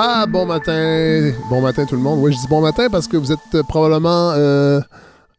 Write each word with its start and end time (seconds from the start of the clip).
Ah, 0.00 0.26
bon 0.28 0.46
matin. 0.46 1.32
Bon 1.50 1.60
matin 1.60 1.84
tout 1.84 1.96
le 1.96 2.00
monde. 2.00 2.20
Oui, 2.22 2.32
je 2.32 2.38
dis 2.38 2.46
bon 2.46 2.60
matin 2.60 2.86
parce 2.88 3.08
que 3.08 3.16
vous 3.16 3.32
êtes 3.32 3.40
euh, 3.56 3.64
probablement 3.64 4.30
euh, 4.36 4.80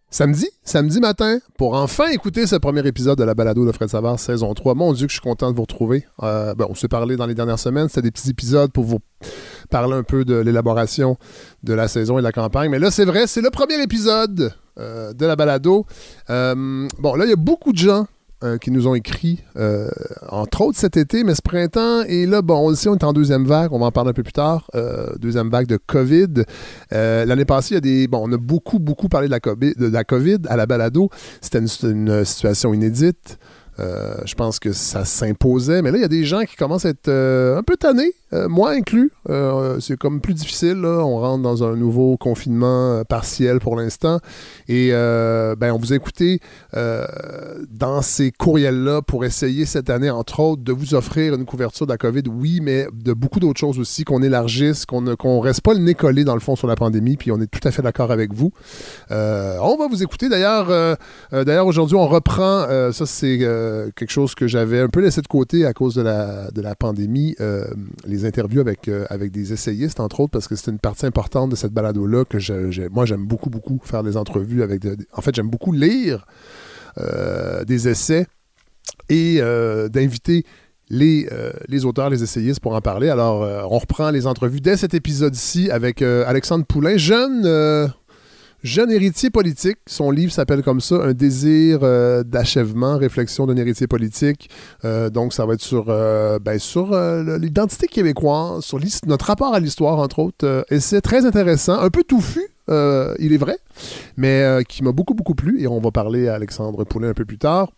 samedi, 0.09 0.49
samedi 0.65 0.99
matin, 0.99 1.39
pour 1.57 1.75
enfin 1.75 2.09
écouter 2.09 2.45
ce 2.45 2.57
premier 2.57 2.85
épisode 2.85 3.17
de 3.17 3.23
la 3.23 3.35
balado 3.35 3.65
de 3.65 3.71
Fred 3.71 3.87
Savard, 3.87 4.19
saison 4.19 4.53
3. 4.53 4.75
Mon 4.75 4.91
Dieu, 4.91 5.07
que 5.07 5.13
je 5.13 5.15
suis 5.15 5.21
content 5.21 5.49
de 5.49 5.55
vous 5.55 5.61
retrouver. 5.61 6.05
Euh, 6.23 6.55
ben, 6.55 6.65
on 6.69 6.75
s'est 6.75 6.89
parlé 6.89 7.15
dans 7.15 7.25
les 7.25 7.35
dernières 7.35 7.57
semaines. 7.57 7.87
C'était 7.87 8.01
des 8.01 8.11
petits 8.11 8.31
épisodes 8.31 8.69
pour 8.69 8.83
vous 8.83 8.99
parler 9.69 9.93
un 9.93 10.03
peu 10.03 10.25
de 10.25 10.35
l'élaboration 10.35 11.15
de 11.63 11.73
la 11.73 11.87
saison 11.87 12.17
et 12.17 12.21
de 12.21 12.27
la 12.27 12.33
campagne. 12.33 12.69
Mais 12.69 12.79
là, 12.79 12.91
c'est 12.91 13.05
vrai, 13.05 13.27
c'est 13.27 13.41
le 13.41 13.51
premier 13.51 13.81
épisode 13.81 14.53
de 14.75 15.25
la 15.25 15.37
balado. 15.37 15.85
Bon, 16.27 17.15
là, 17.15 17.23
il 17.23 17.29
y 17.29 17.33
a 17.33 17.37
beaucoup 17.37 17.71
de 17.71 17.77
gens 17.77 18.07
euh, 18.41 18.57
qui 18.57 18.71
nous 18.71 18.87
ont 18.87 18.95
écrit, 18.95 19.43
euh, 19.57 19.89
entre 20.29 20.61
autres 20.61 20.77
cet 20.77 20.95
été, 20.95 21.25
mais 21.25 21.35
ce 21.35 21.41
printemps. 21.41 22.03
Et 22.03 22.25
là, 22.25 22.41
bon, 22.41 22.69
on 22.69 22.89
on 22.89 22.95
est 22.95 23.03
en 23.03 23.11
deuxième 23.11 23.43
vague. 23.45 23.73
On 23.73 23.79
va 23.79 23.87
en 23.87 23.91
parler 23.91 24.11
un 24.11 24.13
peu 24.13 24.23
plus 24.23 24.31
tard. 24.31 24.69
Euh, 24.75 25.13
deuxième 25.19 25.49
vague 25.49 25.67
de 25.67 25.75
COVID. 25.75 26.45
L'année 26.89 27.43
passée, 27.43 27.71
il 27.71 27.73
y 27.73 27.77
a 27.77 27.81
des. 27.81 28.07
Bon, 28.07 28.21
on 28.25 28.31
a 28.31 28.37
beaucoup, 28.37 28.79
beaucoup 28.79 29.09
parlé 29.09 29.27
de 29.27 29.87
la 29.91 30.03
COVID, 30.05 30.37
à 30.47 30.55
la 30.55 30.65
balado. 30.65 31.09
C'était 31.41 31.59
une, 31.59 31.67
une 31.83 32.23
situation 32.23 32.73
inédite. 32.73 33.37
Je 33.77 34.35
pense 34.35 34.59
que 34.59 34.71
ça 34.71 35.03
s'imposait, 35.03 35.81
mais 35.81 35.91
là, 35.91 35.97
il 35.97 36.01
y 36.01 36.05
a 36.05 36.09
des 36.09 36.23
gens 36.23 36.43
qui 36.43 36.55
commencent 36.55 36.85
à 36.85 36.89
être 36.89 37.09
un 37.09 37.63
peu 37.63 37.75
tannés, 37.75 38.13
euh, 38.33 38.47
moi 38.47 38.71
inclus. 38.71 39.11
Euh, 39.29 39.79
c'est 39.79 39.97
comme 39.97 40.21
plus 40.21 40.33
difficile. 40.33 40.81
Là. 40.81 41.03
On 41.03 41.19
rentre 41.19 41.41
dans 41.41 41.63
un 41.63 41.75
nouveau 41.75 42.17
confinement 42.17 42.93
euh, 42.93 43.03
partiel 43.03 43.59
pour 43.59 43.75
l'instant. 43.75 44.19
Et 44.67 44.91
ben, 44.91 45.71
on 45.71 45.77
vous 45.77 45.93
a 45.93 45.97
dans 47.69 48.01
ces 48.01 48.31
courriels-là 48.31 49.01
pour 49.01 49.25
essayer 49.25 49.65
cette 49.65 49.89
année, 49.89 50.09
entre 50.09 50.39
autres, 50.39 50.63
de 50.63 50.71
vous 50.71 50.93
offrir 50.93 51.33
une 51.33 51.45
couverture 51.45 51.85
de 51.85 51.91
la 51.91 51.97
COVID, 51.97 52.23
oui, 52.29 52.59
mais 52.61 52.87
de 52.93 53.13
beaucoup 53.13 53.39
d'autres 53.39 53.59
choses 53.59 53.79
aussi, 53.79 54.03
qu'on 54.03 54.21
élargisse, 54.21 54.85
qu'on 54.85 55.01
ne 55.01 55.15
qu'on 55.15 55.39
reste 55.39 55.61
pas 55.61 55.73
le 55.73 55.79
nez 55.79 55.93
collé 55.93 56.23
dans 56.23 56.33
le 56.33 56.39
fond 56.39 56.55
sur 56.55 56.67
la 56.67 56.75
pandémie, 56.75 57.17
puis 57.17 57.31
on 57.31 57.41
est 57.41 57.47
tout 57.47 57.65
à 57.67 57.71
fait 57.71 57.81
d'accord 57.81 58.11
avec 58.11 58.33
vous. 58.33 58.51
On 59.09 59.77
va 59.77 59.87
vous 59.89 60.03
écouter. 60.03 60.29
D'ailleurs, 60.29 60.97
aujourd'hui, 61.65 61.95
on 61.95 62.07
reprend, 62.07 62.65
ça 62.91 63.05
c'est 63.05 63.39
quelque 63.95 64.11
chose 64.11 64.35
que 64.35 64.47
j'avais 64.47 64.79
un 64.79 64.89
peu 64.89 65.01
laissé 65.01 65.21
de 65.21 65.27
côté 65.27 65.65
à 65.65 65.73
cause 65.73 65.95
de 65.95 66.01
la, 66.01 66.51
de 66.51 66.61
la 66.61 66.75
pandémie, 66.75 67.35
interviews 68.25 68.61
avec, 68.61 68.87
euh, 68.87 69.05
avec 69.09 69.31
des 69.31 69.53
essayistes, 69.53 69.99
entre 69.99 70.19
autres, 70.21 70.31
parce 70.31 70.47
que 70.47 70.55
c'est 70.55 70.71
une 70.71 70.79
partie 70.79 71.05
importante 71.05 71.49
de 71.51 71.55
cette 71.55 71.71
balado-là 71.73 72.25
que 72.25 72.39
je- 72.39 72.87
moi 72.89 73.05
j'aime 73.05 73.25
beaucoup, 73.25 73.49
beaucoup 73.49 73.79
faire 73.83 74.03
des 74.03 74.17
entrevues 74.17 74.63
avec... 74.63 74.85
en 75.13 75.21
fait, 75.21 75.35
j'aime 75.35 75.49
beaucoup 75.49 75.71
lire 75.71 76.25
euh, 76.97 77.63
des 77.65 77.87
essais 77.87 78.25
et 79.09 79.37
euh, 79.39 79.89
d'inviter 79.89 80.43
les, 80.89 81.29
les 81.67 81.85
auteurs, 81.85 82.09
les 82.09 82.23
essayistes 82.23 82.61
pour 82.61 82.73
en 82.73 82.81
parler. 82.81 83.09
Alors, 83.09 83.41
on 83.71 83.77
reprend 83.77 84.09
les 84.09 84.25
entrevues 84.25 84.59
dès 84.59 84.75
cet 84.75 84.95
épisode-ci 84.95 85.69
avec 85.69 86.01
Alexandre 86.01 86.65
Poulain, 86.65 86.97
jeune, 86.97 87.43
jeune 88.63 88.91
héritier 88.91 89.29
politique. 89.29 89.77
Son 89.87 90.11
livre 90.11 90.31
s'appelle 90.31 90.63
comme 90.63 90.81
ça, 90.81 90.95
Un 91.03 91.13
désir 91.13 91.79
euh, 91.83 92.23
d'achèvement, 92.23 92.97
réflexion 92.97 93.45
d'un 93.45 93.57
héritier 93.57 93.87
politique. 93.87 94.49
Euh, 94.85 95.09
donc, 95.09 95.33
ça 95.33 95.45
va 95.45 95.53
être 95.53 95.61
sur, 95.61 95.85
euh, 95.89 96.39
ben, 96.39 96.59
l'identité 97.37 97.87
québécoise, 97.87 98.63
sur 98.63 98.79
notre 99.05 99.25
rapport 99.25 99.53
à 99.53 99.59
l'histoire, 99.59 99.99
entre 99.99 100.19
autres. 100.19 100.65
Et 100.69 100.79
c'est 100.79 101.01
très 101.01 101.25
intéressant, 101.25 101.79
un 101.79 101.89
peu 101.89 102.03
touffu, 102.03 102.41
il 102.67 103.33
est 103.33 103.37
vrai, 103.37 103.57
mais 104.17 104.63
qui 104.67 104.83
m'a 104.83 104.91
beaucoup, 104.91 105.13
beaucoup 105.13 105.35
plu. 105.35 105.61
Et 105.61 105.67
on 105.67 105.79
va 105.79 105.91
parler 105.91 106.27
à 106.27 106.35
Alexandre 106.35 106.83
Poulain 106.83 107.09
un 107.09 107.13
peu 107.13 107.25
plus 107.25 107.39
tard. 107.39 107.71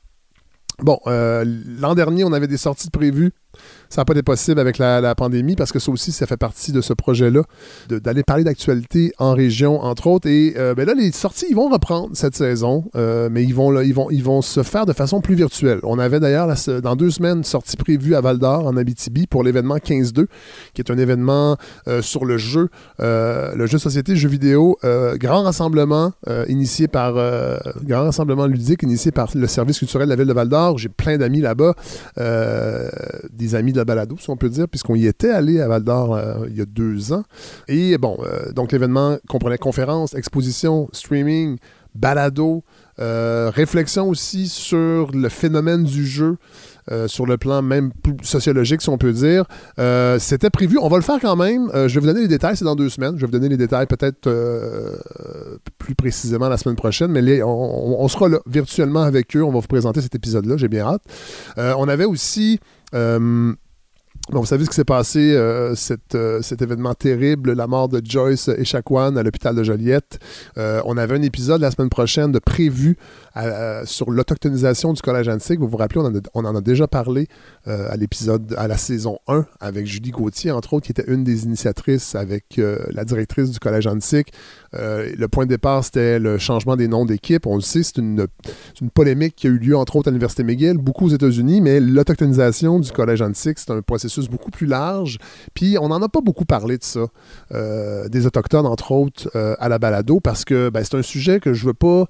Bon, 0.79 0.99
l'an 1.05 1.95
dernier, 1.95 2.23
on 2.23 2.33
avait 2.33 2.47
des 2.47 2.57
sorties 2.57 2.89
prévues. 2.89 3.31
Ça 3.91 3.99
n'a 3.99 4.05
pas 4.05 4.13
été 4.13 4.23
possible 4.23 4.57
avec 4.57 4.77
la, 4.77 5.13
pandémie 5.15 5.57
parce 5.57 5.73
que 5.73 5.79
ça 5.79 5.91
aussi, 5.91 6.13
ça 6.13 6.25
fait 6.25 6.37
partie 6.37 6.71
de 6.71 6.79
ce 6.79 6.93
projet-là, 6.93 7.41
d'aller 7.89 8.23
parler 8.23 8.45
d'actualité 8.45 9.11
en 9.17 9.33
région, 9.33 9.81
entre 9.81 10.07
autres. 10.07 10.29
Et 10.29 10.53
euh, 10.57 10.73
ben 10.73 10.87
là, 10.87 10.93
les 10.93 11.11
sorties, 11.11 11.47
ils 11.49 11.57
vont 11.57 11.67
reprendre 11.67 12.11
cette 12.13 12.33
saison, 12.33 12.85
euh, 12.95 13.27
mais 13.29 13.43
ils 13.43 13.53
vont, 13.53 13.69
là, 13.69 13.83
ils, 13.83 13.93
vont, 13.93 14.09
ils 14.09 14.23
vont 14.23 14.41
se 14.41 14.63
faire 14.63 14.85
de 14.85 14.93
façon 14.93 15.19
plus 15.19 15.35
virtuelle. 15.35 15.81
On 15.83 15.99
avait 15.99 16.21
d'ailleurs 16.21 16.47
dans 16.81 16.95
deux 16.95 17.11
semaines 17.11 17.39
une 17.39 17.43
sortie 17.43 17.75
prévue 17.75 18.15
à 18.15 18.21
Val 18.21 18.39
d'Or, 18.39 18.65
en 18.65 18.77
Abitibi, 18.77 19.27
pour 19.27 19.43
l'événement 19.43 19.75
15-2, 19.75 20.27
qui 20.73 20.81
est 20.81 20.89
un 20.89 20.97
événement 20.97 21.57
euh, 21.89 22.01
sur 22.01 22.23
le 22.23 22.37
jeu, 22.37 22.69
le 22.99 23.65
jeu 23.65 23.77
société, 23.77 24.15
jeu 24.15 24.29
vidéo, 24.29 24.77
grand 25.15 25.43
rassemblement 25.43 26.13
initié 26.47 26.87
par, 26.87 27.15
grand 27.83 28.03
rassemblement 28.03 28.45
ludique 28.45 28.83
initié 28.83 29.11
par 29.11 29.29
le 29.35 29.47
service 29.47 29.79
culturel 29.79 30.07
de 30.07 30.11
la 30.11 30.15
ville 30.15 30.27
de 30.27 30.33
Val 30.33 30.47
d'Or. 30.47 30.77
J'ai 30.77 30.87
plein 30.87 31.17
d'amis 31.17 31.41
là-bas, 31.41 31.73
des 32.17 33.55
amis 33.55 33.73
de 33.73 33.80
la 33.81 33.85
balado, 33.85 34.15
si 34.19 34.29
on 34.29 34.37
peut 34.37 34.49
dire, 34.49 34.67
puisqu'on 34.67 34.95
y 34.95 35.07
était 35.07 35.31
allé 35.31 35.59
à 35.59 35.67
Val 35.67 35.83
d'Or 35.83 36.15
euh, 36.15 36.45
il 36.49 36.57
y 36.57 36.61
a 36.61 36.65
deux 36.65 37.13
ans. 37.13 37.23
Et 37.67 37.97
bon, 37.97 38.17
euh, 38.21 38.51
donc 38.51 38.71
l'événement 38.71 39.17
comprenait 39.27 39.57
conférences, 39.57 40.13
expositions, 40.13 40.87
streaming, 40.93 41.57
balado, 41.95 42.63
euh, 42.99 43.51
réflexion 43.53 44.07
aussi 44.07 44.47
sur 44.47 45.11
le 45.11 45.29
phénomène 45.29 45.83
du 45.83 46.05
jeu. 46.05 46.37
sur 47.07 47.25
le 47.25 47.37
plan 47.37 47.61
même 47.61 47.91
plus 47.93 48.17
sociologique, 48.23 48.81
si 48.81 48.89
on 48.89 48.97
peut 48.97 49.13
dire. 49.13 49.45
C'était 50.19 50.49
prévu. 50.49 50.77
On 50.77 50.89
va 50.89 50.97
le 50.97 51.03
faire 51.03 51.19
quand 51.21 51.37
même. 51.37 51.69
Je 51.73 51.93
vais 51.93 51.99
vous 52.01 52.07
donner 52.07 52.21
les 52.21 52.27
détails. 52.27 52.57
C'est 52.57 52.65
dans 52.65 52.75
deux 52.75 52.89
semaines. 52.89 53.15
Je 53.15 53.21
vais 53.21 53.27
vous 53.27 53.31
donner 53.31 53.47
les 53.47 53.55
détails 53.55 53.85
peut-être 53.85 54.27
plus 55.77 55.95
précisément 55.95 56.49
la 56.49 56.57
semaine 56.57 56.75
prochaine. 56.75 57.11
Mais 57.11 57.41
on, 57.43 58.07
sera 58.09 58.27
là 58.27 58.39
virtuellement 58.45 59.03
avec 59.03 59.37
eux. 59.37 59.43
On 59.43 59.51
va 59.51 59.59
vous 59.59 59.67
présenter 59.67 60.01
cet 60.01 60.15
épisode-là. 60.15 60.57
J'ai 60.57 60.67
bien 60.67 60.85
hâte. 60.85 61.03
On 61.57 61.87
avait 61.87 62.05
aussi... 62.05 62.59
Bon, 64.29 64.39
vous 64.39 64.45
savez 64.45 64.63
ce 64.65 64.69
qui 64.69 64.75
s'est 64.75 64.85
passé, 64.85 65.33
euh, 65.33 65.73
cet, 65.75 66.13
euh, 66.13 66.41
cet 66.41 66.61
événement 66.61 66.93
terrible, 66.93 67.53
la 67.53 67.65
mort 67.65 67.89
de 67.89 68.01
Joyce 68.03 68.49
Echaquan 68.49 69.15
à 69.15 69.23
l'hôpital 69.23 69.55
de 69.55 69.63
Joliette. 69.63 70.19
Euh, 70.57 70.79
on 70.85 70.95
avait 70.95 71.15
un 71.15 71.21
épisode 71.23 71.59
la 71.59 71.71
semaine 71.71 71.89
prochaine 71.89 72.31
de 72.31 72.39
prévu 72.39 72.97
sur 73.85 74.11
l'autochtonisation 74.11 74.93
du 74.93 75.01
collège 75.01 75.27
antique. 75.29 75.59
Vous 75.59 75.67
vous 75.67 75.77
rappelez, 75.77 76.01
on 76.33 76.45
en 76.45 76.55
a, 76.55 76.61
déjà 76.61 76.87
parlé 76.87 77.27
euh, 77.67 77.89
à 77.89 77.97
l'épisode, 77.97 78.53
à 78.57 78.67
la 78.67 78.77
saison 78.77 79.19
1 79.27 79.45
avec 79.59 79.85
Julie 79.85 80.11
Gauthier, 80.11 80.51
entre 80.51 80.73
autres, 80.73 80.85
qui 80.85 80.91
était 80.91 81.11
une 81.11 81.23
des 81.23 81.45
initiatrices 81.45 82.15
avec 82.15 82.59
euh, 82.59 82.79
la 82.91 83.05
directrice 83.05 83.51
du 83.51 83.59
collège 83.59 83.87
antique. 83.87 84.31
Euh, 84.73 85.11
le 85.17 85.27
point 85.27 85.45
de 85.45 85.49
départ, 85.49 85.83
c'était 85.83 86.19
le 86.19 86.37
changement 86.37 86.75
des 86.75 86.87
noms 86.87 87.05
d'équipe. 87.05 87.45
On 87.47 87.55
le 87.55 87.61
sait, 87.61 87.83
c'est 87.83 87.97
une, 87.97 88.27
polémique 88.93 89.35
qui 89.35 89.47
a 89.47 89.49
eu 89.49 89.57
lieu, 89.57 89.77
entre 89.77 89.95
autres, 89.95 90.09
à 90.09 90.11
l'Université 90.11 90.43
McGill, 90.43 90.77
beaucoup 90.77 91.05
aux 91.05 91.09
États-Unis, 91.09 91.61
mais 91.61 91.79
l'autochtonisation 91.79 92.79
du 92.79 92.91
collège 92.91 93.21
antique, 93.21 93.59
c'est 93.59 93.71
un 93.71 93.81
processus 93.81 94.27
beaucoup 94.27 94.51
plus 94.51 94.67
large. 94.67 95.17
Puis, 95.53 95.77
on 95.79 95.87
n'en 95.87 96.01
a 96.01 96.09
pas 96.09 96.21
beaucoup 96.21 96.45
parlé 96.45 96.77
de 96.77 96.83
ça, 96.83 97.05
des 98.09 98.25
Autochtones, 98.25 98.65
entre 98.65 98.91
autres, 98.91 99.29
à 99.35 99.69
la 99.69 99.79
balado, 99.79 100.19
parce 100.19 100.45
que 100.45 100.69
ben, 100.69 100.83
c'est 100.83 100.95
un 100.95 101.01
sujet 101.01 101.39
que 101.39 101.53
je 101.53 101.65
veux 101.65 101.73
pas 101.73 102.07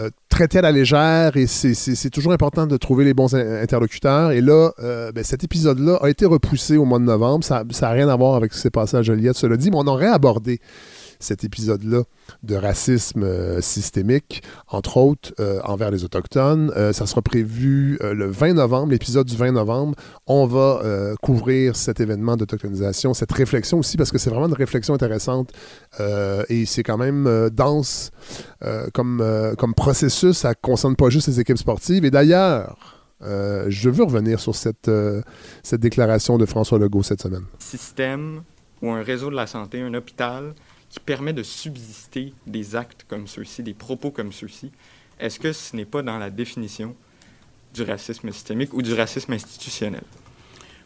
euh, 0.00 0.08
traiter 0.28 0.58
à 0.58 0.62
la 0.62 0.72
légère 0.72 1.36
et 1.36 1.46
c'est- 1.46 1.74
toujours 2.10 2.32
important 2.32 2.66
de 2.66 2.76
trouver 2.78 3.04
les 3.04 3.12
bons 3.14 3.34
in- 3.34 3.60
interlocuteurs. 3.62 4.30
Et 4.32 4.40
là, 4.40 4.70
euh, 4.78 5.12
ben, 5.12 5.22
cet 5.22 5.44
épisode-là 5.44 5.98
a 6.00 6.08
été 6.08 6.24
repoussé 6.24 6.76
au 6.78 6.84
mois 6.86 6.98
de 6.98 7.04
novembre. 7.04 7.44
Ça 7.44 7.62
n'a 7.64 7.90
rien 7.90 8.08
à 8.08 8.16
voir 8.16 8.34
avec 8.36 8.52
ce 8.52 8.56
qui 8.56 8.62
s'est 8.62 8.70
à 8.96 9.02
Joliette, 9.02 9.36
cela 9.36 9.56
dit, 9.56 9.70
mais 9.70 9.76
on 9.78 9.86
aurait 9.86 10.06
abordé 10.08 10.60
cet 11.22 11.44
épisode-là 11.44 12.02
de 12.42 12.54
racisme 12.54 13.22
euh, 13.22 13.60
systémique, 13.60 14.42
entre 14.68 14.96
autres 14.96 15.32
euh, 15.40 15.60
envers 15.64 15.90
les 15.90 16.04
Autochtones. 16.04 16.72
Euh, 16.76 16.92
ça 16.92 17.06
sera 17.06 17.22
prévu 17.22 17.98
le 18.02 18.26
20 18.26 18.54
novembre, 18.54 18.92
l'épisode 18.92 19.26
du 19.26 19.36
20 19.36 19.52
novembre. 19.52 19.94
On 20.26 20.46
va 20.46 20.82
couvrir 21.22 21.76
cet 21.76 22.00
événement 22.00 22.36
d'autochtonisation, 22.36 23.14
cette 23.14 23.32
réflexion 23.32 23.78
aussi, 23.78 23.96
parce 23.96 24.10
que 24.10 24.18
c'est 24.18 24.30
vraiment 24.30 24.46
une 24.46 24.54
réflexion 24.54 24.94
intéressante 24.94 25.52
et 26.48 26.66
c'est 26.66 26.82
quand 26.82 26.96
même 26.96 27.50
dense 27.52 28.10
comme, 28.92 29.24
comme 29.58 29.74
processus. 29.74 30.38
Ça 30.38 30.50
ne 30.50 30.54
concerne 30.60 30.96
pas 30.96 31.10
juste 31.10 31.28
les 31.28 31.40
équipes 31.40 31.58
sportives. 31.58 32.04
Et 32.04 32.10
d'ailleurs, 32.10 32.76
je 33.20 33.90
veux 33.90 34.04
revenir 34.04 34.40
sur 34.40 34.54
cette, 34.54 34.90
cette 35.62 35.80
déclaration 35.80 36.38
de 36.38 36.46
François 36.46 36.78
Legault 36.78 37.02
cette 37.02 37.22
semaine. 37.22 37.44
système 37.58 38.42
ou 38.82 38.90
un 38.90 39.02
réseau 39.02 39.30
de 39.30 39.36
la 39.36 39.46
santé, 39.46 39.80
un 39.80 39.94
hôpital 39.94 40.54
qui 40.92 41.00
permet 41.00 41.32
de 41.32 41.42
subsister 41.42 42.34
des 42.46 42.76
actes 42.76 43.06
comme 43.08 43.26
ceux-ci, 43.26 43.62
des 43.62 43.72
propos 43.72 44.10
comme 44.10 44.30
ceux-ci, 44.30 44.70
est-ce 45.18 45.40
que 45.40 45.52
ce 45.52 45.74
n'est 45.74 45.86
pas 45.86 46.02
dans 46.02 46.18
la 46.18 46.28
définition 46.28 46.94
du 47.72 47.82
racisme 47.82 48.30
systémique 48.30 48.74
ou 48.74 48.82
du 48.82 48.92
racisme 48.92 49.32
institutionnel? 49.32 50.04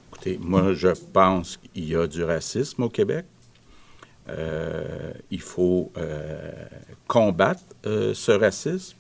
Écoutez, 0.09 0.39
moi, 0.41 0.75
je 0.75 0.91
pense 1.13 1.57
qu'il 1.57 1.89
y 1.89 1.97
a 1.97 2.07
du 2.07 2.23
racisme 2.23 2.85
au 2.85 2.89
Québec. 2.89 3.25
Euh, 4.29 5.13
il 5.33 5.41
faut 5.41 5.91
euh, 5.97 6.53
combattre 7.09 7.63
euh, 7.85 8.15
ce 8.15 8.33
racisme. 8.33 8.97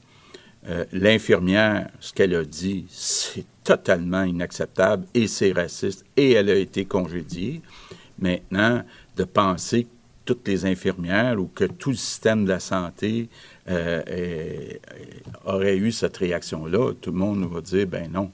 L'infirmière, 0.90 1.88
ce 2.00 2.12
qu'elle 2.12 2.34
a 2.34 2.44
dit, 2.44 2.86
c'est 2.90 3.44
totalement 3.62 4.24
inacceptable 4.24 5.06
et 5.14 5.28
c'est 5.28 5.52
raciste 5.52 6.04
et 6.16 6.32
elle 6.32 6.50
a 6.50 6.56
été 6.56 6.84
congédiée. 6.84 7.62
Maintenant, 8.18 8.82
de 9.14 9.22
penser 9.22 9.86
toutes 10.26 10.46
les 10.46 10.66
infirmières 10.66 11.40
ou 11.40 11.46
que 11.46 11.64
tout 11.64 11.90
le 11.90 11.96
système 11.96 12.44
de 12.44 12.50
la 12.50 12.60
santé 12.60 13.30
euh, 13.68 14.02
aurait 15.46 15.76
eu 15.76 15.92
cette 15.92 16.16
réaction-là, 16.18 16.92
tout 17.00 17.12
le 17.12 17.18
monde 17.18 17.48
va 17.50 17.60
dire, 17.60 17.86
ben 17.86 18.10
non, 18.12 18.30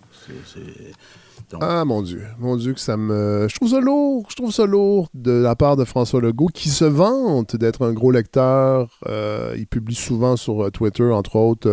Ah 1.60 1.84
mon 1.84 2.00
Dieu, 2.00 2.22
mon 2.38 2.56
Dieu 2.56 2.72
que 2.72 2.80
ça 2.80 2.96
me... 2.96 3.46
Je 3.48 3.54
trouve 3.56 3.68
ça 3.68 3.80
lourd, 3.80 4.26
je 4.30 4.36
trouve 4.36 4.52
ça 4.52 4.64
lourd 4.64 5.08
de 5.12 5.32
la 5.32 5.54
part 5.54 5.76
de 5.76 5.84
François 5.84 6.20
Legault 6.20 6.48
qui 6.48 6.70
se 6.70 6.86
vante 6.86 7.56
d'être 7.56 7.82
un 7.82 7.92
gros 7.92 8.10
lecteur. 8.10 8.98
Euh, 9.06 9.54
il 9.58 9.66
publie 9.66 9.94
souvent 9.94 10.36
sur 10.36 10.64
euh, 10.64 10.70
Twitter, 10.70 11.04
entre 11.04 11.36
autres, 11.36 11.70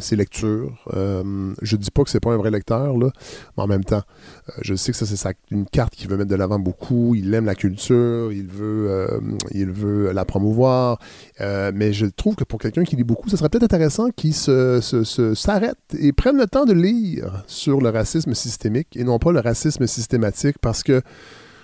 ses 0.00 0.16
lectures. 0.16 0.84
je 0.92 1.76
dis 1.76 1.90
pas 1.92 2.02
que 2.02 2.10
c'est 2.10 2.20
pas 2.20 2.32
un 2.32 2.36
vrai 2.36 2.50
lecteur, 2.50 2.96
là, 2.98 3.10
mais 3.56 3.62
en 3.62 3.68
même 3.68 3.84
temps, 3.84 4.02
je 4.60 4.74
sais 4.74 4.92
que 4.92 4.98
ça 4.98 5.06
c'est 5.06 5.36
une 5.50 5.66
carte 5.66 5.94
qu'il 5.94 6.08
veut 6.08 6.16
mettre 6.16 6.30
de 6.30 6.36
l'avant 6.36 6.58
beaucoup. 6.58 7.14
Il 7.14 7.32
aime 7.34 7.46
la 7.46 7.54
culture, 7.54 8.32
il 8.32 8.46
veut, 8.46 9.20
veut 9.54 10.12
la 10.12 10.24
promouvoir. 10.24 10.98
mais 11.40 11.92
je 11.92 12.06
trouve 12.06 12.34
que 12.34 12.44
pour 12.44 12.58
quelqu'un 12.58 12.84
qui 12.84 12.96
lit 12.96 13.04
beaucoup, 13.04 13.28
ça 13.28 13.36
serait 13.36 13.48
peut-être 13.48 13.64
intéressant 13.64 14.10
qu'il 14.10 14.34
s'arrête 14.34 14.84
se, 14.84 15.96
et 15.98 16.12
prenne 16.12 16.36
le 16.36 16.46
temps 16.46 16.64
de 16.64 16.72
lire 16.72 17.44
sur 17.46 17.80
le 17.80 17.90
racisme 17.90 18.34
systémique 18.34 18.96
et 18.96 19.04
non 19.04 19.18
pas 19.18 19.32
le 19.32 19.40
racisme 19.40 19.86
systématique 19.86 20.56
parce 20.60 20.82
que 20.82 21.02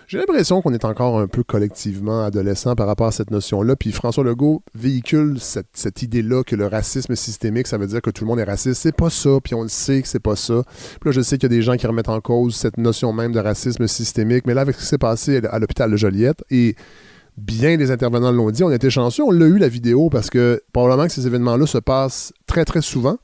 j'ai 0.06 0.18
l'impression 0.18 0.60
qu'on 0.60 0.72
est 0.72 0.84
encore 0.84 1.18
un 1.18 1.26
peu 1.26 1.42
collectivement 1.42 2.24
adolescent 2.24 2.74
par 2.74 2.86
rapport 2.86 3.06
à 3.06 3.12
cette 3.12 3.30
notion-là. 3.30 3.76
Puis 3.76 3.92
François 3.92 4.24
Legault 4.24 4.62
véhicule 4.74 5.38
cette, 5.40 6.02
idée-là 6.02 6.42
que 6.44 6.56
le 6.56 6.66
racisme 6.66 7.16
systémique, 7.16 7.66
ça 7.66 7.78
veut 7.78 7.86
dire 7.86 8.02
que 8.02 8.10
tout 8.10 8.24
le 8.24 8.28
monde 8.28 8.38
est 8.38 8.44
raciste. 8.44 8.82
C'est 8.82 8.94
pas 8.94 9.10
ça, 9.10 9.30
puis 9.42 9.54
on 9.54 9.62
le 9.62 9.68
sait 9.68 10.02
que 10.02 10.08
c'est 10.08 10.20
pas 10.20 10.36
ça. 10.36 10.62
Puis 11.00 11.08
là, 11.08 11.12
je 11.12 11.20
sais 11.20 11.38
qu'il 11.38 11.50
y 11.50 11.54
a 11.54 11.56
des 11.56 11.62
gens 11.62 11.76
qui 11.76 11.86
remettent 11.86 12.08
en 12.08 12.20
cause 12.20 12.54
cette 12.54 12.76
notion 12.76 13.12
même 13.12 13.32
de 13.32 13.40
racisme 13.40 13.86
systémique. 13.86 14.46
Mais 14.46 14.54
là, 14.54 14.60
avec 14.60 14.76
ce 14.76 14.80
qui 14.80 14.86
s'est 14.86 14.98
passé 14.98 15.40
à 15.50 15.58
l'hôpital 15.58 15.90
de 15.90 15.96
Joliette, 15.96 16.44
et 16.50 16.76
bien 17.36 17.76
des 17.76 17.90
intervenants 17.90 18.32
l'ont 18.32 18.50
dit, 18.50 18.62
on 18.62 18.70
était 18.70 18.90
chanceux, 18.90 19.24
on 19.24 19.30
l'a 19.30 19.46
eu 19.46 19.58
la 19.58 19.68
vidéo 19.68 20.10
parce 20.10 20.30
que 20.30 20.62
probablement 20.72 21.06
que 21.06 21.12
ces 21.12 21.26
événements-là 21.26 21.66
se 21.66 21.78
passent 21.78 22.32
très, 22.46 22.64
très 22.64 22.82
souvent. 22.82 23.16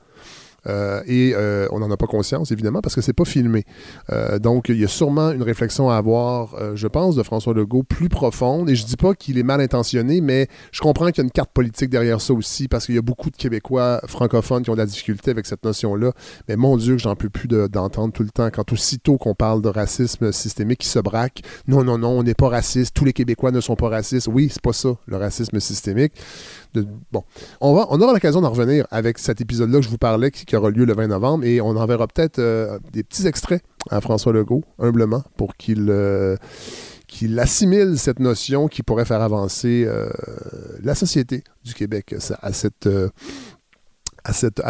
Euh, 0.67 1.03
et 1.07 1.33
euh, 1.35 1.67
on 1.71 1.81
n'en 1.81 1.91
a 1.91 1.97
pas 1.97 2.07
conscience, 2.07 2.51
évidemment, 2.51 2.81
parce 2.81 2.95
que 2.95 3.01
c'est 3.01 3.13
pas 3.13 3.25
filmé. 3.25 3.65
Euh, 4.13 4.39
donc, 4.39 4.69
il 4.69 4.79
y 4.79 4.85
a 4.85 4.89
sûrement 4.89 5.31
une 5.31 5.43
réflexion 5.43 5.91
à 5.91 5.97
avoir, 5.97 6.57
je 6.75 6.87
pense, 6.87 7.17
de 7.17 7.23
François 7.23 7.55
Legault 7.55 7.83
plus 7.83 8.09
profonde. 8.09 8.69
Et 8.71 8.75
je 8.75 8.85
dis 8.85 8.97
pas 8.97 9.15
qu'il 9.15 9.39
est 9.39 9.43
mal 9.43 9.61
intentionné, 9.61 10.21
mais 10.21 10.49
je 10.73 10.81
comprends 10.81 11.07
qu'il 11.07 11.19
y 11.19 11.21
a 11.21 11.25
une 11.25 11.31
carte 11.31 11.51
politique 11.53 11.91
derrière 11.91 12.21
ça 12.21 12.33
aussi, 12.33 12.69
parce 12.69 12.87
qu'il 12.87 12.95
y 12.95 12.99
a 12.99 13.03
beaucoup 13.03 13.31
de 13.31 13.37
Québécois 13.37 14.01
francophones 14.07 14.63
qui 14.63 14.71
ont 14.71 14.75
de 14.75 14.79
la 14.79 14.87
difficulté 14.87 15.31
avec 15.31 15.47
cette 15.47 15.65
notion-là. 15.65 16.13
Mais 16.49 16.57
mon 16.57 16.77
Dieu, 16.77 16.97
que 16.97 17.03
j'en 17.03 17.17
peux 17.17 17.31
plus 17.31 17.49
d'entendre 17.49 18.13
tout 18.13 18.23
le 18.23 18.31
temps, 18.31 18.51
quand 18.51 18.73
aussitôt 18.73 19.19
qu'on 19.19 19.35
parle 19.35 19.63
de 19.63 19.69
racisme 19.69 20.33
systémique, 20.33 20.81
qui 20.81 20.89
se 20.89 20.99
braque. 20.99 21.43
Non, 21.67 21.85
non, 21.85 21.99
non, 21.99 22.19
on 22.19 22.23
n'est 22.23 22.35
pas 22.35 22.49
raciste. 22.49 22.95
Tous 22.95 23.05
les 23.05 23.13
Québécois 23.13 23.51
ne 23.51 23.61
sont 23.61 23.77
pas 23.77 23.89
racistes. 23.89 24.29
Oui, 24.29 24.49
c'est 24.51 24.63
pas 24.63 24.73
ça, 24.73 24.91
le 25.07 25.17
racisme 25.17 25.59
systémique. 25.61 26.13
Bon, 27.13 27.25
on, 27.61 27.73
aura 27.75 28.13
l'occasion 28.13 28.41
d'en 28.41 28.51
revenir 28.51 28.87
avec 28.91 29.19
cet 29.19 29.41
épisode-là 29.41 29.79
que 29.79 29.85
je 29.85 29.89
vous 29.89 29.99
parlais, 29.99 30.31
qui, 30.31 30.57
aura 30.57 30.71
lieu 30.71 30.85
le 30.85 30.95
20 30.95 31.09
novembre. 31.09 31.45
Et 31.45 31.61
on 31.61 31.77
enverra 31.77 32.07
peut-être 32.07 32.39
euh, 32.39 32.79
des 32.93 33.03
petits 33.03 33.27
extraits 33.27 33.63
à 33.91 34.01
François 34.01 34.33
Legault, 34.33 34.65
humblement, 34.79 35.23
pour 35.37 35.57
qu'il 35.57 35.87
euh, 35.91 36.37
assimile 37.39 37.99
cette 37.99 38.21
notion 38.21 38.69
qui 38.69 38.83
pourrait 38.83 39.05
faire 39.05 39.23
avancer 39.23 39.85
euh, 39.87 40.09
la 40.83 40.95
société 40.95 41.45
du 41.65 41.75
Québec 41.75 42.15
à, 42.43 42.49
à 42.49 42.53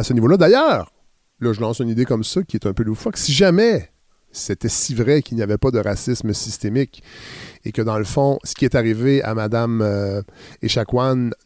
ce 0.02 0.12
niveau-là. 0.12 0.36
D'ailleurs, 0.36 0.92
là, 1.40 1.52
je 1.52 1.60
lance 1.60 1.80
une 1.80 1.88
idée 1.88 2.04
comme 2.04 2.24
ça 2.24 2.42
qui 2.42 2.56
est 2.56 2.66
un 2.66 2.72
peu 2.72 2.82
loufoque. 2.82 3.16
Si 3.16 3.32
jamais 3.32 3.89
c'était 4.32 4.68
si 4.68 4.94
vrai 4.94 5.22
qu'il 5.22 5.36
n'y 5.36 5.42
avait 5.42 5.58
pas 5.58 5.70
de 5.70 5.78
racisme 5.78 6.32
systémique 6.32 7.02
et 7.64 7.72
que 7.72 7.82
dans 7.82 7.98
le 7.98 8.04
fond, 8.04 8.38
ce 8.44 8.54
qui 8.54 8.64
est 8.64 8.74
arrivé 8.74 9.22
à 9.22 9.34
Mme 9.34 9.82
euh, 9.82 10.22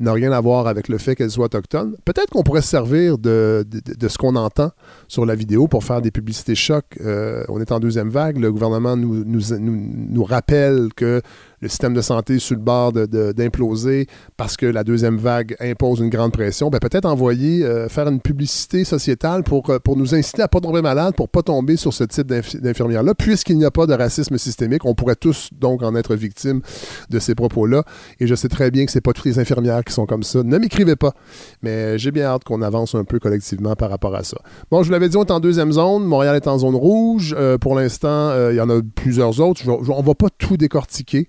n'a 0.01 0.13
rien 0.13 0.33
à 0.33 0.41
voir 0.41 0.67
avec 0.67 0.89
le 0.89 0.99
fait 0.99 1.17
qu'elle 1.17 1.31
soit 1.31 1.47
autochtone. 1.47 1.97
Peut-être 2.05 2.31
qu'on 2.31 2.43
pourrait 2.43 2.63
se 2.63 2.69
servir 2.69 3.19
de, 3.19 3.65
ce 4.07 4.19
qu'on 4.19 4.37
entend 4.37 4.71
sur 5.09 5.27
la 5.27 5.35
vidéo 5.35 5.67
pour 5.67 5.83
faire 5.83 6.03
des 6.03 6.11
publicités 6.11 6.55
chocs. 6.55 6.85
Euh, 7.01 7.45
on 7.49 7.61
est 7.61 7.73
en 7.73 7.81
deuxième 7.81 8.11
vague. 8.11 8.39
Le 8.39 8.53
gouvernement 8.53 8.97
nous 8.97 10.25
rappelle 10.25 10.89
que 10.95 11.21
le 11.65 11.71
système 11.71 11.95
de 11.95 12.03
santé 12.03 12.39
sur 12.39 12.57
le 12.57 12.61
bord 12.61 12.93
d'imploser 12.93 14.07
parce 14.37 14.57
que 14.57 14.67
la 14.67 14.85
deuxième 14.85 15.17
vague 15.17 15.57
impose 15.61 16.01
une 16.01 16.11
grande 16.11 16.33
pression, 16.33 16.69
ben 16.69 16.79
peut-être 16.79 17.07
envoyer, 17.07 17.65
euh, 17.65 17.89
faire 17.89 18.07
une 18.07 18.21
publicité 18.21 18.85
sociétale 18.85 19.43
pour, 19.43 19.71
euh, 19.71 19.79
pour 19.79 19.97
nous 19.97 20.15
inciter 20.15 20.43
à 20.43 20.45
ne 20.45 20.49
pas 20.49 20.61
tomber 20.61 20.83
malade, 20.83 21.15
pour 21.17 21.25
ne 21.25 21.31
pas 21.31 21.43
tomber 21.43 21.77
sur 21.77 21.95
ce 21.95 22.05
type 22.05 22.27
d'infirmière-là. 22.27 23.15
Puisqu'il 23.15 23.57
n'y 23.57 23.65
a 23.65 23.71
pas 23.71 23.87
de 23.87 23.95
racisme 23.95 24.37
systémique, 24.37 24.85
on 24.85 24.95
pourrait 24.95 25.17
tous 25.17 25.49
donc 25.59 25.83
en 25.83 25.95
être 25.97 26.15
victimes 26.15 26.61
de 27.09 27.19
ces 27.19 27.35
propos-là. 27.35 27.83
Et 28.21 28.27
je 28.27 28.35
sais 28.35 28.49
très 28.49 28.71
bien 28.71 28.85
que 28.85 28.93
ce 28.93 28.99
pas 28.99 29.15
toutes 29.15 29.25
les 29.25 29.39
infirmières 29.39 29.85
qui 29.85 29.95
sont 29.95 30.05
comme 30.05 30.23
ça. 30.23 30.43
Ne 30.43 30.59
m'écrivez 30.59 30.97
pas. 30.97 31.15
Mais 31.63 31.99
j'ai 31.99 32.11
bien 32.11 32.27
hâte 32.27 32.45
qu'on 32.45 32.61
avance 32.61 32.95
un 32.95 33.05
peu 33.05 33.19
collectivement 33.19 33.75
par 33.75 33.89
rapport 33.89 34.15
à 34.15 34.23
ça. 34.23 34.37
Bon, 34.71 34.83
je 34.83 34.89
vous 34.89 34.93
l'avais 34.93 35.09
dit, 35.09 35.17
on 35.17 35.25
est 35.25 35.31
en 35.31 35.41
deuxième 35.41 35.73
zone. 35.73 36.05
Montréal 36.05 36.37
est 36.37 36.47
en 36.47 36.59
zone 36.59 36.75
rouge. 36.75 37.35
Euh, 37.39 37.57
pour 37.57 37.75
l'instant, 37.75 38.33
il 38.51 38.57
y 38.57 38.61
en 38.61 38.69
a 38.69 38.81
plusieurs 38.95 39.41
autres. 39.41 39.63
on 39.67 39.81
ne 39.81 40.07
va 40.07 40.15
pas 40.15 40.29
tout 40.39 40.59
décortiquer. 40.59 41.29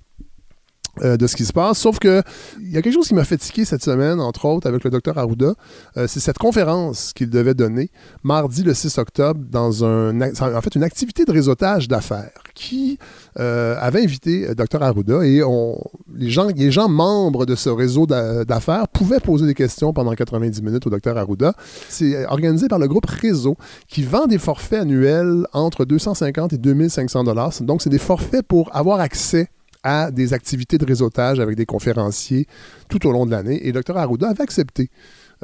Euh, 1.04 1.18
de 1.18 1.28
ce 1.28 1.36
qui 1.36 1.44
se 1.44 1.52
passe. 1.52 1.78
Sauf 1.78 2.00
que 2.00 2.22
il 2.62 2.72
y 2.72 2.78
a 2.78 2.82
quelque 2.82 2.94
chose 2.94 3.08
qui 3.08 3.16
m'a 3.16 3.26
fatigué 3.26 3.66
cette 3.66 3.84
semaine, 3.84 4.22
entre 4.22 4.46
autres, 4.46 4.66
avec 4.68 4.82
le 4.86 4.90
docteur 4.90 5.18
Arruda. 5.18 5.54
Euh, 5.98 6.08
c'est 6.08 6.22
cette 6.22 6.38
conférence 6.38 7.12
qu'il 7.14 7.30
devait 7.30 7.54
donner 7.54 7.90
mardi 8.24 8.64
le 8.64 8.74
6 8.74 8.98
octobre 8.98 9.42
dans 9.52 9.84
un, 9.84 10.22
en 10.22 10.62
fait, 10.62 10.76
une 10.76 10.84
activité 10.84 11.26
de 11.26 11.32
réseautage 11.34 11.90
d'affaires 11.90 12.32
qui 12.54 12.98
euh, 13.40 13.76
avait 13.82 14.04
invité 14.04 14.56
docteur 14.56 14.84
Arruda 14.84 15.26
et 15.26 15.44
on, 15.44 15.78
les, 16.16 16.30
gens, 16.30 16.48
les 16.56 16.72
gens 16.72 16.88
membres 16.88 17.46
de 17.46 17.56
ce 17.56 17.70
réseau 17.70 18.06
d'affaires 18.06 18.88
pouvaient 18.88 19.20
poser 19.20 19.46
des 19.46 19.54
questions 19.54 19.92
pendant 19.92 20.14
90 20.14 20.62
minutes 20.62 20.88
au 20.88 20.90
docteur 20.90 21.18
Arruda. 21.18 21.56
C'est 21.90 22.26
organisé 22.28 22.70
par 22.70 22.80
le 22.80 22.88
groupe 22.88 23.06
Réseau 23.06 23.58
qui 23.90 24.04
vend 24.04 24.28
des 24.28 24.38
forfaits 24.38 24.84
annuels 24.84 25.46
entre 25.52 25.84
250 25.84 26.54
et 26.54 26.58
2500 26.58 27.26
dollars. 27.26 27.52
Donc, 27.62 27.82
c'est 27.82 27.90
des 27.90 27.98
forfaits 27.98 28.48
pour 28.48 28.74
avoir 28.74 29.02
accès 29.02 29.50
à 29.86 30.10
des 30.10 30.34
activités 30.34 30.80
de 30.80 30.86
réseautage 30.86 31.40
avec 31.40 31.56
des 31.56 31.68
conférenciers 31.68 32.48
tout 32.90 33.08
au 33.08 33.12
long 33.12 33.28
de 33.28 33.32
l'année. 33.32 33.66
Et 33.68 33.72
Dr 33.72 33.96
Arruda 33.96 34.30
avait 34.30 34.42
accepté 34.42 34.90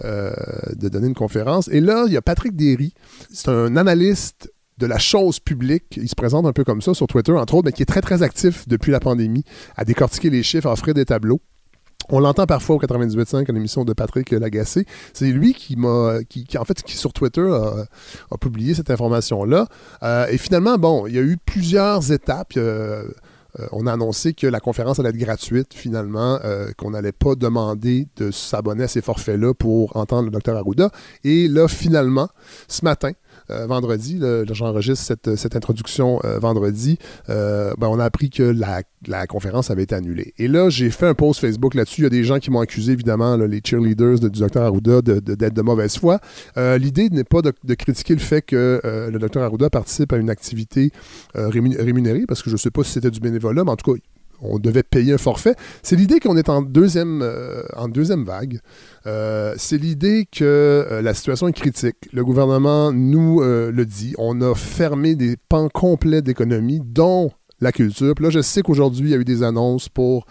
euh, 0.04 0.34
de 0.76 0.90
donner 0.90 1.08
une 1.08 1.14
conférence. 1.14 1.68
Et 1.68 1.80
là, 1.80 2.06
il 2.08 2.14
y 2.14 2.18
a 2.18 2.24
Patrick 2.24 2.56
Derry. 2.56 2.94
C'est 3.32 3.50
un 3.50 3.78
analyste 3.78 4.52
de 4.80 4.88
la 4.88 4.98
chose 4.98 5.40
publique. 5.40 5.96
Il 5.98 6.10
se 6.10 6.16
présente 6.16 6.48
un 6.48 6.54
peu 6.54 6.64
comme 6.64 6.82
ça 6.82 6.96
sur 6.96 7.06
Twitter, 7.06 7.34
entre 7.34 7.54
autres, 7.54 7.66
mais 7.66 7.72
qui 7.72 7.84
est 7.84 7.86
très, 7.86 8.02
très 8.02 8.24
actif 8.24 8.68
depuis 8.68 8.92
la 8.92 9.00
pandémie, 9.00 9.44
à 9.78 9.86
décortiquer 9.86 10.32
les 10.32 10.42
chiffres, 10.42 10.68
à 10.68 10.74
offrir 10.74 10.96
des 10.96 11.06
tableaux. 11.06 11.40
On 12.10 12.20
l'entend 12.20 12.48
parfois 12.48 12.78
au 12.78 12.80
98.5 12.80 13.48
à 13.48 13.54
l'émission 13.54 13.86
de 13.86 13.94
Patrick 13.94 14.32
Lagacé. 14.32 14.88
C'est 15.14 15.32
lui 15.32 15.54
qui 15.54 15.76
m'a, 15.76 16.24
qui, 16.28 16.48
en 16.58 16.66
fait, 16.66 16.82
qui 16.82 16.98
sur 16.98 17.14
Twitter 17.14 17.48
a, 17.48 18.38
publié 18.40 18.74
cette 18.74 18.90
information-là. 18.90 19.68
Euh, 20.02 20.26
et 20.32 20.40
finalement, 20.40 20.80
bon, 20.80 21.06
il 21.06 21.14
y 21.14 21.20
a 21.20 21.22
eu 21.22 21.38
plusieurs 21.38 22.12
étapes. 22.12 22.54
Euh, 22.58 23.08
euh, 23.60 23.68
on 23.72 23.88
a 23.88 23.94
annoncé 23.94 24.34
que 24.34 24.48
la 24.48 24.60
conférence 24.60 25.00
allait 25.00 25.10
être 25.10 25.18
gratuite 25.18 25.74
finalement, 25.74 26.40
euh, 26.44 26.72
qu'on 26.78 26.92
n'allait 26.92 27.12
pas 27.12 27.36
demander 27.36 28.08
de 28.18 28.32
s'abonner 28.32 28.84
à 28.84 28.88
ces 28.88 29.02
forfaits-là 29.02 29.54
pour 29.54 29.96
entendre 29.98 30.26
le 30.26 30.32
docteur 30.32 30.56
Arruda. 30.58 30.90
Et 31.24 31.48
là, 31.48 31.68
finalement, 31.68 32.30
ce 32.68 32.86
matin, 32.86 33.12
vendredi, 33.68 34.20
j'enregistre 34.52 35.16
cette, 35.36 35.56
introduction 35.56 36.20
vendredi, 36.40 36.98
ben, 37.28 37.74
on 37.82 38.00
a 38.00 38.06
appris 38.06 38.30
que 38.30 38.44
la, 38.44 39.28
conférence 39.28 39.72
avait 39.72 39.84
été 39.84 39.96
annulée. 39.96 40.34
Et 40.38 40.48
là, 40.48 40.70
j'ai 40.70 40.90
fait 40.90 41.08
un 41.08 41.14
post 41.14 41.40
Facebook 41.40 41.74
là-dessus. 41.74 42.02
Il 42.02 42.04
y 42.04 42.08
a 42.08 42.10
des 42.10 42.24
gens 42.24 42.40
qui 42.40 42.52
m'ont 42.52 42.60
accusé, 42.60 42.94
évidemment, 42.94 43.36
les 43.38 43.62
cheerleaders 43.64 44.20
du 44.20 44.40
docteur 44.40 44.64
Arruda, 44.64 45.02
d'être 45.02 45.54
de, 45.54 45.62
mauvaise 45.62 45.98
foi. 45.98 46.20
L'idée 46.56 47.10
n'est 47.10 47.24
pas 47.24 47.42
de, 47.42 47.74
critiquer 47.74 48.14
le 48.14 48.20
fait 48.20 48.42
que 48.42 48.82
le 48.84 49.18
docteur 49.20 49.44
Arruda 49.44 49.70
participe 49.70 50.14
à 50.14 50.18
une 50.18 50.30
activité 50.30 50.92
rémunérée, 51.34 52.26
parce 52.28 52.42
que 52.42 52.50
je 52.50 52.56
ne 52.56 52.60
sais 52.60 52.72
pas 52.72 52.84
si 52.84 52.92
c'était 52.92 53.12
du 53.12 53.20
bénévolat 53.20 53.64
mais 53.64 53.72
en 53.72 53.76
tout 53.76 53.94
cas, 53.94 54.00
on 54.42 54.60
devait 54.60 54.84
payer 54.84 55.14
un 55.14 55.18
forfait. 55.18 55.56
C'est 55.84 55.96
l'idée 55.96 56.20
qu'on 56.20 56.38
est 56.38 56.50
en 56.50 56.62
deuxième, 56.62 57.22
euh, 57.22 57.64
en 57.76 57.88
deuxième 57.88 58.26
vague. 58.26 58.60
Euh, 59.06 59.54
c'est 59.58 59.78
l'idée 59.78 60.28
que 60.32 60.44
euh, 60.44 61.02
la 61.02 61.14
situation 61.14 61.48
est 61.48 61.54
critique. 61.54 61.96
Le 62.12 62.24
gouvernement 62.24 62.92
nous 62.92 63.42
le 63.42 63.86
dit. 63.86 64.14
On 64.18 64.42
a 64.42 64.56
fermé 64.56 65.16
des 65.16 65.36
pans 65.50 65.70
complets 65.70 66.22
d'économie, 66.22 66.82
dont 66.84 67.32
la 67.62 67.72
culture. 67.72 68.14
Puis 68.16 68.26
là, 68.26 68.32
je 68.32 68.42
sais 68.42 68.64
qu'aujourd'hui, 68.64 69.10
il 69.10 69.12
y 69.12 69.16
a 69.16 69.18
eu 69.18 69.24
des 69.24 69.44
annonces 69.44 69.88
pour, 69.88 70.26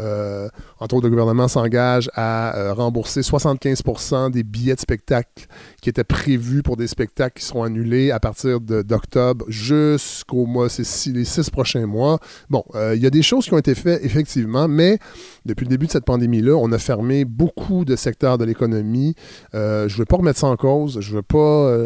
euh, 0.00 0.48
entre 0.80 0.96
autres, 0.96 1.06
le 1.06 1.10
gouvernement 1.10 1.48
s'engage 1.48 2.10
à 2.14 2.56
euh, 2.56 2.74
rembourser 2.74 3.20
75% 3.20 4.30
des 4.30 4.42
billets 4.42 4.74
de 4.74 4.80
spectacle 4.80 5.46
qui 5.80 5.88
étaient 5.88 6.04
prévus 6.04 6.62
pour 6.62 6.76
des 6.76 6.88
spectacles 6.88 7.38
qui 7.38 7.46
seront 7.46 7.62
annulés 7.62 8.10
à 8.10 8.18
partir 8.18 8.60
d'octobre 8.60 9.44
jusqu'au 9.48 10.46
mois, 10.46 10.68
c'est 10.68 11.10
les 11.12 11.24
six 11.24 11.48
prochains 11.50 11.86
mois. 11.86 12.18
Bon, 12.50 12.64
euh, 12.74 12.94
il 12.96 13.02
y 13.02 13.06
a 13.06 13.10
des 13.10 13.22
choses 13.22 13.44
qui 13.44 13.54
ont 13.54 13.58
été 13.58 13.76
faites, 13.76 14.04
effectivement, 14.04 14.66
mais 14.66 14.98
depuis 15.46 15.64
le 15.64 15.70
début 15.70 15.86
de 15.86 15.92
cette 15.92 16.04
pandémie-là, 16.04 16.54
on 16.56 16.72
a 16.72 16.78
fermé 16.78 17.24
beaucoup 17.24 17.84
de 17.84 17.94
secteurs 17.94 18.38
de 18.38 18.44
l'économie. 18.44 19.14
je 19.52 19.84
ne 19.84 19.98
veux 19.98 20.04
pas 20.04 20.16
remettre 20.16 20.40
ça 20.40 20.48
en 20.48 20.56
cause, 20.56 21.00
je 21.00 21.14
veux 21.14 21.22
pas... 21.22 21.76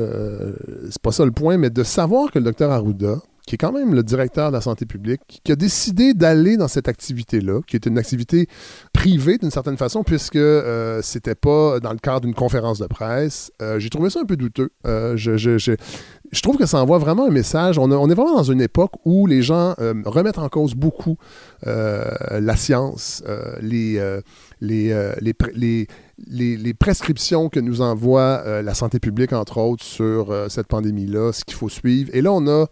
c'est 0.90 1.02
pas 1.02 1.12
ça 1.12 1.24
le 1.24 1.32
point, 1.32 1.58
mais 1.58 1.68
de 1.68 1.82
savoir 1.82 2.30
que 2.30 2.38
le 2.38 2.44
docteur 2.46 2.70
Arruda, 2.70 3.18
qui 3.46 3.54
est 3.54 3.58
quand 3.58 3.72
même 3.72 3.94
le 3.94 4.02
directeur 4.02 4.48
de 4.48 4.56
la 4.56 4.60
santé 4.60 4.86
publique, 4.86 5.40
qui 5.44 5.52
a 5.52 5.56
décidé 5.56 6.14
d'aller 6.14 6.56
dans 6.56 6.66
cette 6.66 6.88
activité-là, 6.88 7.60
qui 7.64 7.76
est 7.76 7.86
une 7.86 7.96
activité 7.96 8.48
privée 8.92 9.38
d'une 9.38 9.52
certaine 9.52 9.76
façon, 9.76 10.02
puisque 10.02 10.34
euh, 10.34 11.00
c'était 11.00 11.36
pas 11.36 11.78
dans 11.78 11.92
le 11.92 11.98
cadre 11.98 12.22
d'une 12.22 12.34
conférence 12.34 12.80
de 12.80 12.86
presse. 12.86 13.52
Euh, 13.62 13.78
j'ai 13.78 13.88
trouvé 13.88 14.10
ça 14.10 14.20
un 14.20 14.24
peu 14.24 14.36
douteux. 14.36 14.70
Euh, 14.84 15.16
je, 15.16 15.36
je, 15.36 15.58
je, 15.58 15.72
je, 16.32 16.42
trouve 16.42 16.56
que 16.56 16.66
ça 16.66 16.82
envoie 16.82 16.98
vraiment 16.98 17.28
un 17.28 17.30
message. 17.30 17.78
On, 17.78 17.92
a, 17.92 17.94
on 17.94 18.10
est 18.10 18.14
vraiment 18.14 18.36
dans 18.36 18.42
une 18.42 18.60
époque 18.60 18.94
où 19.04 19.28
les 19.28 19.42
gens 19.42 19.74
euh, 19.78 19.94
remettent 20.04 20.38
en 20.38 20.48
cause 20.48 20.74
beaucoup 20.74 21.16
la 21.64 22.56
science, 22.56 23.22
les, 23.60 24.00
les, 24.60 25.14
les, 25.20 25.34
les 25.54 25.86
les, 26.28 26.74
prescriptions 26.74 27.48
que 27.48 27.60
nous 27.60 27.80
envoie 27.80 28.62
la 28.62 28.74
santé 28.74 28.98
publique, 28.98 29.32
entre 29.32 29.58
autres, 29.58 29.84
sur 29.84 30.34
cette 30.48 30.66
pandémie-là, 30.66 31.32
ce 31.32 31.44
qu'il 31.44 31.56
faut 31.56 31.68
suivre. 31.68 32.10
Et 32.12 32.22
là, 32.22 32.32
on 32.32 32.46
a 32.46 32.66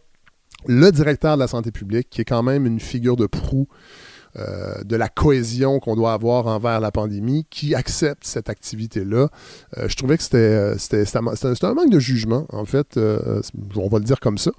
le 0.66 0.90
directeur 0.90 1.36
de 1.36 1.40
la 1.40 1.48
santé 1.48 1.70
publique, 1.70 2.08
qui 2.10 2.20
est 2.20 2.24
quand 2.24 2.42
même 2.42 2.66
une 2.66 2.80
figure 2.80 3.16
de 3.16 3.26
proue 3.26 3.68
euh, 4.36 4.82
de 4.82 4.96
la 4.96 5.08
cohésion 5.08 5.78
qu'on 5.78 5.94
doit 5.94 6.12
avoir 6.12 6.48
envers 6.48 6.80
la 6.80 6.90
pandémie, 6.90 7.46
qui 7.50 7.76
accepte 7.76 8.24
cette 8.24 8.48
activité-là. 8.48 9.28
Euh, 9.78 9.88
je 9.88 9.94
trouvais 9.94 10.16
que 10.16 10.24
c'était, 10.24 10.38
euh, 10.38 10.76
c'était, 10.76 11.04
un 11.16 11.74
manque 11.74 11.90
de 11.90 12.00
jugement, 12.00 12.44
en 12.50 12.64
fait, 12.64 12.98
on 12.98 13.88
va 13.88 13.98
le 13.98 14.04
dire 14.04 14.18
comme 14.18 14.38
ça. 14.38 14.50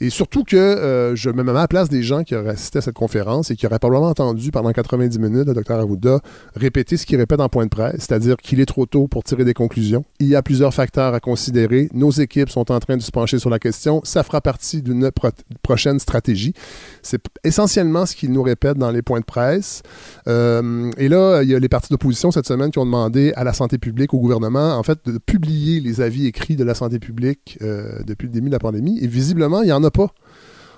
Et 0.00 0.10
surtout 0.10 0.44
que 0.44 0.56
euh, 0.56 1.16
je 1.16 1.30
me 1.30 1.42
mets 1.42 1.50
à 1.52 1.54
la 1.54 1.68
place 1.68 1.88
des 1.88 2.02
gens 2.02 2.22
qui 2.22 2.34
auraient 2.34 2.50
assisté 2.50 2.78
à 2.78 2.82
cette 2.82 2.94
conférence 2.94 3.50
et 3.50 3.56
qui 3.56 3.66
auraient 3.66 3.78
probablement 3.78 4.08
entendu 4.10 4.50
pendant 4.50 4.70
90 4.72 5.18
minutes 5.18 5.46
le 5.48 5.54
docteur 5.54 5.78
Arruda 5.80 6.20
répéter 6.54 6.96
ce 6.96 7.06
qu'il 7.06 7.16
répète 7.18 7.40
en 7.40 7.48
point 7.48 7.64
de 7.64 7.70
presse, 7.70 7.96
c'est-à-dire 8.00 8.36
qu'il 8.36 8.60
est 8.60 8.66
trop 8.66 8.84
tôt 8.86 9.08
pour 9.08 9.24
tirer 9.24 9.44
des 9.44 9.54
conclusions. 9.54 10.04
Il 10.20 10.26
y 10.28 10.34
a 10.36 10.42
plusieurs 10.42 10.74
facteurs 10.74 11.14
à 11.14 11.20
considérer. 11.20 11.88
Nos 11.94 12.10
équipes 12.10 12.50
sont 12.50 12.70
en 12.70 12.78
train 12.78 12.96
de 12.96 13.02
se 13.02 13.10
pencher 13.10 13.38
sur 13.38 13.50
la 13.50 13.58
question. 13.58 14.00
Ça 14.04 14.22
fera 14.22 14.40
partie 14.40 14.82
d'une 14.82 15.10
pro- 15.10 15.30
prochaine 15.62 15.98
stratégie. 15.98 16.52
C'est 17.02 17.22
essentiellement 17.44 18.04
ce 18.06 18.14
qu'il 18.14 18.32
nous 18.32 18.42
répète 18.42 18.76
dans 18.76 18.90
les 18.90 19.02
points 19.02 19.20
de 19.20 19.24
presse. 19.24 19.82
Euh, 20.28 20.90
et 20.98 21.08
là, 21.08 21.42
il 21.42 21.50
y 21.50 21.54
a 21.54 21.58
les 21.58 21.68
partis 21.68 21.88
d'opposition 21.90 22.30
cette 22.30 22.46
semaine 22.46 22.70
qui 22.70 22.78
ont 22.78 22.84
demandé 22.84 23.32
à 23.36 23.44
la 23.44 23.52
santé 23.52 23.78
publique, 23.78 24.12
au 24.14 24.18
gouvernement, 24.18 24.76
en 24.76 24.82
fait, 24.82 24.98
de 25.06 25.18
publier 25.18 25.80
les 25.80 26.00
avis 26.00 26.26
écrits 26.26 26.56
de 26.56 26.64
la 26.64 26.74
santé 26.74 26.98
publique 26.98 27.58
euh, 27.62 28.00
depuis 28.06 28.26
le 28.26 28.32
début 28.32 28.48
de 28.48 28.52
la 28.54 28.58
pandémie. 28.58 28.98
Et 29.00 29.06
visiblement, 29.06 29.62
il 29.62 29.66
n'y 29.66 29.72
en 29.72 29.84
a 29.84 29.85
pas. 29.90 30.12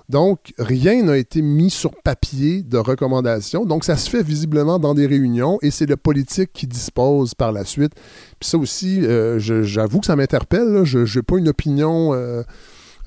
Donc, 0.08 0.54
rien 0.58 1.02
n'a 1.02 1.18
été 1.18 1.42
mis 1.42 1.68
sur 1.68 1.90
papier 2.02 2.62
de 2.62 2.78
recommandations. 2.78 3.66
Donc, 3.66 3.84
ça 3.84 3.96
se 3.96 4.08
fait 4.08 4.22
visiblement 4.22 4.78
dans 4.78 4.94
des 4.94 5.06
réunions 5.06 5.58
et 5.60 5.70
c'est 5.70 5.84
le 5.84 5.98
politique 5.98 6.50
qui 6.54 6.66
dispose 6.66 7.34
par 7.34 7.52
la 7.52 7.66
suite. 7.66 7.92
Puis 8.40 8.48
ça 8.48 8.56
aussi, 8.56 9.04
euh, 9.04 9.38
j'avoue 9.38 10.00
que 10.00 10.06
ça 10.06 10.16
m'interpelle. 10.16 10.84
Je 10.84 11.00
n'ai 11.00 11.22
pas 11.22 11.36
une 11.36 11.48
opinion 11.48 12.14
euh, 12.14 12.42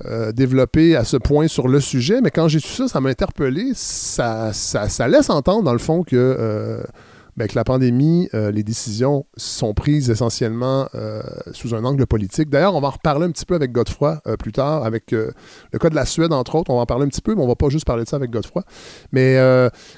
euh, 0.04 0.30
développée 0.30 0.94
à 0.94 1.02
ce 1.02 1.16
point 1.16 1.48
sur 1.48 1.66
le 1.66 1.80
sujet, 1.80 2.20
mais 2.20 2.30
quand 2.30 2.46
j'ai 2.46 2.60
su 2.60 2.72
ça, 2.72 2.86
ça 2.86 3.00
m'a 3.00 3.10
interpellé. 3.10 3.72
Ça, 3.74 4.52
laisse 5.08 5.28
entendre, 5.28 5.64
dans 5.64 5.72
le 5.72 5.80
fond, 5.80 6.04
que 6.04 6.84
euh, 7.32 7.46
ben, 7.46 7.48
la 7.54 7.64
pandémie, 7.64 8.28
euh, 8.34 8.50
les 8.50 8.62
décisions 8.62 9.26
sont 9.36 9.74
prises 9.74 10.10
essentiellement 10.10 10.88
euh, 10.94 11.22
sous 11.52 11.74
un 11.74 11.84
angle 11.84 12.06
politique. 12.06 12.50
D'ailleurs, 12.50 12.74
on 12.74 12.80
va 12.80 12.88
en 12.88 12.92
reparler 12.92 13.26
un 13.26 13.30
petit 13.30 13.46
peu 13.46 13.54
avec 13.54 13.72
Godefroy 13.72 14.20
euh, 14.26 14.36
plus 14.36 14.52
tard, 14.52 14.84
avec 14.84 15.12
le 15.12 15.32
cas 15.78 15.90
de 15.90 15.94
la 15.94 16.06
Suède, 16.06 16.32
entre 16.32 16.54
autres. 16.56 16.70
On 16.70 16.76
va 16.76 16.82
en 16.82 16.86
parler 16.86 17.04
un 17.04 17.08
petit 17.08 17.20
peu, 17.20 17.34
mais 17.34 17.42
on 17.42 17.48
va 17.48 17.56
pas 17.56 17.68
juste 17.68 17.86
parler 17.86 18.04
de 18.04 18.08
ça 18.08 18.16
avec 18.16 18.30
Godefroy. 18.30 18.62
Mais 19.12 19.36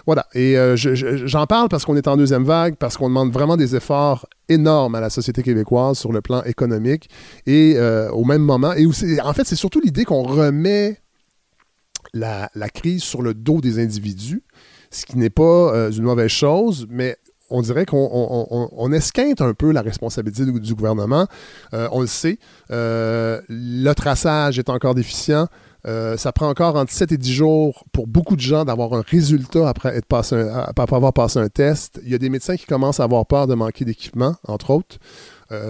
voilà. 0.06 0.26
Et 0.34 0.54
j'en 0.76 0.76
je, 0.76 1.46
parle 1.46 1.68
parce 1.68 1.84
qu'on 1.84 1.96
est 1.96 2.08
en 2.08 2.16
deuxième 2.16 2.44
vague, 2.44 2.76
parce 2.76 2.96
qu'on 2.96 3.08
demande 3.08 3.32
vraiment 3.32 3.56
des 3.56 3.76
efforts 3.76 4.26
énormes 4.48 4.94
à 4.94 5.00
la 5.00 5.10
société 5.10 5.42
québécoise 5.42 5.98
sur 5.98 6.12
le 6.12 6.20
plan 6.20 6.42
économique. 6.44 7.08
Et 7.46 7.78
au 8.12 8.24
même 8.24 8.42
moment, 8.42 8.72
et 8.72 8.86
aussi, 8.86 9.20
en 9.22 9.32
fait, 9.32 9.44
c'est 9.44 9.56
surtout 9.56 9.80
l'idée 9.80 10.04
qu'on 10.04 10.22
remet 10.22 10.98
la, 12.12 12.48
crise 12.72 13.02
sur 13.02 13.22
le 13.22 13.34
dos 13.34 13.60
des 13.60 13.82
individus 13.82 14.42
ce 14.90 15.06
qui 15.06 15.18
n'est 15.18 15.30
pas 15.30 15.90
une 15.90 16.04
mauvaise 16.04 16.28
chose, 16.28 16.86
mais 16.88 17.16
on 17.54 17.62
dirait 17.62 17.86
qu'on 17.86 18.08
on, 18.12 18.46
on, 18.50 18.68
on 18.72 18.92
esquinte 18.92 19.40
un 19.40 19.54
peu 19.54 19.70
la 19.70 19.80
responsabilité 19.80 20.44
du, 20.44 20.74
gouvernement. 20.74 21.28
Euh, 21.72 21.88
on 21.92 22.00
le 22.00 22.08
sait. 22.08 22.38
Euh, 22.72 23.40
le 23.48 23.92
traçage 23.92 24.58
est 24.58 24.68
encore 24.68 24.96
déficient. 24.96 25.46
Euh, 25.86 26.16
ça 26.16 26.32
prend 26.32 26.48
encore 26.48 26.74
entre 26.74 26.90
7 26.90 27.12
et 27.12 27.16
10 27.16 27.32
jours 27.32 27.84
pour 27.92 28.08
beaucoup 28.08 28.34
de 28.34 28.40
gens 28.40 28.64
d'avoir 28.64 28.92
un 28.94 29.02
résultat 29.02 29.68
après, 29.68 30.00
avoir 30.78 31.12
passé 31.12 31.38
un 31.38 31.48
test. 31.48 32.00
Il 32.02 32.10
y 32.10 32.14
a 32.14 32.18
des 32.18 32.28
médecins 32.28 32.56
qui 32.56 32.66
commencent 32.66 32.98
à 32.98 33.04
avoir 33.04 33.24
peur 33.24 33.46
de 33.46 33.54
manquer 33.54 33.84
d'équipement, 33.84 34.34
entre 34.48 34.70
autres, 34.70 34.98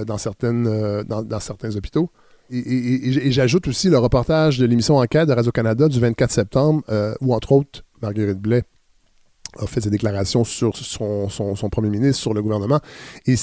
dans, 0.06 0.16
certains 0.16 1.76
hôpitaux. 1.76 2.10
Et, 2.50 3.30
j'ajoute 3.30 3.68
aussi 3.68 3.90
le 3.90 3.98
reportage 3.98 4.58
de 4.58 4.64
l'émission 4.64 4.96
Enquête 4.96 5.28
de 5.28 5.34
Radio-Canada 5.34 5.88
du 5.88 6.00
24 6.00 6.30
septembre, 6.30 6.82
où, 7.20 7.34
entre 7.34 7.52
autres, 7.52 7.82
Marguerite 8.00 8.38
Blais 8.38 8.62
a 9.58 9.66
fait 9.66 9.80
ses 9.80 9.90
déclarations 9.90 10.44
sur 10.44 10.76
son, 10.76 11.68
premier 11.70 11.90
ministre, 11.90 12.20
sur 12.20 12.34
le 12.34 12.42
gouvernement. 12.42 12.80
Et 13.26 13.36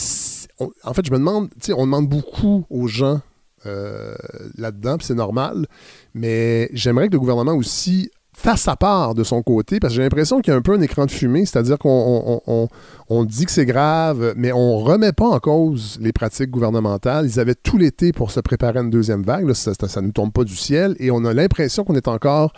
en 0.84 0.94
fait, 0.94 1.06
je 1.06 1.12
me 1.12 1.18
demande, 1.18 1.50
on 1.76 1.86
demande 1.86 2.08
beaucoup 2.08 2.66
aux 2.70 2.88
gens 2.88 3.22
euh, 3.66 4.16
là-dedans, 4.58 4.98
puis 4.98 5.08
c'est 5.08 5.16
normal, 5.16 5.68
mais 6.14 6.70
j'aimerais 6.74 7.08
que 7.08 7.14
le 7.14 7.20
gouvernement 7.20 7.54
aussi 7.54 8.10
fasse 8.34 8.62
sa 8.62 8.76
part 8.76 9.14
de 9.14 9.24
son 9.24 9.44
côté, 9.44 9.80
parce 9.80 9.94
que 9.94 9.98
j'ai 9.98 10.02
l'impression 10.02 10.40
qu'il 10.40 10.52
y 10.52 10.56
a 10.56 10.58
un 10.58 10.62
peu 10.62 10.74
un 10.74 10.82
écran 10.82 11.06
de 11.06 11.12
fumée, 11.12 11.46
c'est-à-dire 11.46 11.78
qu'on 11.78 11.90
on, 11.90 12.42
on, 12.48 12.68
on, 13.10 13.24
dit 13.24 13.46
que 13.46 13.52
c'est 13.52 13.66
grave, 13.66 14.34
mais 14.36 14.52
on 14.52 14.78
remet 14.80 15.12
pas 15.12 15.28
en 15.28 15.40
cause 15.40 16.00
les 16.02 16.12
pratiques 16.12 16.50
gouvernementales. 16.50 17.26
Ils 17.26 17.40
avaient 17.40 17.56
tout 17.56 17.78
l'été 17.78 18.14
pour 18.14 18.32
se 18.32 18.40
préparer 18.40 18.80
à 18.80 18.82
une 18.82 18.90
deuxième 18.90 19.24
vague, 19.24 19.52
ça, 19.54 19.72
ne 20.02 20.08
nous 20.08 20.12
tombe 20.12 20.32
pas 20.32 20.44
du 20.44 20.56
ciel, 20.56 20.96
et 21.00 21.12
on 21.12 21.24
a 21.26 21.34
l'impression 21.34 21.84
qu'on 21.84 21.96
est 21.96 22.08
encore 22.08 22.54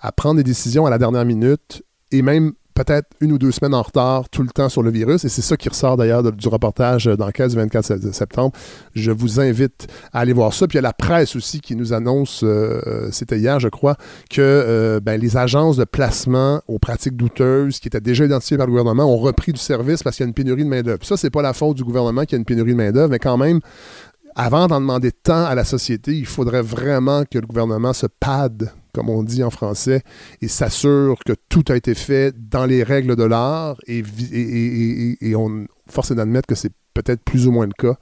à 0.00 0.12
prendre 0.12 0.36
des 0.36 0.44
décisions 0.44 0.86
à 0.86 0.90
la 0.90 0.98
dernière 0.98 1.24
minute, 1.24 1.82
et 2.12 2.22
même 2.22 2.52
peut-être 2.76 3.08
une 3.20 3.32
ou 3.32 3.38
deux 3.38 3.50
semaines 3.50 3.74
en 3.74 3.82
retard 3.82 4.28
tout 4.28 4.42
le 4.42 4.50
temps 4.50 4.68
sur 4.68 4.82
le 4.82 4.90
virus, 4.90 5.24
et 5.24 5.28
c'est 5.28 5.42
ça 5.42 5.56
qui 5.56 5.68
ressort 5.68 5.96
d'ailleurs 5.96 6.22
du 6.30 6.48
reportage 6.48 7.06
d'enquête 7.06 7.50
du 7.50 7.56
24 7.56 8.12
septembre. 8.12 8.52
Je 8.94 9.10
vous 9.10 9.40
invite 9.40 9.88
à 10.12 10.20
aller 10.20 10.34
voir 10.34 10.52
ça. 10.52 10.68
Puis 10.68 10.76
il 10.76 10.82
y 10.82 10.84
a 10.84 10.88
la 10.88 10.92
presse 10.92 11.34
aussi 11.34 11.60
qui 11.60 11.74
nous 11.74 11.92
annonce, 11.92 12.42
euh, 12.44 13.08
c'était 13.10 13.38
hier 13.38 13.58
je 13.58 13.68
crois, 13.68 13.96
que 14.30 14.40
euh, 14.42 15.00
ben, 15.00 15.18
les 15.20 15.36
agences 15.36 15.78
de 15.78 15.84
placement 15.84 16.60
aux 16.68 16.78
pratiques 16.78 17.16
douteuses 17.16 17.80
qui 17.80 17.88
étaient 17.88 18.00
déjà 18.00 18.26
identifiées 18.26 18.58
par 18.58 18.66
le 18.66 18.72
gouvernement 18.72 19.04
ont 19.04 19.16
repris 19.16 19.52
du 19.52 19.60
service 19.60 20.02
parce 20.02 20.16
qu'il 20.16 20.24
y 20.24 20.26
a 20.26 20.28
une 20.28 20.34
pénurie 20.34 20.64
de 20.64 20.68
main-d'œuvre. 20.68 21.04
Ça, 21.04 21.16
c'est 21.16 21.30
pas 21.30 21.42
la 21.42 21.54
faute 21.54 21.78
du 21.78 21.84
gouvernement 21.84 22.22
qu'il 22.22 22.32
y 22.32 22.36
a 22.36 22.38
une 22.38 22.44
pénurie 22.44 22.72
de 22.72 22.76
main-d'œuvre, 22.76 23.10
mais 23.10 23.18
quand 23.18 23.38
même, 23.38 23.60
avant 24.34 24.66
d'en 24.66 24.80
demander 24.80 25.12
tant 25.12 25.46
à 25.46 25.54
la 25.54 25.64
société, 25.64 26.12
il 26.14 26.26
faudrait 26.26 26.62
vraiment 26.62 27.24
que 27.24 27.38
le 27.38 27.46
gouvernement 27.46 27.94
se 27.94 28.06
pade 28.06 28.70
comme 28.96 29.10
on 29.10 29.22
dit 29.22 29.44
en 29.44 29.50
français, 29.50 30.02
et 30.40 30.48
s'assure 30.48 31.18
que 31.26 31.34
tout 31.50 31.64
a 31.68 31.76
été 31.76 31.94
fait 31.94 32.34
dans 32.48 32.64
les 32.64 32.82
règles 32.82 33.14
de 33.14 33.24
l'art, 33.24 33.76
et, 33.86 34.02
on 35.36 35.66
force 35.86 36.12
d'admettre 36.12 36.46
que 36.46 36.54
c'est 36.54 36.72
peut-être 36.94 37.22
plus 37.22 37.46
ou 37.46 37.52
moins 37.52 37.66
le 37.66 37.74
cas, 37.74 37.98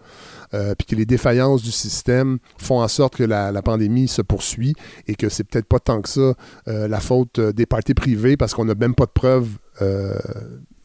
euh, 0.55 0.77
puis 0.79 0.87
que 0.87 0.95
les 0.95 1.05
défaillances 1.05 1.65
du 1.65 1.73
système 1.73 2.39
font 2.59 2.81
en 2.81 2.87
sorte 2.87 3.17
que 3.17 3.25
la, 3.25 3.61
pandémie 3.63 4.07
se 4.07 4.23
poursuit, 4.23 4.75
et 5.09 5.17
que 5.17 5.29
c'est 5.29 5.43
peut-être 5.43 5.67
pas 5.67 5.81
tant 5.81 6.01
que 6.01 6.09
ça 6.09 6.35
euh, 6.69 6.87
la 6.87 7.01
faute 7.01 7.41
des 7.41 7.67
parties 7.67 7.95
privées, 7.95 8.37
parce 8.37 8.55
qu'on 8.55 8.67
n'a 8.67 8.77
même 8.77 8.95
pas 8.95 9.07
de 9.07 9.11
preuves. 9.11 9.51
Euh, 9.83 10.17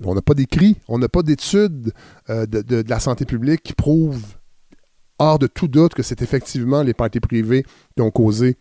on 0.03 0.15
n'a 0.15 0.23
pas 0.23 0.33
d'écrit, 0.33 0.77
on 0.87 0.97
n'a 0.97 1.07
pas 1.07 1.21
d'études 1.21 1.93
de, 2.29 2.45
de, 2.45 2.61
de 2.81 2.89
la 2.89 2.99
santé 2.99 3.25
publique 3.25 3.61
qui 3.61 3.73
prouvent 3.73 4.23
hors 5.19 5.37
de 5.37 5.45
tout 5.45 5.67
doute 5.67 5.93
que 5.93 6.01
c'est 6.01 6.23
effectivement 6.23 6.81
les 6.81 6.95
parties 6.95 7.19
privées 7.19 7.63
qui 7.95 8.01
ont 8.01 8.09
causé 8.09 8.57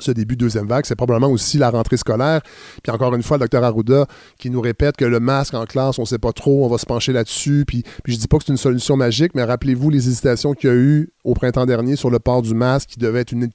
ce 0.00 0.10
début 0.10 0.36
de 0.36 0.40
deuxième 0.40 0.66
vague, 0.66 0.84
c'est 0.86 0.96
probablement 0.96 1.30
aussi 1.30 1.58
la 1.58 1.70
rentrée 1.70 1.96
scolaire. 1.96 2.40
Puis 2.82 2.92
encore 2.92 3.14
une 3.14 3.22
fois, 3.22 3.36
le 3.36 3.42
docteur 3.42 3.64
Arruda 3.64 4.06
qui 4.38 4.50
nous 4.50 4.60
répète 4.60 4.96
que 4.96 5.04
le 5.04 5.20
masque 5.20 5.54
en 5.54 5.64
classe, 5.64 5.98
on 5.98 6.02
ne 6.02 6.06
sait 6.06 6.18
pas 6.18 6.32
trop, 6.32 6.64
on 6.64 6.68
va 6.68 6.78
se 6.78 6.86
pencher 6.86 7.12
là-dessus. 7.12 7.64
Puis, 7.66 7.82
puis 8.04 8.14
je 8.14 8.18
dis 8.18 8.28
pas 8.28 8.38
que 8.38 8.44
c'est 8.44 8.52
une 8.52 8.58
solution 8.58 8.96
magique, 8.96 9.34
mais 9.34 9.44
rappelez-vous 9.44 9.90
les 9.90 10.08
hésitations 10.08 10.54
qu'il 10.54 10.70
y 10.70 10.72
a 10.72 10.76
eu 10.76 11.10
au 11.24 11.34
printemps 11.34 11.66
dernier 11.66 11.96
sur 11.96 12.10
le 12.10 12.18
port 12.18 12.42
du 12.42 12.54
masque 12.54 12.90
qui 12.90 12.98
devait 12.98 13.20
être 13.20 13.32
une, 13.32 13.48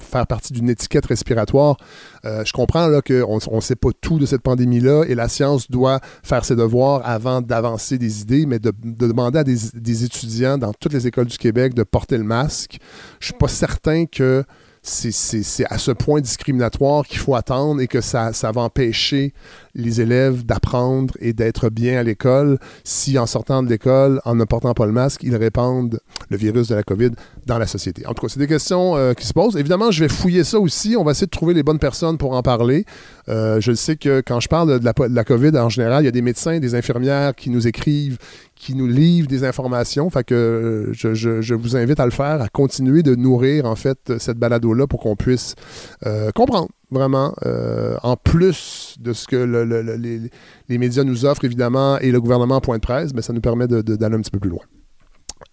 faire 0.00 0.26
partie 0.26 0.52
d'une 0.52 0.70
étiquette 0.70 1.06
respiratoire. 1.06 1.76
Euh, 2.24 2.42
je 2.44 2.52
comprends 2.52 2.88
qu'on 3.06 3.56
ne 3.56 3.60
sait 3.60 3.76
pas 3.76 3.90
tout 4.00 4.18
de 4.18 4.26
cette 4.26 4.42
pandémie-là 4.42 5.04
et 5.08 5.14
la 5.14 5.28
science 5.28 5.70
doit 5.70 6.00
faire 6.22 6.44
ses 6.44 6.56
devoirs 6.56 7.02
avant 7.04 7.42
d'avancer 7.42 7.98
des 7.98 8.22
idées, 8.22 8.46
mais 8.46 8.58
de, 8.58 8.72
de 8.82 9.06
demander 9.06 9.40
à 9.40 9.44
des, 9.44 9.56
des, 9.74 10.04
étudiants 10.04 10.58
dans 10.58 10.72
toutes 10.72 10.92
les 10.92 11.06
écoles 11.06 11.26
du 11.26 11.38
Québec 11.38 11.74
de 11.74 11.82
porter 11.82 12.16
le 12.16 12.24
masque, 12.24 12.78
je 13.20 13.26
suis 13.26 13.34
pas 13.34 13.48
certain 13.48 14.06
que 14.06 14.44
c'est 14.88 15.66
à 15.66 15.78
ce 15.78 15.90
point 15.90 16.20
discriminatoire 16.20 17.06
qu'il 17.06 17.18
faut 17.18 17.34
attendre 17.34 17.80
et 17.80 17.86
que 17.86 18.00
ça, 18.00 18.32
ça 18.32 18.50
va 18.52 18.62
empêcher 18.62 19.32
les 19.74 20.00
élèves 20.00 20.44
d'apprendre 20.44 21.14
et 21.20 21.32
d'être 21.32 21.70
bien 21.70 21.98
à 21.98 22.02
l'école 22.02 22.58
si 22.84 23.18
en 23.18 23.26
sortant 23.26 23.62
de 23.62 23.68
l'école, 23.68 24.20
en 24.24 24.34
ne 24.34 24.44
portant 24.44 24.74
pas 24.74 24.86
le 24.86 24.92
masque, 24.92 25.22
ils 25.22 25.36
répandent 25.36 26.00
le 26.28 26.36
virus 26.36 26.68
de 26.68 26.74
la 26.74 26.82
COVID 26.82 27.10
dans 27.46 27.58
la 27.58 27.66
société. 27.66 28.06
En 28.06 28.14
tout 28.14 28.26
cas, 28.26 28.32
c'est 28.32 28.40
des 28.40 28.46
questions 28.46 28.96
euh, 28.96 29.14
qui 29.14 29.26
se 29.26 29.32
posent. 29.32 29.56
Évidemment, 29.56 29.90
je 29.90 30.04
vais 30.04 30.08
fouiller 30.08 30.44
ça 30.44 30.58
aussi. 30.58 30.96
On 30.96 31.04
va 31.04 31.12
essayer 31.12 31.26
de 31.26 31.30
trouver 31.30 31.54
les 31.54 31.62
bonnes 31.62 31.78
personnes 31.78 32.18
pour 32.18 32.32
en 32.32 32.42
parler. 32.42 32.84
Euh, 33.28 33.60
je 33.60 33.72
sais 33.72 33.96
que 33.96 34.20
quand 34.20 34.40
je 34.40 34.48
parle 34.48 34.80
de 34.80 34.84
la, 34.84 35.24
COVID 35.24 35.56
en 35.58 35.68
général, 35.68 36.02
il 36.02 36.06
y 36.06 36.08
a 36.08 36.12
des 36.12 36.22
médecins, 36.22 36.58
des 36.58 36.74
infirmières 36.74 37.34
qui 37.34 37.50
nous 37.50 37.66
écrivent 37.66 38.18
qui 38.58 38.74
nous 38.74 38.88
livrent 38.88 39.28
des 39.28 39.44
informations. 39.44 40.10
Que 40.26 40.90
je, 40.92 41.54
vous 41.54 41.76
invite 41.76 42.00
à 42.00 42.04
le 42.04 42.10
faire, 42.10 42.42
à 42.42 42.48
continuer 42.48 43.02
de 43.02 43.14
nourrir 43.14 43.66
en 43.66 43.76
fait 43.76 44.18
cette 44.18 44.36
balado-là 44.36 44.86
pour 44.86 45.00
qu'on 45.00 45.16
puisse 45.16 45.54
euh, 46.06 46.30
comprendre 46.32 46.68
vraiment, 46.90 47.34
euh, 47.46 47.96
en 48.02 48.16
plus 48.16 48.96
de 49.00 49.12
ce 49.12 49.26
que 49.26 49.36
le- 49.36 49.64
le- 49.64 49.82
le- 49.82 49.96
les, 49.96 50.30
les 50.68 50.78
médias 50.78 51.04
nous 51.04 51.24
offrent, 51.24 51.44
évidemment, 51.44 51.98
et 51.98 52.10
le 52.10 52.20
gouvernement 52.20 52.56
en 52.56 52.60
point 52.60 52.76
de 52.76 52.82
presse, 52.82 53.12
mais 53.14 53.22
ça 53.22 53.32
nous 53.32 53.40
permet 53.40 53.66
d'aller 53.66 54.16
un 54.16 54.20
petit 54.20 54.30
peu 54.30 54.38
plus 54.38 54.50
loin. 54.50 54.62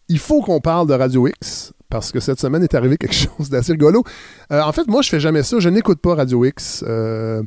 Il 0.07 0.19
faut 0.19 0.41
qu'on 0.41 0.59
parle 0.61 0.87
de 0.87 0.93
Radio 0.93 1.27
X, 1.27 1.73
parce 1.89 2.11
que 2.11 2.19
cette 2.19 2.39
semaine 2.39 2.63
est 2.63 2.73
arrivé 2.75 2.97
quelque 2.97 3.13
chose 3.37 3.49
d'assez 3.49 3.71
rigolo. 3.73 4.03
Euh, 4.51 4.61
en 4.61 4.71
fait, 4.71 4.87
moi, 4.87 5.01
je 5.01 5.09
fais 5.09 5.19
jamais 5.19 5.43
ça. 5.43 5.59
Je 5.59 5.69
n'écoute 5.69 5.99
pas 5.99 6.15
Radio 6.15 6.45
X. 6.45 6.83
Euh, 6.87 7.41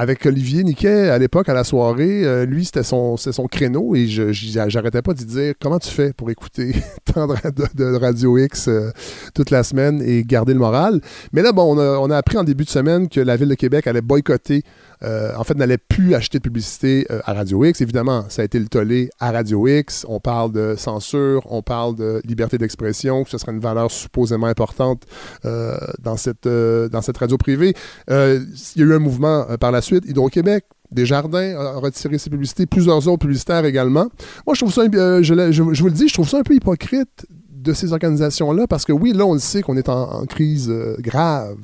avec 0.00 0.24
Olivier 0.26 0.62
Niquet, 0.62 1.10
à 1.10 1.18
l'époque, 1.18 1.48
à 1.48 1.54
la 1.54 1.64
soirée, 1.64 2.24
euh, 2.24 2.46
lui, 2.46 2.64
c'était 2.64 2.84
son, 2.84 3.16
son 3.16 3.46
créneau 3.48 3.96
et 3.96 4.06
j'arrêtais 4.06 5.02
pas 5.02 5.12
de 5.12 5.24
dire 5.24 5.54
comment 5.60 5.80
tu 5.80 5.90
fais 5.90 6.12
pour 6.12 6.30
écouter 6.30 6.72
tant 7.12 7.26
de, 7.26 7.32
ra- 7.32 7.50
de- 7.50 7.66
de 7.74 7.96
Radio 7.98 8.38
X 8.38 8.68
euh, 8.68 8.90
toute 9.34 9.50
la 9.50 9.64
semaine 9.64 10.00
et 10.00 10.22
garder 10.22 10.52
le 10.52 10.60
moral. 10.60 11.00
Mais 11.32 11.42
là, 11.42 11.50
bon, 11.50 11.74
on 11.76 11.78
a, 11.80 11.98
on 11.98 12.10
a 12.10 12.16
appris 12.16 12.38
en 12.38 12.44
début 12.44 12.62
de 12.64 12.70
semaine 12.70 13.08
que 13.08 13.20
la 13.20 13.34
Ville 13.34 13.48
de 13.48 13.56
Québec 13.56 13.88
allait 13.88 14.00
boycotter, 14.00 14.62
euh, 15.02 15.32
en 15.36 15.42
fait, 15.42 15.56
n'allait 15.56 15.78
plus 15.78 16.14
acheter 16.14 16.38
de 16.38 16.44
publicité 16.44 17.04
à 17.24 17.32
Radio 17.32 17.64
X. 17.64 17.80
Évidemment, 17.80 18.24
ça 18.28 18.42
a 18.42 18.44
été 18.44 18.60
le 18.60 18.68
tollé 18.68 19.10
à 19.18 19.32
Radio 19.32 19.66
X. 19.66 20.06
On 20.08 20.20
parle 20.20 20.52
de 20.52 20.76
censure, 20.78 21.42
on 21.50 21.62
parle 21.62 21.96
de 21.96 22.22
liberté 22.24 22.56
d'expression, 22.56 23.24
que 23.24 23.30
ce 23.30 23.38
serait 23.38 23.50
une 23.52 23.58
valeur 23.58 23.90
supposément 23.90 24.46
importante 24.46 25.02
dans, 25.44 26.16
cette, 26.16 26.46
dans 26.46 27.02
cette 27.02 27.18
radio 27.18 27.36
privée. 27.36 27.74
Il 28.08 28.46
y 28.76 28.82
a 28.82 28.84
eu 28.84 28.94
un 28.94 29.00
mouvement 29.00 29.44
par 29.58 29.72
la 29.72 29.80
suite. 29.80 29.87
Hydro-Québec, 29.96 30.64
Desjardins 30.90 31.56
a 31.56 31.78
retiré 31.78 32.18
ses 32.18 32.30
publicités, 32.30 32.66
plusieurs 32.66 33.06
autres 33.08 33.18
publicitaires 33.18 33.64
également. 33.64 34.08
Moi, 34.46 34.54
je 34.54 34.60
trouve 34.60 34.72
ça, 34.72 34.82
euh, 34.82 35.22
je, 35.22 35.62
vous 35.62 35.86
le 35.86 35.92
dis, 35.92 36.08
je 36.08 36.14
trouve 36.14 36.28
ça 36.28 36.38
un 36.38 36.42
peu 36.42 36.54
hypocrite 36.54 37.26
de 37.50 37.72
ces 37.72 37.92
organisations-là 37.92 38.66
parce 38.66 38.84
que 38.84 38.92
oui, 38.92 39.12
là, 39.12 39.26
on 39.26 39.34
le 39.34 39.40
sait 39.40 39.62
qu'on 39.62 39.76
est 39.76 39.88
en, 39.88 40.24
crise 40.24 40.70
euh, 40.70 40.96
grave 41.00 41.58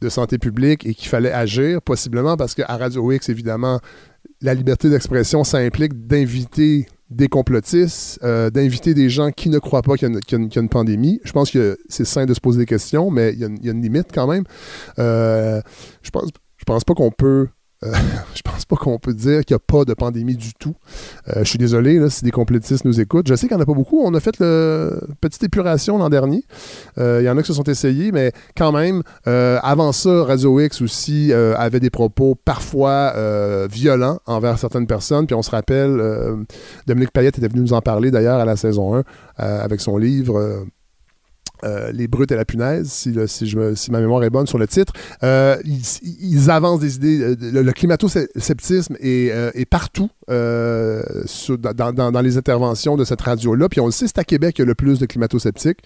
de 0.00 0.08
santé 0.08 0.38
publique 0.38 0.86
et 0.86 0.94
qu'il 0.94 1.08
fallait 1.08 1.32
agir, 1.32 1.82
possiblement 1.82 2.36
parce 2.36 2.54
qu'à 2.54 2.76
Radio 2.76 3.10
X, 3.10 3.28
évidemment, 3.28 3.80
la 4.40 4.54
liberté 4.54 4.90
d'expression, 4.90 5.44
ça 5.44 5.58
implique 5.58 6.06
d'inviter 6.06 6.86
des 7.10 7.28
complotistes, 7.28 8.18
euh, 8.22 8.50
d'inviter 8.50 8.94
des 8.94 9.10
gens 9.10 9.30
qui 9.32 9.48
ne 9.50 9.58
croient 9.58 9.82
pas 9.82 9.96
qu'il 9.96 10.08
y, 10.08 10.34
a 10.34 10.38
une- 10.60 10.68
pandémie. 10.68 11.20
Je 11.24 11.32
pense 11.32 11.50
que 11.50 11.76
c'est 11.88 12.06
sain 12.06 12.24
de 12.26 12.32
se 12.32 12.40
poser 12.40 12.58
des 12.58 12.66
questions, 12.66 13.10
mais 13.10 13.32
il 13.32 13.40
y 13.40 13.44
a 13.44 13.72
une, 13.72 13.82
limite 13.82 14.08
quand 14.14 14.26
même. 14.26 14.44
Je 14.96 16.10
pense, 16.10 16.30
je 16.62 16.64
pense 16.64 16.84
pas 16.84 16.94
qu'on 16.94 17.10
peut. 17.10 17.48
euh, 17.84 17.92
je 18.36 18.42
pense 18.42 18.64
pas 18.64 18.76
qu'on 18.76 19.00
peut 19.00 19.14
dire 19.14 19.44
qu'il 19.44 19.56
n'y 19.56 19.56
a 19.56 19.64
pas 19.66 19.84
de 19.84 19.94
pandémie 19.94 20.36
du 20.36 20.54
tout. 20.54 20.76
Euh, 21.26 21.40
je 21.42 21.48
suis 21.48 21.58
désolé 21.58 22.08
si 22.08 22.22
des 22.22 22.30
complétistes 22.30 22.84
nous 22.84 23.00
écoutent. 23.00 23.26
Je 23.26 23.34
sais 23.34 23.48
qu'il 23.48 23.56
n'y 23.56 23.60
en 23.60 23.64
a 23.64 23.66
pas 23.66 23.74
beaucoup. 23.74 24.00
On 24.04 24.14
a 24.14 24.20
fait 24.20 24.38
le 24.38 25.00
petite 25.20 25.42
épuration 25.42 25.98
l'an 25.98 26.08
dernier. 26.08 26.44
Euh, 26.98 27.18
Il 27.20 27.26
y 27.26 27.28
en 27.28 27.36
a 27.36 27.42
qui 27.42 27.48
se 27.48 27.54
sont 27.54 27.64
essayés, 27.64 28.12
mais 28.12 28.30
quand 28.56 28.70
même, 28.70 29.02
avant 29.24 29.90
ça, 29.90 30.22
Radio 30.22 30.60
X 30.60 30.80
aussi 30.82 31.32
avait 31.32 31.80
des 31.80 31.90
propos 31.90 32.36
parfois 32.36 33.14
violents 33.66 34.20
envers 34.26 34.56
certaines 34.56 34.86
personnes. 34.86 35.26
Puis 35.26 35.34
on 35.34 35.42
se 35.42 35.50
rappelle, 35.50 36.00
Dominique 36.86 37.10
Payette 37.12 37.38
était 37.38 37.48
venu 37.48 37.62
nous 37.62 37.72
en 37.72 37.80
parler 37.80 38.12
d'ailleurs 38.12 38.38
à 38.38 38.44
la 38.44 38.54
saison 38.54 38.94
1 38.94 39.02
euh, 39.40 39.64
avec 39.64 39.80
son 39.80 39.96
livre. 39.96 40.64
Euh, 41.64 41.90
les 41.92 42.08
brutes 42.08 42.32
et 42.32 42.36
la 42.36 42.44
punaise, 42.44 42.88
si, 42.88 43.14
si, 43.26 43.46
je 43.46 43.58
me- 43.58 43.74
si 43.74 43.90
ma 43.90 44.00
mémoire 44.00 44.22
est 44.24 44.30
bonne 44.30 44.46
sur 44.46 44.58
le 44.58 44.66
titre, 44.66 44.92
euh, 45.22 45.56
ils, 45.64 46.50
avancent 46.50 46.80
des 46.80 46.96
idées. 46.96 47.20
euh, 47.22 47.36
Le, 47.62 47.72
climato-sceptisme 47.72 48.96
est, 49.00 49.28
est 49.54 49.64
partout 49.64 50.10
dans, 50.28 51.92
dans- 51.92 52.12
dans 52.12 52.20
les 52.20 52.36
interventions 52.36 52.96
de 52.96 53.04
cette 53.04 53.20
radio-là. 53.20 53.68
Puis 53.68 53.80
on 53.80 53.86
le 53.86 53.92
sait, 53.92 54.06
c'est 54.06 54.18
à 54.18 54.24
Québec 54.24 54.56
qu'il 54.56 54.62
y 54.64 54.66
a 54.66 54.68
le 54.68 54.74
plus 54.74 54.98
de 54.98 55.06
climato-sceptiques. 55.06 55.80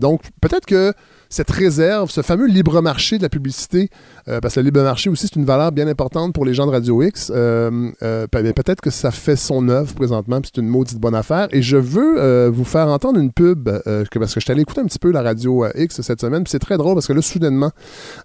Donc 0.00 0.22
peut-être 0.40 0.66
que 0.66 0.92
cette 1.34 1.50
réserve, 1.50 2.10
ce 2.10 2.22
fameux 2.22 2.46
libre 2.46 2.80
marché 2.80 3.18
de 3.18 3.22
la 3.22 3.28
publicité, 3.28 3.90
euh, 4.28 4.38
parce 4.40 4.54
que 4.54 4.60
le 4.60 4.66
libre 4.66 4.82
marché 4.82 5.10
aussi, 5.10 5.26
c'est 5.26 5.34
une 5.36 5.44
valeur 5.44 5.72
bien 5.72 5.88
importante 5.88 6.32
pour 6.32 6.44
les 6.44 6.54
gens 6.54 6.64
de 6.66 6.70
Radio 6.70 7.02
X. 7.02 7.32
euh, 7.34 7.90
euh, 8.02 8.26
pe- 8.28 8.52
peut-être 8.52 8.80
que 8.80 8.90
ça 8.90 9.10
fait 9.10 9.34
son 9.34 9.68
œuvre 9.68 9.92
présentement, 9.94 10.40
puis 10.40 10.50
c'est 10.54 10.60
une 10.60 10.68
maudite 10.68 10.98
bonne 10.98 11.14
affaire. 11.16 11.48
Et 11.50 11.60
je 11.60 11.76
veux 11.76 12.48
vous 12.50 12.64
faire 12.64 12.86
entendre 12.88 13.18
une 13.18 13.32
pub, 13.32 13.68
parce 13.84 14.34
que 14.34 14.40
je 14.40 14.52
allé 14.52 14.62
écouter 14.62 14.80
un 14.80 14.86
petit 14.86 14.98
peu 15.00 15.10
la 15.10 15.22
Radio 15.22 15.64
X 15.74 16.00
cette 16.02 16.20
semaine, 16.20 16.44
puis 16.44 16.50
c'est 16.52 16.58
très 16.60 16.76
drôle 16.76 16.94
parce 16.94 17.08
que 17.08 17.12
là, 17.12 17.20
soudainement, 17.22 17.70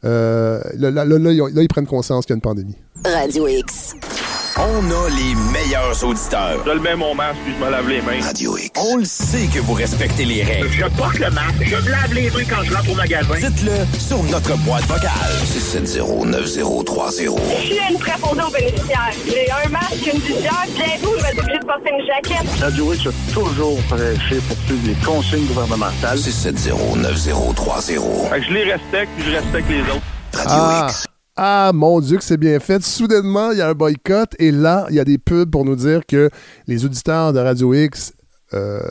là, 0.03 0.61
ils 0.77 1.67
prennent 1.67 1.87
conscience 1.87 2.25
qu'il 2.25 2.33
y 2.33 2.35
a 2.35 2.37
une 2.37 2.41
pandémie. 2.41 2.75
Radio 3.05 3.47
X. 3.47 3.95
On 4.61 4.91
a 4.91 5.09
les 5.09 5.35
meilleurs 5.53 6.03
auditeurs. 6.03 6.61
Je 6.65 6.71
le 6.71 6.81
mets 6.81 6.93
mon 6.95 7.15
masque 7.15 7.37
puis 7.45 7.53
je 7.57 7.63
me 7.63 7.69
lave 7.71 7.87
les 7.87 8.01
mains. 8.01 8.19
Radio 8.21 8.57
X. 8.57 8.69
On 8.77 8.97
le 8.97 9.05
sait 9.05 9.47
que 9.47 9.59
vous 9.59 9.71
respectez 9.73 10.25
les 10.25 10.43
règles. 10.43 10.69
Je 10.69 10.83
porte 10.97 11.17
le 11.17 11.29
masque, 11.29 11.63
je 11.63 11.75
me 11.77 11.89
lave 11.89 12.13
les 12.13 12.29
mains 12.29 12.43
quand 12.49 12.61
je 12.63 12.73
rentre 12.73 12.91
au 12.91 12.95
magasin. 12.95 13.35
Dites-le 13.39 13.71
sur 13.97 14.21
notre 14.23 14.57
boîte 14.57 14.83
vocale. 14.83 15.09
670-9030. 15.45 17.39
Je 17.61 17.65
suis 17.65 17.79
une 17.89 17.97
préposée 17.99 18.41
aux 18.41 18.51
bénéficiaires. 18.51 19.11
J'ai 19.25 19.49
un 19.49 19.69
masque, 19.69 20.05
une 20.13 20.19
visière, 20.19 20.65
bientôt 20.75 21.13
je 21.17 21.23
vais 21.23 21.29
être 21.29 21.39
obligée 21.39 21.59
de 21.59 21.65
porter 21.65 21.91
une 21.97 22.05
jaquette. 22.05 22.59
Radio 22.61 22.93
X 22.93 23.07
a 23.07 23.11
toujours 23.33 23.81
prêché 23.83 24.41
pour 24.47 24.57
suivre 24.65 24.87
les 24.87 24.95
consignes 25.05 25.45
gouvernementales. 25.45 26.17
670-9030. 26.19 28.29
Fait 28.29 28.39
que 28.41 28.45
je 28.45 28.51
les 28.53 28.63
respecte 28.73 29.11
puis 29.17 29.25
je 29.25 29.31
respecte 29.37 29.69
les 29.69 29.81
autres. 29.83 30.03
Radio 30.33 30.57
Ah, 30.59 30.87
X. 30.89 31.05
ah, 31.41 31.71
mon 31.73 32.01
Dieu, 32.01 32.17
que 32.17 32.23
c'est 32.25 32.35
bien 32.35 32.59
fait. 32.59 32.83
Soudainement, 32.83 33.51
il 33.51 33.59
y 33.59 33.61
a 33.61 33.69
un 33.69 33.73
boycott 33.73 34.35
et 34.39 34.51
là, 34.51 34.85
il 34.89 34.95
y 34.95 34.99
a 34.99 35.05
des 35.05 35.17
pubs 35.17 35.49
pour 35.49 35.63
nous 35.63 35.77
dire 35.77 36.05
que 36.05 36.29
les 36.67 36.83
auditeurs 36.83 37.31
de 37.31 37.39
Radio 37.39 37.73
X 37.73 38.11
euh, 38.53 38.81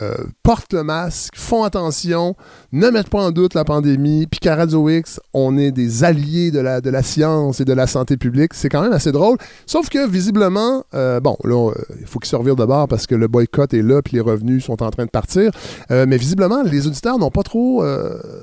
euh, 0.00 0.14
portent 0.42 0.72
le 0.72 0.82
masque, 0.82 1.34
font 1.36 1.64
attention, 1.64 2.36
ne 2.72 2.88
mettent 2.90 3.08
pas 3.08 3.22
en 3.22 3.30
doute 3.30 3.54
la 3.54 3.64
pandémie, 3.64 4.26
puis 4.26 4.40
qu'à 4.40 4.56
X, 4.64 5.20
on 5.34 5.58
est 5.58 5.72
des 5.72 6.04
alliés 6.04 6.50
de 6.50 6.60
la, 6.60 6.80
de 6.80 6.90
la 6.90 7.02
science 7.02 7.60
et 7.60 7.64
de 7.64 7.72
la 7.72 7.86
santé 7.86 8.16
publique. 8.16 8.54
C'est 8.54 8.68
quand 8.68 8.82
même 8.82 8.92
assez 8.92 9.12
drôle. 9.12 9.36
Sauf 9.66 9.88
que, 9.88 10.08
visiblement, 10.08 10.84
euh, 10.94 11.20
bon, 11.20 11.36
là, 11.44 11.70
euh, 11.70 11.74
il 12.00 12.06
faut 12.06 12.18
qu'ils 12.18 12.30
se 12.30 12.36
revirent 12.36 12.56
de 12.56 12.70
parce 12.86 13.08
que 13.08 13.16
le 13.16 13.26
boycott 13.26 13.74
est 13.74 13.82
là, 13.82 14.00
puis 14.00 14.14
les 14.14 14.20
revenus 14.20 14.64
sont 14.64 14.80
en 14.82 14.90
train 14.90 15.04
de 15.04 15.10
partir. 15.10 15.50
Mais 15.90 16.16
visiblement, 16.18 16.62
les 16.62 16.86
auditeurs 16.86 17.18
n'ont 17.18 17.32
pas 17.32 17.42
trop, 17.42 17.84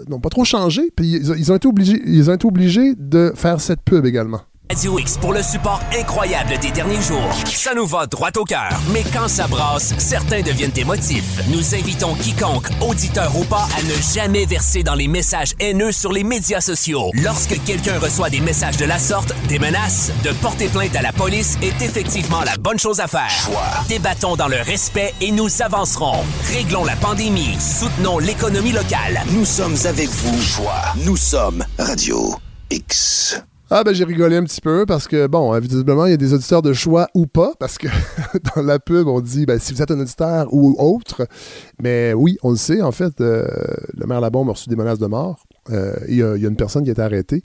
n'ont 0.10 0.20
pas 0.20 0.30
trop 0.30 0.44
changé, 0.44 0.92
puis 0.96 1.14
ils, 1.14 1.40
ils 1.40 1.52
ont 1.52 1.56
été 1.56 1.68
obligés, 1.68 2.02
ils 2.06 2.30
ont 2.30 2.34
été 2.34 2.46
obligés 2.46 2.94
de 2.96 3.32
faire 3.36 3.62
cette 3.62 3.82
pub 3.82 4.06
également. 4.06 4.42
Radio 4.70 5.00
X 5.00 5.18
pour 5.18 5.34
le 5.34 5.42
support 5.42 5.80
incroyable 5.98 6.58
des 6.60 6.72
derniers 6.72 7.02
jours. 7.02 7.34
Ça 7.46 7.74
nous 7.74 7.88
va 7.88 8.06
droit 8.06 8.30
au 8.38 8.44
cœur. 8.44 8.70
Mais 8.92 9.04
quand 9.14 9.28
ça 9.28 9.48
brasse, 9.48 9.94
certains 9.98 10.42
deviennent 10.42 10.76
émotifs. 10.76 11.40
Nous 11.50 11.74
invitons 11.74 12.16
quiconque, 12.16 12.68
auditeur 12.82 13.36
ou 13.38 13.44
pas, 13.46 13.68
à 13.78 13.82
ne 13.84 14.14
jamais 14.14 14.46
verser 14.46 14.84
dans 14.84 14.94
les 14.94 15.08
messages 15.08 15.54
haineux 15.60 15.92
sur 15.92 16.12
les 16.12 16.24
médias 16.24 16.62
sociaux. 16.62 17.12
Lorsque 17.14 17.64
quelqu'un 17.64 17.98
reçoit 17.98 18.30
des 18.30 18.42
messages 18.42 18.78
de 18.78 18.86
la 18.86 19.00
sorte, 19.00 19.34
des 19.48 19.58
menaces, 19.58 20.12
de 20.24 20.32
porter 20.34 20.68
plainte 20.68 20.96
à 20.96 21.02
la 21.02 21.14
police 21.14 21.58
est 21.62 21.82
effectivement 21.82 22.44
la 22.44 22.58
bonne 22.58 22.80
chose 22.80 23.00
à 23.00 23.08
faire. 23.08 23.32
Débattons 23.88 24.36
dans 24.36 24.48
le 24.48 24.62
respect 24.62 25.14
et 25.22 25.32
nous 25.32 25.62
avancerons. 25.62 26.24
Réglons 26.54 26.84
la 26.84 26.96
pandémie. 26.98 27.58
Soutenons 27.60 28.20
l'économie 28.20 28.74
locale. 28.74 29.24
Nous 29.32 29.46
sommes 29.46 29.78
avec 29.86 30.10
vous. 30.10 30.42
Choix. 30.42 30.94
Nous 30.98 31.18
sommes 31.18 31.64
Radio 31.80 32.36
X. 32.70 33.38
Ah 33.70 33.84
ben 33.84 33.94
j'ai 33.94 34.06
rigolé 34.06 34.38
un 34.38 34.44
petit 34.44 34.62
peu 34.62 34.86
parce 34.86 35.10
que 35.10 35.28
bon, 35.28 35.54
euh, 35.54 35.60
visiblement 35.60 36.06
il 36.06 36.12
y 36.12 36.14
a 36.14 36.18
des 36.18 36.34
auditeurs 36.34 36.62
de 36.62 36.72
choix 36.72 37.10
ou 37.14 37.28
pas 37.28 37.52
parce 37.60 37.78
que 37.78 37.88
dans 38.56 38.62
la 38.62 38.80
pub 38.80 39.08
on 39.10 39.20
dit 39.20 39.46
ben, 39.46 39.60
si 39.60 39.74
vous 39.74 39.82
êtes 39.82 39.92
un 39.92 40.00
auditeur 40.00 40.48
ou 40.54 40.74
autre, 40.80 41.28
mais 41.82 42.14
oui 42.14 42.38
on 42.44 42.52
le 42.52 42.56
sait 42.56 42.82
en 42.82 42.94
fait 42.94 43.20
euh, 43.20 43.46
le 43.94 44.06
maire 44.08 44.22
Labombe 44.22 44.48
a 44.50 44.54
reçu 44.54 44.70
des 44.70 44.78
menaces 44.78 45.00
de 45.00 45.08
mort. 45.08 45.44
Euh, 45.70 45.94
Il 46.08 46.16
y, 46.16 46.24
a 46.24 46.34
une 46.38 46.56
personne 46.56 46.84
qui 46.86 46.90
a 46.90 46.94
été 46.94 47.02
arrêtée 47.02 47.42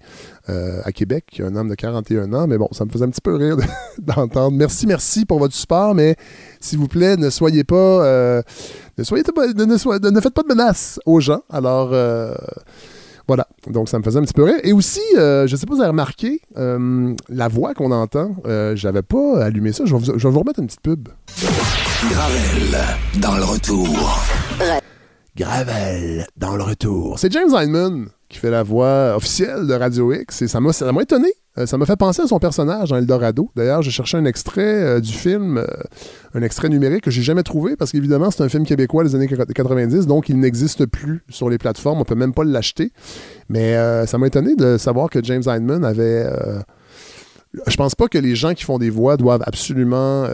à 0.47 0.93
Québec, 0.93 1.43
un 1.45 1.57
homme 1.57 1.69
de 1.69 1.75
41 1.75 2.33
ans, 2.35 2.47
mais 2.47 2.57
bon, 2.57 2.69
ça 2.71 2.85
me 2.85 2.91
faisait 2.91 3.05
un 3.05 3.11
petit 3.11 3.21
peu 3.21 3.35
rire 3.35 3.57
de- 3.57 3.65
d'entendre. 3.99 4.57
Merci, 4.57 4.87
merci 4.87 5.25
pour 5.25 5.41
votre 5.41 5.55
support, 5.55 5.95
mais 5.97 6.15
s'il 6.61 6.79
vous 6.79 6.87
plaît, 6.87 7.17
ne 7.17 7.31
soyez 7.31 7.65
pas, 7.65 8.43
ne 8.97 9.03
soyez 9.03 9.25
pas, 9.25 9.49
ne, 9.49 9.65
ne 9.65 10.21
faites 10.21 10.35
pas 10.35 10.43
de 10.43 10.49
menaces 10.49 11.01
aux 11.05 11.19
gens. 11.19 11.43
Alors, 11.51 11.93
voilà, 13.29 13.47
donc 13.69 13.89
ça 13.89 13.99
me 13.99 14.03
faisait 14.03 14.19
un 14.19 14.23
petit 14.23 14.35
peu 14.35 14.45
rire. 14.45 14.59
Et 14.65 14.73
aussi, 14.73 15.01
euh, 15.17 15.47
je 15.47 15.53
ne 15.53 15.57
sais 15.57 15.67
pas 15.67 15.73
si 15.73 15.77
vous 15.77 15.83
avez 15.83 15.91
remarqué, 15.91 16.41
euh, 16.57 17.15
la 17.29 17.49
voix 17.49 17.75
qu'on 17.75 17.93
entend, 17.93 18.37
euh, 18.47 18.75
j'avais 18.77 19.03
pas 19.03 19.45
allumé 19.45 19.73
ça. 19.73 19.85
Je 19.85 19.95
vais, 19.95 20.01
vous, 20.01 20.19
je 20.19 20.29
vais 20.29 20.33
vous 20.33 20.41
remettre 20.41 20.59
une 20.61 20.67
petite 20.67 20.83
pub. 20.83 21.09
Gravel 22.11 22.79
dans 23.21 23.37
le 23.37 23.45
retour. 23.45 24.21
Gravel 25.37 26.27
dans 26.37 26.57
le 26.57 26.63
retour. 26.63 27.19
C'est 27.19 27.33
James 27.33 27.51
Hyndman 27.53 28.09
qui 28.33 28.38
fait 28.38 28.51
la 28.51 28.62
voix 28.62 29.14
officielle 29.14 29.66
de 29.66 29.75
Radio 29.75 30.11
X 30.11 30.40
et 30.40 30.49
ça 30.49 30.59
m'a, 30.59 30.71
étonné. 31.03 31.29
Euh, 31.59 31.66
ça 31.66 31.77
m'a 31.77 31.85
fait 31.85 31.97
penser 31.97 32.23
à 32.23 32.27
son 32.27 32.38
personnage 32.38 32.88
dans 32.88 32.97
Eldorado. 32.97 33.51
D'ailleurs, 33.55 33.83
j'ai 33.83 33.90
cherché 33.90 34.16
un 34.16 34.25
extrait 34.25 34.62
euh, 34.62 35.01
du 35.01 35.12
film, 35.12 35.59
euh, 35.59 35.66
un 36.33 36.40
extrait 36.40 36.71
numérique 36.71 37.05
que 37.05 37.11
j'ai 37.11 37.21
jamais 37.21 37.42
trouvé 37.42 37.77
parce 37.77 37.92
qu'évidemment, 37.92 38.31
c'est 38.31 38.42
un 38.42 38.49
film 38.49 38.64
québécois 38.64 39.05
des 39.05 39.14
années 39.14 39.29
90, 39.29 40.07
donc 40.07 40.31
il 40.31 40.40
n'existe 40.40 40.87
plus 40.87 41.23
sur 41.29 41.51
les 41.51 41.59
plateformes. 41.59 42.01
On 42.01 42.05
peut 42.05 42.14
même 42.14 42.33
pas 42.33 42.45
l'acheter. 42.45 42.92
Mais 43.51 43.77
ça 44.07 44.16
m'a 44.16 44.29
étonné 44.29 44.55
de 44.57 44.79
savoir 44.79 45.11
que 45.11 45.23
James 45.23 45.42
Hyndman 45.45 45.85
avait. 45.85 46.27
je 47.66 47.77
pense 47.77 47.95
pas 47.95 48.09
que 48.09 48.16
les 48.16 48.35
gens 48.35 48.55
qui 48.55 48.64
font 48.64 48.79
des 48.79 48.88
voix 48.88 49.18
doivent 49.18 49.42
absolument 49.45 50.27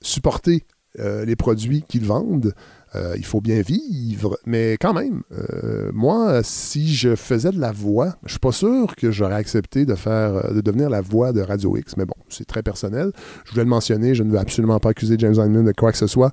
supporter 0.00 0.64
les 0.96 1.36
produits 1.36 1.84
qu'ils 1.86 2.06
vendent. 2.06 2.54
Euh, 2.98 3.14
il 3.16 3.24
faut 3.24 3.40
bien 3.40 3.60
vivre, 3.62 4.38
mais 4.46 4.76
quand 4.80 4.92
même, 4.92 5.22
euh, 5.32 5.90
moi, 5.92 6.40
si 6.42 6.94
je 6.94 7.14
faisais 7.14 7.50
de 7.50 7.60
la 7.60 7.72
voix, 7.72 8.16
je 8.24 8.32
suis 8.32 8.38
pas 8.38 8.52
sûr 8.52 8.96
que 8.96 9.10
j'aurais 9.10 9.34
accepté 9.34 9.86
euh, 9.88 10.54
de 10.54 10.60
devenir 10.60 10.90
la 10.90 11.00
voix 11.00 11.32
de 11.32 11.40
Radio 11.40 11.76
X. 11.76 11.96
Mais 11.96 12.04
bon, 12.04 12.14
c'est 12.28 12.46
très 12.46 12.62
personnel. 12.62 13.12
Je 13.44 13.52
voulais 13.52 13.64
le 13.64 13.70
mentionner. 13.70 14.14
Je 14.14 14.22
ne 14.22 14.30
veux 14.30 14.38
absolument 14.38 14.78
pas 14.78 14.90
accuser 14.90 15.16
James 15.18 15.34
Hyman 15.34 15.64
de 15.64 15.72
quoi 15.72 15.92
que 15.92 15.98
ce 15.98 16.06
soit. 16.06 16.32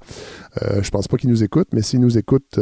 Je 0.62 0.90
pense 0.90 1.08
pas 1.08 1.18
qu'il 1.18 1.30
nous 1.30 1.44
écoute, 1.44 1.68
mais 1.74 1.82
s'il 1.82 2.00
nous 2.00 2.18
écoute, 2.18 2.60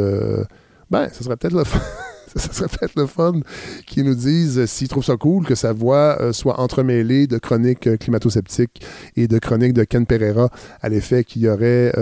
ben, 0.90 1.08
ce 1.12 1.24
serait 1.24 1.36
peut-être 1.36 1.54
le. 1.54 1.64
ça 2.36 2.52
serait 2.52 2.68
peut-être 2.68 2.96
le 2.96 3.06
fun 3.06 3.40
qu'ils 3.86 4.04
nous 4.04 4.14
disent 4.14 4.58
euh, 4.58 4.66
s'ils 4.66 4.88
trouvent 4.88 5.04
ça 5.04 5.16
cool 5.16 5.46
que 5.46 5.54
sa 5.54 5.72
voix 5.72 6.18
euh, 6.20 6.32
soit 6.32 6.60
entremêlée 6.60 7.26
de 7.26 7.38
chroniques 7.38 7.86
euh, 7.86 7.96
climato-sceptiques 7.96 8.84
et 9.16 9.28
de 9.28 9.38
chroniques 9.38 9.72
de 9.72 9.84
Ken 9.84 10.04
Pereira 10.04 10.50
à 10.82 10.88
l'effet 10.88 11.24
qu'il 11.24 11.42
y 11.42 11.48
aurait 11.48 11.92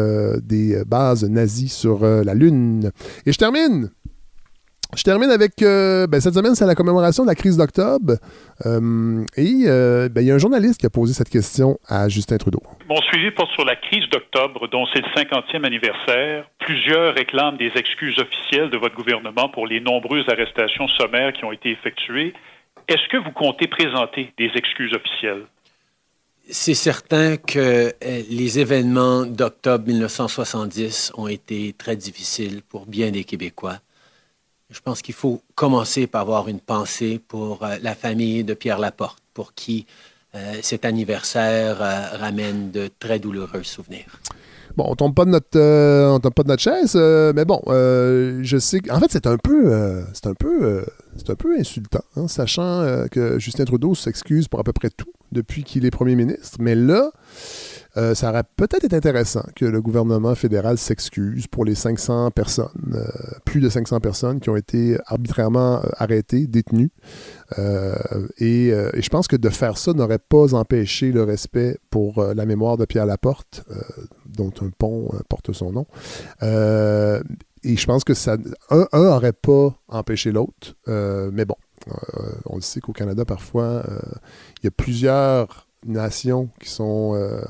des 0.43 0.83
bases 0.87 1.25
nazies 1.25 1.69
sur 1.69 2.05
la 2.05 2.35
Lune. 2.35 2.91
Et 3.27 3.33
je 3.33 3.39
termine. 3.39 3.91
Je 4.95 5.05
termine 5.05 5.31
avec. 5.31 5.63
euh, 5.63 6.07
ben, 6.07 6.21
cette 6.21 6.35
semaine, 6.35 6.55
c'est 6.55 6.67
la 6.67 6.75
commémoration 6.75 7.23
de 7.23 7.29
la 7.29 7.35
crise 7.35 7.57
d'octobre. 7.57 8.15
Euh, 8.67 9.25
et 9.37 9.65
euh, 9.67 10.11
ben, 10.11 10.21
il 10.21 10.27
y 10.27 10.31
a 10.31 10.35
un 10.35 10.39
journaliste 10.39 10.81
qui 10.81 10.87
a 10.87 10.91
posé 10.91 11.15
cette 11.15 11.31
question 11.31 11.79
à 11.89 12.11
Justin 12.11 12.37
Trudeau. 12.37 12.63
Mon 12.89 13.01
suivi 13.03 13.31
porte 13.31 13.51
sur 13.53 13.65
la 13.65 13.77
crise 13.77 14.07
d'octobre, 14.11 14.69
dont 14.69 14.85
c'est 14.93 15.01
le 15.01 15.09
50e 15.09 15.65
anniversaire. 15.65 16.45
Plusieurs 16.59 17.15
réclament 17.15 17.57
des 17.57 17.73
excuses 17.75 18.19
officielles 18.19 18.69
de 18.69 18.77
votre 18.77 18.95
gouvernement 18.95 19.49
pour 19.49 19.67
les 19.67 19.81
nombreuses 19.81 20.29
arrestations 20.29 20.89
sommaires 20.89 21.33
qui 21.33 21.45
ont 21.47 21.53
été 21.53 21.71
effectuées. 21.71 22.35
Est-ce 22.87 23.09
que 23.09 23.17
vous 23.17 23.31
comptez 23.31 23.69
présenter 23.69 24.33
des 24.37 24.51
excuses 24.57 24.93
officielles? 24.93 25.43
C'est 26.51 26.75
certain 26.75 27.39
que 27.39 27.93
les 28.03 28.59
événements 28.59 29.25
d'octobre 29.25 29.87
1970 29.87 31.13
ont 31.17 31.29
été 31.29 31.73
très 31.79 31.97
difficiles 31.97 32.61
pour 32.69 32.85
bien 32.85 33.11
des 33.11 33.25
Québécois. 33.25 33.79
Je 34.73 34.81
pense 34.81 35.03
qu'il 35.03 35.15
faut 35.15 35.43
commencer 35.55 36.07
par 36.07 36.23
avoir 36.23 36.49
une 36.49 36.59
pensée 36.59 37.21
pour 37.29 37.63
euh, 37.63 37.77
la 37.83 37.95
famille 37.95 38.43
de 38.43 38.55
Pierre 38.55 38.79
Laporte, 38.79 39.19
pour 39.35 39.53
qui 39.53 39.87
euh, 40.35 40.55
cet 40.63 40.87
anniversaire 40.87 41.83
euh, 41.83 42.17
ramène 42.17 42.71
de 42.71 42.91
très 42.99 43.19
douloureux 43.19 43.63
souvenirs. 43.65 44.21
Bon, 44.75 44.87
on 44.89 44.97
tombe 44.97 45.15
pas 45.15 45.27
de 45.27 45.31
notre, 45.31 45.61
on 46.15 46.19
tombe 46.19 46.33
pas 46.33 46.45
de 46.45 46.49
notre 46.49 46.63
chaise, 46.63 46.95
mais 46.95 47.45
bon, 47.45 47.61
je 47.69 48.57
sais. 48.59 48.81
En 48.91 49.01
fait, 49.01 49.11
c'est 49.11 49.27
un 49.27 49.37
peu, 49.37 50.03
c'est 50.15 50.27
un 50.29 50.33
peu, 50.33 50.83
c'est 51.19 51.29
un 51.29 51.35
peu 51.35 51.59
insultant, 51.59 52.01
hein, 52.17 52.27
sachant 52.27 53.05
que 53.11 53.39
Justin 53.39 53.67
Trudeau 53.67 53.95
s'excuse 53.95 54.49
pour 54.49 54.61
à 54.61 54.65
peu 54.65 54.73
près 54.73 54.89
tout 54.89 55.13
depuis 55.31 55.63
qu'il 55.63 55.85
est 55.85 55.91
premier 55.91 56.17
ministre. 56.17 56.57
Mais 56.59 56.75
là, 56.75 57.11
euh, 57.97 58.15
ça 58.15 58.31
aurait 58.31 58.45
peut-être 58.57 58.85
été 58.85 58.97
intéressant 58.97 59.45
que 59.55 59.67
le 59.67 59.83
gouvernement 59.83 60.35
fédéral 60.35 60.79
s'excuse 60.79 61.47
pour 61.47 61.65
les 61.65 61.75
500 61.75 62.31
personnes, 62.31 62.95
euh, 62.95 63.05
plus 63.45 63.61
de 63.61 63.69
500 63.69 64.01
personnes 64.01 64.41
qui 64.41 64.49
ont 64.49 64.57
été 64.57 64.97
arbitrairement 65.07 65.83
euh, 65.85 65.89
arrêtées, 65.99 66.47
détenues. 66.47 66.91
Et, 68.39 68.73
je 68.95 69.09
pense 69.11 69.29
que 69.29 69.37
de 69.37 69.49
faire 69.51 69.77
ça 69.77 69.93
n'aurait 69.93 70.19
pas 70.19 70.55
empêché 70.55 71.13
le 71.13 71.23
respect 71.23 71.79
pour 71.91 72.25
la 72.25 72.47
mémoire 72.47 72.79
de 72.79 72.87
Pierre 72.87 73.05
Laporte, 73.05 73.65
dont 74.27 74.53
un 74.63 74.71
pont 74.71 75.11
porte 75.29 75.53
son 75.53 75.73
nom. 75.73 75.87
Et 76.41 77.77
je 77.77 77.87
pense 77.87 78.05
que 78.05 78.15
ça, 78.15 78.39
un, 78.71 78.87
un 78.93 79.03
aurait 79.03 79.35
pas 79.35 79.75
empêché 79.89 80.33
l'autre. 80.33 80.75
Mais 80.87 81.45
bon, 81.45 81.57
on 82.47 82.57
le 82.57 82.63
sait 82.63 82.81
qu'au 82.81 82.93
Canada, 82.93 83.27
parfois, 83.27 83.85
il 84.63 84.65
y 84.65 84.69
a 84.69 84.71
plusieurs 84.71 85.69
nations 85.85 86.49
qui 86.61 86.69
sont... 86.69 87.15
euh, 87.15 87.41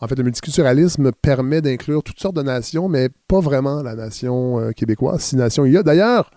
en 0.00 0.08
fait, 0.08 0.16
le 0.16 0.24
multiculturalisme 0.24 1.12
permet 1.12 1.60
d'inclure 1.60 2.02
toutes 2.02 2.20
sortes 2.20 2.36
de 2.36 2.42
nations, 2.42 2.88
mais 2.88 3.08
pas 3.28 3.40
vraiment 3.40 3.82
la 3.82 3.94
nation 3.94 4.60
euh, 4.60 4.70
québécoise. 4.72 5.20
Six 5.20 5.36
nations 5.36 5.64
il 5.64 5.72
y 5.72 5.76
a. 5.76 5.82
D'ailleurs, 5.82 6.30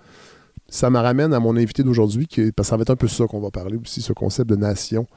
ça 0.68 0.90
me 0.90 1.00
ramène 1.00 1.34
à 1.34 1.40
mon 1.40 1.56
invité 1.56 1.84
d'aujourd'hui, 1.84 2.28
parce 2.56 2.68
que 2.68 2.70
ça 2.72 2.78
va 2.78 2.82
être 2.82 2.90
un 2.90 2.96
peu 2.96 3.08
ça 3.08 3.26
qu'on 3.28 3.40
va 3.40 3.52
parler 3.52 3.78
aussi, 3.78 4.02
ce 4.02 4.14
concept 4.14 4.50
de 4.50 4.56
nation 4.56 5.08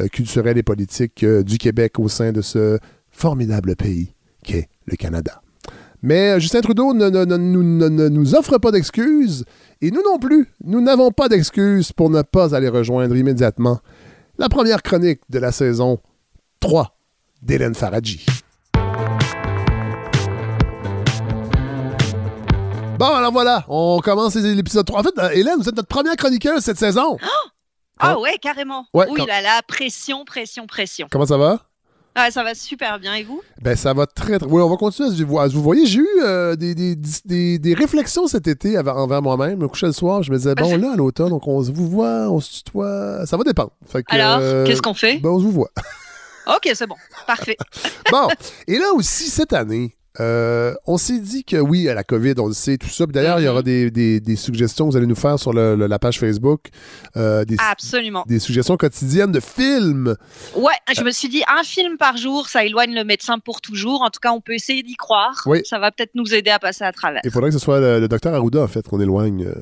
euh, 0.00 0.08
culturelle 0.08 0.58
et 0.58 0.62
politique 0.62 1.24
du 1.24 1.58
Québec 1.58 1.98
au 1.98 2.08
sein 2.08 2.32
de 2.32 2.42
ce 2.42 2.78
formidable 3.10 3.76
pays 3.76 4.14
qu'est 4.42 4.68
le 4.86 4.96
Canada. 4.96 5.40
Mais 6.02 6.38
Justin 6.38 6.60
Trudeau 6.60 6.94
ne 6.94 8.08
nous 8.08 8.34
offre 8.34 8.58
pas 8.58 8.70
d'excuses, 8.70 9.44
et 9.80 9.90
nous 9.90 10.02
non 10.04 10.18
plus, 10.18 10.46
nous 10.64 10.80
n'avons 10.80 11.10
pas 11.10 11.28
d'excuses 11.28 11.92
pour 11.92 12.10
ne 12.10 12.22
pas 12.22 12.54
aller 12.54 12.68
rejoindre 12.68 13.16
immédiatement 13.16 13.80
la 14.38 14.48
première 14.48 14.82
chronique 14.82 15.20
de 15.28 15.38
la 15.38 15.52
saison 15.52 15.98
3 16.60 16.96
d'Hélène 17.42 17.74
Faradji. 17.74 18.24
Bon, 22.98 23.14
alors 23.14 23.30
voilà, 23.32 23.64
on 23.68 24.00
commence 24.00 24.34
l'épisode 24.34 24.84
3. 24.84 25.00
En 25.00 25.02
fait, 25.04 25.18
euh, 25.18 25.30
Hélène, 25.30 25.56
vous 25.60 25.68
êtes 25.68 25.76
notre 25.76 25.86
première 25.88 26.16
chroniqueuse 26.16 26.62
cette 26.64 26.78
saison. 26.78 27.16
Ah 28.00 28.14
Quand- 28.14 28.20
ouais, 28.22 28.38
carrément. 28.40 28.86
Ouais, 28.92 29.06
oui, 29.08 29.14
quand- 29.18 29.26
là, 29.26 29.40
là, 29.40 29.60
pression, 29.66 30.24
pression, 30.24 30.66
pression. 30.66 31.06
Comment 31.10 31.26
ça 31.26 31.36
va? 31.36 31.60
Ah, 32.14 32.30
ça 32.32 32.42
va 32.42 32.54
super 32.54 32.98
bien. 32.98 33.14
Et 33.14 33.22
vous? 33.22 33.40
Ben, 33.62 33.76
ça 33.76 33.92
va 33.94 34.06
très, 34.06 34.38
très... 34.38 34.48
Oui, 34.48 34.60
on 34.60 34.68
va 34.68 34.76
continuer 34.76 35.08
à 35.08 35.12
se 35.12 35.22
voir. 35.22 35.48
Vous 35.48 35.62
voyez, 35.62 35.86
j'ai 35.86 36.00
eu 36.00 36.08
euh, 36.24 36.56
des, 36.56 36.74
des, 36.74 36.96
des- 37.24 37.58
des 37.60 37.74
réflexions 37.74 38.26
cet 38.26 38.48
été 38.48 38.76
envers 38.78 39.22
moi-même. 39.22 39.52
Je 39.52 39.56
me 39.56 39.68
couchais 39.68 39.86
le 39.86 39.92
soir, 39.92 40.22
je 40.24 40.32
me 40.32 40.36
disais, 40.36 40.54
bon, 40.56 40.76
là, 40.76 40.92
à 40.94 40.96
l'automne, 40.96 41.28
donc 41.30 41.46
on 41.46 41.62
se 41.62 41.70
vous 41.70 41.88
voit, 41.88 42.28
on 42.30 42.40
se 42.40 42.58
tutoie. 42.58 43.24
Ça 43.26 43.36
va 43.36 43.44
dépendre. 43.44 43.70
Fait 43.86 44.02
que, 44.02 44.12
Alors, 44.14 44.38
euh, 44.42 44.66
qu'est-ce 44.66 44.82
qu'on 44.82 44.94
fait? 44.94 45.18
Ben, 45.18 45.28
on 45.30 45.38
se 45.38 45.44
vous 45.44 45.52
voit. 45.52 45.70
Ok, 46.48 46.70
c'est 46.74 46.86
bon. 46.86 46.96
Parfait. 47.26 47.56
bon, 48.10 48.26
et 48.66 48.78
là 48.78 48.92
aussi, 48.94 49.24
cette 49.30 49.52
année, 49.52 49.94
euh, 50.20 50.74
on 50.86 50.96
s'est 50.98 51.18
dit 51.20 51.44
que 51.44 51.56
oui, 51.56 51.88
à 51.88 51.94
la 51.94 52.04
COVID, 52.04 52.34
on 52.38 52.46
le 52.48 52.52
sait, 52.54 52.76
tout 52.78 52.88
ça. 52.88 53.06
D'ailleurs, 53.06 53.40
il 53.40 53.44
y 53.44 53.48
aura 53.48 53.62
des, 53.62 53.90
des- 53.90 54.20
des 54.20 54.36
suggestions 54.36 54.86
que 54.86 54.92
vous 54.92 54.96
allez 54.96 55.06
nous 55.06 55.14
faire 55.14 55.38
sur 55.38 55.52
le- 55.52 55.76
le- 55.76 55.86
la 55.86 55.98
page 55.98 56.18
Facebook. 56.18 56.68
euh, 57.16 57.44
des, 57.44 57.56
Absolument. 57.58 58.24
des 58.26 58.38
suggestions 58.38 58.76
quotidiennes 58.76 59.32
de 59.32 59.40
films. 59.40 60.16
Ouais, 60.56 60.72
je 60.96 61.02
me 61.02 61.10
suis 61.10 61.28
dit, 61.28 61.42
un 61.48 61.62
film 61.62 61.96
par 61.96 62.16
jour, 62.16 62.48
ça 62.48 62.64
éloigne 62.64 62.94
le 62.94 63.04
médecin 63.04 63.38
pour 63.38 63.60
toujours. 63.60 64.02
En 64.02 64.10
tout 64.10 64.20
cas, 64.20 64.32
on 64.32 64.40
peut 64.40 64.54
essayer 64.54 64.82
d'y 64.82 64.96
croire. 64.96 65.34
Oui. 65.46 65.60
Ça 65.64 65.78
va 65.78 65.90
peut-être 65.90 66.14
nous 66.14 66.34
aider 66.34 66.50
à 66.50 66.58
passer 66.58 66.84
à 66.84 66.92
travers. 66.92 67.20
Il 67.24 67.30
faudrait 67.30 67.50
que 67.50 67.54
ce 67.58 67.62
soit 67.64 67.80
le, 67.80 68.00
le 68.00 68.08
docteur 68.08 68.34
Arruda, 68.34 68.60
en 68.62 68.68
fait, 68.68 68.86
qu'on 68.86 69.00
éloigne. 69.00 69.44
euh, 69.46 69.54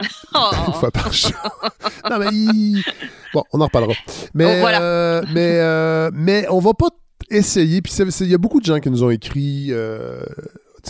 Oh. 0.34 0.50
une 0.68 0.72
fois 0.72 0.90
par 0.90 1.12
jour. 1.12 1.32
non, 2.10 2.18
mais 2.18 2.80
Bon, 3.34 3.44
on 3.52 3.60
en 3.60 3.64
reparlera. 3.66 3.92
Mais, 4.34 4.44
Oh, 4.46 4.60
voilà. 4.60 4.80
euh, 4.82 5.22
mais, 5.34 5.58
euh, 5.60 6.10
mais 6.14 6.46
on 6.48 6.58
va 6.58 6.72
pas 6.74 6.88
essayer. 7.30 7.82
Puis 7.82 7.92
il 8.20 8.28
y 8.28 8.34
a 8.34 8.38
beaucoup 8.38 8.60
de 8.60 8.64
gens 8.64 8.80
qui 8.80 8.90
nous 8.90 9.02
ont 9.02 9.10
écrit. 9.10 9.68
euh, 9.70 10.22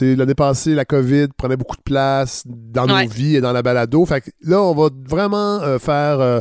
L'année 0.01 0.35
passée, 0.35 0.75
la 0.75 0.85
COVID 0.85 1.29
prenait 1.37 1.57
beaucoup 1.57 1.77
de 1.77 1.83
place 1.83 2.43
dans 2.47 2.87
nos 2.87 3.09
vies 3.09 3.37
et 3.37 3.41
dans 3.41 3.53
la 3.53 3.63
balado. 3.63 4.05
Fait 4.07 4.21
que 4.21 4.31
là, 4.43 4.61
on 4.63 4.75
va 4.75 4.89
vraiment 5.09 5.61
euh, 5.63 5.79
faire, 5.79 6.21
euh, 6.21 6.41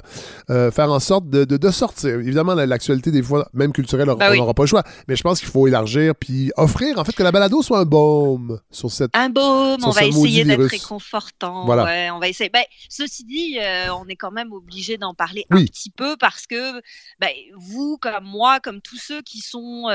euh, 0.49 0.71
faire 0.71 0.91
en 0.91 0.99
sorte 0.99 1.29
de, 1.29 1.43
de- 1.45 1.57
de 1.57 1.69
sortir. 1.71 2.15
Évidemment, 2.19 2.53
la- 2.53 2.65
l'actualité, 2.65 3.11
des 3.11 3.21
fois, 3.23 3.47
même 3.53 3.71
culturelle, 3.73 4.09
on 4.09 4.15
Ben 4.15 4.31
oui. 4.31 4.37
n'aura 4.37 4.53
pas 4.53 4.63
le 4.63 4.67
choix. 4.67 4.83
Mais 5.07 5.15
je 5.15 5.23
pense 5.23 5.39
qu'il 5.39 5.49
faut 5.49 5.67
élargir 5.67 6.13
puis 6.15 6.51
offrir, 6.57 6.97
en 6.99 7.03
fait, 7.03 7.13
que 7.13 7.23
la 7.23 7.31
balado 7.31 7.61
soit 7.61 7.79
un 7.79 7.85
baume 7.85 8.59
sur 8.71 8.91
cette. 8.91 9.11
Un 9.15 9.29
baume, 9.29 9.77
on 9.83 9.89
va 9.91 10.05
essayer 10.05 10.43
d'être 10.45 10.63
réconfortant. 10.63 11.65
Voilà. 11.65 11.83
Ouais, 11.85 12.09
on 12.11 12.19
va 12.19 12.27
essayer. 12.27 12.49
Ben, 12.49 12.63
ceci 12.89 13.23
dit, 13.25 13.57
on 13.91 14.07
est 14.07 14.15
quand 14.15 14.31
même 14.31 14.51
obligé 14.53 14.97
d'en 14.97 15.13
parler 15.13 15.45
Oui. 15.51 15.63
un 15.63 15.65
petit 15.65 15.89
peu 15.89 16.15
parce 16.17 16.45
que 16.47 16.79
ben, 17.19 17.29
vous, 17.57 17.97
comme 17.99 18.23
moi, 18.25 18.59
comme 18.59 18.81
tous 18.81 18.97
ceux 18.97 19.21
qui 19.21 19.39
sont 19.39 19.85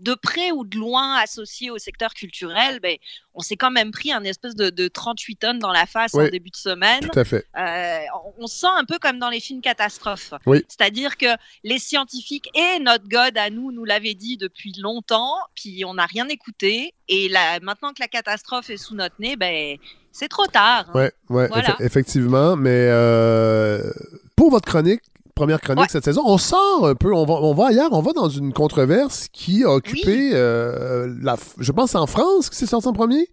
de 0.00 0.14
près 0.14 0.50
ou 0.52 0.64
de 0.64 0.76
loin 0.76 1.16
associés 1.22 1.70
au 1.70 1.78
secteur 1.78 2.14
culturel, 2.14 2.80
ben, 2.82 2.96
on 3.34 3.40
s'est 3.40 3.56
quand 3.56 3.70
même 3.70 3.90
pris 3.90 4.12
un 4.12 4.22
espèce 4.24 4.54
de, 4.54 4.70
de 4.70 4.88
38 4.88 5.36
tonnes 5.36 5.58
dans 5.58 5.72
la 5.72 5.86
face 5.86 6.12
Oui. 6.14 6.26
en 6.26 6.28
début 6.28 6.50
de 6.50 6.56
semaine. 6.56 7.00
Tout 7.00 7.18
à 7.18 7.24
fait. 7.24 7.44
Euh, 7.56 7.98
on- 8.38 8.44
on 8.44 8.46
se 8.46 8.58
sent 8.60 8.66
un 8.76 8.84
peu 8.84 8.98
comme 8.98 9.18
dans 9.18 9.30
les 9.30 9.40
films 9.40 9.60
catastrophes. 9.60 10.34
Oui. 10.46 10.64
C'est-à-dire 10.68 11.16
que 11.16 11.26
les 11.64 11.78
scientifiques 11.78 12.48
et 12.56 12.78
notre 12.80 13.08
God 13.08 13.36
à 13.36 13.50
nous 13.50 13.72
nous 13.72 13.84
l'avaient 13.84 14.14
dit 14.14 14.36
depuis 14.36 14.72
longtemps, 14.78 15.34
puis 15.54 15.84
on 15.84 15.94
n'a 15.94 16.06
rien 16.06 16.28
écouté. 16.28 16.94
Et 17.08 17.28
là, 17.28 17.58
maintenant 17.60 17.92
que 17.92 18.00
la 18.00 18.08
catastrophe 18.08 18.70
est 18.70 18.76
sous 18.76 18.94
notre 18.94 19.16
nez, 19.18 19.36
ben, 19.36 19.76
c'est 20.12 20.28
trop 20.28 20.46
tard. 20.46 20.86
hein. 20.90 20.92
Ouais, 20.98 21.12
ouais, 21.30 21.48
Voilà. 21.48 21.76
effectivement. 21.80 22.54
Mais 22.56 22.86
euh, 22.88 23.90
pour 24.36 24.50
votre 24.50 24.66
chronique, 24.68 25.02
première 25.34 25.60
chronique 25.60 25.82
Ouais. 25.82 25.88
cette 25.88 26.04
saison, 26.04 26.22
on 26.24 26.38
sort 26.38 26.86
un 26.86 26.94
peu, 26.94 27.12
on 27.14 27.24
va, 27.24 27.34
on 27.34 27.54
va 27.54 27.66
ailleurs, 27.68 27.92
on 27.92 28.00
va 28.00 28.12
dans 28.12 28.28
une 28.28 28.52
controverse 28.52 29.28
qui 29.32 29.64
a 29.64 29.70
occupé, 29.70 30.30
euh, 30.32 31.12
la, 31.20 31.36
je 31.58 31.72
pense, 31.72 31.94
en 31.94 32.06
France, 32.06 32.50
qui 32.50 32.56
s'est 32.56 32.66
sorti 32.66 32.88
en 32.88 32.92
premier? 32.92 33.28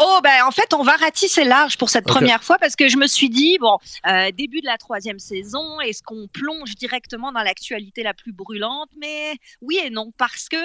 Oh, 0.00 0.20
ben 0.22 0.44
en 0.46 0.52
fait, 0.52 0.72
on 0.74 0.84
va 0.84 0.92
ratisser 0.92 1.42
large 1.42 1.76
pour 1.76 1.90
cette 1.90 2.06
première 2.06 2.44
fois 2.44 2.56
parce 2.58 2.76
que 2.76 2.86
je 2.86 2.96
me 2.96 3.08
suis 3.08 3.28
dit, 3.28 3.58
bon, 3.58 3.78
euh, 4.06 4.30
début 4.30 4.60
de 4.60 4.66
la 4.66 4.78
troisième 4.78 5.18
saison, 5.18 5.80
est-ce 5.80 6.04
qu'on 6.04 6.28
plonge 6.32 6.76
directement 6.76 7.32
dans 7.32 7.42
l'actualité 7.42 8.04
la 8.04 8.14
plus 8.14 8.32
brûlante? 8.32 8.90
Mais 9.00 9.32
oui 9.60 9.80
et 9.84 9.90
non, 9.90 10.12
parce 10.16 10.48
que 10.48 10.56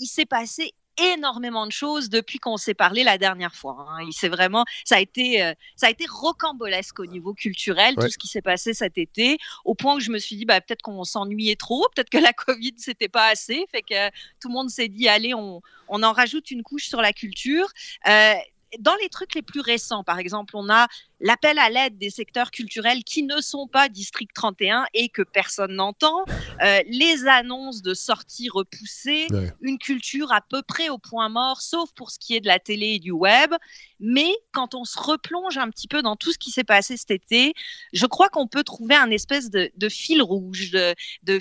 il 0.00 0.06
s'est 0.06 0.26
passé 0.26 0.72
énormément 0.98 1.66
de 1.66 1.72
choses 1.72 2.08
depuis 2.10 2.38
qu'on 2.38 2.56
s'est 2.56 2.74
parlé 2.74 3.04
la 3.04 3.18
dernière 3.18 3.54
fois. 3.54 3.86
hein. 3.90 4.04
Il 4.06 4.12
s'est 4.12 4.28
vraiment, 4.28 4.64
ça 4.84 4.96
a 4.96 5.00
été, 5.00 5.42
euh, 5.42 5.54
ça 5.76 5.86
a 5.86 5.90
été 5.90 6.04
rocambolesque 6.08 6.98
au 7.00 7.06
niveau 7.06 7.32
culturel 7.34 7.94
Ouais. 7.96 8.04
tout 8.04 8.10
ce 8.10 8.18
qui 8.18 8.28
s'est 8.28 8.42
passé 8.42 8.74
cet 8.74 8.98
été, 8.98 9.38
au 9.64 9.74
point 9.74 9.96
que 9.96 10.02
je 10.02 10.10
me 10.10 10.18
suis 10.18 10.36
dit, 10.36 10.44
bah, 10.44 10.60
peut-être 10.60 10.82
qu'on 10.82 11.04
s'ennuyait 11.04 11.56
trop, 11.56 11.86
peut-être 11.94 12.10
que 12.10 12.18
la 12.18 12.32
Covid 12.32 12.74
c'était 12.76 13.08
pas 13.08 13.28
assez, 13.28 13.66
fait 13.70 13.82
que 13.82 14.08
tout 14.40 14.48
le 14.48 14.54
monde 14.54 14.70
s'est 14.70 14.88
dit, 14.88 15.08
allez, 15.08 15.34
on, 15.34 15.60
on 15.88 16.02
en 16.02 16.12
rajoute 16.12 16.50
une 16.50 16.62
couche 16.62 16.88
sur 16.88 17.00
la 17.00 17.12
culture. 17.12 17.66
Euh, 18.08 18.34
dans 18.78 18.94
les 19.02 19.08
trucs 19.08 19.34
les 19.34 19.42
plus 19.42 19.60
récents, 19.60 20.04
par 20.04 20.18
exemple, 20.18 20.56
on 20.56 20.68
a 20.68 20.86
l'appel 21.20 21.58
à 21.58 21.68
l'aide 21.70 21.98
des 21.98 22.10
secteurs 22.10 22.50
culturels 22.50 23.04
qui 23.04 23.22
ne 23.22 23.40
sont 23.40 23.66
pas 23.66 23.88
District 23.88 24.30
31 24.32 24.86
et 24.94 25.08
que 25.08 25.22
personne 25.22 25.74
n'entend, 25.74 26.24
euh, 26.62 26.80
les 26.86 27.26
annonces 27.26 27.82
de 27.82 27.94
sorties 27.94 28.48
repoussées, 28.48 29.26
Ouais. 29.30 29.52
une 29.60 29.78
culture 29.78 30.32
à 30.32 30.40
peu 30.40 30.62
près 30.62 30.88
au 30.88 30.98
point 30.98 31.28
mort, 31.28 31.60
sauf 31.60 31.90
pour 31.94 32.10
ce 32.10 32.18
qui 32.18 32.34
est 32.36 32.40
de 32.40 32.46
la 32.46 32.58
télé 32.58 32.94
et 32.94 32.98
du 32.98 33.10
web. 33.10 33.52
Mais 33.98 34.32
quand 34.52 34.74
on 34.74 34.84
se 34.84 34.98
replonge 34.98 35.58
un 35.58 35.68
petit 35.70 35.88
peu 35.88 36.00
dans 36.02 36.16
tout 36.16 36.32
ce 36.32 36.38
qui 36.38 36.50
s'est 36.50 36.64
passé 36.64 36.96
cet 36.96 37.10
été, 37.10 37.54
je 37.92 38.06
crois 38.06 38.28
qu'on 38.28 38.46
peut 38.46 38.64
trouver 38.64 38.94
un 38.94 39.10
espèce 39.10 39.50
de, 39.50 39.70
de 39.76 39.88
fil 39.88 40.22
rouge, 40.22 40.70
de, 40.70 41.38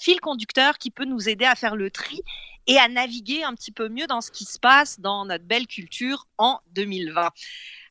fil 0.00 0.20
conducteur 0.20 0.78
qui 0.78 0.90
peut 0.90 1.04
nous 1.04 1.28
aider 1.28 1.44
à 1.44 1.54
faire 1.54 1.76
le 1.76 1.90
tri 1.90 2.20
et 2.66 2.78
à 2.78 2.88
naviguer 2.88 3.42
un 3.44 3.54
petit 3.54 3.72
peu 3.72 3.88
mieux 3.88 4.06
dans 4.06 4.20
ce 4.20 4.30
qui 4.30 4.44
se 4.44 4.58
passe 4.58 5.00
dans 5.00 5.24
notre 5.24 5.44
belle 5.44 5.66
culture 5.66 6.26
en 6.38 6.60
2020. 6.74 7.30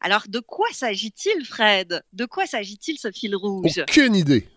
Alors, 0.02 0.24
de 0.28 0.40
quoi 0.40 0.68
s'agit-il, 0.72 1.46
Fred? 1.46 2.04
De 2.14 2.26
quoi 2.26 2.46
s'agit-il, 2.46 2.98
ce 2.98 3.12
fil 3.12 3.36
rouge? 3.36 3.80
Aucune 3.80 4.16
idée. 4.16 4.48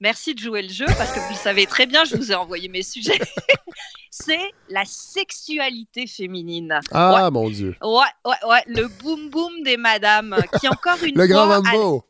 Merci 0.00 0.34
de 0.34 0.40
jouer 0.40 0.62
le 0.62 0.68
jeu 0.68 0.86
parce 0.86 1.12
que 1.12 1.20
vous 1.20 1.30
le 1.30 1.34
savez 1.36 1.66
très 1.66 1.86
bien, 1.86 2.04
je 2.04 2.16
vous 2.16 2.32
ai 2.32 2.34
envoyé 2.34 2.68
mes 2.68 2.82
sujets. 2.82 3.18
C'est 4.10 4.50
la 4.68 4.84
sexualité 4.84 6.06
féminine. 6.06 6.80
Ah, 6.92 7.30
mon 7.30 7.48
Dieu. 7.48 7.76
Ouais, 7.82 8.02
ouais, 8.24 8.48
ouais, 8.48 8.62
le 8.66 8.88
boom 8.88 9.30
boom 9.30 9.62
des 9.62 9.76
madames 9.76 10.36
qui 10.60 10.68
encore 10.68 11.02
une 11.02 11.14
Le 11.18 11.26
grand 11.26 11.46
fois 11.46 11.56
a- 11.56 11.60
mambo. 11.60 12.04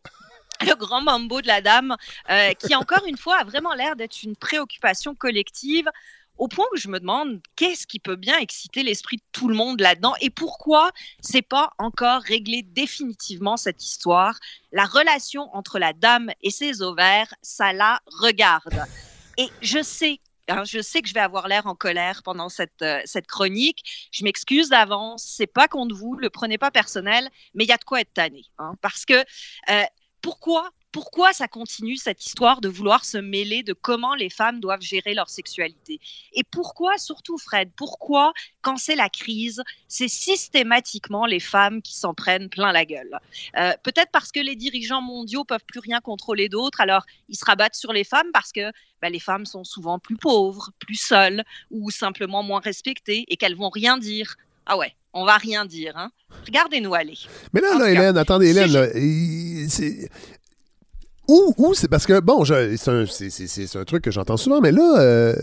le 0.66 0.74
grand 0.74 1.02
mambo 1.02 1.40
de 1.40 1.46
la 1.46 1.60
dame, 1.60 1.96
euh, 2.30 2.52
qui 2.54 2.74
encore 2.74 3.06
une 3.06 3.16
fois 3.16 3.38
a 3.40 3.44
vraiment 3.44 3.74
l'air 3.74 3.94
d'être 3.94 4.22
une 4.22 4.34
préoccupation 4.36 5.14
collective, 5.14 5.88
au 6.38 6.48
point 6.48 6.66
où 6.72 6.76
je 6.76 6.88
me 6.88 7.00
demande 7.00 7.40
qu'est-ce 7.56 7.86
qui 7.86 7.98
peut 8.00 8.16
bien 8.16 8.38
exciter 8.38 8.82
l'esprit 8.82 9.16
de 9.18 9.22
tout 9.32 9.48
le 9.48 9.54
monde 9.54 9.80
là-dedans 9.80 10.14
et 10.20 10.30
pourquoi 10.30 10.90
c'est 11.20 11.42
pas 11.42 11.72
encore 11.78 12.22
réglé 12.22 12.62
définitivement 12.62 13.56
cette 13.56 13.84
histoire? 13.84 14.38
La 14.72 14.84
relation 14.84 15.54
entre 15.54 15.78
la 15.78 15.92
dame 15.92 16.30
et 16.42 16.50
ses 16.50 16.82
ovaires, 16.82 17.32
ça 17.42 17.72
la 17.72 18.00
regarde. 18.06 18.86
Et 19.36 19.54
je 19.60 19.82
sais. 19.82 20.20
hein, 20.48 20.64
je 20.64 20.80
sais 20.80 21.02
que 21.02 21.08
je 21.08 21.14
vais 21.14 21.20
avoir 21.20 21.48
l'air 21.48 21.66
en 21.66 21.74
colère 21.74 22.22
pendant 22.22 22.48
cette, 22.48 22.82
euh, 22.82 23.00
cette 23.04 23.26
chronique. 23.26 24.08
Je 24.12 24.24
m'excuse 24.24 24.68
d'avance. 24.70 25.24
C'est 25.36 25.46
pas 25.46 25.68
contre 25.68 25.94
vous. 25.94 26.14
Le 26.16 26.30
prenez 26.30 26.58
pas 26.58 26.70
personnel. 26.70 27.28
Mais 27.54 27.64
il 27.64 27.68
y 27.68 27.72
a 27.72 27.76
de 27.78 27.84
quoi 27.84 28.00
être 28.00 28.12
tanné. 28.14 28.44
hein, 28.58 28.74
parce 28.80 29.04
que 29.04 29.14
euh, 29.70 29.84
pourquoi 30.22 30.70
pourquoi 30.98 31.32
ça 31.32 31.46
continue 31.46 31.96
cette 31.96 32.26
histoire 32.26 32.60
de 32.60 32.68
vouloir 32.68 33.04
se 33.04 33.18
mêler 33.18 33.62
de 33.62 33.72
comment 33.72 34.16
les 34.16 34.30
femmes 34.30 34.58
doivent 34.58 34.80
gérer 34.80 35.14
leur 35.14 35.30
sexualité? 35.30 36.00
Et 36.32 36.42
pourquoi, 36.42 36.98
surtout 36.98 37.38
Fred, 37.38 37.70
pourquoi, 37.76 38.32
quand 38.62 38.76
c'est 38.78 38.96
la 38.96 39.08
crise, 39.08 39.62
c'est 39.86 40.08
systématiquement 40.08 41.24
les 41.24 41.38
femmes 41.38 41.82
qui 41.82 41.94
s'en 41.96 42.14
prennent 42.14 42.48
plein 42.48 42.72
la 42.72 42.84
gueule? 42.84 43.16
Euh, 43.56 43.74
Peut-être 43.84 44.10
parce 44.10 44.32
que 44.32 44.40
les 44.40 44.56
dirigeants 44.56 45.00
mondiaux 45.00 45.44
peuvent 45.44 45.64
plus 45.68 45.78
rien 45.78 46.00
contrôler 46.00 46.48
d'autre, 46.48 46.80
alors 46.80 47.04
ils 47.28 47.36
se 47.36 47.44
rabattent 47.44 47.76
sur 47.76 47.92
les 47.92 48.02
femmes 48.02 48.32
parce 48.32 48.50
que 48.50 48.72
bah, 49.00 49.08
les 49.08 49.20
femmes 49.20 49.46
sont 49.46 49.62
souvent 49.62 50.00
plus 50.00 50.16
pauvres, 50.16 50.70
plus 50.80 51.00
seules 51.00 51.44
ou 51.70 51.92
simplement 51.92 52.42
moins 52.42 52.58
respectées 52.60 53.24
et 53.28 53.36
qu'elles 53.36 53.54
vont 53.54 53.70
rien 53.70 53.98
dire. 53.98 54.34
Ah 54.66 54.76
ouais, 54.76 54.96
on 55.12 55.24
va 55.24 55.36
rien 55.38 55.64
dire. 55.64 55.96
Hein. 55.96 56.10
Regardez-nous 56.44 56.92
aller. 56.92 57.18
Mais 57.52 57.60
là, 57.60 57.78
là, 57.78 57.90
Hélène, 57.90 58.18
attendez, 58.18 58.48
Hélène, 58.48 58.72
là, 58.72 58.86
il- 58.96 60.08
Où, 61.28 61.52
où, 61.58 61.74
c'est 61.74 61.88
parce 61.88 62.06
que, 62.06 62.20
bon, 62.20 62.42
je- 62.44 62.74
c'est 62.76 62.90
un, 62.90 63.04
c'est- 63.06 63.28
c'est- 63.28 63.46
c'est- 63.46 63.66
c'est 63.66 63.78
un 63.78 63.84
truc 63.84 64.02
que 64.02 64.10
j'entends 64.10 64.38
souvent, 64.38 64.60
mais 64.62 64.72
là, 64.72 64.94
euh, 64.98 65.34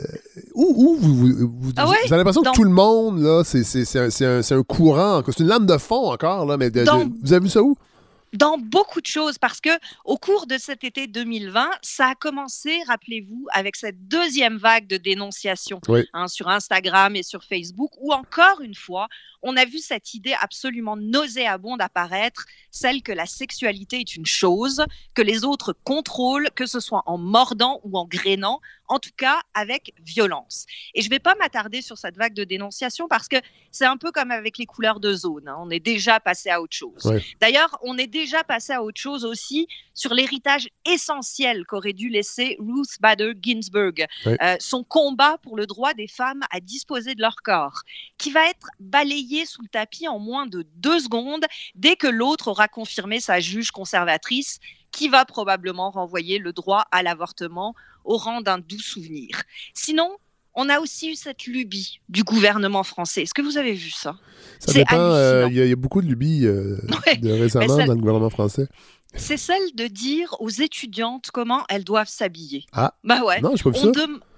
où, 0.55 0.63
où 0.75 0.95
vous, 0.99 1.13
vous, 1.15 1.27
vous- 1.59 1.71
Ah 1.77 1.85
vous 1.85 2.13
avez 2.13 2.17
l'impression 2.17 2.41
que 2.41 2.55
tout 2.55 2.63
le 2.63 2.71
monde, 2.71 3.21
là, 3.21 3.43
c'est 3.45 3.63
c'est- 3.63 3.85
c'est 3.85 3.99
un, 3.99 4.09
c'est 4.41 4.55
un- 4.55 4.63
courant, 4.63 5.21
c'est 5.27 5.39
une 5.41 5.47
lame 5.47 5.65
de 5.67 5.77
fond 5.77 6.11
encore, 6.11 6.45
là, 6.47 6.57
mais 6.57 6.71
de- 6.71 6.83
vous 7.23 7.33
avez 7.33 7.43
vu 7.43 7.49
ça 7.49 7.61
où? 7.61 7.75
Dans 8.35 8.57
beaucoup 8.57 9.01
de 9.01 9.05
choses 9.07 9.37
parce 9.37 9.61
que 9.61 9.69
au 10.03 10.17
cours 10.17 10.47
de 10.47 10.57
cet 10.57 10.83
été 10.83 11.07
2020, 11.07 11.69
ça 11.81 12.09
a 12.09 12.15
commencé, 12.15 12.81
rappelez-vous, 12.87 13.47
avec 13.53 13.75
cette 13.75 14.07
deuxième 14.07 14.57
vague 14.57 14.87
de 14.87 14.97
dénonciation 14.97 15.79
Oui. 15.87 16.05
hein, 16.13 16.27
sur 16.27 16.47
Instagram 16.47 17.15
et 17.15 17.23
sur 17.23 17.43
Facebook, 17.43 17.91
où 17.99 18.13
encore 18.13 18.61
une 18.61 18.75
fois, 18.75 19.07
on 19.41 19.55
a 19.57 19.65
vu 19.65 19.79
cette 19.79 20.13
idée 20.13 20.35
absolument 20.41 20.97
nauséabonde 20.97 21.81
apparaître, 21.81 22.45
celle 22.71 23.01
que 23.01 23.11
la 23.11 23.25
sexualité 23.25 23.99
est 23.99 24.15
une 24.15 24.25
chose, 24.25 24.83
que 25.13 25.21
les 25.21 25.45
autres 25.45 25.75
contrôlent, 25.83 26.49
que 26.55 26.65
ce 26.65 26.79
soit 26.79 27.03
en 27.05 27.17
mordant 27.17 27.79
ou 27.83 27.97
en 27.97 28.05
grainant, 28.05 28.59
en 28.87 28.99
tout 28.99 29.11
cas 29.15 29.41
avec 29.53 29.93
violence. 30.03 30.65
Et 30.93 31.01
je 31.01 31.07
ne 31.07 31.11
vais 31.11 31.19
pas 31.19 31.35
m'attarder 31.35 31.81
sur 31.81 31.97
cette 31.97 32.17
vague 32.17 32.33
de 32.33 32.43
dénonciation 32.43 33.07
parce 33.07 33.27
que 33.27 33.37
c'est 33.71 33.85
un 33.85 33.97
peu 33.97 34.11
comme 34.11 34.31
avec 34.31 34.57
les 34.57 34.65
couleurs 34.65 34.99
de 34.99 35.13
zone, 35.13 35.47
hein, 35.47 35.57
on 35.59 35.69
est 35.69 35.79
déjà 35.79 36.19
passé 36.19 36.49
à 36.49 36.61
autre 36.61 36.75
chose. 36.75 37.05
Ouais. 37.05 37.23
D'ailleurs, 37.41 37.77
on 37.81 37.97
est 37.97 38.07
déjà 38.07 38.43
passé 38.43 38.73
à 38.73 38.81
autre 38.81 38.99
chose 38.99 39.25
aussi 39.25 39.67
sur 39.93 40.13
l'héritage 40.13 40.69
essentiel 40.85 41.65
qu'aurait 41.65 41.93
dû 41.93 42.09
laisser 42.09 42.57
Ruth 42.59 42.99
Bader 42.99 43.33
Ginsburg, 43.41 44.05
Ouais. 44.25 44.37
Euh, 44.41 44.55
son 44.59 44.83
combat 44.83 45.37
pour 45.41 45.55
le 45.55 45.67
droit 45.67 45.93
des 45.93 46.07
femmes 46.07 46.41
à 46.51 46.59
disposer 46.59 47.15
de 47.15 47.21
leur 47.21 47.37
corps, 47.43 47.83
qui 48.17 48.31
va 48.31 48.49
être 48.49 48.67
balayé 48.79 49.45
sous 49.45 49.61
le 49.61 49.67
tapis 49.67 50.07
en 50.07 50.19
moins 50.19 50.47
de 50.47 50.65
deux 50.75 50.99
secondes 50.99 51.45
dès 51.75 51.95
que 51.95 52.07
l'autre 52.07 52.47
aura 52.47 52.67
confirmé 52.67 53.19
sa 53.19 53.39
juge 53.39 53.71
conservatrice, 53.71 54.59
qui 54.95 55.07
va 55.09 55.25
probablement 55.25 55.91
renvoyer 55.91 56.37
le 56.39 56.53
droit 56.53 56.85
à 56.91 57.03
l'avortement 57.03 57.75
au 58.03 58.17
rang 58.17 58.41
d'un 58.41 58.57
doux 58.59 58.79
souvenir. 58.79 59.41
Sinon, 59.73 60.09
on 60.53 60.69
a 60.69 60.79
aussi 60.79 61.11
eu 61.11 61.15
cette 61.15 61.45
lubie 61.47 61.99
du 62.07 62.23
gouvernement 62.23 62.83
français. 62.83 63.23
Est-ce 63.23 63.33
que 63.33 63.41
vous 63.41 63.57
avez 63.57 63.73
vu 63.73 63.89
ça? 63.91 64.15
Ça 64.59 64.71
C'est 64.71 64.93
euh, 64.93 65.47
il 65.49 65.55
y, 65.57 65.59
a- 65.61 65.65
il 65.65 65.69
y 65.69 65.73
a 65.73 65.75
beaucoup 65.75 66.01
de 66.01 66.07
lubies 66.07 66.45
euh, 66.45 66.77
Ouais, 67.05 67.17
de 67.17 67.29
récemment 67.31 67.75
ça- 67.77 67.85
dans 67.85 67.93
le 67.93 67.99
gouvernement 67.99 68.29
français. 68.29 68.67
c'est 69.15 69.37
celle 69.37 69.75
de 69.75 69.87
dire 69.87 70.33
aux 70.39 70.49
étudiantes 70.49 71.29
comment 71.33 71.63
elles 71.67 71.83
doivent 71.83 72.07
s'habiller. 72.07 72.65
Ah. 72.71 72.93
Bah 73.03 73.21
ouais. 73.23 73.41
Non, 73.41 73.53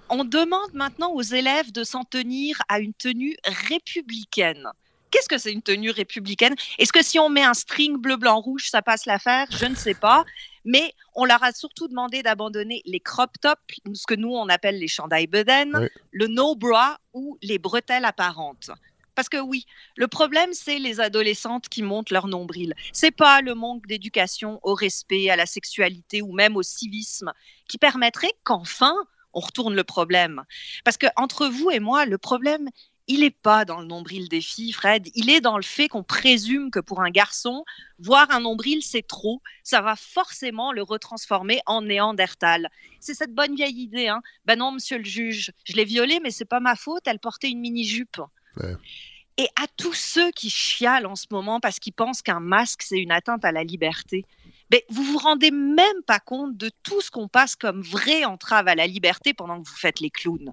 on 0.09 0.23
demande 0.23 0.73
maintenant 0.73 1.11
aux 1.11 1.21
élèves 1.21 1.71
de 1.71 1.83
s'en 1.83 2.03
tenir 2.03 2.57
à 2.69 2.79
une 2.79 2.93
tenue 2.93 3.35
républicaine. 3.45 4.67
Qu'est-ce 5.11 5.29
que 5.29 5.37
c'est 5.37 5.51
une 5.51 5.61
tenue 5.61 5.91
républicaine? 5.91 6.55
Est-ce 6.77 6.91
que 6.91 7.03
si 7.03 7.19
on 7.19 7.29
met 7.29 7.43
un 7.43 7.53
string 7.53 7.97
bleu, 7.97 8.17
blanc, 8.17 8.39
rouge, 8.39 8.69
ça 8.69 8.81
passe 8.81 9.05
l'affaire? 9.05 9.47
Je 9.51 9.65
ne 9.65 9.75
sais 9.75 9.93
pas. 9.93 10.25
Mais 10.65 10.93
on 11.15 11.23
leur 11.23 11.43
a 11.43 11.53
surtout 11.53 11.87
demandé 11.87 12.23
d'abandonner 12.23 12.81
les 12.85 12.99
crop 12.99 13.31
tops, 13.41 13.61
ce 13.93 14.05
que 14.05 14.15
nous 14.15 14.33
on 14.33 14.49
appelle 14.49 14.77
les 14.79 14.89
chandails 14.89 15.27
bedaines, 15.27 15.77
Oui. 15.79 15.87
le 16.11 16.27
no 16.27 16.55
bra 16.55 16.99
ou 17.13 17.37
les 17.41 17.57
bretelles 17.57 18.03
apparentes. 18.05 18.69
Parce 19.15 19.29
que 19.29 19.37
oui, 19.37 19.65
le 19.95 20.07
problème, 20.07 20.53
c'est 20.53 20.77
les 20.77 20.99
adolescentes 20.99 21.69
qui 21.69 21.81
montent 21.81 22.11
leur 22.11 22.27
nombril. 22.27 22.75
C'est 22.93 23.09
pas 23.09 23.41
le 23.41 23.55
manque 23.55 23.87
d'éducation 23.87 24.59
au 24.61 24.75
respect, 24.75 25.29
à 25.31 25.35
la 25.35 25.47
sexualité 25.47 26.21
ou 26.21 26.33
même 26.33 26.55
au 26.55 26.63
civisme 26.63 27.31
qui 27.67 27.77
permettrait 27.77 28.33
qu'enfin 28.43 28.93
on 29.33 29.39
retourne 29.39 29.75
le 29.75 29.83
problème. 29.83 30.43
Parce 30.83 30.97
que 30.97 31.07
entre 31.15 31.47
vous 31.47 31.69
et 31.71 31.79
moi, 31.79 32.05
le 32.05 32.17
problème, 32.17 32.69
il 33.07 33.21
n'est 33.21 33.31
pas 33.31 33.65
dans 33.65 33.79
le 33.79 33.87
nombril 33.87 34.27
des 34.27 34.41
filles, 34.41 34.73
Fred. 34.73 35.09
Il 35.15 35.29
est 35.29 35.41
dans 35.41 35.57
le 35.57 35.63
fait 35.63 35.87
qu'on 35.87 36.03
présume 36.03 36.71
que 36.71 36.79
pour 36.79 37.01
un 37.01 37.09
garçon, 37.09 37.63
voir 37.99 38.29
un 38.31 38.41
nombril, 38.41 38.83
c'est 38.83 39.07
trop. 39.07 39.41
Ça 39.63 39.81
va 39.81 39.95
forcément 39.95 40.73
le 40.73 40.83
retransformer 40.83 41.61
en 41.65 41.81
néandertal. 41.81 42.69
C'est 42.99 43.13
cette 43.13 43.33
bonne 43.33 43.55
vieille 43.55 43.81
idée. 43.81 44.09
Hein. 44.09 44.21
Ben 44.45 44.57
non, 44.57 44.71
monsieur 44.71 44.97
le 44.97 45.05
juge, 45.05 45.51
je 45.63 45.73
l'ai 45.73 45.85
violée, 45.85 46.19
mais 46.21 46.31
c'est 46.31 46.45
pas 46.45 46.59
ma 46.59 46.75
faute. 46.75 47.07
Elle 47.07 47.19
portait 47.19 47.49
une 47.49 47.59
mini-jupe. 47.59 48.21
Ouais. 48.57 48.75
Et 49.37 49.47
à 49.55 49.67
tous 49.77 49.93
ceux 49.93 50.31
qui 50.31 50.49
chialent 50.49 51.05
en 51.05 51.15
ce 51.15 51.27
moment 51.29 51.59
parce 51.59 51.79
qu'ils 51.79 51.93
pensent 51.93 52.23
qu'un 52.23 52.39
masque, 52.39 52.81
c'est 52.81 52.97
une 52.97 53.11
atteinte 53.11 53.45
à 53.45 53.51
la 53.51 53.63
liberté, 53.63 54.25
ben, 54.69 54.81
vous 54.89 55.03
vous 55.03 55.17
rendez 55.17 55.51
même 55.51 56.03
pas 56.05 56.19
compte 56.19 56.57
de 56.57 56.69
tout 56.83 57.01
ce 57.01 57.09
qu'on 57.09 57.27
passe 57.27 57.55
comme 57.55 57.81
vraie 57.81 58.25
entrave 58.25 58.67
à 58.67 58.75
la 58.75 58.87
liberté 58.87 59.33
pendant 59.33 59.61
que 59.61 59.67
vous 59.67 59.75
faites 59.75 59.99
les 59.99 60.09
clowns. 60.09 60.51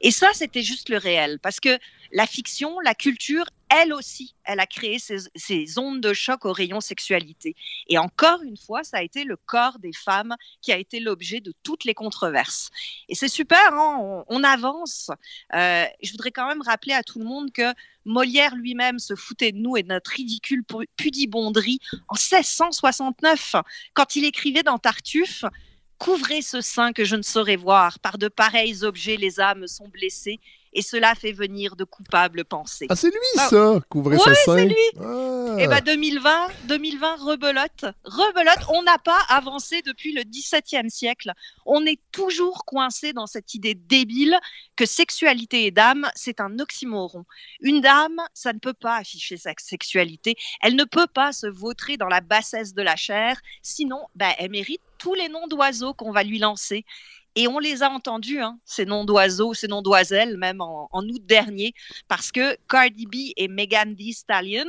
Et 0.00 0.10
ça, 0.10 0.28
c'était 0.32 0.62
juste 0.62 0.88
le 0.88 0.96
réel, 0.96 1.38
parce 1.40 1.60
que 1.60 1.78
la 2.12 2.26
fiction, 2.26 2.78
la 2.80 2.94
culture, 2.94 3.44
elle 3.70 3.92
aussi, 3.92 4.34
elle 4.44 4.60
a 4.60 4.66
créé 4.66 4.98
ces, 4.98 5.78
ondes 5.78 6.00
de 6.00 6.12
choc 6.12 6.44
au 6.44 6.52
rayon 6.52 6.80
sexualité. 6.80 7.56
Et 7.88 7.98
encore 7.98 8.42
une 8.42 8.56
fois, 8.56 8.84
ça 8.84 8.98
a 8.98 9.02
été 9.02 9.24
le 9.24 9.36
corps 9.36 9.78
des 9.78 9.92
femmes 9.92 10.34
qui 10.60 10.72
a 10.72 10.78
été 10.78 11.00
l'objet 11.00 11.40
de 11.40 11.52
toutes 11.62 11.84
les 11.84 11.94
controverses. 11.94 12.70
Et 13.08 13.14
c'est 13.14 13.28
super, 13.28 13.72
hein, 13.72 14.24
on, 14.28 14.44
avance. 14.44 15.10
Euh, 15.54 15.84
je 16.02 16.12
voudrais 16.12 16.30
quand 16.30 16.46
même 16.46 16.62
rappeler 16.62 16.92
à 16.92 17.02
tout 17.02 17.18
le 17.18 17.24
monde 17.24 17.50
que 17.50 17.72
Molière 18.04 18.54
lui-même 18.54 18.98
se 18.98 19.16
foutait 19.16 19.52
de 19.52 19.58
nous 19.58 19.76
et 19.76 19.82
de 19.82 19.88
notre 19.88 20.10
ridicule 20.10 20.62
pu- 20.62 20.88
pudibonderie 20.96 21.80
en 22.08 22.14
1669, 22.14 23.56
quand 23.94 24.14
il 24.14 24.24
écrivait 24.24 24.62
dans 24.62 24.78
Tartuffe 24.78 25.44
Couvrez 25.98 26.42
ce 26.42 26.60
sein 26.60 26.92
que 26.92 27.04
je 27.04 27.16
ne 27.16 27.22
saurais 27.22 27.56
voir, 27.56 27.98
par 28.00 28.18
de 28.18 28.28
pareils 28.28 28.84
objets 28.84 29.16
les 29.16 29.40
âmes 29.40 29.66
sont 29.66 29.88
blessées, 29.88 30.40
et 30.74 30.82
cela 30.82 31.14
fait 31.14 31.32
venir 31.32 31.76
de 31.76 31.84
coupables 31.84 32.44
pensées. 32.44 32.86
Ah, 32.90 32.96
c'est 32.96 33.08
lui, 33.08 33.16
Ah, 33.38 33.48
ça, 33.48 33.80
couvrez 33.88 34.16
Ouais, 34.16 34.34
c'est 34.44 34.66
lui. 34.66 34.74
Ah. 35.00 35.56
Eh 35.58 35.66
ben 35.68 35.80
2020, 35.80 36.48
2020 36.64 37.16
rebelote. 37.16 37.84
Rebelote, 38.04 38.66
on 38.70 38.82
n'a 38.82 38.98
pas 38.98 39.20
avancé 39.28 39.82
depuis 39.82 40.12
le 40.12 40.22
XVIIe 40.24 40.90
siècle. 40.90 41.32
On 41.64 41.86
est 41.86 42.00
toujours 42.12 42.64
coincé 42.64 43.12
dans 43.12 43.26
cette 43.26 43.54
idée 43.54 43.74
débile 43.74 44.38
que 44.76 44.86
sexualité 44.86 45.66
et 45.66 45.70
dame, 45.70 46.10
c'est 46.14 46.40
un 46.40 46.58
oxymoron. 46.58 47.24
Une 47.60 47.80
dame, 47.80 48.20
ça 48.34 48.52
ne 48.52 48.58
peut 48.58 48.74
pas 48.74 48.96
afficher 48.96 49.36
sa 49.36 49.52
sexualité. 49.58 50.34
Elle 50.60 50.74
ne 50.76 50.84
peut 50.84 51.06
pas 51.06 51.32
se 51.32 51.46
vautrer 51.46 51.96
dans 51.96 52.08
la 52.08 52.20
bassesse 52.20 52.74
de 52.74 52.82
la 52.82 52.96
chair. 52.96 53.40
Sinon, 53.62 54.00
ben, 54.16 54.32
elle 54.38 54.50
mérite 54.50 54.80
tous 54.98 55.14
les 55.14 55.28
noms 55.28 55.46
d'oiseaux 55.46 55.94
qu'on 55.94 56.10
va 56.12 56.24
lui 56.24 56.38
lancer. 56.38 56.84
Et 57.36 57.48
on 57.48 57.58
les 57.58 57.82
a 57.82 57.90
entendus, 57.90 58.40
hein, 58.40 58.58
ces 58.64 58.86
noms 58.86 59.04
d'oiseaux, 59.04 59.54
ces 59.54 59.66
noms 59.66 59.82
d'oiselles, 59.82 60.36
même 60.36 60.60
en, 60.60 60.88
août 60.92 61.26
dernier, 61.26 61.74
parce 62.08 62.30
que 62.30 62.56
Cardi 62.68 63.06
B 63.06 63.32
et 63.36 63.48
Megan 63.48 63.96
Thee 63.96 64.12
Stallion 64.12 64.66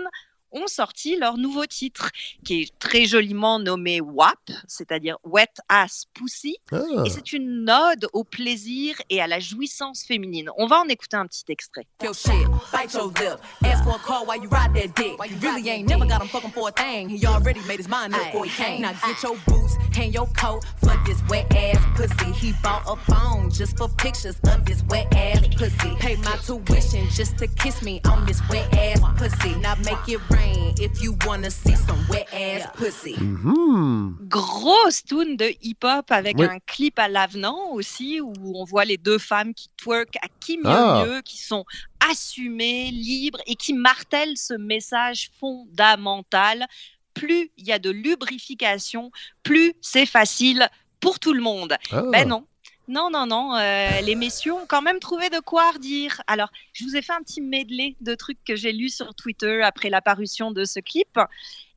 ont 0.55 0.67
sorti 0.67 1.17
leur 1.17 1.37
nouveau 1.37 1.65
titre, 1.65 2.09
qui 2.43 2.61
est 2.61 2.79
très 2.79 3.05
joliment 3.05 3.59
nommé 3.59 4.01
WAP, 4.01 4.39
c'est-à-dire 4.67 5.17
Wet 5.23 5.51
Ass 5.69 6.05
Pussy. 6.13 6.57
Ah. 6.71 6.77
Et 7.05 7.09
c'est 7.09 7.33
une 7.33 7.69
ode 7.69 8.07
au 8.13 8.23
plaisir 8.23 8.95
et 9.09 9.21
à 9.21 9.27
la 9.27 9.39
jouissance 9.39 10.03
féminine. 10.03 10.49
On 10.57 10.67
va 10.67 10.79
en 10.79 10.87
écouter 10.87 11.17
un 11.17 11.27
petit 11.27 11.43
extrait. 11.49 11.85
Yo, 12.01 12.13
shit, 12.13 12.47
bite 12.71 12.93
your 12.93 13.11
lip. 13.19 13.39
Ask 13.63 13.83
for 13.83 13.95
a 13.95 13.99
call 13.99 14.25
while 14.25 14.41
you 14.41 14.49
ride 14.49 14.73
that 14.73 14.95
dick. 14.95 15.17
You 15.29 15.37
really 15.41 15.69
ain't 15.69 15.89
never 15.89 16.05
got 16.05 16.21
him 16.21 16.27
fucking 16.29 16.51
for 16.51 16.69
a 16.69 16.71
thing. 16.71 17.09
He 17.09 17.25
already 17.25 17.59
made 17.67 17.77
his 17.77 17.89
mind 17.89 18.13
up 18.15 18.23
before 18.25 18.45
he 18.45 18.51
came. 18.51 18.81
Now 18.81 18.93
get 18.93 19.21
your 19.21 19.35
boots, 19.47 19.75
hang 19.93 20.13
your 20.13 20.27
coat 20.37 20.63
for 20.77 20.95
this 21.05 21.21
wet 21.29 21.53
ass 21.55 21.83
pussy. 21.95 22.31
He 22.31 22.53
bought 22.63 22.83
a 22.87 22.95
phone 23.11 23.49
just 23.51 23.77
for 23.77 23.89
pictures 23.89 24.39
of 24.47 24.65
this 24.65 24.83
wet 24.89 25.13
ass 25.15 25.47
pussy. 25.55 25.95
Pay 25.99 26.15
my 26.17 26.37
tuition 26.37 27.07
just 27.09 27.37
to 27.39 27.47
kiss 27.47 27.81
me 27.81 27.99
on 28.05 28.25
this 28.25 28.41
wet 28.49 28.73
ass 28.73 29.01
pussy. 29.17 29.55
Now 29.59 29.75
make 29.75 30.07
it 30.07 30.21
rain 30.29 30.44
if 30.79 31.01
you 31.01 31.15
wanna 31.25 31.49
see 31.49 31.75
some 31.75 31.99
wet 32.09 32.27
ass 32.33 32.67
pussy. 32.77 33.15
Mhm. 33.17 34.17
Grosse 34.27 35.03
tune 35.03 35.37
de 35.37 35.53
hip-hop 35.61 36.11
avec 36.11 36.37
Oui. 36.37 36.45
un 36.45 36.59
clip 36.65 36.99
à 36.99 37.07
l'avenant 37.07 37.71
aussi, 37.71 38.19
où 38.21 38.33
on 38.55 38.63
voit 38.65 38.85
les 38.85 38.97
deux 38.97 39.17
femmes 39.17 39.53
qui 39.53 39.69
twerk 39.77 40.15
à 40.21 40.27
qui 40.39 40.57
mieux 40.57 40.63
Ah. 40.65 41.05
mieux, 41.05 41.21
qui 41.21 41.37
sont 41.37 41.65
assumées, 42.11 42.91
libres 42.91 43.39
et 43.47 43.55
qui 43.55 43.73
martèlent 43.73 44.37
ce 44.37 44.53
message 44.53 45.29
fondamental. 45.39 46.65
Plus 47.13 47.49
il 47.57 47.65
y 47.65 47.71
a 47.71 47.79
de 47.79 47.89
lubrification, 47.89 49.11
plus 49.43 49.73
c'est 49.81 50.05
facile 50.05 50.67
pour 50.99 51.19
tout 51.19 51.33
le 51.33 51.41
monde. 51.41 51.75
Ah. 51.91 52.01
Ben 52.11 52.27
non. 52.27 52.45
Non, 52.87 53.09
non, 53.09 53.25
non, 53.25 53.55
euh, 53.55 54.01
les 54.01 54.13
messieurs 54.13 54.53
ont 54.53 54.67
quand 54.67 54.83
même 54.83 54.99
trouvé 54.99 55.31
de 55.31 55.39
quoi 55.39 55.71
redire. 55.71 56.21
Alors, 56.27 56.49
je 56.73 56.83
vous 56.83 56.95
ai 56.95 57.01
fait 57.01 57.13
un 57.13 57.23
petit 57.23 57.41
medley 57.41 57.95
de 57.99 58.13
trucs 58.13 58.43
que 58.43 58.55
j'ai 58.55 58.71
lus 58.71 58.95
sur 58.95 59.15
Twitter 59.15 59.63
après 59.63 59.89
l'apparition 59.89 60.51
de 60.51 60.65
ce 60.65 60.79
clip. 60.79 61.19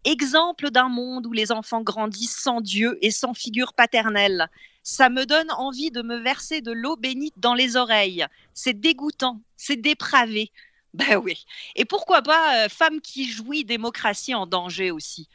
Exemple 0.05 0.71
d'un 0.71 0.91
monde 0.91 1.27
où 1.27 1.33
les 1.33 1.51
enfants 1.51 1.81
grandissent 1.81 2.37
sans 2.37 2.61
Dieu 2.61 2.99
et 3.01 3.11
sans 3.11 3.33
figure 3.33 3.73
paternelle. 3.73 4.49
Ça 4.83 5.09
me 5.09 5.25
donne 5.25 5.51
envie 5.53 5.91
de 5.91 6.03
me 6.03 6.17
verser 6.17 6.61
de 6.61 6.73
l'eau 6.73 6.97
bénite 6.97 7.39
dans 7.39 7.55
les 7.55 7.77
oreilles. 7.77 8.27
C'est 8.53 8.79
dégoûtant, 8.79 9.41
c'est 9.57 9.77
dépravé. 9.77 10.53
Ben 10.95 11.17
oui. 11.17 11.45
Et 11.77 11.85
pourquoi 11.85 12.23
pas 12.23 12.65
euh, 12.65 12.69
femme 12.71 13.03
qui 13.03 13.31
jouit, 13.31 13.63
démocratie 13.63 14.35
en 14.35 14.47
danger 14.47 14.91
aussi. 14.91 15.29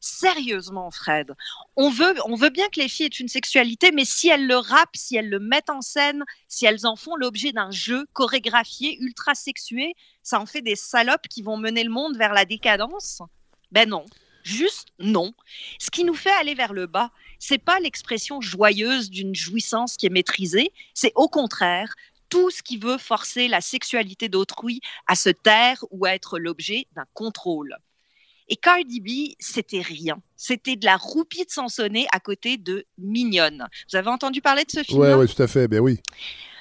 Sérieusement, 0.00 0.90
Fred, 0.90 1.32
on 1.76 1.90
veut, 1.90 2.14
on 2.26 2.36
veut 2.36 2.50
bien 2.50 2.68
que 2.68 2.80
les 2.80 2.88
filles 2.88 3.06
aient 3.06 3.20
une 3.20 3.28
sexualité, 3.28 3.90
mais 3.92 4.04
si 4.04 4.28
elles 4.28 4.46
le 4.46 4.56
rappent, 4.56 4.94
si 4.94 5.16
elles 5.16 5.28
le 5.28 5.38
mettent 5.38 5.70
en 5.70 5.80
scène, 5.80 6.24
si 6.48 6.66
elles 6.66 6.86
en 6.86 6.96
font 6.96 7.16
l'objet 7.16 7.52
d'un 7.52 7.70
jeu 7.70 8.06
chorégraphié, 8.12 8.98
ultra 9.00 9.34
sexué, 9.34 9.94
ça 10.22 10.40
en 10.40 10.46
fait 10.46 10.62
des 10.62 10.76
salopes 10.76 11.28
qui 11.28 11.42
vont 11.42 11.56
mener 11.56 11.84
le 11.84 11.90
monde 11.90 12.16
vers 12.16 12.32
la 12.32 12.44
décadence? 12.44 13.22
Ben 13.72 13.88
non, 13.88 14.04
juste 14.42 14.88
non. 14.98 15.32
Ce 15.78 15.90
qui 15.90 16.04
nous 16.04 16.14
fait 16.14 16.30
aller 16.30 16.54
vers 16.54 16.72
le 16.72 16.86
bas, 16.86 17.10
c'est 17.38 17.58
pas 17.58 17.80
l'expression 17.80 18.40
joyeuse 18.40 19.10
d'une 19.10 19.34
jouissance 19.34 19.96
qui 19.96 20.06
est 20.06 20.10
maîtrisée, 20.10 20.72
c'est 20.94 21.12
au 21.14 21.28
contraire 21.28 21.94
tout 22.28 22.50
ce 22.50 22.62
qui 22.62 22.76
veut 22.76 22.98
forcer 22.98 23.48
la 23.48 23.60
sexualité 23.60 24.28
d'autrui 24.28 24.80
à 25.06 25.14
se 25.14 25.30
taire 25.30 25.84
ou 25.90 26.06
à 26.06 26.14
être 26.14 26.38
l'objet 26.38 26.86
d'un 26.94 27.06
contrôle. 27.14 27.76
Et 28.48 28.56
Cardi 28.56 29.00
B, 29.00 29.34
c'était 29.40 29.80
rien. 29.80 30.18
C'était 30.36 30.76
de 30.76 30.84
la 30.84 30.96
roupie 30.96 31.44
de 31.44 31.50
Sansonnet 31.50 32.06
à 32.12 32.20
côté 32.20 32.56
de 32.58 32.84
Mignonne. 32.98 33.66
Vous 33.90 33.96
avez 33.96 34.08
entendu 34.08 34.40
parler 34.40 34.64
de 34.64 34.70
ce 34.70 34.82
film 34.84 35.00
Ouais, 35.00 35.14
ouais, 35.14 35.26
tout 35.26 35.42
à 35.42 35.46
fait. 35.48 35.66
Ben 35.66 35.80
oui. 35.80 35.98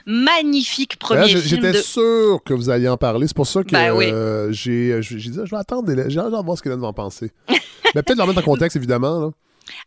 Magnifique 0.07 0.97
premier 0.97 1.27
film 1.27 1.41
J'étais 1.41 1.71
de... 1.71 1.77
sûr 1.81 2.39
que 2.45 2.53
vous 2.53 2.69
alliez 2.69 2.87
en 2.89 2.97
parler. 2.97 3.27
C'est 3.27 3.35
pour 3.35 3.47
ça 3.47 3.63
que 3.63 3.69
Ben 3.71 3.91
oui. 3.93 4.05
euh, 4.11 4.51
j'ai 4.51 5.01
j'ai 5.01 5.15
dit, 5.17 5.39
je 5.43 5.49
vais 5.49 5.57
attendre, 5.57 5.91
j'ai 6.09 6.19
hâte 6.19 6.31
de 6.31 6.43
voir 6.45 6.57
ce 6.57 6.61
qu'Hélène 6.63 6.79
va 6.81 6.87
en 6.87 6.93
penser. 6.93 7.31
Mais 7.49 7.57
peut-être 8.03 8.17
le 8.17 8.23
remettre 8.23 8.39
en 8.39 8.43
contexte, 8.43 8.75
évidemment. 8.75 9.19
là. 9.19 9.31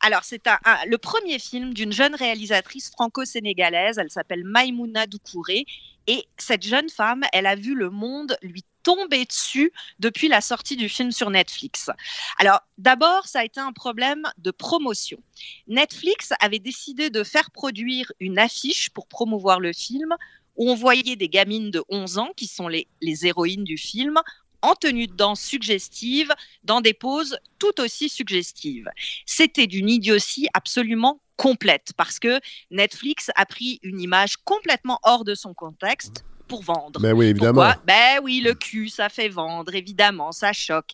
Alors, 0.00 0.24
c'est 0.24 0.44
un, 0.48 0.58
un- 0.64 0.78
le 0.88 0.98
premier 0.98 1.38
film 1.38 1.72
d'une 1.72 1.92
jeune 1.92 2.16
réalisatrice 2.16 2.90
franco-sénégalaise. 2.90 3.98
Elle 3.98 4.10
s'appelle 4.10 4.42
Maïmouna 4.44 5.06
Doucouré. 5.06 5.66
Et 6.08 6.24
cette 6.36 6.66
jeune 6.66 6.88
femme, 6.88 7.22
elle 7.32 7.46
a 7.46 7.54
vu 7.54 7.74
le 7.76 7.90
monde 7.90 8.36
lui 8.42 8.64
tomber 8.88 9.26
dessus 9.26 9.70
depuis 9.98 10.28
la 10.28 10.40
sortie 10.40 10.74
du 10.74 10.88
film 10.88 11.12
sur 11.12 11.28
Netflix. 11.28 11.90
Alors, 12.38 12.60
d'abord, 12.78 13.26
ça 13.26 13.40
a 13.40 13.44
été 13.44 13.60
un 13.60 13.72
problème 13.72 14.22
de 14.38 14.50
promotion. 14.50 15.18
Netflix 15.66 16.32
avait 16.40 16.58
décidé 16.58 17.10
de 17.10 17.22
faire 17.22 17.50
produire 17.50 18.10
une 18.18 18.38
affiche 18.38 18.88
pour 18.88 19.06
promouvoir 19.06 19.60
le 19.60 19.74
film 19.74 20.16
où 20.56 20.70
on 20.70 20.74
voyait 20.74 21.16
des 21.16 21.28
gamines 21.28 21.70
de 21.70 21.84
11 21.90 22.16
ans, 22.16 22.30
qui 22.34 22.46
sont 22.46 22.66
les, 22.66 22.88
les 23.02 23.26
héroïnes 23.26 23.64
du 23.64 23.76
film, 23.76 24.18
en 24.62 24.74
tenue 24.74 25.06
de 25.06 25.14
danse 25.14 25.42
suggestive, 25.42 26.32
dans 26.64 26.80
des 26.80 26.94
poses 26.94 27.38
tout 27.58 27.82
aussi 27.82 28.08
suggestives. 28.08 28.88
C'était 29.26 29.66
d'une 29.66 29.90
idiotie 29.90 30.48
absolument 30.54 31.20
complète, 31.36 31.92
parce 31.98 32.18
que 32.18 32.40
Netflix 32.70 33.30
a 33.36 33.44
pris 33.44 33.80
une 33.82 34.00
image 34.00 34.38
complètement 34.38 34.98
hors 35.02 35.24
de 35.24 35.34
son 35.34 35.52
contexte 35.52 36.24
pour 36.48 36.62
vendre. 36.62 37.00
Ben 37.00 37.12
oui, 37.12 37.26
évidemment. 37.26 37.62
Pourquoi 37.62 37.82
Ben 37.86 38.20
oui, 38.22 38.40
le 38.40 38.54
cul, 38.54 38.88
ça 38.88 39.08
fait 39.08 39.28
vendre, 39.28 39.74
évidemment, 39.74 40.32
ça 40.32 40.52
choque. 40.52 40.92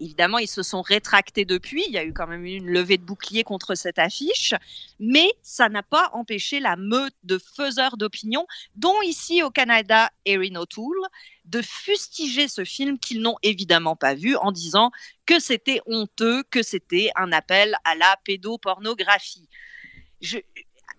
Évidemment, 0.00 0.38
ils 0.38 0.48
se 0.48 0.64
sont 0.64 0.82
rétractés 0.82 1.44
depuis. 1.44 1.84
Il 1.86 1.92
y 1.92 1.98
a 1.98 2.04
eu 2.04 2.12
quand 2.12 2.26
même 2.26 2.44
une 2.44 2.66
levée 2.66 2.98
de 2.98 3.04
bouclier 3.04 3.44
contre 3.44 3.76
cette 3.76 4.00
affiche. 4.00 4.52
Mais 4.98 5.30
ça 5.42 5.68
n'a 5.68 5.84
pas 5.84 6.10
empêché 6.14 6.58
la 6.58 6.74
meute 6.74 7.14
de 7.22 7.38
faiseurs 7.38 7.96
d'opinion, 7.96 8.44
dont 8.74 9.00
ici 9.02 9.42
au 9.44 9.50
Canada, 9.50 10.10
Erin 10.24 10.56
O'Toole, 10.56 11.06
de 11.44 11.62
fustiger 11.62 12.48
ce 12.48 12.64
film 12.64 12.98
qu'ils 12.98 13.20
n'ont 13.20 13.36
évidemment 13.42 13.94
pas 13.94 14.14
vu 14.14 14.34
en 14.36 14.50
disant 14.50 14.90
que 15.26 15.38
c'était 15.38 15.80
honteux, 15.86 16.42
que 16.50 16.64
c'était 16.64 17.10
un 17.14 17.30
appel 17.30 17.76
à 17.84 17.94
la 17.94 18.16
pédopornographie. 18.24 19.48
Je, 20.20 20.38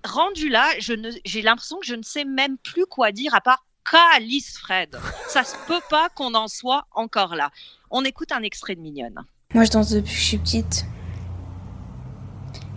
rendu 0.05 0.49
là, 0.49 0.69
j'ai 0.79 1.41
l'impression 1.41 1.79
que 1.79 1.85
je 1.85 1.95
ne 1.95 2.03
sais 2.03 2.25
même 2.25 2.57
plus 2.57 2.85
quoi 2.85 3.11
dire 3.11 3.33
à 3.33 3.41
part 3.41 3.64
Calice 3.89 4.57
Fred. 4.57 4.97
Ça 5.27 5.43
se 5.43 5.55
peut 5.67 5.81
pas 5.89 6.09
qu'on 6.09 6.33
en 6.33 6.47
soit 6.47 6.85
encore 6.93 7.35
là. 7.35 7.51
On 7.91 8.03
écoute 8.03 8.31
un 8.31 8.41
extrait 8.41 8.75
de 8.75 8.81
Mignonne. 8.81 9.23
Moi, 9.53 9.63
je 9.63 9.71
danse 9.71 9.91
depuis 9.91 10.11
que 10.11 10.19
je 10.19 10.23
suis 10.23 10.37
petite. 10.37 10.85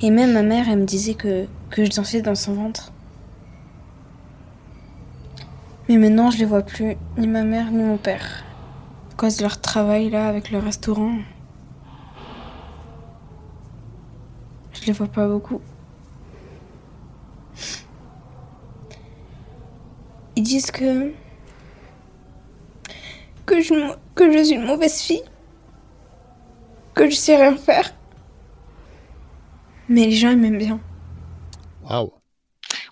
Et 0.01 0.11
même 0.11 0.33
ma 0.33 0.43
mère, 0.43 0.69
elle 0.69 0.81
me 0.81 0.85
disait 0.85 1.15
que, 1.15 1.47
que 1.71 1.85
je 1.85 1.91
dansais 1.91 2.23
dans 2.23 2.35
son 2.35 2.55
ventre. 2.55 2.93
Mais 5.89 5.97
maintenant, 5.97 6.31
je 6.31 6.39
les 6.39 6.45
vois 6.45 6.63
plus, 6.63 6.97
ni 7.17 7.27
ma 7.27 7.43
mère, 7.43 7.71
ni 7.71 7.83
mon 7.83 7.97
père. 7.97 8.45
À 9.13 9.15
cause 9.15 9.39
de 9.39 9.43
leur 9.43 9.61
travail 9.61 10.11
là 10.11 10.29
avec 10.29 10.51
le 10.51 10.59
restaurant. 10.59 11.17
Je 14.73 14.85
les 14.85 14.93
vois 14.93 15.09
pas 15.09 15.27
beaucoup. 15.27 15.61
Ils 20.39 20.43
disent 20.43 20.71
que. 20.71 21.13
je, 23.49 23.61
je 23.61 24.45
suis 24.45 24.55
une 24.55 24.67
mauvaise 24.67 25.01
fille. 25.01 25.25
Que 26.95 27.11
je 27.11 27.17
sais 27.17 27.35
rien 27.35 27.57
faire. 27.57 27.93
Mais 29.89 30.05
les 30.05 30.13
gens, 30.13 30.31
ils 30.31 30.39
m'aiment 30.39 30.59
bien. 30.59 30.79
Waouh. 31.83 32.13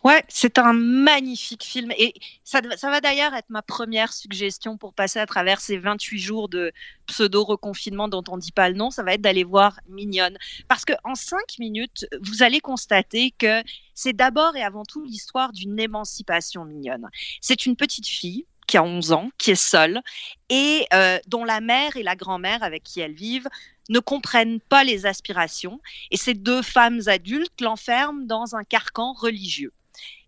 Ouais, 0.07 0.23
c'est 0.29 0.59
un 0.59 0.73
magnifique 0.73 1.65
film. 1.65 1.91
Et 1.99 2.15
ça, 2.45 2.61
va 2.61 3.01
d'ailleurs 3.01 3.35
être 3.35 3.51
ma 3.51 3.61
première 3.61 4.13
suggestion 4.13 4.77
pour 4.77 4.95
passer 4.95 5.19
à 5.19 5.27
travers 5.27 5.61
ces 5.61 5.79
28 5.79 6.21
jours 6.21 6.49
de 6.49 6.71
pseudo-reconfinement 7.07 8.07
dont 8.07 8.23
on 8.29 8.37
ne 8.37 8.41
dit 8.41 8.53
pas 8.53 8.69
le 8.69 8.77
nom. 8.77 8.93
Ça 8.93 9.03
va 9.03 9.15
être 9.15 9.21
d'aller 9.21 9.43
voir 9.43 9.81
Mignonne. 9.89 10.39
Parce 10.69 10.85
qu'en 10.85 11.17
5 11.17 11.59
minutes, 11.59 12.07
vous 12.23 12.45
allez 12.45 12.61
constater 12.61 13.33
que 13.37 13.65
c'est 13.95 14.13
d'abord 14.13 14.55
et 14.55 14.63
avant 14.63 14.85
tout 14.85 15.03
l'histoire 15.03 15.53
d'une 15.53 15.81
émancipation 15.81 16.65
mignonne. 16.65 17.11
C'est 17.41 17.67
une 17.67 17.75
petite 17.75 18.07
fille 18.07 18.47
qui 18.69 18.77
a 18.77 18.85
11 18.85 19.11
ans, 19.11 19.31
qui 19.39 19.51
est 19.51 19.57
seule, 19.57 20.03
et 20.51 20.87
euh, 20.95 21.19
dont 21.27 21.45
la 21.45 21.61
mère 21.61 21.97
et 21.97 22.05
la 22.05 22.15
grand-mère 22.15 22.63
avec 22.63 22.85
qui 22.85 23.01
elle 23.01 23.15
vivent 23.15 23.49
ne 23.89 23.99
comprennent 23.99 24.61
pas 24.61 24.85
les 24.85 25.05
aspirations. 25.05 25.81
Et 26.13 26.17
ces 26.17 26.35
deux 26.35 26.63
femmes 26.63 27.01
adultes 27.07 27.61
l'enferment 27.61 28.25
dans 28.25 28.55
un 28.55 28.63
carcan 28.63 29.13
religieux. 29.13 29.73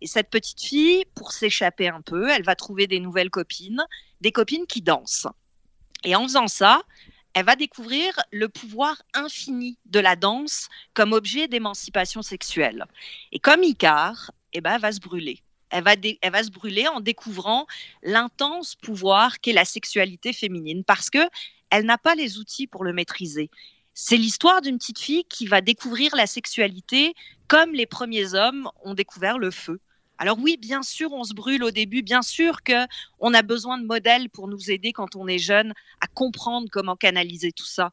Et 0.00 0.06
cette 0.06 0.30
petite 0.30 0.60
fille, 0.60 1.04
pour 1.14 1.32
s'échapper 1.32 1.88
un 1.88 2.00
peu, 2.00 2.28
elle 2.28 2.44
va 2.44 2.54
trouver 2.54 2.86
des 2.86 3.00
nouvelles 3.00 3.30
copines, 3.30 3.84
des 4.20 4.32
copines 4.32 4.66
qui 4.66 4.82
dansent. 4.82 5.26
Et 6.04 6.14
en 6.14 6.22
faisant 6.24 6.48
ça, 6.48 6.82
elle 7.34 7.44
va 7.44 7.56
découvrir 7.56 8.18
le 8.32 8.48
pouvoir 8.48 9.02
infini 9.14 9.78
de 9.86 10.00
la 10.00 10.16
danse 10.16 10.68
comme 10.94 11.12
objet 11.12 11.48
d'émancipation 11.48 12.22
sexuelle. 12.22 12.84
Et 13.32 13.38
comme 13.38 13.62
Icar, 13.62 14.32
eh 14.52 14.60
ben, 14.60 14.74
elle 14.74 14.80
va 14.80 14.92
se 14.92 15.00
brûler. 15.00 15.42
Elle 15.70 15.84
va, 15.84 15.92
elle 15.92 16.32
va 16.32 16.42
se 16.42 16.50
brûler 16.50 16.88
en 16.88 17.00
découvrant 17.00 17.66
l'intense 18.02 18.74
pouvoir 18.74 19.40
qu'est 19.40 19.52
la 19.52 19.66
sexualité 19.66 20.32
féminine 20.32 20.82
parce 20.82 21.10
que 21.10 21.28
elle 21.70 21.84
n'a 21.84 21.98
pas 21.98 22.14
les 22.14 22.38
outils 22.38 22.66
pour 22.66 22.84
le 22.84 22.94
maîtriser. 22.94 23.50
C'est 24.01 24.16
l'histoire 24.16 24.62
d'une 24.62 24.78
petite 24.78 25.01
fille 25.01 25.24
qui 25.24 25.49
va 25.49 25.61
découvrir 25.61 26.14
la 26.14 26.28
sexualité 26.28 27.14
comme 27.49 27.72
les 27.72 27.84
premiers 27.84 28.32
hommes 28.34 28.70
ont 28.84 28.94
découvert 28.94 29.38
le 29.38 29.51
feu. 29.51 29.80
Alors 30.18 30.38
oui, 30.38 30.57
bien 30.57 30.84
sûr, 30.84 31.12
on 31.12 31.24
se 31.24 31.34
brûle 31.34 31.64
au 31.64 31.72
début, 31.72 32.03
bien 32.03 32.22
sûr 32.22 32.62
que 32.62 32.86
on 33.18 33.34
a 33.34 33.42
besoin 33.42 33.76
de 33.76 33.84
modèles 33.84 34.30
pour 34.30 34.46
nous 34.46 34.70
aider 34.70 34.92
quand 34.92 35.16
on 35.16 35.26
est 35.26 35.40
jeune 35.40 35.74
à 36.01 36.07
comprendre 36.07 36.68
comment 36.70 36.94
canaliser 36.94 37.51
tout 37.51 37.66
ça. 37.66 37.90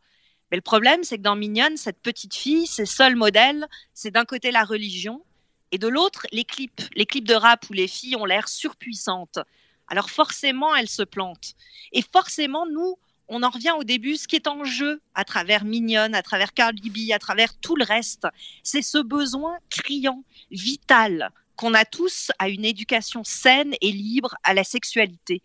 Mais 0.52 0.58
le 0.58 0.62
problème, 0.62 1.04
c'est 1.04 1.18
que 1.18 1.24
dans 1.24 1.36
Mignonne, 1.36 1.76
cette 1.76 2.04
petite 2.04 2.36
fille, 2.36 2.68
ses 2.68 2.86
seuls 2.86 3.16
modèles, 3.16 3.66
c'est 3.96 4.12
d'un 4.12 4.26
côté 4.26 4.52
la 4.52 4.64
religion 4.64 5.26
et 5.72 5.80
de 5.80 5.88
l'autre 5.88 6.28
les 6.32 6.46
clips, 6.46 6.84
les 6.96 7.08
clips 7.08 7.28
de 7.28 7.34
rap 7.34 7.68
où 7.68 7.74
les 7.74 7.88
filles 7.88 8.16
ont 8.16 8.26
l'air 8.26 8.48
surpuissantes. 8.48 9.40
Alors 9.88 10.12
forcément, 10.12 10.76
elle 10.76 10.88
se 10.88 11.02
plante. 11.02 11.56
Et 11.94 12.04
forcément, 12.04 12.68
nous, 12.68 12.96
on 13.28 13.44
en 13.44 13.50
revient 13.50 13.74
au 13.78 13.84
début, 13.84 14.18
ce 14.18 14.28
qui 14.28 14.36
est 14.36 14.48
en 14.48 14.64
jeu 14.64 15.02
à 15.14 15.24
travers 15.26 15.66
Mignonne, 15.66 16.16
à 16.16 16.22
travers 16.22 16.54
Cardi 16.54 16.90
B, 16.90 17.12
à 17.12 17.20
travers 17.20 17.58
tout 17.58 17.76
le 17.76 17.84
reste, 17.84 18.28
c'est 18.64 18.82
ce 18.82 19.00
besoin 19.00 19.58
criant, 19.70 20.24
vital, 20.52 21.32
qu'on 21.56 21.74
a 21.74 21.86
tous 21.86 22.32
à 22.40 22.50
une 22.50 22.66
éducation 22.66 23.24
saine 23.24 23.74
et 23.82 23.92
libre 23.92 24.36
à 24.44 24.54
la 24.54 24.64
sexualité. 24.64 25.42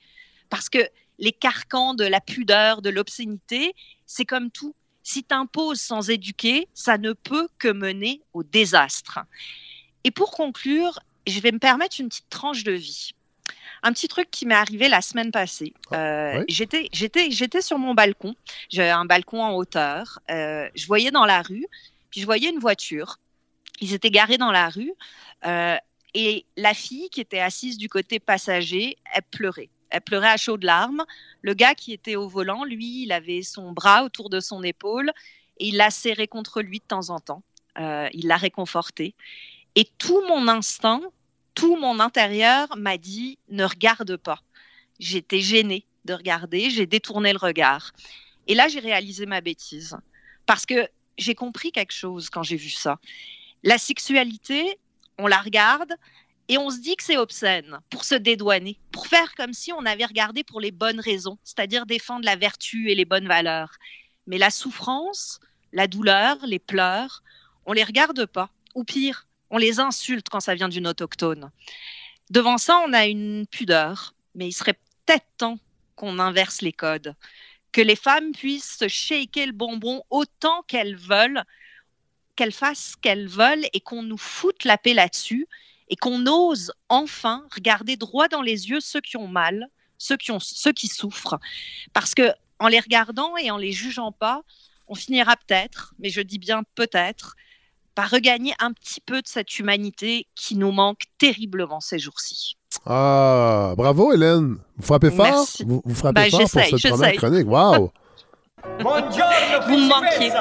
Parce 0.48 0.68
que 0.68 0.78
les 1.18 1.32
carcans 1.32 1.94
de 1.94 2.04
la 2.04 2.20
pudeur, 2.20 2.82
de 2.82 2.90
l'obscénité, 2.90 3.74
c'est 4.06 4.24
comme 4.24 4.50
tout. 4.50 4.74
Si 5.02 5.24
tu 5.24 5.34
imposes 5.34 5.80
sans 5.80 6.10
éduquer, 6.10 6.68
ça 6.74 6.98
ne 6.98 7.12
peut 7.12 7.48
que 7.58 7.68
mener 7.68 8.22
au 8.32 8.42
désastre. 8.42 9.20
Et 10.04 10.10
pour 10.10 10.30
conclure, 10.32 10.98
je 11.26 11.40
vais 11.40 11.52
me 11.52 11.58
permettre 11.58 12.00
une 12.00 12.08
petite 12.08 12.28
tranche 12.30 12.64
de 12.64 12.72
vie. 12.72 13.12
Un 13.82 13.92
petit 13.92 14.08
truc 14.08 14.30
qui 14.30 14.46
m'est 14.46 14.54
arrivé 14.54 14.88
la 14.88 15.00
semaine 15.00 15.30
passée. 15.30 15.72
Euh, 15.92 16.38
oui. 16.38 16.44
J'étais, 16.48 16.88
j'étais, 16.92 17.30
j'étais 17.30 17.62
sur 17.62 17.78
mon 17.78 17.94
balcon. 17.94 18.34
J'ai 18.68 18.88
un 18.88 19.04
balcon 19.04 19.42
en 19.42 19.54
hauteur. 19.54 20.20
Euh, 20.30 20.68
je 20.74 20.86
voyais 20.86 21.10
dans 21.10 21.24
la 21.24 21.42
rue, 21.42 21.66
puis 22.10 22.20
je 22.20 22.26
voyais 22.26 22.50
une 22.50 22.58
voiture. 22.58 23.18
Ils 23.80 23.94
étaient 23.94 24.10
garés 24.10 24.38
dans 24.38 24.52
la 24.52 24.68
rue. 24.68 24.92
euh, 25.46 25.76
et 26.14 26.44
la 26.56 26.74
fille 26.74 27.08
qui 27.10 27.20
était 27.20 27.40
assise 27.40 27.78
du 27.78 27.88
côté 27.88 28.18
passager, 28.18 28.96
elle 29.14 29.22
pleurait. 29.30 29.68
Elle 29.90 30.00
pleurait 30.00 30.30
à 30.30 30.36
chaudes 30.36 30.64
larmes. 30.64 31.04
Le 31.42 31.54
gars 31.54 31.74
qui 31.74 31.92
était 31.92 32.16
au 32.16 32.28
volant, 32.28 32.64
lui, 32.64 33.04
il 33.04 33.12
avait 33.12 33.42
son 33.42 33.72
bras 33.72 34.04
autour 34.04 34.30
de 34.30 34.40
son 34.40 34.62
épaule 34.62 35.12
et 35.58 35.68
il 35.68 35.76
l'a 35.76 35.90
serré 35.90 36.26
contre 36.26 36.62
lui 36.62 36.78
de 36.78 36.84
temps 36.84 37.10
en 37.10 37.20
temps. 37.20 37.42
Euh, 37.78 38.08
il 38.12 38.26
l'a 38.26 38.36
réconforté. 38.36 39.14
Et 39.76 39.88
tout 39.98 40.22
mon 40.28 40.48
instinct, 40.48 41.00
tout 41.54 41.76
mon 41.76 42.00
intérieur 42.00 42.76
m'a 42.76 42.98
dit 42.98 43.38
ne 43.48 43.64
regarde 43.64 44.16
pas. 44.16 44.42
J'étais 44.98 45.40
gênée 45.40 45.86
de 46.04 46.14
regarder, 46.14 46.70
j'ai 46.70 46.86
détourné 46.86 47.32
le 47.32 47.38
regard. 47.38 47.92
Et 48.46 48.54
là, 48.54 48.68
j'ai 48.68 48.80
réalisé 48.80 49.26
ma 49.26 49.40
bêtise. 49.40 49.96
Parce 50.46 50.66
que 50.66 50.88
j'ai 51.18 51.34
compris 51.34 51.72
quelque 51.72 51.92
chose 51.92 52.30
quand 52.30 52.42
j'ai 52.42 52.56
vu 52.56 52.70
ça. 52.70 52.98
La 53.62 53.78
sexualité, 53.78 54.78
on 55.18 55.26
la 55.26 55.40
regarde 55.40 55.94
et 56.48 56.58
on 56.58 56.70
se 56.70 56.80
dit 56.80 56.96
que 56.96 57.04
c'est 57.04 57.16
obscène 57.16 57.78
pour 57.90 58.04
se 58.04 58.14
dédouaner, 58.14 58.80
pour 58.90 59.06
faire 59.06 59.34
comme 59.34 59.52
si 59.52 59.72
on 59.72 59.84
avait 59.86 60.06
regardé 60.06 60.42
pour 60.42 60.60
les 60.60 60.72
bonnes 60.72 60.98
raisons, 60.98 61.38
c'est-à-dire 61.44 61.86
défendre 61.86 62.24
la 62.24 62.36
vertu 62.36 62.90
et 62.90 62.94
les 62.94 63.04
bonnes 63.04 63.28
valeurs. 63.28 63.76
Mais 64.26 64.38
la 64.38 64.50
souffrance, 64.50 65.38
la 65.72 65.86
douleur, 65.86 66.38
les 66.44 66.58
pleurs, 66.58 67.22
on 67.66 67.72
les 67.72 67.84
regarde 67.84 68.26
pas. 68.26 68.50
Ou 68.74 68.84
pire, 68.84 69.26
on 69.50 69.58
les 69.58 69.80
insulte 69.80 70.28
quand 70.28 70.40
ça 70.40 70.54
vient 70.54 70.68
d'une 70.68 70.86
autochtone. 70.86 71.50
Devant 72.30 72.58
ça, 72.58 72.78
on 72.86 72.92
a 72.92 73.06
une 73.06 73.46
pudeur, 73.46 74.14
mais 74.34 74.48
il 74.48 74.52
serait 74.52 74.78
peut-être 75.04 75.26
temps 75.36 75.58
qu'on 75.96 76.18
inverse 76.18 76.62
les 76.62 76.72
codes, 76.72 77.14
que 77.72 77.80
les 77.80 77.96
femmes 77.96 78.32
puissent 78.32 78.78
se 78.78 78.88
shaker 78.88 79.46
le 79.46 79.52
bonbon 79.52 80.02
autant 80.10 80.62
qu'elles 80.62 80.96
veulent, 80.96 81.42
qu'elles 82.36 82.52
fassent 82.52 82.92
ce 82.92 82.96
qu'elles 82.96 83.28
veulent 83.28 83.66
et 83.72 83.80
qu'on 83.80 84.02
nous 84.02 84.16
foute 84.16 84.64
la 84.64 84.78
paix 84.78 84.94
là-dessus 84.94 85.46
et 85.88 85.96
qu'on 85.96 86.26
ose 86.26 86.72
enfin 86.88 87.44
regarder 87.52 87.96
droit 87.96 88.28
dans 88.28 88.42
les 88.42 88.70
yeux 88.70 88.80
ceux 88.80 89.00
qui 89.00 89.16
ont 89.16 89.28
mal, 89.28 89.66
ceux 89.98 90.16
qui, 90.16 90.30
ont, 90.30 90.40
ceux 90.40 90.72
qui 90.72 90.86
souffrent. 90.86 91.38
Parce 91.92 92.14
que 92.14 92.32
en 92.60 92.68
les 92.68 92.80
regardant 92.80 93.36
et 93.36 93.50
en 93.50 93.56
les 93.56 93.72
jugeant 93.72 94.12
pas, 94.12 94.42
on 94.86 94.94
finira 94.94 95.36
peut-être, 95.36 95.94
mais 95.98 96.10
je 96.10 96.20
dis 96.20 96.38
bien 96.38 96.62
peut-être, 96.74 97.36
par 97.94 98.10
regagner 98.10 98.54
un 98.60 98.72
petit 98.72 99.00
peu 99.00 99.22
de 99.22 99.26
cette 99.26 99.58
humanité 99.58 100.26
qui 100.34 100.56
nous 100.56 100.72
manque 100.72 101.02
terriblement 101.18 101.80
ces 101.80 101.98
jours-ci. 101.98 102.56
Ah, 102.86 103.74
bravo, 103.76 104.12
Hélène. 104.12 104.56
Vous 104.76 104.86
frappez 104.86 105.10
fort? 105.10 105.26
Merci. 105.26 105.64
Vous, 105.64 105.82
vous 105.84 105.94
frappez 105.94 106.22
Ben, 106.22 106.30
fort 106.30 106.40
pour 106.40 106.48
cette 106.60 106.90
première 106.90 107.12
chronique. 107.14 107.46
Wow! 107.48 107.92
Vous 108.78 109.76
me 109.76 109.88
manquiez. 109.88 110.32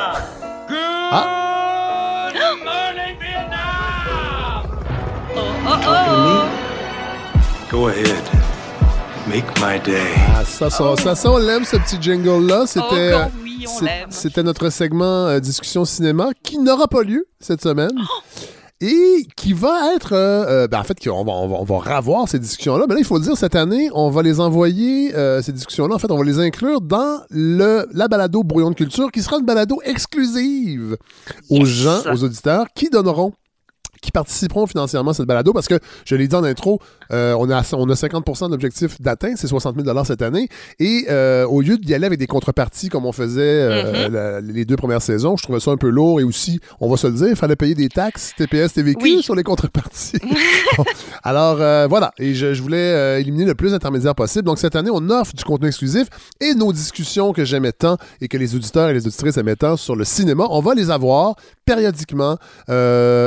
Oh, 5.36 5.54
oh, 5.68 5.76
oh. 5.88 6.46
Go 7.72 7.88
ahead. 7.88 8.24
Make 9.28 9.46
my 9.60 9.80
day. 9.80 10.02
Ah, 10.36 10.44
ça, 10.44 10.70
ça, 10.70 10.96
ça, 10.98 11.16
ça, 11.16 11.32
on 11.32 11.38
l'aime, 11.38 11.64
ce 11.64 11.78
petit 11.78 12.02
jingle-là. 12.02 12.66
C'était, 12.66 13.14
oui, 13.60 13.66
on 13.68 13.80
c'est- 13.80 13.86
l'aime. 13.86 14.08
c'était 14.12 14.44
notre 14.44 14.70
segment 14.70 15.28
euh, 15.28 15.40
discussion 15.40 15.86
cinéma 15.86 16.30
qui 16.44 16.58
n'aura 16.58 16.88
pas 16.88 17.04
lieu 17.04 17.26
cette 17.40 17.62
semaine. 17.62 17.92
Oh! 17.98 18.22
Et 18.82 19.28
qui 19.36 19.52
va 19.52 19.94
être. 19.94 20.14
euh, 20.14 20.46
euh, 20.64 20.68
ben, 20.70 20.80
en 20.80 20.84
fait, 20.86 21.06
on 21.10 21.26
va, 21.26 21.34
on, 21.34 21.48
va, 21.50 21.56
on 21.60 21.64
va 21.66 21.98
revoir 21.98 22.30
ces 22.30 22.40
discussions-là. 22.40 22.86
Mais 22.88 22.94
là, 22.96 23.02
il 23.02 23.06
faut 23.06 23.18
le 23.18 23.24
dire, 23.24 23.36
cette 23.36 23.56
année, 23.56 23.90
on 23.94 24.10
va 24.10 24.22
les 24.24 24.40
envoyer, 24.40 25.14
euh, 25.16 25.42
ces 25.42 25.52
discussions-là, 25.52 25.96
en 25.96 26.00
fait, 26.00 26.10
on 26.12 26.18
va 26.18 26.24
les 26.24 26.40
inclure 26.40 26.80
dans 26.80 27.20
le, 27.30 27.86
la 27.92 28.08
balado 28.08 28.42
Brouillon 28.42 28.70
de 28.70 28.76
culture, 28.76 29.12
qui 29.12 29.22
sera 29.22 29.38
une 29.38 29.46
balado 29.46 29.82
exclusive 29.84 30.96
aux 31.50 31.66
gens, 31.66 32.00
aux 32.10 32.24
auditeurs, 32.24 32.68
qui 32.74 32.90
donneront 32.90 33.34
qui 34.02 34.12
participeront 34.12 34.66
financièrement 34.68 35.12
à 35.12 35.14
cette 35.14 35.26
balado 35.28 35.54
parce 35.54 35.68
que, 35.68 35.80
je 36.06 36.16
l'ai 36.16 36.28
dit 36.28 36.36
en 36.36 36.44
intro, 36.44 36.80
euh, 37.12 37.36
on, 37.40 37.50
a, 37.50 37.62
on 37.74 37.90
a 37.90 37.94
50% 37.94 38.50
d'objectifs 38.50 39.02
d'atteint, 39.02 39.34
c'est 39.36 39.48
60 39.48 39.84
000 39.84 40.04
cette 40.06 40.22
année. 40.22 40.48
Et 40.80 41.06
euh, 41.10 41.46
au 41.46 41.62
lieu 41.62 41.78
d'y 41.78 41.94
aller 41.94 42.06
avec 42.06 42.20
des 42.20 42.28
contreparties 42.28 42.90
comme 42.90 43.06
on 43.06 43.12
faisait 43.12 43.42
euh, 43.42 44.08
Mhm. 44.08 44.14
la- 44.14 44.42
les 44.42 44.66
deux 44.66 44.76
premières 44.78 45.02
saisons, 45.02 45.36
je 45.38 45.44
trouvais 45.44 45.60
ça 45.60 45.72
un 45.72 45.78
peu 45.78 45.90
lourd 45.90 46.20
et 46.20 46.24
aussi, 46.24 46.60
on 46.80 46.90
va 46.90 46.98
se 46.98 47.08
le 47.08 47.14
dire, 47.14 47.28
il 47.30 47.36
fallait 47.36 47.56
payer 47.56 47.76
des 47.76 47.90
taxes 47.90 48.34
TPS, 48.38 48.74
TVQ 48.74 49.00
Oui. 49.04 49.22
sur 49.24 49.36
les 49.36 49.44
contreparties. 49.44 50.20
Bon. 50.78 50.86
Alors 51.24 51.58
voilà, 51.90 52.12
et 52.20 52.34
je, 52.36 52.54
je 52.54 52.62
voulais 52.62 53.20
éliminer 53.20 53.46
le 53.46 53.56
plus 53.56 53.72
d'intermédiaires 53.72 54.16
possible. 54.16 54.46
Donc 54.46 54.60
cette 54.60 54.76
année, 54.76 54.92
on 54.94 55.10
offre 55.10 55.34
du 55.36 55.44
contenu 55.44 55.68
exclusif 55.68 56.08
et 56.40 56.54
nos 56.54 56.72
discussions 56.72 57.34
que 57.34 57.44
j'aimais 57.44 57.72
tant 57.72 57.98
et 58.22 58.28
que 58.28 58.38
les 58.38 58.56
auditeurs 58.56 58.90
et 58.90 58.94
les 58.94 59.06
auditrices 59.08 59.36
aimaient 59.38 59.56
tant 59.56 59.76
sur 59.78 59.96
le 59.96 60.06
cinéma, 60.06 60.46
on 60.50 60.62
va 60.62 60.76
les 60.76 60.90
avoir 60.92 61.36
périodiquement 61.66 62.38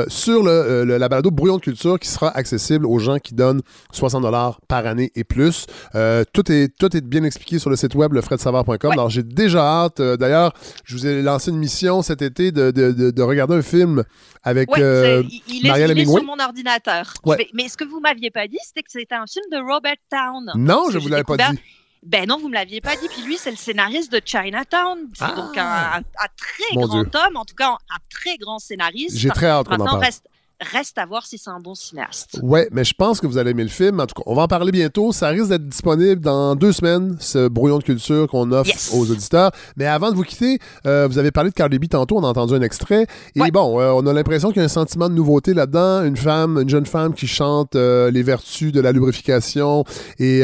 sur 0.07 0.43
le, 0.43 0.62
euh, 0.63 0.85
le- 0.85 0.97
la 0.97 1.09
balado 1.09 1.29
Brouillon 1.31 1.57
de 1.57 1.61
culture 1.61 1.99
qui 1.99 2.07
sera 2.07 2.29
accessible 2.29 2.85
aux 2.85 2.99
gens 2.99 3.19
qui 3.19 3.33
donnent 3.35 3.61
60 3.91 4.21
dollars 4.23 4.59
par 4.67 4.85
année 4.85 5.11
et 5.15 5.23
plus. 5.23 5.65
Euh, 5.95 6.23
tout, 6.33 6.51
est, 6.51 6.75
tout 6.77 6.95
est 6.95 7.01
bien 7.01 7.23
expliqué 7.23 7.59
sur 7.59 7.69
le 7.69 7.75
site 7.75 7.95
web 7.95 8.13
lefredsavard.com. 8.13 8.91
Alors 8.91 9.09
j'ai 9.09 9.23
déjà 9.23 9.61
hâte. 9.83 9.99
euh, 9.99 10.17
D'ailleurs, 10.17 10.53
je 10.85 10.95
vous 10.95 11.05
ai 11.05 11.21
lancé 11.21 11.51
une 11.51 11.57
mission 11.57 12.01
cet 12.01 12.21
été 12.21 12.51
de, 12.51 12.71
de- 12.71 12.91
de- 12.91 13.11
de 13.11 13.21
regarder 13.21 13.55
un 13.55 13.61
film 13.61 14.03
avec 14.43 14.71
Ouais, 14.71 15.23
il- 15.47 15.65
est, 15.65 15.69
Marielle 15.69 15.91
il 15.91 15.99
est 16.01 16.05
sur 16.05 16.23
mon 16.23 16.39
ordinateur. 16.39 17.13
Ouais. 17.25 17.37
Je 17.39 17.43
vais- 17.43 17.49
mais 17.53 17.69
ce 17.69 17.77
que 17.77 17.83
vous 17.85 17.99
m'aviez 17.99 18.31
pas 18.31 18.47
dit, 18.47 18.57
c'était 18.65 18.81
que 18.81 18.91
c'était 18.91 19.15
un 19.15 19.25
film 19.27 19.45
de 19.51 19.57
Robert 19.71 19.95
Town. 20.09 20.51
Non, 20.55 20.89
je 20.91 20.97
vous 20.97 21.07
l'avais 21.07 21.23
pas 21.23 21.37
dit. 21.37 21.59
Ben 22.05 22.27
non, 22.27 22.37
vous 22.37 22.49
me 22.49 22.53
l'aviez 22.53 22.81
pas 22.81 22.97
dit. 22.97 23.07
Puis 23.07 23.21
lui, 23.21 23.37
c'est 23.37 23.51
le 23.51 23.55
scénariste 23.55 24.11
de 24.11 24.19
Chinatown. 24.25 24.97
C'est 25.13 25.33
donc 25.37 25.57
un, 25.57 25.63
un- 25.63 25.97
un 25.99 26.27
très 26.37 26.63
Ah! 26.71 26.75
Mon 26.75 26.87
grand 26.87 27.03
Dieu. 27.03 27.11
homme, 27.27 27.37
en 27.37 27.45
tout 27.45 27.55
cas 27.55 27.69
un 27.69 27.97
très 28.09 28.35
grand 28.37 28.59
scénariste. 28.59 29.15
J'ai 29.15 29.29
très 29.29 29.47
hâte 29.47 29.67
qu'on 29.69 29.75
en 29.75 29.85
parle. 29.85 29.99
reste, 30.03 30.25
reste 30.71 30.97
à 30.97 31.05
voir 31.05 31.25
si 31.25 31.37
c'est 31.37 31.49
un 31.49 31.59
bon 31.59 31.75
cinéaste. 31.75 32.39
Ouais, 32.41 32.67
mais 32.71 32.83
je 32.83 32.93
pense 32.97 33.19
que 33.21 33.27
vous 33.27 33.37
allez 33.37 33.51
aimer 33.51 33.63
le 33.63 33.69
film. 33.69 33.99
En 33.99 34.05
tout 34.07 34.15
cas, 34.15 34.23
on 34.25 34.35
va 34.35 34.43
en 34.43 34.47
parler 34.47 34.71
bientôt. 34.71 35.11
Ça 35.11 35.29
risque 35.29 35.49
d'être 35.49 35.67
disponible 35.67 36.21
dans 36.21 36.55
deux 36.55 36.71
semaines, 36.71 37.15
ce 37.19 37.47
brouillon 37.47 37.77
de 37.79 37.83
culture 37.83 38.27
qu'on 38.27 38.51
offre 38.51 38.69
Yes. 38.69 38.91
aux 38.93 39.09
auditeurs. 39.11 39.51
Mais 39.77 39.85
avant 39.85 40.11
de 40.11 40.15
vous 40.15 40.23
quitter, 40.23 40.59
euh, 40.87 41.07
vous 41.09 41.17
avez 41.17 41.31
parlé 41.31 41.49
de 41.49 41.55
Cardi 41.55 41.79
B 41.79 41.87
tantôt, 41.87 42.17
on 42.17 42.23
a 42.23 42.27
entendu 42.27 42.53
un 42.55 42.61
extrait. 42.61 43.07
Et 43.35 43.51
bon, 43.51 43.79
euh, 43.79 43.91
on 43.91 44.05
a 44.07 44.13
l'impression 44.13 44.49
qu'il 44.49 44.57
y 44.57 44.61
a 44.61 44.65
un 44.65 44.67
sentiment 44.69 45.09
de 45.09 45.13
nouveauté 45.15 45.53
là-dedans. 45.53 46.03
Une 46.03 46.17
femme, 46.17 46.59
une 46.61 46.69
jeune 46.69 46.85
femme 46.85 47.13
qui 47.13 47.27
chante 47.27 47.75
euh, 47.75 48.09
les 48.11 48.23
vertus 48.23 48.71
de 48.71 48.79
la 48.81 48.91
lubrification 48.91 49.83
et 50.19 50.41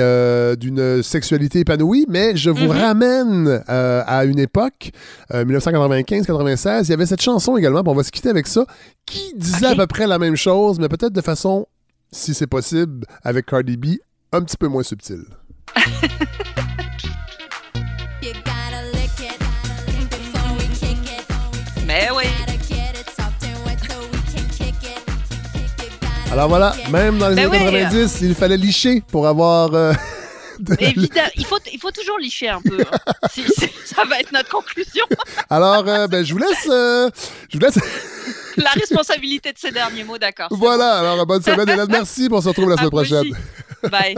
d'une 0.60 1.02
sexualité 1.04 1.60
épanouie. 1.60 2.06
Mais 2.10 2.36
je 2.36 2.50
vous 2.50 2.66
Mhm. 2.66 2.72
ramène 2.72 3.64
à 3.68 4.26
une 4.26 4.40
époque, 4.40 4.92
euh, 5.34 5.46
1995-96. 5.46 6.88
Il 6.88 6.92
y 6.92 6.94
avait 6.94 7.06
cette 7.06 7.22
chanson 7.22 7.58
également, 7.58 7.82
on 7.86 7.94
va 7.96 8.04
se 8.04 8.12
quitter 8.12 8.30
avec 8.30 8.48
ça, 8.48 8.66
qui 9.06 9.34
disait 9.36 9.68
à 9.68 9.76
peu 9.76 9.88
près 9.88 10.08
la 10.10 10.20
même 10.20 10.36
chose, 10.36 10.80
mais 10.80 10.90
peut-être 10.90 11.14
de 11.14 11.22
façon 11.22 11.66
si 12.12 12.34
c'est 12.34 12.48
possible, 12.48 13.06
avec 13.24 13.46
Cardi 13.46 13.78
B, 13.78 13.86
un 14.32 14.42
petit 14.42 14.58
peu 14.58 14.68
moins 14.68 14.84
subtil. 14.84 15.24
Mais 21.86 22.10
oui. 22.16 22.24
Alors 26.32 26.48
voilà, 26.48 26.76
même 26.92 27.18
dans 27.18 27.30
les 27.30 27.36
Ben 27.36 27.46
années 27.52 27.60
oui. 27.60 27.82
90, 27.90 28.20
il 28.22 28.36
fallait 28.36 28.58
licher 28.58 29.02
pour 29.12 29.26
avoir. 29.28 29.74
euh, 29.74 29.94
Évidemment, 30.80 31.30
il 31.36 31.46
faut, 31.46 31.58
il 31.72 31.80
faut 31.80 31.92
toujours 31.92 32.18
licher 32.20 32.50
un 32.50 32.62
peu. 32.62 32.80
hein. 32.82 32.98
Ça 33.86 34.04
va 34.06 34.20
être 34.20 34.32
notre 34.32 34.50
conclusion. 34.50 35.06
Alors, 35.50 35.88
euh, 35.88 36.08
ben, 36.08 36.24
je 36.26 36.34
vous 36.34 36.40
laisse. 36.40 36.68
euh, 36.70 37.10
je 37.50 37.58
vous 37.58 37.64
laisse. 37.64 37.80
La 38.58 38.72
responsabilité 38.72 39.54
de 39.54 39.58
ces 39.58 39.72
derniers 39.72 40.04
mots, 40.04 40.18
d'accord. 40.18 40.50
voilà, 40.52 41.00
alors 41.00 41.26
bonne 41.26 41.42
semaine, 41.42 41.70
Hélène. 41.70 41.88
Merci. 41.90 42.28
On 42.30 42.42
se 42.42 42.50
retrouve 42.50 42.70
la 42.70 42.76
semaine 42.76 42.90
prochaine. 42.90 43.34
Bye. 43.90 44.16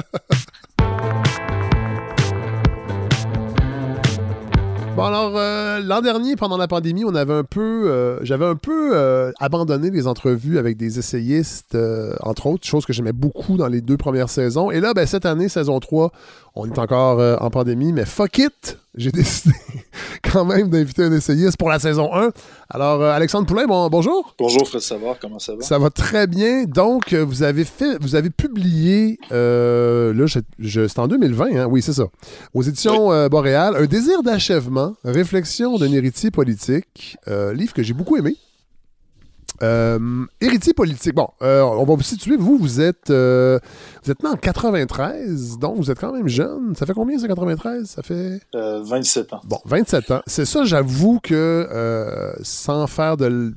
Bon, 4.96 5.04
alors, 5.06 5.32
euh, 5.38 5.80
l'an 5.80 6.02
dernier, 6.02 6.36
pendant 6.36 6.58
la 6.58 6.68
pandémie, 6.68 7.06
on 7.06 7.16
avait 7.16 7.34
un 7.34 7.46
peu. 7.46 7.90
euh, 7.90 8.20
J'avais 8.24 8.46
un 8.46 8.56
peu 8.58 8.92
euh, 8.94 9.32
abandonné 9.40 9.90
les 9.90 10.06
entrevues 10.06 10.58
avec 10.60 10.76
des 10.76 11.00
essayistes, 11.00 11.78
entre 12.22 12.48
autres, 12.48 12.68
chose 12.68 12.86
que 12.86 12.92
j'aimais 12.92 13.14
beaucoup 13.14 13.56
dans 13.56 13.68
les 13.68 13.80
deux 13.80 13.96
premières 13.96 14.30
saisons. 14.30 14.70
Et 14.70 14.82
là, 14.82 14.94
ben, 14.94 15.08
cette 15.08 15.26
année, 15.26 15.48
saison 15.48 15.80
3, 15.80 16.12
on 16.56 16.66
est 16.70 16.78
encore 16.80 17.20
euh, 17.20 17.36
en 17.40 17.50
pandémie, 17.50 17.94
mais 17.94 18.06
fuck 18.06 18.38
it! 18.40 18.78
J'ai 18.96 19.12
décidé 19.14 19.56
quand 20.22 20.44
même 20.44 20.70
d'inviter 20.70 21.04
un 21.04 21.14
essayiste 21.14 21.56
pour 21.58 21.70
la 21.70 21.80
saison 21.80 22.14
1. 22.14 22.32
Alors, 22.70 23.02
euh, 23.02 23.12
Alexandre 23.14 23.48
Poulain, 23.48 23.66
bon, 23.66 23.88
bonjour. 23.90 24.36
Bonjour 24.38 24.68
Fred 24.68 24.82
Savard, 24.82 25.16
comment 25.20 25.40
ça 25.40 25.56
va? 25.56 25.62
Ça 25.62 25.80
va 25.80 25.90
très 25.90 26.28
bien. 26.28 26.66
Donc, 26.66 27.14
euh, 27.14 27.24
vous 27.24 27.44
avez 27.44 27.64
fait, 27.64 27.98
vous 28.02 28.16
avez 28.16 28.30
publié, 28.30 29.18
euh, 29.32 30.14
là, 30.14 30.26
je, 30.26 30.40
je- 30.60 30.88
c'est 30.88 31.00
en 31.00 31.08
2020, 31.08 31.56
hein? 31.56 31.68
oui, 31.70 31.82
c'est 31.82 31.94
ça, 31.94 32.04
aux 32.54 32.64
éditions 32.64 33.14
euh, 33.14 33.30
Boréal, 33.30 33.76
Un 33.78 33.86
désir 33.86 34.22
d'achèvement, 34.24 34.94
réflexion 35.06 35.78
d'un 35.78 35.92
héritier 35.94 36.32
politique, 36.32 37.18
livre 37.28 37.74
que 37.74 37.84
j'ai 37.84 37.94
beaucoup 37.94 38.18
aimé. 38.18 38.36
Euh, 39.62 40.26
héritier 40.40 40.74
politique. 40.74 41.14
Bon, 41.14 41.30
euh, 41.42 41.62
on 41.62 41.86
va 41.86 41.96
vous 41.96 42.02
situer. 42.02 42.38
Vous, 42.38 42.58
vous 42.58 42.82
êtes, 42.82 43.10
euh, 43.10 43.60
vous 44.04 44.12
êtes 44.12 44.24
né 44.24 44.30
en 44.30 44.36
93, 44.36 45.58
donc 45.60 45.78
vous 45.78 45.92
êtes 45.92 46.00
quand 46.00 46.14
même 46.14 46.28
jeune. 46.28 46.76
Ça 46.76 46.86
fait 46.86 46.94
combien, 46.94 47.18
ça, 47.20 47.28
93? 47.28 47.88
Ça 47.88 48.02
fait... 48.02 48.42
Euh, 48.56 48.82
27 48.84 49.34
ans. 49.34 49.42
Bon, 49.46 49.60
27 49.66 50.12
ans. 50.12 50.22
C'est 50.26 50.46
ça, 50.46 50.64
j'avoue 50.64 51.20
que 51.22 51.68
sans 52.42 52.88
faire 52.88 53.18
de 53.18 53.54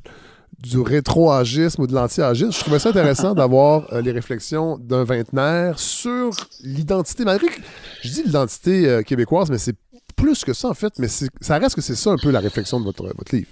du 0.64 0.80
rétro-agisme 0.80 1.82
ou 1.82 1.86
de 1.86 1.94
l'anti-agisme, 1.94 2.52
je 2.52 2.60
trouvais 2.60 2.78
ça 2.78 2.88
intéressant 2.88 3.34
d'avoir 3.34 3.92
euh, 3.92 4.00
les 4.00 4.12
réflexions 4.12 4.78
d'un 4.78 5.04
vingtenaire 5.04 5.78
sur 5.78 6.30
l'identité. 6.62 7.24
Malgré 7.24 7.48
que 7.48 7.60
je 8.02 8.08
dis 8.08 8.22
l'identité 8.22 8.88
euh, 8.88 9.02
québécoise, 9.02 9.50
mais 9.50 9.58
c'est 9.58 9.76
plus 10.16 10.44
que 10.44 10.52
ça 10.52 10.68
en 10.68 10.74
fait, 10.74 10.98
mais 10.98 11.08
ça 11.08 11.58
reste 11.58 11.74
que 11.74 11.82
c'est 11.82 11.96
ça 11.96 12.10
un 12.10 12.16
peu 12.16 12.30
la 12.30 12.40
réflexion 12.40 12.80
de 12.80 12.84
votre, 12.84 13.04
votre 13.04 13.34
livre. 13.34 13.48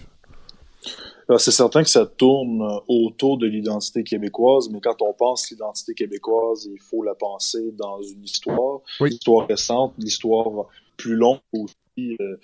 C'est 1.39 1.51
certain 1.53 1.83
que 1.83 1.89
ça 1.89 2.05
tourne 2.07 2.63
euh, 2.63 2.79
autour 2.89 3.39
de 3.39 3.47
l'identité 3.47 4.03
québécoise, 4.05 4.69
mais 4.71 4.81
quand 4.81 5.01
on 5.03 5.13
pense 5.13 5.51
l'identité 5.51 5.95
québécoise, 5.95 6.69
il 6.73 6.81
faut 6.81 7.03
la 7.03 7.15
penser 7.15 7.73
dans 7.73 8.03
une 8.03 8.23
histoire, 8.25 8.81
l'histoire 9.09 9.47
récente, 9.47 9.95
l'histoire 9.99 10.67
plus 10.97 11.15
longue 11.15 11.39
aussi 11.53 12.17
euh, 12.21 12.37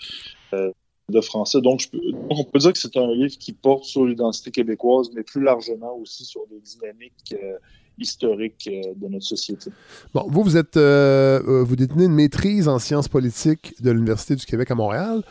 euh, 0.55 0.70
de 1.11 1.20
français. 1.20 1.61
Donc, 1.61 1.81
je 1.81 1.89
peux- 1.91 2.12
donc, 2.12 2.39
on 2.39 2.45
peut 2.45 2.59
dire 2.59 2.72
que 2.72 2.79
c'est 2.79 2.97
un 2.97 3.12
livre 3.14 3.37
qui 3.39 3.53
porte 3.53 3.85
sur 3.85 4.05
l'identité 4.05 4.51
québécoise, 4.51 5.11
mais 5.14 5.22
plus 5.22 5.43
largement 5.43 5.97
aussi 5.97 6.24
sur 6.24 6.47
des 6.49 6.61
dynamiques 6.61 7.35
euh, 7.35 7.59
historiques 7.99 8.68
euh, 8.70 8.92
de 8.96 9.09
notre 9.09 9.24
société. 9.24 9.70
Bon, 10.14 10.26
vous, 10.28 10.42
vous 10.42 10.57
êtes, 10.57 10.76
euh, 10.76 11.40
euh, 11.46 11.62
vous 11.64 11.76
détenez 11.76 12.05
une 12.05 12.14
maîtrise 12.14 12.68
en 12.68 12.78
sciences 12.78 13.09
politiques 13.09 13.74
de 13.82 13.90
l'Université 13.90 14.36
du 14.36 14.44
Québec 14.46 14.70
à 14.70 14.74
Montréal. 14.74 15.22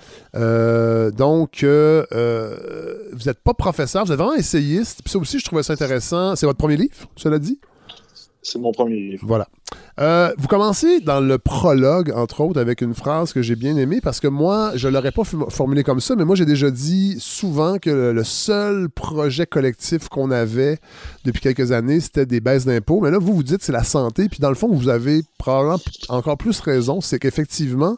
Donc, 1.14 1.60
vous 1.64 3.26
n'êtes 3.26 3.40
pas 3.44 3.54
professeur, 3.54 4.06
vous 4.06 4.12
êtes 4.12 4.18
vraiment 4.18 4.36
essayiste. 4.36 5.02
Puis 5.04 5.12
ça 5.12 5.20
aussi, 5.20 5.40
je 5.40 5.46
trouvais 5.46 5.64
ça 5.64 5.74
intéressant. 5.74 6.36
C'est 6.36 6.46
votre 6.46 6.60
premier 6.60 6.78
livre, 6.78 7.10
cela 7.16 7.40
dit? 7.40 7.60
C'est 8.42 8.60
mon 8.60 8.72
premier 8.72 8.96
livre. 8.96 9.24
Voilà. 9.26 9.48
Euh, 10.00 10.32
vous 10.38 10.48
commencez 10.48 11.00
dans 11.00 11.20
le 11.20 11.40
prologue, 11.40 12.12
entre 12.16 12.42
autres, 12.42 12.62
avec 12.62 12.82
une 12.82 12.94
phrase 12.94 13.34
que 13.34 13.42
j'ai 13.42 13.56
bien 13.56 13.76
aimée 13.78 14.00
parce 14.02 14.20
que 14.20 14.28
moi, 14.28 14.72
je 14.76 14.88
ne 14.88 14.94
l'aurais 14.94 15.12
pas 15.12 15.24
formulée 15.24 15.84
comme 15.84 16.00
ça, 16.00 16.16
mais 16.16 16.24
moi, 16.24 16.36
j'ai 16.36 16.46
déjà 16.46 16.70
dit 16.70 17.18
souvent 17.20 17.80
que 17.80 17.90
le, 17.90 18.14
le 18.14 18.24
seul 18.24 18.90
projet 18.90 19.48
collectif 19.48 20.08
qu'on 20.08 20.30
avait 20.30 20.78
depuis 21.26 21.42
quelques 21.42 21.72
années, 21.72 22.00
c'était 22.00 22.28
des 22.28 22.40
baisses 22.40 22.66
d'impôts. 22.66 23.02
Mais 23.02 23.10
là, 23.10 23.18
vous, 23.18 23.34
vous 23.34 23.44
dites 23.44 23.64
c'est 23.64 23.72
la 23.72 23.84
santé. 23.84 24.30
Puis 24.30 24.40
dans 24.40 24.50
le 24.50 24.56
fond, 24.56 24.68
vous 24.68 24.88
avez 24.88 25.22
probablement 25.40 25.80
encore 26.10 26.38
plus 26.38 26.60
raison. 26.60 27.02
C'est 27.02 27.18
qu'effectivement, 27.18 27.98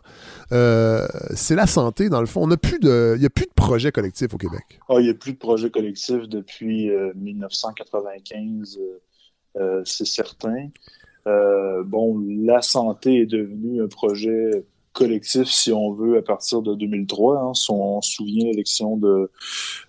euh, 0.51 1.05
c'est 1.35 1.55
la 1.55 1.67
santé, 1.67 2.09
dans 2.09 2.21
le 2.21 2.27
fond. 2.27 2.43
On 2.43 2.47
n'a 2.47 2.57
plus 2.57 2.79
de, 2.79 3.13
il 3.17 3.19
n'y 3.19 3.25
a 3.25 3.29
plus 3.29 3.45
de 3.45 3.53
projet 3.55 3.91
collectif 3.91 4.33
au 4.33 4.37
Québec. 4.37 4.79
Ah, 4.87 4.95
il 4.99 5.03
n'y 5.03 5.09
a 5.09 5.13
plus 5.13 5.33
de 5.33 5.37
projet 5.37 5.69
collectif 5.69 6.27
depuis 6.29 6.89
euh, 6.89 7.11
1995, 7.15 8.79
euh, 9.57 9.81
c'est 9.85 10.05
certain. 10.05 10.69
Euh, 11.27 11.83
bon, 11.83 12.23
la 12.27 12.61
santé 12.61 13.21
est 13.21 13.25
devenue 13.25 13.81
un 13.83 13.87
projet 13.87 14.63
collectif, 14.93 15.47
si 15.47 15.71
on 15.71 15.93
veut, 15.93 16.17
à 16.17 16.21
partir 16.21 16.61
de 16.61 16.75
2003. 16.75 17.39
hein. 17.39 17.53
Si 17.53 17.71
on 17.71 18.01
se 18.01 18.13
souvient 18.13 18.45
de 18.45 18.49
l'élection 18.49 18.97
de, 18.97 19.29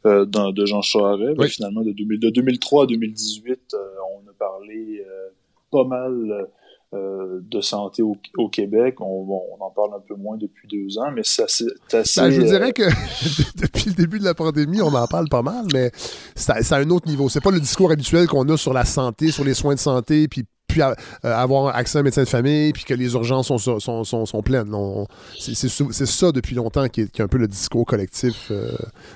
euh, 0.06 0.24
de 0.26 0.66
Jean 0.66 0.82
Charest, 0.82 1.36
ben, 1.36 1.48
finalement, 1.48 1.82
de, 1.82 1.92
2000 1.92 2.20
de 2.20 2.30
2003 2.30 2.84
à 2.84 2.86
2018, 2.86 3.74
euh, 3.74 3.78
on 4.14 4.28
a 4.28 4.32
parlé 4.38 5.04
euh, 5.06 5.28
pas 5.70 5.84
mal 5.84 6.30
euh, 6.30 6.44
de 6.92 7.60
santé 7.60 8.02
au, 8.02 8.16
au 8.36 8.48
Québec. 8.48 9.00
On, 9.00 9.22
bon, 9.24 9.42
on 9.58 9.64
en 9.64 9.70
parle 9.70 9.90
un 9.94 10.00
peu 10.00 10.14
moins 10.16 10.36
depuis 10.36 10.66
deux 10.68 10.98
ans, 10.98 11.10
mais 11.14 11.22
c'est 11.24 11.44
assez... 11.44 11.66
c'est 11.88 11.98
assez, 11.98 12.20
Ben, 12.20 12.30
je 12.30 12.40
vous 12.40 12.46
euh, 12.46 12.50
dirais 12.50 12.72
que 12.72 12.82
depuis 13.60 13.90
le 13.90 13.94
début 13.94 14.18
de 14.18 14.24
la 14.24 14.34
pandémie, 14.34 14.82
on 14.82 14.92
en 14.92 15.06
parle 15.06 15.28
pas 15.28 15.42
mal, 15.42 15.66
mais 15.72 15.90
c'est 16.34 16.50
à 16.72 16.76
un 16.76 16.90
autre 16.90 17.06
niveau. 17.08 17.28
C'est 17.28 17.40
pas 17.40 17.52
le 17.52 17.60
discours 17.60 17.92
habituel 17.92 18.26
qu'on 18.26 18.48
a 18.48 18.56
sur 18.56 18.72
la 18.72 18.84
santé, 18.84 19.30
sur 19.30 19.44
les 19.44 19.54
soins 19.54 19.74
de 19.74 19.80
santé, 19.80 20.26
puis 20.28 20.44
puis 20.68 20.82
à- 20.82 20.94
euh, 21.24 21.34
avoir 21.34 21.74
accès 21.74 21.98
à 21.98 22.00
un 22.00 22.04
médecin 22.04 22.22
de 22.22 22.28
famille, 22.28 22.72
puis 22.72 22.84
que 22.84 22.94
les 22.94 23.12
urgences 23.14 23.48
sont, 23.48 23.58
sont, 23.58 23.80
sont, 23.80 24.04
sont- 24.04 24.24
sont 24.24 24.40
pleines. 24.40 24.72
C'est 25.36 26.06
ça 26.06 26.30
depuis 26.30 26.54
longtemps 26.54 26.86
qui 26.88 27.00
est, 27.00 27.10
qui 27.10 27.20
est 27.20 27.24
un 27.24 27.28
peu 27.28 27.38
le 27.38 27.48
discours 27.48 27.84
collectif 27.84 28.52
euh, 28.52 28.70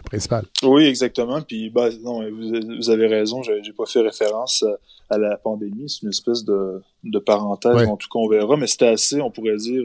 principal. 0.05 0.45
Oui, 0.65 0.85
exactement. 0.87 1.41
Puis, 1.43 1.71
bah, 1.71 1.91
non, 2.03 2.29
vous, 2.29 2.55
vous 2.79 2.91
avez 2.91 3.07
raison. 3.07 3.41
J'ai 3.45 3.73
pas 3.73 3.87
fait 3.87 4.01
référence 4.01 4.65
à, 5.11 5.19
la 5.19 5.37
pandémie. 5.37 5.89
C'est 5.89 6.03
une 6.03 6.09
espèce 6.11 6.45
de, 6.45 6.83
de 7.05 7.19
parenthèse. 7.19 7.75
Ouais. 7.75 7.87
En 7.87 7.97
tout 7.97 8.09
cas, 8.09 8.19
on 8.19 8.29
verra. 8.29 8.57
Mais 8.57 8.67
c'était 8.67 8.89
assez, 8.89 9.21
on 9.21 9.31
pourrait 9.31 9.57
dire, 9.57 9.83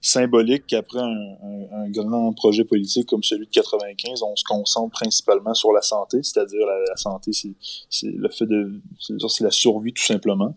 symbolique 0.00 0.64
qu'après 0.66 0.98
un, 1.00 1.04
un- 1.04 1.84
un 1.84 1.90
grand 1.90 2.32
projet 2.32 2.64
politique 2.64 3.08
comme 3.08 3.22
celui 3.22 3.46
de 3.46 3.50
95, 3.50 4.22
on 4.22 4.34
se 4.36 4.44
concentre 4.44 4.90
principalement 4.92 5.54
sur 5.54 5.72
la 5.72 5.82
santé. 5.82 6.18
C'est-à-dire 6.22 6.66
la, 6.66 6.78
la 6.88 6.96
santé, 6.96 7.32
c'est 7.32 7.52
c'est 7.88 8.10
le 8.10 8.28
fait 8.28 8.46
de, 8.46 8.72
c'est 8.98 9.14
c'est 9.28 9.44
la 9.44 9.50
survie 9.50 9.92
tout 9.92 10.02
simplement. 10.04 10.54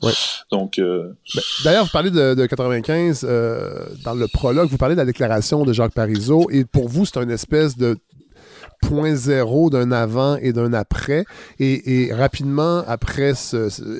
Donc, 0.51 0.79
euh, 0.79 1.13
Ben, 1.35 1.41
D'ailleurs, 1.63 1.85
vous 1.85 1.91
parlez 1.91 2.11
de, 2.11 2.33
de 2.35 2.45
95, 2.45 3.25
euh, 3.27 3.85
dans 4.03 4.13
le 4.13 4.27
prologue, 4.27 4.69
vous 4.69 4.77
parlez 4.77 4.95
de 4.95 4.99
la 4.99 5.05
déclaration 5.05 5.63
de 5.65 5.73
Jacques 5.73 5.93
Parizeau, 5.93 6.49
et 6.51 6.65
pour 6.65 6.87
vous, 6.87 7.05
c'est 7.05 7.17
une 7.21 7.31
espèce 7.31 7.77
de 7.77 7.97
point 8.87 9.15
zéro 9.15 9.69
d'un 9.69 9.91
avant 9.91 10.37
et 10.37 10.53
d'un 10.53 10.73
après. 10.73 11.25
Et, 11.59 12.09
rapidement, 12.13 12.83
après 12.87 13.33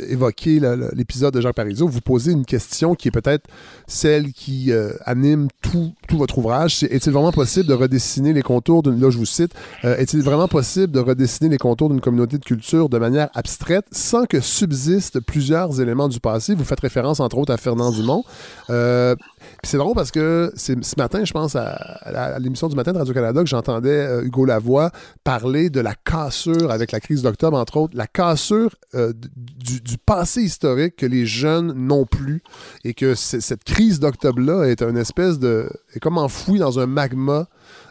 évoquer 0.09 0.61
l'épisode 0.93 1.34
de 1.34 1.41
Jacques 1.41 1.55
Parizeau, 1.55 1.88
vous 1.88 2.01
posez 2.01 2.31
une 2.31 2.45
question 2.45 2.95
qui 2.95 3.07
est 3.07 3.11
peut-être 3.11 3.47
celle 3.88 4.31
qui 4.34 4.71
euh, 4.71 4.93
anime 5.05 5.47
tout, 5.61 5.93
tout 6.08 6.18
votre 6.18 6.38
ouvrage. 6.38 6.84
Est-il 6.84 7.12
vraiment 7.12 7.32
possible 7.32 7.68
de 7.68 7.74
redessiner 7.74 8.34
les 8.34 8.41
contours 8.41 8.84
d'une... 8.84 8.99
Là, 8.99 9.10
je 9.10 9.18
vous 9.18 9.26
cite. 9.26 9.54
euh, 9.86 9.97
est-il 9.97 10.22
vraiment 10.22 10.47
possible 10.47 10.91
de 10.91 10.99
redessiner 10.99 11.49
les 11.49 11.58
contours 11.58 11.89
d'une 11.89 12.01
communauté 12.01 12.38
de 12.38 12.45
culture 12.45 12.89
de 12.89 12.97
manière 12.97 13.30
abstraite 13.34 13.86
sans 13.91 14.26
que 14.26 14.39
subsistent 14.39 15.20
plusieurs 15.20 15.82
éléments 15.82 16.08
du 16.08 16.20
passé? 16.20 16.56
Vous 16.56 16.64
faites 16.64 16.80
référence, 16.80 17.20
entre 17.20 17.38
autres, 17.38 17.54
à 17.54 17.58
Fernand 17.58 17.91
Dumont. 17.91 18.24
Euh, 18.70 19.16
c'est 19.64 19.78
drôle 19.78 19.95
parce 19.95 20.12
que 20.12 20.51
ce 20.56 20.74
matin, 20.97 21.24
je 21.26 21.34
pense, 21.34 21.56
à, 21.56 22.39
l'émission 22.39 22.68
du 22.68 22.76
matin 22.76 22.93
de 22.93 22.97
Radio-Canada, 22.97 23.41
que 23.41 23.49
j'entendais 23.49 23.89
euh, 23.89 24.24
Hugo 24.24 24.45
Lavoie 24.45 24.91
parler 25.24 25.70
de 25.70 25.80
la 25.80 25.93
cassure 25.95 26.72
avec 26.72 26.91
la 26.91 26.99
crise 26.99 27.22
d'octobre, 27.22 27.58
entre 27.58 27.78
autres, 27.78 27.95
la 27.95 28.08
cassure 28.08 28.76
du, 28.93 29.82
du 29.82 29.97
passé 29.97 30.41
historique 30.41 30.95
que 30.95 31.06
les 31.06 31.26
jeunes 31.26 31.74
n'ont 31.74 32.06
plus 32.06 32.41
et 32.84 32.93
que 32.93 33.16
cette 33.16 33.64
crise 33.64 33.99
d'octobre-là 33.99 34.66
est 34.66 34.82
une 34.82 34.97
espèce 34.97 35.39
de. 35.39 35.70
Est 35.96 36.00
comme 36.00 36.18
enfouie 36.18 36.60
dans 36.60 36.80
un 36.80 36.86
magma. 36.86 37.48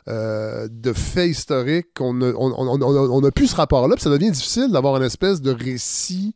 euh, 0.08 0.66
de 0.68 0.92
faits 0.92 1.30
historiques 1.30 1.94
qu'on 1.94 2.20
a, 2.22 2.32
on, 2.34 3.30
plus 3.30 3.48
ce 3.48 3.56
rapport-là, 3.56 3.94
puis 3.94 4.02
ça 4.02 4.10
devient 4.10 4.32
difficile 4.32 4.70
d'avoir 4.72 4.96
une 4.96 5.04
espèce 5.04 5.40
de 5.40 5.52
récit 5.52 6.34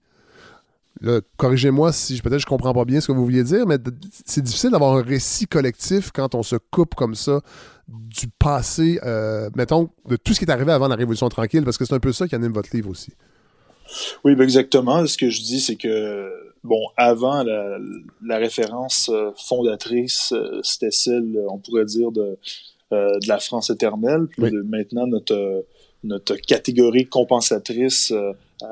corrigez-moi 1.36 1.92
si 1.92 2.20
peut-être 2.20 2.40
je 2.40 2.46
comprends 2.46 2.72
pas 2.72 2.84
bien 2.84 3.00
ce 3.00 3.08
que 3.08 3.12
vous 3.12 3.24
vouliez 3.24 3.44
dire, 3.44 3.66
mais 3.66 3.76
c'est 4.24 4.42
difficile 4.42 4.70
d'avoir 4.70 4.96
un 4.96 5.02
récit 5.02 5.46
collectif 5.46 6.10
quand 6.10 6.34
on 6.34 6.42
se 6.42 6.56
coupe 6.70 6.94
comme 6.94 7.14
ça 7.14 7.40
du 7.88 8.28
passé, 8.28 8.98
euh, 9.04 9.48
mettons, 9.54 9.90
de 10.08 10.16
tout 10.16 10.34
ce 10.34 10.38
qui 10.38 10.44
est 10.44 10.50
arrivé 10.50 10.72
avant 10.72 10.88
la 10.88 10.96
Révolution 10.96 11.28
tranquille, 11.28 11.64
parce 11.64 11.78
que 11.78 11.84
c'est 11.84 11.94
un 11.94 12.00
peu 12.00 12.12
ça 12.12 12.26
qui 12.26 12.34
anime 12.34 12.52
votre 12.52 12.74
livre 12.74 12.90
aussi. 12.90 13.12
Oui, 14.24 14.34
ben 14.34 14.42
exactement. 14.42 15.06
Ce 15.06 15.16
que 15.16 15.30
je 15.30 15.40
dis, 15.42 15.60
c'est 15.60 15.76
que, 15.76 16.32
bon, 16.66 16.82
avant, 16.96 17.42
la, 17.42 17.78
la 18.24 18.36
référence 18.38 19.08
euh, 19.08 19.30
fondatrice, 19.36 20.32
euh, 20.32 20.60
c'était 20.62 20.90
celle, 20.90 21.38
on 21.48 21.58
pourrait 21.58 21.84
dire, 21.86 22.12
de, 22.12 22.38
euh, 22.92 23.18
de 23.18 23.28
la 23.28 23.38
France 23.38 23.70
éternelle. 23.70 24.26
Puis 24.28 24.42
de- 24.50 24.62
maintenant, 24.62 25.06
notre, 25.06 25.64
notre 26.04 26.34
catégorie 26.36 27.06
compensatrice, 27.06 28.10
euh, 28.12 28.32
euh, 28.62 28.66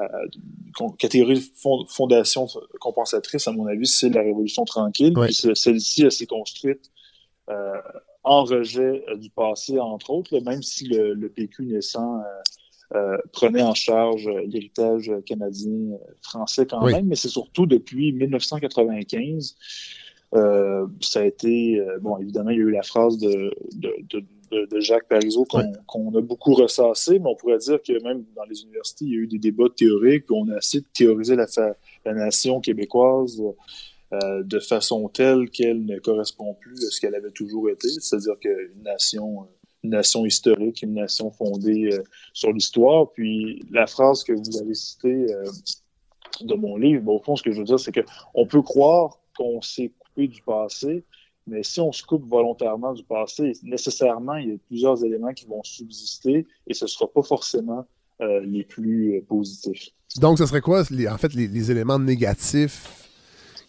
con- 0.77 0.91
catégorie 0.91 1.41
fond- 1.55 1.87
fondation 1.89 2.47
compensatrice, 2.81 3.49
à 3.49 3.53
mon 3.53 3.67
avis, 3.67 3.87
c'est 3.87 4.09
la 4.11 4.23
Révolution 4.23 4.65
tranquille. 4.65 5.13
Puis 5.27 5.35
ce- 5.35 5.55
celle-ci, 5.55 6.03
elle 6.03 6.13
s'est 6.13 6.27
construite 6.27 6.91
euh, 7.51 7.73
en 8.23 8.45
rejet 8.45 9.05
euh, 9.11 9.17
du 9.17 9.29
passé, 9.31 9.79
entre 9.79 10.11
autres, 10.11 10.35
là, 10.35 10.41
même 10.41 10.63
si 10.63 10.87
le, 10.87 11.13
le 11.15 11.29
PQ 11.29 11.65
naissant 11.67 12.21
euh, 12.95 13.17
prenait 13.33 13.63
en 13.63 13.75
charge 13.75 14.29
l'héritage 14.47 15.11
canadien 15.27 15.71
euh, 15.93 15.97
français 16.23 16.67
quand 16.67 16.85
Oui. 16.85 16.93
même, 16.93 17.07
mais 17.07 17.17
c'est 17.17 17.29
surtout 17.29 17.67
depuis 17.67 18.13
1995. 18.13 19.57
euh, 20.35 20.87
ça 21.01 21.21
a 21.21 21.25
été, 21.25 21.79
euh, 21.79 21.99
bon, 22.01 22.19
évidemment, 22.19 22.51
il 22.51 22.57
y 22.57 22.61
a 22.61 22.65
eu 22.65 22.71
la 22.71 22.83
phrase 22.83 23.19
de, 23.19 23.53
de, 23.77 23.95
de, 24.11 24.25
de- 24.51 24.67
de 24.67 24.81
Jacques 24.81 25.09
Parizeau 25.09 25.45
qu'on 25.87 26.15
a 26.15 26.21
beaucoup 26.21 26.55
ressassé, 26.55 27.19
mais 27.19 27.29
on 27.29 27.35
pourrait 27.37 27.59
dire 27.59 27.81
que 27.83 28.01
même 28.03 28.25
dans 28.37 28.45
les 28.45 28.63
universités, 28.63 29.05
il 29.05 29.11
y 29.11 29.15
a 29.15 29.19
eu 29.21 29.27
des 29.27 29.39
débats 29.39 29.69
théoriques, 29.75 30.27
puis 30.27 30.37
on 30.37 30.49
a 30.53 30.59
essayé 30.59 30.81
de 30.83 30.89
théoriser 30.93 31.35
la, 31.37 31.47
nation 32.15 32.61
québécoise 32.61 33.43
euh, 34.13 34.43
de 34.45 34.59
façon 34.61 35.09
telle 35.09 35.51
qu'elle 35.51 35.85
ne 35.85 35.99
correspond 35.99 36.55
plus 36.61 36.85
à 36.87 36.91
ce 36.91 37.01
qu'elle 37.01 37.15
avait 37.17 37.33
toujours 37.33 37.69
été, 37.71 37.89
c'est-à-dire 37.89 38.39
qu'une 38.41 38.83
nation, 38.85 39.47
nation 39.91 40.24
historique, 40.26 40.82
une 40.82 40.95
nation 40.95 41.30
fondée 41.30 41.91
euh, 41.93 42.03
sur 42.32 42.53
l'histoire. 42.53 43.11
Puis 43.12 43.62
la 43.70 43.87
phrase 43.87 44.24
que 44.24 44.32
vous 44.32 44.59
avez 44.59 44.74
citée 44.74 45.26
euh, 45.35 45.45
de 46.41 46.55
mon 46.55 46.76
livre, 46.76 47.03
bon, 47.03 47.16
au 47.16 47.22
fond, 47.22 47.37
ce 47.37 47.43
que 47.43 47.53
je 47.53 47.59
veux 47.59 47.64
dire, 47.64 47.78
c'est 47.78 47.93
que 47.93 48.01
on 48.35 48.47
peut 48.47 48.62
croire 48.62 49.18
qu'on 49.37 49.61
s'est 49.62 49.93
coupé 49.99 50.28
du 50.28 50.43
passé, 50.43 51.05
mais 51.47 51.62
si 51.62 51.80
on 51.80 51.93
se 51.93 52.03
coupe 52.03 52.26
volontairement 52.28 52.93
du 52.93 53.05
passé, 53.05 53.53
nécessairement, 53.62 54.37
il 54.37 54.49
y 54.49 54.53
a 54.53 54.57
plusieurs 54.66 55.05
éléments 55.05 55.32
qui 55.32 55.47
vont 55.47 55.62
subsister 55.62 56.47
et 56.66 56.74
ce 56.74 56.85
ne 56.85 56.89
sera 56.89 57.07
pas 57.12 57.22
forcément 57.22 57.85
euh, 58.20 58.41
les 58.41 58.64
plus 58.64 59.16
euh, 59.16 59.24
positifs. 59.28 59.89
Donc, 60.16 60.39
ce 60.39 60.47
serait 60.47 60.61
quoi, 60.61 60.85
les- 60.91 61.09
en 61.09 61.18
fait, 61.18 61.35
les 61.35 61.70
éléments 61.70 61.99
négatifs 61.99 63.11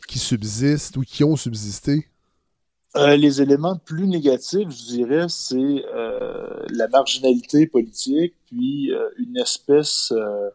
qui 0.08 0.20
subsistent 0.20 0.98
ou 0.98 1.02
qui 1.02 1.24
ont 1.24 1.36
subsisté? 1.36 2.08
Euh, 2.98 3.16
les 3.18 3.42
éléments 3.42 3.76
plus 3.78 4.08
négatifs, 4.08 4.70
je 4.70 4.86
dirais, 4.86 5.26
c'est 5.30 5.56
euh, 5.94 6.48
la 6.70 6.88
marginalité 6.88 7.68
politique, 7.68 8.34
puis 8.48 8.92
euh, 8.92 9.10
une 9.18 9.38
espèce 9.38 10.12
euh, 10.14 10.50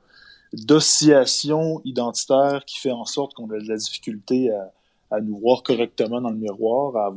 d'oscillation 0.52 1.80
identitaire 1.84 2.64
qui 2.66 2.78
fait 2.78 2.90
en 2.92 3.04
sorte 3.04 3.34
qu'on 3.34 3.50
a 3.50 3.58
de 3.58 3.68
la 3.68 3.76
difficulté 3.76 4.50
à, 4.50 4.72
à 5.16 5.20
nous 5.20 5.38
voir 5.38 5.62
correctement 5.62 6.20
dans 6.20 6.30
le 6.30 6.36
miroir, 6.36 6.96
à, 6.96 7.12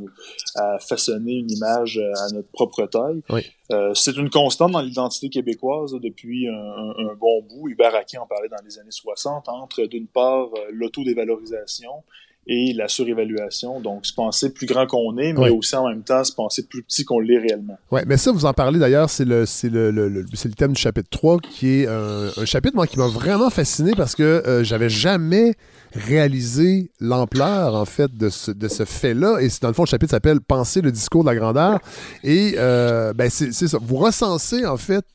à 0.56 0.80
façonner 0.80 1.34
une 1.34 1.52
image 1.52 2.00
à 2.00 2.34
notre 2.34 2.50
propre 2.50 2.86
taille. 2.88 3.22
Oui. 3.30 3.42
Euh, 3.72 3.94
c'est 3.94 4.18
une 4.18 4.30
constante 4.30 4.72
dans 4.72 4.82
l'identité 4.82 5.30
québécoise 5.30 5.94
depuis 6.02 6.48
un, 6.48 6.54
un- 6.54 7.14
bon 7.16 7.42
bout. 7.44 7.70
Hubert 7.70 7.94
en 8.20 8.28
parlait 8.28 8.50
dans 8.50 8.64
les 8.66 8.80
années 8.80 8.92
60, 8.92 9.48
entre 9.50 9.86
d'une 9.86 10.08
part 10.08 10.50
l'autodévalorisation 10.72 12.04
et 12.48 12.74
la 12.74 12.88
surévaluation. 12.88 13.80
Donc, 13.80 14.06
se 14.06 14.14
penser 14.14 14.52
plus 14.54 14.66
grand 14.68 14.86
qu'on 14.86 15.18
est, 15.18 15.34
mais 15.34 15.40
Oui. 15.40 15.50
aussi 15.50 15.76
en 15.76 15.88
même 15.88 16.04
temps 16.04 16.24
se 16.24 16.34
penser 16.34 16.64
plus 16.68 16.84
petit 16.84 17.06
qu'on 17.06 17.20
l'est 17.20 17.38
réellement. 17.40 17.78
Ouais, 17.92 18.04
mais 18.06 18.18
ça, 18.18 18.32
vous 18.32 18.46
en 18.46 18.54
parlez 18.54 18.80
d'ailleurs, 18.80 19.10
c'est 19.10 19.26
le, 19.26 19.46
c'est 19.46 19.70
le, 19.70 19.92
le- 19.92 20.10
le- 20.10 20.26
thème 20.58 20.74
du 20.74 20.82
chapitre 20.82 21.10
3, 21.10 21.40
qui 21.40 21.82
est 21.82 21.88
un, 21.88 22.30
un 22.36 22.46
chapitre, 22.46 22.76
moi, 22.76 22.88
qui 22.88 22.98
m'a 23.00 23.08
vraiment 23.08 23.50
fasciné 23.50 23.92
parce 23.96 24.16
que 24.16 24.24
euh, 24.24 24.64
j'avais 24.64 24.90
jamais 24.90 25.56
réalisé 25.94 26.92
l'ampleur, 27.00 27.76
en 27.76 27.86
fait, 27.86 28.16
de 28.16 28.30
ce, 28.30 28.52
de 28.52 28.68
ce 28.68 28.86
fait-là. 28.86 29.40
Et 29.42 29.48
dans 29.62 29.68
le 29.70 29.74
fond, 29.74 29.84
le 29.84 29.88
chapitre 29.88 30.12
s'appelle 30.12 30.42
Penser 30.42 30.82
le 30.82 30.92
discours 30.92 31.24
de 31.24 31.30
la 31.30 31.36
grandeur. 31.36 31.80
Et, 32.24 32.56
euh, 32.58 33.14
ben, 33.14 33.30
c'est, 33.30 33.52
ça. 33.54 33.78
Vous 33.82 33.96
recensez, 33.98 34.66
en 34.66 34.78
fait, 34.78 35.06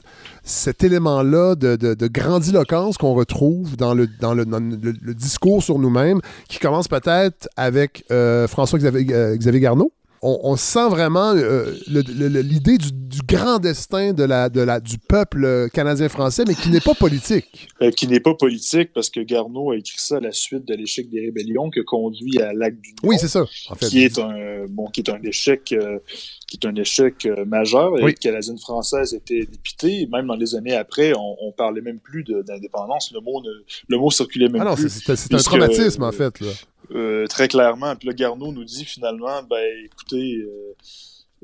cet 0.45 0.83
élément-là 0.85 1.55
de, 1.55 1.77
de- 1.77 1.95
de 1.95 2.07
grandiloquence 2.07 2.97
qu'on 2.97 3.15
retrouve 3.15 3.77
dans 3.77 3.95
le, 3.95 4.07
dans 4.21 4.35
le, 4.35 4.45
dans 4.45 4.61
le- 4.61 5.15
discours 5.15 5.63
sur 5.63 5.79
nous-mêmes, 5.79 6.21
qui 6.49 6.59
commence 6.59 6.89
peut-être 6.89 7.49
avec 7.57 8.05
euh, 8.11 8.47
François-Xavier 8.49 9.07
euh, 9.15 9.37
Xavier 9.37 9.61
Garneau. 9.61 9.93
On, 10.23 10.39
on 10.43 10.57
sent 10.57 10.89
vraiment 10.89 11.33
euh, 11.35 11.73
l'idée 11.89 12.77
du, 12.79 12.91
du 12.93 13.19
grand 13.27 13.59
destin 13.59 14.13
de 14.13 14.25
la, 14.25 14.49
de 14.49 14.61
la, 14.61 14.81
du 14.81 14.99
peuple 14.99 15.69
canadien-français, 15.73 16.45
mais 16.47 16.55
qui 16.55 16.71
n'est 16.71 16.81
pas 16.81 16.95
politique. 16.95 17.69
Euh, 17.83 17.91
qui 17.91 18.09
n'est 18.09 18.21
pas 18.21 18.35
politique 18.35 18.93
parce 18.93 19.11
que 19.11 19.21
Garneau 19.21 19.71
a 19.71 19.77
écrit 19.77 19.99
ça 20.01 20.17
à 20.17 20.21
la 20.21 20.33
suite 20.33 20.65
de 20.67 20.75
l'échec 20.75 21.09
des 21.11 21.21
rébellions 21.21 21.71
qui 21.71 21.81
a 21.81 21.85
conduit 21.85 22.41
à 22.41 22.53
l'acte 22.53 22.81
du 22.81 22.95
Oui, 23.03 23.17
c'est 23.19 23.29
ça, 23.29 23.45
en 23.71 23.75
fait. 23.75 23.87
qui 23.87 24.03
est 24.03 24.19
un 24.19 24.67
bon 24.69 24.87
qui 24.89 25.01
est 25.01 25.11
un 25.11 25.21
échec 25.23 25.73
euh, 25.73 25.99
qui 26.47 26.59
est 26.63 26.67
un 26.67 26.75
échec 26.77 27.27
euh, 27.27 27.45
majeur 27.45 27.99
et 27.99 28.03
Oui. 28.03 28.11
les 28.11 28.15
canadiennes 28.15 28.59
françaises 28.59 29.15
étaient 29.15 29.47
dépitées 29.51 30.09
même 30.11 30.27
dans 30.27 30.35
les 30.37 30.55
années 30.55 30.75
après 30.75 31.13
on, 31.15 31.37
on 31.43 31.53
parlait 31.53 31.81
même 31.83 31.99
plus 32.01 32.25
d'indépendance 32.25 33.13
le 33.13 33.21
mot 33.21 33.41
ne, 33.43 33.51
le 33.89 33.97
mot 33.99 34.11
circulait 34.11 34.49
même 34.49 34.63
Ah 34.63 34.71
non, 34.71 34.75
plus 34.75 34.89
c'est, 34.89 35.35
un 35.35 35.39
traumatisme, 35.39 36.03
en 36.03 36.09
euh, 36.09 36.13
fait. 36.13 36.41
Là. 36.41 36.49
Euh, 36.93 37.27
très 37.27 37.49
clairement. 37.49 37.95
Puis 37.97 38.09
là, 38.09 38.15
Garneau 38.15 38.53
nous 38.53 38.65
dit 38.65 38.85
finalement, 38.85 39.43
ben 39.43 39.65
écoutez, 39.85 40.37
euh, 40.37 40.75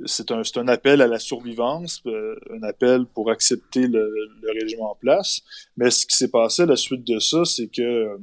c'est 0.07 0.31
un, 0.31 0.43
un 0.57 0.69
appel 0.69 1.03
à 1.03 1.07
la 1.07 1.19
survivance, 1.19 2.01
euh, 2.07 2.37
un 2.51 2.63
appel 2.63 3.07
pour 3.07 3.31
accepter 3.31 3.87
le, 3.87 4.13
le 4.43 4.61
régime 4.61 4.83
en 4.83 4.95
place. 4.95 5.43
Mais 5.77 5.91
ce 5.91 6.07
qui 6.07 6.17
s'est 6.17 6.31
passé 6.31 6.63
à 6.63 6.67
la 6.67 6.77
suite 6.77 7.05
de 7.05 7.19
ça, 7.19 7.45
c'est 7.45 7.69
que 7.69 7.83
euh, 7.83 8.17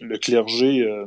le 0.00 0.18
clergé 0.18 0.82
euh, 0.82 1.06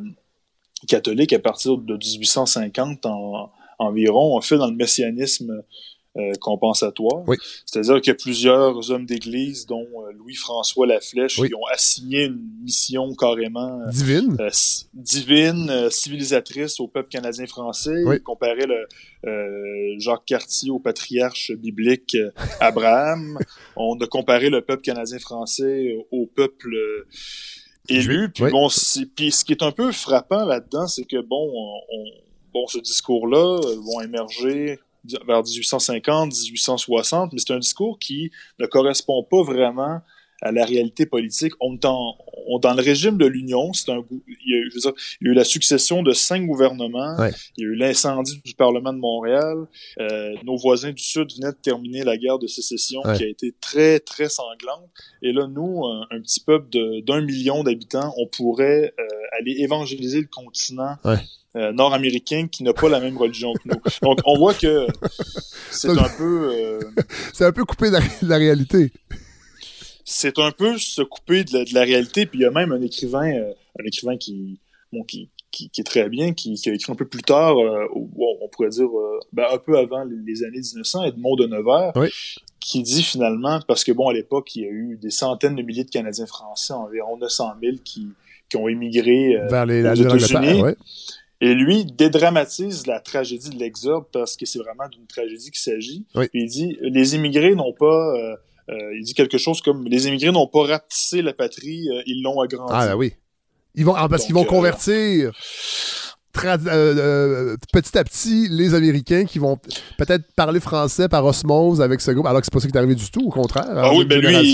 catholique, 0.88 1.34
à 1.34 1.40
partir 1.40 1.78
de 1.78 1.96
1850 1.96 3.06
en, 3.06 3.52
environ, 3.78 4.38
a 4.38 4.42
fait 4.42 4.58
dans 4.58 4.70
le 4.70 4.76
messianisme 4.76 5.64
euh, 6.18 6.34
compensatoire. 6.42 7.24
Oui. 7.28 7.38
C'est-à-dire 7.66 8.02
que 8.02 8.12
plusieurs 8.12 8.90
hommes 8.92 9.06
d'église, 9.06 9.66
dont 9.68 9.86
euh, 9.86 10.12
Louis-François 10.14 10.88
Laflèche, 10.88 11.38
Oui. 11.38 11.50
qui 11.50 11.56
ont 11.56 11.66
assigné 11.72 12.26
une 12.26 12.42
mission 12.64 13.14
carrément 13.16 13.80
euh, 13.82 13.92
Divine. 13.92 14.36
euh, 14.40 14.50
divine, 14.94 15.70
euh, 15.70 15.90
civilisatrice 15.92 16.80
au 16.80 16.88
peuple 16.88 17.10
canadien-français. 17.10 18.04
Oui. 18.06 18.16
Il 18.18 18.24
comparait 18.24 18.66
le, 18.66 18.88
euh, 19.30 19.96
Jacques 20.00 20.26
Cartier 20.26 20.72
au 20.72 20.80
patriarche 20.80 21.52
biblique 21.52 22.16
euh, 22.16 22.32
Abraham. 22.60 23.38
On 23.76 23.96
a 24.00 24.08
comparé 24.08 24.50
le 24.50 24.62
peuple 24.62 24.82
canadien-français 24.82 25.96
au 26.12 26.26
peuple 26.26 26.74
euh, 26.74 27.08
élu. 27.88 28.30
Puis 28.34 28.50
bon, 28.52 28.68
puis 29.16 29.32
ce 29.32 29.46
qui 29.46 29.52
est 29.54 29.64
un 29.64 29.72
peu 29.72 29.92
frappant 29.92 30.46
là-dedans, 30.46 30.88
c'est 30.88 31.04
que 31.06 31.22
bon, 31.22 31.52
on, 31.54 31.76
on- 31.96 32.12
bon, 32.54 32.68
ce 32.68 32.80
discours-là 32.80 33.60
euh, 33.64 33.76
vont 33.86 34.02
émerger 34.02 34.80
vers 35.26 35.44
1850, 35.44 36.34
1860, 36.34 37.34
mais 37.34 37.40
c'est 37.40 37.54
un 37.54 37.60
discours 37.60 38.00
qui 38.00 38.32
ne 38.60 38.66
correspond 38.66 39.24
pas 39.24 39.44
vraiment 39.44 40.02
à 40.42 40.52
la 40.52 40.66
réalité 40.66 41.06
politique. 41.06 41.54
On 41.60 41.76
est 41.76 41.86
en- 41.86 42.16
on- 42.48 42.60
dans 42.60 42.74
le 42.74 42.82
régime 42.82 43.18
de 43.18 43.26
l'Union, 43.26 43.74
c'est 43.74 43.92
un, 43.92 44.02
il 44.28 44.34
y, 44.46 44.54
a, 44.56 44.58
eu- 44.58 44.70
je 44.72 44.76
veux 44.76 44.82
dire, 44.82 44.94
il 45.22 45.28
y 45.28 45.30
a 45.30 45.32
eu 45.34 45.36
la 45.36 45.44
succession 45.44 46.02
de 46.04 46.12
cinq 46.14 46.46
gouvernements, 46.46 47.16
Ouais. 47.18 47.32
il 47.58 47.64
y 47.64 47.68
a 47.68 47.70
eu 47.70 47.76
l'incendie 47.76 48.42
du 48.44 48.54
Parlement 48.56 48.94
de 48.94 48.98
Montréal, 49.00 49.58
euh, 50.00 50.34
nos 50.46 50.58
voisins 50.58 50.92
du 50.92 51.04
Sud 51.04 51.32
venaient 51.36 51.52
de 51.52 51.58
terminer 51.62 52.04
la 52.04 52.18
guerre 52.18 52.40
de 52.40 52.48
sécession 52.48 53.02
Ouais. 53.06 53.18
qui 53.18 53.24
a 53.24 53.28
été 53.28 53.54
très, 53.60 54.00
très 54.00 54.30
sanglante. 54.30 54.90
Et 55.22 55.32
là, 55.34 55.48
nous, 55.48 55.86
un, 55.86 56.08
un 56.12 56.22
petit 56.22 56.40
peuple 56.40 56.68
d'un 57.06 57.22
million 57.22 57.64
d'habitants, 57.64 58.14
on 58.18 58.28
pourrait 58.28 58.94
euh, 59.00 59.04
aller 59.40 59.56
évangéliser 59.60 60.22
le 60.22 60.28
continent 60.28 60.96
Ouais. 61.06 61.18
euh, 61.56 61.72
nord-américain 61.74 62.48
qui 62.52 62.64
n'a 62.64 62.74
pas 62.74 62.90
la 62.90 63.00
même 63.00 63.18
religion 63.18 63.54
que 63.54 63.70
nous. 63.70 63.82
Donc, 64.02 64.20
on 64.26 64.38
voit 64.38 64.54
que 64.54 64.88
c'est 65.72 65.90
un 65.90 66.10
peu... 66.18 66.52
euh, 66.54 66.80
C'est 67.34 67.46
un 67.46 67.52
peu 67.52 67.66
coupé 67.66 67.88
de 67.88 67.94
la, 67.94 68.00
de 68.00 68.28
la 68.28 68.38
réalité. 68.38 68.92
C'est 70.10 70.40
un 70.40 70.52
peu 70.52 70.78
se 70.80 71.04
couper 71.04 71.44
de 71.44 71.54
la, 71.54 71.66
de 71.66 71.74
la 71.74 71.82
réalité. 71.82 72.26
Puis 72.26 72.40
il 72.40 72.42
y 72.42 72.46
a 72.46 72.52
même 72.52 72.72
un 72.72 72.82
écrivain, 72.82 73.32
euh, 73.32 73.54
un 73.80 73.86
écrivain 73.86 74.18
qui, 74.18 74.60
bon, 74.92 75.04
qui, 75.04 75.30
qui, 75.52 75.70
qui 75.70 75.82
est 75.82 75.84
très 75.84 76.10
bien, 76.10 76.34
qui, 76.34 76.56
qui 76.56 76.70
a 76.70 76.74
écrit 76.74 76.92
un 76.92 76.96
peu 76.96 77.08
plus 77.08 77.22
tard, 77.22 77.60
euh, 77.60 77.86
on, 77.94 78.48
pourrait 78.52 78.70
dire 78.70 78.88
euh, 78.88 79.20
ben, 79.32 79.46
un 79.52 79.60
peu 79.60 79.78
avant 79.78 80.04
les, 80.04 80.44
années 80.44 80.58
1900, 80.60 81.04
Edmond 81.06 81.36
de 81.36 81.46
Nevers, 81.46 81.92
Oui. 81.96 82.10
qui 82.60 82.82
dit 82.82 83.04
finalement, 83.04 83.60
parce 83.68 83.84
que 83.84 83.92
bon, 83.92 84.10
à 84.10 84.14
l'époque, 84.14 84.56
il 84.56 84.64
y 84.64 84.66
a 84.66 84.70
eu 84.72 84.98
des 85.00 85.12
centaines 85.12 85.56
de 85.56 85.62
milliers 85.62 85.84
de 85.84 85.92
Canadiens 85.92 86.26
français, 86.26 86.74
environ 86.74 87.16
900 87.18 87.52
000 87.62 87.78
qui, 87.86 88.08
qui 88.50 88.58
ont 88.58 88.68
émigré 88.68 89.36
Vers 89.48 89.68
les, 89.68 89.88
aux 89.88 89.94
États-Unis. 89.94 90.64
ouais. 90.64 90.76
Et 91.42 91.54
lui 91.54 91.86
dédramatise 91.86 92.86
la 92.86 93.00
tragédie 93.00 93.52
de 93.52 93.60
l'exode 93.60 94.04
parce 94.12 94.36
que 94.36 94.46
c'est 94.46 94.60
vraiment 94.60 94.90
d'une 94.90 95.06
tragédie 95.06 95.52
qu'il 95.52 95.62
s'agit. 95.62 96.06
Oui. 96.16 96.28
Puis 96.30 96.42
Il 96.42 96.50
dit 96.50 96.78
les 96.82 97.16
immigrés 97.16 97.56
n'ont 97.56 97.72
pas, 97.72 98.38
euh, 98.70 98.96
il 98.98 99.04
dit 99.04 99.14
quelque 99.14 99.38
chose 99.38 99.62
comme 99.62 99.86
les 99.86 100.08
immigrés 100.08 100.32
n'ont 100.32 100.48
pas 100.48 100.66
rapetissé 100.66 101.22
la 101.22 101.34
patrie, 101.34 101.88
euh, 101.90 102.02
ils 102.06 102.22
l'ont 102.22 102.40
agrandie. 102.42 102.74
Ah, 102.76 102.88
ben 102.88 102.96
oui. 102.96 103.14
Ils 103.76 103.86
vont, 103.86 103.94
ah, 103.96 104.08
parce 104.10 104.26
qu'ils 104.26 104.36
vont 104.36 104.44
euh, 104.44 104.46
convertir 104.46 105.32
petit 106.32 107.98
à 107.98 108.04
petit 108.04 108.48
les 108.50 108.74
Américains 108.74 109.26
qui 109.26 109.40
vont 109.40 109.58
peut-être 109.98 110.24
parler 110.36 110.60
français 110.60 111.10
par 111.10 111.26
osmose 111.26 111.82
avec 111.82 112.02
ce 112.02 112.12
groupe, 112.12 112.26
alors 112.28 112.40
que 112.42 112.46
c'est 112.46 112.54
pas 112.54 112.60
ça 112.60 112.68
qui 112.68 112.74
est 112.74 112.78
arrivé 112.78 112.96
du 112.96 113.10
tout, 113.12 113.26
au 113.26 113.30
contraire. 113.30 113.66
Ah 113.70 113.90
En 113.92 113.98
oui, 113.98 114.06
ben 114.06 114.20
lui, 114.20 114.54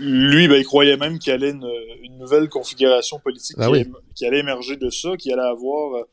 lui, 0.00 0.48
ben, 0.48 0.56
il 0.56 0.64
croyait 0.64 0.96
même 0.96 1.18
qu'il 1.18 1.32
allait 1.32 1.50
une, 1.50 1.68
une 2.02 2.18
nouvelle 2.18 2.48
configuration 2.48 3.18
politique 3.18 3.56
Ah 3.58 3.66
qui, 3.66 3.72
oui. 3.72 3.78
allait- 3.80 3.90
qui 4.14 4.26
allait 4.26 4.38
émerger 4.40 4.76
de 4.76 4.90
ça, 4.90 5.16
qui 5.18 5.32
allait 5.32 5.42
avoir 5.42 6.04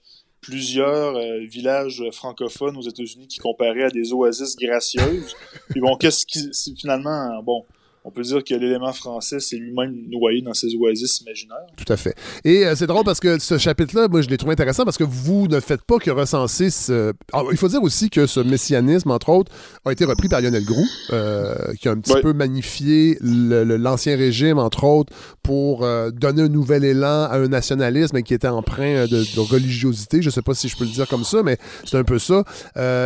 plusieurs 0.41 1.15
euh, 1.15 1.39
villages 1.45 2.03
francophones 2.11 2.77
aux 2.77 2.81
États-Unis 2.81 3.27
qui 3.27 3.39
comparaient 3.39 3.85
à 3.85 3.89
des 3.89 4.13
oasis 4.13 4.55
gracieuses. 4.55 5.35
Puis 5.69 5.81
bon, 5.81 5.95
qu'est-ce 5.95 6.25
qui 6.25 6.75
finalement 6.75 7.41
bon, 7.43 7.65
on 8.05 8.11
peut 8.11 8.21
dire 8.21 8.43
que 8.43 8.53
l'élément 8.53 8.93
français 8.93 9.39
s'est 9.39 9.57
lui-même 9.57 9.93
noyé 10.09 10.41
dans 10.41 10.53
ces 10.53 10.73
oasis 10.75 11.21
imaginaires. 11.21 11.57
Tout 11.77 11.91
à 11.91 11.97
fait. 11.97 12.15
Et 12.43 12.65
euh, 12.65 12.75
c'est 12.75 12.87
drôle 12.87 13.03
parce 13.03 13.19
que 13.19 13.39
ce 13.39 13.57
chapitre-là, 13.57 14.07
moi, 14.07 14.21
je 14.21 14.29
l'ai 14.29 14.37
trouvé 14.37 14.53
intéressant 14.53 14.83
parce 14.85 14.97
que 14.97 15.03
vous 15.03 15.47
ne 15.47 15.59
faites 15.59 15.81
pas 15.83 15.97
que 15.97 16.09
recenser 16.11 16.69
ce. 16.69 17.13
Ah, 17.33 17.43
il 17.51 17.57
faut 17.57 17.67
dire 17.67 17.83
aussi 17.83 18.09
que 18.09 18.25
ce 18.25 18.39
messianisme, 18.39 19.11
entre 19.11 19.29
autres, 19.29 19.51
a 19.85 19.91
été 19.91 20.05
repris 20.05 20.29
par 20.29 20.41
Lionel 20.41 20.63
Groux, 20.65 20.87
euh, 21.11 21.55
qui 21.79 21.87
a 21.87 21.91
un 21.91 21.99
petit 21.99 22.13
Ouais. 22.13 22.21
peu 22.21 22.33
magnifié 22.33 23.17
l'ancien 23.21 24.15
régime, 24.15 24.57
entre 24.57 24.83
autres, 24.85 25.13
pour 25.43 25.83
euh, 25.83 26.09
donner 26.11 26.43
un 26.43 26.47
nouvel 26.49 26.83
élan 26.85 27.23
à 27.29 27.35
un 27.37 27.47
nationalisme 27.47 28.21
qui 28.21 28.33
était 28.33 28.47
empreint 28.47 29.05
de, 29.05 29.35
de 29.35 29.39
religiosité. 29.39 30.21
Je 30.21 30.27
ne 30.27 30.31
sais 30.31 30.41
pas 30.41 30.53
si 30.53 30.67
je 30.69 30.77
peux 30.77 30.85
le 30.85 30.89
dire 30.91 31.07
comme 31.07 31.23
ça, 31.23 31.43
mais 31.43 31.57
c'est 31.85 31.97
un 31.97 32.03
peu 32.03 32.19
ça. 32.19 32.43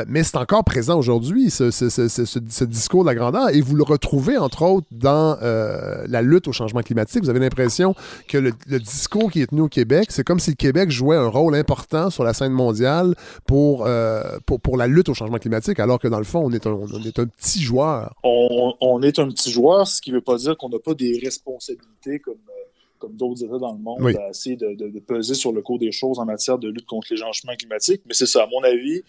Mais 0.08 0.24
c'est 0.24 0.38
encore 0.38 0.64
présent 0.64 0.98
aujourd'hui, 0.98 1.50
ce- 1.50 1.72
ce 1.72 2.64
discours 2.64 3.04
de 3.04 3.10
la 3.10 3.16
grandeur. 3.16 3.50
Et 3.50 3.62
vous 3.62 3.76
le 3.76 3.84
retrouvez, 3.84 4.38
entre 4.38 4.62
autres, 4.64 4.83
dans 4.92 5.38
euh, 5.42 6.06
la 6.08 6.22
lutte 6.22 6.48
au 6.48 6.52
changement 6.52 6.82
climatique. 6.82 7.24
Vous 7.24 7.30
avez 7.30 7.40
l'impression 7.40 7.96
que 8.28 8.38
le, 8.38 8.52
le 8.68 8.80
discours 8.80 9.32
qui 9.32 9.42
est 9.42 9.48
tenu 9.48 9.62
au 9.62 9.68
Québec, 9.70 10.08
c'est 10.10 10.24
comme 10.24 10.40
si 10.40 10.50
le 10.52 10.56
Québec 10.56 10.90
jouait 10.92 11.18
un 11.18 11.28
rôle 11.28 11.56
important 11.56 12.10
sur 12.10 12.24
la 12.24 12.34
scène 12.34 12.52
mondiale 12.54 13.16
pour, 13.46 13.86
euh, 13.86 14.22
pour, 14.46 14.60
pour 14.62 14.78
la 14.78 14.88
lutte 14.88 15.10
au 15.10 15.14
changement 15.14 15.38
climatique, 15.38 15.80
alors 15.80 16.00
que 16.00 16.08
dans 16.08 16.18
le 16.20 16.24
fond, 16.24 16.42
on 16.46 16.52
est 16.52 16.66
un, 16.68 16.72
on 16.72 17.02
est 17.04 17.20
un 17.20 17.26
petit 17.26 17.62
joueur. 17.62 18.16
On, 18.24 18.74
on 18.82 19.02
est 19.02 19.20
un 19.20 19.28
petit 19.30 19.52
joueur, 19.52 19.88
ce 19.88 20.02
qui 20.02 20.12
ne 20.12 20.16
veut 20.16 20.22
pas 20.22 20.38
dire 20.38 20.58
qu'on 20.58 20.70
n'a 20.70 20.80
pas 20.80 20.94
des 20.94 21.20
responsabilités 21.24 22.20
comme, 22.20 22.34
euh, 22.50 22.52
comme 23.00 23.14
d'autres 23.16 23.44
États 23.44 23.58
dans 23.60 23.74
le 23.74 23.80
monde 23.80 23.98
Oui. 24.02 24.16
à 24.16 24.30
essayer 24.30 24.56
de, 24.56 24.74
de- 24.76 24.90
de 24.90 25.00
peser 25.00 25.34
sur 25.34 25.52
le 25.52 25.62
cours 25.62 25.80
des 25.80 25.92
choses 25.92 26.20
en 26.20 26.26
matière 26.26 26.58
de 26.58 26.70
lutte 26.70 26.86
contre 26.86 27.08
les 27.12 27.18
changements 27.18 27.54
climatiques. 27.58 28.02
Mais 28.08 28.14
c'est 28.14 28.26
ça, 28.26 28.44
à 28.44 28.48
mon 28.48 28.64
avis, 28.64 29.04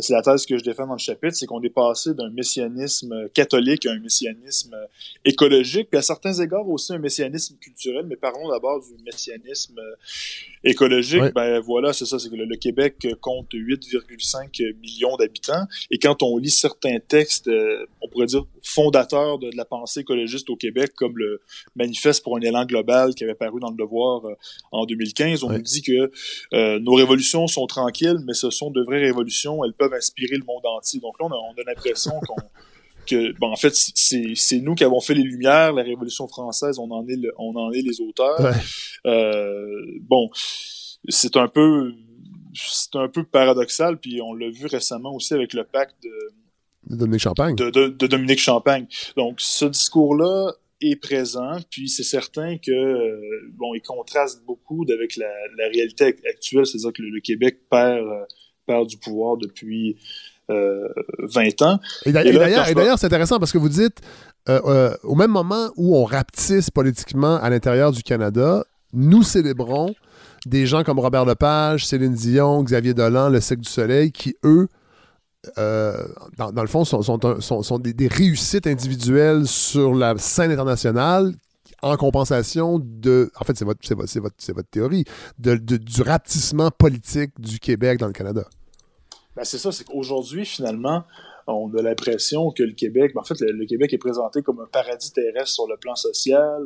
c'est 0.00 0.12
la 0.12 0.22
thèse 0.22 0.46
que 0.46 0.58
je 0.58 0.64
défends 0.64 0.86
dans 0.86 0.94
le 0.94 0.98
chapitre, 0.98 1.34
c'est 1.36 1.46
qu'on 1.46 1.62
est 1.62 1.70
passé 1.70 2.14
d'un 2.14 2.30
messianisme 2.30 3.28
catholique 3.30 3.86
à 3.86 3.92
un 3.92 3.98
messianisme 3.98 4.76
écologique, 5.24 5.88
puis 5.90 5.98
à 5.98 6.02
certains 6.02 6.34
égards 6.34 6.68
aussi 6.68 6.92
un 6.92 6.98
messianisme 6.98 7.56
culturel, 7.60 8.06
mais 8.06 8.16
parlons 8.16 8.48
d'abord 8.48 8.80
du 8.80 9.02
messianisme 9.04 9.80
écologique. 10.64 11.34
Ben 11.34 11.60
voilà, 11.60 11.92
c'est 11.92 12.04
ça, 12.04 12.18
c'est 12.18 12.28
que 12.28 12.36
le, 12.36 12.44
le 12.44 12.56
Québec 12.56 13.06
compte 13.20 13.52
8,5 13.52 14.76
millions 14.76 15.16
d'habitants, 15.16 15.66
et 15.90 15.98
quand 15.98 16.22
on 16.22 16.36
lit 16.36 16.50
certains 16.50 16.98
textes, 16.98 17.48
euh, 17.48 17.86
on 18.00 18.08
pourrait 18.08 18.26
dire 18.26 18.44
fondateurs 18.62 19.38
de, 19.38 19.50
de 19.50 19.56
la 19.56 19.64
pensée 19.64 20.00
écologiste 20.00 20.50
au 20.50 20.56
Québec, 20.56 20.92
comme 20.94 21.16
le 21.16 21.40
Manifeste 21.76 22.22
pour 22.22 22.36
un 22.36 22.40
élan 22.40 22.64
global 22.64 23.14
qui 23.14 23.24
avait 23.24 23.34
paru 23.34 23.60
dans 23.60 23.70
le 23.70 23.76
Devoir 23.76 24.26
euh, 24.26 24.34
en 24.72 24.84
2015, 24.84 25.44
on 25.44 25.50
nous 25.50 25.58
dit 25.58 25.82
que 25.82 26.10
euh, 26.52 26.78
nos 26.80 26.94
révolutions 26.94 27.46
sont 27.46 27.66
tranquilles, 27.66 28.18
mais 28.26 28.34
ce 28.34 28.50
sont 28.50 28.70
de 28.70 28.82
vraies 28.82 29.00
révolutions, 29.00 29.64
elles 29.64 29.72
peuvent 29.72 29.94
inspirer 29.94 30.36
le 30.36 30.44
monde 30.44 30.64
entier. 30.64 31.00
Donc 31.00 31.18
là, 31.20 31.26
on 31.26 31.32
a, 31.32 31.36
on 31.36 31.60
a 31.60 31.64
l'impression 31.66 32.12
qu'on 32.26 32.36
que 33.10 33.32
bon 33.38 33.48
en 33.52 33.56
fait 33.56 33.72
c'est 33.74 34.60
nous 34.60 34.74
qui 34.74 34.84
avons 34.84 35.00
fait 35.00 35.14
les 35.14 35.22
lumières 35.22 35.72
la 35.72 35.82
révolution 35.82 36.26
française 36.28 36.78
on 36.78 36.90
en 36.90 37.06
est 37.08 37.16
le- 37.16 37.32
on 37.38 37.54
en 37.56 37.70
est 37.72 37.82
les 37.82 38.00
auteurs 38.00 38.40
Ouais. 38.40 38.52
Euh, 39.06 39.66
bon 40.00 40.28
c'est 41.08 41.36
un 41.36 41.48
peu 41.48 41.92
c'est 42.54 42.96
un 42.96 43.08
peu 43.08 43.24
paradoxal 43.24 43.98
puis 43.98 44.20
on 44.22 44.34
l'a 44.34 44.50
vu 44.50 44.66
récemment 44.66 45.14
aussi 45.14 45.34
avec 45.34 45.52
le 45.54 45.64
pacte 45.64 45.96
de, 46.02 46.96
Dominique 46.96 47.20
Champagne. 47.22 47.54
de, 47.56 47.70
de- 47.70 47.88
de 47.88 48.06
Dominique 48.06 48.40
Champagne 48.40 48.86
donc 49.16 49.40
ce 49.40 49.64
discours 49.66 50.14
là 50.14 50.52
est 50.82 50.96
présent 50.96 51.58
puis 51.70 51.88
c'est 51.88 52.02
certain 52.02 52.56
que 52.58 52.70
euh, 52.72 53.20
bon 53.58 53.74
il 53.74 53.82
contraste 53.82 54.44
beaucoup 54.46 54.84
avec 54.92 55.16
la, 55.16 55.30
la 55.58 55.68
réalité 55.68 56.04
ac- 56.10 56.26
actuelle 56.28 56.66
c'est-à-dire 56.66 56.92
que 56.92 57.02
le, 57.02 57.10
le 57.10 57.20
Québec 57.20 57.60
perd 57.70 57.98
euh, 58.06 58.24
perd 58.66 58.86
du 58.88 58.96
pouvoir 58.98 59.36
depuis 59.36 59.96
20 61.18 61.62
ans 61.62 61.78
Et 62.70 62.74
d'ailleurs, 62.74 62.98
c'est 62.98 63.06
intéressant 63.06 63.38
parce 63.38 63.52
que 63.52 63.58
vous 63.58 63.68
dites, 63.68 63.98
euh, 64.48 64.60
euh, 64.66 64.94
au 65.04 65.14
même 65.14 65.30
moment 65.30 65.68
où 65.76 65.96
on 65.96 66.04
rapetisse 66.04 66.70
politiquement 66.70 67.36
à 67.36 67.50
l'intérieur 67.50 67.92
du 67.92 68.02
Canada, 68.02 68.64
nous 68.92 69.22
célébrons 69.22 69.94
des 70.46 70.66
gens 70.66 70.82
comme 70.84 70.98
Robert 70.98 71.24
Lepage, 71.26 71.86
Céline 71.86 72.14
Dion, 72.14 72.62
Xavier 72.64 72.94
Dolan, 72.94 73.28
Le 73.28 73.40
Cirque 73.40 73.60
du 73.60 73.68
Soleil, 73.70 74.10
qui, 74.10 74.34
eux, 74.44 74.68
euh, 75.58 75.94
dans, 76.36 76.52
dans 76.52 76.62
le 76.62 76.68
fond, 76.68 76.84
sont, 76.84 77.02
sont, 77.02 77.24
un- 77.24 77.40
sont- 77.40 77.62
sont 77.62 77.78
des, 77.78 77.92
des 77.92 78.08
réussites 78.08 78.66
individuelles 78.66 79.46
sur 79.46 79.94
la 79.94 80.16
scène 80.18 80.50
internationale 80.50 81.32
en 81.82 81.96
compensation 81.96 82.78
de... 82.82 83.30
En 83.40 83.44
fait, 83.44 83.56
c'est 83.56 83.64
votre, 83.64 84.68
théorie, 84.70 85.04
de, 85.38 85.54
de- 85.56 85.76
du 85.78 86.02
rapetissement 86.02 86.70
politique 86.70 87.32
du 87.38 87.58
Québec 87.58 87.98
dans 87.98 88.06
le 88.06 88.12
Canada. 88.12 88.44
Ben, 89.36 89.44
c'est 89.44 89.58
ça, 89.58 89.72
c'est 89.72 89.84
qu'aujourd'hui, 89.84 90.44
finalement, 90.44 91.04
on 91.46 91.72
a 91.74 91.82
l'impression 91.82 92.50
que 92.50 92.62
le 92.62 92.72
Québec, 92.72 93.12
ben, 93.14 93.20
en 93.20 93.24
fait, 93.24 93.40
le, 93.40 93.52
le 93.52 93.66
Québec 93.66 93.92
est 93.92 93.98
présenté 93.98 94.42
comme 94.42 94.60
un 94.60 94.68
paradis 94.70 95.12
terrestre 95.12 95.50
sur 95.50 95.68
le 95.68 95.76
plan 95.76 95.94
social, 95.94 96.62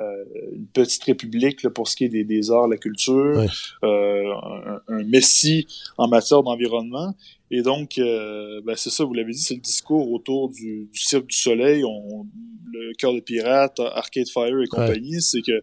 euh, 0.00 0.24
une 0.52 0.66
petite 0.66 1.04
république 1.04 1.62
là, 1.62 1.70
pour 1.70 1.86
ce 1.86 1.96
qui 1.96 2.04
est 2.04 2.08
des, 2.08 2.24
des 2.24 2.50
arts, 2.50 2.66
la 2.66 2.78
culture, 2.78 3.44
euh, 3.84 4.32
un, 4.32 4.80
un 4.88 5.04
messie 5.04 5.66
en 5.98 6.08
matière 6.08 6.42
d'environnement. 6.42 7.14
Et 7.50 7.62
donc, 7.62 7.98
euh, 7.98 8.62
ben, 8.64 8.74
c'est 8.74 8.90
ça, 8.90 9.04
vous 9.04 9.12
l'avez 9.12 9.32
dit, 9.32 9.42
c'est 9.42 9.54
le 9.54 9.60
discours 9.60 10.10
autour 10.10 10.48
du, 10.48 10.88
du 10.90 10.98
Cirque 10.98 11.26
du 11.26 11.36
Soleil, 11.36 11.84
on, 11.84 12.26
le 12.72 12.94
Cœur 12.94 13.12
de 13.12 13.20
Pirate, 13.20 13.78
Arcade 13.80 14.28
Fire 14.28 14.60
et 14.62 14.66
compagnie, 14.66 15.20
c'est 15.20 15.42
que 15.42 15.62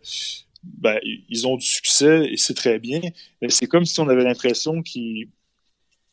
ben, 0.64 1.00
ils 1.04 1.48
ont 1.48 1.58
du 1.58 1.66
succès 1.66 2.30
et 2.32 2.38
c'est 2.38 2.54
très 2.54 2.80
bien, 2.80 3.02
mais 3.42 3.50
c'est 3.50 3.66
comme 3.66 3.86
si 3.86 4.00
on 4.00 4.10
avait 4.10 4.24
l'impression 4.24 4.84
qu'ils 4.84 5.28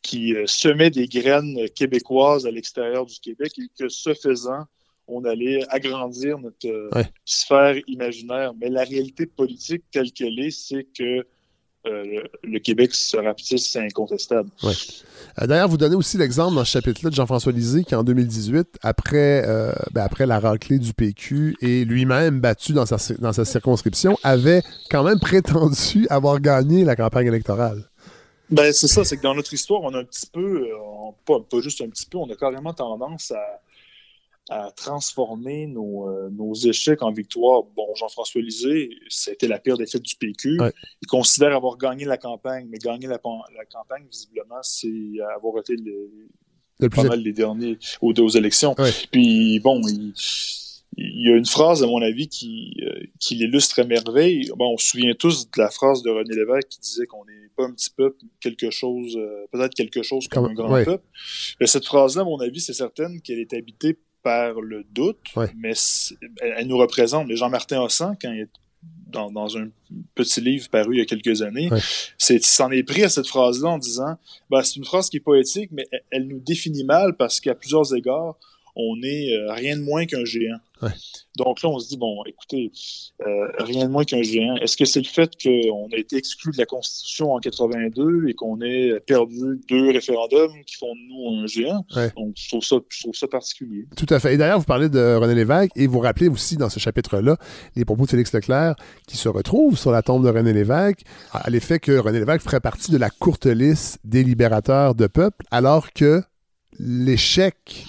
qui 0.01 0.33
euh, 0.35 0.43
semait 0.47 0.89
des 0.89 1.07
graines 1.07 1.57
québécoises 1.75 2.45
à 2.45 2.51
l'extérieur 2.51 3.05
du 3.05 3.19
Québec 3.19 3.51
et 3.57 3.67
que 3.77 3.89
ce 3.89 4.13
faisant, 4.13 4.65
on 5.07 5.23
allait 5.25 5.63
agrandir 5.69 6.37
notre 6.39 6.67
euh, 6.67 6.89
Ouais. 6.93 7.09
sphère 7.25 7.75
imaginaire. 7.87 8.53
Mais 8.59 8.69
la 8.69 8.83
réalité 8.83 9.25
politique 9.25 9.83
telle 9.91 10.11
qu'elle 10.11 10.39
est, 10.39 10.51
c'est 10.51 10.85
que 10.97 11.25
euh, 11.85 12.03
le, 12.03 12.23
le 12.43 12.59
Québec 12.59 12.93
se 12.93 13.15
rapetisse, 13.15 13.69
c'est 13.71 13.79
incontestable. 13.79 14.49
Ouais. 14.63 14.73
Euh, 15.41 15.47
D'ailleurs, 15.47 15.69
vous 15.69 15.77
donnez 15.77 15.95
aussi 15.95 16.17
l'exemple 16.17 16.55
dans 16.55 16.65
ce 16.65 16.71
chapitre-là 16.71 17.09
de 17.09 17.15
Jean-François 17.15 17.53
Lisée 17.53 17.85
qui, 17.85 17.95
en 17.95 18.03
2018, 18.03 18.67
après, 18.81 19.43
euh, 19.47 19.71
ben, 19.93 20.01
après 20.03 20.25
la 20.25 20.39
raclée 20.39 20.79
du 20.79 20.93
PQ 20.93 21.55
et 21.61 21.85
lui-même 21.85 22.41
battu 22.41 22.73
dans 22.73 22.85
sa, 22.85 22.97
dans 23.19 23.31
sa 23.31 23.45
circonscription, 23.45 24.17
avait 24.23 24.63
quand 24.89 25.03
même 25.03 25.19
prétendu 25.19 26.07
avoir 26.09 26.41
gagné 26.41 26.83
la 26.83 26.95
campagne 26.97 27.27
électorale. 27.27 27.86
Ben, 28.49 28.71
c'est 28.73 28.87
ça, 28.87 29.03
c'est 29.03 29.17
que 29.17 29.23
dans 29.23 29.35
notre 29.35 29.53
histoire, 29.53 29.81
on 29.83 29.93
a 29.93 29.99
un 29.99 30.03
petit 30.05 30.27
peu, 30.31 30.69
euh, 30.69 30.77
on- 30.79 31.13
pas, 31.25 31.39
pas 31.41 31.59
juste 31.61 31.81
un 31.81 31.89
petit 31.89 32.05
peu, 32.05 32.17
on 32.17 32.29
a 32.29 32.35
carrément 32.35 32.73
tendance 32.73 33.31
à, 33.31 33.61
à 34.49 34.71
transformer 34.71 35.67
nos, 35.67 36.07
euh, 36.09 36.29
nos 36.31 36.53
échecs 36.53 37.01
en 37.01 37.11
victoires. 37.11 37.63
Bon, 37.75 37.93
Jean-François 37.95 38.41
Lisée, 38.41 38.89
c'était 39.09 39.47
la 39.49 39.59
pire 39.59 39.77
défaite 39.77 40.01
du 40.03 40.15
PQ. 40.15 40.61
Ouais. 40.61 40.71
Il 41.01 41.07
considère 41.07 41.53
avoir 41.55 41.77
gagné 41.77 42.05
la 42.05 42.17
campagne, 42.17 42.67
mais 42.69 42.77
gagner 42.77 43.07
la, 43.07 43.19
la 43.55 43.65
campagne, 43.65 44.05
visiblement, 44.09 44.61
c'est 44.61 44.87
avoir 45.35 45.59
été 45.59 45.75
le, 45.75 46.09
Le 46.79 46.89
plus 46.89 47.01
pas 47.01 47.09
mal 47.09 47.19
les 47.21 47.33
derniers 47.33 47.77
aux, 48.01 48.13
aux 48.13 48.29
élections. 48.29 48.73
Ouais. 48.77 48.91
Puis 49.11 49.59
bon, 49.59 49.81
il, 49.87 50.13
il 50.95 51.27
y 51.27 51.31
a 51.31 51.35
une 51.35 51.45
phrase, 51.45 51.83
à 51.83 51.87
mon 51.87 52.01
avis, 52.01 52.27
qui, 52.27 52.73
euh, 52.83 53.03
qui 53.19 53.35
l'illustre 53.35 53.79
à 53.79 53.83
merveille. 53.83 54.49
Bon, 54.55 54.73
on 54.73 54.77
se 54.77 54.87
souvient 54.89 55.13
tous 55.13 55.45
de 55.49 55.61
la 55.61 55.69
phrase 55.69 56.01
de 56.01 56.09
René 56.09 56.33
Lévesque 56.35 56.69
qui 56.69 56.79
disait 56.79 57.05
qu'on 57.05 57.25
n'est 57.25 57.49
pas 57.55 57.65
un 57.65 57.73
petit 57.73 57.89
peuple, 57.89 58.17
quelque 58.39 58.69
chose, 58.71 59.15
euh, 59.17 59.45
peut-être 59.51 59.73
quelque 59.75 60.01
chose 60.01 60.27
comme, 60.27 60.43
Comme- 60.45 60.51
un 60.51 60.55
grand 60.55 60.71
ouais. 60.73 60.85
peuple. 60.85 61.03
Mais 61.59 61.67
cette 61.67 61.85
phrase-là, 61.85 62.21
à 62.21 62.25
mon 62.25 62.39
avis, 62.39 62.61
c'est 62.61 62.73
certaine 62.73 63.21
qu'elle 63.21 63.39
est 63.39 63.53
habitée 63.53 63.97
par 64.23 64.59
le 64.61 64.83
doute, 64.91 65.19
Ouais. 65.35 65.51
mais 65.57 65.73
elle, 66.41 66.53
elle 66.57 66.67
nous 66.67 66.77
représente. 66.77 67.27
Mais 67.27 67.35
Jean-Martin 67.35 67.81
Hossan, 67.81 68.15
quand 68.21 68.31
il 68.31 68.41
est 68.41 68.49
dans, 69.09 69.31
dans 69.31 69.57
un 69.57 69.69
petit 70.15 70.41
livre 70.41 70.67
paru 70.69 70.95
il 70.95 70.99
y 70.99 71.01
a 71.01 71.05
quelques 71.05 71.41
années, 71.41 71.69
Ouais. 71.71 71.79
c'est 72.17 72.35
il 72.35 72.45
s'en 72.45 72.71
est 72.71 72.83
pris 72.83 73.03
à 73.03 73.09
cette 73.09 73.27
phrase-là 73.27 73.69
en 73.69 73.77
disant 73.77 74.17
ben, 74.49 74.61
c'est 74.63 74.75
une 74.75 74.85
phrase 74.85 75.09
qui 75.09 75.17
est 75.17 75.21
poétique, 75.21 75.69
mais 75.71 75.87
elle, 75.91 76.03
elle 76.11 76.27
nous 76.27 76.39
définit 76.39 76.83
mal 76.83 77.15
parce 77.17 77.39
qu'à 77.39 77.55
plusieurs 77.55 77.95
égards, 77.95 78.37
on 78.77 79.01
est 79.01 79.33
euh, 79.33 79.51
rien 79.53 79.75
de 79.75 79.81
moins 79.81 80.05
qu'un 80.05 80.23
géant. 80.23 80.59
Ouais. 80.83 80.91
Donc 81.37 81.63
là, 81.63 81.69
on 81.69 81.79
se 81.79 81.89
dit, 81.89 81.97
bon, 81.97 82.23
écoutez, 82.27 82.71
euh, 83.21 83.47
rien 83.57 83.85
de 83.85 83.91
moins 83.91 84.03
qu'un 84.03 84.21
géant. 84.21 84.55
Est-ce 84.57 84.77
que 84.77 84.85
c'est 84.85 85.01
le 85.01 85.07
fait 85.07 85.31
qu'on 85.41 85.87
a 85.91 85.97
été 85.97 86.15
exclu 86.15 86.51
de 86.51 86.57
la 86.59 86.67
Constitution 86.67 87.33
en 87.33 87.39
82 87.39 88.27
et 88.27 88.33
qu'on 88.35 88.61
ait 88.61 88.99
perdu 88.99 89.59
deux 89.67 89.91
référendums 89.91 90.53
qui 90.67 90.75
font 90.75 90.93
de 90.93 90.99
nous 91.09 91.43
un 91.43 91.47
géant? 91.47 91.85
Ouais. 91.95 92.11
Donc, 92.15 92.33
je 92.37 92.49
trouve, 92.49 92.63
ça, 92.63 92.75
je 92.89 93.01
trouve 93.01 93.15
ça 93.15 93.27
particulier. 93.27 93.87
Tout 93.97 94.05
à 94.11 94.19
fait. 94.19 94.35
Et 94.35 94.37
d'ailleurs, 94.37 94.59
vous 94.59 94.65
parlez 94.65 94.89
de 94.89 95.15
René 95.15 95.33
Lévesque 95.33 95.71
et 95.75 95.87
vous 95.87 95.99
rappelez 95.99 96.27
aussi 96.27 96.55
dans 96.55 96.69
ce 96.69 96.79
chapitre-là 96.79 97.37
les 97.75 97.85
propos 97.85 98.05
de 98.05 98.11
Félix 98.11 98.31
Leclerc 98.31 98.75
qui 99.07 99.17
se 99.17 99.29
retrouvent 99.29 99.77
sur 99.77 99.91
la 99.91 100.03
tombe 100.03 100.23
de 100.23 100.29
René 100.29 100.53
Lévesque 100.53 101.01
à 101.31 101.49
l'effet 101.49 101.79
que 101.79 101.97
René 101.97 102.19
Lévesque 102.19 102.43
ferait 102.43 102.59
partie 102.59 102.91
de 102.91 102.97
la 102.97 103.09
courte 103.09 103.47
liste 103.47 103.99
des 104.03 104.23
libérateurs 104.23 104.93
de 104.93 105.07
peuple 105.07 105.45
alors 105.49 105.91
que 105.93 106.21
l'échec 106.79 107.85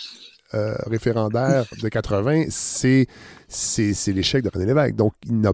euh, 0.55 0.75
référendaire 0.87 1.67
de 1.81 1.89
80, 1.89 2.47
c'est, 2.49 3.07
l'échec 4.09 4.43
de 4.43 4.49
René 4.49 4.67
Lévesque. 4.67 4.95
Donc, 4.95 5.15
il 5.27 5.41
n'a 5.41 5.53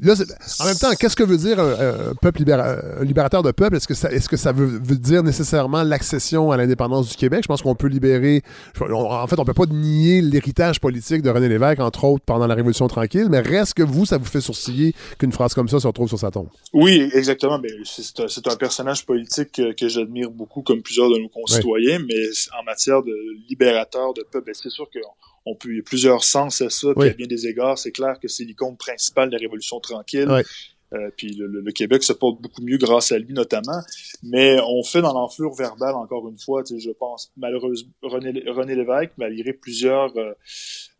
Là, 0.00 0.14
en 0.60 0.64
même 0.64 0.76
temps, 0.76 0.92
qu'est-ce 0.98 1.16
que 1.16 1.24
veut 1.24 1.36
dire 1.36 1.58
un, 1.58 2.14
peuple 2.22 2.44
libérateur 3.02 3.42
de 3.42 3.50
peuple? 3.50 3.76
Est-ce 3.76 3.88
que 3.88 3.94
ça, 3.94 4.10
est-ce 4.12 4.28
que 4.28 4.36
ça 4.36 4.52
veut, 4.52 4.66
veut 4.66 4.96
dire 4.96 5.24
nécessairement 5.24 5.82
l'accession 5.82 6.52
à 6.52 6.56
l'indépendance 6.56 7.08
du 7.08 7.16
Québec? 7.16 7.40
Je 7.42 7.48
pense 7.48 7.62
qu'on 7.62 7.74
peut 7.74 7.88
libérer. 7.88 8.42
En 8.80 9.26
fait, 9.26 9.38
on 9.38 9.44
peut 9.44 9.54
pas 9.54 9.66
nier 9.66 10.20
l'héritage 10.20 10.80
politique 10.80 11.22
de 11.22 11.30
René 11.30 11.48
Lévesque, 11.48 11.80
entre 11.80 12.04
autres, 12.04 12.24
pendant 12.24 12.46
la 12.46 12.54
Révolution 12.54 12.86
tranquille, 12.86 13.26
mais 13.28 13.40
reste 13.40 13.74
que 13.74 13.82
vous, 13.82 14.06
ça 14.06 14.18
vous 14.18 14.24
fait 14.24 14.40
sourciller 14.40 14.94
qu'une 15.18 15.32
phrase 15.32 15.54
comme 15.54 15.68
ça 15.68 15.80
se 15.80 15.86
retrouve 15.86 16.08
sur 16.08 16.18
sa 16.18 16.30
tombe? 16.30 16.48
Oui, 16.72 17.10
exactement. 17.12 17.58
Mais 17.58 17.70
c'est 17.84 18.46
un, 18.46 18.56
personnage 18.56 19.04
politique 19.04 19.52
que, 19.52 19.88
j'admire 19.88 20.30
beaucoup, 20.30 20.62
comme 20.62 20.82
plusieurs 20.82 21.10
de 21.10 21.18
nos 21.18 21.28
concitoyens, 21.28 21.98
mais 21.98 22.28
en 22.58 22.64
matière 22.64 23.02
de 23.02 23.14
libérateur 23.48 24.14
de 24.14 24.22
peuple, 24.30 24.46
ben, 24.46 24.54
c'est 24.54 24.70
sûr 24.70 24.88
que 24.90 24.98
on 25.50 25.54
peut, 25.54 25.70
il 25.70 25.76
y 25.76 25.80
a 25.80 25.82
plusieurs 25.82 26.24
sens 26.24 26.60
à 26.60 26.70
ça, 26.70 26.88
puis 26.94 27.08
à 27.08 27.12
bien 27.12 27.26
des 27.26 27.46
égards, 27.46 27.78
c'est 27.78 27.92
clair 27.92 28.18
que 28.20 28.28
c'est 28.28 28.44
l'icône 28.44 28.76
principale 28.76 29.28
de 29.28 29.34
la 29.34 29.40
Révolution 29.40 29.80
tranquille. 29.80 30.28
Euh, 30.94 31.10
puis 31.16 31.34
le, 31.38 31.70
Québec 31.72 32.02
se 32.02 32.14
porte 32.14 32.40
beaucoup 32.40 32.62
mieux 32.62 32.78
grâce 32.78 33.12
à 33.12 33.18
lui 33.18 33.34
notamment, 33.34 33.82
mais 34.22 34.58
on 34.66 34.82
fait 34.82 35.02
dans 35.02 35.12
l'enflure 35.12 35.52
verbale 35.52 35.94
encore 35.94 36.26
une 36.28 36.38
fois, 36.38 36.62
je 36.66 36.90
pense 36.98 37.30
malheureusement 37.36 37.90
René, 38.02 38.42
René 38.46 38.74
Lévesque, 38.74 39.12
malgré 39.18 39.52
plusieurs 39.52 40.16
euh, 40.16 40.32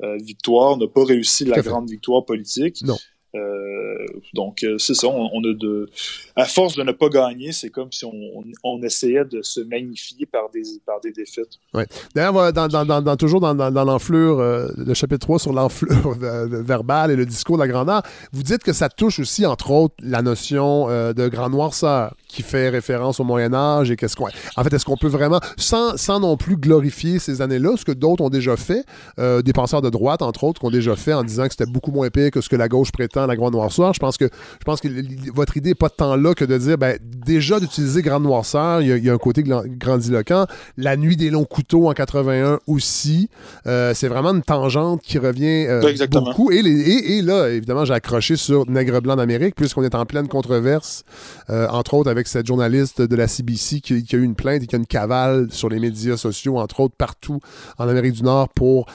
euh, 0.02 0.18
victoires, 0.22 0.76
n'a 0.76 0.88
pas 0.88 1.04
réussi 1.04 1.46
la 1.46 1.62
grande 1.62 1.88
victoire 1.88 2.26
politique. 2.26 2.82
Non. 2.82 2.98
Euh, 3.34 4.06
donc, 4.34 4.62
euh, 4.62 4.78
c'est 4.78 4.94
ça. 4.94 5.08
On, 5.08 5.44
a 5.44 5.54
de, 5.54 5.88
à 6.34 6.46
force 6.46 6.76
de 6.76 6.82
ne 6.82 6.92
pas 6.92 7.08
gagner, 7.08 7.52
c'est 7.52 7.68
comme 7.68 7.92
si 7.92 8.04
on, 8.04 8.82
essayait 8.82 9.24
de 9.24 9.42
se 9.42 9.60
magnifier 9.60 10.24
par 10.24 10.50
des, 10.50 10.62
par 10.86 11.00
des 11.00 11.12
défaites. 11.12 11.58
Ouais. 11.74 11.86
D'ailleurs, 12.14 12.52
dans, 12.52 13.16
toujours 13.16 13.40
dans, 13.40 13.84
l'enflure, 13.84 14.38
euh, 14.38 14.68
le 14.76 14.94
chapitre 14.94 15.26
3 15.26 15.38
sur 15.38 15.52
l'enflure 15.52 16.12
verbale 16.18 17.10
et 17.10 17.16
le 17.16 17.26
discours 17.26 17.56
de 17.56 17.62
la 17.62 17.68
grandeur, 17.68 18.02
vous 18.32 18.42
dites 18.42 18.62
que 18.62 18.72
ça 18.72 18.88
touche 18.88 19.18
aussi, 19.18 19.44
entre 19.44 19.70
autres, 19.72 19.94
la 20.02 20.22
notion 20.22 20.86
de 20.88 21.28
grand 21.28 21.50
noirceur 21.50 22.14
qui 22.28 22.42
fait 22.42 22.68
référence 22.68 23.20
au 23.20 23.24
Moyen 23.24 23.52
Âge 23.52 23.90
et 23.90 23.96
qu'est-ce 23.96 24.16
qu'on... 24.16 24.28
En 24.56 24.64
fait, 24.64 24.72
est-ce 24.72 24.84
qu'on 24.84 24.96
peut 24.96 25.08
vraiment, 25.08 25.40
sans, 25.56 25.96
sans 25.96 26.20
non 26.20 26.36
plus 26.36 26.56
glorifier 26.56 27.18
ces 27.18 27.42
années-là, 27.42 27.76
ce 27.76 27.84
que 27.84 27.92
d'autres 27.92 28.22
ont 28.22 28.30
déjà 28.30 28.56
fait, 28.56 28.84
des 29.18 29.52
penseurs 29.52 29.82
de 29.82 29.90
droite, 29.90 30.22
entre 30.22 30.44
autres, 30.44 30.60
qui 30.60 30.66
ont 30.66 30.70
déjà 30.70 30.96
fait 30.96 31.12
en 31.12 31.24
disant 31.24 31.44
que 31.44 31.52
c'était 31.52 31.70
beaucoup 31.70 31.90
moins 31.90 32.10
pire 32.10 32.30
que 32.30 32.40
ce 32.40 32.48
que 32.48 32.56
la 32.56 32.68
gauche 32.68 32.92
prétend 32.92 33.17
la 33.26 33.36
grande 33.36 33.54
noirceur. 33.54 33.94
Je 33.94 34.00
pense 34.00 34.16
que, 34.16 34.26
je 34.26 34.64
pense 34.64 34.80
que 34.80 34.88
votre 35.34 35.56
idée 35.56 35.70
n'est 35.70 35.74
pas 35.74 35.90
tant 35.90 36.16
là 36.16 36.34
que 36.34 36.44
de 36.44 36.56
dire, 36.58 36.78
ben, 36.78 36.98
déjà 37.02 37.60
d'utiliser 37.60 38.02
grande 38.02 38.22
noirceur, 38.22 38.80
il 38.82 39.04
y, 39.04 39.10
a, 39.10 39.14
un 39.14 39.18
côté 39.18 39.42
grandiloquent. 39.42 40.46
La 40.76 40.96
nuit 40.96 41.16
des 41.16 41.30
longs 41.30 41.44
couteaux 41.44 41.88
en 41.88 41.92
81 41.92 42.60
aussi. 42.66 43.28
Euh, 43.66 43.92
c'est 43.94 44.08
vraiment 44.08 44.30
une 44.30 44.42
tangente 44.42 45.02
qui 45.02 45.18
revient 45.18 45.66
euh, 45.68 45.82
beaucoup. 46.10 46.50
Et, 46.50 46.58
et, 46.58 47.22
là, 47.22 47.48
évidemment, 47.48 47.84
j'ai 47.84 47.94
accroché 47.94 48.36
sur 48.36 48.68
Nègre 48.70 49.00
blanc 49.00 49.16
d'Amérique, 49.16 49.54
puisqu'on 49.54 49.82
est 49.82 49.94
en 49.94 50.06
pleine 50.06 50.28
controverse, 50.28 51.04
euh, 51.50 51.66
entre 51.68 51.94
autres 51.94 52.10
avec 52.10 52.28
cette 52.28 52.46
journaliste 52.46 53.02
de 53.02 53.16
la 53.16 53.28
CBC 53.28 53.80
qui, 53.80 53.94
a 53.94 54.16
eu 54.16 54.22
une 54.22 54.34
plainte 54.34 54.62
et 54.62 54.66
qui 54.66 54.76
a 54.76 54.78
une 54.78 54.86
cavale 54.86 55.48
sur 55.50 55.68
les 55.68 55.78
médias 55.78 56.16
sociaux, 56.16 56.58
entre 56.58 56.80
autres 56.80 56.94
partout 56.96 57.40
en 57.78 57.88
Amérique 57.88 58.14
du 58.14 58.22
Nord 58.22 58.48
pour, 58.50 58.86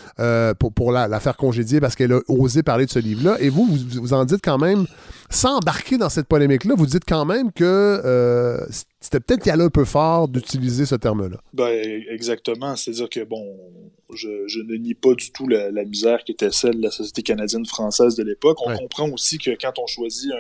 pour, 0.60 0.74
pour 0.74 0.92
la, 0.92 1.20
faire 1.20 1.38
congédier 1.38 1.80
parce 1.80 1.96
qu'elle 1.96 2.14
a 2.14 2.20
osé 2.28 2.64
parler 2.64 2.86
de 2.86 2.92
ce 2.92 3.00
livre-là. 3.00 3.38
Et 3.40 3.50
vous, 3.50 3.66
vous, 3.66 4.02
vous 4.02 4.13
en 4.14 4.26
dites 4.26 4.42
quand 4.44 4.58
même, 4.58 4.86
sans 5.34 5.58
embarquer 5.58 5.98
dans 5.98 6.10
cette 6.10 6.28
polémique-là, 6.28 6.76
vous 6.78 6.86
dites 6.86 7.06
quand 7.08 7.26
même 7.26 7.52
que 7.52 7.64
euh, 7.64 8.58
c'était 9.00 9.20
peut-être 9.20 9.46
y 9.46 9.50
allait 9.50 9.64
un 9.64 9.70
peu 9.70 9.86
fort 9.86 10.28
d'utiliser 10.28 10.86
ce 10.86 10.96
terme-là. 10.96 11.38
Ben, 11.54 12.04
exactement. 12.10 12.76
C'est-à-dire 12.76 13.10
que, 13.10 13.24
bon, 13.24 13.44
je, 14.14 14.62
ne 14.62 14.76
nie 14.76 14.94
pas 14.94 15.16
du 15.16 15.32
tout 15.32 15.48
la, 15.48 15.72
misère 15.86 16.24
qui 16.24 16.32
était 16.32 16.52
celle 16.52 16.78
de 16.78 16.84
la 16.84 16.92
société 16.92 17.24
canadienne-française 17.24 18.16
de 18.16 18.24
l'époque. 18.24 18.60
On 18.66 18.76
comprend 18.76 19.10
aussi 19.10 19.38
que 19.38 19.52
quand 19.60 19.80
on 19.80 19.88
choisit 19.88 20.32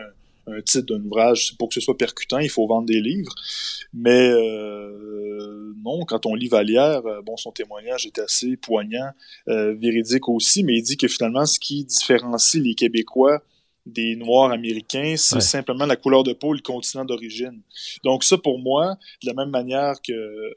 un, 0.48 0.62
titre 0.62 0.94
d'un 0.94 1.04
ouvrage, 1.04 1.56
pour 1.58 1.70
que 1.70 1.76
ce 1.76 1.82
soit 1.82 1.98
percutant, 1.98 2.38
il 2.38 2.50
faut 2.50 2.68
vendre 2.68 2.86
des 2.86 3.00
livres. 3.00 3.34
Mais 3.94 4.30
euh, 4.30 5.74
non, 5.84 6.06
quand 6.06 6.26
on 6.26 6.36
lit 6.36 6.50
Vallière, 6.50 7.06
euh, 7.06 7.22
bon, 7.22 7.38
son 7.38 7.52
témoignage 7.52 8.06
est 8.06 8.20
assez 8.20 8.58
poignant, 8.58 9.10
véridique 9.48 10.30
aussi, 10.30 10.64
mais 10.64 10.76
il 10.76 10.84
dit 10.84 10.98
que 10.98 11.08
finalement, 11.08 11.46
ce 11.46 11.60
qui 11.60 11.86
différencie 11.86 12.62
les 12.62 12.76
Québécois 12.76 13.42
des 13.86 14.16
Noirs 14.16 14.52
américains, 14.52 15.16
c'est 15.18 15.42
simplement 15.42 15.86
la 15.86 15.96
couleur 15.96 16.24
de 16.24 16.34
peau 16.34 16.54
et 16.54 16.58
le 16.58 16.64
continent 16.64 17.06
d'origine. 17.06 17.62
Donc 18.04 18.24
ça, 18.24 18.38
pour 18.38 18.60
moi, 18.60 18.96
de 19.22 19.28
la 19.28 19.34
même 19.34 19.50
manière 19.50 19.96
que 20.02 20.14
euh, 20.14 20.54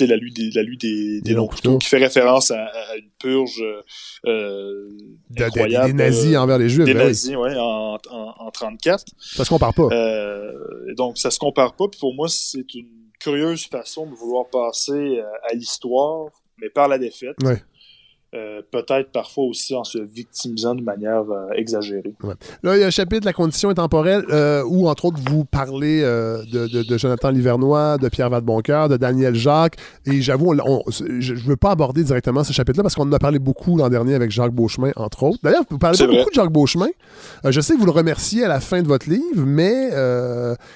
la 0.00 0.16
lutte 0.16 0.36
des, 0.36 0.50
la 0.50 0.62
lutte 0.62 0.80
des, 0.80 1.20
des, 1.20 1.32
longs 1.34 1.46
couteaux, 1.46 1.78
qui 1.78 1.88
fait 1.88 1.98
référence 1.98 2.50
à, 2.50 2.66
une 2.96 3.10
purge 3.20 3.62
euh, 4.26 4.90
incroyable. 5.38 5.86
Des, 5.86 5.92
nazis 5.92 6.36
envers 6.36 6.58
les 6.58 6.68
Juifs. 6.68 6.84
Des 6.84 6.94
ben 6.94 7.06
nazis, 7.06 7.36
oui, 7.36 7.56
en, 7.56 7.98
en, 8.10 8.34
en, 8.38 8.50
34. 8.50 9.04
Ça 9.18 9.44
se 9.44 9.48
compare 9.48 9.72
pas. 9.72 9.88
Euh, 9.92 10.52
donc, 10.96 11.18
ça 11.18 11.30
se 11.30 11.38
compare 11.38 11.76
pas. 11.76 11.86
Puis 11.88 12.00
pour 12.00 12.14
moi, 12.14 12.28
c'est 12.28 12.74
une 12.74 12.88
curieuse 13.20 13.66
façon 13.66 14.06
de 14.06 14.14
vouloir 14.14 14.48
passer 14.48 15.20
à, 15.48 15.54
l'histoire, 15.54 16.30
mais 16.58 16.68
par 16.68 16.88
la 16.88 16.98
défaite. 16.98 17.36
Ouais. 17.44 17.62
Euh, 18.34 18.62
peut-être 18.72 19.12
parfois 19.12 19.44
aussi 19.44 19.76
en 19.76 19.84
se 19.84 19.98
victimisant 19.98 20.74
de 20.74 20.82
manière 20.82 21.22
euh, 21.30 21.50
exagérée. 21.54 22.14
Là, 22.64 22.76
il 22.76 22.80
y 22.80 22.82
a 22.82 22.86
un 22.88 22.90
chapitre 22.90 23.24
La 23.24 23.32
condition 23.32 23.68
intemporelle 23.68 24.24
euh, 24.30 24.64
où, 24.66 24.88
entre 24.88 25.04
autres, 25.04 25.20
vous 25.28 25.44
parlez 25.44 26.00
de, 26.02 26.98
Jonathan 26.98 27.30
Livernois, 27.30 27.96
de 27.96 28.08
Pierre 28.08 28.30
Vadeboncoeur, 28.30 28.88
de 28.88 28.96
Daniel 28.96 29.36
Jacques. 29.36 29.76
Et 30.04 30.20
j'avoue, 30.20 30.52
je 30.88 31.34
ne 31.34 31.38
veux 31.38 31.56
pas 31.56 31.70
aborder 31.70 32.02
directement 32.02 32.42
ce 32.42 32.52
chapitre-là 32.52 32.82
parce 32.82 32.96
qu'on 32.96 33.08
en 33.08 33.12
a 33.12 33.20
parlé 33.20 33.38
beaucoup 33.38 33.76
l'an 33.76 33.88
dernier 33.88 34.14
avec 34.14 34.32
Jacques 34.32 34.52
Beauchemin, 34.52 34.90
entre 34.96 35.22
autres. 35.22 35.38
D'ailleurs, 35.44 35.62
vous 35.70 35.78
parlez 35.78 35.96
pas 35.96 36.06
beaucoup 36.06 36.30
de 36.30 36.34
Jacques 36.34 36.52
Beauchemin. 36.52 36.88
je 37.44 37.60
sais 37.60 37.74
que 37.74 37.78
vous 37.78 37.86
le 37.86 37.92
remerciez 37.92 38.44
à 38.44 38.48
la 38.48 38.58
fin 38.58 38.82
de 38.82 38.88
votre 38.88 39.08
livre, 39.08 39.44
mais 39.46 39.90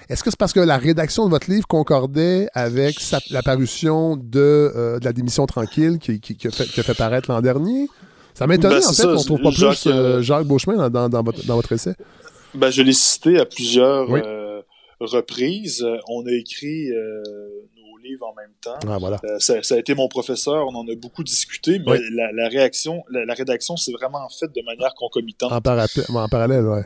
est-ce 0.09 0.23
que 0.23 0.31
c'est 0.31 0.39
parce 0.39 0.53
que 0.53 0.61
la 0.61 0.77
rédaction 0.77 1.25
de 1.25 1.31
votre 1.31 1.51
livre 1.51 1.67
concordait 1.67 2.49
avec 2.55 2.99
la 3.31 3.43
parution 3.43 4.17
de, 4.17 5.01
la 5.03 5.13
démission 5.13 5.47
tranquille 5.47 5.99
qui, 5.99 6.21
qui, 6.21 6.47
a, 6.47 6.51
fait, 6.53 6.67
qui 6.67 6.79
a 6.79 6.83
fait 6.85 6.95
paraître 6.95 7.29
l'an 7.33 7.41
dernier? 7.41 7.48
Dernier. 7.53 7.89
Ça 8.35 8.47
m'étonne, 8.47 8.79
ben, 8.79 8.87
en 8.87 8.93
fait, 8.93 9.03
qu'on 9.03 9.25
trouve 9.25 9.43
pas 9.43 9.51
plus 9.51 9.87
euh, 9.87 10.23
Jacques 10.23 10.47
Beauchemin 10.47 10.89
dans, 10.91 11.09
dans, 11.09 11.23
votre, 11.23 11.45
dans, 11.45 11.57
votre, 11.57 11.73
essai. 11.73 11.95
Ben, 12.55 12.71
je 12.71 12.83
l'ai 12.83 12.93
cité 12.93 13.39
à 13.39 13.45
plusieurs 13.45 14.09
euh, 14.15 14.61
reprises. 15.01 15.85
On 16.09 16.25
a 16.25 16.31
écrit 16.31 16.91
euh, 16.93 17.23
nos 17.77 17.99
livres 17.99 18.27
en 18.27 18.35
même 18.35 18.53
temps. 18.61 18.79
Ah, 18.87 18.99
voilà. 18.99 19.19
ça, 19.39 19.63
ça, 19.63 19.75
a 19.75 19.79
été 19.79 19.95
mon 19.95 20.09
professeur, 20.09 20.67
on 20.69 20.75
en 20.77 20.87
a 20.87 20.95
beaucoup 20.95 21.25
discuté, 21.25 21.81
mais 21.85 21.99
la, 22.13 22.31
la, 22.33 22.49
réaction, 22.49 23.03
la, 23.11 23.25
la 23.25 23.35
rédaction, 23.35 23.77
c'est 23.77 23.93
vraiment 23.93 24.29
faite 24.29 24.55
de 24.55 24.63
manière 24.63 24.95
concomitante. 24.95 25.51
En, 25.51 25.57
en 25.57 26.29
parallèle, 26.29 26.65
ouais. 26.65 26.85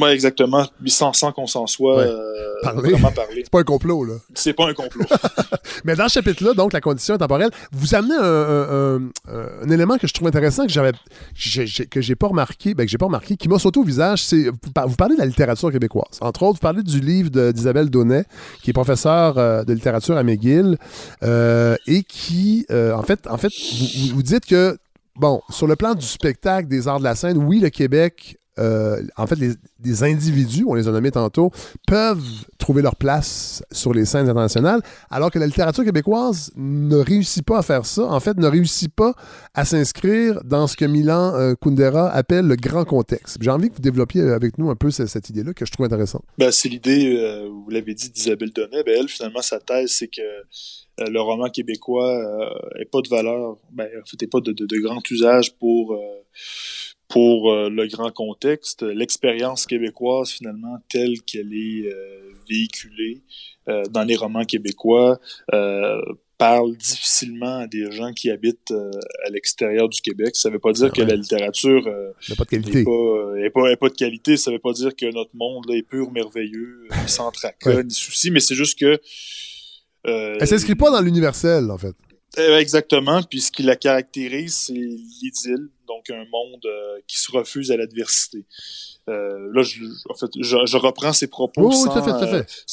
Oui, 0.00 0.10
exactement. 0.10 0.66
Sans, 0.86 1.12
sans 1.12 1.32
qu'on 1.32 1.46
s'en 1.46 1.66
soit 1.66 1.98
euh, 2.00 2.54
vraiment 2.62 3.10
parlé. 3.10 3.42
C'est 3.42 3.50
pas 3.50 3.60
un 3.60 3.64
complot, 3.64 4.04
là. 4.04 4.14
C'est 4.34 4.52
pas 4.52 4.68
un 4.68 4.74
complot. 4.74 5.04
Mais 5.84 5.96
dans 5.96 6.08
ce 6.08 6.14
chapitre-là, 6.14 6.54
donc, 6.54 6.72
la 6.72 6.80
condition 6.80 7.16
temporelle, 7.18 7.50
vous 7.72 7.94
amenez 7.94 8.14
un, 8.14 9.00
un, 9.28 9.70
élément 9.70 9.98
que 9.98 10.06
je 10.06 10.14
trouve 10.14 10.28
intéressant, 10.28 10.66
que 10.66 10.72
j'avais 10.72 10.92
que 11.90 12.00
j'ai 12.00 12.16
pas 12.16 12.28
remarqué, 12.28 12.74
ben, 12.74 12.84
que 12.84 12.90
j'ai 12.90 12.98
pas 12.98 13.06
remarqué, 13.06 13.36
qui 13.36 13.48
m'a 13.48 13.58
sauté 13.58 13.80
au 13.80 13.84
visage, 13.84 14.22
c'est 14.22 14.44
vous 14.48 14.96
parlez 14.96 15.16
de 15.16 15.20
la 15.20 15.26
littérature 15.26 15.72
québécoise. 15.72 16.18
Entre 16.20 16.42
autres, 16.44 16.54
vous 16.54 16.60
parlez 16.60 16.82
du 16.82 17.00
livre 17.00 17.30
d'Isabelle 17.52 17.90
Donnet, 17.90 18.24
qui 18.62 18.70
est 18.70 18.74
professeure 18.74 19.38
euh, 19.38 19.64
de 19.64 19.72
littérature 19.72 20.16
à 20.16 20.22
McGill, 20.22 20.78
euh, 21.22 21.76
et 21.86 22.02
qui, 22.02 22.66
en 22.70 23.02
fait, 23.02 23.26
en 23.26 23.36
fait 23.36 23.52
vous, 23.52 24.16
vous 24.16 24.22
dites 24.22 24.46
que 24.46 24.78
bon, 25.18 25.40
sur 25.50 25.66
le 25.66 25.76
plan 25.76 25.94
du 25.94 26.06
spectacle, 26.06 26.68
des 26.68 26.88
arts 26.88 27.00
de 27.00 27.04
la 27.04 27.14
scène, 27.14 27.38
oui, 27.38 27.60
le 27.60 27.70
Québec 27.70 28.38
euh, 28.58 29.02
en 29.16 29.26
fait, 29.26 29.36
les, 29.36 30.02
individus, 30.02 30.64
on 30.66 30.74
les 30.74 30.88
a 30.88 30.90
nommés 30.92 31.10
tantôt, 31.10 31.50
peuvent 31.86 32.22
trouver 32.58 32.82
leur 32.82 32.96
place 32.96 33.62
sur 33.72 33.94
les 33.94 34.04
scènes 34.04 34.28
internationales, 34.28 34.80
alors 35.10 35.30
que 35.30 35.38
la 35.38 35.46
littérature 35.46 35.84
québécoise 35.84 36.50
ne 36.56 36.96
réussit 36.96 37.44
pas 37.44 37.58
à 37.58 37.62
faire 37.62 37.86
ça. 37.86 38.04
En 38.04 38.20
fait, 38.20 38.36
ne 38.36 38.46
réussit 38.46 38.92
pas 38.92 39.14
à 39.54 39.64
s'inscrire 39.64 40.42
dans 40.44 40.66
ce 40.66 40.76
que 40.76 40.84
Milan 40.84 41.34
euh, 41.34 41.54
Kundera 41.54 42.10
appelle 42.10 42.46
le 42.46 42.56
grand 42.56 42.84
contexte. 42.84 43.38
J'ai 43.40 43.50
envie 43.50 43.70
que 43.70 43.74
vous 43.74 43.82
développiez 43.82 44.22
avec 44.22 44.58
nous 44.58 44.70
un 44.70 44.76
peu 44.76 44.90
cette, 44.90 45.30
idée-là 45.30 45.52
que 45.54 45.64
je 45.64 45.72
trouve 45.72 45.86
intéressante. 45.86 46.24
Ben, 46.38 46.50
c'est 46.50 46.68
l'idée, 46.68 47.16
euh, 47.16 47.48
vous 47.48 47.70
l'avez 47.70 47.94
dit, 47.94 48.10
d'Isabelle 48.10 48.52
Donnet. 48.52 48.82
Ben, 48.84 48.96
elle, 48.98 49.08
finalement, 49.08 49.42
sa 49.42 49.60
thèse, 49.60 49.92
c'est 49.92 50.08
que 50.08 50.22
le 51.00 51.20
roman 51.20 51.48
québécois 51.48 52.20
n'est 52.76 52.84
pas 52.84 53.00
de 53.00 53.08
valeur, 53.08 53.56
ben, 53.70 53.86
en 53.86 54.06
fait, 54.06 54.20
n'est 54.20 54.28
pas 54.28 54.40
de, 54.40 54.80
grand 54.80 55.08
usage 55.10 55.54
pour 55.54 55.96
pour 57.08 57.50
euh, 57.50 57.70
le 57.70 57.86
grand 57.86 58.12
contexte, 58.12 58.82
l'expérience 58.82 59.66
québécoise 59.66 60.30
finalement 60.30 60.78
telle 60.90 61.22
qu'elle 61.22 61.54
est 61.54 61.90
euh, 61.90 62.32
véhiculée 62.48 63.22
euh, 63.68 63.82
dans 63.90 64.04
les 64.04 64.16
romans 64.16 64.44
québécois 64.44 65.18
parle 66.36 66.76
difficilement 66.76 67.58
à 67.58 67.66
des 67.66 67.90
gens 67.90 68.12
qui 68.12 68.30
habitent 68.30 68.70
à 68.70 69.30
l'extérieur 69.30 69.88
du 69.88 70.00
Québec. 70.00 70.36
Ça 70.36 70.48
ne 70.48 70.54
veut 70.54 70.60
pas 70.60 70.70
dire 70.70 70.92
que 70.92 71.02
la 71.02 71.16
littérature 71.16 71.82
n'est 72.28 72.36
pas 72.36 72.44
de 72.44 72.48
qualité. 72.48 72.84
pas, 72.84 73.76
pas, 73.76 73.88
de 73.88 73.94
qualité. 73.96 74.36
Ça 74.36 74.52
ne 74.52 74.54
veut 74.54 74.60
pas 74.60 74.72
dire 74.72 74.94
que 74.94 75.12
notre 75.12 75.34
monde 75.34 75.68
est 75.72 75.82
pur, 75.82 76.12
merveilleux, 76.12 76.86
sans 77.08 77.32
tracas 77.32 77.82
ni 77.82 77.90
soucis, 77.90 78.30
mais 78.30 78.38
c'est 78.38 78.54
juste 78.54 78.78
que... 78.78 79.00
Elle 80.04 80.46
s'inscrit 80.46 80.76
pas 80.76 80.92
dans 80.92 81.00
l'universel, 81.00 81.72
en 81.72 81.78
fait 81.78 81.96
Euh, 81.96 82.07
exactement. 82.58 83.22
Puis 83.22 83.40
ce 83.40 83.50
qui 83.50 83.62
la 83.62 83.76
caractérise, 83.76 84.54
c'est 84.54 84.72
l'idylle, 84.74 85.68
donc 85.86 86.10
un 86.10 86.24
monde 86.30 86.64
euh, 86.66 86.98
qui 87.06 87.18
se 87.18 87.30
refuse 87.32 87.70
à 87.70 87.76
l'adversité. 87.76 88.44
Euh, 89.08 89.50
là, 89.54 89.62
je, 89.62 89.82
en 90.10 90.14
fait, 90.14 90.26
je, 90.38 90.56
je 90.66 90.76
reprends 90.76 91.12
ses 91.14 91.28
propos 91.28 91.70
sans, 91.72 91.90
fait, 92.04 92.10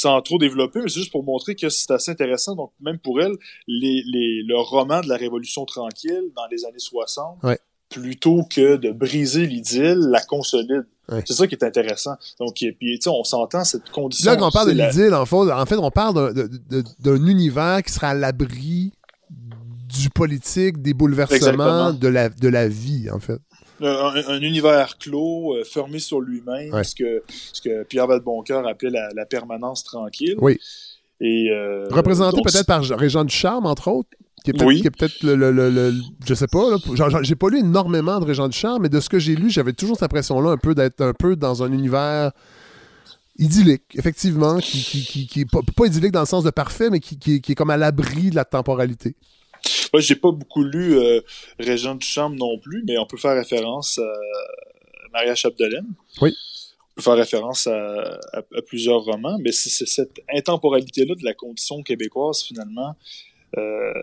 euh, 0.07 0.22
trop 0.22 0.38
développer, 0.38 0.80
mais 0.82 0.89
c'est 0.89 0.99
juste 0.99 1.11
pour 1.11 1.24
montrer 1.24 1.55
que 1.55 1.70
c'est 1.70 1.91
assez 1.91 2.11
intéressant. 2.11 2.55
Donc, 2.55 2.72
même 2.82 2.99
pour 2.99 3.22
elle, 3.22 3.34
les, 3.68 4.03
les, 4.11 4.43
le 4.43 4.57
roman 4.59 4.99
de 5.01 5.07
la 5.07 5.16
Révolution 5.16 5.63
tranquille 5.66 6.24
dans 6.36 6.45
les 6.51 6.66
années 6.66 6.80
60, 6.80 7.38
Ouais. 7.43 7.57
plutôt 7.89 8.43
que 8.53 8.76
de 8.76 8.91
briser 8.91 9.45
l'idylle, 9.45 9.99
la 10.11 10.22
consolide. 10.22 10.86
Ouais. 11.07 11.24
C'est 11.26 11.36
ça 11.36 11.47
qui 11.47 11.55
est 11.55 11.63
intéressant. 11.63 12.16
Donc, 12.39 12.61
et 12.63 12.72
puis, 12.74 12.97
tu 12.99 13.03
sais, 13.03 13.09
on 13.09 13.24
s'entend 13.24 13.63
cette 13.63 13.89
condition. 13.91 14.32
Là, 14.32 14.38
quand 14.38 14.47
on 14.47 14.51
parle 14.51 14.72
de 14.74 14.78
la- 14.78 14.88
l'idylle, 14.89 15.13
en 15.13 15.26
fait, 15.26 15.76
on 15.78 15.91
parle 15.91 16.34
d'un 16.99 17.28
univers 17.28 17.82
qui 17.84 17.93
sera 17.93 18.09
à 18.09 18.13
l'abri 18.13 18.91
du 19.98 20.10
politique, 20.10 20.82
des 20.82 20.93
bouleversements 20.93 21.93
de 21.93 22.08
la, 22.08 22.30
de 22.30 22.48
la 22.48 22.68
vie, 22.68 23.10
en 23.12 23.20
fait. 23.20 23.39
un, 23.82 23.88
un- 23.88 24.28
un 24.30 24.41
univers 24.41 24.98
clos, 24.98 25.56
euh, 25.56 25.64
fermé 25.64 26.00
sur 26.00 26.22
lui-même, 26.22 26.74
Ouais. 26.74 26.84
ce, 26.84 26.96
que, 26.96 27.24
ce 27.54 27.62
que 27.62 27.84
Pierre 27.84 28.08
Vadeboncoeur 28.08 28.66
appelait 28.68 28.89
la, 28.91 29.10
la 29.16 29.26
permanence 29.26 29.84
tranquille. 29.84 30.36
Oui. 30.39 30.58
Et, 31.22 31.50
euh, 31.52 31.88
Représenté 31.89 32.41
peut-être 32.41 32.66
par 32.66 32.84
Régent 32.84 33.24
Ducharme, 33.26 33.66
entre 33.66 33.89
autres. 33.89 34.10
Qui 34.43 34.52
est 34.52 34.54
peut-être, 34.54 34.68
Oui. 34.68 34.82
qui 34.82 34.88
est 34.88 34.91
peut-être 34.91 35.24
le, 35.24 35.36
le- 35.36 35.52
le- 35.52 35.70
le- 35.72 35.93
Je 36.26 36.34
sais 36.36 36.46
pas. 36.48 36.76
j'ai 37.24 37.36
pas 37.36 37.50
lu 37.50 37.60
énormément 37.60 38.20
de 38.20 38.26
Régent 38.26 38.48
Ducharme, 38.48 38.84
mais 38.84 38.89
de 38.89 39.00
ce 39.00 39.10
que 39.10 39.18
j'ai 39.18 39.36
lu, 39.36 39.50
j'avais 39.50 39.74
toujours 39.74 39.96
cette 39.96 40.04
impression-là, 40.04 40.52
un 40.52 40.58
peu 40.58 40.76
d'être 40.76 41.02
un 41.02 41.14
peu 41.14 41.36
dans 41.36 41.64
un 41.64 41.72
univers 41.72 42.32
idyllique, 43.38 43.84
effectivement, 43.96 44.60
qui, 44.60 44.82
qui, 44.84 45.04
qui, 45.04 45.28
qui 45.28 45.41
est 45.41 45.50
pas, 45.52 45.60
pas 45.76 45.86
idyllique 45.88 46.12
dans 46.12 46.22
le 46.22 46.26
sens 46.26 46.43
de 46.43 46.50
parfait, 46.52 46.89
mais 46.89 47.00
qui, 47.00 47.18
qui 47.20 47.36
est- 47.36 47.39
qui 47.41 47.52
est 47.52 47.56
comme 47.56 47.70
à 47.70 47.78
l'abri 47.78 48.30
de 48.30 48.36
la 48.36 48.46
temporalité. 48.46 49.16
Moi, 49.93 50.01
j'ai 50.01 50.16
pas 50.16 50.32
beaucoup 50.32 50.63
lu 50.63 50.97
euh, 50.97 51.22
Régent 51.59 51.95
Duchamp 51.95 52.30
non 52.32 52.57
plus, 52.59 52.84
mais 52.88 52.97
on 52.97 53.05
peut 53.05 53.18
faire 53.18 53.36
référence 53.36 53.97
à 53.99 54.13
Maria 55.13 55.36
Chapdelaine. 55.36 55.88
Oui. 56.22 56.34
On 56.91 56.95
peut 56.95 57.01
faire 57.01 57.16
référence 57.16 57.68
à, 57.68 58.20
à- 58.34 58.39
à 58.39 58.61
plusieurs 58.66 59.01
romans, 59.03 59.38
mais 59.39 59.51
c'est 59.51 59.86
cette 59.86 60.18
intemporalité-là 60.34 61.16
de 61.16 61.24
la 61.26 61.34
condition 61.34 61.82
québécoise, 61.84 62.43
finalement. 62.43 62.95
Euh, 63.57 63.93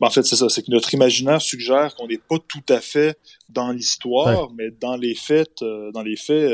en 0.00 0.10
fait, 0.10 0.24
c'est 0.24 0.34
ça, 0.36 0.48
c'est 0.48 0.62
que 0.62 0.70
notre 0.70 0.92
imaginaire 0.94 1.40
suggère 1.40 1.94
qu'on 1.94 2.08
n'est 2.08 2.18
pas 2.18 2.38
tout 2.48 2.64
à 2.68 2.80
fait 2.80 3.16
dans 3.48 3.70
l'histoire, 3.70 4.50
mais 4.56 4.70
dans 4.80 4.96
les 4.96 5.14
faits, 5.14 5.62
euh, 5.62 5.92
dans 5.92 6.02
les 6.02 6.16
faits, 6.16 6.50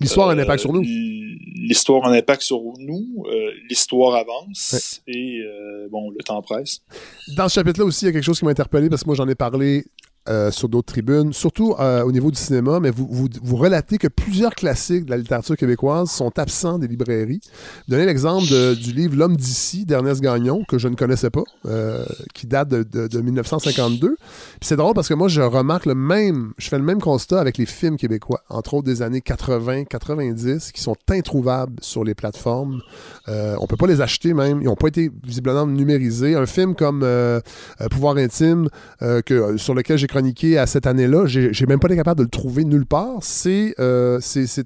L'histoire 0.00 0.30
a 0.30 0.32
un 0.32 0.38
euh, 0.38 0.42
impact 0.42 0.60
sur 0.60 0.72
nous. 0.72 0.82
L'histoire 0.82 2.06
a 2.06 2.10
un 2.10 2.12
impact 2.12 2.42
sur 2.42 2.60
nous, 2.78 3.24
euh, 3.26 3.50
l'histoire 3.68 4.16
avance 4.16 5.02
et 5.06 5.40
euh, 5.40 5.88
bon, 5.90 6.10
le 6.10 6.22
temps 6.24 6.40
presse. 6.40 6.80
Dans 7.36 7.48
ce 7.48 7.54
chapitre-là 7.54 7.84
aussi, 7.84 8.04
il 8.04 8.08
y 8.08 8.10
a 8.10 8.12
quelque 8.12 8.24
chose 8.24 8.38
qui 8.38 8.44
m'a 8.46 8.50
interpellé 8.50 8.88
parce 8.88 9.02
que 9.02 9.06
moi, 9.06 9.14
j'en 9.14 9.28
ai 9.28 9.34
parlé 9.34 9.84
euh, 10.30 10.50
sur 10.50 10.68
d'autres 10.68 10.92
tribunes, 10.92 11.32
surtout 11.32 11.74
euh, 11.80 12.02
au 12.04 12.12
niveau 12.12 12.30
du 12.30 12.38
cinéma, 12.38 12.78
mais 12.80 12.90
vous, 12.90 13.06
vous, 13.10 13.28
vous 13.42 13.56
relatez 13.56 13.98
que 13.98 14.06
plusieurs 14.08 14.54
classiques 14.54 15.04
de 15.06 15.10
la 15.10 15.16
littérature 15.16 15.56
québécoise 15.56 16.08
sont 16.10 16.38
absents 16.38 16.78
des 16.78 16.86
librairies. 16.86 17.40
Donnez 17.88 18.06
l'exemple 18.06 18.46
du 18.76 18.92
livre 18.92 19.16
L'homme 19.16 19.36
d'ici 19.36 19.84
d'Ernest 19.84 20.20
Gagnon, 20.20 20.62
que 20.68 20.78
je 20.78 20.88
ne 20.88 20.94
connaissais 20.94 21.30
pas, 21.30 21.42
euh, 21.66 22.04
qui 22.34 22.46
date 22.46 22.68
de, 22.68 22.82
de- 22.84 23.08
de 23.08 23.20
1952. 23.20 24.16
Puis 24.16 24.18
c'est 24.62 24.76
drôle 24.76 24.94
parce 24.94 25.08
que 25.08 25.14
moi, 25.14 25.28
je 25.28 25.40
remarque 25.42 25.86
le 25.86 25.94
même, 25.96 26.52
je 26.58 26.68
fais 26.68 26.78
le 26.78 26.84
même 26.84 27.00
constat 27.00 27.40
avec 27.40 27.58
les 27.58 27.66
films 27.66 27.96
québécois, 27.96 28.40
entre 28.48 28.74
autres 28.74 28.86
des 28.86 29.02
années 29.02 29.20
80, 29.20 29.84
90, 29.84 30.70
qui 30.72 30.80
sont 30.80 30.96
introuvables 31.10 31.74
sur 31.80 32.04
les 32.04 32.14
plateformes. 32.14 32.80
On 33.26 33.66
peut 33.66 33.76
pas 33.76 33.86
les 33.86 34.00
acheter 34.00 34.34
même. 34.34 34.60
Ils 34.60 34.66
n'ont 34.66 34.76
pas 34.76 34.88
été 34.88 35.10
visiblement 35.24 35.66
numérisés. 35.66 36.34
Un 36.36 36.46
film 36.46 36.74
comme 36.74 37.04
Pouvoir 37.90 38.16
intime, 38.16 38.68
que, 39.00 39.56
sur 39.56 39.74
lequel 39.74 39.98
j'ai 39.98 40.06
à 40.58 40.66
cette 40.66 40.86
année-là, 40.86 41.26
j'ai 41.26 41.66
même 41.66 41.78
pas 41.80 41.88
été 41.88 41.96
capable 41.96 42.18
de 42.18 42.24
le 42.24 42.28
trouver 42.30 42.64
nulle 42.64 42.86
part. 42.86 43.18
C'est 43.22 43.74
euh, 43.78 44.18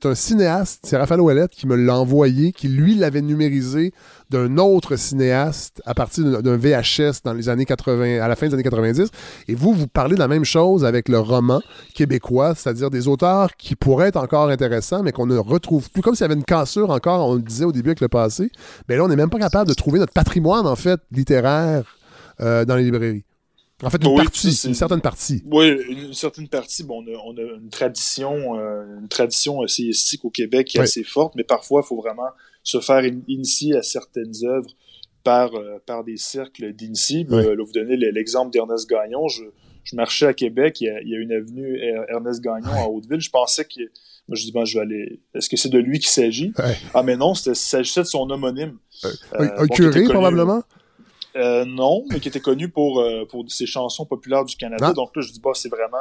un 0.05 0.15
cinéaste, 0.15 0.81
c'est 0.85 0.97
Raphaël 0.97 1.21
Ouellette 1.21 1.51
qui 1.53 1.67
me 1.67 1.77
l'a 1.77 1.99
envoyé, 1.99 2.53
qui 2.53 2.69
lui 2.69 2.95
l'avait 2.95 3.23
numérisé 3.23 3.93
d'un 4.31 4.59
autre 4.59 4.97
cinéaste 4.97 5.81
à 5.85 5.95
partir 5.95 6.43
d'un- 6.43 6.57
VHS 6.57 7.23
dans 7.25 7.33
les 7.33 7.49
années 7.49 7.65
80, 7.65 8.21
à 8.21 8.29
la 8.29 8.37
fin 8.37 8.49
des 8.49 8.55
années 8.55 8.63
90. 8.63 9.09
Et 9.49 9.55
vous, 9.55 9.73
vous 9.73 9.87
parlez 9.87 10.15
de 10.15 10.21
la 10.21 10.29
même 10.29 10.45
chose 10.45 10.85
avec 10.85 11.09
le 11.09 11.19
roman 11.19 11.61
québécois, 11.95 12.55
c'est-à-dire 12.57 12.91
des 12.91 13.07
auteurs 13.09 13.57
qui 13.57 13.77
pourraient 13.77 14.09
être 14.09 14.17
encore 14.23 14.49
intéressants, 14.49 15.03
mais 15.03 15.13
qu'on 15.13 15.27
ne 15.27 15.37
retrouve 15.37 15.91
plus. 15.91 16.03
Comme 16.03 16.15
s'il 16.15 16.23
y 16.25 16.27
avait 16.27 16.35
une 16.35 16.45
cassure 16.45 16.91
encore, 16.91 17.29
on 17.29 17.35
le 17.35 17.43
disait 17.43 17.65
au 17.65 17.73
début 17.73 17.91
avec 17.91 18.01
le 18.01 18.09
passé. 18.09 18.51
Mais 18.89 18.97
là, 18.97 19.05
on 19.05 19.09
n'est 19.09 19.17
même 19.17 19.31
pas 19.31 19.39
capable 19.39 19.69
de 19.69 19.75
trouver 19.75 19.99
notre 19.99 20.13
patrimoine, 20.13 20.67
en 20.67 20.77
fait, 20.77 21.01
littéraire 21.13 21.97
euh, 22.41 22.65
dans 22.65 22.77
les 22.77 22.85
librairies. 22.85 23.25
En 23.85 23.91
fait, 23.91 24.03
une 24.03 24.09
Oui, 24.09 24.24
partie, 24.24 24.49
une 24.66 24.74
certaine 24.74 25.01
partie. 25.01 25.43
Oui, 25.47 25.68
une 25.89 26.14
certaine 26.14 26.49
partie. 26.49 26.82
Bon, 26.85 27.05
on, 27.05 27.07
a, 27.14 27.16
on 27.26 27.37
a 27.37 27.57
une 27.61 27.68
tradition, 27.70 28.59
euh, 28.59 28.99
une 29.01 29.09
tradition 29.09 29.62
essayistique 29.64 30.24
au 30.24 30.30
Québec 30.30 30.66
qui 30.68 30.76
est 30.78 30.80
Oui. 30.80 30.85
assez 30.85 31.05
forte, 31.05 31.35
mais 31.37 31.45
parfois, 31.45 31.82
il 31.85 31.87
faut 31.87 31.97
vraiment 32.01 32.28
se 32.62 32.80
faire 32.80 32.99
in- 33.05 33.20
initier 33.28 33.76
à 33.76 33.82
certaines 33.82 34.32
œuvres 34.45 34.70
par, 35.22 35.55
euh, 35.55 35.78
par 35.87 36.05
des 36.05 36.16
cercles 36.16 36.72
d'initiés. 36.72 37.26
Oui. 37.28 37.45
Euh, 37.45 37.57
vous 37.64 37.72
donnez 37.72 37.97
le- 37.97 38.11
l'exemple 38.11 38.51
d'Ernest 38.53 38.89
Gagnon. 38.89 39.28
Je, 39.28 39.45
je 39.85 39.97
marchais 39.97 40.26
à 40.26 40.35
Québec, 40.35 40.80
il 40.80 40.85
y 40.85 40.89
a, 40.91 41.01
il 41.03 41.09
y 41.09 41.14
a 41.14 41.18
une 41.18 41.32
avenue 41.32 41.76
Er- 41.78 42.07
Ernest 42.09 42.41
Gagnon 42.43 42.72
à 42.72 42.89
Hauteville. 42.89 43.20
Je 43.20 43.30
pensais 43.30 43.64
que. 43.64 43.80
Moi, 44.26 44.37
je 44.37 44.45
dis, 44.45 44.53
bon, 44.53 44.64
je 44.64 44.78
vais 44.78 44.85
aller. 44.85 45.20
Est-ce 45.35 45.51
que 45.51 45.57
c'est 45.59 45.68
de 45.68 45.78
lui 45.78 45.99
qu'il 45.99 46.09
s'agit? 46.09 46.55
Ah, 46.95 47.03
mais 47.03 47.14
non, 47.14 47.35
il 47.35 47.55
s'agissait 47.55 48.01
de 48.01 48.07
son 48.07 48.30
homonyme. 48.30 48.78
un 49.32 49.45
bon, 49.59 49.66
curé, 49.74 50.01
connu- 50.05 50.09
probablement? 50.09 50.62
Euh, 51.37 51.64
non, 51.64 52.05
mais 52.11 52.20
qui 52.20 52.28
était 52.28 52.41
connu 52.41 52.68
pour, 52.68 53.01
euh, 53.01 53.24
pour 53.24 53.45
ses 53.51 53.66
chansons 53.66 54.07
populaires 54.07 54.45
du 54.45 54.57
Canada. 54.57 54.89
Ah. 54.91 54.93
Donc 54.93 55.14
là, 55.16 55.22
je 55.22 55.32
dis, 55.32 55.41
bah, 55.41 55.51
c'est 55.55 55.68
vraiment. 55.68 55.99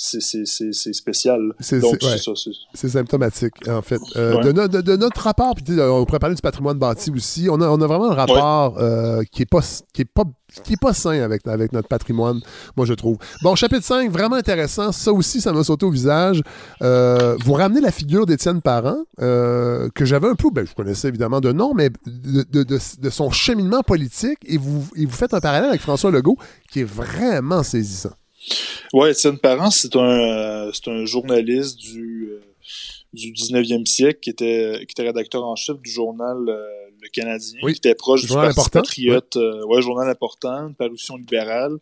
C'est- 0.00 0.92
spécial. 0.92 1.52
C'est- 1.58 1.80
ouais. 1.84 2.88
symptomatique, 2.88 3.68
en 3.68 3.82
fait. 3.82 4.00
Euh, 4.16 4.36
Ouais. 4.36 4.44
de, 4.44 4.52
no- 4.52 4.68
de- 4.68 4.80
de 4.80 4.96
notre 4.96 5.20
rapport, 5.22 5.54
puis 5.56 5.64
on 5.80 6.04
pourrait 6.04 6.20
parler 6.20 6.36
du 6.36 6.42
patrimoine 6.42 6.78
bâti 6.78 7.10
aussi, 7.10 7.48
on 7.50 7.60
a, 7.60 7.68
on 7.68 7.80
a 7.80 7.86
vraiment 7.86 8.10
un 8.12 8.14
rapport 8.14 8.78
euh, 8.78 9.22
qui 9.32 9.42
est 9.42 9.46
pas 9.50 9.60
qui 9.92 10.02
est 10.02 10.04
pas 10.04 10.22
qui 10.64 10.74
est 10.74 10.80
pas 10.80 10.94
sain 10.94 11.20
avec, 11.20 11.46
avec 11.46 11.72
notre 11.74 11.88
patrimoine, 11.88 12.40
moi 12.76 12.86
je 12.86 12.94
trouve. 12.94 13.18
Bon, 13.42 13.54
chapitre 13.54 13.84
5, 13.84 14.10
vraiment 14.10 14.36
intéressant. 14.36 14.92
Ça 14.92 15.12
aussi, 15.12 15.40
ça 15.42 15.52
m'a 15.52 15.62
sauté 15.62 15.84
au 15.84 15.90
visage. 15.90 16.40
Euh, 16.80 17.36
vous 17.44 17.52
ramenez 17.52 17.80
la 17.82 17.90
figure 17.92 18.24
d'Étienne 18.24 18.62
Parent, 18.62 18.96
que 19.18 20.04
j'avais 20.04 20.28
un 20.28 20.34
peu, 20.36 20.48
ben, 20.50 20.64
je 20.66 20.74
connaissais 20.74 21.08
évidemment 21.08 21.40
de 21.40 21.52
nom, 21.52 21.74
mais 21.74 21.90
de 22.06 23.10
son 23.10 23.30
cheminement 23.30 23.82
politique, 23.82 24.38
et 24.46 24.56
vous, 24.56 24.86
et 24.96 25.04
vous 25.04 25.12
faites 25.16 25.34
un 25.34 25.40
parallèle 25.40 25.68
avec 25.70 25.82
François 25.82 26.10
Legault, 26.10 26.38
qui 26.70 26.80
est 26.80 26.84
vraiment 26.88 27.62
saisissant. 27.62 28.12
Ouais, 28.92 29.12
Étienne 29.12 29.38
Parent, 29.38 29.70
c'est 29.70 29.94
un, 29.96 30.00
euh, 30.66 30.70
c'est 30.72 30.88
un 30.88 31.04
journaliste 31.04 31.76
du, 31.78 32.28
euh, 32.32 32.40
du 33.12 33.32
19e 33.32 33.86
siècle 33.86 34.20
qui 34.20 34.30
était, 34.30 34.76
qui 34.86 34.92
était 34.92 35.02
rédacteur 35.02 35.44
en 35.44 35.56
chef 35.56 35.78
du 35.80 35.90
journal 35.90 36.36
euh, 36.48 36.66
Le 37.00 37.08
Canadien, 37.10 37.60
Oui. 37.62 37.72
qui 37.74 37.78
était 37.78 37.94
proche 37.94 38.22
du 38.22 38.26
Journal 38.28 38.46
Parti 38.46 38.60
important, 38.60 38.80
patriote. 38.80 39.36
euh, 39.36 39.64
ouais, 39.66 39.82
journal 39.82 40.08
important, 40.08 40.68
une 40.68 40.74
parution 40.74 41.16
libérale. 41.16 41.76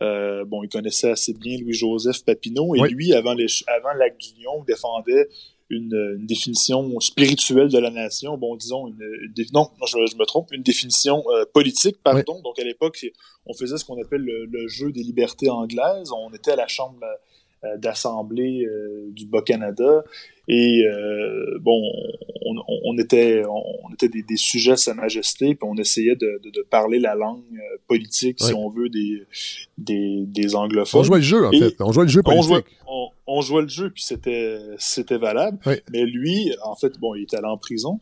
Bon, 0.00 0.64
il 0.64 0.68
connaissait 0.68 1.12
assez 1.12 1.32
bien 1.32 1.56
Louis-Joseph 1.60 2.24
Papineau, 2.24 2.74
et 2.74 2.80
Oui. 2.80 2.90
lui, 2.90 3.12
avant, 3.14 3.34
les, 3.34 3.46
avant 3.68 3.92
l'acte 3.96 4.20
d'union, 4.20 4.64
défendait 4.66 5.28
une, 5.72 6.16
une 6.20 6.26
définition 6.26 7.00
spirituelle 7.00 7.68
de 7.68 7.78
la 7.78 7.90
nation, 7.90 8.36
bon, 8.38 8.56
disons, 8.56 8.86
une, 8.88 9.02
une 9.24 9.32
dé- 9.32 9.46
non, 9.52 9.68
non, 9.80 9.86
je, 9.86 9.98
je 10.10 10.16
me 10.16 10.24
trompe, 10.24 10.52
une 10.52 10.62
définition 10.62 11.24
euh, 11.30 11.44
politique, 11.52 11.96
pardon. 12.04 12.40
Donc, 12.42 12.58
à 12.58 12.64
l'époque, 12.64 13.04
on 13.46 13.54
faisait 13.54 13.78
ce 13.78 13.84
qu'on 13.84 14.00
appelle 14.00 14.22
le, 14.22 14.44
le 14.46 14.68
jeu 14.68 14.92
des 14.92 15.02
libertés 15.02 15.50
anglaises. 15.50 16.10
On 16.12 16.32
était 16.32 16.52
à 16.52 16.56
la 16.56 16.68
chambre 16.68 17.00
d'assemblée 17.78 18.64
euh, 18.66 19.08
du 19.10 19.26
Bas-Canada 19.26 20.04
et 20.48 20.84
euh, 20.86 21.58
bon, 21.60 21.80
on, 22.44 22.56
on- 22.58 22.80
on 22.84 22.98
était, 22.98 23.42
on, 23.48 23.92
était 23.94 24.08
des, 24.08 24.22
des 24.22 24.36
sujets 24.36 24.72
à 24.72 24.76
Sa 24.76 24.92
Majesté, 24.92 25.54
puis 25.54 25.68
on 25.70 25.76
essayait 25.76 26.16
de, 26.16 26.40
de- 26.42 26.50
de 26.50 26.62
parler 26.68 26.98
la 26.98 27.14
langue 27.14 27.42
euh, 27.54 27.76
politique, 27.86 28.40
si 28.40 28.52
on 28.52 28.68
veut, 28.68 28.88
des, 28.88 29.22
des, 29.78 30.24
des 30.26 30.54
anglophones. 30.56 31.00
On 31.00 31.04
jouait 31.04 31.18
le 31.18 31.22
jeu, 31.24 31.46
en 31.46 31.52
Et 31.52 31.60
fait. 31.60 31.80
On 31.80 31.92
jouait 31.92 32.04
le 32.04 32.10
jeu 32.10 32.20
on 32.24 32.30
politique. 32.30 32.48
jouait, 32.48 32.64
on, 32.88 33.08
on 33.28 33.40
jouait 33.40 33.62
le 33.62 33.68
jeu, 33.68 33.90
puis 33.90 34.02
c'était 34.02 34.58
c'était 34.78 35.16
valable. 35.18 35.58
Oui. 35.64 35.74
Mais 35.92 36.04
lui, 36.04 36.52
en 36.64 36.74
fait, 36.74 36.98
bon, 36.98 37.14
il 37.14 37.22
est 37.22 37.34
allé 37.34 37.46
en 37.46 37.56
prison 37.56 38.00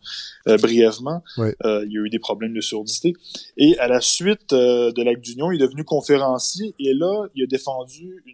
euh, 0.49 0.57
brièvement. 0.57 1.23
Oui. 1.37 1.49
Euh, 1.67 1.85
il 1.87 1.93
y 1.93 1.99
a 1.99 2.01
eu 2.01 2.09
des 2.09 2.19
problèmes 2.19 2.55
de 2.55 2.63
surdité. 2.63 3.13
Et 3.59 3.79
à 3.79 3.87
la 3.87 4.01
suite 4.01 4.55
euh, 4.55 4.93
de 4.93 5.03
l'acte 5.03 5.21
d'union, 5.23 5.53
il 5.53 5.61
est 5.61 5.67
devenu 5.67 5.85
conférencier. 5.85 6.75
Et 6.79 6.95
là, 6.95 7.27
il 7.35 7.43
a 7.45 7.47
défendu 7.47 8.23
une, 8.27 8.33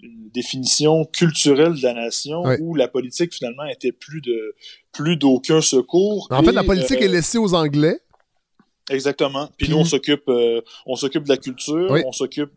une 0.00 0.30
définition 0.32 1.04
culturelle 1.06 1.74
de 1.74 1.82
la 1.82 1.94
nation 1.94 2.42
Oui. 2.44 2.54
où 2.60 2.74
la 2.74 2.86
politique, 2.88 3.34
finalement, 3.34 3.64
était 3.64 3.92
plus 3.92 4.20
de 4.20 4.54
plus 4.92 5.16
d'aucun 5.16 5.60
secours. 5.60 6.28
En 6.30 6.42
fait, 6.42 6.52
la 6.52 6.62
politique 6.64 7.00
euh, 7.00 7.04
est 7.04 7.08
laissée 7.08 7.38
aux 7.38 7.54
Anglais. 7.54 7.98
Exactement. 8.90 9.46
Puis 9.56 9.66
Puis- 9.66 9.70
nous, 9.70 9.78
on 9.78 9.84
s'occupe, 9.84 10.22
euh, 10.28 10.60
on 10.86 10.96
s'occupe 10.96 11.24
de 11.24 11.28
la 11.28 11.36
culture, 11.36 11.90
Oui. 11.90 12.02
on 12.06 12.12
s'occupe 12.12 12.50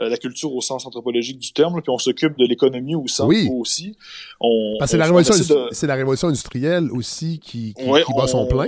euh, 0.00 0.08
la 0.08 0.16
culture 0.16 0.52
au 0.54 0.60
sens 0.62 0.86
anthropologique 0.86 1.38
du 1.38 1.52
terme, 1.52 1.76
là, 1.76 1.82
puis 1.82 1.90
on 1.90 1.98
s'occupe 1.98 2.36
de 2.38 2.46
l'économie 2.46 2.94
au 2.94 3.06
sens 3.06 3.28
Oui. 3.28 3.48
aussi. 3.52 3.94
On, 4.40 4.78
c'est 4.86 4.96
la, 4.96 5.04
on 5.04 5.14
révolution 5.14 5.54
de- 5.54 5.68
c'est 5.72 5.86
la 5.86 5.94
révolution 5.94 6.28
industrielle 6.28 6.90
aussi 6.92 7.38
qui, 7.38 7.74
qui, 7.74 7.84
Ouais, 7.84 8.02
qui 8.04 8.12
bat 8.14 8.26
son 8.26 8.38
on- 8.38 8.46
plein. 8.46 8.66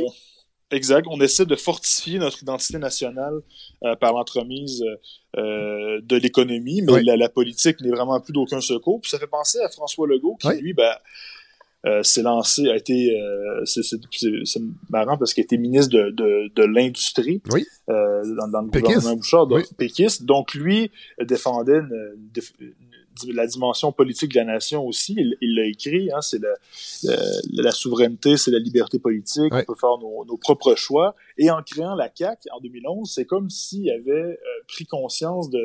Exact. 0.73 1.07
On 1.09 1.21
essaie 1.21 1.45
de 1.45 1.55
fortifier 1.55 2.19
notre 2.19 2.43
identité 2.43 2.79
nationale 2.79 3.41
euh, 3.85 3.95
par 3.95 4.15
l'entremise 4.15 4.83
euh, 5.37 6.01
de 6.03 6.17
l'économie, 6.17 6.81
mais 6.83 7.03
la, 7.03 7.17
la, 7.17 7.29
politique 7.29 7.81
n'est 7.83 7.91
vraiment 7.91 8.19
plus 8.21 8.33
d'aucun 8.33 8.61
secours. 8.61 9.01
Puis 9.03 9.11
ça 9.11 9.19
fait 9.19 9.27
penser 9.27 9.59
à 9.61 9.69
François 9.69 10.07
Legault, 10.07 10.37
qui, 10.37 10.49
lui, 10.61 10.73
ben, 10.73 10.95
euh, 11.85 12.03
s'est 12.03 12.23
lancé, 12.23 12.69
a 12.69 12.77
été, 12.77 13.19
euh, 13.19 13.65
c'est 13.65 14.63
marrant 14.91 15.19
parce 15.19 15.35
qu'il 15.35 15.43
était 15.43 15.59
ministre 15.59 15.93
de, 15.93 16.11
de, 16.11 16.53
de 16.55 16.63
l'industrie 16.63 17.43
oui. 17.51 17.67
euh, 17.89 18.23
dans, 18.37 18.49
dans 18.49 18.63
le 18.63 18.69
gouvernement 18.69 19.17
Bouchard, 19.17 19.47
donc 19.47 19.59
oui. 19.59 19.77
péquiste. 19.77 20.25
Donc 20.25 20.55
lui 20.55 20.91
défendait 21.21 21.79
une, 21.79 22.17
une, 22.61 22.75
la 23.35 23.47
dimension 23.47 23.93
politique 23.93 24.33
de 24.33 24.39
la 24.39 24.45
nation 24.45 24.87
aussi. 24.87 25.17
Il 25.41 25.55
l'a 25.55 25.67
écrit, 25.67 26.11
hein, 26.13 26.21
c'est 26.21 26.41
la, 26.41 26.55
la, 27.05 27.63
la, 27.65 27.71
souveraineté, 27.71 28.37
c'est 28.37 28.51
la 28.51 28.59
liberté 28.59 28.99
politique. 28.99 29.53
Oui. 29.53 29.61
On 29.61 29.65
peut 29.73 29.79
faire 29.79 29.99
nos, 29.99 30.25
nos, 30.25 30.37
propres 30.37 30.75
choix. 30.75 31.15
Et 31.39 31.51
en 31.51 31.63
créant 31.63 31.95
la 31.95 32.09
CAC 32.09 32.47
en 32.53 32.61
2011, 32.61 33.11
c'est 33.11 33.25
comme 33.25 33.51
s'il 33.51 33.91
avait 33.91 34.11
euh, 34.13 34.37
pris 34.69 34.87
conscience 34.87 35.51
de 35.51 35.61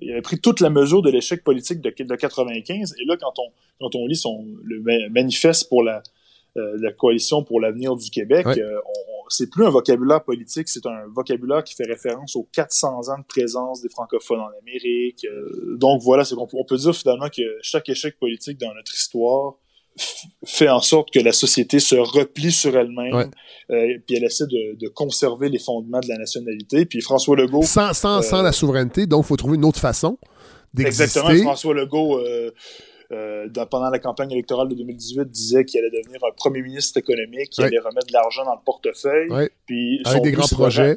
il 0.00 0.12
avait 0.12 0.22
pris 0.22 0.38
toute 0.38 0.60
la 0.60 0.70
mesure 0.70 1.02
de 1.02 1.10
l'échec 1.10 1.44
politique 1.44 1.80
de, 1.80 1.90
de 1.90 2.16
95. 2.16 2.94
Et 3.00 3.04
là, 3.04 3.16
quand 3.16 3.38
on, 3.38 3.50
quand 3.80 3.94
on 3.94 4.06
lit 4.06 4.16
son, 4.16 4.46
le 4.62 4.80
manifeste 5.10 5.68
pour 5.68 5.82
la, 5.82 6.02
euh, 6.56 6.76
la 6.80 6.92
coalition 6.92 7.44
pour 7.44 7.60
l'avenir 7.60 7.94
du 7.94 8.10
Québec, 8.10 8.46
euh, 8.46 8.80
c'est 9.28 9.48
plus 9.48 9.64
un 9.64 9.70
vocabulaire 9.70 10.24
politique, 10.24 10.68
c'est 10.68 10.84
un 10.86 11.06
vocabulaire 11.06 11.62
qui 11.62 11.74
fait 11.74 11.84
référence 11.84 12.34
aux 12.34 12.48
400 12.52 13.08
ans 13.08 13.18
de 13.18 13.24
présence 13.24 13.80
des 13.82 13.88
francophones 13.88 14.40
en 14.40 14.50
Amérique. 14.60 15.24
Euh, 15.24 15.76
donc 15.76 16.02
voilà, 16.02 16.24
c'est 16.24 16.34
qu'on 16.34 16.48
on 16.52 16.64
peut 16.64 16.76
dire 16.76 16.94
finalement 16.94 17.28
que 17.28 17.42
chaque 17.62 17.88
échec 17.88 18.18
politique 18.18 18.58
dans 18.58 18.74
notre 18.74 18.92
histoire 18.92 19.54
fait 20.44 20.68
en 20.68 20.80
sorte 20.80 21.10
que 21.12 21.20
la 21.20 21.32
société 21.32 21.80
se 21.80 21.96
replie 21.96 22.52
sur 22.52 22.76
elle-même, 22.76 23.14
ouais. 23.14 23.26
euh, 23.70 23.98
puis 24.06 24.16
elle 24.16 24.24
essaie 24.24 24.46
de, 24.46 24.78
de, 24.78 24.88
conserver 24.88 25.48
les 25.48 25.58
fondements 25.58 26.00
de 26.00 26.08
la 26.08 26.18
nationalité. 26.18 26.86
Puis 26.86 27.00
François 27.00 27.36
Legault... 27.36 27.62
Sans, 27.62 27.92
sans, 27.92 28.18
euh, 28.18 28.22
sans 28.22 28.42
la 28.42 28.52
souveraineté, 28.52 29.06
donc 29.06 29.24
il 29.24 29.28
faut 29.28 29.36
trouver 29.36 29.56
une 29.56 29.64
autre 29.64 29.80
façon 29.80 30.18
d'exister. 30.74 31.04
Exactement, 31.04 31.42
François 31.42 31.74
Legault... 31.74 32.20
Euh, 33.12 33.48
dans, 33.48 33.66
pendant 33.66 33.90
la 33.90 33.98
campagne 33.98 34.30
électorale 34.30 34.68
de 34.68 34.76
2018, 34.76 35.24
disait 35.24 35.64
qu'il 35.64 35.80
allait 35.80 35.90
devenir 35.90 36.20
un 36.22 36.32
premier 36.36 36.62
ministre 36.62 36.96
économique, 36.96 37.50
qu'il 37.50 37.64
ouais. 37.64 37.66
allait 37.66 37.80
remettre 37.80 38.06
de 38.06 38.12
l'argent 38.12 38.44
dans 38.44 38.54
le 38.54 38.60
portefeuille. 38.64 39.28
Ouais. 39.28 39.50
Puis 39.66 40.00
Avec 40.04 40.22
des 40.22 40.30
grands 40.30 40.46
projets. 40.46 40.96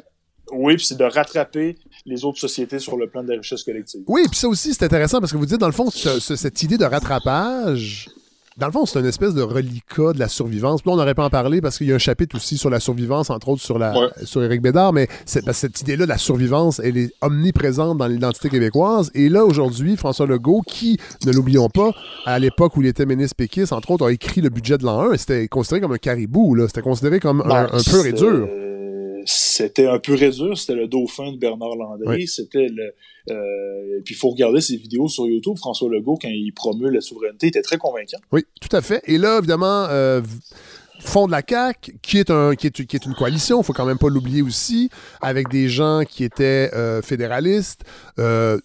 Oui, 0.52 0.76
puis 0.76 0.84
c'est 0.84 0.96
de 0.96 1.04
rattraper 1.04 1.76
les 2.06 2.24
autres 2.24 2.38
sociétés 2.38 2.78
sur 2.78 2.96
le 2.96 3.08
plan 3.08 3.24
de 3.24 3.30
la 3.30 3.38
richesse 3.38 3.64
collective. 3.64 4.02
Oui, 4.06 4.22
puis 4.30 4.38
ça 4.38 4.46
aussi, 4.46 4.74
c'est 4.74 4.84
intéressant 4.84 5.18
parce 5.18 5.32
que 5.32 5.38
vous 5.38 5.46
dites, 5.46 5.58
dans 5.58 5.66
le 5.66 5.72
fond, 5.72 5.90
ce, 5.90 6.20
ce, 6.20 6.36
cette 6.36 6.62
idée 6.62 6.76
de 6.76 6.84
rattrapage, 6.84 8.08
dans 8.56 8.66
le 8.66 8.72
fond, 8.72 8.86
c'est 8.86 9.00
une 9.00 9.06
espèce 9.06 9.34
de 9.34 9.42
reliquat 9.42 10.12
de 10.12 10.18
la 10.20 10.28
survivance. 10.28 10.82
Puis 10.82 10.90
là, 10.90 10.94
on 10.94 10.96
n'aurait 10.96 11.14
pas 11.14 11.24
en 11.24 11.30
parler 11.30 11.60
parce 11.60 11.76
qu'il 11.76 11.88
y 11.88 11.92
a 11.92 11.96
un 11.96 11.98
chapitre 11.98 12.36
aussi 12.36 12.56
sur 12.56 12.70
la 12.70 12.78
survivance, 12.78 13.30
entre 13.30 13.48
autres 13.48 13.62
sur, 13.62 13.78
la, 13.80 13.98
ouais. 13.98 14.08
sur 14.24 14.44
Éric 14.44 14.62
Bédard, 14.62 14.92
mais 14.92 15.08
cette 15.24 15.80
idée-là 15.80 16.04
de 16.04 16.08
la 16.08 16.18
survivance, 16.18 16.78
elle 16.78 16.96
est 16.96 17.12
omniprésente 17.20 17.98
dans 17.98 18.06
l'identité 18.06 18.48
québécoise. 18.48 19.10
Et 19.14 19.28
là, 19.28 19.44
aujourd'hui, 19.44 19.96
François 19.96 20.26
Legault, 20.26 20.62
qui, 20.64 20.98
ne 21.26 21.32
l'oublions 21.32 21.68
pas, 21.68 21.90
à 22.26 22.38
l'époque 22.38 22.76
où 22.76 22.82
il 22.82 22.86
était 22.86 23.06
ministre 23.06 23.34
péquiste, 23.36 23.72
entre 23.72 23.90
autres, 23.90 24.06
a 24.06 24.12
écrit 24.12 24.40
le 24.40 24.50
budget 24.50 24.78
de 24.78 24.84
l'an 24.84 25.10
1, 25.10 25.16
c'était 25.16 25.48
considéré 25.48 25.80
comme 25.80 25.92
un 25.92 25.98
caribou, 25.98 26.54
là. 26.54 26.68
C'était 26.68 26.82
considéré 26.82 27.18
comme 27.18 27.42
ben, 27.44 27.68
un, 27.72 27.78
un 27.78 27.82
pur 27.82 28.06
et 28.06 28.12
dur 28.12 28.48
c'était 29.54 29.86
un 29.86 29.98
peu 29.98 30.14
réduit, 30.14 30.56
c'était 30.56 30.74
le 30.74 30.88
dauphin 30.88 31.32
de 31.32 31.38
Bernard 31.38 31.76
Landry, 31.76 32.16
oui. 32.16 32.26
c'était 32.26 32.66
le 32.68 32.94
euh, 33.30 34.00
puis 34.04 34.14
il 34.14 34.18
faut 34.18 34.28
regarder 34.28 34.60
ses 34.60 34.76
vidéos 34.76 35.08
sur 35.08 35.26
YouTube, 35.26 35.56
François 35.56 35.88
Legault 35.88 36.18
quand 36.20 36.28
il 36.28 36.52
promeut 36.52 36.90
la 36.90 37.00
souveraineté, 37.00 37.46
était 37.46 37.62
très 37.62 37.78
convaincant. 37.78 38.18
Oui, 38.32 38.42
tout 38.60 38.74
à 38.76 38.82
fait. 38.82 39.02
Et 39.06 39.16
là 39.16 39.38
évidemment 39.38 39.86
euh, 39.88 40.20
fond 41.06 41.26
de 41.26 41.32
la 41.32 41.42
CAQ, 41.46 41.98
qui 42.02 42.18
est, 42.18 42.28
une 43.06 43.14
coalition, 43.14 43.60
il 43.60 43.64
faut 43.64 43.72
quand 43.72 43.84
même 43.84 43.98
pas 43.98 44.08
l'oublier 44.08 44.42
aussi, 44.42 44.90
avec 45.20 45.48
des 45.48 45.68
gens 45.68 46.02
qui 46.08 46.24
étaient 46.24 46.70
euh, 46.74 47.02
fédéralistes, 47.02 47.82
euh, 48.18 48.58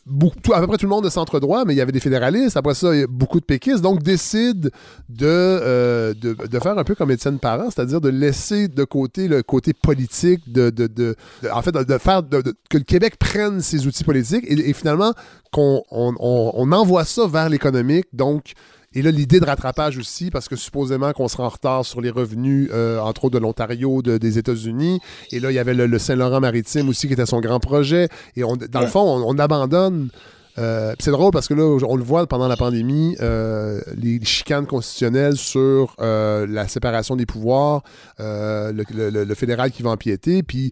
tout, 0.44 0.54
à 0.54 0.60
peu 0.60 0.68
près 0.68 0.78
tout 0.78 0.86
le 0.86 0.90
monde 0.90 1.04
de 1.04 1.10
centre-droit, 1.10 1.66
mais 1.66 1.74
il 1.74 1.78
y 1.78 1.82
avait 1.82 1.92
des 1.92 2.00
fédéralistes, 2.00 2.58
après 2.58 2.74
ça, 2.74 2.94
il 2.94 3.02
y 3.02 3.04
a 3.04 3.08
beaucoup 3.08 3.40
de 3.40 3.46
péquistes, 3.46 3.82
donc 3.82 4.04
décide 4.04 4.72
de, 5.10 5.26
euh, 5.26 6.14
faire 6.62 6.78
un 6.78 6.84
peu 6.84 6.96
comme 6.96 7.12
Étienne 7.12 7.40
Parent, 7.40 7.70
c'est-à-dire 7.70 8.02
de 8.02 8.10
laisser 8.10 8.68
de 8.68 8.84
côté 8.84 9.28
le 9.28 9.44
côté 9.44 9.74
politique, 9.74 10.52
de, 10.52 11.16
en 11.52 11.62
fait, 11.62 11.72
de, 11.72 11.98
faire 11.98 12.22
que 12.70 12.78
le 12.78 12.84
Québec 12.84 13.18
prenne 13.18 13.62
ses 13.62 13.88
outils 13.88 14.04
politiques 14.04 14.46
et, 14.48 14.74
finalement 14.74 15.14
qu'on 15.52 15.84
on, 15.90 16.14
on, 16.20 16.52
on 16.54 16.72
envoie 16.72 17.06
ça 17.06 17.28
vers 17.28 17.50
l'économique, 17.50 18.08
donc 18.14 18.54
et 18.96 19.02
là, 19.04 19.12
l'idée 19.12 19.40
de 19.40 19.46
rattrapage 19.46 19.98
aussi, 20.00 20.32
parce 20.32 20.50
que 20.50 20.56
supposément 20.56 21.14
qu'on 21.14 21.28
sera 21.28 21.44
en 21.44 21.50
retard 21.50 21.86
sur 21.86 22.02
les 22.02 22.10
revenus, 22.10 22.70
euh, 22.74 23.00
entre 23.00 23.26
autres 23.26 23.36
de 23.36 23.40
l'Ontario, 23.40 24.02
de, 24.02 24.18
des 24.18 24.40
États-Unis. 24.40 25.00
Et 25.32 25.40
là, 25.40 25.52
il 25.52 25.56
y 25.56 25.60
avait 25.60 25.76
le, 25.76 25.86
le 25.86 26.00
Saint-Laurent-Maritime 26.00 26.90
aussi 26.90 27.08
qui 27.08 27.14
était 27.14 27.28
son 27.28 27.40
grand 27.40 27.60
projet. 27.60 28.10
Et 28.36 28.44
on, 28.44 28.56
dans 28.56 28.80
ouais. 28.80 28.86
le 28.86 28.92
fond, 28.92 29.02
on, 29.02 29.24
on 29.28 29.38
abandonne. 29.38 30.10
Euh, 30.58 30.94
c'est 31.00 31.12
drôle 31.12 31.32
parce 31.32 31.48
que 31.48 31.54
là, 31.54 31.64
on 31.64 31.96
le 31.96 32.04
voit 32.04 32.26
pendant 32.28 32.48
la 32.48 32.58
pandémie, 32.58 33.16
euh, 33.22 33.80
les 33.96 34.24
chicanes 34.24 34.66
constitutionnelles 34.66 35.38
sur 35.38 35.96
euh, 36.00 36.46
la 36.48 36.68
séparation 36.68 37.16
des 37.16 37.26
pouvoirs, 37.26 37.84
le, 38.18 39.34
fédéral 39.36 39.72
qui 39.72 39.84
va 39.84 39.92
empiéter. 39.92 40.44
Puis 40.44 40.72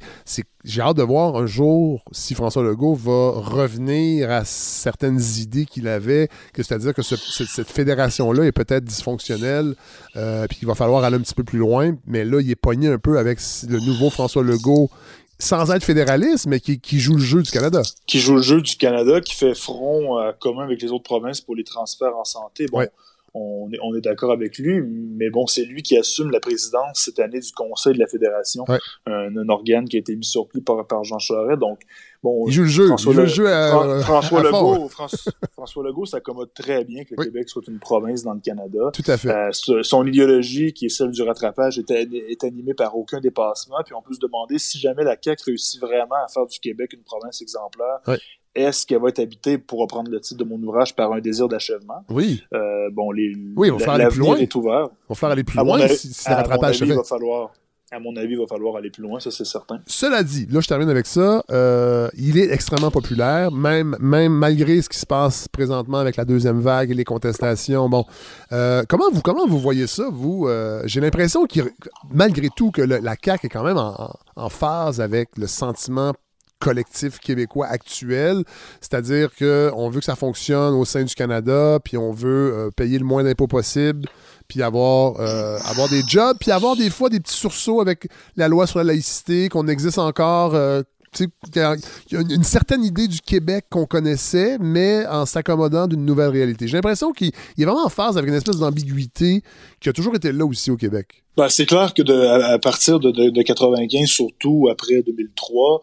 j'ai 0.65 0.81
hâte 0.81 0.97
de 0.97 1.03
voir 1.03 1.37
un 1.37 1.45
jour 1.45 2.03
si 2.11 2.33
François 2.33 2.63
Legault 2.63 2.95
va 2.95 3.31
revenir 3.31 4.29
à 4.29 4.43
certaines 4.43 5.21
idées 5.37 5.65
qu'il 5.65 5.87
avait, 5.87 6.27
c'est-à-dire 6.55 6.93
que 6.93 7.01
ce, 7.01 7.15
cette 7.15 7.69
fédération-là 7.69 8.43
est 8.43 8.51
peut-être 8.51 8.83
dysfonctionnelle, 8.83 9.75
puis 10.13 10.57
qu'il 10.59 10.67
va 10.67 10.75
falloir 10.75 11.03
aller 11.03 11.17
un 11.17 11.21
petit 11.21 11.35
peu 11.35 11.43
plus 11.43 11.59
loin. 11.59 11.95
Mais 12.07 12.25
là, 12.25 12.41
il 12.41 12.49
est 12.49 12.55
pogné 12.55 12.87
un 12.89 12.97
peu 12.97 13.19
avec 13.19 13.39
le 13.69 13.79
nouveau 13.79 14.09
François 14.09 14.43
Legault 14.43 14.89
sans 15.39 15.71
être 15.71 15.83
fédéraliste, 15.83 16.47
mais 16.47 16.59
qui, 16.59 16.79
qui, 16.79 16.99
joue 16.99 17.15
le 17.15 17.21
jeu 17.21 17.43
du 17.43 17.51
Canada. 17.51 17.81
Qui 18.05 18.19
joue 18.19 18.35
le 18.35 18.41
jeu 18.41 18.61
du 18.61 18.75
Canada, 18.75 19.21
qui 19.21 19.35
fait 19.35 19.53
front 19.53 20.19
euh, 20.19 20.31
commun 20.39 20.63
avec 20.63 20.81
les 20.81 20.91
autres 20.91 21.03
provinces 21.03 21.41
pour 21.41 21.55
les 21.55 21.63
transferts 21.63 22.17
en 22.17 22.23
santé. 22.23 22.65
Bon, 22.67 22.79
ouais. 22.79 22.89
on 23.33 23.69
est, 23.71 23.77
on 23.83 23.95
est 23.95 24.01
d'accord 24.01 24.31
avec 24.31 24.57
lui, 24.57 24.81
mais 24.81 25.29
bon, 25.29 25.45
c'est 25.45 25.65
lui 25.65 25.83
qui 25.83 25.97
assume 25.97 26.31
la 26.31 26.39
présidence 26.39 26.99
cette 26.99 27.19
année 27.19 27.39
du 27.39 27.51
Conseil 27.51 27.93
de 27.93 27.99
la 27.99 28.07
Fédération, 28.07 28.65
ouais. 28.67 28.79
un, 29.05 29.37
un, 29.37 29.49
organe 29.49 29.87
qui 29.87 29.97
a 29.97 29.99
été 29.99 30.15
mis 30.15 30.25
sur 30.25 30.47
pied 30.47 30.61
par, 30.61 30.85
par 30.87 31.03
Jean 31.03 31.19
Charest. 31.19 31.59
Donc, 31.59 31.81
bon, 32.27 32.47
il 32.47 32.53
joue 32.53 32.63
le 32.63 32.67
jeu. 32.67 32.87
François, 32.87 33.11
il 33.11 33.15
joue 33.15 33.21
le 33.21 33.27
jeu 33.27 33.47
à, 33.47 33.71
Fra 34.01 34.21
François 34.21 34.39
à 34.39 34.43
Legault, 34.43 34.89
François, 34.89 35.33
François 35.53 35.83
Legault 35.83 36.05
s'accommode 36.05 36.53
très 36.53 36.83
bien 36.83 37.03
que 37.03 37.11
le 37.11 37.19
oui. 37.19 37.25
Québec 37.27 37.49
soit 37.49 37.67
une 37.67 37.79
province 37.79 38.23
dans 38.23 38.33
le 38.33 38.39
Canada. 38.39 38.91
Tout 38.93 39.03
à 39.07 39.17
fait. 39.17 39.29
Euh, 39.29 39.81
son 39.83 40.05
idéologie, 40.05 40.73
qui 40.73 40.85
est 40.85 40.89
celle 40.89 41.11
du 41.11 41.21
rattrapage, 41.21 41.79
est, 41.79 41.91
est, 41.91 42.43
animée 42.43 42.73
par 42.73 42.95
aucun 42.97 43.19
dépassement. 43.19 43.77
Puis 43.85 43.93
on 43.93 44.01
peut 44.01 44.13
se 44.13 44.19
demander 44.19 44.59
si 44.59 44.77
jamais 44.79 45.03
la 45.03 45.15
CAQ 45.21 45.43
réussit 45.45 45.79
vraiment 45.81 46.15
à 46.23 46.27
faire 46.27 46.45
du 46.45 46.59
Québec 46.59 46.93
une 46.93 47.03
province 47.03 47.41
exemplaire. 47.41 47.99
Oui 48.07 48.17
est-ce 48.57 48.85
qu'elle 48.85 48.99
va 48.99 49.09
être 49.09 49.19
habitée, 49.19 49.57
pour 49.57 49.79
reprendre 49.79 50.09
le 50.09 50.19
titre 50.19 50.43
de 50.43 50.49
mon 50.49 50.61
ouvrage, 50.63 50.95
par 50.95 51.11
un 51.13 51.19
désir 51.19 51.47
d'achèvement? 51.47 52.03
Oui. 52.09 52.43
Euh, 52.53 52.89
bon, 52.91 53.11
les, 53.11 53.33
oui, 53.55 53.69
on 53.71 53.77
va 53.77 53.93
aller 53.93 54.07
plus 54.07 54.19
loin. 54.19 54.35
est 54.37 54.55
ouvert. 54.55 54.89
On 55.07 55.13
va 55.13 55.15
faire 55.15 55.29
aller 55.29 55.43
plus 55.43 55.57
loin 55.57 55.87
si, 55.87 56.11
si 56.11 56.29
le 56.29 56.35
rattrapage 56.35 56.79
se 56.79 56.85
fait. 56.85 56.95
Va 56.95 57.03
falloir, 57.03 57.51
à 57.91 57.99
mon 57.99 58.15
avis, 58.17 58.33
il 58.33 58.39
va 58.39 58.47
falloir 58.47 58.75
aller 58.75 58.89
plus 58.89 59.03
loin, 59.03 59.19
ça 59.19 59.31
c'est 59.31 59.45
certain. 59.45 59.79
Cela 59.87 60.21
dit, 60.21 60.45
là 60.51 60.59
je 60.59 60.67
termine 60.67 60.89
avec 60.89 61.05
ça, 61.05 61.43
euh, 61.49 62.09
il 62.17 62.37
est 62.37 62.51
extrêmement 62.51 62.91
populaire, 62.91 63.51
même, 63.51 63.95
malgré 63.99 64.81
ce 64.81 64.89
qui 64.89 64.97
se 64.97 65.05
passe 65.05 65.47
présentement 65.47 65.99
avec 65.99 66.17
la 66.17 66.25
deuxième 66.25 66.59
vague 66.59 66.91
et 66.91 66.93
les 66.93 67.05
contestations. 67.05 67.87
Bon, 67.87 68.05
euh, 68.51 68.83
comment, 68.89 69.47
vous, 69.47 69.59
voyez 69.59 69.87
ça, 69.87 70.09
vous? 70.11 70.47
Euh, 70.47 70.81
J'ai 70.85 70.99
l'impression 70.99 71.45
que 71.45 71.61
malgré 72.11 72.49
tout, 72.53 72.71
que 72.71 72.81
la 72.81 73.15
CAQ 73.23 73.47
est 73.47 73.49
quand 73.49 73.63
même 73.63 73.77
en, 73.77 74.13
en 74.35 74.49
phase 74.49 74.99
avec 74.99 75.29
le 75.37 75.47
sentiment 75.47 76.13
collectif 76.59 77.19
québécois 77.19 77.67
actuel, 77.67 78.43
c'est-à-dire 78.81 79.29
qu'on 79.33 79.89
veut 79.89 79.99
que 79.99 80.05
ça 80.05 80.15
fonctionne 80.15 80.73
au 80.73 80.85
sein 80.85 81.03
du 81.03 81.13
Canada, 81.13 81.79
puis 81.81 81.97
on 81.97 82.11
veut 82.11 82.71
payer 82.75 82.97
le 82.97 83.05
moins 83.05 83.23
d'impôts 83.23 83.47
possible, 83.47 84.09
puis 84.47 84.61
avoir, 84.61 85.19
euh, 85.19 85.57
avoir 85.65 85.89
des 85.89 86.01
jobs, 86.07 86.37
puis 86.39 86.51
avoir 86.51 86.75
des 86.75 86.89
fois 86.89 87.09
des 87.09 87.19
petits 87.19 87.35
sursauts 87.35 87.81
avec 87.81 88.07
la 88.35 88.47
loi 88.47 88.67
sur 88.67 88.79
la 88.79 88.85
laïcité, 88.85 89.49
qu'on 89.49 89.67
existe 89.67 89.97
encore. 89.97 90.55
Euh, 90.55 90.81
il 91.19 91.29
y 92.11 92.15
a 92.15 92.21
une 92.21 92.43
certaine 92.43 92.83
idée 92.83 93.07
du 93.07 93.21
Québec 93.21 93.65
qu'on 93.71 93.85
connaissait, 93.85 94.57
mais 94.59 95.05
en 95.07 95.25
s'accommodant 95.25 95.87
d'une 95.87 96.05
nouvelle 96.05 96.29
réalité. 96.29 96.67
J'ai 96.67 96.77
l'impression 96.77 97.11
qu'il 97.11 97.31
est 97.57 97.63
vraiment 97.63 97.85
en 97.85 97.89
phase 97.89 98.17
avec 98.17 98.29
une 98.29 98.35
espèce 98.35 98.57
d'ambiguïté 98.57 99.41
qui 99.79 99.89
a 99.89 99.93
toujours 99.93 100.15
été 100.15 100.31
là 100.31 100.45
aussi 100.45 100.69
au 100.69 100.77
Québec. 100.77 101.23
Ben, 101.35 101.49
c'est 101.49 101.65
clair 101.65 101.93
que 101.93 102.03
à, 102.43 102.59
partir 102.59 102.99
de, 102.99 103.09
de, 103.09 103.29
de 103.29 103.41
95, 103.41 104.07
surtout 104.07 104.67
après 104.69 105.01
2003, 105.01 105.81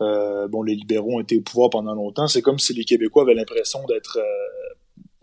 euh, 0.00 0.48
bon, 0.48 0.62
les 0.62 0.74
libéraux 0.74 1.16
ont 1.16 1.20
été 1.20 1.36
au 1.36 1.42
pouvoir 1.42 1.70
pendant 1.70 1.94
longtemps. 1.94 2.26
C'est 2.26 2.42
comme 2.42 2.58
si 2.58 2.72
les 2.72 2.84
Québécois 2.84 3.22
avaient 3.24 3.34
l'impression 3.34 3.80
d'être, 3.88 4.18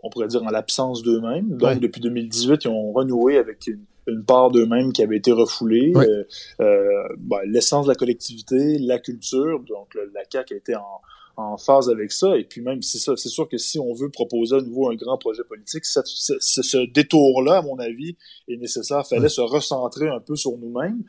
on 0.02 0.10
pourrait 0.10 0.28
dire, 0.28 0.42
en 0.42 0.50
l'absence 0.50 1.02
d'eux-mêmes. 1.02 1.56
Donc, 1.56 1.62
ouais. 1.62 1.76
depuis 1.76 2.00
2018, 2.00 2.64
ils 2.64 2.68
ont 2.68 2.92
renoué 2.92 3.36
avec 3.36 3.66
une, 3.66 3.84
une 4.06 4.24
part 4.24 4.50
d'eux-mêmes 4.50 4.92
qui 4.92 5.02
avait 5.02 5.16
été 5.16 5.32
refoulée. 5.32 5.92
Ouais. 5.94 6.06
Euh, 6.60 7.08
ben, 7.18 7.38
L'essence 7.46 7.86
de 7.86 7.90
la 7.90 7.96
collectivité, 7.96 8.78
la 8.78 8.98
culture, 8.98 9.60
donc 9.60 9.94
le, 9.94 10.10
la 10.14 10.22
CAQ 10.30 10.54
a 10.54 10.56
été 10.56 10.74
en, 10.74 11.00
en 11.36 11.56
phase 11.56 11.88
avec 11.88 12.12
ça. 12.12 12.36
Et 12.36 12.44
puis 12.44 12.60
même, 12.60 12.82
c'est 12.82 12.98
ça, 12.98 13.16
c'est 13.16 13.28
sûr 13.28 13.48
que 13.48 13.58
si 13.58 13.78
on 13.78 13.92
veut 13.92 14.10
proposer 14.10 14.56
à 14.56 14.60
nouveau 14.60 14.90
un 14.90 14.94
grand 14.94 15.18
projet 15.18 15.44
politique, 15.44 15.84
cette, 15.84 16.06
ce, 16.06 16.38
ce 16.40 16.90
détour-là, 16.90 17.58
à 17.58 17.62
mon 17.62 17.78
avis, 17.78 18.16
est 18.48 18.56
nécessaire. 18.56 19.02
Il 19.04 19.08
fallait 19.08 19.22
ouais. 19.22 19.28
se 19.28 19.40
recentrer 19.40 20.08
un 20.08 20.20
peu 20.20 20.36
sur 20.36 20.56
nous-mêmes. 20.58 21.02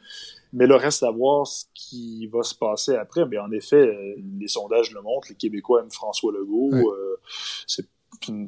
Mais 0.53 0.67
le 0.67 0.75
reste 0.75 1.03
à 1.03 1.11
voir 1.11 1.47
ce 1.47 1.63
qui 1.73 2.27
va 2.27 2.43
se 2.43 2.53
passer 2.55 2.95
après. 2.95 3.25
Mais 3.25 3.37
en 3.37 3.51
effet, 3.51 3.77
euh, 3.77 4.15
les 4.37 4.49
sondages 4.49 4.91
le 4.91 5.01
montrent, 5.01 5.29
les 5.29 5.35
Québécois 5.35 5.81
aiment 5.81 5.91
François 5.91 6.33
Legault. 6.33 6.71
Euh, 6.73 7.19
c'est 7.67 7.87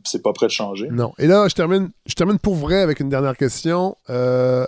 c'est 0.05 0.21
pas 0.21 0.33
prêt 0.33 0.47
de 0.47 0.51
changer. 0.51 0.87
Non. 0.91 1.13
Et 1.17 1.27
là, 1.27 1.47
je 1.47 1.55
termine, 1.55 1.91
je 2.05 2.13
termine 2.13 2.39
pour 2.39 2.55
vrai 2.55 2.81
avec 2.81 2.99
une 2.99 3.09
dernière 3.09 3.37
question. 3.37 3.97
Euh, 4.09 4.65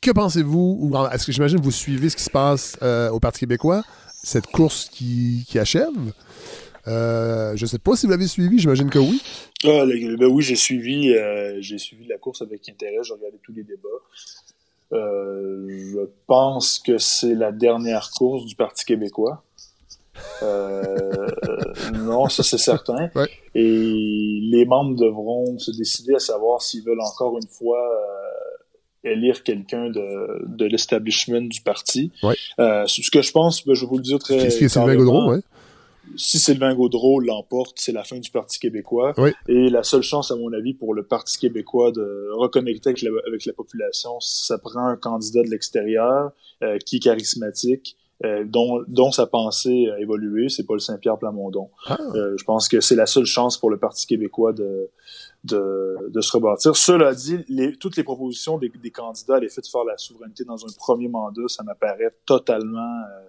que 0.00 0.10
pensez-vous, 0.10 0.78
ou 0.80 0.96
est-ce 1.12 1.26
que 1.26 1.32
j'imagine 1.32 1.60
vous 1.60 1.70
suivez 1.70 2.08
ce 2.08 2.16
qui 2.16 2.24
se 2.24 2.30
passe 2.30 2.76
euh, 2.82 3.10
au 3.10 3.20
Parti 3.20 3.40
québécois, 3.40 3.82
cette 4.22 4.46
course 4.46 4.88
qui, 4.90 5.44
qui 5.48 5.58
achève? 5.58 5.92
Euh, 6.88 7.54
je 7.54 7.64
ne 7.64 7.68
sais 7.68 7.78
pas 7.78 7.94
si 7.94 8.06
vous 8.06 8.12
l'avez 8.12 8.26
suivi, 8.26 8.58
j'imagine 8.58 8.90
que 8.90 8.98
oui. 8.98 9.22
Ah, 9.64 9.84
ben 9.86 10.26
oui, 10.26 10.42
j'ai 10.42 10.56
suivi, 10.56 11.14
j'ai 11.60 11.78
suivi 11.78 12.06
la 12.06 12.18
course 12.18 12.42
avec 12.42 12.68
intérêt, 12.68 12.98
j'ai 13.02 13.14
regardé 13.14 13.38
tous 13.42 13.52
les 13.52 13.62
débats. 13.62 13.88
je 14.90 16.04
pense 16.26 16.80
que 16.80 16.98
c'est 16.98 17.34
la 17.34 17.52
dernière 17.52 18.10
course 18.10 18.44
du 18.44 18.56
Parti 18.56 18.84
québécois. 18.84 19.44
Euh, 20.42 21.26
non, 21.94 22.28
ça 22.28 22.42
c'est 22.42 22.58
certain. 22.58 23.10
Et 23.54 24.40
les 24.42 24.64
membres 24.66 24.96
devront 24.96 25.58
se 25.58 25.70
décider 25.70 26.14
à 26.14 26.18
savoir 26.18 26.62
s'ils 26.62 26.84
veulent 26.84 27.00
encore 27.00 27.36
une 27.36 27.48
fois 27.48 27.78
euh, 27.78 29.10
élire 29.10 29.42
quelqu'un 29.42 29.90
de, 29.90 30.46
de 30.46 30.64
l'establishment 30.64 31.42
du 31.42 31.60
parti. 31.60 32.12
Euh, 32.58 32.86
ce 32.86 33.10
que 33.10 33.22
je 33.22 33.32
pense, 33.32 33.64
ben, 33.64 33.74
je 33.74 33.82
vais 33.82 33.86
vous 33.86 33.96
le 33.96 34.02
dire 34.02 34.18
très 34.18 34.36
Est-ce 34.36 34.60
que 34.60 34.68
Sylvain 34.68 34.96
Gaudreau, 34.96 35.34
Si 36.16 36.38
Sylvain 36.38 36.74
Gaudreau 36.74 37.20
l'emporte, 37.20 37.76
c'est 37.78 37.92
la 37.92 38.04
fin 38.04 38.18
du 38.18 38.30
Parti 38.30 38.58
québécois. 38.58 39.14
Et 39.48 39.70
la 39.70 39.82
seule 39.82 40.02
chance, 40.02 40.30
à 40.30 40.36
mon 40.36 40.52
avis, 40.52 40.74
pour 40.74 40.94
le 40.94 41.04
Parti 41.04 41.38
québécois 41.38 41.92
de 41.92 42.28
reconnecter 42.34 42.90
avec 42.90 43.02
la, 43.02 43.10
avec 43.26 43.46
la 43.46 43.52
population, 43.52 44.18
ça 44.20 44.58
prend 44.58 44.86
un 44.86 44.96
candidat 44.96 45.42
de 45.42 45.48
l'extérieur 45.48 46.32
qui 46.84 46.96
est 46.96 47.00
charismatique, 47.00 47.96
euh, 48.24 48.44
dont, 48.44 48.82
dont, 48.88 49.10
sa 49.10 49.26
pensée 49.26 49.88
a 49.90 49.98
évolué, 49.98 50.48
c'est 50.48 50.64
Paul 50.64 50.80
Saint-Pierre 50.80 51.18
Plamondon. 51.18 51.70
Ah. 51.86 51.98
Euh, 52.14 52.34
je 52.36 52.44
pense 52.44 52.68
que 52.68 52.80
c'est 52.80 52.94
la 52.94 53.06
seule 53.06 53.24
chance 53.24 53.58
pour 53.58 53.70
le 53.70 53.78
Parti 53.78 54.06
québécois 54.06 54.52
de, 54.52 54.90
de, 55.44 55.96
de 56.08 56.20
se 56.20 56.32
rebâtir. 56.32 56.76
Cela 56.76 57.14
dit, 57.14 57.44
les, 57.48 57.76
toutes 57.76 57.96
les 57.96 58.04
propositions 58.04 58.58
des, 58.58 58.68
des 58.70 58.90
candidats 58.90 59.36
à 59.36 59.40
l'effet 59.40 59.60
de 59.60 59.66
faire 59.66 59.84
la 59.84 59.96
souveraineté 59.96 60.44
dans 60.44 60.64
un 60.64 60.68
premier 60.76 61.08
mandat, 61.08 61.48
ça 61.48 61.62
m'apparaît 61.62 62.14
totalement 62.26 62.80
euh, 62.80 63.26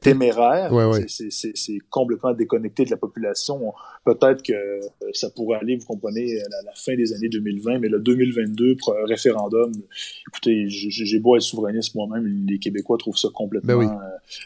téméraire. 0.00 0.70
C'est 1.08 1.78
complètement 1.90 2.32
déconnecté 2.32 2.84
de 2.84 2.90
la 2.90 2.96
population. 2.96 3.72
Peut-être 4.04 4.42
que 4.42 4.80
ça 5.12 5.30
pourrait 5.30 5.58
aller, 5.58 5.76
vous 5.76 5.86
comprenez, 5.86 6.38
à 6.38 6.64
la, 6.64 6.72
fin 6.74 6.94
des 6.94 7.12
années 7.14 7.28
2020, 7.28 7.78
mais 7.78 7.88
le 7.88 8.00
2022, 8.00 8.76
référendum, 9.04 9.72
écoutez, 10.28 10.66
j'ai 10.68 11.18
beau 11.20 11.36
être 11.36 11.42
souverainiste 11.42 11.94
moi-même, 11.94 12.46
les 12.46 12.58
Québécois 12.58 12.98
trouvent 12.98 13.16
ça 13.16 13.28
complètement 13.32 13.78
ben 13.78 13.98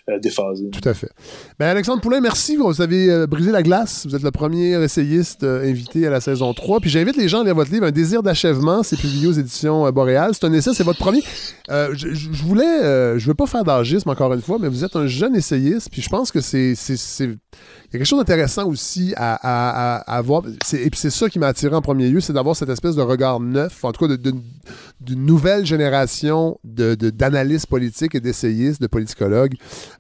euh, 0.09 0.19
déphasé. 0.19 0.71
Tout 0.71 0.89
à 0.89 0.95
fait. 0.95 1.11
Ben, 1.59 1.67
Alexandre 1.67 2.01
Poulain, 2.01 2.21
merci. 2.21 2.57
Vous 2.57 2.81
avez 2.81 3.11
euh, 3.11 3.27
brisé 3.27 3.51
la 3.51 3.63
glace. 3.63 4.07
Vous 4.07 4.15
êtes 4.15 4.23
le 4.23 4.31
premier 4.31 4.81
essayiste 4.83 5.45
invité 5.45 6.07
à 6.07 6.11
la 6.11 6.21
saison 6.21 6.53
3. 6.53 6.81
Puis 6.81 6.91
j'invite 6.91 7.17
les 7.17 7.29
gens 7.29 7.41
à 7.41 7.45
lire 7.45 7.55
votre 7.55 7.73
livre, 7.73 7.87
Un 7.87 7.91
désir 7.91 8.23
d'achèvement. 8.23 8.83
C'est 8.83 8.99
publié 8.99 9.27
aux 9.27 9.33
éditions 9.33 9.91
Boréal. 9.91 10.33
C'est 10.35 10.45
un 10.45 10.53
essai, 10.53 10.73
c'est 10.75 10.85
votre 10.85 10.99
premier. 10.99 11.23
je, 11.69 12.15
je, 12.15 12.43
voulais, 12.43 13.19
je 13.19 13.27
veux 13.27 13.35
pas 13.35 13.47
faire 13.47 13.65
d'argisme 13.65 14.09
encore 14.11 14.33
une 14.35 14.43
fois, 14.43 14.59
mais 14.61 14.69
vous 14.69 14.85
êtes 14.85 14.97
un 14.99 15.07
jeune 15.07 15.35
essayiste. 15.35 15.89
Puis 15.91 16.03
je 16.03 16.09
pense 16.09 16.31
que 16.31 16.41
c'est 16.41 16.75
il 17.91 17.95
y 17.95 17.97
a 17.97 18.01
quelque 18.01 18.09
chose 18.09 18.19
d'intéressant 18.19 18.69
aussi 18.69 19.15
à, 19.17 19.97
à, 19.97 20.21
voir. 20.21 20.43
Et 20.47 20.91
puis 20.91 21.01
c'est 21.01 21.09
ça 21.09 21.31
qui 21.31 21.39
m'a 21.39 21.47
attiré 21.47 21.75
en 21.75 21.81
premier 21.81 22.11
lieu, 22.11 22.21
c'est 22.21 22.35
d'avoir 22.35 22.55
cette 22.55 22.69
espèce 22.69 22.95
de 22.95 23.01
regard 23.01 23.41
neuf, 23.41 23.83
en 23.83 23.93
tout 23.93 24.07
cas 24.07 24.15
d'une 24.15 25.25
nouvelle 25.25 25.65
génération 25.65 26.61
d'analystes 26.65 27.65
de, 27.65 27.71
politiques 27.71 28.15
et 28.15 28.21
d'essayistes, 28.21 28.83
de 28.83 28.89
politicologues 28.89 29.55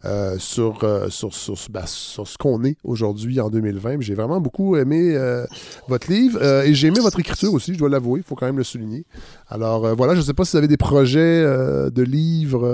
euh, 0.05 0.37
sur, 0.39 0.85
euh, 0.85 1.09
sur, 1.09 1.33
sur, 1.33 1.55
ben, 1.71 1.87
sur, 1.87 2.29
ce 2.29 2.37
qu'on 2.37 2.63
est 2.65 2.77
aujourd'hui 2.85 3.41
en 3.41 3.49
2020. 3.49 4.03
J'ai 4.03 4.15
vraiment 4.15 4.41
beaucoup 4.41 4.77
aimé 4.77 5.15
euh, 5.15 5.47
votre 5.89 6.13
livre 6.13 6.45
et 6.45 6.75
j'ai 6.75 6.89
aimé 6.89 7.01
votre 7.01 7.21
écriture 7.21 7.55
aussi, 7.55 7.73
je 7.73 7.79
dois 7.79 7.89
l'avouer, 7.89 8.21
il 8.21 8.23
faut 8.23 8.35
quand 8.35 8.47
même 8.47 8.59
le 8.59 8.65
souligner. 8.65 9.07
Alors 9.49 9.97
voilà, 9.97 10.13
je 10.13 10.21
ne 10.21 10.25
sais 10.25 10.35
pas 10.35 10.45
si 10.45 10.53
vous 10.53 10.59
avez 10.59 10.69
des 10.69 10.77
projets 10.77 11.43
de 11.43 12.03
livres 12.03 12.69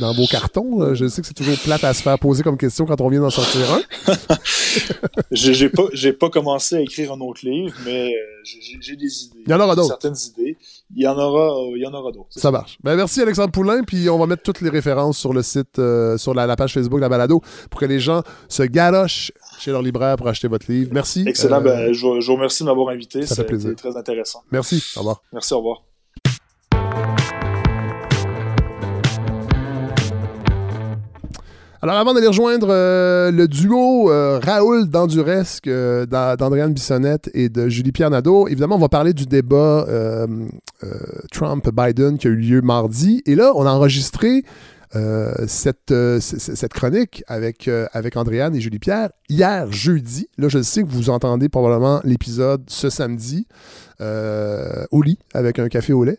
dans 0.00 0.12
vos 0.12 0.26
cartons. 0.26 0.94
Je 0.94 1.06
sais 1.06 1.20
que 1.20 1.26
c'est 1.26 1.34
toujours 1.34 1.58
plate 1.58 1.84
à 1.84 1.94
se 1.94 2.02
faire 2.02 2.18
poser 2.18 2.42
comme 2.42 2.58
question 2.58 2.86
quand 2.86 3.00
on 3.00 3.08
vient 3.08 3.20
d'en 3.20 3.30
sortir 3.30 3.62
un. 3.72 3.80
j'ai 5.30 5.68
pas, 5.68 5.84
pas 6.18 6.30
commencé 6.30 6.76
à 6.76 6.80
écrire 6.80 7.12
un 7.12 7.20
autre 7.20 7.40
livre, 7.44 7.74
mais 7.84 8.12
euh, 8.12 8.18
j'ai 8.44 8.96
des 8.96 9.24
idées. 9.24 9.42
Il 9.46 9.50
y 9.50 9.54
en 9.54 9.60
aura 9.60 9.74
d'autres. 9.74 9.88
Certaines 9.88 10.16
idées. 10.16 10.56
Il 10.94 11.02
y 11.02 11.06
en 11.06 11.16
aura, 11.16 11.54
il 11.74 11.80
y 11.80 11.86
en 11.86 11.94
aura 11.94 12.10
d'autres. 12.10 12.28
Ça 12.30 12.50
marche. 12.50 12.78
Ben, 12.82 12.96
merci 12.96 13.20
Alexandre 13.20 13.52
Poulain, 13.52 13.82
puis 13.82 14.08
on 14.10 14.18
va 14.18 14.26
mettre 14.26 14.42
toutes 14.42 14.60
les 14.60 14.70
références 14.70 15.18
sur 15.18 15.32
le 15.32 15.42
site, 15.42 15.78
euh, 15.78 16.18
sur 16.18 16.34
la, 16.34 16.56
page 16.56 16.74
Facebook 16.74 16.98
de 16.98 17.02
la 17.02 17.08
balado, 17.08 17.40
pour 17.70 17.80
que 17.80 17.86
les 17.86 18.00
gens 18.00 18.22
se 18.48 18.62
garochent 18.62 19.32
chez 19.58 19.70
leur 19.70 19.82
libraire 19.82 20.16
pour 20.16 20.28
acheter 20.28 20.48
votre 20.48 20.70
livre. 20.70 20.90
Merci. 20.92 21.24
Excellent. 21.26 21.58
Euh, 21.58 21.60
ben, 21.60 21.92
je, 21.92 22.06
vous 22.06 22.34
remercie 22.34 22.62
de 22.62 22.68
m'avoir 22.68 22.88
invité. 22.88 23.26
Ça 23.26 23.36
fait 23.36 23.44
plaisir. 23.44 23.74
très 23.76 23.96
intéressant. 23.96 24.42
Merci. 24.50 24.82
Au 24.96 25.00
revoir. 25.00 25.22
Merci. 25.32 25.54
Au 25.54 25.58
revoir. 25.58 25.89
Alors, 31.82 31.96
avant 31.96 32.12
d'aller 32.12 32.26
rejoindre 32.26 32.68
euh, 32.68 33.30
le 33.30 33.48
duo 33.48 34.10
euh, 34.10 34.38
Raoul 34.38 34.90
Danduresque 34.90 35.66
euh, 35.66 36.04
d'Andréane 36.04 36.74
Bissonnette 36.74 37.30
et 37.32 37.48
de 37.48 37.70
Julie-Pierre 37.70 38.10
Nadeau, 38.10 38.48
évidemment, 38.48 38.76
on 38.76 38.80
va 38.80 38.90
parler 38.90 39.14
du 39.14 39.24
débat 39.24 39.86
Trump-Biden 41.32 42.18
qui 42.18 42.26
a 42.26 42.30
eu 42.30 42.36
lieu 42.36 42.60
mardi. 42.60 43.22
Et 43.24 43.34
là, 43.34 43.52
on 43.54 43.64
a 43.64 43.70
enregistré 43.70 44.42
cette, 45.46 45.94
cette, 46.20 46.72
chronique 46.72 47.24
avec, 47.28 47.70
avec 47.92 48.16
Andréane 48.16 48.54
et 48.54 48.60
Julie-Pierre 48.60 49.10
hier, 49.30 49.72
jeudi. 49.72 50.28
Là, 50.36 50.48
je 50.48 50.62
sais 50.62 50.82
que 50.82 50.88
vous 50.88 51.08
entendez 51.08 51.48
probablement 51.48 52.00
l'épisode 52.04 52.62
ce 52.66 52.90
samedi 52.90 53.46
au 54.00 55.02
lit 55.02 55.18
avec 55.34 55.58
un 55.58 55.68
café 55.68 55.92
au 55.92 56.04
lait 56.04 56.18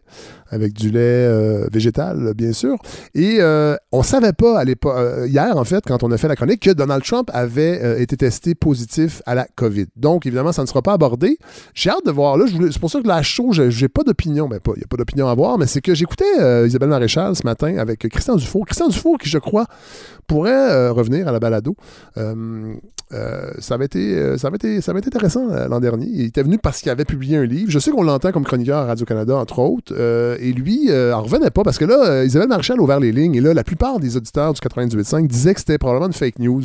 avec 0.51 0.73
du 0.73 0.91
lait 0.91 0.99
euh, 0.99 1.67
végétal, 1.71 2.33
bien 2.35 2.51
sûr. 2.51 2.75
Et 3.15 3.37
euh, 3.39 3.75
on 3.91 4.03
savait 4.03 4.33
pas 4.33 4.59
à 4.59 4.65
euh, 4.65 5.27
hier 5.27 5.57
en 5.57 5.63
fait, 5.63 5.83
quand 5.87 6.03
on 6.03 6.11
a 6.11 6.17
fait 6.17 6.27
la 6.27 6.35
chronique, 6.35 6.61
que 6.61 6.71
Donald 6.71 7.03
Trump 7.03 7.31
avait 7.33 8.01
été 8.01 8.17
testé 8.17 8.53
positif 8.53 9.21
à 9.25 9.33
la 9.33 9.47
COVID. 9.55 9.87
Donc, 9.95 10.25
évidemment, 10.25 10.51
ça 10.51 10.61
ne 10.61 10.67
sera 10.67 10.81
pas 10.81 10.93
abordé. 10.93 11.37
J'ai 11.73 11.89
hâte 11.89 12.05
de 12.05 12.11
voir. 12.11 12.37
Là, 12.37 12.45
c'est 12.47 12.79
pour 12.79 12.91
ça 12.91 13.01
que 13.01 13.07
la 13.07 13.21
show, 13.23 13.51
j'ai 13.53 13.87
pas 13.87 14.03
d'opinion. 14.03 14.47
Ben, 14.47 14.59
pas, 14.59 14.73
il 14.75 14.79
n'y 14.79 14.83
a 14.83 14.87
pas 14.87 14.97
d'opinion 14.97 15.27
à 15.27 15.35
voir, 15.35 15.57
mais 15.57 15.67
c'est 15.67 15.81
que 15.81 15.95
j'écoutais 15.95 16.67
Isabelle 16.67 16.89
Maréchal 16.89 17.35
ce 17.35 17.45
matin 17.45 17.77
avec 17.77 18.07
Christian 18.09 18.35
Dufour. 18.35 18.65
Christian 18.65 18.89
Dufour, 18.89 19.17
qui, 19.17 19.29
je 19.29 19.37
crois, 19.37 19.65
pourrait 20.27 20.89
revenir 20.89 21.27
à 21.27 21.31
la 21.31 21.39
balado. 21.39 21.75
ça, 22.15 23.73
avait 23.73 23.85
été, 23.85 24.37
ça, 24.37 24.47
avait 24.47 24.57
été, 24.57 24.81
ça 24.81 24.91
avait 24.91 24.99
été 24.99 25.07
intéressant 25.07 25.47
l'an 25.67 25.79
dernier. 25.79 26.07
Il 26.07 26.25
était 26.25 26.43
venu 26.43 26.57
parce 26.57 26.81
qu'il 26.81 26.91
avait 26.91 27.05
publié 27.05 27.37
un 27.37 27.45
livre. 27.45 27.70
Je 27.71 27.79
sais 27.79 27.89
qu'on 27.91 28.03
l'entend 28.03 28.33
comme 28.33 28.43
chroniqueur 28.43 28.79
à 28.79 28.85
Radio-Canada, 28.85 29.37
entre 29.37 29.59
autres 29.59 29.93
et 30.41 30.51
lui, 30.51 30.89
euh, 30.89 31.15
en 31.15 31.21
revenait 31.21 31.51
pas 31.51 31.63
parce 31.63 31.77
que 31.77 31.85
là, 31.85 32.03
euh, 32.05 32.25
Isabelle 32.25 32.49
Marchal 32.49 32.77
a 32.79 32.81
ouvert 32.81 32.99
les 32.99 33.13
lignes 33.13 33.35
et 33.35 33.39
là, 33.39 33.53
la 33.53 33.63
plupart 33.63 33.97
des 33.97 34.17
auditeurs 34.17 34.51
du 34.51 34.59
98.5 34.59 35.25
disaient 35.25 35.53
que 35.53 35.61
c'était 35.61 35.77
probablement 35.77 36.07
une 36.07 36.13
fake 36.13 36.39
news. 36.39 36.63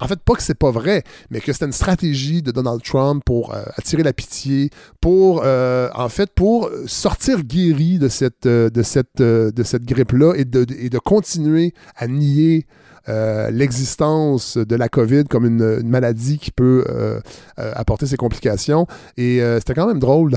En 0.00 0.08
fait, 0.08 0.18
pas 0.18 0.32
que 0.34 0.42
c'est 0.42 0.58
pas 0.58 0.70
vrai, 0.70 1.04
mais 1.30 1.40
que 1.40 1.52
c'était 1.52 1.66
une 1.66 1.72
stratégie 1.72 2.40
de 2.42 2.52
Donald 2.52 2.82
Trump 2.82 3.22
pour 3.24 3.54
euh, 3.54 3.62
attirer 3.76 4.02
la 4.02 4.14
pitié, 4.14 4.70
pour, 5.02 5.44
en 5.44 6.08
fait, 6.08 6.30
pour 6.34 6.70
sortir 6.86 7.42
guéri 7.42 7.98
de 7.98 8.08
cette, 8.08 8.48
de 8.48 8.82
cette, 8.82 9.20
de 9.20 9.62
cette 9.62 9.84
grippe-là 9.84 10.34
et 10.36 10.46
de, 10.46 10.66
et 10.78 10.88
de 10.88 10.98
continuer 10.98 11.74
à 11.96 12.06
nier 12.08 12.66
euh, 13.08 13.50
l'existence 13.50 14.56
de 14.56 14.76
la 14.76 14.88
COVID 14.88 15.24
comme 15.24 15.44
une, 15.44 15.82
maladie 15.84 16.38
qui 16.38 16.50
peut 16.50 16.84
euh, 16.88 17.20
euh, 17.58 17.72
apporter 17.74 18.06
ses 18.06 18.16
complications. 18.16 18.86
Et 19.16 19.40
c'était 19.58 19.74
quand 19.74 19.86
même 19.86 19.98
drôle. 19.98 20.32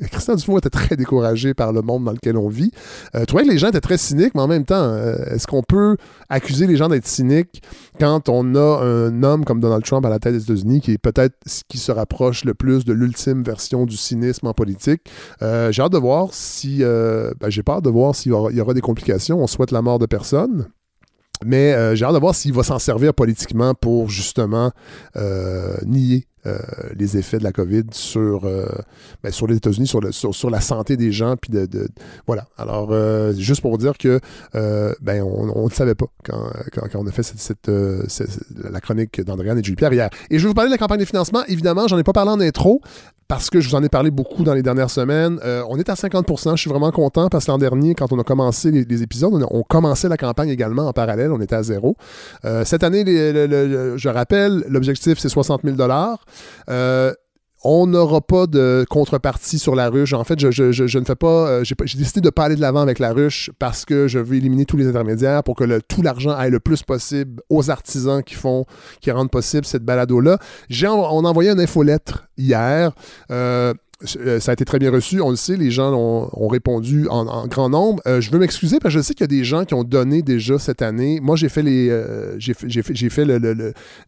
Christian 0.10 0.34
Dufour 0.34 0.58
était 0.58 0.70
très 0.70 0.96
découragé 0.96 1.54
par 1.54 1.72
le 1.72 1.80
monde 1.82 2.04
dans 2.04 2.12
lequel 2.12 2.36
on 2.36 2.48
vit. 2.48 2.70
Je 3.14 3.24
trouvais 3.24 3.44
que 3.44 3.50
les 3.50 3.58
gens 3.58 3.68
étaient 3.68 3.80
très 3.80 3.96
cyniques, 3.96 4.34
mais 4.34 4.42
en 4.42 4.48
même 4.48 4.64
temps, 4.64 4.94
est-ce 5.30 5.46
qu'on 5.46 5.62
peut 5.62 5.96
accuser 6.28 6.66
les 6.66 6.76
gens 6.76 6.88
d'être 6.88 7.06
cyniques 7.06 7.62
quand 7.98 8.28
on 8.28 8.54
a 8.54 8.84
un 8.84 9.22
homme 9.22 9.44
comme 9.44 9.60
Donald 9.60 9.84
Trump 9.84 10.04
à 10.04 10.10
la 10.10 10.18
tête 10.18 10.34
des 10.34 10.42
États-Unis 10.42 10.80
qui 10.80 10.92
est 10.92 10.98
peut-être 10.98 11.34
ce 11.46 11.62
qui 11.66 11.78
se 11.78 11.92
rapproche 11.92 12.44
le 12.44 12.52
plus 12.52 12.84
de 12.84 12.92
l'ultime 12.92 13.42
version 13.42 13.86
du 13.86 13.96
cynisme 13.96 14.46
en 14.46 14.52
politique? 14.52 15.02
j'ai 15.40 15.82
hâte 15.82 15.92
de 15.92 15.98
voir 15.98 16.28
si... 16.32 16.78
Ben, 16.80 17.48
j'ai 17.48 17.62
peur 17.62 17.80
de 17.80 17.90
voir 17.90 18.14
s'il 18.14 18.32
y, 18.32 18.34
y 18.34 18.60
aura 18.60 18.74
des 18.74 18.80
complications. 18.80 19.42
On 19.42 19.46
souhaite 19.46 19.70
la 19.70 19.82
mort 19.82 19.98
de 19.98 20.06
personne. 20.06 20.66
Mais 21.44 21.72
euh, 21.74 21.94
j'ai 21.94 22.04
hâte 22.04 22.14
de 22.14 22.18
voir 22.18 22.34
s'il 22.34 22.52
va 22.52 22.62
s'en 22.62 22.78
servir 22.78 23.14
politiquement 23.14 23.74
pour 23.74 24.08
justement 24.08 24.72
euh, 25.16 25.76
nier 25.84 26.26
les 26.96 27.16
effets 27.16 27.38
de 27.38 27.44
la 27.44 27.52
COVID 27.52 27.84
sur, 27.92 28.44
euh, 28.44 28.66
ben, 29.22 29.32
sur 29.32 29.46
les 29.46 29.56
États-Unis, 29.56 29.86
sur, 29.86 30.00
le- 30.00 30.12
sur, 30.12 30.34
sur 30.34 30.50
la 30.50 30.60
santé 30.60 30.96
des 30.96 31.12
gens. 31.12 31.36
Puis 31.36 31.50
de, 31.52 31.68
voilà. 32.26 32.46
Alors, 32.56 32.88
euh, 32.90 33.32
juste 33.34 33.60
pour 33.60 33.78
dire 33.78 33.98
que 33.98 34.20
euh, 34.54 34.92
ben, 35.00 35.22
on 35.22 35.64
ne 35.64 35.70
savait 35.70 35.94
pas 35.94 36.06
quand, 36.24 36.50
quand, 36.72 36.86
on 36.94 37.06
a 37.06 37.12
fait 37.12 37.22
cette, 37.22 37.40
cette, 37.40 37.68
euh, 37.68 38.02
la 38.70 38.80
chronique 38.80 39.20
d'Andréane 39.20 39.58
et 39.58 39.64
Julie 39.64 39.76
Pierre 39.76 39.92
hier. 39.92 40.10
Et 40.30 40.38
je 40.38 40.44
vais 40.44 40.48
vous 40.48 40.54
parler 40.54 40.70
de 40.70 40.74
la 40.74 40.78
campagne 40.78 41.00
de 41.00 41.04
financement. 41.04 41.42
Évidemment, 41.48 41.88
j'en 41.88 41.98
ai 41.98 42.04
pas 42.04 42.12
parlé 42.12 42.30
en 42.30 42.40
intro 42.40 42.80
parce 43.28 43.50
que 43.50 43.60
je 43.60 43.68
vous 43.68 43.74
en 43.74 43.82
ai 43.82 43.88
parlé 43.88 44.10
beaucoup 44.10 44.44
dans 44.44 44.54
les 44.54 44.62
dernières 44.62 44.90
semaines. 44.90 45.40
Euh, 45.44 45.62
on 45.68 45.78
est 45.78 45.88
à 45.88 45.94
50% 45.94 46.52
Je 46.52 46.60
suis 46.60 46.70
vraiment 46.70 46.92
content 46.92 47.28
parce 47.28 47.46
que 47.46 47.50
l'an 47.50 47.58
dernier, 47.58 47.94
quand 47.94 48.12
on 48.12 48.20
a 48.20 48.24
commencé 48.24 48.70
les, 48.70 49.02
épisodes, 49.02 49.32
on, 49.50 49.62
commençait 49.62 50.08
la 50.08 50.16
campagne 50.16 50.48
également 50.48 50.86
en 50.86 50.92
parallèle. 50.92 51.32
On 51.32 51.40
était 51.40 51.56
à 51.56 51.62
zéro. 51.62 51.96
Euh, 52.44 52.64
cette 52.64 52.84
année, 52.84 53.04
je 53.04 54.08
rappelle, 54.08 54.64
l'objectif, 54.68 55.18
c'est 55.18 55.28
60 55.28 55.62
000 55.64 55.76
euh, 56.68 57.12
on 57.64 57.86
n'aura 57.86 58.20
pas 58.20 58.46
de 58.46 58.84
contrepartie 58.88 59.58
sur 59.58 59.74
la 59.74 59.88
ruche. 59.88 60.12
En 60.12 60.22
fait, 60.24 60.38
je, 60.38 60.98
ne 60.98 61.04
fais 61.04 61.16
pas. 61.16 61.48
euh, 61.48 61.64
J'ai 61.64 61.74
pas- 61.74 61.84
j'ai 61.86 61.98
décidé 61.98 62.20
de 62.20 62.26
ne 62.26 62.30
pas 62.30 62.44
aller 62.44 62.54
de 62.54 62.60
l'avant 62.60 62.80
avec 62.80 62.98
la 63.00 63.12
ruche 63.12 63.50
parce 63.58 63.84
que 63.84 64.06
je 64.06 64.18
veux 64.20 64.36
éliminer 64.36 64.66
tous 64.66 64.76
les 64.76 64.86
intermédiaires 64.86 65.42
pour 65.42 65.56
que 65.56 65.80
tout 65.80 66.02
l'argent 66.02 66.30
aille 66.30 66.50
le 66.50 66.60
plus 66.60 66.82
possible 66.82 67.42
aux 67.50 67.70
artisans 67.70 68.22
qui 68.22 68.34
font, 68.34 68.66
qui 69.00 69.10
rendent 69.10 69.30
possible 69.30 69.64
cette 69.64 69.84
balado-là. 69.84 70.38
On 70.84 71.24
a 71.24 71.28
envoyé 71.28 71.50
une 71.50 71.58
infolettre 71.60 72.28
hier. 72.36 72.92
Euh, 73.32 73.74
ça 74.04 74.50
a 74.50 74.52
été 74.52 74.64
très 74.64 74.78
bien 74.78 74.90
reçu, 74.90 75.20
on 75.20 75.30
le 75.30 75.36
sait, 75.36 75.56
les 75.56 75.70
gens 75.70 75.92
ont, 75.94 76.28
ont 76.32 76.48
répondu 76.48 77.08
en, 77.08 77.26
en 77.26 77.46
grand 77.46 77.70
nombre. 77.70 78.02
Euh, 78.06 78.20
je 78.20 78.30
veux 78.30 78.38
m'excuser 78.38 78.78
parce 78.78 78.94
que 78.94 79.00
je 79.00 79.04
sais 79.04 79.14
qu'il 79.14 79.22
y 79.22 79.24
a 79.24 79.38
des 79.38 79.44
gens 79.44 79.64
qui 79.64 79.72
ont 79.74 79.84
donné 79.84 80.20
déjà 80.22 80.58
cette 80.58 80.82
année. 80.82 81.18
Moi, 81.20 81.36
j'ai 81.36 81.48
fait 81.48 81.62
les, 81.62 81.88
euh, 81.88 82.38
j'ai 82.38 82.52
fait, 82.54 82.68
fait, 83.08 83.24
le, 83.24 83.38
le- 83.38 83.54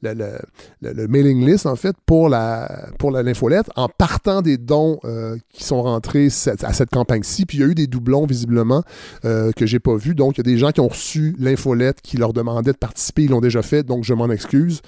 le- 0.03 0.39
le- 0.83 1.09
mailing 1.09 1.45
list 1.47 1.65
en 1.67 1.75
fait 1.77 1.97
pour 2.05 2.29
la 2.29 2.89
pour 2.99 3.11
la- 3.11 3.23
l'infolette 3.23 3.67
en 3.77 3.89
partant 3.89 4.43
des 4.43 4.59
dons 4.59 4.99
euh, 5.05 5.37
qui 5.53 5.65
sont 5.65 5.83
rentrés 5.83 6.27
à 6.63 6.73
cette 6.73 6.91
campagne-ci. 6.91 7.47
Puis 7.47 7.59
il 7.59 7.61
y 7.63 7.65
a 7.65 7.67
eu 7.69 7.75
des 7.75 7.87
doublons 7.87 8.27
visiblement 8.27 8.83
euh, 9.25 9.53
que 9.53 9.65
j'ai 9.67 9.79
pas 9.81 9.97
vus. 9.97 10.15
Donc 10.15 10.37
il 10.37 10.47
y 10.47 10.49
a 10.49 10.53
des 10.53 10.59
gens 10.59 10.71
qui 10.71 10.81
ont 10.81 10.89
reçu 10.89 11.35
l'infolette 11.39 12.03
qui 12.03 12.17
leur 12.19 12.33
demandait 12.33 12.73
de 12.73 12.77
participer, 12.77 13.25
ils 13.25 13.31
l'ont 13.31 13.41
déjà 13.41 13.63
fait. 13.63 13.83
Donc 13.85 14.05
je 14.05 14.13
m'en 14.15 14.29
excuse. 14.31 14.83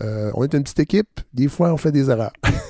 Euh, 0.00 0.30
on 0.34 0.44
est 0.44 0.54
une 0.54 0.62
petite 0.62 0.78
équipe. 0.80 1.08
Des 1.32 1.48
fois, 1.48 1.72
on 1.72 1.76
fait 1.76 1.92
des 1.92 2.08
erreurs. 2.10 2.32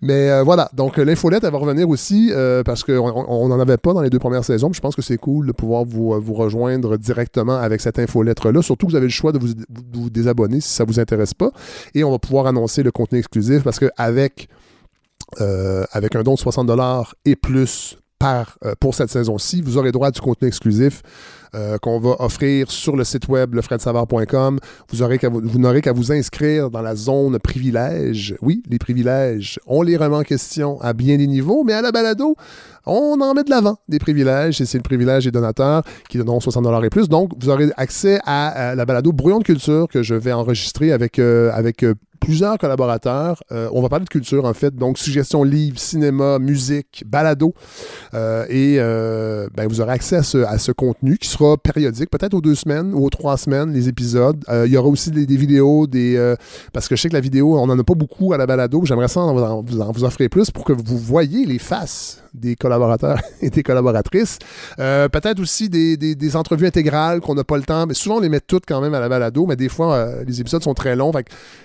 Mais 0.00 0.30
euh, 0.30 0.42
voilà, 0.42 0.70
donc 0.72 0.98
euh, 0.98 1.04
l'infolette, 1.04 1.44
elle 1.44 1.52
va 1.52 1.58
revenir 1.58 1.88
aussi 1.88 2.30
euh, 2.32 2.62
parce 2.62 2.84
qu'on 2.84 3.48
n'en 3.48 3.60
avait 3.60 3.76
pas 3.76 3.92
dans 3.92 4.00
les 4.00 4.10
deux 4.10 4.18
premières 4.18 4.44
saisons. 4.44 4.72
je 4.72 4.80
pense 4.80 4.96
que 4.96 5.02
c'est 5.02 5.16
cool 5.16 5.46
de 5.46 5.52
pouvoir 5.52 5.84
vous, 5.84 6.10
rejoindre 6.34 6.96
directement 6.96 7.56
avec 7.56 7.80
cette 7.80 7.98
infolettre-là. 7.98 8.62
Surtout 8.62 8.86
que 8.86 8.92
vous 8.92 8.96
avez 8.96 9.06
le 9.06 9.12
choix 9.12 9.32
de 9.32 9.38
vous, 9.38 10.10
désabonner 10.10 10.60
si 10.60 10.70
ça 10.70 10.84
ne 10.84 10.88
vous 10.88 11.00
intéresse 11.00 11.34
pas. 11.34 11.50
Et 11.94 12.04
on 12.04 12.10
va 12.10 12.18
pouvoir 12.18 12.46
annoncer 12.46 12.82
le 12.82 12.90
contenu 12.90 13.18
exclusif 13.18 13.62
parce 13.62 13.78
qu'avec 13.78 14.48
avec 15.92 16.14
un 16.14 16.22
don 16.22 16.34
de 16.34 16.38
60 16.38 16.70
et 17.24 17.36
plus 17.36 17.98
par, 18.18 18.58
pour 18.80 18.94
cette 18.94 19.10
saison-ci, 19.10 19.60
vous 19.60 19.76
aurez 19.76 19.92
droit 19.92 20.08
à 20.08 20.10
du 20.10 20.20
contenu 20.20 20.48
exclusif 20.48 21.02
euh, 21.56 21.78
qu'on 21.78 21.98
va 21.98 22.16
offrir 22.18 22.70
sur 22.70 22.96
le 22.96 23.04
site 23.04 23.28
web 23.28 23.54
lefredsavard.com. 23.54 24.58
Vous, 24.90 25.18
qu'à 25.18 25.28
vous, 25.30 25.58
n'aurez 25.58 25.80
qu'à 25.80 25.92
vous 25.92 26.12
inscrire 26.12 26.70
dans 26.70 26.82
la 26.82 26.94
zone 26.94 27.38
privilèges. 27.38 28.36
Oui, 28.42 28.62
les 28.68 28.78
privilèges, 28.78 29.58
on 29.66 29.80
les 29.80 29.96
remet 29.96 30.16
en 30.16 30.22
question 30.22 30.78
à 30.82 30.92
bien 30.92 31.16
des 31.16 31.26
niveaux, 31.26 31.64
mais 31.64 31.72
à 31.72 31.80
la 31.80 31.92
balado, 31.92 32.36
on 32.84 33.20
en 33.20 33.32
met 33.32 33.44
de 33.44 33.50
l'avant 33.50 33.78
des 33.88 33.98
privilèges, 33.98 34.60
et 34.60 34.66
c'est 34.66 34.78
le 34.78 34.82
privilège 34.82 35.24
des 35.24 35.30
donateurs 35.30 35.82
qui 36.10 36.18
donneront 36.18 36.40
60 36.40 36.84
et 36.84 36.90
plus. 36.90 37.08
Donc, 37.08 37.32
vous 37.40 37.48
aurez 37.48 37.70
accès 37.76 38.18
à, 38.26 38.74
la 38.74 38.84
balado 38.84 39.12
Brouillon 39.12 39.38
de 39.38 39.44
culture 39.44 39.88
que 39.88 40.02
je 40.02 40.14
vais 40.14 40.32
enregistrer 40.32 40.92
avec, 40.92 41.18
euh, 41.18 41.50
avec 41.54 41.82
euh, 41.82 41.94
plusieurs 42.20 42.58
collaborateurs. 42.58 43.42
On 43.50 43.82
va 43.82 43.88
parler 43.88 44.04
de 44.04 44.10
culture, 44.10 44.44
en 44.46 44.54
fait. 44.54 44.74
Donc, 44.74 44.98
suggestions 44.98 45.44
livres, 45.44 45.78
cinéma, 45.78 46.38
musique, 46.38 47.04
balado. 47.06 47.54
Et 48.48 48.78
ben, 48.78 49.68
vous 49.68 49.80
aurez 49.80 49.92
accès 49.92 50.16
à 50.16 50.22
ce, 50.22 50.38
à 50.38 50.58
ce 50.58 50.72
contenu 50.72 51.18
qui 51.18 51.28
sera 51.28 51.45
périodique, 51.56 52.10
peut-être 52.10 52.34
aux 52.34 52.40
deux 52.40 52.56
semaines 52.56 52.92
ou 52.94 53.04
aux 53.06 53.10
trois 53.10 53.36
semaines, 53.36 53.72
les 53.72 53.88
épisodes. 53.88 54.42
Euh, 54.48 54.66
il 54.66 54.72
y 54.72 54.76
aura 54.76 54.88
aussi 54.88 55.10
des, 55.12 55.24
vidéos, 55.36 55.86
des, 55.86 56.16
euh, 56.16 56.34
parce 56.72 56.88
que 56.88 56.96
je 56.96 57.02
sais 57.02 57.08
que 57.08 57.14
la 57.14 57.20
vidéo, 57.20 57.56
on 57.58 57.66
n'en 57.68 57.78
a 57.78 57.84
pas 57.84 57.94
beaucoup 57.94 58.32
à 58.32 58.38
la 58.38 58.46
balado. 58.46 58.82
J'aimerais 58.84 59.08
ça 59.08 59.20
en, 59.20 59.36
en- 59.38 59.62
vous 59.62 59.80
en 59.80 59.92
vous 59.92 60.02
offrir 60.04 60.28
plus 60.28 60.50
pour 60.50 60.64
que 60.64 60.72
vous 60.72 60.98
voyez 60.98 61.46
les 61.46 61.58
faces 61.60 62.22
des 62.34 62.56
collaborateurs 62.56 63.18
et 63.40 63.50
des 63.50 63.62
collaboratrices. 63.62 64.38
Euh, 64.80 65.08
peut-être 65.08 65.38
aussi 65.40 65.68
des, 65.68 65.96
des- 65.96 66.14
des 66.16 66.36
entrevues 66.36 66.66
intégrales 66.66 67.20
qu'on 67.20 67.34
n'a 67.34 67.44
pas 67.44 67.56
le 67.56 67.62
temps, 67.62 67.86
mais 67.86 67.94
souvent 67.94 68.16
on 68.16 68.20
les 68.20 68.28
met 68.28 68.40
toutes 68.40 68.64
quand 68.66 68.80
même 68.80 68.94
à 68.94 69.00
la 69.00 69.08
balado, 69.08 69.46
mais 69.46 69.56
des 69.56 69.68
fois 69.68 70.08
les 70.26 70.40
épisodes 70.40 70.62
sont 70.62 70.74
très 70.74 70.96
longs. 70.96 71.12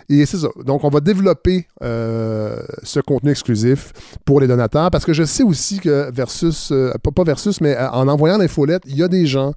Et 0.09 0.25
c'est 0.25 0.37
ça. 0.37 0.49
Donc 0.65 0.83
on 0.83 0.89
va 0.89 0.99
développer 0.99 1.65
ce 1.81 2.99
contenu 2.99 3.31
exclusif 3.31 3.91
pour 4.25 4.39
les 4.39 4.47
donateurs 4.47 4.91
parce 4.91 5.05
que 5.05 5.13
je 5.13 5.23
sais 5.23 5.43
aussi 5.43 5.79
que 5.79 6.11
versus, 6.11 6.71
pas, 7.03 7.11
pas 7.11 7.23
versus, 7.23 7.61
mais 7.61 7.77
en 7.77 8.07
envoyant 8.07 8.37
l'infolette, 8.37 8.83
il 8.87 8.97
y 8.97 9.03
a 9.03 9.07
des 9.07 9.25
gens 9.25 9.53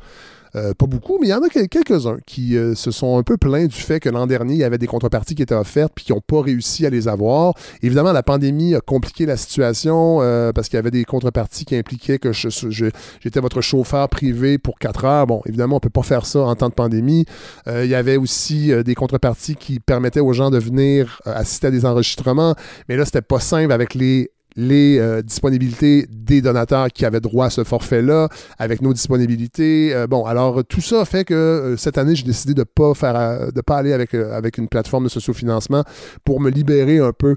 euh, 0.56 0.72
pas 0.74 0.86
beaucoup, 0.86 1.18
mais 1.20 1.26
il 1.28 1.30
y 1.30 1.34
en 1.34 1.42
a 1.42 1.48
quel- 1.48 1.68
quelques-uns 1.68 2.18
qui 2.26 2.56
euh, 2.56 2.74
se 2.74 2.90
sont 2.90 3.18
un 3.18 3.22
peu 3.22 3.36
plaints 3.36 3.66
du 3.66 3.76
fait 3.76 4.00
que 4.00 4.08
l'an 4.08 4.26
dernier, 4.26 4.54
il 4.54 4.58
y 4.60 4.64
avait 4.64 4.78
des 4.78 4.86
contreparties 4.86 5.34
qui 5.34 5.42
étaient 5.42 5.54
offertes 5.54 5.92
puis 5.94 6.04
qui 6.04 6.12
n'ont 6.12 6.20
pas 6.20 6.40
réussi 6.42 6.86
à 6.86 6.90
les 6.90 7.08
avoir. 7.08 7.54
Évidemment, 7.82 8.12
la 8.12 8.22
pandémie 8.22 8.74
a 8.74 8.80
compliqué 8.80 9.26
la 9.26 9.36
situation 9.36 10.18
euh, 10.22 10.52
parce 10.52 10.68
qu'il 10.68 10.76
y 10.76 10.78
avait 10.78 10.90
des 10.90 11.04
contreparties 11.04 11.64
qui 11.64 11.76
impliquaient 11.76 12.18
que 12.18 12.32
j'étais 12.32 13.40
votre 13.40 13.60
chauffeur 13.60 14.08
privé 14.08 14.58
pour 14.58 14.78
4 14.78 15.04
heures. 15.04 15.26
Bon, 15.26 15.42
évidemment, 15.46 15.76
on 15.76 15.78
ne 15.78 15.80
peut 15.80 15.90
pas 15.90 16.02
faire 16.02 16.26
ça 16.26 16.40
en 16.40 16.54
temps 16.54 16.68
de 16.68 16.74
pandémie. 16.74 17.24
Euh, 17.66 17.84
il 17.84 17.90
y 17.90 17.94
avait 17.94 18.16
aussi 18.16 18.72
euh, 18.72 18.82
des 18.82 18.94
contreparties 18.94 19.56
qui 19.56 19.80
permettaient 19.80 20.20
aux 20.20 20.32
gens 20.32 20.50
de 20.50 20.58
venir 20.58 21.20
assister 21.24 21.68
à 21.68 21.70
des 21.70 21.84
enregistrements, 21.84 22.54
mais 22.88 22.96
là, 22.96 23.04
c'était 23.04 23.22
pas 23.22 23.40
simple 23.40 23.72
avec 23.72 23.94
les 23.94 24.30
les 24.56 24.98
euh, 24.98 25.22
disponibilités 25.22 26.06
des 26.10 26.40
donateurs 26.40 26.88
qui 26.88 27.04
avaient 27.04 27.20
droit 27.20 27.46
à 27.46 27.50
ce 27.50 27.64
forfait-là, 27.64 28.28
avec 28.58 28.82
nos 28.82 28.92
disponibilités. 28.92 29.94
Euh, 29.94 30.06
bon, 30.06 30.24
alors 30.24 30.64
tout 30.64 30.80
ça 30.80 31.04
fait 31.04 31.24
que 31.24 31.34
euh, 31.34 31.76
cette 31.76 31.98
année, 31.98 32.14
j'ai 32.14 32.24
décidé 32.24 32.54
de 32.54 32.60
ne 32.60 32.64
pas 32.64 32.92
pas 32.94 33.76
aller 33.76 33.92
avec, 33.92 34.14
avec 34.14 34.58
une 34.58 34.68
plateforme 34.68 35.04
de 35.04 35.08
sociofinancement 35.08 35.84
pour 36.24 36.40
me 36.40 36.50
libérer 36.50 36.98
un 36.98 37.12
peu 37.12 37.36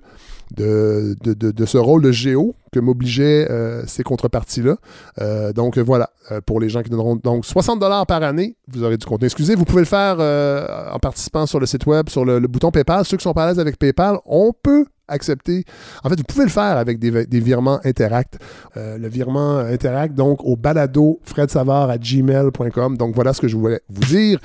de, 0.56 1.15
de, 1.22 1.34
de- 1.34 1.65
ce 1.65 1.78
rôle 1.78 2.02
de 2.02 2.11
géo 2.11 2.56
que 2.72 2.80
m'obligeaient 2.80 3.48
euh, 3.49 3.84
ces 3.88 4.03
contreparties-là. 4.03 4.78
Euh, 5.22 5.53
donc 5.53 5.78
euh, 5.78 5.82
voilà, 5.82 6.10
pour 6.45 6.60
les 6.60 6.69
gens 6.69 6.82
qui 6.84 6.90
donneront 6.90 7.15
donc 7.15 7.45
60 7.45 7.80
par 8.07 8.24
année, 8.24 8.56
vous 8.68 8.84
aurez 8.84 8.98
du 8.98 9.06
contenu 9.06 9.26
exclusif. 9.26 9.56
Vous 9.57 9.65
pouvez 9.65 9.82
le 9.82 9.86
faire 9.86 10.19
en 10.94 10.99
participant 10.99 11.45
sur 11.45 11.60
le 11.60 11.65
site 11.65 11.86
web, 11.86 12.10
sur 12.10 12.26
le, 12.26 12.40
bouton 12.40 12.72
PayPal. 12.72 13.06
Ceux 13.06 13.18
qui 13.18 13.24
sont 13.24 13.34
pas 13.34 13.45
à 13.45 13.48
l'aise 13.48 13.60
avec 13.60 13.78
PayPal, 13.78 14.18
on 14.26 14.52
peut 14.53 14.86
accepter. 15.07 15.64
En 16.03 16.10
fait, 16.10 16.18
vous 16.18 16.24
pouvez 16.24 16.44
le 16.44 16.49
faire 16.49 16.78
avec 16.78 16.99
des, 16.99 17.26
des 17.26 17.40
virements 17.40 17.80
Interact. 17.86 18.40
Le 18.76 19.07
virement 19.07 19.60
Interact, 19.60 20.15
donc 20.15 20.44
au 20.44 20.56
balado 20.56 21.19
à 21.38 21.98
gmail.com. 21.98 22.98
Donc 22.98 23.15
voilà 23.15 23.34
ce 23.34 23.41
que 23.41 23.48
je 23.48 23.56
voulais 23.56 23.82
vous 23.90 24.06
dire. 24.06 24.40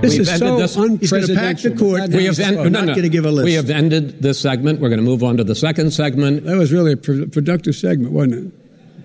This 0.00 0.12
We've 0.12 0.20
is 0.22 0.28
ended 0.42 0.48
so 0.70 0.86
this- 0.86 1.00
He's 1.00 1.10
going 1.10 1.26
to 1.26 1.34
pack 1.34 1.58
the 1.60 1.70
court. 1.70 2.08
We 2.10 2.26
have, 2.26 2.38
en- 2.38 2.54
no, 2.54 2.62
no, 2.64 2.68
not 2.68 2.86
going 2.94 3.02
to 3.02 3.08
give 3.08 3.26
a 3.26 3.30
list. 3.32 3.44
we 3.46 3.54
have 3.54 3.68
ended 3.68 4.22
this 4.22 4.38
segment. 4.38 4.80
We're 4.80 4.90
going 4.90 5.00
to 5.00 5.10
move 5.10 5.24
on 5.24 5.36
to 5.38 5.44
the 5.44 5.54
second 5.56 5.90
segment. 5.92 6.44
That 6.44 6.56
was 6.56 6.70
really 6.72 6.92
a 6.92 6.96
pro- 6.96 7.26
productive 7.26 7.74
segment, 7.74 8.12
wasn't 8.12 8.52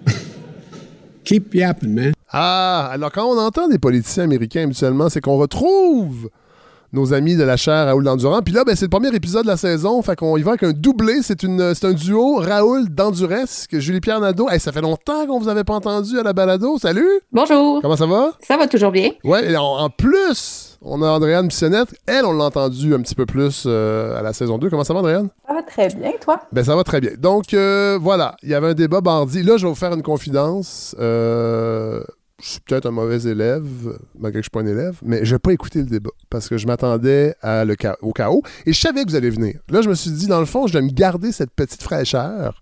it? 0.07 0.15
Keep 1.25 1.55
yapping, 1.55 1.95
man. 1.95 2.13
Ah, 2.31 2.89
alors 2.91 3.11
quand 3.11 3.25
on 3.25 3.37
entend 3.39 3.67
des 3.67 3.79
politiciens 3.79 4.23
américains 4.25 4.63
habituellement, 4.63 5.09
c'est 5.09 5.21
qu'on 5.21 5.37
retrouve 5.37 6.29
nos 6.91 7.11
amis 7.11 7.35
de 7.35 7.43
la 7.43 7.57
chaire 7.57 7.85
Raoul 7.87 8.03
Dandurand. 8.03 8.41
Puis 8.43 8.53
là, 8.53 8.63
ben, 8.63 8.75
c'est 8.75 8.85
le 8.85 8.89
premier 8.89 9.09
épisode 9.15 9.43
de 9.43 9.47
la 9.47 9.57
saison, 9.57 9.99
fait 10.03 10.15
qu'on 10.15 10.37
y 10.37 10.43
va 10.43 10.51
avec 10.51 10.61
un 10.63 10.73
doublé. 10.73 11.21
C'est 11.23 11.41
une, 11.41 11.73
c'est 11.73 11.87
un 11.87 11.93
duo 11.93 12.35
Raoul 12.35 12.87
Danduresc, 12.89 13.79
Julie-Pierre 13.79 14.19
Nadeau. 14.19 14.47
Hey, 14.47 14.59
ça 14.59 14.71
fait 14.71 14.81
longtemps 14.81 15.25
qu'on 15.25 15.39
vous 15.39 15.49
avait 15.49 15.63
pas 15.63 15.73
entendu 15.73 16.19
à 16.19 16.23
la 16.23 16.33
balado. 16.33 16.77
Salut! 16.77 17.09
Bonjour. 17.31 17.81
Comment 17.81 17.95
ça 17.95 18.05
va? 18.05 18.33
Ça 18.47 18.57
va 18.57 18.67
toujours 18.67 18.91
bien? 18.91 19.09
Ouais, 19.23 19.51
et 19.51 19.57
en, 19.57 19.63
en 19.63 19.89
plus, 19.89 20.62
on 20.83 21.01
a 21.01 21.07
Andréane 21.09 21.47
Bissonnette. 21.47 21.95
Elle, 22.05 22.25
on 22.25 22.33
l'a 22.33 22.45
entendu 22.45 22.93
un 22.93 23.01
petit 23.01 23.15
peu 23.15 23.25
plus 23.25 23.63
euh, 23.65 24.17
à 24.17 24.21
la 24.21 24.33
saison 24.33 24.57
2. 24.57 24.69
Comment 24.69 24.83
ça 24.83 24.93
va, 24.93 24.99
Andréane? 24.99 25.29
Ça 25.47 25.53
va 25.53 25.63
très 25.63 25.87
bien, 25.89 26.11
toi? 26.21 26.41
Ben, 26.51 26.63
ça 26.63 26.75
va 26.75 26.83
très 26.83 27.01
bien. 27.01 27.11
Donc, 27.17 27.53
euh, 27.53 27.97
voilà, 28.01 28.35
il 28.43 28.49
y 28.49 28.53
avait 28.53 28.67
un 28.67 28.73
débat 28.73 29.01
bardi. 29.01 29.43
Là, 29.43 29.57
je 29.57 29.63
vais 29.65 29.69
vous 29.69 29.75
faire 29.75 29.93
une 29.93 30.03
confidence. 30.03 30.95
Euh, 30.99 32.03
je 32.41 32.49
suis 32.49 32.59
peut-être 32.59 32.87
un 32.87 32.91
mauvais 32.91 33.21
élève, 33.21 33.63
malgré 34.19 34.31
que 34.31 34.33
je 34.33 34.37
ne 34.39 34.41
suis 34.43 34.49
pas 34.49 34.59
un 34.61 34.65
élève, 34.65 34.97
mais 35.03 35.23
je 35.23 35.33
n'ai 35.33 35.39
pas 35.39 35.53
écouté 35.53 35.79
le 35.79 35.85
débat 35.85 36.09
parce 36.29 36.49
que 36.49 36.57
je 36.57 36.67
m'attendais 36.67 37.35
à 37.41 37.63
le 37.63 37.75
cha- 37.81 37.95
au 38.01 38.11
chaos 38.11 38.41
et 38.65 38.73
je 38.73 38.79
savais 38.81 39.05
que 39.05 39.09
vous 39.09 39.15
allez 39.15 39.29
venir. 39.29 39.59
Là, 39.69 39.81
je 39.81 39.87
me 39.87 39.93
suis 39.95 40.11
dit, 40.11 40.27
dans 40.27 40.41
le 40.41 40.45
fond, 40.45 40.67
je 40.67 40.73
dois 40.73 40.81
me 40.81 40.89
garder 40.89 41.31
cette 41.31 41.51
petite 41.51 41.81
fraîcheur 41.83 42.61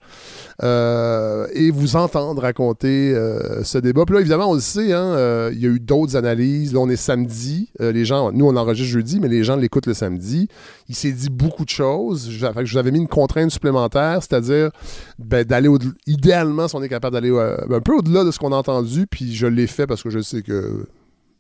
et 0.62 1.72
vous 1.72 1.96
entendre 1.96 2.42
raconter 2.42 3.14
euh, 3.14 3.64
ce 3.64 3.78
débat. 3.78 4.04
Puis 4.06 4.16
là, 4.16 4.22
évidemment, 4.22 4.50
on 4.50 4.56
le 4.56 4.60
sait, 4.60 4.94
hein, 4.94 5.14
euh, 5.16 5.52
il 5.54 5.60
y 5.60 5.66
a 5.66 5.70
eu 5.70 5.80
d'autres 5.80 6.16
analyses. 6.16 6.74
Là, 6.74 6.80
on 6.80 6.90
est 6.90 6.96
samedi. 6.96 7.70
Euh, 7.80 7.92
les 7.92 8.06
gens, 8.06 8.32
nous, 8.32 8.46
on 8.46 8.56
enregistre 8.56 8.92
jeudi, 8.92 9.20
mais 9.20 9.28
les 9.28 9.44
gens 9.44 9.56
l'écoutent 9.56 9.88
le 9.88 9.94
samedi. 9.94 10.48
Il 10.90 10.96
s'est 10.96 11.12
dit 11.12 11.30
beaucoup 11.30 11.66
de 11.66 11.70
choses. 11.70 12.30
Je, 12.30 12.46
vous 12.46 12.78
avais 12.78 12.92
mis 12.92 13.00
une 13.00 13.08
contrainte 13.08 13.52
supplémentaire, 13.52 14.20
c'est-à-dire 14.22 14.72
ben, 15.20 15.44
d'aller 15.44 15.70
idéalement, 16.08 16.68
si 16.68 16.76
on 16.76 16.84
est 16.84 16.90
capable 16.90 17.14
d'aller 17.14 17.32
euh, 17.32 17.58
un 17.70 17.82
peu 17.82 17.96
au-delà 17.96 18.24
de 18.24 18.32
ce 18.32 18.40
qu'on 18.40 18.52
a 18.52 18.58
entendu, 18.58 19.08
puis 19.08 19.34
je 19.34 19.48
l'ai 19.48 19.68
fait 19.68 19.88
parce 19.88 20.04
que 20.04 20.10
je 20.10 20.20
sais 20.20 20.42
que 20.42 20.86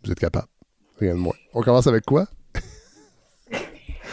vous 0.03 0.11
êtes 0.11 0.19
capable. 0.19 0.47
Rien 0.99 1.15
de 1.15 1.19
moins. 1.19 1.35
On 1.53 1.61
commence 1.61 1.87
avec 1.87 2.05
quoi? 2.05 2.27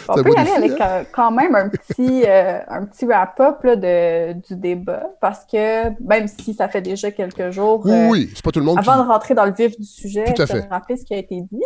On 0.09 0.23
peut 0.23 0.31
y 0.31 0.37
aller 0.39 0.51
avec 0.51 0.81
hein? 0.81 0.89
euh, 0.89 1.05
quand 1.13 1.31
même 1.31 1.55
un 1.55 1.69
petit, 1.69 2.25
euh, 2.27 2.61
un 2.69 2.85
petit 2.87 3.05
wrap-up 3.07 3.65
du 3.67 4.57
débat, 4.57 5.11
parce 5.21 5.45
que 5.45 5.91
même 6.03 6.27
si 6.29 6.55
ça 6.55 6.69
fait 6.69 6.81
déjà 6.83 7.11
quelques 7.11 7.51
jours, 7.51 7.83
Oui, 7.85 7.93
euh, 7.93 8.09
oui, 8.11 8.31
c'est 8.35 8.45
pas 8.45 8.51
tout 8.51 8.61
le 8.61 8.65
monde 8.67 8.79
avant 8.79 8.93
qui- 8.95 8.99
de 9.03 9.07
rentrer 9.13 9.35
dans 9.35 9.45
le 9.45 9.53
vif 9.53 9.79
du 9.79 9.85
sujet, 9.87 10.25
je 10.37 10.43
vais 10.43 10.47
fait. 10.63 10.69
rappeler 10.69 10.97
ce 10.97 11.05
qui 11.05 11.15
a 11.15 11.19
été 11.19 11.41
dit. 11.53 11.65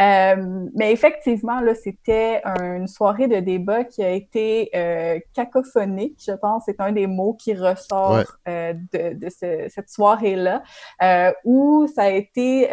Euh, 0.00 0.66
mais 0.76 0.92
effectivement, 0.92 1.60
là, 1.60 1.74
c'était 1.74 2.40
un- 2.44 2.76
une 2.76 2.86
soirée 2.86 3.26
de 3.26 3.40
débat 3.40 3.84
qui 3.84 4.02
a 4.02 4.10
été 4.10 4.70
euh, 4.74 5.18
cacophonique, 5.34 6.22
je 6.26 6.32
pense, 6.32 6.62
c'est 6.66 6.80
un 6.80 6.92
des 6.92 7.06
mots 7.06 7.34
qui 7.34 7.52
ressort 7.54 8.12
Ouais. 8.12 8.24
euh, 8.48 8.72
de, 8.92 9.14
de 9.18 9.28
ce- 9.28 9.66
cette 9.68 9.90
soirée-là, 9.90 10.62
où 11.44 11.86
ça 11.94 12.02
a 12.04 12.08
été 12.10 12.68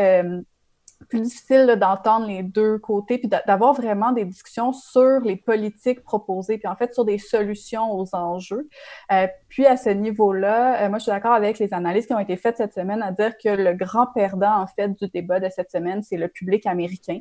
plus 1.10 1.22
difficile 1.22 1.78
d'entendre 1.80 2.28
les 2.28 2.44
deux 2.44 2.80
côtés, 2.80 3.18
puis 3.18 3.28
d'a- 3.28 3.44
d'avoir 3.48 3.74
vraiment 3.74 4.12
des 4.12 4.26
discussions 4.26 4.74
sur 4.74 5.20
les 5.22 5.36
politiques 5.36 6.04
proposées, 6.04 6.58
puis 6.58 6.68
en 6.68 6.76
fait 6.76 6.94
sur 6.94 7.06
des 7.06 7.18
solutions 7.18 7.92
aux 7.94 8.14
enjeux. 8.16 8.68
Euh, 9.12 9.28
puis 9.48 9.66
à 9.66 9.78
ce 9.78 9.90
niveau-là, 9.90 10.86
euh, 10.86 10.90
moi 10.90 10.98
je 10.98 11.04
suis 11.04 11.12
d'accord 11.12 11.34
avec 11.34 11.60
les 11.60 11.74
analyses 11.74 12.08
qui 12.08 12.14
ont 12.14 12.20
été 12.20 12.36
faites 12.38 12.58
cette 12.58 12.74
semaine 12.74 13.02
à 13.02 13.12
dire 13.12 13.38
que 13.38 13.50
le 13.50 13.74
grand 13.74 14.08
perdant 14.08 14.62
en 14.62 14.68
fait 14.68 14.90
du 15.00 15.08
débat 15.10 15.40
de 15.40 15.50
cette 15.50 15.72
semaine, 15.72 16.04
c'est 16.04 16.18
le 16.18 16.28
public 16.28 16.66
américain 16.66 17.20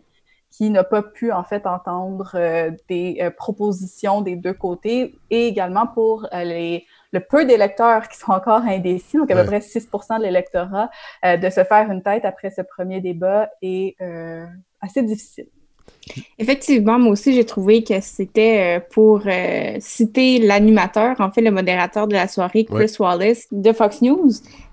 qui 0.51 0.71
n'a 0.71 0.85
pas 0.85 1.03
pu 1.03 1.33
en 1.33 1.45
fait 1.45 1.67
entendre 1.67 2.31
euh, 2.35 2.71
des 2.89 3.31
propositions 3.37 4.23
des 4.23 4.37
deux 4.37 4.55
côtés 4.55 5.19
et 5.31 5.49
également 5.49 5.87
pour 5.87 6.29
les, 6.33 6.87
le 7.13 7.21
peu 7.21 7.45
d'électeurs 7.45 8.09
qui 8.09 8.19
sont 8.19 8.33
encore 8.33 8.63
indécis, 8.63 9.17
donc 9.17 9.31
à 9.31 9.35
Ouais. 9.35 9.43
peu 9.43 9.47
près 9.49 9.61
6 9.61 9.89
de 10.19 10.23
l'électorat, 10.23 10.91
euh, 11.25 11.37
de 11.37 11.51
se 11.51 11.65
faire 11.65 11.91
une 11.91 12.03
tête 12.03 12.25
après 12.25 12.51
ce 12.51 12.63
premier 12.63 13.01
débat 13.01 13.49
est 13.63 13.95
euh, 14.01 14.45
assez 14.81 15.03
difficile. 15.03 15.47
Effectivement, 16.39 16.99
moi 16.99 17.13
aussi, 17.13 17.33
j'ai 17.35 17.45
trouvé 17.45 17.83
que 17.83 18.01
c'était 18.01 18.79
euh, 18.79 18.81
pour 18.93 19.23
euh, 19.27 19.77
citer 19.81 20.39
l'animateur, 20.39 21.21
en 21.21 21.31
fait, 21.31 21.41
le 21.41 21.51
modérateur 21.51 22.07
de 22.07 22.15
la 22.15 22.29
soirée, 22.29 22.65
Chris 22.65 22.77
Ouais. 22.77 23.01
Wallace 23.01 23.47
de 23.51 23.73
Fox 23.73 24.03
News, 24.03 24.31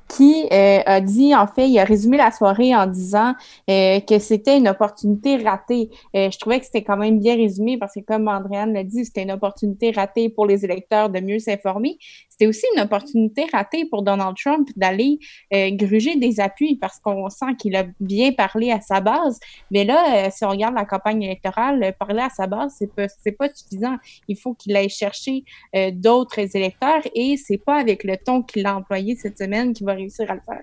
qui 0.08 0.48
euh, 0.52 0.80
a 0.86 1.02
dit, 1.02 1.34
en 1.36 1.48
fait, 1.48 1.68
il 1.68 1.80
a 1.80 1.84
résumé 1.84 2.18
la 2.18 2.32
soirée 2.32 2.76
en 2.76 2.88
disant 2.88 3.34
euh, 3.70 4.00
que 4.00 4.20
c'était 4.20 4.58
une 4.58 4.68
opportunité 4.68 5.38
ratée. 5.38 5.90
Euh, 6.16 6.30
je 6.30 6.38
trouvais 6.38 6.60
que 6.60 6.66
c'était 6.66 6.84
quand 6.84 6.98
même 6.98 7.20
bien 7.20 7.36
résumé 7.36 7.78
parce 7.78 7.94
que, 7.94 8.02
comme 8.02 8.28
Andréane 8.28 8.74
l'a 8.74 8.84
dit, 8.84 9.06
c'était 9.06 9.24
une 9.24 9.32
opportunité 9.32 9.92
ratée 9.92 10.30
pour 10.30 10.46
les 10.46 10.66
électeurs 10.66 11.10
de 11.10 11.20
mieux 11.20 11.40
s'informer. 11.40 11.98
C'était 12.30 12.48
aussi 12.48 12.66
une 12.76 12.82
opportunité 12.82 13.46
ratée 13.52 13.86
pour 13.86 14.04
Donald 14.04 14.36
Trump 14.36 14.68
d'aller 14.76 15.20
gruger 15.52 16.16
des 16.16 16.40
appuis 16.40 16.78
parce 16.78 17.00
qu'on 17.00 17.30
sent 17.30 17.56
qu'il 17.60 17.76
a 17.76 17.86
bien 18.00 18.32
parlé 18.32 18.72
à 18.72 18.82
sa 18.82 19.02
base. 19.02 19.40
Mais 19.70 19.84
là, 19.84 20.32
si 20.32 20.44
on 20.44 20.50
regarde 20.50 20.74
la 20.74 20.86
campagne 20.86 21.22
électorale, 21.22 21.94
parler 22.00 22.22
à 22.22 22.30
sa 22.30 22.48
base, 22.48 22.74
c'est 22.80 22.94
pas, 22.94 23.06
pas 23.38 23.54
suffisant. 23.54 23.98
Il 24.28 24.36
faut 24.36 24.56
qu'il 24.56 24.76
aille 24.76 24.90
chercher 24.90 25.44
d'autres 25.92 26.56
électeurs 26.58 27.02
et 27.14 27.38
c'est 27.38 27.64
pas 27.64 27.80
avec 27.80 28.04
le 28.04 28.18
ton 28.18 28.42
qu'il 28.42 28.66
a 28.66 28.76
employé 28.76 29.16
cette 29.16 29.38
semaine 29.38 29.74
qu'il 29.74 29.86
va 29.86 29.93
réussir 29.94 30.30
à 30.30 30.36
le 30.36 30.42
faire. 30.46 30.62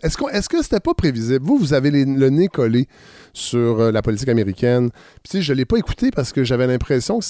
Est-ce 0.00 0.16
qu'on- 0.16 0.28
est-ce 0.28 0.48
que 0.48 0.62
c'était 0.62 0.78
pas 0.78 0.94
prévisible? 0.94 1.44
Vous, 1.44 1.58
vous 1.58 1.72
avez 1.74 1.90
les- 1.90 2.04
le 2.04 2.30
nez 2.30 2.46
collé 2.46 2.86
sur 3.32 3.80
euh, 3.80 3.90
la 3.90 4.00
politique 4.00 4.28
américaine. 4.28 4.90
Puis, 5.28 5.42
je 5.42 5.52
l'ai 5.52 5.64
pas 5.64 5.76
écouté 5.76 6.12
parce 6.12 6.32
que 6.32 6.44
j'avais 6.44 6.68
l'impression 6.68 7.18
que, 7.18 7.24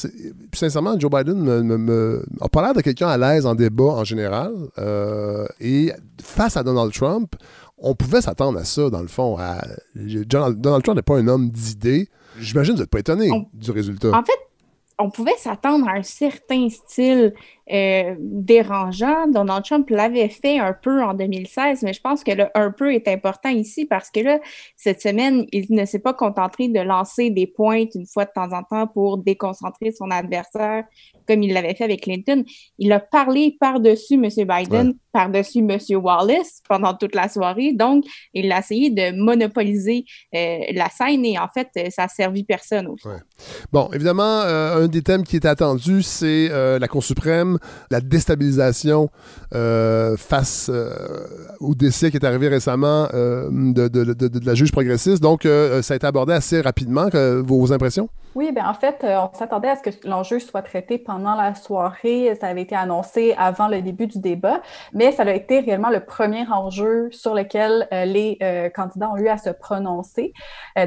sincèrement, 0.55 0.99
Joe 1.01 1.11
Biden 1.11 1.39
me, 1.43 1.63
me- 1.63 1.79
me- 1.79 2.27
a 2.43 2.49
pas 2.51 2.61
l'air 2.61 2.75
de 2.75 2.83
quelqu'un 2.83 3.09
à 3.09 3.17
l'aise 3.17 3.47
en 3.47 3.55
débat 3.55 3.85
en 3.85 4.05
général. 4.05 4.53
Euh, 4.77 5.47
et 5.61 5.93
face 6.23 6.59
à 6.59 6.63
Donald 6.63 6.93
Trump, 6.93 7.35
on 7.79 7.95
pouvait 7.95 8.21
s'attendre 8.21 8.59
à 8.59 8.65
ça, 8.67 8.91
dans 8.91 9.01
le 9.01 9.09
fond. 9.09 9.39
À, 9.39 9.65
Donald, 9.95 10.61
Donald 10.61 10.85
Trump 10.85 10.97
n'est 10.97 11.03
pas 11.03 11.17
un 11.17 11.27
homme 11.27 11.49
d'idées. 11.49 12.09
J'imagine 12.39 12.75
que 12.75 12.79
vous 12.79 12.83
n'êtes 12.83 12.91
pas 12.91 13.01
étonné 13.01 13.31
du 13.55 13.71
résultat. 13.71 14.11
En 14.11 14.23
fait, 14.23 14.39
on 14.99 15.11
pouvait 15.11 15.37
s'attendre 15.39 15.89
à 15.89 15.93
un 15.93 16.03
certain 16.03 16.69
style 16.69 17.33
euh, 17.73 18.15
dérangeant. 18.19 19.27
Donald 19.29 19.65
Trump 19.65 19.89
l'avait 19.91 20.29
fait 20.29 20.59
un 20.59 20.73
peu 20.73 21.03
en 21.03 21.15
2016, 21.15 21.83
mais 21.83 21.93
je 21.93 22.01
pense 22.01 22.25
que 22.25 22.33
le 22.33 22.47
un 22.55 22.71
peu 22.71 22.93
est 22.95 23.09
important 23.09 23.51
ici 23.51 23.85
parce 23.85 24.11
que 24.11 24.21
là, 24.21 24.39
cette 24.77 25.03
semaine, 25.03 25.47
il 25.53 25.67
ne 25.71 25.85
s'est 25.85 25.99
pas 25.99 26.15
contenté 26.15 26.69
de 26.69 26.81
lancer 26.81 27.31
des 27.31 27.47
pointes 27.47 27.95
une 27.95 28.07
fois 28.07 28.25
de 28.25 28.31
temps 28.35 28.53
en 28.53 28.63
temps 28.63 28.87
pour 28.87 29.19
déconcentrer 29.19 29.93
son 29.93 30.11
adversaire 30.11 30.85
comme 31.29 31.43
il 31.43 31.53
l'avait 31.53 31.75
fait 31.75 31.85
avec 31.85 32.03
Clinton. 32.03 32.43
Il 32.79 32.91
a 32.91 33.01
parlé 33.01 33.57
par-dessus 33.61 34.15
M. 34.15 34.23
Biden, 34.23 34.89
Ouais. 34.89 34.95
par-dessus 35.13 35.59
M. 35.59 35.79
Wallace 36.03 36.63
pendant 36.69 36.95
toute 36.95 37.15
la 37.15 37.29
soirée. 37.29 37.73
Donc, 37.75 38.05
il 38.33 38.51
a 38.51 38.61
essayé 38.61 38.89
de 38.91 39.15
monopoliser 39.15 40.07
euh, 40.35 40.59
la 40.73 40.89
scène 40.89 41.25
et 41.27 41.39
en 41.39 41.49
fait, 41.53 41.69
ça 41.91 42.05
a 42.05 42.09
servi 42.09 42.45
personne 42.45 42.87
aussi. 42.87 43.07
Bon, 43.71 43.91
évidemment, 43.93 44.23
euh, 44.23 44.85
un 44.85 44.89
des 44.89 45.03
thèmes 45.03 45.23
qui 45.23 45.37
était 45.37 45.49
attendu, 45.49 46.03
c'est 46.03 46.49
la 46.49 46.89
Cour 46.89 47.05
suprême, 47.05 47.58
la 47.91 48.01
déstabilisation 48.01 49.11
euh, 49.55 50.17
face 50.17 50.71
euh, 50.73 50.91
au 51.61 51.75
décès 51.75 52.11
qui 52.11 52.17
est 52.17 52.25
arrivé 52.25 52.49
récemment 52.49 53.09
euh, 53.15 53.49
de, 53.51 54.45
la 54.47 54.55
juge 54.55 54.73
progressiste. 54.73 55.23
Donc, 55.23 55.43
ça 55.45 55.95
a 55.95 55.97
été 55.97 56.07
abordé 56.07 56.33
assez 56.33 56.61
rapidement. 56.61 57.09
vos 57.45 57.73
impressions? 57.73 58.09
Oui, 58.35 58.53
bien 58.53 58.69
en 58.69 58.75
fait, 58.75 59.05
on 59.05 59.31
s'attendait 59.37 59.69
à 59.69 59.77
ce 59.77 59.83
que 59.83 60.09
l'enjeu 60.09 60.39
soit 60.39 60.63
traité 60.63 60.99
pendant 60.99 61.35
la 61.35 61.55
soirée. 61.55 62.37
Ça 62.41 62.49
avait 62.49 62.63
été 62.63 62.77
annoncé 62.77 63.35
avant 63.37 63.69
le 63.69 63.83
début 63.83 64.07
du 64.07 64.19
débat, 64.19 64.61
mais 64.93 65.13
ça 65.13 65.25
a 65.25 65.33
été 65.33 65.61
réellement 65.61 65.91
le 65.91 66.01
premier 66.01 66.47
enjeu 66.49 67.09
sur 67.11 67.35
lequel 67.35 67.89
les 67.91 68.39
candidats 68.75 69.11
ont 69.11 69.17
eu 69.17 69.29
à 69.29 69.39
se 69.39 69.51
prononcer. 69.51 70.33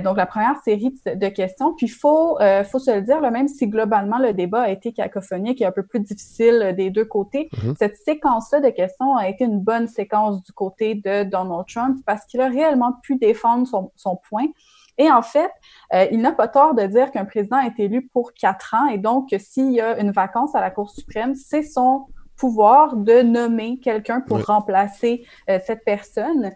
Donc, 0.03 0.18
la 0.18 0.26
première 0.26 0.56
série 0.64 0.93
de, 1.06 1.27
questions. 1.30 1.73
Puis, 1.76 1.88
il 1.88 1.89
faut, 1.89 2.38
faut 2.72 2.80
se 2.80 2.91
le 2.91 3.02
dire, 3.02 3.19
même 3.19 3.48
si 3.48 3.68
globalement 3.68 4.19
le 4.19 4.34
débat 4.34 4.61
a 4.61 4.69
été 4.69 4.93
cacophonique 4.93 5.61
et 5.61 5.65
un 5.65 5.72
peu 5.72 5.84
plus 5.84 5.99
difficile 5.99 6.60
des 6.71 6.89
deux 6.91 7.05
côtés, 7.05 7.49
Mhm. 7.63 7.75
cette 7.77 7.97
séquence-là 7.97 8.59
de 8.61 8.69
questions 8.69 9.15
a 9.15 9.27
été 9.27 9.43
une 9.45 9.59
bonne 9.59 9.88
séquence 9.88 10.41
du 10.43 10.51
côté 10.53 10.95
de 10.95 11.23
Donald 11.23 11.65
Trump 11.67 11.97
parce 12.05 12.25
qu'il 12.25 12.39
a 12.41 12.47
réellement 12.47 12.93
pu 13.03 13.15
défendre 13.17 13.67
son, 13.67 13.91
son 13.95 14.15
point. 14.29 14.45
Et 14.97 15.09
en 15.11 15.21
fait, 15.21 15.51
euh, 15.93 16.05
il 16.11 16.21
n'a 16.21 16.31
pas 16.33 16.47
tort 16.47 16.75
de 16.75 16.83
dire 16.85 17.11
qu'un 17.11 17.25
président 17.25 17.59
est 17.59 17.79
élu 17.79 18.07
pour 18.13 18.33
quatre 18.33 18.75
ans 18.75 18.88
et 18.88 18.97
donc 18.97 19.29
que 19.29 19.39
s'il 19.39 19.71
y 19.71 19.81
a 19.81 19.99
une 19.99 20.11
vacance 20.11 20.53
à 20.53 20.61
la 20.61 20.69
Cour 20.69 20.89
suprême, 20.89 21.33
c'est 21.33 21.63
son 21.63 22.05
pouvoir 22.38 22.95
de 22.95 23.21
nommer 23.21 23.79
quelqu'un 23.79 24.21
pour 24.21 24.38
Oui. 24.38 24.43
remplacer 24.43 25.25
euh, 25.49 25.59
cette 25.65 25.83
personne. 25.85 26.51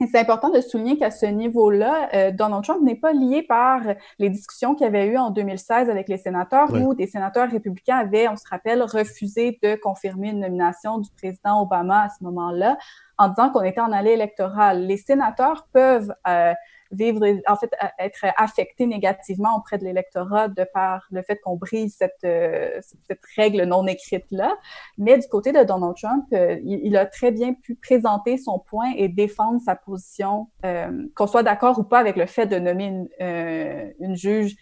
C'est 0.00 0.18
important 0.18 0.50
de 0.50 0.60
souligner 0.60 0.98
qu'à 0.98 1.10
ce 1.10 1.24
niveau-là, 1.24 2.10
euh, 2.12 2.30
Donald 2.30 2.62
Trump 2.64 2.82
n'est 2.82 2.96
pas 2.96 3.12
lié 3.14 3.42
par 3.42 3.80
les 4.18 4.28
discussions 4.28 4.74
qu'il 4.74 4.84
y 4.84 4.88
avait 4.88 5.06
eu 5.06 5.16
en 5.16 5.30
2016 5.30 5.88
avec 5.88 6.08
les 6.08 6.18
sénateurs, 6.18 6.68
Oui. 6.70 6.82
où 6.82 6.94
des 6.94 7.06
sénateurs 7.06 7.50
républicains 7.50 7.96
avaient, 7.96 8.28
on 8.28 8.36
se 8.36 8.46
rappelle, 8.50 8.82
refusé 8.82 9.58
de 9.62 9.74
confirmer 9.76 10.30
une 10.30 10.40
nomination 10.40 10.98
du 10.98 11.08
président 11.16 11.62
Obama 11.62 12.04
à 12.04 12.08
ce 12.10 12.22
moment-là, 12.24 12.76
en 13.16 13.28
disant 13.28 13.50
qu'on 13.50 13.62
était 13.62 13.80
en 13.80 13.90
allée 13.90 14.10
électorale. 14.10 14.86
Les 14.86 14.98
sénateurs 14.98 15.66
peuvent 15.72 16.14
euh, 16.28 16.52
vivre, 16.90 17.20
en 17.46 17.56
fait, 17.56 17.70
être 17.98 18.26
affectés 18.36 18.86
négativement 18.86 19.56
auprès 19.56 19.78
de 19.78 19.84
l'électorat 19.84 20.48
de 20.48 20.64
par 20.72 21.06
le 21.10 21.22
fait 21.22 21.40
qu'on 21.42 21.56
brise 21.56 21.96
cette, 21.98 22.12
euh, 22.24 22.80
cette 23.08 23.20
règle 23.36 23.64
non 23.64 23.86
écrite-là. 23.86 24.56
Mais 24.98 25.18
du 25.18 25.28
côté 25.28 25.52
de 25.52 25.62
Donald 25.64 25.96
Trump, 25.96 26.24
euh, 26.32 26.58
il, 26.64 26.96
a 26.96 27.06
très 27.06 27.30
bien 27.30 27.54
pu 27.54 27.74
présenter 27.76 28.38
son 28.38 28.58
point 28.58 28.92
et 28.96 29.08
défendre 29.08 29.60
sa 29.64 29.76
position, 29.76 30.48
euh, 30.64 31.06
qu'on 31.14 31.26
soit 31.26 31.42
d'accord 31.42 31.78
ou 31.78 31.84
pas 31.84 31.98
avec 31.98 32.16
le 32.16 32.26
fait 32.26 32.46
de 32.46 32.58
nommer 32.58 32.86
une, 32.86 33.08
euh, 33.20 33.90
une 34.00 34.16
juge 34.16 34.56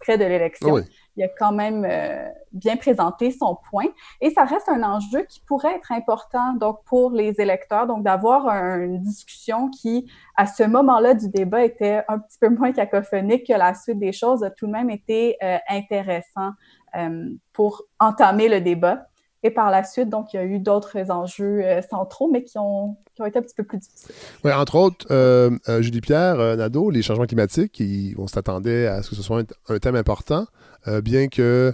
près 0.00 0.18
de 0.18 0.24
l'élection. 0.24 0.72
Oui. 0.72 0.82
Il 1.16 1.24
a 1.24 1.28
quand 1.28 1.52
même 1.52 1.86
euh, 1.88 2.28
bien 2.52 2.76
présenté 2.76 3.30
son 3.30 3.56
point. 3.70 3.86
Et 4.20 4.30
ça 4.30 4.44
reste 4.44 4.68
un 4.68 4.82
enjeu 4.82 5.22
qui 5.22 5.40
pourrait 5.40 5.74
être 5.76 5.92
important 5.92 6.52
donc 6.54 6.84
pour 6.84 7.10
les 7.10 7.40
électeurs, 7.40 7.86
donc 7.86 8.02
d'avoir 8.04 8.48
un- 8.48 8.80
une 8.80 9.00
discussion 9.00 9.70
qui, 9.70 10.10
à 10.36 10.46
ce 10.46 10.62
moment-là 10.64 11.14
du 11.14 11.28
débat, 11.28 11.64
était 11.64 12.02
un 12.08 12.18
petit 12.18 12.38
peu 12.38 12.48
moins 12.48 12.72
cacophonique 12.72 13.46
que 13.46 13.54
la 13.54 13.74
suite 13.74 13.98
des 13.98 14.12
choses, 14.12 14.44
a 14.44 14.50
tout 14.50 14.66
de 14.66 14.72
même 14.72 14.90
été 14.90 15.36
euh, 15.42 15.56
intéressant 15.68 16.50
euh, 16.96 17.30
pour 17.52 17.82
entamer 17.98 18.48
le 18.48 18.60
débat. 18.60 19.06
Et 19.46 19.50
par 19.50 19.70
la 19.70 19.84
suite, 19.84 20.08
donc, 20.08 20.32
il 20.32 20.36
y 20.36 20.38
a 20.40 20.44
eu 20.44 20.58
d'autres 20.58 20.98
enjeux 21.08 21.60
euh, 21.62 21.80
centraux, 21.88 22.28
mais 22.28 22.42
qui 22.42 22.58
ont, 22.58 22.96
qui 23.14 23.22
ont 23.22 23.26
été 23.26 23.38
un 23.38 23.42
petit 23.42 23.54
peu 23.54 23.62
plus 23.62 23.78
difficiles. 23.78 24.12
Oui, 24.44 24.52
entre 24.52 24.74
autres, 24.74 25.06
euh, 25.12 25.50
euh, 25.68 25.82
Julie 25.82 26.00
Pierre, 26.00 26.40
euh, 26.40 26.56
Nadeau, 26.56 26.90
les 26.90 27.02
changements 27.02 27.26
climatiques, 27.26 27.70
qui- 27.70 28.14
on 28.18 28.26
s'attendait 28.26 28.88
à 28.88 29.02
ce 29.04 29.10
que 29.10 29.14
ce 29.14 29.22
soit 29.22 29.40
un, 29.68 29.74
un 29.74 29.78
thème 29.78 29.94
important, 29.94 30.46
euh, 30.88 31.00
bien 31.00 31.28
que. 31.28 31.72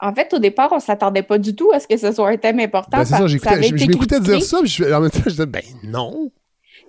En 0.00 0.14
fait, 0.14 0.32
au 0.32 0.38
départ, 0.38 0.70
on 0.72 0.80
s'attendait 0.80 1.22
pas 1.22 1.36
du 1.38 1.54
tout 1.54 1.70
à 1.72 1.78
ce 1.80 1.86
que 1.86 1.96
ce 1.98 2.10
soit 2.10 2.28
un 2.30 2.36
thème 2.38 2.58
important. 2.60 2.96
Ben, 2.98 3.04
c'est 3.04 3.16
ça, 3.16 3.26
j'écoutais- 3.26 3.62
je, 3.64 3.86
m'écoutais 3.86 4.20
dire 4.20 4.42
ça, 4.42 4.58
puis 4.60 4.68
je- 4.70 4.84
en 4.92 5.00
même 5.00 5.10
temps, 5.10 5.20
je 5.24 5.30
disais, 5.30 5.46
ben 5.46 5.62
non. 5.84 6.30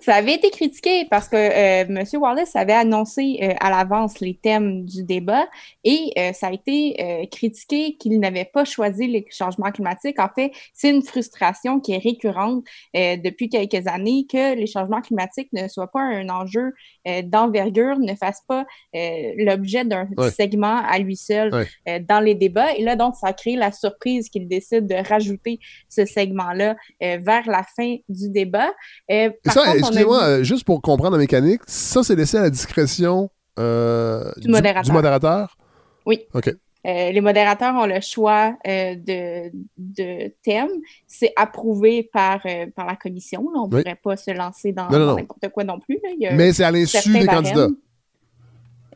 Ça 0.06 0.16
avait 0.16 0.36
été 0.36 0.52
critiqué 0.52 1.06
parce 1.10 1.28
que 1.28 1.36
euh, 1.36 1.86
M. 1.90 2.04
Wallace 2.22 2.56
avait 2.56 2.74
annoncé 2.74 3.40
euh, 3.42 3.54
à 3.60 3.72
l'avance 3.72 4.20
les 4.20 4.36
thèmes 4.36 4.86
du 4.86 5.04
débat 5.04 5.48
et 5.84 6.12
euh, 6.20 6.32
ça 6.34 6.48
a 6.48 6.52
été 6.54 6.96
euh, 7.00 7.26
critiqué 7.32 7.96
qu'il 7.98 8.20
n'avait 8.20 8.46
pas 8.46 8.66
choisi 8.66 9.08
les 9.08 9.26
changements 9.32 9.72
climatiques. 9.72 10.20
En 10.20 10.30
fait, 10.36 10.52
c'est 10.74 10.92
une 10.92 11.02
frustration 11.02 11.80
qui 11.80 11.94
est 11.94 11.98
récurrente 11.98 12.64
euh, 12.96 13.18
depuis 13.18 13.50
quelques 13.50 13.88
années 13.88 14.28
que 14.32 14.54
les 14.56 14.68
changements 14.68 15.02
climatiques 15.02 15.50
ne 15.54 15.68
soient 15.68 15.92
pas 15.92 16.02
un 16.02 16.30
enjeu 16.30 16.74
euh, 17.08 17.22
d'envergure, 17.24 17.98
ne 17.98 18.14
fassent 18.16 18.44
pas 18.48 18.66
euh, 18.96 19.32
l'objet 19.38 19.86
d'un 19.86 20.08
Ouais. 20.18 20.30
segment 20.32 20.78
à 20.88 21.00
lui 21.00 21.16
seul 21.16 21.54
Ouais. 21.54 21.66
euh, 21.90 22.00
dans 22.08 22.20
les 22.20 22.36
débats. 22.36 22.74
Et 22.78 22.84
là, 22.84 22.96
donc, 22.96 23.16
ça 23.16 23.28
a 23.30 23.34
créé 23.34 23.56
la 23.56 23.72
surprise 23.72 24.30
qu'il 24.30 24.48
décide 24.48 24.86
de 24.88 24.96
rajouter 25.10 25.60
ce 25.90 26.06
segment-là 26.06 26.76
euh, 27.02 27.18
vers 27.22 27.48
la 27.48 27.64
fin 27.76 27.96
du 28.08 28.30
débat. 28.30 28.72
Euh, 29.12 29.32
par 29.44 29.54
ça, 29.54 29.62
contre, 29.66 29.95
excusez-moi, 30.00 30.24
euh, 30.24 30.44
juste 30.44 30.64
pour 30.66 30.82
comprendre 30.82 31.14
la 31.14 31.18
mécanique, 31.20 31.62
ça, 31.68 32.04
c'est 32.04 32.16
laissé 32.16 32.38
à 32.38 32.42
la 32.44 32.50
discrétion 32.50 33.30
euh, 33.60 34.32
Du 34.38 34.48
modérateur. 34.50 34.84
du 34.84 34.92
modérateur? 34.92 35.58
Oui. 36.06 36.22
OK. 36.34 36.48
Euh, 36.48 37.12
les 37.12 37.22
modérateurs 37.22 37.74
ont 37.76 37.88
le 37.88 38.00
choix 38.00 38.56
euh, 38.68 38.94
de, 38.96 39.52
de 39.78 40.32
thèmes. 40.44 40.70
C'est 41.08 41.34
approuvé 41.36 42.04
par, 42.14 42.42
par 42.76 42.86
la 42.86 42.96
commission. 42.96 43.42
là. 43.54 43.62
On 43.62 43.68
ne 43.68 43.76
Oui. 43.76 43.82
pourrait 43.82 44.00
pas 44.04 44.16
se 44.18 44.30
lancer 44.32 44.72
dans 44.72 44.88
n'importe 44.90 45.50
quoi 45.50 45.64
non 45.64 45.80
plus. 45.80 45.96
là. 46.04 46.10
Il 46.16 46.22
y 46.22 46.28
a 46.28 46.34
Mais 46.34 46.54
c'est 46.54 46.64
à 46.64 46.70
l'insu 46.70 47.12
des 47.12 47.26
barèmes. 47.26 47.44
candidats. 47.44 47.70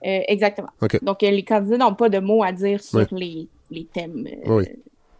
Exactement. 0.01 0.69
Donc, 1.01 1.21
les 1.21 1.43
candidats 1.43 1.77
n'ont 1.77 1.95
pas 1.95 2.09
de 2.09 2.19
mots 2.19 2.43
à 2.43 2.51
dire 2.51 2.81
sur 2.81 2.99
Oui. 3.11 3.49
les, 3.71 3.77
les 3.79 3.85
thèmes. 3.85 4.27
Oui. 4.45 4.65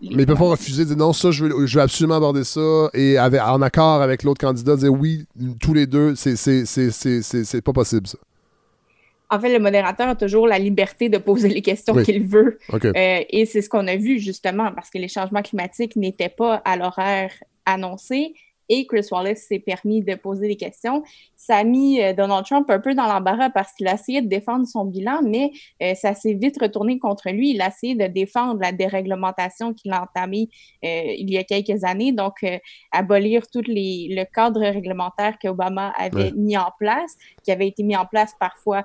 Mais 0.02 0.24
ils 0.24 0.26
peuvent 0.26 0.38
pas 0.38 0.46
refuser 0.50 0.84
de 0.84 0.90
dire 0.90 0.98
non, 0.98 1.12
ça, 1.14 1.32
je 1.32 1.46
veux, 1.46 1.66
je 1.66 1.76
veux 1.78 1.82
absolument 1.84 2.16
aborder 2.16 2.44
ça, 2.44 2.90
et 2.94 3.18
avec- 3.18 3.42
en 3.42 3.62
accord 3.62 4.02
avec 4.02 4.24
l'autre 4.24 4.40
candidat, 4.40 4.76
dire 4.78 4.94
oui, 4.94 5.26
tous 5.60 5.74
les 5.74 5.88
deux, 5.88 6.16
c'est- 6.16 7.62
pas 7.64 7.74
possible, 7.74 8.08
ça. 8.08 8.18
En 9.32 9.40
fait, 9.40 9.54
le 9.54 9.60
modérateur 9.62 10.08
a 10.10 10.16
toujours 10.16 10.48
la 10.48 10.58
liberté 10.58 11.08
de 11.10 11.18
poser 11.20 11.50
les 11.50 11.62
questions 11.62 11.94
Oui. 11.94 12.04
qu'il 12.04 12.24
veut. 12.26 12.58
Euh, 12.74 13.20
et 13.30 13.46
c'est 13.46 13.62
ce 13.62 13.70
qu'on 13.70 13.86
a 13.88 13.96
vu 13.96 14.18
justement 14.20 14.72
parce 14.74 14.90
que 14.90 14.98
les 14.98 15.08
changements 15.08 15.44
climatiques 15.44 15.96
n'étaient 15.96 16.30
pas 16.36 16.56
à 16.66 16.78
l'horaire 16.78 17.32
annoncé 17.66 18.34
et 18.70 18.86
Chris 18.86 19.06
Wallace 19.12 19.46
s'est 19.48 19.60
permis 19.60 20.02
de 20.04 20.16
poser 20.16 20.48
des 20.48 20.56
questions. 20.56 21.04
Ça 21.36 21.58
a 21.58 21.64
mis 21.64 22.02
euh, 22.02 22.14
Donald 22.14 22.46
Trump 22.46 22.70
un 22.70 22.80
peu 22.80 22.94
dans 22.94 23.08
l'embarras 23.08 23.50
parce 23.50 23.74
qu'il 23.74 23.88
a 23.88 23.96
essayé 23.96 24.22
de 24.22 24.28
défendre 24.28 24.68
son 24.68 24.86
bilan, 24.86 25.22
mais 25.24 25.52
euh, 25.82 25.96
ça 25.96 26.14
s'est 26.14 26.34
vite 26.34 26.58
retourné 26.62 27.00
contre 27.00 27.30
lui. 27.32 27.52
Il 27.52 27.62
a 27.62 27.70
essayé 27.70 27.96
de 27.96 28.06
défendre 28.06 28.60
la 28.62 28.72
déréglementation 28.72 29.74
qu'il 29.74 29.92
a 29.92 30.04
entamée 30.04 30.50
euh, 30.86 31.02
il 31.18 31.32
y 31.32 31.38
a 31.38 31.44
quelques 31.44 31.84
années, 31.84 32.12
donc 32.12 32.44
euh, 32.44 32.58
abolir 32.92 33.48
tout 33.50 33.64
les, 33.66 34.08
le 34.12 34.24
cadre 34.26 34.62
réglementaire 34.62 35.38
qu'Obama 35.42 35.92
avait 35.98 36.20
Ouais. 36.20 36.32
mis 36.36 36.58
en 36.58 36.70
place, 36.78 37.16
qui 37.44 37.52
avait 37.52 37.68
été 37.68 37.82
mis 37.82 37.96
en 37.96 38.06
place 38.06 38.34
parfois 38.40 38.84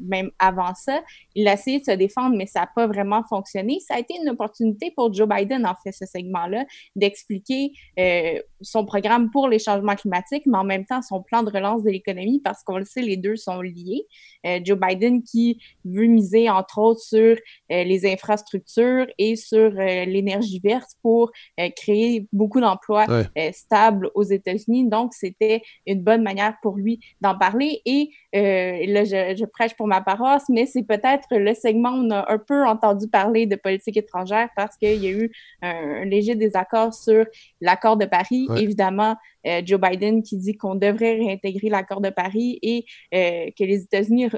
même 0.00 0.30
avant 0.40 0.74
ça. 0.74 1.02
Il 1.36 1.46
a 1.46 1.52
essayé 1.54 1.78
de 1.78 1.84
se 1.84 1.92
défendre, 1.92 2.36
mais 2.36 2.46
ça 2.46 2.60
n'a 2.60 2.66
pas 2.74 2.86
vraiment 2.88 3.22
fonctionné. 3.28 3.78
Ça 3.80 3.94
a 3.94 3.98
été 4.00 4.14
une 4.20 4.28
opportunité 4.28 4.90
pour 4.90 5.12
Joe 5.14 5.28
Biden, 5.28 5.64
en 5.66 5.74
fait, 5.82 5.92
ce 5.92 6.04
segment-là, 6.04 6.64
d'expliquer 6.96 7.70
son 8.60 8.84
programme 8.84 9.13
pour 9.20 9.48
les 9.48 9.58
changements 9.58 9.94
climatiques, 9.96 10.44
mais 10.46 10.58
en 10.58 10.64
même 10.64 10.84
temps 10.84 11.02
son 11.02 11.22
plan 11.22 11.42
de 11.42 11.50
relance 11.50 11.82
de 11.82 11.90
l'économie, 11.90 12.40
parce 12.42 12.62
qu'on 12.62 12.78
le 12.78 12.84
sait, 12.84 13.02
les 13.02 13.16
deux 13.16 13.36
sont 13.36 13.60
liés. 13.60 14.06
Euh, 14.46 14.60
Joe 14.64 14.78
Biden 14.78 15.22
qui 15.22 15.58
veut 15.84 16.06
miser, 16.06 16.50
entre 16.50 16.78
autres, 16.78 17.00
sur 17.00 17.36
euh, 17.72 17.84
les 17.84 18.06
infrastructures 18.10 19.06
et 19.18 19.36
sur 19.36 19.72
euh, 19.78 20.04
l'énergie 20.04 20.60
verte 20.62 20.90
pour 21.02 21.30
créer 21.76 22.26
beaucoup 22.32 22.60
d'emplois 22.60 23.04
Ouais. 23.08 23.52
stables 23.52 24.10
aux 24.14 24.22
États-Unis. 24.22 24.88
Donc, 24.88 25.12
c'était 25.14 25.62
une 25.86 26.02
bonne 26.02 26.22
manière 26.22 26.56
pour 26.62 26.76
lui 26.76 27.00
d'en 27.20 27.36
parler. 27.36 27.80
Et 27.84 28.10
là, 28.32 29.04
je, 29.04 29.34
je 29.38 29.44
prêche 29.44 29.74
pour 29.74 29.86
ma 29.86 30.00
paroisse, 30.00 30.44
mais 30.48 30.66
c'est 30.66 30.82
peut-être 30.82 31.26
le 31.30 31.54
segment 31.54 31.90
où 31.90 32.02
on 32.06 32.10
a 32.10 32.32
un 32.32 32.38
peu 32.38 32.64
entendu 32.66 33.08
parler 33.08 33.46
de 33.46 33.56
politique 33.56 33.96
étrangère 33.96 34.48
parce 34.56 34.76
qu'il 34.76 35.02
y 35.02 35.06
a 35.06 35.10
eu 35.10 35.30
un, 35.62 36.02
un 36.02 36.04
léger 36.04 36.34
désaccord 36.34 36.92
sur 36.94 37.24
l'accord 37.60 37.96
de 37.96 38.06
Paris. 38.06 38.46
Ouais. 38.48 38.62
Évidemment, 38.62 39.03
euh, 39.46 39.60
Joe 39.64 39.80
Biden 39.80 40.22
qui 40.22 40.38
dit 40.38 40.56
qu'on 40.56 40.74
devrait 40.74 41.16
réintégrer 41.16 41.68
l'accord 41.68 42.00
de 42.00 42.10
Paris 42.10 42.58
et 42.62 42.84
euh, 43.14 43.50
que 43.58 43.64
les 43.64 43.82
États-Unis 43.82 44.28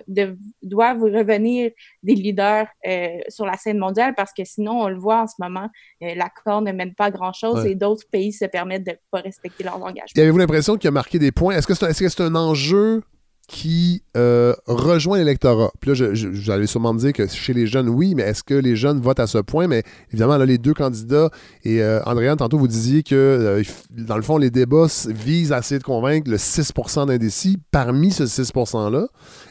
doivent 0.63 1.03
revenir 1.03 1.71
des 2.03 2.15
leaders 2.15 2.67
euh, 2.87 3.09
sur 3.29 3.47
la 3.47 3.57
scène 3.57 3.79
mondiale 3.79 4.15
parce 4.17 4.33
que 4.33 4.45
sinon, 4.45 4.83
on 4.83 4.89
le 4.89 4.99
voit 4.99 5.23
en 5.23 5.27
ce 5.27 5.35
moment, 5.39 5.69
l'accord 6.01 6.63
ne 6.63 6.73
mène 6.73 6.95
pas 6.95 7.07
à 7.07 7.11
grand-chose 7.11 7.63
Ouais. 7.63 7.73
et 7.73 7.75
d'autres 7.75 8.07
pays 8.11 8.33
se 8.33 8.45
permettent 8.45 8.85
de 8.85 8.93
ne 8.93 8.97
pas 9.11 9.21
respecter 9.21 9.63
leurs 9.65 9.77
engagements. 9.77 10.17
Et 10.17 10.21
avez-vous 10.21 10.39
l'impression 10.39 10.77
qu'il 10.77 10.89
a 10.89 10.91
marqué 10.91 11.19
des 11.19 11.33
points? 11.33 11.57
Est-ce 11.57 11.67
que 11.67 11.75
c'est 11.75 11.85
un, 11.87 11.89
est-ce 11.89 12.03
que 12.03 12.09
c'est 12.09 12.23
un 12.23 12.35
enjeu 12.35 13.03
qui 13.49 14.03
euh, 14.17 14.55
rejoint 14.67 15.19
l'électorat? 15.19 15.71
Puis 15.81 15.93
là, 15.95 16.13
vous 16.13 16.51
allez 16.51 16.67
sûrement 16.67 16.93
me 16.93 16.99
dire 16.99 17.13
que 17.13 17.27
chez 17.29 17.53
les 17.53 17.67
jeunes, 17.67 17.89
oui, 17.89 18.15
mais 18.15 18.23
est-ce 18.25 18.43
que 18.43 18.55
les 18.55 18.75
jeunes 18.77 19.01
votent 19.01 19.21
à 19.21 19.27
ce 19.27 19.39
point? 19.39 19.67
Mais 19.69 19.83
évidemment, 20.11 20.37
là, 20.37 20.45
les 20.47 20.59
deux 20.59 20.75
candidats, 20.75 21.31
et 21.65 21.83
euh, 21.83 22.03
Andréane, 22.05 22.37
tantôt, 22.37 22.59
vous 22.59 22.69
disiez 22.69 23.03
que, 23.03 23.15
euh, 23.15 23.63
dans 23.91 24.17
le 24.17 24.23
fond, 24.23 24.39
les 24.39 24.51
débats 24.51 24.87
visent 25.09 25.53
à 25.53 25.59
essayer 25.59 25.79
de 25.79 25.85
convaincre 25.85 26.31
le 26.31 26.39
6% 26.39 27.07
d'indécis. 27.07 27.59
Parmi 27.71 28.11
ce 28.11 28.27
6 28.27 28.53
%-là, 28.53 29.07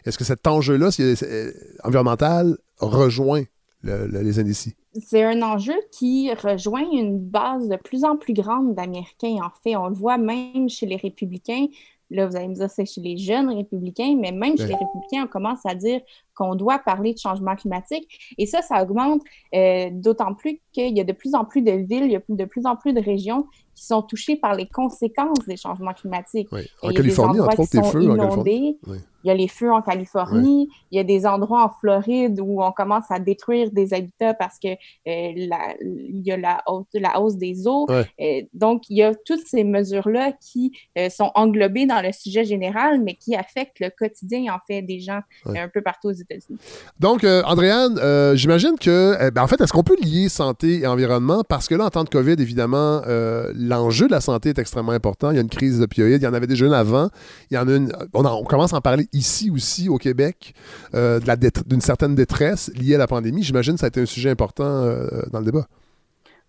est-ce 0.05 0.17
que 0.17 0.23
cet 0.23 0.45
enjeu-là 0.47 0.89
euh, 0.99 1.51
environnemental 1.83 2.57
rejoint 2.79 3.43
le- 3.81 4.07
le- 4.07 4.21
les 4.21 4.39
indécis? 4.39 4.75
C'est 5.05 5.23
un 5.23 5.41
enjeu 5.41 5.73
qui 5.91 6.33
rejoint 6.33 6.85
une 6.91 7.19
base 7.19 7.67
de 7.67 7.75
plus 7.75 8.05
en 8.05 8.15
plus 8.15 8.33
grande 8.33 8.75
d'Américains. 8.75 9.37
En 9.43 9.51
fait, 9.61 9.75
on 9.75 9.87
le 9.89 9.93
voit 9.93 10.17
même 10.17 10.69
chez 10.69 10.85
les 10.85 10.95
républicains. 10.95 11.65
Là, 12.11 12.27
vous 12.27 12.35
allez 12.35 12.47
me 12.47 12.53
dire, 12.55 12.69
c'est 12.69 12.85
chez 12.85 13.01
les 13.01 13.17
jeunes 13.17 13.49
républicains, 13.49 14.15
mais 14.19 14.31
même 14.31 14.57
chez 14.57 14.67
les 14.67 14.75
républicains, 14.75 15.23
on 15.23 15.27
commence 15.27 15.65
à 15.65 15.75
dire 15.75 16.01
qu'on 16.35 16.55
doit 16.55 16.79
parler 16.79 17.13
de 17.13 17.19
changement 17.19 17.55
climatique. 17.55 18.07
Et 18.37 18.45
ça, 18.45 18.61
ça 18.61 18.81
augmente 18.83 19.21
euh, 19.53 19.89
d'autant 19.91 20.33
plus 20.33 20.61
qu'il 20.71 20.95
y 20.95 21.01
a 21.01 21.03
de 21.03 21.13
plus 21.13 21.33
en 21.35 21.45
plus 21.45 21.61
de 21.61 21.71
villes, 21.71 22.05
il 22.05 22.11
y 22.11 22.15
a 22.15 22.21
de 22.27 22.45
plus 22.45 22.65
en 22.65 22.75
plus 22.75 22.93
de 22.93 23.01
régions 23.01 23.45
qui 23.73 23.85
sont 23.85 24.01
touchées 24.01 24.37
par 24.37 24.55
les 24.55 24.67
conséquences 24.67 25.45
des 25.47 25.57
changements 25.57 25.93
climatiques. 25.93 26.47
Oui. 26.53 26.61
En 26.81 26.91
il 26.91 26.95
Californie, 26.97 27.41
entre 27.41 27.59
autres, 27.59 27.69
les 27.73 27.83
feux 27.91 27.97
en 27.97 28.01
inondés. 28.01 28.17
Californie. 28.21 28.79
Oui. 28.87 28.97
Il 29.25 29.29
y 29.29 29.31
a 29.31 29.33
les 29.33 29.47
feux 29.47 29.71
en 29.73 29.81
Californie, 29.81 30.69
il 30.91 30.97
y 30.97 30.99
a 30.99 31.03
des 31.03 31.25
endroits 31.25 31.65
en 31.65 31.69
Floride 31.79 32.39
où 32.39 32.61
on 32.63 32.71
commence 32.71 33.05
à 33.09 33.17
détruire 33.19 33.71
des 33.71 33.91
habitats 33.95 34.35
parce 34.35 34.59
que 34.59 34.67
euh, 34.67 34.75
la- 35.07 35.73
il 35.81 36.21
y 36.23 36.31
a 36.31 36.37
la 36.37 36.61
hausse, 36.67 36.85
la 36.93 37.19
hausse 37.19 37.35
des 37.35 37.67
eaux. 37.67 37.87
Euh, 37.89 38.41
donc, 38.53 38.83
il 38.87 38.97
y 38.97 39.03
a 39.03 39.15
toutes 39.15 39.45
ces 39.47 39.63
mesures-là 39.63 40.31
qui 40.33 40.73
euh, 40.99 41.09
sont 41.09 41.31
englobées 41.33 41.87
dans 41.87 42.01
le 42.01 42.11
sujet 42.11 42.45
général, 42.45 43.01
mais 43.01 43.15
qui 43.15 43.35
affectent 43.35 43.79
le 43.79 43.89
quotidien, 43.89 44.53
en 44.53 44.59
fait, 44.67 44.83
des 44.83 44.99
gens 44.99 45.21
un 45.57 45.69
peu 45.69 45.81
partout 45.81 46.09
aux 46.09 46.11
États-Unis. 46.11 46.24
Donc, 46.99 47.23
euh, 47.23 47.41
Andréane, 47.45 47.97
euh, 47.99 48.35
j'imagine 48.35 48.75
que, 48.79 48.89
euh, 49.21 49.31
ben, 49.31 49.43
en 49.43 49.47
fait, 49.47 49.59
est-ce 49.61 49.71
qu'on 49.73 49.83
peut 49.83 49.95
lier 50.01 50.29
santé 50.29 50.81
et 50.81 50.87
environnement? 50.87 51.43
Parce 51.47 51.67
que 51.67 51.75
là, 51.75 51.85
en 51.85 51.89
temps 51.89 52.03
de 52.03 52.09
COVID, 52.09 52.33
évidemment, 52.39 53.01
euh, 53.07 53.51
l'enjeu 53.55 54.07
de 54.07 54.11
la 54.11 54.21
santé 54.21 54.49
est 54.49 54.59
extrêmement 54.59 54.91
important. 54.91 55.31
Il 55.31 55.35
y 55.35 55.37
a 55.37 55.41
une 55.41 55.49
crise 55.49 55.79
d'opioïdes. 55.79 56.21
Il 56.21 56.25
y 56.25 56.27
en 56.27 56.33
avait 56.33 56.47
déjà 56.47 56.65
une 56.65 56.73
avant. 56.73 57.09
Il 57.51 57.55
y 57.55 57.57
en 57.57 57.67
a 57.67 57.75
une. 57.75 57.91
On, 58.13 58.25
en- 58.25 58.35
on 58.39 58.43
commence 58.43 58.73
à 58.73 58.77
en 58.77 58.81
parler 58.81 59.07
ici 59.13 59.49
aussi, 59.49 59.89
au 59.89 59.97
Québec, 59.97 60.53
euh, 60.93 61.19
de 61.19 61.51
d'une 61.65 61.81
certaine 61.81 62.15
détresse 62.15 62.71
liée 62.75 62.95
à 62.95 62.97
la 62.97 63.07
pandémie. 63.07 63.43
J'imagine 63.43 63.73
que 63.75 63.79
ça 63.79 63.85
a 63.85 63.89
été 63.89 64.01
un 64.01 64.05
sujet 64.05 64.29
important 64.29 64.63
euh, 64.65 65.07
dans 65.31 65.39
le 65.39 65.45
débat. 65.45 65.67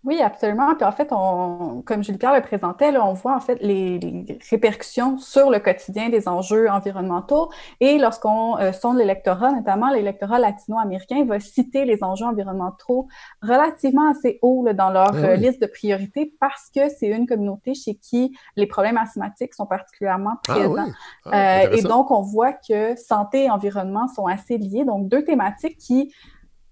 Oui, 0.06 0.22
absolument. 0.22 0.72
Puis 0.76 0.84
en 0.84 0.92
fait, 0.92 1.08
on, 1.10 1.82
comme 1.84 2.04
Julie-Pierre 2.04 2.34
le 2.34 2.40
présentait, 2.40 2.92
là, 2.92 3.04
on 3.04 3.12
voit 3.12 3.34
en 3.34 3.40
fait 3.40 3.58
les, 3.60 3.98
les 3.98 4.38
répercussions 4.50 5.18
sur 5.18 5.50
le 5.50 5.58
quotidien 5.58 6.08
des 6.10 6.28
enjeux 6.28 6.70
environnementaux. 6.70 7.50
Et 7.80 7.98
lorsqu'on 7.98 8.56
euh, 8.58 8.70
sonde 8.70 8.98
l'électorat, 8.98 9.50
notamment 9.50 9.90
l'électorat 9.90 10.38
latino-américain, 10.38 11.24
va 11.26 11.40
citer 11.40 11.84
les 11.84 12.04
enjeux 12.04 12.24
environnementaux 12.24 13.08
relativement 13.42 14.08
assez 14.08 14.38
haut 14.42 14.64
là, 14.64 14.74
dans 14.74 14.90
leur 14.90 15.14
Ah 15.14 15.16
euh, 15.24 15.34
liste 15.36 15.60
de 15.60 15.66
priorités 15.66 16.32
parce 16.38 16.70
que 16.72 16.88
c'est 16.88 17.08
une 17.08 17.26
communauté 17.26 17.74
chez 17.74 17.96
qui 17.96 18.36
les 18.54 18.66
problèmes 18.68 18.98
asthmatiques 18.98 19.54
sont 19.54 19.66
particulièrement 19.66 20.34
Ah 20.48 20.52
présents. 20.54 20.84
oui. 20.86 20.92
Ah, 21.24 21.62
Euh, 21.64 21.70
et 21.72 21.82
donc, 21.82 22.12
on 22.12 22.22
voit 22.22 22.52
que 22.52 22.94
santé 22.96 23.46
et 23.46 23.50
environnement 23.50 24.06
sont 24.06 24.26
assez 24.26 24.56
liés. 24.56 24.84
Donc, 24.84 25.08
deux 25.08 25.24
thématiques 25.24 25.78
qui 25.78 26.14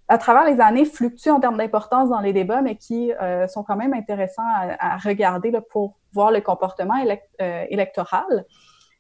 à 0.09 0.19
travers 0.19 0.45
les 0.45 0.61
années, 0.61 0.85
fluctuent 0.85 1.31
en 1.31 1.41
termes 1.41 1.57
d'importance 1.57 2.09
dans 2.11 2.21
les 2.21 2.33
débats, 2.33 2.63
mais 2.63 2.77
qui 2.77 3.13
euh, 3.13 3.49
sont 3.49 3.63
quand 3.63 3.77
même 3.77 3.95
intéressants 3.95 4.43
à, 4.55 4.95
à 4.95 4.97
regarder 4.99 5.51
là, 5.51 5.61
pour 5.61 5.97
voir 6.13 6.31
le 6.31 6.41
comportement 6.41 6.97
élec- 6.97 7.23
euh, 7.41 7.65
électoral. 7.71 8.45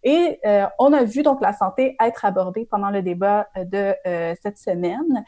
Et 0.03 0.41
euh, 0.45 0.67
on 0.79 0.93
a 0.93 1.05
vu 1.05 1.23
donc 1.23 1.41
la 1.41 1.53
santé 1.53 1.97
être 2.01 2.25
abordée 2.25 2.67
pendant 2.71 2.91
le 2.91 3.03
débat 3.03 3.49
euh, 3.57 3.65
de 3.65 3.95
euh, 4.07 4.35
cette 4.43 4.59
semaine, 4.59 5.25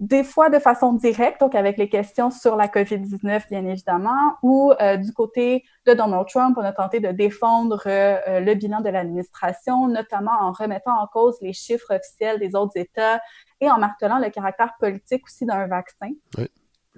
des 0.00 0.22
fois 0.22 0.48
de 0.48 0.58
façon 0.58 0.92
directe, 0.92 1.40
donc 1.40 1.54
avec 1.54 1.76
les 1.76 1.88
questions 1.88 2.30
sur 2.30 2.54
la 2.54 2.68
COVID-19, 2.68 3.48
bien 3.50 3.66
évidemment, 3.66 4.36
ou 4.42 4.72
euh, 4.80 4.96
du 4.96 5.12
côté 5.12 5.64
de 5.86 5.94
Donald 5.94 6.26
Trump, 6.28 6.56
on 6.56 6.64
a 6.64 6.72
tenté 6.72 7.00
de 7.00 7.10
défendre 7.10 7.82
euh, 7.86 8.18
euh, 8.28 8.40
le 8.40 8.54
bilan 8.54 8.80
de 8.80 8.90
l'administration, 8.90 9.88
notamment 9.88 10.40
en 10.40 10.52
remettant 10.52 10.96
en 11.00 11.06
cause 11.08 11.36
les 11.42 11.52
chiffres 11.52 11.94
officiels 11.94 12.38
des 12.38 12.54
autres 12.54 12.76
États 12.76 13.20
et 13.60 13.68
en 13.68 13.78
martelant 13.78 14.18
le 14.18 14.30
caractère 14.30 14.74
politique 14.78 15.24
aussi 15.26 15.44
d'un 15.44 15.66
vaccin. 15.66 16.10
Oui. 16.36 16.48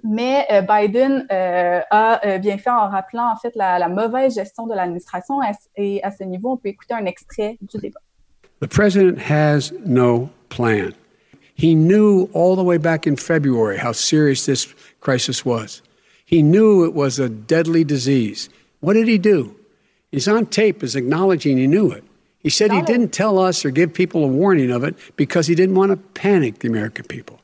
Mais 0.03 0.45
euh, 0.51 0.61
Biden 0.61 1.25
euh, 1.31 1.81
a 1.89 2.37
bien 2.39 2.57
fait 2.57 2.71
en 2.71 2.89
rappelant 2.89 3.31
en 3.31 3.35
fait 3.35 3.55
la, 3.55 3.77
la 3.79 3.87
mauvaise 3.87 4.35
gestion 4.35 4.65
de 4.67 4.73
l'administration 4.73 5.39
et 5.75 6.03
à 6.03 6.11
ce 6.11 6.23
niveau, 6.23 6.53
on 6.53 6.57
peut 6.57 6.69
écouter 6.69 6.93
un 6.93 7.05
extrait 7.05 7.57
du 7.61 7.77
débat. 7.77 7.99
The 8.61 8.67
president 8.67 9.17
has 9.29 9.71
no 9.85 10.29
plan. 10.49 10.91
He 11.61 11.75
knew 11.75 12.27
all 12.33 12.55
the 12.55 12.63
way 12.63 12.77
back 12.77 13.05
in 13.05 13.15
February 13.15 13.77
how 13.77 13.91
serious 13.91 14.47
this 14.47 14.73
crisis 14.99 15.45
was. 15.45 15.83
He 16.25 16.41
knew 16.41 16.85
it 16.85 16.95
was 16.95 17.19
a 17.19 17.29
deadly 17.29 17.83
disease. 17.83 18.49
What 18.79 18.93
did 18.93 19.07
he 19.07 19.19
do? 19.19 19.55
He's 20.11 20.27
on 20.27 20.47
tape 20.47 20.81
as 20.81 20.95
acknowledging 20.95 21.57
he 21.57 21.67
knew 21.67 21.91
it. 21.91 22.03
He 22.39 22.49
said 22.49 22.71
he 22.71 22.81
didn't 22.81 23.13
tell 23.13 23.37
us 23.37 23.63
or 23.63 23.69
give 23.69 23.93
people 23.93 24.23
a 24.23 24.27
warning 24.27 24.71
of 24.71 24.83
it 24.83 24.95
because 25.15 25.45
he 25.45 25.53
didn't 25.53 25.75
want 25.75 25.91
to 25.91 25.97
panic 25.97 26.57
the 26.57 26.67
American 26.67 27.05
people. 27.05 27.39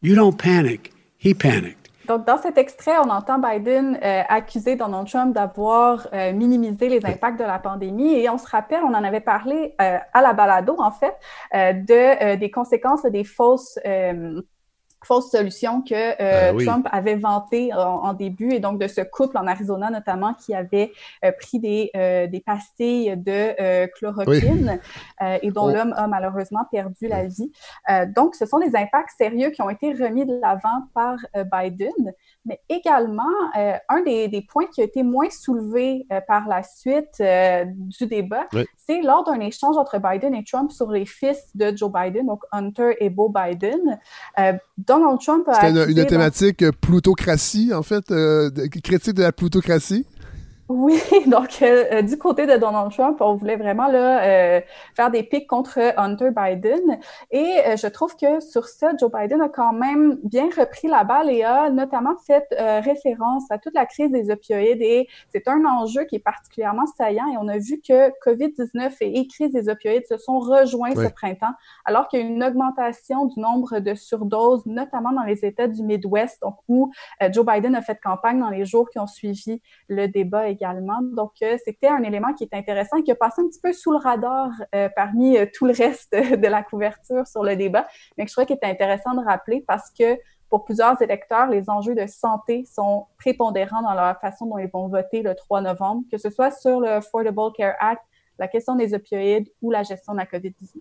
You 0.00 0.14
don't 0.14 0.38
panic. 0.38 0.90
He 1.18 1.34
panicked. 1.34 1.87
Donc, 2.08 2.24
dans 2.24 2.38
cet 2.38 2.56
extrait, 2.56 2.96
on 3.04 3.10
entend 3.10 3.38
Biden 3.38 3.98
euh, 4.02 4.22
accuser 4.28 4.76
Donald 4.76 5.06
Trump 5.06 5.34
d'avoir 5.34 6.08
euh, 6.14 6.32
minimisé 6.32 6.88
les 6.88 7.04
impacts 7.04 7.38
de 7.38 7.44
la 7.44 7.58
pandémie. 7.58 8.14
Et 8.14 8.30
on 8.30 8.38
se 8.38 8.48
rappelle, 8.48 8.80
on 8.82 8.94
en 8.94 9.04
avait 9.04 9.20
parlé 9.20 9.74
euh, 9.80 9.98
à 10.14 10.22
la 10.22 10.32
balado, 10.32 10.74
en 10.78 10.90
fait, 10.90 11.14
euh, 11.54 11.74
de, 11.74 12.24
euh, 12.24 12.36
des 12.36 12.50
conséquences 12.50 13.04
des 13.04 13.24
fausses 13.24 13.78
euh, 13.86 14.40
fausse 15.04 15.30
solution 15.30 15.82
que 15.82 15.94
euh, 15.94 16.52
oui. 16.54 16.66
Trump 16.66 16.86
avait 16.90 17.16
vanté 17.16 17.72
en, 17.72 17.78
en 17.78 18.12
début 18.12 18.52
et 18.52 18.60
donc 18.60 18.80
de 18.80 18.88
ce 18.88 19.00
couple 19.00 19.38
en 19.38 19.46
Arizona 19.46 19.90
notamment 19.90 20.34
qui 20.34 20.54
avait 20.54 20.92
euh, 21.24 21.32
pris 21.32 21.58
des, 21.60 21.90
euh, 21.96 22.26
des 22.26 22.40
pastilles 22.40 23.16
de 23.16 23.86
chloroquine 23.98 24.80
euh, 25.22 25.38
et 25.42 25.50
dont 25.50 25.64
On- 25.68 25.72
l'homme 25.74 25.94
a 25.96 26.06
malheureusement 26.06 26.64
perdu 26.70 27.08
la 27.08 27.24
vie. 27.26 27.52
Euh, 27.90 28.06
donc, 28.06 28.34
ce 28.34 28.46
sont 28.46 28.58
des 28.58 28.74
impacts 28.76 29.10
sérieux 29.16 29.50
qui 29.50 29.62
ont 29.62 29.70
été 29.70 29.92
remis 29.92 30.26
de 30.26 30.38
l'avant 30.40 30.86
par 30.94 31.16
Biden, 31.52 32.12
mais 32.48 32.60
également 32.68 33.22
euh, 33.56 33.74
un 33.88 34.02
des, 34.02 34.26
des 34.28 34.42
points 34.42 34.66
qui 34.72 34.80
a 34.80 34.84
été 34.84 35.02
moins 35.02 35.28
soulevé 35.30 36.06
euh, 36.10 36.20
par 36.26 36.48
la 36.48 36.62
suite 36.62 37.20
euh, 37.20 37.64
du 37.66 38.06
débat, 38.06 38.46
Oui. 38.54 38.64
c'est 38.76 39.02
lors 39.02 39.22
d'un 39.24 39.38
échange 39.40 39.76
entre 39.76 39.98
Biden 39.98 40.34
et 40.34 40.42
Trump 40.44 40.72
sur 40.72 40.90
les 40.90 41.04
fils 41.04 41.38
de 41.54 41.76
Joe 41.76 41.92
Biden, 41.92 42.26
donc 42.26 42.42
Hunter 42.50 42.96
et 43.00 43.10
Beau 43.10 43.28
Biden. 43.28 43.98
Donald 44.78 45.20
Trump 45.20 45.48
a 45.48 45.54
C'était 45.54 45.92
une, 45.92 46.06
thématique 46.06 46.70
plutocratie, 46.80 47.72
en 47.74 47.82
fait, 47.82 48.08
de- 48.08 48.66
critique 48.82 49.14
de 49.14 49.22
la 49.22 49.32
plutocratie? 49.32 50.06
Oui, 50.68 51.00
donc 51.26 51.62
euh, 51.62 51.84
euh, 51.92 52.02
du 52.02 52.18
côté 52.18 52.46
de 52.46 52.58
Donald 52.58 52.92
Trump, 52.92 53.16
on 53.22 53.36
voulait 53.36 53.56
vraiment 53.56 53.86
là, 53.86 54.22
euh, 54.22 54.60
faire 54.94 55.10
des 55.10 55.22
pics 55.22 55.46
contre 55.46 55.78
Hunter 55.96 56.28
Biden. 56.30 56.98
Et 57.30 57.54
euh, 57.66 57.76
je 57.76 57.86
trouve 57.86 58.14
que 58.16 58.40
sur 58.40 58.66
ça, 58.66 58.92
Joe 59.00 59.10
Biden 59.10 59.40
a 59.40 59.48
quand 59.48 59.72
même 59.72 60.18
bien 60.24 60.50
repris 60.54 60.86
la 60.88 61.04
balle 61.04 61.30
et 61.30 61.42
a 61.42 61.70
notamment 61.70 62.16
fait 62.26 62.46
euh, 62.52 62.80
référence 62.80 63.44
à 63.50 63.56
toute 63.56 63.74
la 63.74 63.86
crise 63.86 64.10
des 64.10 64.30
opioïdes. 64.30 64.82
Et 64.82 65.08
c'est 65.32 65.48
un 65.48 65.64
enjeu 65.64 66.04
qui 66.04 66.16
est 66.16 66.22
particulièrement 66.22 66.84
saillant. 66.98 67.26
Et 67.32 67.38
on 67.40 67.48
a 67.48 67.56
vu 67.56 67.80
que 67.80 68.10
COVID-19 68.28 68.92
et, 69.00 69.20
et 69.20 69.26
crise 69.26 69.52
des 69.52 69.70
opioïdes 69.70 70.06
se 70.06 70.18
sont 70.18 70.38
rejoints 70.38 70.92
Oui. 70.94 71.06
ce 71.06 71.10
printemps, 71.10 71.54
alors 71.86 72.08
qu'il 72.08 72.20
y 72.20 72.22
a 72.22 72.26
une 72.26 72.44
augmentation 72.44 73.24
du 73.24 73.40
nombre 73.40 73.78
de 73.78 73.94
surdoses, 73.94 74.66
notamment 74.66 75.12
dans 75.12 75.24
les 75.24 75.46
États 75.46 75.66
du 75.66 75.82
Midwest, 75.82 76.42
donc 76.42 76.56
où 76.68 76.92
euh, 77.22 77.32
Joe 77.32 77.46
Biden 77.46 77.74
a 77.74 77.80
fait 77.80 77.98
campagne 77.98 78.38
dans 78.38 78.50
les 78.50 78.66
jours 78.66 78.90
qui 78.90 78.98
ont 78.98 79.06
suivi 79.06 79.62
le 79.88 80.08
débat 80.08 80.50
Donc, 81.12 81.32
euh, 81.42 81.56
c'était 81.64 81.88
un 81.88 82.02
élément 82.02 82.32
qui 82.34 82.44
est 82.44 82.54
intéressant 82.54 82.96
et 82.96 83.02
qui 83.02 83.12
a 83.12 83.14
passé 83.14 83.42
un 83.42 83.48
petit 83.48 83.60
peu 83.60 83.72
sous 83.72 83.92
le 83.92 83.98
radar 83.98 84.50
euh, 84.74 84.88
parmi 84.94 85.36
euh, 85.36 85.46
tout 85.52 85.66
le 85.66 85.72
reste 85.72 86.12
de 86.12 86.46
la 86.46 86.62
couverture 86.62 87.26
sur 87.26 87.42
le 87.42 87.56
débat, 87.56 87.86
mais 88.16 88.24
que 88.24 88.30
je 88.30 88.34
trouvais 88.34 88.46
qu'il 88.46 88.56
était 88.56 88.66
intéressant 88.66 89.14
de 89.14 89.24
rappeler 89.24 89.64
parce 89.66 89.90
que 89.90 90.18
pour 90.48 90.64
plusieurs 90.64 91.00
électeurs, 91.02 91.48
les 91.48 91.68
enjeux 91.68 91.94
de 91.94 92.06
santé 92.06 92.64
sont 92.64 93.06
prépondérants 93.18 93.82
dans 93.82 93.92
la 93.92 94.14
façon 94.14 94.46
dont 94.46 94.58
ils 94.58 94.70
vont 94.72 94.88
voter 94.88 95.22
le 95.22 95.34
3 95.34 95.60
novembre, 95.60 96.04
que 96.10 96.16
ce 96.16 96.30
soit 96.30 96.50
sur 96.50 96.80
le 96.80 96.88
Affordable 96.88 97.52
Care 97.54 97.74
Act, 97.80 98.02
la 98.38 98.48
question 98.48 98.76
des 98.76 98.94
opioïdes 98.94 99.48
ou 99.62 99.70
la 99.70 99.82
gestion 99.82 100.12
de 100.12 100.18
la 100.18 100.26
COVID-19. 100.26 100.80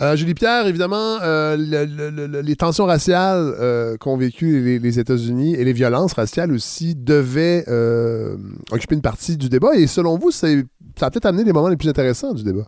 Euh, 0.00 0.14
Julie 0.16 0.34
Pierre, 0.34 0.66
évidemment, 0.66 1.18
euh, 1.22 1.56
le- 1.58 1.84
le- 2.10 2.26
le- 2.26 2.40
les 2.40 2.56
tensions 2.56 2.84
raciales 2.86 3.52
euh, 3.58 3.96
qu'ont 3.96 4.16
vécues 4.16 4.62
les, 4.62 4.78
les 4.78 4.98
États-Unis 5.00 5.54
et 5.54 5.64
les 5.64 5.72
violences 5.72 6.12
raciales 6.12 6.52
aussi 6.52 6.94
devaient 6.94 7.64
euh, 7.68 8.36
occuper 8.70 8.94
une 8.94 9.02
partie 9.02 9.36
du 9.36 9.48
débat. 9.48 9.74
Et 9.74 9.86
selon 9.86 10.16
vous, 10.16 10.30
c'est- 10.30 10.64
ça 10.96 11.06
a 11.06 11.10
peut-être 11.10 11.26
amené 11.26 11.44
les 11.44 11.52
moments 11.52 11.68
les 11.68 11.76
plus 11.76 11.88
intéressants 11.88 12.32
du 12.32 12.44
débat. 12.44 12.66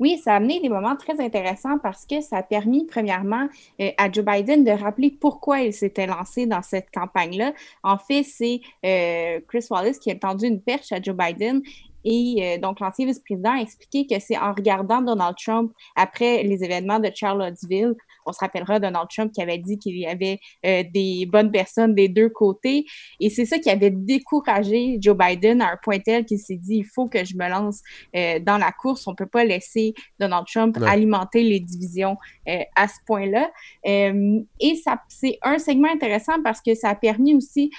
Oui, 0.00 0.18
ça 0.24 0.32
a 0.32 0.36
amené 0.36 0.58
des 0.60 0.68
moments 0.68 0.96
très 0.96 1.20
intéressants 1.24 1.78
parce 1.80 2.06
que 2.06 2.20
ça 2.22 2.38
a 2.38 2.42
permis, 2.42 2.86
premièrement, 2.86 3.46
euh, 3.80 3.90
à 3.98 4.10
Joe 4.10 4.24
Biden 4.24 4.64
de 4.64 4.70
rappeler 4.72 5.10
pourquoi 5.20 5.60
il 5.60 5.72
s'était 5.72 6.06
lancé 6.06 6.46
dans 6.46 6.62
cette 6.62 6.86
campagne-là. 6.92 7.52
En 7.84 7.98
fait, 7.98 8.24
c'est 8.24 8.62
euh, 8.84 9.38
Chris 9.46 9.64
Wallace 9.70 9.98
qui 10.00 10.10
a 10.10 10.16
tendu 10.16 10.46
une 10.46 10.60
perche 10.60 10.90
à 10.90 11.00
Joe 11.00 11.14
Biden. 11.14 11.62
Et 12.04 12.36
euh, 12.42 12.58
donc, 12.58 12.80
l'ancien 12.80 13.06
vice-président 13.06 13.52
a 13.52 13.60
expliqué 13.60 14.06
que 14.06 14.20
c'est 14.20 14.38
en 14.38 14.52
regardant 14.52 15.02
Donald 15.02 15.36
Trump 15.42 15.72
après 15.96 16.42
les 16.42 16.64
événements 16.64 16.98
de 16.98 17.10
Charlottesville, 17.14 17.94
on 18.24 18.32
se 18.32 18.38
rappellera 18.38 18.78
Donald 18.78 19.08
Trump 19.08 19.32
qui 19.32 19.42
avait 19.42 19.58
dit 19.58 19.78
qu'il 19.78 19.96
y 19.96 20.06
avait 20.06 20.38
euh, 20.64 20.84
des 20.92 21.26
bonnes 21.26 21.50
personnes 21.50 21.94
des 21.94 22.08
deux 22.08 22.28
côtés. 22.28 22.86
Et 23.18 23.30
c'est 23.30 23.44
ça 23.44 23.58
qui 23.58 23.68
avait 23.68 23.90
découragé 23.90 24.98
Joe 25.00 25.16
Biden 25.16 25.60
à 25.60 25.72
un 25.72 25.76
point 25.82 25.98
tel 25.98 26.24
qu'il 26.24 26.38
s'est 26.38 26.56
dit, 26.56 26.76
il 26.76 26.84
faut 26.84 27.08
que 27.08 27.24
je 27.24 27.34
me 27.36 27.48
lance 27.48 27.80
euh, 28.14 28.38
dans 28.38 28.58
la 28.58 28.70
course. 28.70 29.06
On 29.06 29.14
peut 29.14 29.26
pas 29.26 29.44
laisser 29.44 29.94
Donald 30.20 30.46
Trump 30.46 30.78
alimenter 30.86 31.42
les 31.42 31.60
divisions 31.60 32.16
à 32.46 32.88
ce 32.88 32.94
point-là. 33.06 33.50
Et 33.84 34.76
ça, 34.82 35.02
c'est 35.08 35.38
un 35.42 35.58
segment 35.58 35.88
intéressant 35.92 36.42
parce 36.42 36.60
que 36.60 36.74
ça 36.74 36.90
a 36.90 36.94
permis 36.94 37.34
aussi 37.34 37.70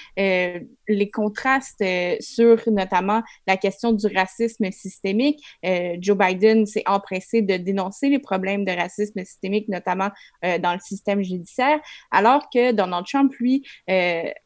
les 0.88 1.10
contrastes 1.10 1.80
euh, 1.82 2.16
sur 2.20 2.60
notamment 2.66 3.22
la 3.46 3.56
question 3.56 3.92
du 3.92 4.06
racisme 4.06 4.70
systémique. 4.70 5.42
Euh, 5.64 5.96
Joe 6.00 6.16
Biden 6.16 6.66
s'est 6.66 6.84
empressé 6.86 7.42
de 7.42 7.56
dénoncer 7.56 8.08
les 8.08 8.18
problèmes 8.18 8.64
de 8.64 8.72
racisme 8.72 9.24
systémique, 9.24 9.68
notamment 9.68 10.10
euh, 10.44 10.58
dans 10.58 10.72
le 10.72 10.80
système 10.80 11.22
judiciaire, 11.22 11.80
alors 12.10 12.48
que 12.50 12.72
Donald 12.72 13.06
Trump, 13.06 13.32
lui, 13.38 13.66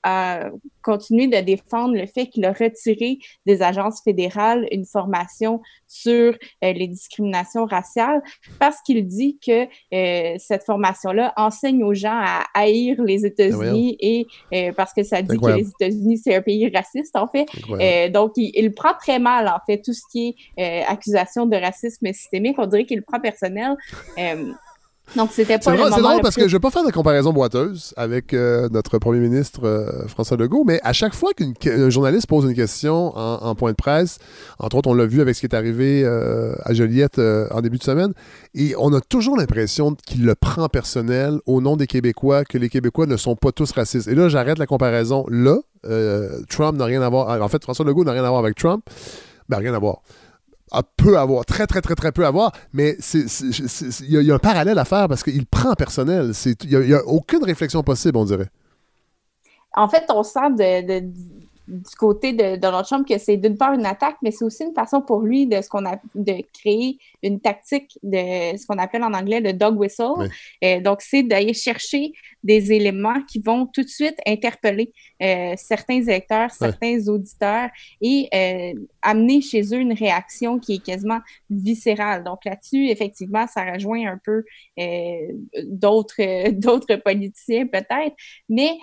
a 0.03 0.51
continué 0.89 1.27
de 1.27 1.39
défendre 1.41 1.95
le 1.95 2.07
fait 2.07 2.29
qu'il 2.29 2.47
a 2.47 2.53
retiré 2.55 3.19
des 3.45 3.61
agences 3.61 4.01
fédérales 4.03 4.67
une 4.73 4.87
formation 4.87 5.61
sur 5.87 6.33
euh, 6.65 6.73
les 6.73 6.89
discriminations 6.89 7.67
raciales 7.67 8.23
parce 8.59 8.81
qu'il 8.81 9.07
dit 9.07 9.39
que 9.47 9.67
euh, 9.93 10.37
cette 10.39 10.65
formation-là 10.65 11.35
enseigne 11.37 11.85
aux 11.85 11.93
gens 11.93 12.19
à 12.19 12.45
haïr 12.55 13.03
les 13.03 13.27
États-Unis 13.27 13.99
et 14.01 14.27
euh, 14.55 14.73
parce 14.73 14.95
que 14.95 15.03
ça 15.03 15.21
dit 15.21 15.37
que 15.37 15.51
les 15.51 15.69
États-Unis, 15.69 16.17
c'est 16.25 16.35
un 16.35 16.41
pays 16.41 16.71
raciste, 16.75 17.17
en 17.17 17.29
fait. 17.29 17.47
Donc, 18.11 18.33
il, 18.37 18.51
il 18.55 18.73
prend 18.73 18.95
très 18.99 19.19
mal, 19.19 19.47
en 19.47 19.61
fait, 19.67 19.83
tout 19.83 19.93
ce 19.93 20.03
qui 20.11 20.37
est 20.57 20.85
accusation 20.85 21.45
de 21.45 21.57
racisme 21.57 22.07
systémique. 22.15 22.57
On 22.59 22.67
dirait 22.67 22.87
qu'il 22.87 23.03
prend 23.03 23.21
personnel. 23.21 23.77
Donc, 25.17 25.31
c'était 25.33 25.55
C'est 25.61 25.65
pas 25.65 25.73
le 25.73 25.79
drôle, 25.79 25.93
c'est 25.95 26.01
drôle 26.03 26.17
le 26.17 26.23
parce 26.23 26.35
plus- 26.35 26.43
que 26.45 26.49
je 26.49 26.55
ne 26.55 26.59
vais 26.59 26.63
pas 26.63 26.71
faire 26.71 26.85
de 26.85 26.91
comparaison 26.93 27.33
boiteuse 27.33 27.95
avec 27.97 28.35
euh, 28.35 28.69
notre 28.71 28.99
premier 28.99 29.21
ministre 29.21 29.61
euh, 29.65 30.07
François 30.07 30.37
Legault, 30.37 30.65
mais 30.67 30.81
à 30.85 30.93
chaque 30.93 31.15
fois 31.15 31.31
qu'un 31.35 31.89
journaliste 31.91 32.27
pose 32.27 32.45
une 32.45 32.55
question 32.55 33.17
en, 33.17 33.37
en 33.43 33.55
point 33.55 33.71
de 33.71 33.77
presse, 33.77 34.19
entre 34.59 34.77
autres, 34.77 34.89
on 34.91 34.95
l'a 34.95 35.07
vu 35.07 35.21
avec 35.21 35.35
ce 35.35 35.41
qui 35.41 35.47
est 35.47 35.55
arrivé 35.55 36.03
euh, 36.05 36.55
à 36.65 36.75
Joliette 36.75 37.19
en 37.19 37.61
début 37.61 37.79
de 37.79 37.83
semaine, 37.85 38.13
et 38.55 38.75
on 38.79 38.93
a 38.93 39.01
toujours 39.01 39.37
l'impression 39.37 39.95
qu'il 40.07 40.25
le 40.27 40.35
prend 40.35 40.69
personnel 40.69 41.39
au 41.47 41.61
nom 41.61 41.77
des 41.77 41.87
Québécois, 41.87 42.45
que 42.45 42.59
les 42.59 42.69
Québécois 42.69 43.07
ne 43.07 43.17
sont 43.17 43.37
pas 43.37 43.51
tous 43.53 43.73
racistes. 43.73 44.09
Et 44.09 44.15
là, 44.15 44.29
j'arrête 44.29 44.59
la 44.59 44.67
comparaison 44.67 45.25
là. 45.31 45.57
Trump 46.49 46.77
n'a 46.77 46.85
rien 46.85 47.01
à 47.03 47.09
voir. 47.09 47.41
En 47.41 47.49
fait, 47.49 47.63
François 47.63 47.85
Legault 47.85 48.05
n'a 48.05 48.13
rien 48.13 48.25
à 48.25 48.29
voir 48.29 48.41
avec 48.45 48.57
Trump. 48.57 48.85
Ben, 49.49 49.57
rien 49.59 49.73
à 49.73 49.79
voir. 49.79 50.03
A 50.71 50.83
peu 50.83 51.19
à 51.19 51.25
voir, 51.25 51.45
très, 51.45 51.67
très, 51.67 51.81
très, 51.81 51.95
très 51.95 52.13
peu 52.13 52.27
à 52.27 52.31
voir, 52.31 52.53
mais 52.73 52.97
il 53.15 54.11
y, 54.11 54.31
a- 54.31 54.35
un 54.35 54.39
parallèle 54.39 54.79
à 54.79 54.85
faire 54.85 55.09
parce 55.09 55.23
qu'il 55.23 55.47
prend 55.47 55.75
personnel. 55.75 56.33
Il 56.65 56.79
n'y 56.79 56.95
a, 56.95 57.05
aucune 57.07 57.43
réflexion 57.45 57.83
possible, 57.83 58.19
on 58.19 58.25
dirait. 58.25 58.49
En 59.75 59.89
fait, 59.89 60.05
on 60.11 60.23
sent 60.23 60.51
de- 60.59 61.13
du 61.69 61.95
côté 61.97 62.33
de 62.33 62.57
Donald 62.57 62.87
Trump 62.87 63.07
que 63.07 63.19
c'est 63.19 63.37
d'une 63.37 63.57
part 63.57 63.75
une 63.75 63.85
attaque, 63.85 64.17
mais 64.23 64.31
c'est 64.31 64.45
aussi 64.45 64.65
une 64.65 64.75
façon 64.75 65.03
pour 65.03 65.21
lui 65.21 65.47
de 65.47 65.61
ce 65.61 65.69
qu'on 65.69 65.85
a 65.85 66.01
de 66.15 66.43
créer 66.59 66.99
une 67.23 67.41
tactique 67.41 67.99
de 68.03 68.57
ce 68.57 68.67
qu'on 68.67 68.79
appelle 68.79 69.05
en 69.05 69.13
anglais 69.13 69.41
le 69.41 69.53
dog 69.53 69.79
whistle. 69.79 70.15
Oui. 70.17 70.29
Euh, 70.65 70.81
donc, 70.81 71.03
c'est 71.03 71.23
d'aller 71.23 71.53
chercher 71.53 72.13
des 72.43 72.73
éléments 72.73 73.21
qui 73.29 73.41
vont 73.41 73.67
tout 73.67 73.83
de 73.83 73.89
suite 73.89 74.17
interpeller 74.27 74.93
euh, 75.23 75.55
certains 75.57 76.01
électeurs, 76.01 76.51
certains 76.53 77.07
auditeurs 77.09 77.69
et 78.01 78.29
euh, 78.33 78.81
amener 79.03 79.41
chez 79.43 79.63
eux 79.75 79.81
une 79.81 79.93
réaction 79.93 80.59
qui 80.59 80.75
est 80.75 80.85
quasiment 80.85 81.19
viscérale. 81.51 82.25
Donc 82.25 82.45
là-dessus, 82.45 82.89
effectivement, 82.89 83.47
ça 83.47 83.73
rejoint 83.73 84.07
un 84.07 84.19
peu 84.25 84.45
d'autres 85.65 86.51
d'autres 86.51 86.97
politiciens 86.97 87.67
peut-être, 87.67 88.15
mais 88.49 88.79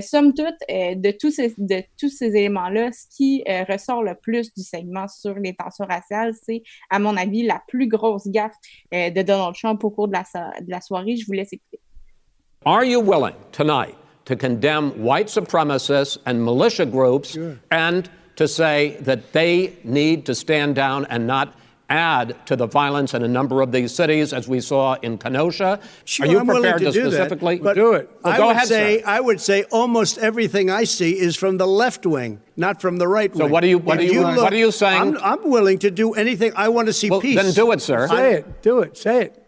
somme 0.00 0.32
toute, 0.32 0.54
de 0.68 1.10
tous 1.10 1.32
ces, 1.32 1.54
de 1.58 1.82
tous 1.98 2.08
ces 2.08 2.21
éléments-là, 2.26 2.90
ce 2.92 3.06
qui 3.16 3.44
euh, 3.48 3.64
ressort 3.68 4.02
le 4.02 4.14
plus 4.14 4.52
du 4.54 4.62
segment 4.62 5.06
sur 5.08 5.34
les 5.34 5.54
tensions 5.54 5.86
raciales, 5.86 6.34
c'est, 6.42 6.62
à 6.90 6.98
mon 6.98 7.16
avis, 7.16 7.42
la 7.42 7.60
plus 7.68 7.88
grosse 7.88 8.26
gaffe 8.28 8.54
euh, 8.94 9.10
de 9.10 9.22
Donald 9.22 9.54
Trump 9.54 9.82
au 9.84 9.90
cours 9.90 10.08
de 10.08 10.12
la, 10.12 10.24
so- 10.24 10.60
de 10.60 10.70
la 10.70 10.80
soirée. 10.80 11.16
Je 11.16 11.26
vous 11.26 11.32
laisse 11.32 11.52
écouter. 11.52 11.80
Are 12.64 12.84
you 12.84 13.00
willing 13.00 13.34
tonight 13.50 13.94
to 14.26 14.36
condemn 14.36 14.90
white 15.02 15.28
supremacists 15.28 16.18
and 16.26 16.44
militia 16.44 16.86
groups 16.86 17.36
and 17.70 18.08
to 18.36 18.46
say 18.46 18.96
that 19.00 19.32
they 19.32 19.72
need 19.84 20.24
to 20.26 20.34
stand 20.34 20.74
down 20.74 21.06
and 21.10 21.26
not 21.26 21.48
add 21.92 22.46
to 22.46 22.56
the 22.56 22.66
violence 22.66 23.12
in 23.12 23.22
a 23.22 23.28
number 23.28 23.60
of 23.60 23.70
these 23.70 23.94
cities, 23.94 24.32
as 24.32 24.48
we 24.48 24.60
saw 24.60 24.94
in 25.02 25.18
Kenosha. 25.18 25.78
Sure, 26.04 26.26
Are 26.26 26.30
you 26.30 26.38
I'm 26.38 26.46
prepared 26.46 26.78
to, 26.78 26.86
to, 26.86 26.92
do 26.92 27.00
specifically 27.10 27.56
that, 27.56 27.62
but 27.64 27.74
do 27.74 27.92
it? 27.92 28.08
I 28.24 28.36
go 28.38 28.46
would 28.46 28.56
ahead, 28.56 28.68
say 28.68 29.00
sir. 29.00 29.04
I 29.06 29.20
would 29.20 29.40
say 29.40 29.64
almost 29.64 30.18
everything 30.18 30.70
I 30.70 30.84
see 30.84 31.18
is 31.18 31.36
from 31.36 31.58
the 31.58 31.66
left 31.66 32.06
wing, 32.06 32.40
not 32.56 32.80
from 32.80 32.96
the 32.96 33.06
right 33.06 33.30
So 33.34 33.44
wing. 33.44 33.52
what 33.52 33.62
are 33.64 33.66
you- 33.66 33.78
what 33.78 34.00
If 34.00 34.10
are 34.10 34.14
you- 34.14 34.22
what 34.22 34.52
are 34.52 34.56
you 34.56 34.70
saying? 34.72 35.16
I'm, 35.18 35.18
I'm 35.22 35.50
willing 35.50 35.78
to 35.80 35.90
do 35.90 36.14
anything. 36.14 36.52
I 36.56 36.68
want 36.70 36.86
to 36.86 36.92
see 36.94 37.10
Well, 37.10 37.20
peace. 37.20 37.36
then 37.36 37.52
do 37.52 37.70
it, 37.72 37.82
sir. 37.82 38.08
Say 38.08 38.32
it. 38.36 38.62
Do 38.62 38.80
it. 38.80 38.96
Say 38.96 39.22
it. 39.26 39.46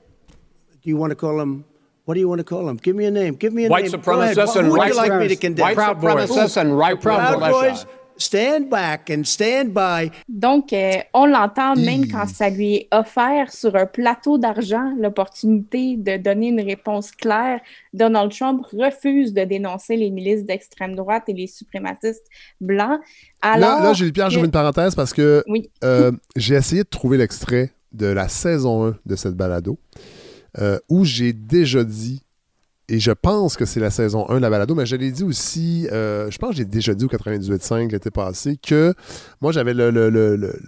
Do 0.83 0.91
you 0.91 0.97
want 0.99 1.11
to 1.13 1.17
call 1.17 1.41
him? 1.41 1.65
What 2.05 2.15
do 2.15 2.21
you 2.21 2.29
want 2.29 2.41
to 2.41 2.45
call 2.45 2.69
him? 2.69 2.77
Give 2.77 2.95
me 2.95 3.07
a 3.07 3.11
name. 3.11 3.35
Give 3.37 3.55
me 3.55 3.65
a 3.65 3.69
White 3.71 3.91
name. 3.91 4.01
Go 4.03 4.21
ahead. 4.21 4.37
supremacists 4.37 4.57
and 4.57 4.69
would 4.71 4.77
white 4.77 4.91
you 4.93 4.97
like 4.97 5.15
me 5.19 5.29
to 5.29 5.37
condemn? 5.37 5.63
White 5.65 5.75
Proud 5.75 6.01
Boys. 6.03 6.57
and 6.59 6.77
white 6.77 7.01
Proud 7.01 7.41
militia. 7.41 7.53
Boys. 7.53 7.87
Stand 8.17 8.69
back 8.71 9.11
and 9.11 9.25
stand 9.25 9.71
by. 9.75 10.11
Donc, 10.29 10.73
euh, 10.73 10.93
on 11.13 11.27
l'entend 11.27 11.75
même 11.75 12.07
quand 12.09 12.29
ça 12.29 12.49
lui 12.49 12.75
est 12.75 12.89
offert 12.93 13.53
sur 13.53 13.75
un 13.75 13.87
plateau 13.87 14.39
d'argent 14.39 14.95
l'opportunité 15.01 15.97
de 15.97 16.17
donner 16.17 16.49
une 16.49 16.61
réponse 16.61 17.11
claire. 17.11 17.61
Donald 17.93 18.31
Trump 18.33 18.65
refuse 18.73 19.33
de 19.35 19.43
dénoncer 19.45 19.97
les 19.97 20.11
milices 20.11 20.45
d'extrême 20.45 20.95
droite 20.95 21.25
et 21.29 21.33
les 21.33 21.47
suprématistes 21.49 22.27
blancs. 22.61 23.01
Alors 23.43 23.79
là, 23.81 23.83
là 23.83 23.93
Julie 23.95 24.13
Pierre, 24.13 24.29
que- 24.29 24.33
j'ouvre 24.35 24.45
une 24.47 24.51
parenthèse 24.51 24.95
parce 24.95 25.13
que 25.13 25.43
Oui. 25.49 25.69
euh, 25.83 26.13
j'ai 26.37 26.55
essayé 26.55 26.85
de 26.85 26.89
trouver 26.89 27.17
l'extrait 27.19 27.73
de 27.93 28.07
la 28.07 28.29
saison 28.29 28.87
1 28.89 28.97
de 29.07 29.17
cette 29.17 29.35
balado 29.35 29.79
euh, 30.59 30.79
où 30.89 31.05
j'ai 31.05 31.33
déjà 31.33 31.83
dit, 31.85 32.23
et 32.89 32.99
je 33.01 33.11
pense 33.13 33.57
que 33.57 33.65
c'est 33.65 33.81
la 33.81 33.91
saison 33.91 34.29
1 34.29 34.35
de 34.37 34.41
la 34.41 34.51
balado, 34.51 34.75
mais 34.75 34.85
je 34.87 34.97
l'ai 34.97 35.11
dit 35.11 35.25
aussi, 35.25 35.89
euh, 35.93 36.31
je 36.31 36.39
pense 36.39 36.51
que 36.51 36.57
j'ai 36.57 36.65
déjà 36.65 36.95
dit 36.95 37.05
au 37.05 37.09
98.5 37.09 37.91
l'été 37.93 38.11
passé, 38.11 38.57
que 38.57 38.95
moi 39.41 39.53
j'avais 39.53 39.73
le- 39.75 39.91
le- 39.91 40.11
le- 40.11 40.59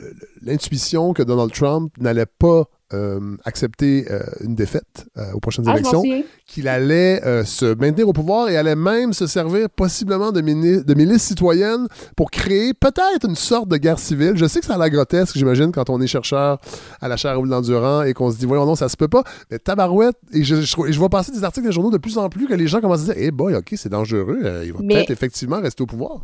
l'intuition 0.43 1.13
que 1.13 1.23
Donald 1.23 1.53
Trump 1.53 1.93
n'allait 1.99 2.27
pas 2.27 2.65
euh, 2.95 3.37
accepter 3.45 4.07
euh, 4.13 4.21
une 4.43 4.55
défaite 4.55 5.07
euh, 5.17 5.33
aux 5.35 5.41
prochaines 5.41 5.65
Ah, 5.67 5.73
élections, 5.73 6.05
qu'il 6.47 6.69
allait 6.69 7.21
se 7.45 7.75
maintenir 7.75 8.09
au 8.09 8.13
pouvoir 8.13 8.49
et 8.49 8.57
allait 8.57 8.77
même 8.77 9.13
se 9.13 9.27
servir 9.27 9.69
possiblement 9.71 10.31
de, 10.31 10.41
de 10.41 10.95
milices 10.95 11.25
citoyennes 11.25 11.89
pour 12.17 12.31
créer 12.31 12.75
peut-être 12.75 13.29
une 13.29 13.35
sorte 13.35 13.69
de 13.69 13.77
guerre 13.77 13.99
civile. 13.99 14.35
Je 14.37 14.47
sais 14.47 14.61
que 14.61 14.67
ça 14.67 14.75
a 14.75 14.79
la 14.79 14.89
grotesque, 14.89 15.37
j'imagine, 15.37 15.73
quand 15.73 15.91
on 15.91 16.01
est 16.01 16.07
chercheur 16.07 16.61
à 17.01 17.09
la 17.09 17.17
chaire 17.17 17.33
Raoul 17.33 17.49
Landurand 17.49 18.03
et 18.03 18.15
qu'on 18.15 18.31
se 18.31 18.39
dit, 18.39 18.47
voyons 18.47 18.67
non, 18.67 18.77
ça 18.77 18.89
se 18.89 18.97
peut 18.97 19.09
pas. 19.09 19.25
Mais 19.51 19.59
tabarouette, 19.59 20.17
et 20.33 20.45
je, 20.45 20.99
vois 20.99 21.09
passer 21.09 21.33
des 21.33 21.43
articles 21.43 21.67
les 21.67 21.73
journaux 21.73 21.91
de 21.91 21.99
plus 21.99 22.19
en 22.19 22.29
plus 22.29 22.47
que 22.47 22.55
les 22.55 22.69
gens 22.69 22.81
commencent 22.81 23.09
à 23.09 23.15
dire, 23.15 23.15
eh 23.17 23.31
boy, 23.33 23.57
ok, 23.57 23.75
c'est 23.77 23.89
dangereux, 23.89 24.63
il 24.65 24.73
va 24.73 24.79
Mais- 24.83 24.95
peut-être 24.95 25.11
effectivement 25.11 25.61
rester 25.61 25.83
au 25.83 25.87
pouvoir. 25.87 26.21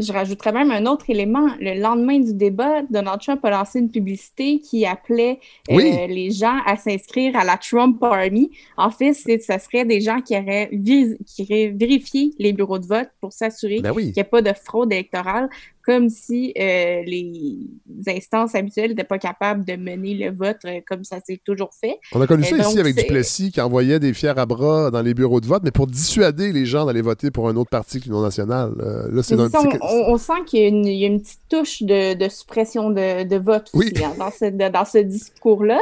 Je 0.00 0.12
rajouterais 0.12 0.52
même 0.52 0.70
un 0.70 0.86
autre 0.86 1.10
élément. 1.10 1.46
Le 1.60 1.80
lendemain 1.80 2.18
du 2.18 2.32
débat, 2.34 2.82
Donald 2.88 3.20
Trump 3.20 3.44
a 3.44 3.50
lancé 3.50 3.78
une 3.80 3.90
publicité 3.90 4.60
qui 4.60 4.86
appelait 4.86 5.38
euh, 5.70 6.06
les 6.06 6.30
gens 6.30 6.58
à 6.66 6.76
s'inscrire 6.76 7.36
à 7.36 7.44
la 7.44 7.56
Trump 7.58 8.02
Army. 8.02 8.50
En 8.76 8.90
fait, 8.90 9.12
ce 9.12 9.36
serait 9.58 9.84
des 9.84 10.00
gens 10.00 10.20
qui 10.20 10.34
auraient, 10.36 10.68
vis- 10.72 11.16
qui 11.26 11.42
auraient 11.42 11.68
vérifié 11.68 12.32
les 12.38 12.52
bureaux 12.52 12.78
de 12.78 12.86
vote 12.86 13.10
pour 13.20 13.32
s'assurer 13.32 13.80
Ben 13.80 13.92
oui. 13.92 14.04
qu'il 14.06 14.12
n'y 14.14 14.20
ait 14.20 14.24
pas 14.24 14.42
de 14.42 14.52
fraude 14.54 14.92
électorale, 14.92 15.48
comme 15.90 16.08
si 16.08 16.52
euh, 16.56 17.02
les 17.04 17.58
instances 18.06 18.54
habituelles 18.54 18.90
n'étaient 18.90 19.02
pas 19.02 19.18
capables 19.18 19.64
de 19.64 19.74
mener 19.74 20.14
le 20.14 20.30
vote 20.30 20.58
euh, 20.66 20.80
comme 20.86 21.02
ça 21.02 21.18
s'est 21.26 21.40
toujours 21.44 21.70
fait. 21.80 21.98
On 22.12 22.20
a 22.20 22.26
connu 22.28 22.44
Euh, 22.44 22.46
ça 22.46 22.56
donc, 22.58 22.66
ici 22.68 22.78
avec 22.80 22.94
c'est- 22.94 23.02
Duplessis 23.02 23.50
qui 23.50 23.60
envoyait 23.60 23.98
des 23.98 24.12
fiers 24.14 24.28
à 24.38 24.46
bras 24.46 24.90
dans 24.92 25.02
les 25.02 25.14
bureaux 25.14 25.40
de 25.40 25.46
vote, 25.46 25.62
mais 25.64 25.72
pour 25.72 25.88
dissuader 25.88 26.52
les 26.52 26.64
gens 26.64 26.86
d'aller 26.86 27.02
voter 27.02 27.32
pour 27.32 27.48
un 27.48 27.56
autre 27.56 27.70
parti 27.70 27.98
que 27.98 28.04
l'Union 28.04 28.20
nationale. 28.22 28.72
Là, 29.12 29.22
c'est 29.24 29.34
petit... 29.36 29.56
on, 29.82 30.12
on- 30.12 30.16
sent 30.18 30.32
qu'il 30.46 30.60
y, 30.60 30.64
a 30.64 30.68
une- 30.68 30.86
il 30.86 30.96
y 30.98 31.04
a 31.04 31.08
une 31.08 31.20
petite 31.20 31.40
touche 31.48 31.82
de, 31.82 32.14
de 32.14 32.28
suppression 32.28 32.90
de, 32.90 33.24
de 33.24 33.36
vote 33.36 33.68
aussi 33.74 33.92
hein, 34.04 34.12
dans 34.18 34.30
ce, 34.30 34.44
de- 34.44 34.68
dans 34.68 34.84
ce 34.84 34.98
discours-là. 34.98 35.80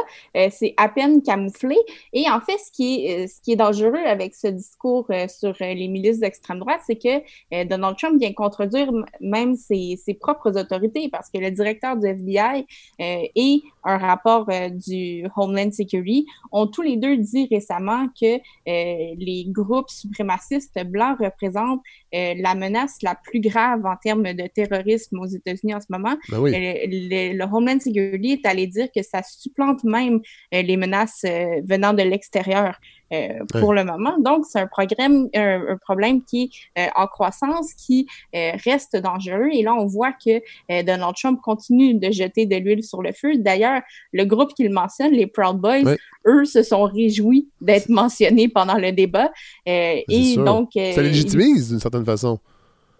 C'est 0.49 0.73
à 0.77 0.89
peine 0.89 1.21
camouflé. 1.21 1.75
Et 2.13 2.25
en 2.29 2.39
fait, 2.39 2.57
ce 2.65 2.71
qui 2.71 3.05
est, 3.05 3.27
ce 3.27 3.39
qui 3.41 3.51
est 3.51 3.55
dangereux 3.57 4.03
avec 4.07 4.33
ce 4.33 4.47
discours 4.47 5.07
sur 5.27 5.53
les 5.59 5.87
milices 5.87 6.19
d'extrême 6.19 6.59
droite, 6.59 6.79
c'est 6.87 6.95
que 6.95 7.65
Donald 7.65 7.95
Trump 7.97 8.19
vient 8.19 8.33
contredire 8.33 8.91
même 9.21 9.55
ses, 9.55 9.98
ses 9.99 10.13
propres 10.13 10.57
autorités 10.57 11.09
parce 11.09 11.29
que 11.29 11.37
le 11.37 11.51
directeur 11.51 11.97
du 11.97 12.07
FBI 12.07 12.65
euh, 13.01 13.27
et 13.35 13.61
un 13.83 13.97
rapport 13.97 14.47
euh, 14.49 14.69
du 14.69 15.25
Homeland 15.35 15.71
Security 15.71 16.25
ont 16.51 16.67
tous 16.67 16.81
les 16.81 16.97
deux 16.97 17.17
dit 17.17 17.47
récemment 17.51 18.07
que 18.19 18.35
euh, 18.35 18.39
les 18.65 19.45
groupes 19.49 19.89
suprémacistes 19.89 20.83
blancs 20.85 21.17
représentent 21.19 21.81
la 22.11 22.55
menace 22.55 22.97
la 23.03 23.13
plus 23.13 23.39
grave 23.39 23.85
en 23.85 23.95
termes 23.95 24.33
de 24.33 24.47
terrorisme 24.47 25.19
aux 25.19 25.27
États-Unis 25.27 25.75
en 25.75 25.79
ce 25.79 25.85
moment. 25.89 26.15
Ben 26.29 26.39
oui. 26.39 26.51
Le, 26.51 27.37
le 27.37 27.43
Homeland 27.43 27.79
Security 27.79 28.31
est 28.31 28.47
allé 28.47 28.65
dire 28.65 28.87
que 28.95 29.03
ça 29.03 29.21
supplante 29.21 29.83
même 29.83 30.19
les 30.51 30.75
menaces 30.75 31.23
venant 31.63 31.93
de 31.93 32.01
l'extérieur 32.01 32.79
euh, 33.13 33.39
pour 33.59 33.73
le 33.73 33.83
moment. 33.83 34.17
Donc, 34.19 34.45
c'est 34.47 34.59
un, 34.59 34.67
programme, 34.67 35.27
un, 35.35 35.61
un 35.69 35.77
problème 35.77 36.23
qui 36.23 36.51
est 36.75 36.87
euh, 36.87 36.89
en 36.95 37.07
croissance, 37.07 37.73
qui 37.73 38.07
euh, 38.35 38.51
reste 38.63 38.95
dangereux. 38.95 39.49
Et 39.51 39.63
là, 39.63 39.73
on 39.73 39.85
voit 39.85 40.11
que 40.13 40.41
euh, 40.71 40.83
Donald 40.83 41.15
Trump 41.15 41.39
continue 41.41 41.93
de 41.95 42.11
jeter 42.11 42.45
de 42.45 42.55
l'huile 42.55 42.83
sur 42.83 43.01
le 43.01 43.11
feu. 43.11 43.37
D'ailleurs, 43.37 43.81
le 44.13 44.25
groupe 44.25 44.53
qu'il 44.53 44.69
mentionne, 44.71 45.11
les 45.11 45.27
Proud 45.27 45.57
Boys, 45.57 45.95
eux 46.25 46.45
se 46.45 46.63
sont 46.63 46.83
réjouis 46.83 47.47
d'être 47.61 47.89
mentionnés 47.89 48.47
pendant 48.47 48.77
le 48.77 48.91
débat. 48.91 49.31
Euh, 49.67 49.95
et 50.07 50.23
sûr. 50.33 50.43
donc, 50.43 50.75
euh, 50.75 50.93
ça 50.93 51.01
légitimise 51.01 51.69
d'une 51.69 51.79
certaine 51.79 52.05
façon. 52.05 52.39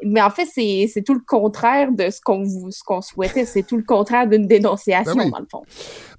Mais 0.03 0.21
en 0.21 0.29
fait, 0.29 0.45
c'est 0.45 1.03
tout 1.05 1.13
le 1.13 1.21
contraire 1.25 1.91
de 1.91 2.09
ce 2.09 2.19
qu'on 2.21 3.01
souhaitait. 3.01 3.45
C'est 3.45 3.63
tout 3.63 3.77
le 3.77 3.83
contraire 3.83 4.27
d'une 4.27 4.47
dénonciation, 4.47 5.15
Ben 5.15 5.23
oui. 5.25 5.31
dans 5.31 5.39
le 5.39 5.47
fond. 5.49 5.63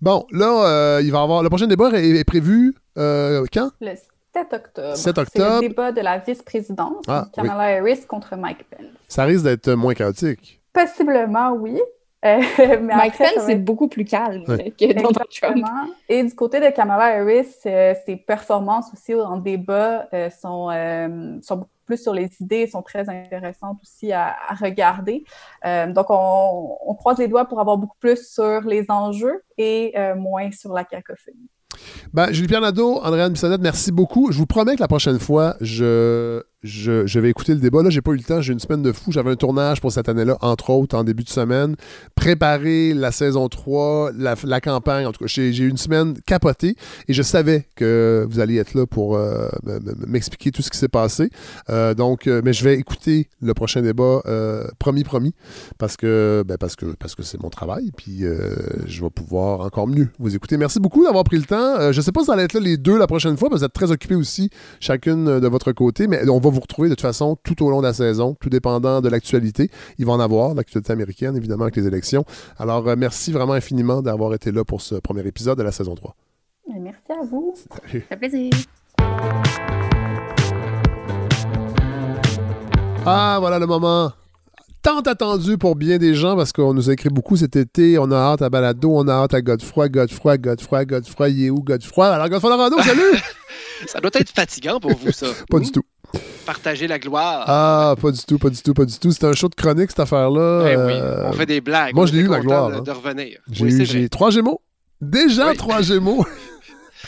Bon, 0.01 0.27
là, 0.33 0.67
euh, 0.67 1.01
il 1.03 1.11
va 1.13 1.19
y 1.19 1.23
avoir. 1.23 1.43
Le 1.43 1.49
prochain 1.49 1.67
débat 1.67 1.91
est, 1.93 2.09
est 2.11 2.25
prévu 2.25 2.75
euh, 2.99 3.45
quand? 3.53 3.71
Le 3.81 3.93
7 4.35 4.53
octobre. 4.53 4.97
7 4.97 4.97
C'est 4.97 5.19
octobre. 5.19 5.55
le 5.63 5.69
débat 5.69 5.93
de 5.93 6.01
la 6.01 6.19
vice-présidente, 6.19 7.05
Ah, 7.09 7.27
Kamala 7.33 7.79
Harris 7.79 8.07
contre 8.07 8.37
Mike 8.37 8.65
Pence. 8.71 8.87
Ça 9.09 9.25
risque 9.25 9.45
d'être 9.45 9.71
moins 9.73 9.95
chaotique. 9.95 10.61
Possiblement, 10.73 11.53
oui. 11.53 11.81
Euh, 12.25 12.39
mais 12.59 12.77
Mike 12.95 13.15
après, 13.15 13.35
Pence, 13.35 13.45
c'est 13.47 13.53
être- 13.53 13.65
beaucoup 13.65 13.89
plus 13.89 14.05
calme 14.05 14.45
que 14.45 14.93
Donald 14.93 15.17
Trump. 15.41 15.65
Et 16.09 16.23
du 16.23 16.35
côté 16.35 16.61
de 16.61 16.69
Kamala 16.69 17.19
Harris, 17.21 17.47
euh, 17.67 17.95
ses 18.07 18.17
performances 18.17 18.87
aussi 18.93 19.15
en 19.15 19.39
débat 19.39 20.07
euh, 20.13 20.29
sont, 20.31 20.69
euh, 20.71 21.39
sont 21.43 21.57
beaucoup 21.57 21.71
sur 21.97 22.15
les 22.15 22.31
idées, 22.41 22.67
sont 22.67 22.83
très 22.83 23.09
intéressantes 23.09 23.79
aussi 23.83 24.13
à, 24.13 24.37
regarder. 24.61 25.25
Euh, 25.65 25.93
donc, 25.93 26.07
on, 26.11 26.77
on 26.87 26.95
croise 26.95 27.19
les 27.19 27.29
doigts 27.29 27.45
pour 27.45 27.61
avoir 27.61 27.77
beaucoup 27.77 27.97
plus 27.99 28.29
sur 28.29 28.63
les 28.63 28.87
enjeux 28.89 29.43
et 29.59 29.93
euh, 29.97 30.15
moins 30.15 30.51
sur 30.51 30.73
la 30.73 30.85
cacophonie. 30.85 31.49
Ben, 32.13 32.33
Julie-Pierre 32.33 32.61
Nadeau, 32.61 33.01
Andréane 33.03 33.33
Bissonnette, 33.33 33.61
merci 33.61 33.93
beaucoup. 33.93 34.33
Je 34.33 34.39
vous 34.39 34.47
promets 34.47 34.75
que 34.75 34.81
la 34.81 34.89
prochaine 34.89 35.19
fois, 35.19 35.57
je, 35.61 36.43
je, 36.63 37.19
vais 37.19 37.31
écouter 37.31 37.55
le 37.55 37.61
débat. 37.61 37.83
Là, 37.83 37.91
j'ai 37.91 38.03
pas 38.03 38.13
eu 38.13 38.17
le 38.17 38.23
temps, 38.23 38.41
j'ai 38.41 38.53
une 38.53 38.59
semaine 38.59 38.83
de 38.83 38.93
fou. 38.93 39.13
J'avais 39.13 39.31
un 39.31 39.37
tournage 39.37 39.81
pour 39.81 39.93
cette 39.93 40.09
année-là, 40.09 40.37
entre 40.43 40.71
autres, 40.71 40.97
en 40.97 41.05
début 41.05 41.25
de 41.25 41.29
semaine. 41.29 41.77
Préparer 42.15 42.93
la 42.93 43.13
saison 43.13 43.49
3, 43.49 44.13
la, 44.15 44.61
campagne. 44.61 45.07
En 45.07 45.13
tout 45.13 45.25
cas, 45.25 45.27
j'ai 45.27 45.57
eu 45.57 45.69
une 45.69 45.79
semaine 45.79 46.15
capotée 46.27 46.77
et 47.09 47.13
je 47.13 47.23
savais 47.23 47.67
que 47.77 48.27
vous 48.29 48.41
alliez 48.41 48.59
être 48.59 48.75
là 48.75 48.87
pour 48.87 49.17
euh, 49.17 49.49
m'expliquer 50.07 50.51
tout 50.51 50.61
ce 50.61 50.71
qui 50.71 50.77
s'est 50.77 50.89
passé. 50.89 51.31
Euh, 51.71 51.95
donc, 51.95 52.27
euh, 52.27 52.43
mais 52.45 52.53
je 52.53 52.63
vais 52.63 52.77
écouter 52.77 53.29
le 53.41 53.55
prochain 53.55 53.81
débat, 53.81 54.23
promis, 54.79 55.05
promis, 55.05 55.35
parce 55.79 55.97
que 55.97 56.45
ben, 56.47 56.59
parce 56.59 56.77
que 56.77 56.87
parce 56.99 57.15
que 57.15 57.23
c'est 57.23 57.41
mon 57.43 57.49
travail. 57.49 57.91
Puis 57.97 58.23
je 58.87 59.03
vais 59.03 59.11
pouvoir 59.11 59.61
encore 59.61 59.87
mieux 59.87 60.09
vous 60.19 60.35
écouter. 60.35 60.57
Merci 60.59 60.79
beaucoup 60.79 61.05
d'avoir 61.05 61.25
pris 61.25 61.39
le 61.39 61.45
temps. 61.45 61.91
Je 61.93 62.01
sais 62.01 62.13
pas 62.13 62.21
si 62.21 62.27
ça 62.27 62.35
allait 62.35 62.45
être 62.45 62.55
là 62.55 62.61
les 62.61 62.77
deux 62.77 62.99
la 62.99 63.07
prochaine 63.07 63.37
fois, 63.37 63.49
parce 63.49 63.61
que 63.61 63.65
vous 63.65 63.67
êtes 63.67 63.73
très 63.73 63.91
occupés 63.91 64.15
aussi, 64.15 64.51
chacune 64.79 65.41
de 65.41 65.49
votre 65.49 65.73
côté, 65.73 66.07
mais 66.07 66.29
on 66.29 66.39
va 66.39 66.50
vous 66.51 66.61
retrouver 66.61 66.89
de 66.89 66.95
toute 66.95 67.03
façon 67.03 67.37
tout 67.43 67.65
au 67.65 67.71
long 67.71 67.81
de 67.81 67.87
la 67.87 67.93
saison, 67.93 68.37
tout 68.41 68.49
dépendant 68.49 69.01
de 69.01 69.09
l'actualité. 69.09 69.71
Il 69.99 70.07
va 70.07 70.13
en 70.13 70.21
avoir, 70.21 70.55
l'actualité 70.55 70.93
américaine, 70.93 71.37
évidemment, 71.37 71.65
avec 71.65 71.77
les 71.77 71.87
élections. 71.87 72.25
Alors, 72.59 72.87
euh, 72.89 72.95
merci 72.97 73.33
vraiment 73.33 73.55
infiniment 73.55 74.03
d'avoir 74.03 74.35
été 74.35 74.53
là 74.53 74.65
pour 74.65 74.81
ce 74.81 74.97
premier 74.97 75.27
épisode 75.27 75.59
de 75.59 75.63
la 75.63 75.73
saison 75.73 75.95
3. 75.95 76.15
Et 76.75 76.79
merci 76.79 77.13
à 77.13 77.25
vous. 77.25 77.55
Salut. 77.57 78.05
Ça 78.09 78.17
fait 78.17 78.17
plaisir. 78.17 78.51
Ah, 83.07 83.39
voilà 83.41 83.59
le 83.59 83.67
moment 83.67 84.13
tant 84.83 85.01
attendu 85.01 85.59
pour 85.59 85.77
bien 85.77 85.99
des 85.99 86.15
gens 86.15 86.37
parce 86.37 86.53
qu'on 86.53 86.73
nous 86.73 86.89
a 86.91 86.95
écrit 86.95 87.11
beaucoup 87.11 87.37
cet 87.37 87.57
été. 87.57 87.99
On 87.99 88.11
a 88.11 88.17
hâte 88.17 88.43
à 88.43 88.49
Balado, 88.49 88.91
on 88.95 89.07
a 89.09 89.13
hâte 89.13 89.35
à 89.35 89.43
Godefroy, 89.43 89.89
Godefroy, 89.89 90.39
Godefroy, 90.39 90.85
Godefroy, 90.85 91.29
il 91.29 91.45
est 91.45 91.51
où 91.51 91.63
Godefroy? 91.63 92.09
Alors, 92.09 92.29
Godefroy 92.29 92.51
Lorando, 92.51 92.79
salut! 92.83 93.19
Ça 93.87 94.01
doit 94.01 94.11
être 94.15 94.31
fatigant 94.31 94.79
pour 94.79 94.93
vous, 94.93 95.11
ça. 95.11 95.27
Pas 95.51 95.59
du 95.59 95.73
tout. 95.73 95.83
Partager 96.47 96.87
la 96.89 96.99
gloire. 96.99 97.45
Ah, 97.47 97.95
pas 98.01 98.11
du 98.11 98.21
tout, 98.25 98.39
pas 98.39 98.51
du 98.51 98.61
tout, 98.61 98.75
pas 98.75 98.85
du 98.85 98.99
tout. 98.99 99.13
C'était 99.13 99.27
un 99.27 99.33
show 99.35 99.49
de 99.49 99.55
chronique, 99.55 99.91
cette 99.91 100.01
affaire-là. 100.01 100.65
Eh 100.73 100.77
oui, 100.77 100.93
Euh, 100.95 101.29
on 101.29 101.33
fait 101.33 101.47
des 101.47 101.61
blagues. 101.61 101.95
Moi, 101.95 102.07
je 102.07 102.13
l'ai 102.13 102.21
eu, 102.21 102.29
ma 102.29 102.37
content 102.39 102.47
gloire. 102.49 102.69
De, 102.71 102.75
hein. 102.77 102.81
de 102.83 102.91
revenir. 102.91 103.39
J'ai 103.51 103.65
Oui, 103.65 104.03
eu 104.05 104.11
trois 104.11 104.31
Gémeaux. 104.31 104.61
Déjà 105.01 105.55
trois 105.55 105.83
Gémeaux. 105.83 106.25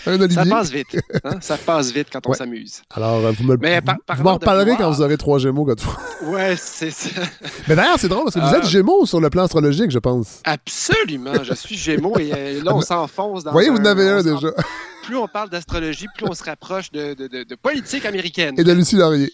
Un 0.06 0.20
Olivier. 0.20 0.42
Ça 0.44 0.50
passe 0.50 0.70
vite. 0.70 0.96
hein, 1.22 1.36
Ça 1.40 1.56
passe 1.56 1.92
vite 1.92 2.08
quand 2.12 2.26
on 2.26 2.30
Ouais. 2.30 2.36
s'amuse. 2.36 2.82
Alors, 2.94 3.24
euh, 3.24 3.32
vous 3.38 3.44
me 3.44 3.56
Mais 3.60 3.78
vous- 3.78 3.84
par- 3.84 3.94
vous 3.96 4.02
parlant 4.06 4.22
m'en 4.24 4.32
reparlerez 4.34 4.74
quand 4.76 4.90
vous 4.90 5.00
aurez 5.02 5.16
trois 5.16 5.38
Gémeaux, 5.38 5.64
Godefroy. 5.64 5.96
Ouais, 6.26 6.54
c'est 6.56 6.90
ça. 6.90 7.10
Mais 7.68 7.76
d'ailleurs, 7.76 7.96
c'est 7.98 8.08
drôle 8.08 8.24
parce 8.24 8.34
que 8.36 8.40
vous 8.40 8.46
Euh, 8.54 8.58
êtes 8.58 8.66
Gémeaux 8.68 9.06
sur 9.06 9.20
le 9.20 9.28
plan 9.30 9.44
astrologique, 9.44 9.90
je 9.90 9.98
pense. 9.98 10.40
Absolument. 10.44 11.34
Je 11.44 11.54
suis 11.54 11.76
Gémeaux 11.76 12.16
et 12.18 12.60
là, 12.62 12.74
on 12.74 12.80
s'enfonce 12.80 13.44
dans. 13.44 13.50
Vous 13.50 13.56
voyez, 13.56 13.70
vous 13.70 13.76
en 13.78 13.84
avez 13.84 14.08
un 14.08 14.22
déjà. 14.22 14.48
Plus 15.02 15.16
on 15.16 15.26
parle 15.28 15.50
d'astrologie, 15.50 16.06
plus 16.16 16.26
on 16.28 16.34
se 16.34 16.44
rapproche 16.44 16.90
de, 16.92 17.14
de- 17.14 17.26
de- 17.26 17.42
de 17.44 17.54
politique 17.54 18.04
américaine. 18.06 18.54
Et 18.58 18.64
de 18.64 18.72
Lucie 18.72 18.96
Laurier. 18.96 19.32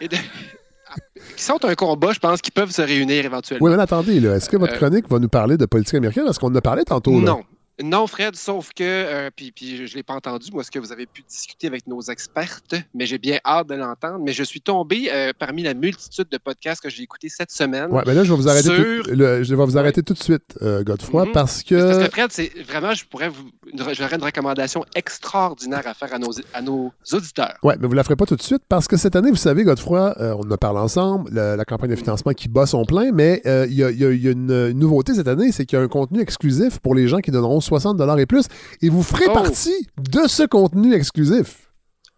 Et 0.00 0.08
de- 0.08 0.16
qui 1.36 1.42
sont 1.42 1.62
un 1.64 1.74
combat, 1.74 2.12
je 2.12 2.18
pense, 2.18 2.40
qui 2.40 2.50
peuvent 2.50 2.70
se 2.70 2.82
réunir 2.82 3.24
éventuellement. 3.24 3.66
Oui, 3.66 3.74
mais 3.76 3.82
attendez, 3.82 4.20
là, 4.20 4.36
est-ce 4.36 4.48
que 4.48 4.56
votre 4.56 4.74
Euh, 4.74 4.76
chronique 4.78 5.08
va 5.08 5.18
nous 5.18 5.28
parler 5.28 5.56
de 5.56 5.66
politique 5.66 5.94
américaine? 5.94 6.24
Parce 6.24 6.38
qu'on 6.38 6.48
en 6.50 6.54
a 6.54 6.60
parlé 6.60 6.84
tantôt. 6.84 7.18
là. 7.20 7.26
Non. 7.26 7.42
Non, 7.82 8.06
Fred, 8.06 8.36
sauf 8.36 8.70
que, 8.76 8.82
euh, 8.84 9.30
puis, 9.34 9.50
puis 9.50 9.86
je 9.86 9.92
ne 9.92 9.96
l'ai 9.96 10.02
pas 10.02 10.14
entendu, 10.14 10.50
moi, 10.52 10.62
ce 10.62 10.70
que 10.70 10.78
vous 10.78 10.92
avez 10.92 11.06
pu 11.06 11.22
discuter 11.28 11.66
avec 11.66 11.86
nos 11.86 12.00
expertes, 12.02 12.74
mais 12.94 13.06
j'ai 13.06 13.18
bien 13.18 13.38
hâte 13.46 13.68
de 13.68 13.74
l'entendre. 13.74 14.18
Mais 14.22 14.32
je 14.32 14.42
suis 14.42 14.60
tombé 14.60 15.08
euh, 15.12 15.32
parmi 15.38 15.62
la 15.62 15.72
multitude 15.74 16.26
de 16.30 16.38
podcasts 16.38 16.82
que 16.82 16.90
j'ai 16.90 17.02
écoutés 17.02 17.28
cette 17.28 17.50
semaine. 17.50 17.90
Ouais, 17.90 18.02
mais 18.06 18.14
là, 18.14 18.24
je 18.24 18.30
vais 18.30 18.36
vous 18.36 18.48
arrêter, 18.48 18.68
sur- 18.68 19.04
tout, 19.04 19.10
le- 19.10 19.42
je 19.42 19.54
vais 19.54 19.64
vous 19.64 19.78
arrêter 19.78 20.02
tout 20.02 20.12
de 20.12 20.22
suite, 20.22 20.56
euh, 20.60 20.82
Godefroy, 20.84 21.24
Mhm. 21.26 21.32
parce 21.32 21.62
Parce 21.62 21.64
que. 21.64 22.04
que 22.04 22.10
Fred, 22.10 22.30
c'est 22.30 22.52
vraiment, 22.68 22.92
je 22.94 23.04
pourrais 23.06 23.28
vous, 23.30 23.50
j'aurais 23.92 24.16
une 24.16 24.22
recommandation 24.24 24.84
extraordinaire 24.94 25.86
à 25.86 25.94
faire 25.94 26.12
à 26.14 26.18
nos, 26.18 26.30
à 26.52 26.60
nos 26.62 26.92
auditeurs. 27.12 27.56
Ouais, 27.62 27.76
mais 27.80 27.86
vous 27.88 27.94
la 27.94 28.04
ferez 28.04 28.16
pas 28.16 28.26
tout 28.26 28.36
de 28.36 28.42
suite 28.42 28.62
parce 28.68 28.86
que 28.86 28.96
cette 28.96 29.16
année, 29.16 29.30
vous 29.30 29.36
savez, 29.36 29.64
Godefroy, 29.64 30.14
euh, 30.20 30.34
on 30.34 30.46
en 30.46 30.50
a 30.50 30.58
parlé 30.58 30.78
ensemble, 30.80 31.30
la, 31.32 31.56
la 31.56 31.64
campagne 31.64 31.90
de 31.90 31.96
financement 31.96 32.32
qui 32.32 32.48
bat 32.48 32.66
son 32.66 32.84
plein, 32.84 33.12
mais 33.12 33.40
il 33.44 33.72
y 33.72 33.76
y 33.76 33.84
a- 33.84 33.90
y 33.90 34.28
une 34.30 34.72
nouveauté 34.72 35.14
cette 35.14 35.28
année, 35.28 35.52
c'est 35.52 35.64
qu'il 35.64 35.78
y 35.78 35.80
a 35.80 35.84
un 35.84 35.88
contenu 35.88 36.20
exclusif 36.20 36.78
pour 36.80 36.94
les 36.94 37.08
gens 37.08 37.18
qui 37.20 37.30
donneront 37.30 37.60
60 37.62 38.00
et 38.18 38.26
plus, 38.26 38.44
et 38.82 38.88
vous 38.88 39.02
ferez 39.02 39.24
Oh. 39.28 39.32
partie 39.32 39.86
de 40.10 40.26
ce 40.28 40.42
contenu 40.44 40.94
exclusif. 40.94 41.68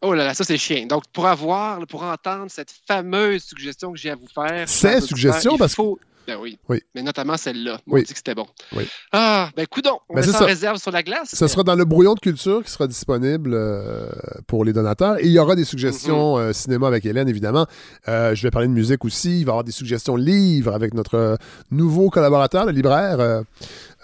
Oh 0.02 0.12
là 0.12 0.24
là, 0.24 0.34
ça 0.34 0.44
c'est 0.44 0.58
chien. 0.58 0.86
Donc, 0.86 1.04
pour 1.12 1.26
avoir, 1.26 1.86
pour 1.86 2.02
entendre 2.02 2.46
cette 2.48 2.72
fameuse 2.86 3.42
suggestion 3.42 3.92
que 3.92 3.98
j'ai 3.98 4.10
à 4.10 4.16
vous 4.16 4.28
faire. 4.34 4.68
Ces 4.68 5.00
suggestions, 5.00 5.56
parce 5.56 5.72
que- 5.72 5.76
faut... 5.76 5.98
Ben 6.26 6.38
oui. 6.40 6.58
Oui. 6.70 6.80
Mais 6.94 7.02
notamment 7.02 7.36
celle-là. 7.36 7.78
On 7.86 7.92
Oui. 7.96 8.02
dit 8.02 8.10
que 8.12 8.16
c'était 8.16 8.34
bon. 8.34 8.46
Oui. 8.74 8.88
Ah, 9.12 9.50
ben 9.54 9.66
coudon, 9.66 9.98
on 10.08 10.14
Ben, 10.14 10.24
met 10.24 10.32
ça 10.32 10.42
en 10.42 10.46
réserve 10.46 10.78
sur 10.78 10.90
la 10.90 11.02
glace. 11.02 11.28
Ce 11.34 11.46
sera 11.46 11.62
dans 11.64 11.74
le 11.74 11.84
brouillon 11.84 12.14
de 12.14 12.20
culture 12.20 12.64
qui 12.64 12.70
sera 12.70 12.86
disponible 12.86 13.50
euh, 13.52 14.08
pour 14.46 14.64
les 14.64 14.72
donateurs. 14.72 15.18
Et 15.18 15.24
il 15.26 15.32
y 15.32 15.38
aura 15.38 15.54
des 15.54 15.64
suggestions 15.66 16.38
euh, 16.38 16.54
cinéma 16.54 16.86
avec 16.86 17.04
Hélène, 17.04 17.28
évidemment. 17.28 17.66
Euh, 18.08 18.34
je 18.34 18.42
vais 18.42 18.50
parler 18.50 18.68
de 18.68 18.72
musique 18.72 19.04
aussi. 19.04 19.40
Il 19.40 19.44
va 19.44 19.50
y 19.50 19.52
avoir 19.52 19.64
des 19.64 19.72
suggestions 19.72 20.16
livres 20.16 20.72
avec 20.72 20.94
notre 20.94 21.36
nouveau 21.70 22.08
collaborateur, 22.08 22.64
le 22.64 22.72
libraire 22.72 23.42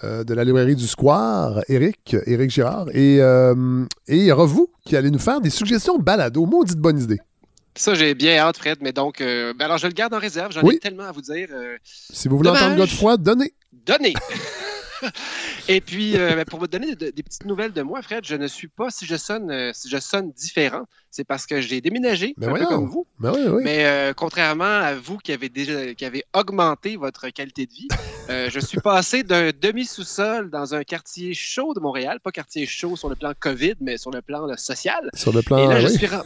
euh, 0.03 0.23
de 0.23 0.33
la 0.33 0.43
librairie 0.43 0.75
du 0.75 0.87
Square, 0.87 1.61
Eric, 1.69 2.15
Eric 2.25 2.49
Girard. 2.51 2.87
Et, 2.93 3.17
euh, 3.21 3.85
et 4.07 4.17
il 4.17 4.23
y 4.25 4.31
aura 4.31 4.45
vous 4.45 4.69
qui 4.85 4.95
allez 4.95 5.11
nous 5.11 5.19
faire 5.19 5.41
des 5.41 5.49
suggestions 5.49 5.97
balado. 5.97 6.45
Maudite 6.45 6.77
bonne 6.79 6.99
idée. 6.99 7.19
Ça, 7.75 7.93
j'ai 7.93 8.13
bien 8.15 8.37
hâte, 8.37 8.57
Fred, 8.57 8.79
mais 8.81 8.91
donc, 8.91 9.21
euh, 9.21 9.53
ben 9.57 9.65
alors 9.65 9.77
je 9.77 9.87
le 9.87 9.93
garde 9.93 10.13
en 10.13 10.19
réserve. 10.19 10.51
J'en 10.51 10.61
Oui. 10.63 10.75
ai 10.75 10.79
tellement 10.79 11.03
à 11.03 11.11
vous 11.11 11.21
dire. 11.21 11.47
Si 11.83 12.27
vous 12.27 12.35
voulez 12.37 12.47
Dommage. 12.49 12.63
entendre 12.63 12.77
Godefroy, 12.77 13.17
donnez. 13.17 13.53
Donnez! 13.85 14.13
Et 15.67 15.81
puis, 15.81 16.17
euh, 16.17 16.35
ben, 16.35 16.45
pour 16.45 16.59
vous 16.59 16.67
donner 16.67 16.95
de- 16.95 17.09
des 17.09 17.23
petites 17.23 17.45
nouvelles 17.45 17.73
de 17.73 17.81
moi, 17.81 18.01
Fred, 18.01 18.25
je 18.25 18.35
ne 18.35 18.47
suis 18.47 18.67
pas, 18.67 18.89
si 18.89 19.05
je 19.05 19.15
sonne, 19.15 19.51
euh, 19.51 19.71
si 19.73 19.89
je 19.89 19.97
sonne 19.97 20.31
différent, 20.31 20.83
c'est 21.09 21.23
parce 21.23 21.45
que 21.45 21.61
j'ai 21.61 21.81
déménagé, 21.81 22.33
Ben 22.37 22.49
un 22.49 22.53
peu 22.53 22.59
voyons. 22.63 22.69
comme 22.81 22.89
vous. 22.89 23.05
Ben 23.19 23.31
oui, 23.35 23.41
oui. 23.47 23.61
Mais 23.63 23.85
euh, 23.85 24.13
contrairement 24.13 24.63
à 24.63 24.95
vous 24.95 25.17
qui 25.17 25.31
avez 25.31 25.49
déjà 25.49 25.93
qui 25.93 26.05
avez 26.05 26.23
augmenté 26.33 26.95
votre 26.97 27.29
qualité 27.29 27.65
de 27.65 27.71
vie, 27.71 27.87
je 28.29 28.59
suis 28.59 28.79
passé 28.83 29.23
d'un 29.23 29.49
demi-sous-sol 29.59 30.49
dans 30.49 30.73
un 30.75 30.83
quartier 30.83 31.33
chaud 31.33 31.73
de 31.73 31.79
Montréal, 31.79 32.19
pas 32.23 32.31
quartier 32.31 32.65
chaud 32.65 32.95
sur 32.95 33.09
le 33.09 33.15
plan 33.15 33.33
COVID, 33.39 33.75
mais 33.81 33.97
sur 33.97 34.11
le 34.11 34.21
plan 34.21 34.45
là, 34.45 34.57
social. 34.57 35.09
Sur 35.13 35.33
le 35.33 35.39
Et 35.39 35.43
plan. 35.43 35.67
là, 35.67 35.79
je 35.81 35.87
suis, 35.87 36.05
ren- 36.07 36.23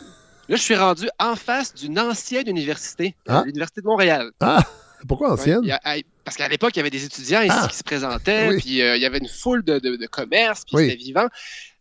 là, 0.50 0.56
je 0.56 0.62
suis 0.62 0.76
rendu 0.76 1.10
en 1.20 1.36
face 1.36 1.74
d'une 1.74 1.98
ancienne 2.00 2.48
université, 2.48 3.16
Ah. 3.28 3.42
l'Université 3.46 3.82
de 3.82 3.88
Montréal. 3.88 4.32
Ah, 4.40 4.64
pourquoi 5.08 5.32
ancienne? 5.34 5.60
Ouais, 5.86 6.04
parce 6.26 6.36
qu'à 6.36 6.48
l'époque, 6.50 6.72
il 6.76 6.80
y 6.80 6.82
avait 6.82 6.90
des 6.90 7.06
étudiants 7.06 7.42
ici 7.42 7.56
Ah. 7.58 7.68
qui 7.70 7.78
se 7.78 7.84
présentaient, 7.84 8.50
Oui. 8.50 8.58
puis 8.60 8.82
euh, 8.82 8.98
il 8.98 9.02
y 9.02 9.06
avait 9.06 9.20
une 9.20 9.28
foule 9.30 9.64
de, 9.64 9.80
de, 9.80 9.96
de 9.96 10.08
commerces, 10.08 10.66
puis 10.66 10.76
Oui. 10.76 10.84
c'était 10.90 10.98
vivant. 11.02 11.28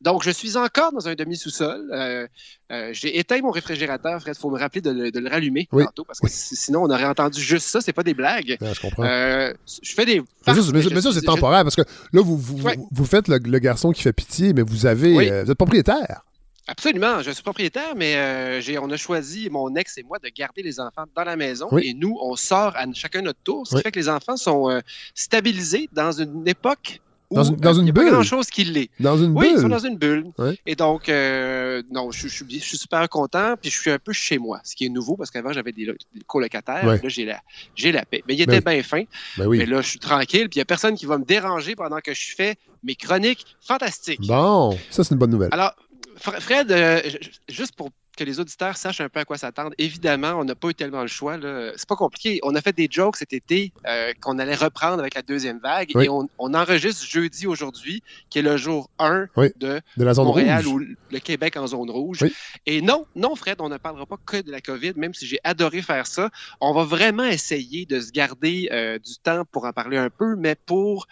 Donc, 0.01 0.23
je 0.23 0.31
suis 0.31 0.57
encore 0.57 0.93
dans 0.93 1.09
un 1.09 1.15
demi-sous-sol. 1.15 1.89
Euh, 1.93 2.27
euh, 2.71 2.91
J'ai 2.93 3.19
éteint 3.19 3.41
mon 3.41 3.51
réfrigérateur, 3.51 4.21
Fred. 4.21 4.37
Il 4.37 4.41
faut 4.41 4.51
me 4.51 4.59
rappeler 4.59 4.83
de, 4.83 4.91
le- 4.91 5.11
de 5.11 5.19
le 5.19 5.29
rallumer 5.31 5.67
Oui. 5.73 5.85
tantôt, 5.85 6.05
parce 6.05 6.21
que 6.21 6.29
si- 6.29 6.57
sinon, 6.57 6.83
on 6.83 6.91
aurait 6.91 7.07
entendu 7.07 7.41
juste 7.41 7.67
ça. 7.69 7.81
C'est 7.81 7.95
pas 7.95 8.03
des 8.03 8.13
blagues. 8.15 8.57
Ah, 8.61 8.73
je 8.75 8.81
comprends. 8.81 9.03
Je 9.05 9.95
fais 9.95 10.05
des. 10.05 10.21
Mais 10.21 10.27
ça, 10.45 10.55
farces, 10.55 10.67
c'est- 10.67 10.73
mais 10.73 10.83
ça, 10.83 10.89
je 10.91 10.95
mais 10.95 11.01
ça, 11.01 11.11
suis- 11.11 11.15
c'est 11.21 11.27
je- 11.27 11.33
temporaire 11.33 11.63
parce 11.63 11.75
que 11.77 11.83
là, 12.13 12.21
vous, 12.23 12.37
vous, 12.37 12.63
Ouais. 12.63 12.77
vous 12.93 13.05
faites 13.07 13.29
le, 13.29 13.39
le 13.39 13.59
garçon 13.59 13.93
qui 13.93 14.03
fait 14.03 14.13
pitié, 14.13 14.53
mais 14.53 14.63
vous 14.63 14.85
avez. 14.87 15.43
Vous 15.45 15.51
êtes 15.51 15.55
propriétaire. 15.59 16.23
Absolument, 16.67 17.21
je 17.23 17.31
suis 17.31 17.43
propriétaire, 17.43 17.95
mais 17.95 18.17
euh, 18.17 18.61
j'ai- 18.61 18.79
on 18.79 18.89
a 18.91 18.97
choisi, 18.97 19.51
mon 19.51 19.75
ex 19.77 19.99
et 19.99 20.03
moi, 20.03 20.19
de 20.19 20.29
garder 20.29 20.63
les 20.63 20.81
enfants 20.81 21.05
dans 21.15 21.25
la 21.25 21.37
maison. 21.37 21.69
Oui. 21.71 21.83
Et 21.89 21.95
nous, 21.95 22.17
on 22.23 22.37
sort 22.37 22.73
à 22.77 22.85
chacun 22.95 23.21
notre 23.23 23.41
tour, 23.45 23.67
ce 23.67 23.75
Oui. 23.75 23.81
qui 23.81 23.83
fait 23.89 23.93
que 23.93 23.99
les 24.01 24.09
enfants 24.09 24.37
sont 24.39 24.71
euh, 24.71 24.81
stabilisés 25.15 25.89
dans 25.93 26.13
une 26.13 26.47
époque 26.49 27.01
où 27.31 27.37
Dans 27.37 27.45
une- 27.45 27.57
dans 27.57 27.71
euh, 27.71 27.73
il 27.75 27.79
une 27.81 27.85
n'y 27.85 27.91
a 27.91 27.93
pas 27.95 28.01
bulle. 28.03 28.11
grand-chose 28.13 28.47
qui 28.49 28.65
l'est. 28.65 28.91
Dans 29.01 29.19
une 29.19 29.33
Oui, 29.37 29.47
ils 29.49 29.53
bulle. 29.55 29.63
sont 29.63 29.69
dans 29.69 29.79
une 29.79 29.97
bulle. 29.99 30.27
Oui. 30.39 30.59
Et 30.67 30.75
donc, 30.75 31.09
euh, 31.09 31.83
non, 31.91 32.11
je, 32.11 32.29
je 32.29 32.35
suis, 32.35 32.45
bien- 32.47 32.59
je 32.61 32.65
suis 32.65 32.79
super 32.79 33.07
content, 33.11 33.57
puis 33.61 33.71
je 33.71 33.79
suis 33.79 33.91
un 33.91 33.99
peu 33.99 34.13
chez 34.15 34.39
moi, 34.39 34.61
ce 34.65 34.75
qui 34.75 34.87
est 34.87 34.91
nouveau 34.91 35.17
parce 35.17 35.31
qu'avant, 35.31 35.53
j'avais 35.53 35.73
des, 35.73 35.85
lo- 35.85 35.95
des 36.15 36.21
colocataires. 36.27 36.87
Là, 36.87 36.99
j'ai 37.05 37.25
la, 37.27 37.41
j'ai 37.75 37.93
la 37.93 38.05
paix. 38.07 38.23
Mais 38.27 38.35
il 38.37 38.47
Ben 38.47 38.55
était 38.55 38.71
bien 38.71 38.83
fin. 38.83 39.03
Ben 39.37 39.47
oui. 39.47 39.59
Mais 39.59 39.67
là, 39.67 39.83
je 39.83 39.89
suis 39.89 39.99
tranquille, 39.99 40.49
puis 40.49 40.57
il 40.57 40.59
n'y 40.59 40.63
a 40.63 40.67
personne 40.67 40.95
qui 40.97 41.05
va 41.07 41.19
me 41.19 41.25
déranger 41.25 41.77
pendant 41.77 41.99
que 42.01 42.15
je 42.15 42.35
fais 42.35 42.57
mes 42.83 42.95
chroniques 42.95 43.45
fantastiques. 43.61 44.21
Bon, 44.27 44.79
ça, 44.91 45.03
c'est 45.05 45.13
une 45.13 45.19
bonne 45.19 45.31
nouvelle. 45.31 45.51
Alors, 45.53 45.75
Fred, 46.17 46.71
euh, 46.71 47.01
juste 47.49 47.75
pour 47.77 47.91
que 48.17 48.23
les 48.23 48.39
auditeurs 48.39 48.77
sachent 48.77 49.01
un 49.01 49.09
peu 49.09 49.19
à 49.19 49.25
quoi 49.25 49.37
s'attendre, 49.39 49.73
évidemment, 49.77 50.35
on 50.39 50.45
n'a 50.45 50.55
pas 50.55 50.69
eu 50.69 50.75
tellement 50.75 51.01
le 51.03 51.09
choix. 51.09 51.37
C'est 51.77 51.89
pas 51.89 51.97
compliqué. 51.97 52.39
On 52.45 52.55
a 52.55 52.61
fait 52.61 52.73
des 52.73 52.87
jokes 52.89 53.17
cet 53.17 53.33
été 53.33 53.73
euh, 53.89 54.13
qu'on 54.21 54.39
allait 54.39 54.55
reprendre 54.55 55.01
avec 55.01 55.15
la 55.17 55.23
deuxième 55.23 55.59
vague 55.59 55.91
Oui. 55.97 56.05
et 56.05 56.09
on, 56.09 56.29
on 56.39 56.55
enregistre 56.55 57.05
jeudi 57.05 57.49
aujourd'hui, 57.49 58.05
qui 58.31 58.39
est 58.39 58.43
le 58.43 58.57
jour 58.57 58.89
1 59.01 59.27
Oui, 59.37 59.49
de, 59.57 59.81
de 59.97 60.05
la 60.05 60.15
zone 60.15 60.27
Montréal 60.27 60.65
rouge. 60.65 60.83
ou 60.83 60.95
le 61.11 61.19
Québec 61.19 61.57
en 61.57 61.67
zone 61.67 61.91
rouge. 61.91 62.19
Oui. 62.23 62.33
Et 62.67 62.83
non, 62.83 63.05
non, 63.17 63.35
Fred, 63.35 63.57
on 63.61 63.69
ne 63.69 63.79
parlera 63.79 64.07
pas 64.07 64.19
que 64.25 64.41
de 64.41 64.53
la 64.53 64.61
COVID, 64.61 64.93
même 64.95 65.13
si 65.13 65.27
j'ai 65.27 65.41
adoré 65.43 65.83
faire 65.83 66.07
ça. 66.07 66.31
On 66.61 66.73
va 66.73 66.85
vraiment 66.85 67.25
essayer 67.25 67.85
de 67.85 67.99
se 68.01 68.13
garder 68.13 68.69
euh, 68.71 69.01
du 69.01 69.17
temps 69.21 69.45
pour 69.51 69.65
en 69.65 69.73
parler 69.73 69.97
un 69.97 70.11
peu, 70.11 70.37
mais 70.37 70.55
pour 70.55 71.09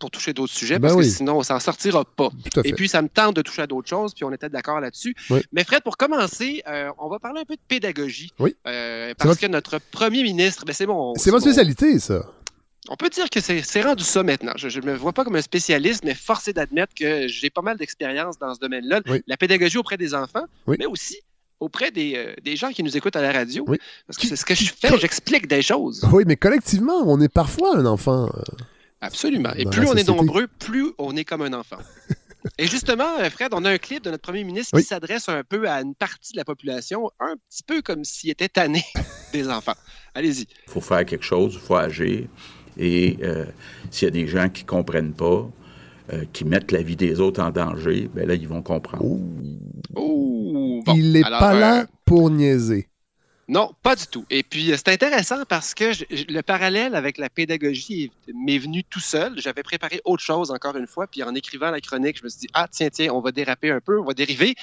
pour 0.00 0.10
toucher 0.10 0.32
d'autres 0.32 0.52
sujets, 0.52 0.80
Ben 0.80 0.88
parce 0.88 0.94
oui. 0.94 1.04
que 1.04 1.10
sinon, 1.16 1.36
on 1.38 1.42
s'en 1.44 1.60
sortira 1.60 2.04
pas. 2.04 2.30
Et 2.64 2.72
puis, 2.72 2.88
ça 2.88 3.00
me 3.02 3.08
tente 3.08 3.36
de 3.36 3.42
toucher 3.42 3.62
à 3.62 3.66
d'autres 3.68 3.88
choses, 3.88 4.14
puis 4.14 4.24
on 4.24 4.32
était 4.32 4.48
d'accord 4.48 4.80
là-dessus. 4.80 5.14
Oui. 5.30 5.40
Mais 5.52 5.62
Fred, 5.62 5.82
pour 5.84 5.96
commencer, 5.96 6.62
euh, 6.66 6.90
on 6.98 7.08
va 7.08 7.18
parler 7.20 7.42
un 7.42 7.44
peu 7.44 7.54
de 7.54 7.60
pédagogie. 7.68 8.32
Oui. 8.40 8.56
Euh, 8.66 9.14
parce 9.16 9.38
que 9.38 9.46
notre 9.46 9.78
premier 9.78 10.24
ministre, 10.24 10.64
ben 10.64 10.72
c'est 10.72 10.86
mon... 10.86 11.14
C'est 11.14 11.30
votre 11.30 11.44
spécialité, 11.44 11.98
ça. 12.00 12.24
On 12.88 12.96
peut 12.96 13.10
dire 13.10 13.28
que 13.28 13.40
c'est 13.40 13.62
c'est 13.62 13.82
rendu 13.82 14.02
ça 14.02 14.22
maintenant. 14.22 14.52
Je 14.56 14.80
ne 14.80 14.86
me 14.86 14.94
vois 14.94 15.12
pas 15.12 15.22
comme 15.22 15.36
un 15.36 15.42
spécialiste, 15.42 16.02
mais 16.02 16.14
force 16.14 16.48
est 16.48 16.54
d'admettre 16.54 16.94
que 16.94 17.28
j'ai 17.28 17.50
pas 17.50 17.60
mal 17.60 17.76
d'expérience 17.76 18.38
dans 18.38 18.54
ce 18.54 18.58
domaine-là. 18.58 19.02
Oui. 19.06 19.22
La 19.26 19.36
pédagogie 19.36 19.76
auprès 19.78 19.98
des 19.98 20.14
enfants, 20.14 20.46
mais 20.66 20.86
aussi 20.86 21.18
auprès 21.60 21.90
des, 21.90 22.14
euh, 22.16 22.34
des 22.42 22.56
gens 22.56 22.70
qui 22.70 22.82
nous 22.82 22.96
écoutent 22.96 23.16
à 23.16 23.20
la 23.22 23.32
radio. 23.32 23.64
Oui. 23.68 23.76
Parce 24.06 24.16
que 24.16 24.26
c'est 24.26 24.34
ce 24.34 24.46
que 24.46 24.54
je 24.54 24.72
fais, 24.72 24.98
j'explique 24.98 25.46
des 25.46 25.60
choses. 25.60 26.02
Oui, 26.10 26.24
mais 26.26 26.36
collectivement, 26.36 27.02
on 27.04 27.20
est 27.20 27.28
parfois 27.28 27.76
un 27.76 27.84
enfant. 27.84 28.30
euh, 28.34 28.42
Absolument. 29.00 29.52
Et 29.56 29.64
plus 29.64 29.86
on 29.86 29.94
est 29.94 30.06
nombreux, 30.06 30.46
plus 30.58 30.92
on 30.98 31.16
est 31.16 31.24
comme 31.24 31.42
un 31.42 31.52
enfant. 31.52 31.78
Et 32.58 32.66
justement, 32.66 33.18
euh, 33.20 33.28
Fred, 33.30 33.52
on 33.52 33.64
a 33.64 33.70
un 33.70 33.78
clip 33.78 34.02
de 34.02 34.10
notre 34.10 34.22
premier 34.22 34.44
ministre 34.44 34.70
Oui. 34.74 34.82
qui 34.82 34.88
s'adresse 34.88 35.28
un 35.28 35.42
peu 35.44 35.68
à 35.68 35.80
une 35.82 35.94
partie 35.94 36.32
de 36.32 36.38
la 36.38 36.44
population, 36.44 37.10
un 37.20 37.34
petit 37.48 37.62
peu 37.62 37.82
comme 37.82 38.04
s'il 38.04 38.30
était 38.30 38.48
tanné 38.48 38.82
des 39.32 39.48
enfants. 39.48 39.74
Allez-y. 40.14 40.46
Il 40.66 40.72
faut 40.72 40.80
faire 40.80 41.04
quelque 41.04 41.24
chose, 41.24 41.54
il 41.54 41.60
faut 41.60 41.76
agir. 41.76 42.26
Et 42.78 43.18
euh, 43.22 43.44
s'il 43.90 44.06
y 44.06 44.08
a 44.08 44.10
des 44.10 44.26
gens 44.26 44.48
qui 44.48 44.62
ne 44.64 44.68
comprennent 44.68 45.12
pas, 45.12 45.48
euh, 46.12 46.24
qui 46.32 46.44
mettent 46.44 46.72
la 46.72 46.82
vie 46.82 46.96
des 46.96 47.20
autres 47.20 47.42
en 47.42 47.50
danger, 47.50 48.10
ben 48.14 48.26
là, 48.26 48.34
ils 48.34 48.48
vont 48.48 48.62
comprendre. 48.62 49.04
Ouh, 49.96 50.82
bon, 50.84 50.94
Il 50.94 51.12
n'est 51.12 51.22
pas 51.22 51.54
euh, 51.54 51.60
là 51.60 51.86
pour 52.04 52.30
niaiser. 52.30 52.88
Non, 53.50 53.72
pas 53.82 53.96
du 53.96 54.06
tout. 54.06 54.24
Et 54.30 54.44
puis, 54.44 54.70
euh, 54.70 54.76
c'est 54.76 54.90
intéressant 54.90 55.42
parce 55.48 55.74
que 55.74 55.92
je- 55.92 56.04
le 56.28 56.40
parallèle 56.40 56.94
avec 56.94 57.18
la 57.18 57.28
pédagogie 57.28 58.04
est- 58.28 58.32
m'est 58.32 58.58
venu 58.58 58.84
tout 58.84 59.00
seul. 59.00 59.32
J'avais 59.40 59.64
préparé 59.64 60.00
autre 60.04 60.22
chose, 60.22 60.52
encore 60.52 60.76
une 60.76 60.86
fois, 60.86 61.08
puis 61.08 61.24
en 61.24 61.34
écrivant 61.34 61.70
la 61.72 61.80
chronique, 61.80 62.18
je 62.18 62.22
me 62.24 62.28
suis 62.28 62.40
dit, 62.40 62.48
ah, 62.54 62.68
tiens, 62.70 62.90
tiens, 62.90 63.12
on 63.12 63.20
va 63.20 63.32
déraper 63.32 63.72
un 63.72 63.80
peu, 63.80 63.98
on 63.98 64.04
va 64.04 64.14
dériver. 64.14 64.54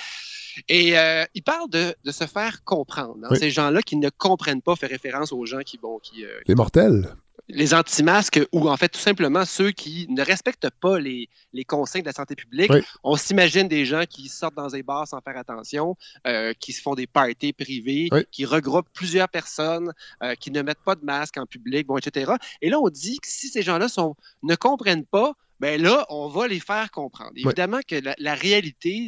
Et 0.70 0.98
euh, 0.98 1.26
il 1.36 1.44
parle 1.44 1.70
de, 1.70 1.94
de 2.04 2.12
se 2.12 2.26
faire 2.26 2.64
comprendre. 2.64 3.18
hein. 3.24 3.28
Oui. 3.32 3.38
Ces 3.40 3.52
gens-là 3.52 3.82
qui 3.82 3.98
ne 3.98 4.10
comprennent 4.10 4.62
pas, 4.62 4.76
fait 4.78 4.88
référence 4.88 5.34
aux 5.34 5.46
gens 5.46 5.60
qui, 5.66 5.78
bon, 5.78 6.00
qui, 6.00 6.24
euh, 6.24 6.40
Les 6.48 6.56
mortels. 6.56 7.14
Les 7.48 7.74
anti-masques 7.74 8.42
ou 8.52 8.70
en 8.70 8.76
fait 8.78 8.90
tout 8.90 9.00
simplement 9.00 9.46
ceux 9.46 9.72
qui 9.72 10.06
ne 10.10 10.22
respectent 10.22 10.70
pas 10.70 11.00
les, 11.00 11.30
les 11.54 11.64
consignes 11.64 12.02
de 12.02 12.08
la 12.08 12.14
santé 12.14 12.36
publique. 12.36 12.72
Oui. 12.72 12.82
On 13.04 13.16
s'imagine 13.16 13.68
des 13.68 13.86
gens 13.86 14.04
qui 14.10 14.28
sortent 14.28 14.56
dans 14.56 14.68
des 14.68 14.84
bars 14.84 15.08
sans 15.08 15.22
faire 15.22 15.38
attention, 15.38 15.96
euh, 16.26 16.54
qui 16.60 16.74
se 16.74 16.82
font 16.82 16.96
des 16.96 17.08
parties 17.08 17.54
privées, 17.54 18.10
Oui. 18.12 18.26
qui 18.32 18.46
regroupent 18.46 18.90
plusieurs 18.94 19.30
personnes, 19.30 19.94
euh, 20.24 20.36
qui 20.36 20.52
ne 20.52 20.62
mettent 20.62 20.84
pas 20.84 20.96
de 20.96 21.06
masque 21.06 21.38
en 21.38 21.46
public, 21.46 21.88
bon, 21.88 21.98
etc. 21.98 22.34
Et 22.62 22.70
là, 22.70 22.80
on 22.80 22.90
dit 22.90 23.20
que 23.20 23.28
si 23.28 23.48
ces 23.48 23.62
gens-là 23.62 23.88
sont, 23.88 24.16
ne 24.44 24.56
comprennent 24.56 25.06
pas, 25.06 25.34
ben 25.60 25.82
là, 25.82 26.06
on 26.10 26.28
va 26.28 26.48
les 26.48 26.60
faire 26.60 26.92
comprendre. 26.92 27.32
Évidemment 27.36 27.80
que 27.88 27.96
la, 27.96 28.14
la 28.20 28.36
réalité, 28.36 29.08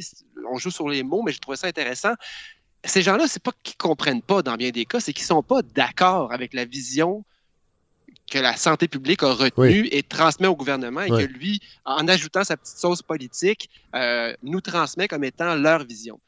on 0.52 0.58
joue 0.58 0.72
sur 0.72 0.90
les 0.90 1.04
mots, 1.04 1.22
mais 1.24 1.32
je 1.32 1.40
trouvais 1.40 1.58
ça 1.58 1.68
intéressant. 1.68 2.14
Ces 2.86 3.02
gens-là, 3.02 3.28
c'est 3.28 3.44
pas 3.44 3.52
qu'ils 3.62 3.76
comprennent 3.78 4.22
pas 4.22 4.42
dans 4.42 4.56
bien 4.56 4.70
des 4.72 4.86
cas, 4.86 5.00
c'est 5.00 5.14
qu'ils 5.14 5.26
sont 5.26 5.44
pas 5.44 5.62
d'accord 5.62 6.32
avec 6.32 6.54
la 6.54 6.66
vision 6.66 7.26
que 8.30 8.38
la 8.40 8.56
santé 8.56 8.88
publique 8.88 9.24
a 9.24 9.34
retenue 9.34 9.88
et 9.92 10.04
transmet 10.04 10.48
au 10.48 10.56
gouvernement 10.56 11.02
et 11.02 11.12
Oui. 11.12 11.28
que 11.28 11.32
lui, 11.32 11.60
en 11.86 12.08
ajoutant 12.08 12.44
sa 12.44 12.58
petite 12.58 12.78
sauce 12.78 13.02
politique, 13.02 13.70
euh, 13.96 14.34
nous 14.44 14.62
transmet 14.62 15.08
comme 15.08 15.24
étant 15.24 15.56
leur 15.56 15.84
vision. 15.84 16.20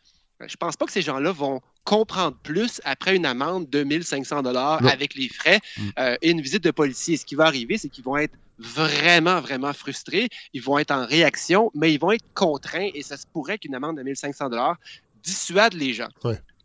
Euh, 0.41 0.45
Je 0.48 0.56
pense 0.57 0.76
pas 0.76 0.86
que 0.86 0.91
ces 0.91 1.02
gens-là 1.02 1.32
vont 1.32 1.61
comprendre 1.84 2.38
plus 2.44 2.82
après 2.84 3.15
une 3.15 3.26
amende 3.26 3.69
de 3.69 3.84
1500 3.84 4.44
dollars 4.44 4.86
avec 4.88 5.15
les 5.15 5.30
frais 5.30 5.60
euh, 5.98 6.15
et 6.22 6.30
une 6.32 6.41
visite 6.41 6.64
de 6.64 6.72
policier. 6.72 7.18
Ce 7.18 7.26
qui 7.26 7.36
va 7.36 7.45
arriver, 7.45 7.78
c'est 7.78 7.90
qu'ils 7.90 8.03
vont 8.03 8.18
être 8.18 8.36
vraiment, 8.60 9.41
vraiment 9.41 9.73
frustrés. 9.73 10.30
Ils 10.53 10.61
vont 10.61 10.78
être 10.78 10.91
en 10.91 11.06
réaction, 11.06 11.72
mais 11.73 11.91
ils 11.94 11.99
vont 11.99 12.11
être 12.11 12.26
contraints 12.36 12.90
et 12.94 13.02
ça 13.02 13.18
se 13.18 13.26
pourrait 13.32 13.57
qu'une 13.57 13.73
amende 13.76 13.98
de 13.98 14.03
1500 14.03 14.49
dollars 14.49 14.78
dissuade 15.23 15.73
les 15.73 15.94
gens. 15.94 16.10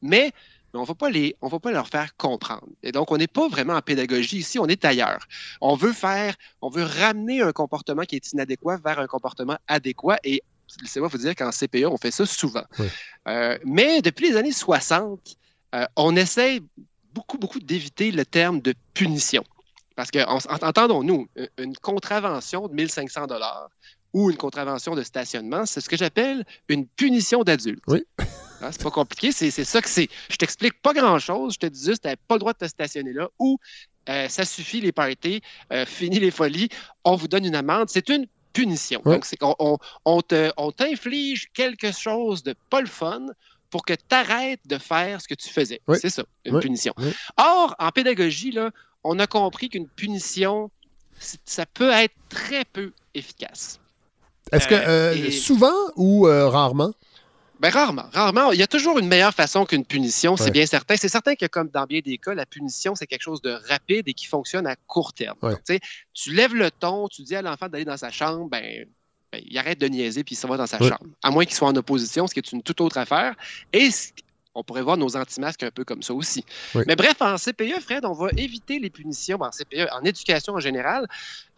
Mais 0.02 0.32
mais 0.72 0.78
on 0.80 0.82
ne 0.82 0.86
va 0.86 0.94
pas 0.94 1.10
les, 1.10 1.36
on 1.42 1.48
va 1.48 1.58
pas 1.58 1.70
leur 1.72 1.88
faire 1.88 2.16
comprendre. 2.16 2.66
Et 2.82 2.92
donc, 2.92 3.10
on 3.10 3.16
n'est 3.16 3.26
pas 3.26 3.48
vraiment 3.48 3.74
en 3.74 3.80
pédagogie 3.82 4.38
ici, 4.38 4.58
on 4.58 4.66
est 4.66 4.84
ailleurs. 4.84 5.24
On 5.60 5.74
veut 5.76 5.92
faire, 5.92 6.34
on 6.60 6.68
veut 6.68 6.84
ramener 6.84 7.40
un 7.42 7.52
comportement 7.52 8.02
qui 8.02 8.16
est 8.16 8.32
inadéquat 8.32 8.78
vers 8.84 8.98
un 8.98 9.06
comportement 9.06 9.56
adéquat. 9.68 10.18
Et 10.24 10.42
laissez-moi 10.82 11.08
vous 11.08 11.18
dire 11.18 11.34
qu'en 11.34 11.50
CPA, 11.50 11.88
on 11.88 11.96
fait 11.96 12.10
ça 12.10 12.26
souvent. 12.26 12.64
Euh, 13.28 13.58
mais 13.64 14.02
depuis 14.02 14.30
les 14.30 14.36
années 14.36 14.52
60, 14.52 15.20
euh, 15.74 15.84
on 15.96 16.14
essaie 16.16 16.60
beaucoup, 17.12 17.38
beaucoup 17.38 17.60
d'éviter 17.60 18.10
le 18.10 18.24
terme 18.24 18.60
de 18.60 18.74
punition. 18.94 19.44
Parce 19.94 20.10
que, 20.10 20.18
en- 20.26 20.38
entendons-nous, 20.66 21.26
une 21.58 21.76
contravention 21.78 22.68
de 22.68 22.74
1500 22.74 23.26
dollars 23.26 23.70
ou 24.12 24.30
une 24.30 24.36
contravention 24.36 24.94
de 24.94 25.02
stationnement, 25.02 25.64
c'est 25.64 25.80
ce 25.80 25.88
que 25.88 25.96
j'appelle 25.96 26.44
une 26.68 26.86
punition 26.86 27.42
d'adulte. 27.44 27.82
Oui. 27.88 28.04
Hein, 28.62 28.70
c'est 28.72 28.82
pas 28.82 28.90
compliqué, 28.90 29.32
c'est 29.32 29.50
c'est 29.50 29.64
ça 29.64 29.82
que 29.82 29.88
c'est. 29.88 30.08
Je 30.30 30.36
t'explique 30.36 30.80
pas 30.80 30.92
grand-chose, 30.94 31.54
je 31.54 31.58
te 31.58 31.66
dis 31.66 31.84
juste, 31.84 32.02
tu 32.02 32.06
n'avais 32.08 32.18
pas 32.28 32.36
le 32.36 32.40
droit 32.40 32.52
de 32.52 32.58
te 32.58 32.66
stationner 32.68 33.12
là 33.12 33.28
ou 33.38 33.58
euh, 34.08 34.28
ça 34.28 34.44
suffit 34.44 34.80
les 34.80 34.92
parties, 34.92 35.42
euh, 35.72 35.84
fini 35.86 36.18
les 36.20 36.30
folies, 36.30 36.68
on 37.04 37.16
vous 37.16 37.28
donne 37.28 37.44
une 37.44 37.54
amende. 37.56 37.88
C'est 37.90 38.08
une 38.08 38.26
punition. 38.52 39.02
Ouais. 39.04 39.14
Donc, 39.16 39.24
c'est 39.26 39.36
qu'on 39.36 39.54
on, 39.58 39.76
on 40.06 40.22
te- 40.22 40.50
on 40.56 40.72
t'inflige 40.72 41.48
quelque 41.52 41.92
chose 41.92 42.42
de 42.42 42.54
pas 42.70 42.80
le 42.80 42.86
fun 42.86 43.26
pour 43.68 43.84
que 43.84 43.92
tu 43.92 44.00
arrêtes 44.14 44.60
de 44.66 44.78
faire 44.78 45.20
ce 45.20 45.28
que 45.28 45.34
tu 45.34 45.50
faisais. 45.50 45.80
Oui. 45.88 45.98
C'est 46.00 46.08
ça, 46.08 46.24
une 46.46 46.54
Oui. 46.54 46.60
punition. 46.62 46.94
Oui. 46.96 47.12
Or, 47.36 47.74
en 47.78 47.90
pédagogie, 47.90 48.52
là, 48.52 48.70
on 49.04 49.18
a 49.18 49.26
compris 49.26 49.68
qu'une 49.68 49.88
punition, 49.88 50.70
ça 51.44 51.66
peut 51.66 51.90
être 51.90 52.14
très 52.30 52.64
peu 52.64 52.92
efficace. 53.14 53.78
Est-ce 54.52 54.68
que 54.68 54.74
Euh, 54.74 55.12
euh, 55.12 55.14
et- 55.14 55.30
souvent 55.32 55.74
ou 55.96 56.26
euh, 56.28 56.48
rarement? 56.48 56.92
Ben, 57.58 57.70
rarement, 57.70 58.04
rarement. 58.12 58.52
Il 58.52 58.58
y 58.58 58.62
a 58.62 58.66
toujours 58.66 58.98
une 58.98 59.08
meilleure 59.08 59.32
façon 59.32 59.64
qu'une 59.64 59.84
punition, 59.84 60.36
c'est 60.36 60.50
bien 60.50 60.66
certain. 60.66 60.96
C'est 60.96 61.08
certain 61.08 61.34
que, 61.34 61.46
comme 61.46 61.68
dans 61.68 61.84
bien 61.84 62.00
des 62.04 62.18
cas, 62.18 62.34
la 62.34 62.44
punition, 62.44 62.94
c'est 62.94 63.06
quelque 63.06 63.22
chose 63.22 63.40
de 63.40 63.58
rapide 63.68 64.06
et 64.08 64.14
qui 64.14 64.26
fonctionne 64.26 64.66
à 64.66 64.76
court 64.86 65.12
terme. 65.14 65.38
Ouais. 65.42 65.52
Donc, 65.52 65.80
tu 66.12 66.32
lèves 66.34 66.54
le 66.54 66.70
ton, 66.70 67.08
tu 67.08 67.22
dis 67.22 67.34
à 67.34 67.42
l'enfant 67.42 67.68
d'aller 67.68 67.86
dans 67.86 67.96
sa 67.96 68.10
chambre, 68.10 68.48
ben, 68.50 68.84
ben, 69.32 69.42
il 69.44 69.56
arrête 69.58 69.80
de 69.80 69.86
niaiser 69.88 70.22
puis 70.22 70.34
il 70.34 70.38
s'en 70.38 70.48
va 70.48 70.56
dans 70.56 70.66
sa 70.66 70.80
Ouais. 70.80 70.88
chambre. 70.88 71.06
À 71.22 71.30
moins 71.30 71.44
qu'il 71.44 71.54
soit 71.54 71.68
en 71.68 71.76
opposition, 71.76 72.26
ce 72.26 72.34
qui 72.34 72.40
est 72.40 72.52
une 72.52 72.62
toute 72.62 72.80
autre 72.82 72.98
affaire. 72.98 73.34
Et 73.72 73.88
on 74.56 74.64
pourrait 74.64 74.82
voir 74.82 74.96
nos 74.96 75.16
anti-masques 75.16 75.62
un 75.62 75.70
peu 75.70 75.84
comme 75.84 76.02
ça 76.02 76.14
aussi. 76.14 76.44
Oui. 76.74 76.82
Mais 76.86 76.96
bref, 76.96 77.20
en 77.20 77.36
CPE, 77.36 77.78
Fred, 77.80 78.04
on 78.04 78.12
va 78.12 78.28
éviter 78.36 78.78
les 78.78 78.90
punitions, 78.90 79.36
ben, 79.36 79.48
en 79.48 79.50
CPE, 79.50 79.88
en 79.92 80.02
éducation 80.02 80.54
en 80.54 80.60
général. 80.60 81.06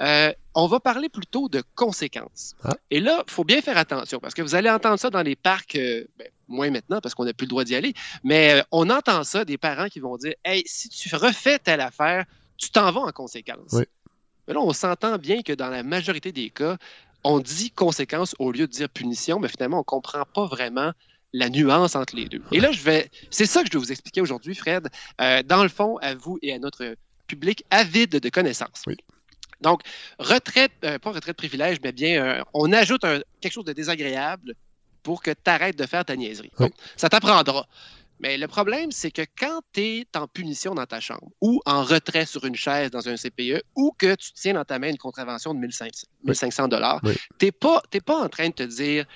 Euh, 0.00 0.32
on 0.54 0.66
va 0.66 0.80
parler 0.80 1.08
plutôt 1.08 1.48
de 1.48 1.62
conséquences. 1.76 2.56
Ah. 2.64 2.74
Et 2.90 3.00
là, 3.00 3.22
il 3.26 3.32
faut 3.32 3.44
bien 3.44 3.62
faire 3.62 3.78
attention 3.78 4.18
parce 4.18 4.34
que 4.34 4.42
vous 4.42 4.56
allez 4.56 4.68
entendre 4.68 4.98
ça 4.98 5.10
dans 5.10 5.22
les 5.22 5.36
parcs, 5.36 5.76
euh, 5.76 6.04
ben, 6.18 6.28
moins 6.48 6.70
maintenant 6.70 7.00
parce 7.00 7.14
qu'on 7.14 7.24
n'a 7.24 7.32
plus 7.32 7.44
le 7.44 7.50
droit 7.50 7.64
d'y 7.64 7.76
aller, 7.76 7.94
mais 8.24 8.54
euh, 8.54 8.62
on 8.72 8.90
entend 8.90 9.22
ça 9.22 9.44
des 9.44 9.58
parents 9.58 9.88
qui 9.88 10.00
vont 10.00 10.16
dire 10.16 10.34
Hey, 10.44 10.62
si 10.66 10.88
tu 10.88 11.14
refais 11.14 11.58
telle 11.58 11.80
affaire, 11.80 12.24
tu 12.56 12.70
t'en 12.70 12.90
vas 12.90 13.02
en 13.02 13.12
conséquence. 13.12 13.72
Oui. 13.72 13.84
Mais 14.48 14.54
là, 14.54 14.60
on 14.60 14.72
s'entend 14.72 15.18
bien 15.18 15.42
que 15.42 15.52
dans 15.52 15.68
la 15.68 15.82
majorité 15.84 16.32
des 16.32 16.50
cas, 16.50 16.78
on 17.22 17.38
dit 17.38 17.70
conséquence 17.70 18.34
au 18.38 18.50
lieu 18.50 18.66
de 18.66 18.72
dire 18.72 18.88
punition, 18.88 19.38
mais 19.38 19.48
finalement, 19.48 19.76
on 19.76 19.80
ne 19.80 19.84
comprend 19.84 20.24
pas 20.24 20.46
vraiment 20.46 20.92
la 21.32 21.48
nuance 21.50 21.94
entre 21.96 22.16
les 22.16 22.26
deux. 22.26 22.42
Et 22.52 22.60
là, 22.60 22.72
je 22.72 22.80
vais. 22.82 23.10
C'est 23.30 23.46
ça 23.46 23.62
que 23.62 23.68
je 23.68 23.72
vais 23.74 23.78
vous 23.84 23.92
expliquer 23.92 24.20
aujourd'hui, 24.20 24.54
Fred. 24.54 24.88
Euh, 25.20 25.42
dans 25.42 25.62
le 25.62 25.68
fond, 25.68 25.96
à 25.98 26.14
vous 26.14 26.38
et 26.42 26.52
à 26.54 26.58
notre 26.58 26.96
public 27.26 27.64
avide 27.70 28.10
de 28.18 28.28
connaissances. 28.30 28.82
Oui. 28.86 28.96
Donc, 29.60 29.82
retraite, 30.18 30.72
euh, 30.84 30.98
pas 30.98 31.10
retraite 31.10 31.36
privilège, 31.36 31.78
mais 31.82 31.92
bien, 31.92 32.22
euh, 32.22 32.42
on 32.54 32.72
ajoute 32.72 33.04
un- 33.04 33.20
quelque 33.40 33.52
chose 33.52 33.64
de 33.64 33.72
désagréable 33.72 34.54
pour 35.02 35.22
que 35.22 35.30
tu 35.32 35.50
arrêtes 35.50 35.76
de 35.76 35.84
faire 35.86 36.04
ta 36.04 36.16
niaiserie. 36.16 36.50
Oui. 36.58 36.68
Bon, 36.68 36.72
ça 36.96 37.08
t'apprendra. 37.08 37.66
Mais 38.20 38.36
le 38.36 38.48
problème, 38.48 38.90
c'est 38.90 39.10
que 39.12 39.22
quand 39.38 39.60
tu 39.72 39.80
es 39.80 40.06
en 40.16 40.26
punition 40.26 40.74
dans 40.74 40.86
ta 40.86 40.98
chambre 41.00 41.28
ou 41.40 41.60
en 41.66 41.84
retrait 41.84 42.26
sur 42.26 42.44
une 42.44 42.56
chaise 42.56 42.90
dans 42.90 43.08
un 43.08 43.16
CPE 43.16 43.62
ou 43.76 43.92
que 43.96 44.14
tu 44.16 44.32
tiens 44.32 44.54
dans 44.54 44.64
ta 44.64 44.78
main 44.80 44.88
une 44.90 44.98
contravention 44.98 45.54
de 45.54 45.60
1500 45.60 46.06
1500 46.24 46.66
dollars, 46.68 47.00
Oui. 47.04 47.14
t'es 47.38 47.52
pas, 47.52 47.80
t'es 47.90 48.00
pas 48.00 48.16
en 48.20 48.28
train 48.28 48.48
de 48.48 48.54
te 48.54 48.62
dire 48.64 49.06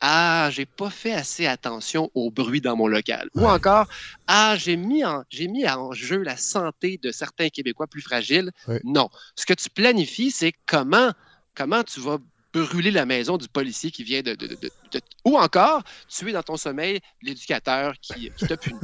ah, 0.00 0.48
j'ai 0.52 0.66
pas 0.66 0.90
fait 0.90 1.12
assez 1.12 1.46
attention 1.46 2.10
au 2.14 2.30
bruit 2.30 2.60
dans 2.60 2.76
mon 2.76 2.86
local. 2.86 3.28
Ou 3.34 3.46
encore, 3.46 3.86
ah, 4.26 4.54
j'ai 4.56 4.76
mis, 4.76 5.04
en, 5.04 5.24
j'ai 5.30 5.48
mis 5.48 5.68
en 5.68 5.92
jeu 5.92 6.22
la 6.22 6.36
santé 6.36 6.98
de 7.02 7.10
certains 7.10 7.48
Québécois 7.48 7.86
plus 7.86 8.02
fragiles. 8.02 8.50
Non. 8.84 9.08
Ce 9.34 9.44
que 9.46 9.54
tu 9.54 9.70
planifies, 9.70 10.30
c'est 10.30 10.52
comment, 10.66 11.12
comment 11.54 11.82
tu 11.82 12.00
vas 12.00 12.18
brûler 12.52 12.90
la 12.90 13.04
maison 13.04 13.36
du 13.36 13.46
policier 13.46 13.90
qui 13.90 14.04
vient 14.04 14.22
de, 14.22 14.34
de- 14.34 14.46
de- 14.46 15.00
Ou 15.24 15.36
encore, 15.36 15.82
tuer 16.08 16.32
dans 16.32 16.42
ton 16.42 16.56
sommeil 16.56 16.98
l'éducateur 17.22 17.94
qui, 18.00 18.30
qui 18.36 18.46
t'a 18.46 18.56
puni. 18.56 18.80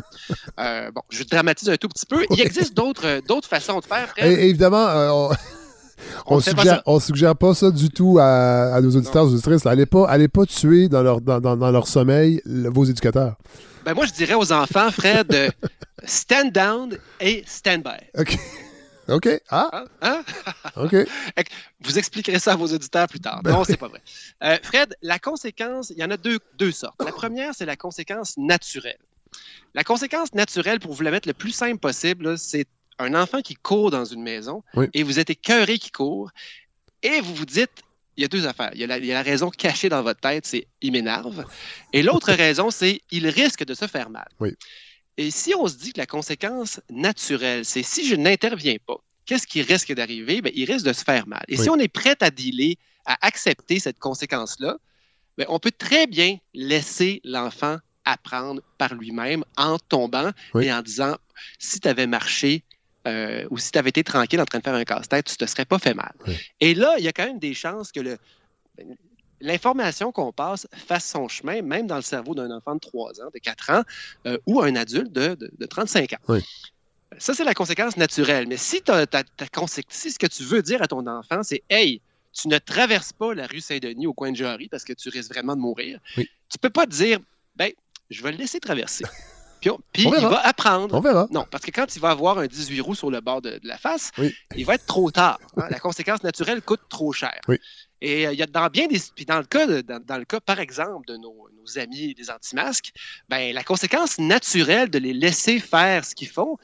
Euh, 0.61 0.91
bon, 0.91 1.01
je 1.11 1.23
dramatise 1.25 1.71
un 1.71 1.77
tout 1.77 1.89
petit 1.89 2.07
peu. 2.07 2.27
Il 2.31 2.41
existe 2.41 2.75
d'autres, 2.75 3.23
d'autres 3.27 3.49
façons 3.49 3.81
de 3.81 3.85
faire. 3.87 4.13
Et, 4.19 4.49
évidemment, 4.49 4.87
euh, 4.87 5.09
on, 5.11 5.31
On 6.27 6.41
suggère, 6.41 6.83
on 6.87 7.01
suggère 7.01 7.37
pas 7.37 7.55
ça 7.55 7.71
du 7.71 7.91
tout 7.91 8.19
à, 8.21 8.75
à 8.75 8.81
nos 8.81 8.97
auditeurs 8.97 9.25
et 9.29 9.33
auditrices. 9.33 9.67
Allez 9.67 9.87
pas, 9.87 10.07
allez 10.09 10.29
pas 10.29 10.47
tuer 10.47 10.89
dans 10.89 11.03
leur, 11.03 11.21
dans, 11.21 11.41
dans- 11.41 11.57
dans 11.57 11.71
leur 11.71 11.87
sommeil 11.89 12.41
le- 12.45 12.69
vos 12.71 12.85
éducateurs. 12.85 13.37
Ben, 13.85 13.95
moi, 13.95 14.07
je 14.07 14.13
dirais 14.13 14.35
aux 14.35 14.53
enfants, 14.53 14.91
Fred, 14.91 15.33
euh, 15.35 15.49
stand 16.05 16.53
down 16.53 16.97
et 17.21 17.45
stand 17.47 17.83
by. 17.83 18.21
OK. 18.21 18.37
OK. 19.09 19.29
Ah, 19.51 19.85
Hein? 20.01 20.23
Hein? 20.37 20.73
OK. 20.77 20.97
Vous 21.83 21.99
expliquerez 21.99 22.39
ça 22.39 22.53
à 22.53 22.57
vos 22.57 22.67
auditeurs 22.69 23.07
plus 23.07 23.21
tard. 23.21 23.43
Ben 23.45 23.53
non, 23.53 23.63
c'est 23.65 23.77
pas 23.77 23.89
vrai. 23.89 24.01
Euh, 24.43 24.57
Fred, 24.63 24.95
la 25.03 25.19
conséquence, 25.19 25.91
il 25.91 25.99
y 25.99 26.05
en 26.05 26.11
a 26.11 26.17
deux, 26.17 26.39
deux 26.59 26.73
sortes. 26.73 26.95
La 27.05 27.13
première, 27.13 27.53
c'est 27.55 27.67
la 27.67 27.77
conséquence 27.77 28.35
naturelle. 28.39 28.97
La 29.75 29.85
conséquence 29.85 30.33
naturelle, 30.33 30.81
pour 30.81 30.95
vous 30.95 31.03
la 31.03 31.11
mettre 31.11 31.29
le 31.29 31.35
plus 31.35 31.51
simple 31.51 31.79
possible, 31.79 32.39
c'est 32.39 32.65
un 32.99 33.15
enfant 33.15 33.41
qui 33.43 33.55
court 33.55 33.91
dans 33.91 34.05
une 34.05 34.23
maison 34.23 34.63
Oui. 34.75 34.87
et 34.95 35.03
vous 35.03 35.19
êtes 35.19 35.31
écœuré 35.31 35.79
qui 35.79 35.91
court 35.91 36.31
et 37.03 37.21
vous 37.21 37.35
vous 37.35 37.47
dites, 37.47 37.71
il 38.17 38.23
y 38.23 38.25
a 38.25 38.29
deux 38.29 38.47
affaires. 38.47 38.71
Il 38.75 38.81
y 38.81 38.85
a 38.85 38.87
la, 38.87 38.99
il 38.99 39.05
y 39.07 39.11
a 39.11 39.15
la 39.15 39.23
raison 39.23 39.51
cachée 39.51 39.89
dans 39.89 40.03
votre 40.03 40.21
tête, 40.21 40.47
c'est 40.47 40.67
il 40.81 40.93
m'énerve. 40.93 41.45
Et 41.93 42.03
l'autre 42.03 42.33
raison, 42.33 42.71
c'est 42.71 43.01
il 43.11 43.27
risque 43.29 43.65
de 43.65 43.75
se 43.75 43.87
faire 43.87 44.09
mal. 44.11 44.29
Oui. 44.41 44.51
Et 45.17 45.31
si 45.31 45.55
on 45.55 45.67
se 45.67 45.77
dit 45.77 45.93
que 45.93 45.99
la 46.01 46.07
conséquence 46.07 46.81
naturelle, 46.91 47.65
c'est 47.65 47.83
si 47.83 48.07
je 48.07 48.15
n'interviens 48.15 48.77
pas, 48.87 48.97
qu'est-ce 49.27 49.47
qui 49.47 49.63
risque 49.63 49.93
d'arriver? 49.93 50.41
Ben, 50.43 50.53
il 50.55 50.71
risque 50.71 50.87
de 50.87 50.93
se 50.93 51.03
faire 51.05 51.27
mal. 51.27 51.45
Et 51.49 51.57
Oui. 51.57 51.63
si 51.65 51.71
on 51.71 51.77
est 51.79 51.89
prêt 51.89 52.17
à 52.21 52.31
dealer, 52.31 52.77
à 53.05 53.19
accepter 53.27 53.79
cette 53.81 53.99
conséquence-là, 53.99 54.77
ben, 55.37 55.47
on 55.49 55.59
peut 55.59 55.73
très 55.77 56.07
bien 56.07 56.39
laisser 56.55 57.21
l'enfant 57.25 57.79
apprendre 58.05 58.61
par 58.79 58.95
lui-même 58.95 59.45
en 59.57 59.79
tombant 59.79 60.31
Oui. 60.55 60.67
et 60.67 60.73
en 60.73 60.83
disant 60.83 61.17
si 61.59 61.81
tu 61.81 61.89
avais 61.89 62.07
marché 62.07 62.63
euh, 63.07 63.47
ou 63.51 63.59
si 63.59 63.71
tu 63.73 63.79
avais 63.79 63.91
été 63.91 64.03
tranquille 64.05 64.41
en 64.41 64.45
train 64.47 64.59
de 64.59 64.65
faire 64.65 64.75
un 64.75 64.85
casse-tête, 64.85 65.27
tu 65.27 65.37
te 65.37 65.45
serais 65.47 65.65
pas 65.65 65.79
fait 65.79 65.95
mal. 65.95 66.13
Oui. 66.27 66.37
Et 66.61 66.75
là, 66.75 66.95
il 66.99 67.05
y 67.05 67.09
a 67.09 67.13
quand 67.13 67.27
même 67.27 67.39
des 67.39 67.55
chances 67.55 67.93
que 67.93 68.01
le, 68.01 68.17
l'information 69.41 70.13
qu'on 70.13 70.33
passe 70.33 70.67
fasse 70.75 71.05
son 71.09 71.29
chemin, 71.29 71.63
même 71.63 71.87
dans 71.87 71.97
le 71.97 72.03
cerveau 72.03 72.35
d'un 72.35 72.51
enfant 72.51 72.75
de 72.75 72.81
3 72.81 73.21
ans, 73.21 73.29
de 73.35 73.39
4 73.39 73.71
ans, 73.71 73.83
euh, 74.27 74.39
ou 74.47 74.61
un 74.63 74.75
adulte 74.77 75.13
de, 75.13 75.35
de- 75.35 75.51
de 75.59 75.67
35 75.67 76.13
ans. 76.15 76.19
Oui. 76.29 76.41
Ça, 77.19 77.35
c'est 77.35 77.45
la 77.45 77.55
conséquence 77.55 77.97
naturelle. 77.97 78.47
Mais 78.49 78.57
si, 78.57 78.83
t'as- 78.83 79.07
si 79.91 80.11
ce 80.11 80.19
que 80.19 80.27
tu 80.27 80.43
veux 80.43 80.63
dire 80.63 80.83
à 80.83 80.89
ton 80.89 81.07
enfant, 81.07 81.43
c'est 81.43 81.63
Hey, 81.71 82.01
tu 82.33 82.49
ne 82.49 82.59
traverses 82.59 83.13
pas 83.13 83.35
la 83.35 83.47
rue 83.47 83.61
Saint-Denis 83.61 84.07
au 84.09 84.13
coin 84.15 84.33
de 84.33 84.37
Jarry 84.37 84.69
parce 84.69 84.83
que 84.85 84.93
tu 84.93 85.09
risques 85.11 85.31
vraiment 85.31 85.55
de 85.55 85.61
mourir, 85.61 86.01
Oui. 86.17 86.29
tu 86.49 86.59
peux 86.59 86.71
pas 86.71 86.87
te 86.87 86.91
dire 86.91 87.21
Ben, 87.55 87.71
je 88.11 88.23
vais 88.23 88.33
le 88.33 88.39
laisser 88.39 88.59
traverser. 88.61 89.05
Puis, 89.65 89.71
on- 89.71 89.81
puis 89.95 90.07
On 90.07 90.15
il 90.15 90.21
va 90.27 90.47
apprendre. 90.47 90.95
On 90.95 91.01
verra. 91.01 91.27
Non, 91.31 91.47
parce 91.51 91.65
que 91.65 91.71
quand 91.71 91.97
il 91.97 92.01
va 92.03 92.11
avoir 92.11 92.37
un 92.39 92.47
18 92.47 92.83
roues 92.83 92.95
sur 92.95 93.11
le 93.11 93.23
bord 93.23 93.41
de, 93.41 93.53
de 93.53 93.67
la 93.67 93.79
face, 93.79 94.11
Oui. 94.19 94.35
il 94.57 94.67
va 94.67 94.75
être 94.75 94.85
trop 94.85 95.11
tard. 95.11 95.39
hein. 95.57 95.69
La 95.71 95.79
conséquence 95.79 96.23
naturelle 96.23 96.61
coûte 96.61 96.83
trop 96.91 97.13
cher. 97.15 97.41
Oui. 97.49 97.57
Et 98.03 98.27
euh, 98.27 98.33
il 98.35 98.39
y 98.39 98.43
a 98.43 98.47
dans 98.47 98.67
bien 98.69 98.89
des. 98.89 99.01
Puis 99.17 99.25
dans 99.25 99.39
le 99.39 99.45
cas, 99.45 99.67
de- 99.67 99.81
dans, 99.81 100.05
dans 100.05 100.19
le 100.19 100.27
cas, 100.27 100.39
par 100.41 100.61
exemple, 100.61 101.07
de 101.07 101.17
nos, 101.17 101.49
nos 101.57 101.79
amis 101.79 102.15
des 102.15 102.31
anti-masques, 102.31 102.93
ben, 103.31 103.55
la 103.55 103.65
conséquence 103.65 104.19
naturelle 104.19 104.91
de 104.91 104.99
les 104.99 105.15
laisser 105.15 105.59
faire 105.61 106.05
ce 106.05 106.15
qu'ils 106.15 106.29
font, 106.29 106.59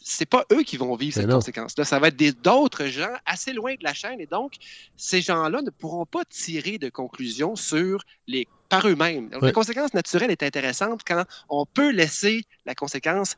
c'est 0.00 0.26
pas 0.26 0.44
eux 0.52 0.62
qui 0.62 0.76
vont 0.76 0.94
vivre 0.94 1.16
Mais 1.16 1.22
cette 1.22 1.30
conséquence-là. 1.30 1.84
Ça 1.84 1.98
va 1.98 2.08
être 2.08 2.16
des- 2.16 2.32
d'autres 2.32 2.86
gens 2.86 3.12
assez 3.26 3.52
loin 3.52 3.72
de 3.74 3.82
la 3.82 3.94
chaîne. 3.94 4.20
Et 4.20 4.26
donc, 4.26 4.54
ces 4.96 5.20
gens-là 5.20 5.60
ne 5.62 5.70
pourront 5.70 6.06
pas 6.06 6.24
tirer 6.24 6.78
de 6.78 6.88
conclusions 6.88 7.56
sur 7.56 8.02
les 8.26 8.46
par 8.68 8.86
eux-mêmes. 8.86 9.28
Oui. 9.34 9.38
La 9.42 9.52
conséquence 9.52 9.92
naturelle 9.92 10.30
est 10.30 10.42
intéressante 10.42 11.02
quand 11.06 11.24
on 11.48 11.66
peut 11.66 11.90
laisser 11.90 12.44
la 12.64 12.74
conséquence 12.74 13.36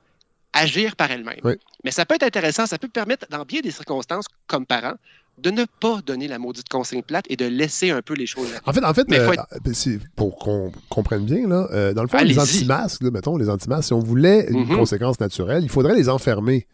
agir 0.53 0.95
par 0.95 1.11
elle-même. 1.11 1.41
Oui. 1.43 1.55
Mais 1.83 1.91
ça 1.91 2.07
peut 2.07 2.15
être 2.15 2.23
intéressant, 2.23 2.67
ça 2.67 2.79
peut 2.79 2.89
permettre, 2.89 3.27
dans 3.31 3.45
bien 3.45 3.61
des 3.61 3.73
circonstances, 3.73 4.27
comme 4.47 4.65
parents, 4.67 4.95
de 5.39 5.51
ne 5.51 5.65
pas 5.81 6.01
donner 6.07 6.29
la 6.29 6.39
maudite 6.39 6.69
consigne 6.69 7.03
plate 7.03 7.25
et 7.29 7.37
de 7.37 7.45
laisser 7.47 7.91
un 7.91 8.01
peu 8.03 8.15
les 8.15 8.27
choses. 8.27 8.47
En 8.67 8.73
fait, 8.73 8.85
en 8.85 8.95
fait 8.95 9.07
euh, 9.13 9.33
être- 9.33 9.47
c'est- 9.75 9.99
pour 10.17 10.37
qu'on 10.39 10.73
comprenne 10.89 11.25
bien, 11.25 11.47
là, 11.49 11.69
euh, 11.73 11.93
dans 11.93 12.03
le 12.03 12.09
fond, 12.09 12.19
les 12.19 12.39
anti-masques, 12.39 13.03
mettons, 13.03 13.37
les 13.37 13.51
anti-masques, 13.51 13.85
si 13.89 13.93
on 13.93 13.99
voulait 14.01 14.47
une 14.49 14.61
Mhm. 14.67 14.77
conséquence 14.77 15.19
naturelle, 15.21 15.63
il 15.65 15.69
faudrait 15.71 15.95
les 15.95 16.09
enfermer 16.09 16.67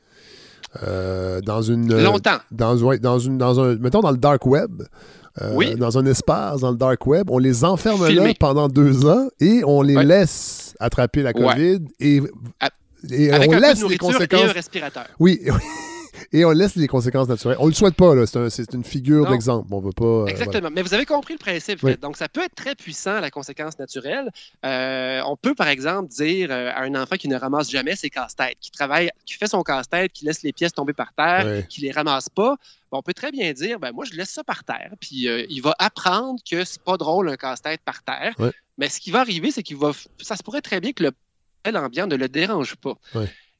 euh, 0.84 1.40
dans 1.40 1.62
une. 1.62 2.00
Longtemps. 2.02 2.38
Dans, 2.52 2.76
ouais, 2.82 2.98
dans, 2.98 3.18
une, 3.18 3.38
dans 3.38 3.58
un. 3.60 3.74
Mettons, 3.76 4.00
dans 4.00 4.12
le 4.12 4.18
dark 4.18 4.46
web. 4.46 4.82
euh, 5.42 5.52
Oui. 5.54 5.74
Dans 5.76 5.96
un 5.98 6.06
espace, 6.06 6.60
dans 6.60 6.70
le 6.70 6.76
dark 6.76 7.04
web, 7.06 7.28
on 7.30 7.38
les 7.38 7.64
enferme 7.64 8.06
là 8.08 8.32
pendant 8.38 8.68
deux 8.68 9.06
ans 9.06 9.28
et 9.40 9.62
on 9.64 9.80
les 9.82 9.96
Ouais. 9.96 10.04
laisse 10.04 10.74
attraper 10.80 11.22
la 11.22 11.30
Ouais. 11.30 11.40
COVID 11.54 11.80
et, 12.00 12.20
A- 12.60 12.68
et 13.10 13.30
Avec 13.32 13.48
on 13.48 13.52
un 13.52 13.56
peu 13.56 13.62
laisse 13.62 13.70
de 13.70 13.74
les 13.76 13.80
nourriture 13.82 14.08
et 14.10 14.12
conséquences. 14.28 14.50
un 14.50 14.52
respirateur. 14.52 15.06
Oui, 15.18 15.40
oui. 15.46 15.52
Et 16.32 16.44
on 16.44 16.50
laisse 16.50 16.76
les 16.76 16.86
conséquences 16.88 17.28
naturelles. 17.28 17.56
On 17.60 17.66
le 17.66 17.72
souhaite 17.72 17.94
pas, 17.94 18.14
là. 18.14 18.26
C'est 18.26 18.38
un- 18.38 18.50
c'est 18.50 18.72
une 18.74 18.84
figure 18.84 19.24
Non. 19.24 19.30
d'exemple. 19.30 19.68
On 19.70 19.80
veut 19.80 19.92
pas. 19.92 20.04
euh, 20.04 20.26
Exactement. 20.26 20.68
Mais 20.72 20.82
vous 20.82 20.94
avez 20.94 21.06
compris 21.06 21.34
le 21.34 21.38
principe. 21.38 21.82
Oui. 21.82 21.96
Donc, 22.00 22.16
ça 22.16 22.28
peut 22.28 22.42
être 22.42 22.54
très 22.54 22.74
puissant, 22.74 23.20
la 23.20 23.30
conséquence 23.30 23.78
naturelle. 23.78 24.30
Euh, 24.64 25.20
on 25.26 25.36
peut, 25.36 25.54
par 25.54 25.68
exemple, 25.68 26.08
dire 26.10 26.48
euh, 26.50 26.70
à 26.74 26.82
un 26.82 26.94
enfant 26.94 27.16
qui 27.16 27.28
ne 27.28 27.36
ramasse 27.36 27.70
jamais 27.70 27.96
ses 27.96 28.10
casse-têtes, 28.10 28.56
qui 28.60 28.70
travaille, 28.70 29.10
qui 29.26 29.34
fait 29.34 29.46
son 29.48 29.62
casse-tête, 29.62 30.12
qui 30.12 30.24
laisse 30.24 30.42
les 30.42 30.52
pièces 30.52 30.72
tomber 30.72 30.92
par 30.92 31.12
terre, 31.14 31.44
Ouais. 31.46 31.66
qui 31.68 31.80
les 31.80 31.90
ramasse 31.92 32.28
pas. 32.28 32.56
ben, 32.92 32.98
on 32.98 33.02
peut 33.02 33.14
très 33.14 33.30
bien 33.30 33.52
dire, 33.52 33.78
ben 33.78 33.92
moi, 33.92 34.04
je 34.04 34.16
laisse 34.16 34.30
ça 34.30 34.42
par 34.42 34.64
terre. 34.64 34.92
Puis, 35.00 35.28
euh, 35.28 35.46
il 35.48 35.60
va 35.62 35.74
apprendre 35.78 36.40
que 36.50 36.64
c'est 36.64 36.82
pas 36.82 36.96
drôle 36.96 37.28
un 37.28 37.36
casse-tête 37.36 37.80
par 37.84 38.02
terre. 38.02 38.34
Mais 38.78 38.88
ce 38.88 38.98
qui 38.98 39.10
va 39.12 39.20
arriver, 39.20 39.50
c'est 39.52 39.62
qu'il 39.62 39.76
va, 39.76 39.92
ça 40.20 40.34
se 40.36 40.42
pourrait 40.42 40.60
très 40.60 40.80
bien 40.80 40.92
que 40.92 41.04
le 41.04 41.10
l'ambiance 41.70 42.08
ne 42.08 42.16
le 42.16 42.28
dérange 42.28 42.74
pas. 42.76 42.94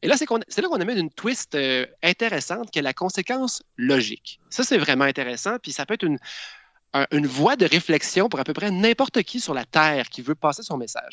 Et 0.03 0.09
là, 0.09 0.17
c'est 0.17 0.27
là 0.63 0.69
qu'on 0.69 0.81
amène 0.81 0.99
une 0.99 1.11
twist 1.11 1.55
euh, 1.55 1.85
intéressante 2.03 2.71
qui 2.71 2.79
est 2.79 2.83
la 2.83 2.95
conséquence 2.95 3.63
logique. 3.77 4.41
Ça, 4.49 4.65
c'est 4.65 4.79
vraiment 4.79 5.05
intéressant. 5.05 5.59
Puis 5.63 5.73
ça 5.73 5.85
peut 5.85 5.95
être 5.95 6.05
une, 6.05 6.19
un- 6.95 7.07
une 7.13 7.27
voie 7.27 7.57
de 7.57 7.67
réflexion 7.67 8.29
pour 8.31 8.41
à 8.41 8.45
peu 8.45 8.55
près 8.55 8.71
n'importe 8.71 9.23
qui 9.23 9.41
sur 9.41 9.53
la 9.53 9.65
Terre 9.67 10.09
qui 10.09 10.23
veut 10.23 10.35
passer 10.35 10.63
son 10.63 10.79
message. 10.79 11.13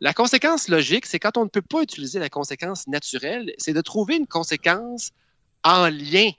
La 0.00 0.14
conséquence 0.14 0.68
logique, 0.68 1.06
c'est 1.06 1.18
quand 1.18 1.36
on 1.36 1.44
ne 1.44 1.48
peut 1.48 1.60
pas 1.62 1.82
utiliser 1.82 2.18
la 2.20 2.28
conséquence 2.28 2.86
naturelle, 2.86 3.52
c'est 3.58 3.72
de 3.72 3.80
trouver 3.80 4.16
une 4.16 4.26
conséquence 4.28 5.10
en 5.64 5.88
lien 5.88 6.30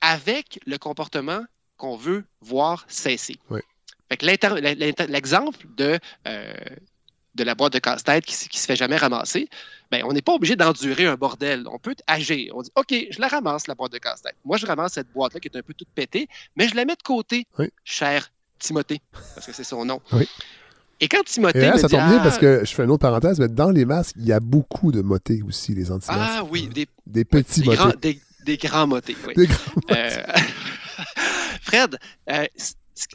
avec 0.00 0.60
le 0.66 0.76
comportement 0.78 1.42
qu'on 1.76 1.96
veut 1.96 2.24
voir 2.40 2.84
cesser. 2.88 3.36
L'exemple 5.08 5.66
de, 5.76 5.98
euh, 6.26 6.52
de 7.34 7.44
la 7.44 7.54
boîte 7.54 7.72
de 7.72 7.78
casse-tête 7.78 8.24
qui, 8.24 8.48
qui 8.48 8.58
se 8.58 8.66
fait 8.66 8.76
jamais 8.76 8.96
ramasser, 8.96 9.48
ben, 9.90 10.02
on 10.04 10.12
n'est 10.12 10.22
pas 10.22 10.32
obligé 10.34 10.54
d'endurer 10.56 11.06
un 11.06 11.14
bordel. 11.16 11.64
On 11.70 11.78
peut 11.78 11.94
agir. 12.06 12.52
On 12.56 12.62
dit, 12.62 12.70
OK, 12.76 12.94
je 13.10 13.20
la 13.20 13.28
ramasse, 13.28 13.66
la 13.66 13.74
boîte 13.74 13.92
de 13.92 13.98
casse-tête. 13.98 14.34
Moi, 14.44 14.56
je 14.58 14.66
ramasse 14.66 14.92
cette 14.94 15.10
boîte-là 15.12 15.40
qui 15.40 15.48
est 15.48 15.56
un 15.56 15.62
peu 15.62 15.72
toute 15.74 15.88
pétée, 15.94 16.28
mais 16.56 16.68
je 16.68 16.74
la 16.74 16.84
mets 16.84 16.96
de 16.96 17.02
côté, 17.02 17.46
Oui. 17.58 17.70
cher 17.84 18.30
Timothée, 18.58 19.00
parce 19.34 19.46
que 19.46 19.52
c'est 19.52 19.64
son 19.64 19.84
nom. 19.84 20.00
Oui. 20.12 20.28
Et 21.00 21.06
quand 21.08 21.22
Timothée 21.24 21.58
Et 21.58 21.62
là, 21.62 21.74
me 21.74 21.78
ça 21.78 21.86
dit, 21.86 21.94
tombe 21.94 22.08
bien 22.08 22.18
Ah, 22.18 22.22
parce 22.24 22.38
que 22.38 22.64
je 22.64 22.74
fais 22.74 22.82
une 22.84 22.90
autre 22.90 23.02
parenthèse, 23.02 23.38
mais 23.38 23.46
dans 23.48 23.70
les 23.70 23.84
masques, 23.84 24.16
il 24.18 24.26
y 24.26 24.32
a 24.32 24.40
beaucoup 24.40 24.90
de 24.90 25.00
motés 25.00 25.42
aussi, 25.46 25.74
les 25.74 25.92
anti-masques. 25.92 26.20
Ah 26.38 26.44
oui, 26.50 26.66
des, 26.66 26.88
des 27.06 27.24
petits 27.24 27.60
des, 27.60 27.66
motés. 27.66 27.76
grands, 27.78 27.92
des, 28.00 28.20
des 28.44 28.56
grands 28.56 28.86
motés. 28.88 29.16
oui. 29.28 29.34
Des 29.36 29.46
grands 29.46 29.60
Euh, 29.92 30.10
Fred, 31.62 31.98
euh, 32.30 32.46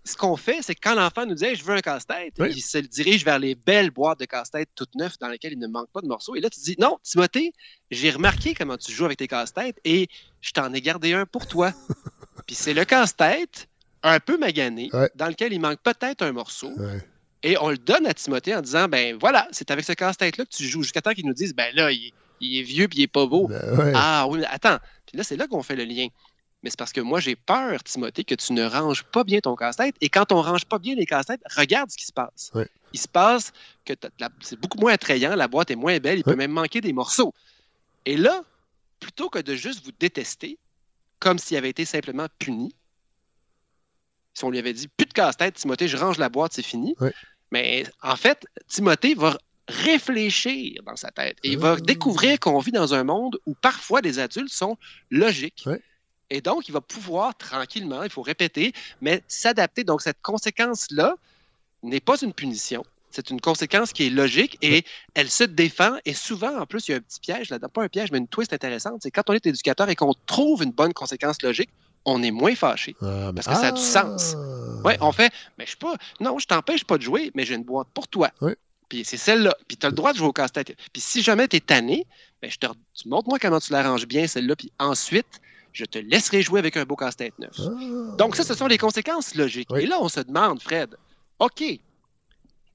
ce 0.06 0.16
qu'on 0.16 0.36
fait, 0.38 0.60
c'est 0.62 0.76
que 0.76 0.80
quand 0.82 0.96
l'enfant 0.96 1.26
nous 1.26 1.36
dit 1.36 1.46
Hey, 1.46 1.56
Je 1.56 1.64
veux 1.64 1.74
un 1.76 1.82
casse-tête, 1.82 2.34
Oui. 2.40 2.52
il 2.56 2.62
se 2.62 2.78
dirige 2.78 3.24
vers 3.26 3.40
les 3.40 3.56
belles 3.56 3.92
boîtes 3.92 4.20
de 4.20 4.26
casse-tête 4.26 4.70
toutes 4.76 4.96
neuves 4.96 5.16
dans 5.20 5.28
lesquelles 5.30 5.54
il 5.54 5.60
ne 5.60 5.68
manque 5.68 5.90
pas 5.92 6.02
de 6.02 6.08
morceaux. 6.08 6.36
Et 6.36 6.40
là, 6.42 6.50
tu 6.50 6.60
dis 6.60 6.76
Non, 6.80 6.98
Timothée, 7.04 7.52
j'ai 7.92 8.12
remarqué 8.12 8.54
comment 8.54 8.78
tu 8.78 8.92
joues 8.92 9.06
avec 9.06 9.18
tes 9.18 9.28
casse-têtes 9.28 9.80
et 9.84 10.08
je 10.42 10.52
t'en 10.52 10.74
ai 10.74 10.82
gardé 10.82 11.14
un 11.14 11.26
pour 11.26 11.48
toi. 11.48 11.74
Puis 12.48 12.56
c'est 12.56 12.74
le 12.74 12.86
casse-tête 12.86 13.68
un 14.04 14.20
peu 14.20 14.38
magané, 14.38 14.90
Ouais. 14.94 15.10
dans 15.16 15.28
lequel 15.28 15.54
il 15.54 15.60
manque 15.60 15.80
peut-être 15.82 16.22
un 16.24 16.32
morceau. 16.34 16.72
Ouais. 16.78 17.00
Et 17.42 17.58
on 17.60 17.70
le 17.70 17.78
donne 17.78 18.06
à 18.06 18.14
Timothée 18.14 18.56
en 18.56 18.62
disant 18.62 18.88
ben 18.88 19.18
voilà, 19.20 19.48
c'est 19.52 19.70
avec 19.72 19.86
ce 19.86 19.94
casse-tête-là 19.94 20.46
que 20.46 20.50
tu 20.56 20.64
joues 20.66 20.84
jusqu'à 20.84 21.02
temps 21.02 21.12
qu'ils 21.14 21.26
nous 21.26 21.34
disent 21.34 21.54
ben 21.56 21.74
là, 21.76 21.92
il, 21.92 22.08
est- 22.08 22.14
il 22.42 22.60
est 22.60 22.64
vieux 22.64 22.88
puis 22.88 23.00
il 23.00 23.04
est 23.04 23.08
pas 23.08 23.26
beau. 23.26 23.48
Ben 23.48 23.78
ouais. 23.78 23.92
Ah 23.96 24.26
oui, 24.30 24.44
attends. 24.50 24.78
Puis 25.06 25.18
là, 25.18 25.24
c'est 25.24 25.36
là 25.38 25.48
qu'on 25.48 25.62
fait 25.64 25.76
le 25.76 25.84
lien. 25.86 26.08
Mais 26.64 26.70
c'est 26.70 26.80
parce 26.80 26.94
que 26.94 27.02
moi, 27.02 27.20
j'ai 27.20 27.36
peur, 27.36 27.84
Timothée, 27.84 28.24
que 28.24 28.36
tu 28.36 28.54
ne 28.54 28.64
ranges 28.66 29.04
pas 29.04 29.24
bien 29.26 29.42
ton 29.42 29.56
casse-tête. 29.56 29.96
Et 30.00 30.08
quand 30.10 30.32
on 30.32 30.42
range 30.42 30.66
pas 30.66 30.80
bien 30.80 30.96
les 30.96 31.06
casse-têtes, 31.06 31.42
regarde 31.58 31.92
ce 31.92 31.98
qui 31.98 32.06
se 32.06 32.14
passe. 32.14 32.52
Il 32.94 33.00
se 33.00 33.08
passe 33.08 33.52
que 33.86 33.94
c'est 34.40 34.58
beaucoup 34.60 34.78
moins 34.78 34.94
attrayant, 34.94 35.36
la 35.36 35.48
boîte 35.50 35.72
est 35.72 35.76
moins 35.76 36.00
belle, 36.00 36.20
il 36.20 36.24
peut 36.24 36.36
même 36.36 36.52
manquer 36.52 36.80
des 36.80 36.94
morceaux. 36.94 37.34
Et 38.06 38.16
là, 38.16 38.44
plutôt 39.00 39.30
que 39.30 39.40
de 39.40 39.56
juste 39.56 39.84
vous 39.84 39.92
détester, 40.00 40.58
comme 41.20 41.38
s'il 41.38 41.58
avait 41.58 41.70
été 41.70 41.84
simplement 41.86 42.28
puni, 42.40 42.74
si 44.34 44.44
on 44.46 44.50
lui 44.50 44.60
avait 44.60 44.74
dit 44.74 44.88
plus 44.88 45.06
de 45.06 45.14
casse-tête, 45.14 45.56
Timothée, 45.56 45.88
je 45.88 45.98
range 45.98 46.18
la 46.18 46.30
boîte, 46.30 46.54
c'est 46.54 46.62
fini. 46.64 46.96
Mais 47.52 47.86
en 48.02 48.16
fait, 48.16 48.46
Timothée 48.68 49.16
va 49.16 49.38
réfléchir 49.68 50.82
dans 50.86 50.96
sa 50.96 51.12
tête 51.12 51.38
et 51.44 51.50
il 51.52 51.58
Ah. 51.58 51.76
va 51.76 51.76
découvrir 51.78 52.40
qu'on 52.40 52.60
vit 52.60 52.72
dans 52.72 52.94
un 52.94 53.04
monde 53.04 53.38
où 53.46 53.54
parfois 53.54 54.02
les 54.02 54.20
adultes 54.20 54.52
sont 54.54 54.78
logiques. 55.10 55.66
Et 56.34 56.42
donc, 56.42 56.68
il 56.68 56.72
va 56.72 56.82
pouvoir 56.82 57.38
tranquillement, 57.38 58.02
il 58.02 58.10
faut 58.10 58.24
répéter, 58.24 58.74
mais 59.02 59.22
s'adapter. 59.28 59.84
Donc, 59.84 60.02
cette 60.02 60.20
conséquence-là 60.24 61.14
n'est 61.84 62.00
pas 62.00 62.20
une 62.24 62.34
punition. 62.34 62.84
C'est 63.12 63.30
une 63.30 63.40
conséquence 63.40 63.94
qui 63.94 64.08
est 64.08 64.10
logique 64.10 64.58
et 64.64 64.84
elle 65.14 65.30
se 65.30 65.44
défend. 65.44 65.96
Et 66.06 66.16
souvent, 66.16 66.58
en 66.58 66.66
plus, 66.66 66.88
il 66.88 66.92
y 66.92 66.94
a 66.96 66.98
un 66.98 67.02
petit 67.02 67.20
piège 67.20 67.52
là-dedans. 67.52 67.70
Pas 67.70 67.84
un 67.84 67.88
piège, 67.88 68.12
mais 68.12 68.18
une 68.18 68.28
twist 68.28 68.52
intéressante. 68.52 69.02
C'est 69.04 69.12
quand 69.12 69.30
on 69.30 69.34
est 69.34 69.46
éducateur 69.46 69.88
et 69.90 69.96
qu'on 69.96 70.16
trouve 70.26 70.64
une 70.64 70.72
bonne 70.72 70.92
conséquence 70.92 71.40
logique, 71.44 71.70
on 72.04 72.24
est 72.24 72.32
moins 72.32 72.56
fâché. 72.56 72.96
Ah, 73.04 73.32
Parce 73.36 73.46
que 73.46 73.54
ça 73.54 73.68
a 73.68 73.72
du 73.72 73.82
sens. 73.82 74.36
Ouais, 74.84 74.98
on 75.02 75.12
fait, 75.12 75.32
mais 75.60 75.66
je 75.66 75.70
suis 75.70 75.78
pas, 75.78 75.96
non, 76.20 76.40
je 76.40 76.48
t'empêche 76.48 76.84
pas 76.84 76.98
de 76.98 77.04
jouer, 77.04 77.30
mais 77.36 77.46
j'ai 77.46 77.54
une 77.54 77.64
boîte 77.64 77.90
pour 77.94 78.08
toi. 78.08 78.32
Ouais. 78.42 78.58
Puis 78.90 79.06
c'est 79.06 79.18
celle-là. 79.18 79.56
Puis 79.68 79.78
tu 79.78 79.86
as 79.86 79.90
le 79.90 79.96
droit 79.96 80.14
de 80.14 80.18
jouer 80.18 80.30
au 80.30 80.34
casse-tête. 80.34 80.76
Puis 80.92 81.02
si 81.02 81.22
jamais 81.22 81.48
tu 81.48 81.58
es 81.58 81.60
tanné, 81.60 82.08
ben 82.42 82.50
je 82.50 82.58
te, 82.58 82.66
tu 82.96 83.08
montres-moi 83.08 83.38
comment 83.38 83.60
tu 83.60 83.72
l'arranges 83.72 84.08
bien, 84.08 84.26
celle-là. 84.26 84.56
Puis 84.56 84.72
ensuite, 84.80 85.40
je 85.74 85.86
te 85.86 85.98
laisserai 86.00 86.42
jouer 86.42 86.60
avec 86.60 86.78
un 86.78 86.86
beau 86.86 86.96
casse-tête 86.96 87.38
neuf. 87.40 87.56
Ah. 87.60 88.16
Donc, 88.18 88.36
ça, 88.36 88.44
ce 88.44 88.54
sont 88.54 88.68
les 88.68 88.78
conséquences 88.78 89.36
logiques. 89.36 89.70
Oui. 89.72 89.82
Et 89.84 89.86
là, 89.86 89.98
on 90.00 90.08
se 90.10 90.20
demande, 90.22 90.62
Fred, 90.62 90.96
OK, 91.40 91.64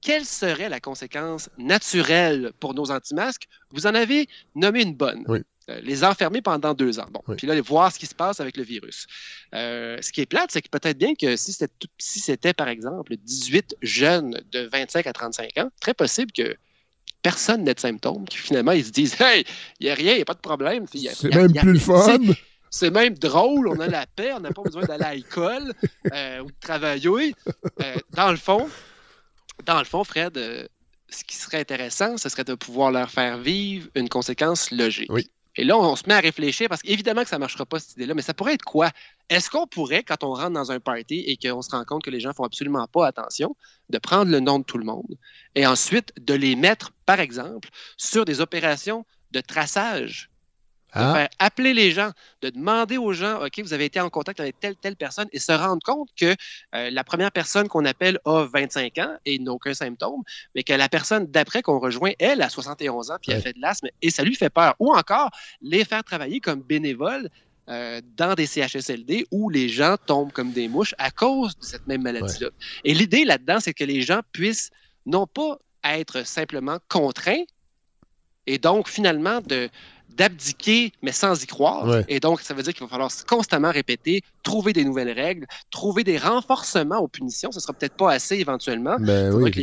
quelle 0.01 0.25
serait 0.25 0.69
la 0.69 0.81
conséquence 0.81 1.49
naturelle 1.59 2.53
pour 2.61 2.75
nos 2.75 2.91
anti-masques? 2.91 3.49
Vous 3.71 3.87
en 3.87 3.95
avez 3.95 4.29
nommé 4.55 4.83
une 4.83 4.95
bonne. 4.95 5.25
Oui. 5.29 5.41
Euh, 5.71 5.81
les 5.83 6.03
enfermer 6.03 6.41
pendant 6.41 6.73
deux 6.73 6.99
ans. 6.99 7.09
Bon, 7.11 7.21
Oui. 7.29 7.37
puis 7.37 7.47
là, 7.47 7.61
voir 7.61 7.93
ce 7.93 7.99
qui 7.99 8.07
se 8.07 8.15
passe 8.15 8.41
avec 8.41 8.57
le 8.57 8.63
virus. 8.63 9.07
Euh, 9.55 9.99
ce 10.01 10.13
qui 10.13 10.23
est 10.23 10.27
plate, 10.27 10.51
c'est 10.51 10.63
que 10.63 10.69
peut-être 10.71 10.97
bien 10.97 11.15
que 11.15 11.37
si 11.37 11.53
c'était, 11.53 11.71
tout- 11.79 11.89
si 11.99 12.21
c'était, 12.21 12.55
par 12.55 12.69
exemple, 12.69 13.15
18 13.19 13.77
jeunes 13.83 14.41
de 14.51 14.61
25 14.73 15.07
à 15.07 15.13
35 15.13 15.59
ans, 15.59 15.69
très 15.81 15.93
possible 15.93 16.33
que 16.33 16.57
personne 17.21 17.65
n'ait 17.65 17.75
de 17.75 17.81
symptômes, 17.81 18.25
qui 18.27 18.39
finalement, 18.39 18.73
ils 18.73 18.85
se 18.87 18.93
disent 18.93 19.21
Hey, 19.21 19.45
il 19.81 19.85
n'y 19.87 19.91
a 19.91 19.95
rien, 19.95 20.13
il 20.13 20.17
n'y 20.17 20.23
a 20.23 20.25
pas 20.25 20.33
de 20.35 20.39
problème. 20.41 20.87
C'est 20.91 21.25
même 21.35 21.51
y 21.53 21.59
a- 21.59 21.61
plus 21.61 21.73
le 21.75 21.79
fun. 21.79 22.19
C'est 22.71 22.91
même 22.91 23.15
drôle, 23.15 23.69
on 23.69 23.81
a 23.81 23.87
la 23.87 24.07
paix, 24.07 24.33
on 24.35 24.41
n'a 24.41 24.51
pas 24.51 24.63
besoin 24.63 24.83
d'aller 24.83 25.05
à 25.05 25.15
l'école 25.15 25.73
euh, 26.13 26.41
ou 26.41 26.47
de 26.47 26.57
travailler. 26.61 27.35
Euh, 27.81 27.97
dans 28.13 28.31
le 28.31 28.37
fond, 28.37 28.69
dans 29.65 29.79
le 29.79 29.85
fond, 29.85 30.05
Fred, 30.05 30.37
euh, 30.37 30.67
ce 31.09 31.25
qui 31.25 31.37
serait 31.37 31.61
intéressant, 31.61 32.17
ce 32.17 32.29
serait 32.29 32.45
de 32.45 32.55
pouvoir 32.55 32.91
leur 32.91 33.11
faire 33.11 33.39
vivre 33.39 33.89
une 33.95 34.09
conséquence 34.09 34.71
logique. 34.71 35.11
Oui. 35.13 35.31
Et 35.57 35.65
là, 35.65 35.77
on 35.77 35.97
se 35.97 36.05
met 36.07 36.15
à 36.15 36.21
réfléchir 36.21 36.69
parce 36.69 36.83
qu'évidemment 36.83 37.25
que 37.25 37.29
ça 37.29 37.37
ne 37.37 37.41
marchera 37.41 37.67
pas 37.67 37.81
cette 37.81 37.95
idée-là, 37.97 38.15
mais 38.15 38.23
ça 38.23 38.33
pourrait 38.33 38.55
être 38.55 38.65
quoi? 38.65 38.93
Est-ce 39.29 39.51
qu'on 39.51 39.67
pourrait, 39.67 40.05
quand 40.05 40.23
on 40.23 40.33
rentre 40.33 40.53
dans 40.53 40.71
un 40.71 40.79
party 40.79 41.25
et 41.27 41.37
qu'on 41.37 41.63
se 41.63 41.71
rend 41.71 41.85
compte 41.85 42.05
que 42.05 42.11
les 42.11 42.21
gens 42.21 42.33
font 42.33 42.45
absolument 42.45 42.87
pas 42.87 43.09
attention, 43.09 43.57
de 43.91 43.99
prendre 43.99 44.31
le 44.31 44.39
nom 44.39 44.61
de 44.61 44.65
tout 44.65 44.79
le 44.79 44.85
monde 44.85 45.19
et 45.57 45.67
ensuite 45.67 46.13
de 46.21 46.35
les 46.35 46.55
mettre, 46.55 46.93
par 47.07 47.19
exemple, 47.19 47.71
sur 47.97 48.25
des 48.25 48.41
opérations 48.41 49.05
de 49.33 49.41
traçage 49.41 50.28
de 50.95 51.01
Ah. 51.01 51.15
faire 51.15 51.29
appeler 51.39 51.75
les 51.75 51.91
gens, 51.93 52.11
de 52.43 52.51
demander 52.51 52.97
aux 52.97 53.13
gens, 53.13 53.45
OK, 53.45 53.59
vous 53.61 53.73
avez 53.75 53.85
été 53.85 54.01
en 54.01 54.09
contact 54.09 54.41
avec 54.41 54.59
telle, 54.59 54.75
telle 54.77 54.97
personne 54.97 55.29
et 55.33 55.39
se 55.39 55.53
rendre 55.53 55.83
compte 55.85 56.09
que 56.17 56.35
euh, 56.75 56.91
la 56.91 57.05
première 57.05 57.31
personne 57.31 57.69
qu'on 57.69 57.85
appelle 57.85 58.19
a 58.25 58.45
25 58.47 58.97
ans 58.99 59.17
et 59.27 59.39
n'a 59.39 59.53
aucun 59.53 59.75
symptôme, 59.75 60.23
mais 60.55 60.63
que 60.63 60.73
la 60.73 60.89
personne 60.89 61.27
d'après 61.27 61.61
qu'on 61.63 61.79
rejoint, 61.79 62.13
elle, 62.19 62.41
a 62.43 62.49
71 62.49 63.11
ans 63.11 63.17
puis 63.21 63.33
elle 63.33 63.39
Ouais. 63.39 63.43
fait 63.43 63.53
de 63.53 63.61
l'asthme 63.61 63.89
et 64.01 64.11
ça 64.11 64.23
lui 64.25 64.35
fait 64.35 64.51
peur. 64.51 64.75
Ou 64.79 64.95
encore, 64.95 65.31
les 65.61 65.85
faire 65.85 66.03
travailler 66.05 66.41
comme 66.41 66.63
bénévoles 66.63 67.29
euh, 67.69 68.01
dans 68.17 68.35
des 68.35 68.47
CHSLD 68.47 69.27
où 69.31 69.51
les 69.51 69.69
gens 69.69 69.97
tombent 70.07 70.33
comme 70.33 70.53
des 70.53 70.69
mouches 70.69 70.95
à 70.97 71.11
cause 71.11 71.55
de 71.59 71.65
cette 71.65 71.87
même 71.87 72.01
maladie-là. 72.03 72.49
Et 72.85 72.95
l'idée 72.95 73.27
là-dedans, 73.27 73.61
c'est 73.61 73.75
que 73.75 73.85
les 73.85 74.01
gens 74.01 74.21
puissent 74.33 74.71
non 75.05 75.27
pas 75.27 75.59
être 75.85 76.27
simplement 76.27 76.79
contraints, 76.89 77.45
et 78.47 78.57
donc 78.59 78.89
finalement 78.89 79.41
de 79.43 79.69
d'abdiquer, 80.17 80.93
mais 81.03 81.13
sans 81.13 81.43
y 81.43 81.47
croire. 81.47 81.87
Ouais. 81.87 82.05
Et 82.09 82.21
donc, 82.21 82.41
ça 82.41 82.55
veut 82.55 82.63
dire 82.63 82.73
qu'il 82.73 82.83
va 82.85 82.89
falloir 82.89 83.11
constamment 83.29 83.71
répéter, 83.71 84.23
trouver 84.43 84.73
des 84.73 84.85
nouvelles 84.85 85.13
règles, 85.13 85.47
trouver 85.71 86.05
des 86.05 86.19
renforcements 86.19 86.99
aux 86.99 87.09
punitions. 87.09 87.53
Ce 87.53 87.61
sera 87.61 87.73
peut-être 87.73 87.95
pas 87.95 88.13
assez 88.13 88.37
éventuellement. 88.37 88.97
Ben 88.99 89.33
oui, 89.33 89.51
que 89.51 89.59
les 89.59 89.63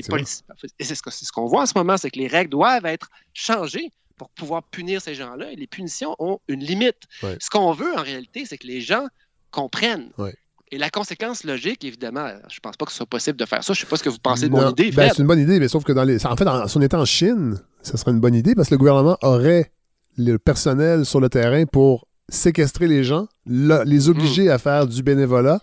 Et 0.80 0.84
c'est 0.84 0.95
ce 0.95 1.31
qu'on 1.31 1.45
voit 1.45 1.63
en 1.63 1.65
ce 1.65 1.73
moment, 1.76 1.97
c'est 1.97 2.09
que 2.09 2.19
les 2.19 2.27
règles 2.27 2.51
doivent 2.51 2.85
être 2.85 3.09
changées 3.34 3.91
pour 4.17 4.30
pouvoir 4.30 4.63
punir 4.63 5.01
ces 5.01 5.13
gens-là. 5.15 5.51
Et 5.51 5.55
les 5.55 5.67
punitions 5.67 6.15
ont 6.19 6.39
une 6.47 6.61
limite. 6.61 7.03
Ouais. 7.22 7.38
Ce 7.41 7.49
qu'on 7.49 7.73
veut 7.73 7.93
en 7.97 8.01
réalité, 8.01 8.45
c'est 8.45 8.57
que 8.57 8.67
les 8.67 8.80
gens 8.81 9.05
comprennent. 9.51 10.09
Ouais. 10.17 10.34
Et 10.72 10.77
la 10.77 10.89
conséquence 10.89 11.43
logique, 11.43 11.84
évidemment, 11.84 12.27
je 12.49 12.59
pense 12.59 12.76
pas 12.76 12.85
que 12.85 12.91
ce 12.91 12.97
soit 12.97 13.05
possible 13.05 13.38
de 13.38 13.45
faire 13.45 13.63
ça. 13.63 13.73
Je 13.73 13.80
sais 13.81 13.85
pas 13.85 13.97
ce 13.97 14.03
que 14.03 14.09
vous 14.09 14.17
pensez 14.17 14.47
de 14.47 14.51
mon 14.51 14.61
Non, 14.61 14.72
idée, 14.72 14.91
ben, 14.91 15.09
c'est 15.13 15.22
une 15.22 15.27
bonne 15.27 15.39
idée, 15.39 15.59
mais 15.59 15.67
sauf 15.67 15.84
que 15.84 15.91
dans 15.91 16.03
les. 16.03 16.26
En 16.26 16.35
fait, 16.35 16.47
en- 16.47 16.67
si 16.67 16.77
on 16.77 16.81
était 16.81 16.95
en 16.95 17.05
Chine, 17.05 17.59
ça 17.81 17.97
serait 17.97 18.11
une 18.11 18.19
bonne 18.19 18.34
idée 18.34 18.55
parce 18.55 18.69
que 18.69 18.73
le 18.73 18.80
gouvernement 18.80 19.17
aurait 19.22 19.72
le 20.17 20.37
personnel 20.37 21.05
sur 21.05 21.19
le 21.19 21.29
terrain 21.29 21.65
pour 21.65 22.07
séquestrer 22.29 22.87
les 22.87 23.03
gens, 23.03 23.27
le- 23.45 23.83
les 23.83 24.09
obliger 24.09 24.49
à 24.49 24.57
faire 24.57 24.87
du 24.87 25.03
bénévolat, 25.03 25.59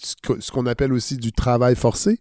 ce- 0.00 0.50
qu'on 0.50 0.66
appelle 0.66 0.92
aussi 0.92 1.16
du 1.16 1.30
travail 1.30 1.76
forcé. 1.76 2.18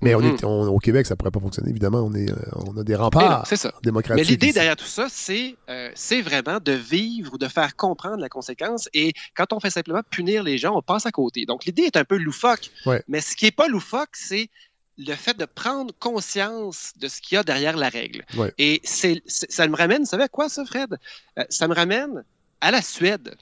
Mais 0.00 0.14
on 0.14 0.20
Mhm. 0.20 0.26
est, 0.34 0.44
on- 0.44 0.68
au 0.68 0.78
Québec, 0.78 1.04
ça 1.04 1.14
pourrait 1.14 1.30
pas 1.30 1.40
fonctionner, 1.40 1.68
évidemment. 1.68 2.00
On, 2.00 2.14
est, 2.14 2.30
euh, 2.30 2.34
on 2.66 2.74
a 2.78 2.84
des 2.84 2.94
non, 2.94 3.00
remparts 3.00 3.46
c'est 3.46 3.56
ça. 3.56 3.74
démocratiques. 3.82 4.24
Mais 4.24 4.30
l'idée 4.30 4.52
derrière 4.52 4.76
tout 4.76 4.86
ça, 4.86 5.08
c'est 5.10 5.56
euh, 5.68 5.90
c'est 5.94 6.22
vraiment 6.22 6.58
de 6.64 6.72
vivre 6.72 7.34
ou 7.34 7.38
de 7.38 7.48
faire 7.48 7.76
comprendre 7.76 8.16
la 8.18 8.30
conséquence. 8.30 8.88
Et 8.94 9.12
quand 9.36 9.52
on 9.52 9.60
fait 9.60 9.68
simplement 9.70 10.00
punir 10.10 10.42
les 10.42 10.56
gens, 10.56 10.74
on 10.74 10.80
passe 10.80 11.04
à 11.04 11.10
côté. 11.10 11.44
Donc 11.44 11.66
l'idée 11.66 11.82
est 11.82 11.96
un 11.96 12.04
peu 12.04 12.16
loufoque. 12.16 12.70
Ouais. 12.86 13.02
Mais 13.08 13.20
ce 13.20 13.36
qui 13.36 13.44
n'est 13.44 13.50
pas 13.50 13.68
loufoque, 13.68 14.10
c'est 14.14 14.48
le 14.98 15.14
fait 15.14 15.36
de 15.36 15.44
prendre 15.44 15.92
conscience 15.98 16.92
de 16.98 17.08
ce 17.08 17.20
qu'il 17.20 17.36
y 17.36 17.38
a 17.38 17.42
derrière 17.42 17.76
la 17.76 17.88
règle. 17.88 18.24
Ouais. 18.36 18.52
Et 18.58 18.80
c'est 18.84 19.22
ça 19.26 19.66
me 19.68 19.76
ramène, 19.76 20.00
vous 20.00 20.06
savez 20.08 20.24
à 20.24 20.28
quoi 20.28 20.48
ça, 20.48 20.64
Fred? 20.64 20.96
Euh, 21.38 21.44
ça 21.50 21.68
me 21.68 21.74
ramène 21.74 22.24
à 22.60 22.70
la 22.70 22.80
Suède. 22.82 23.34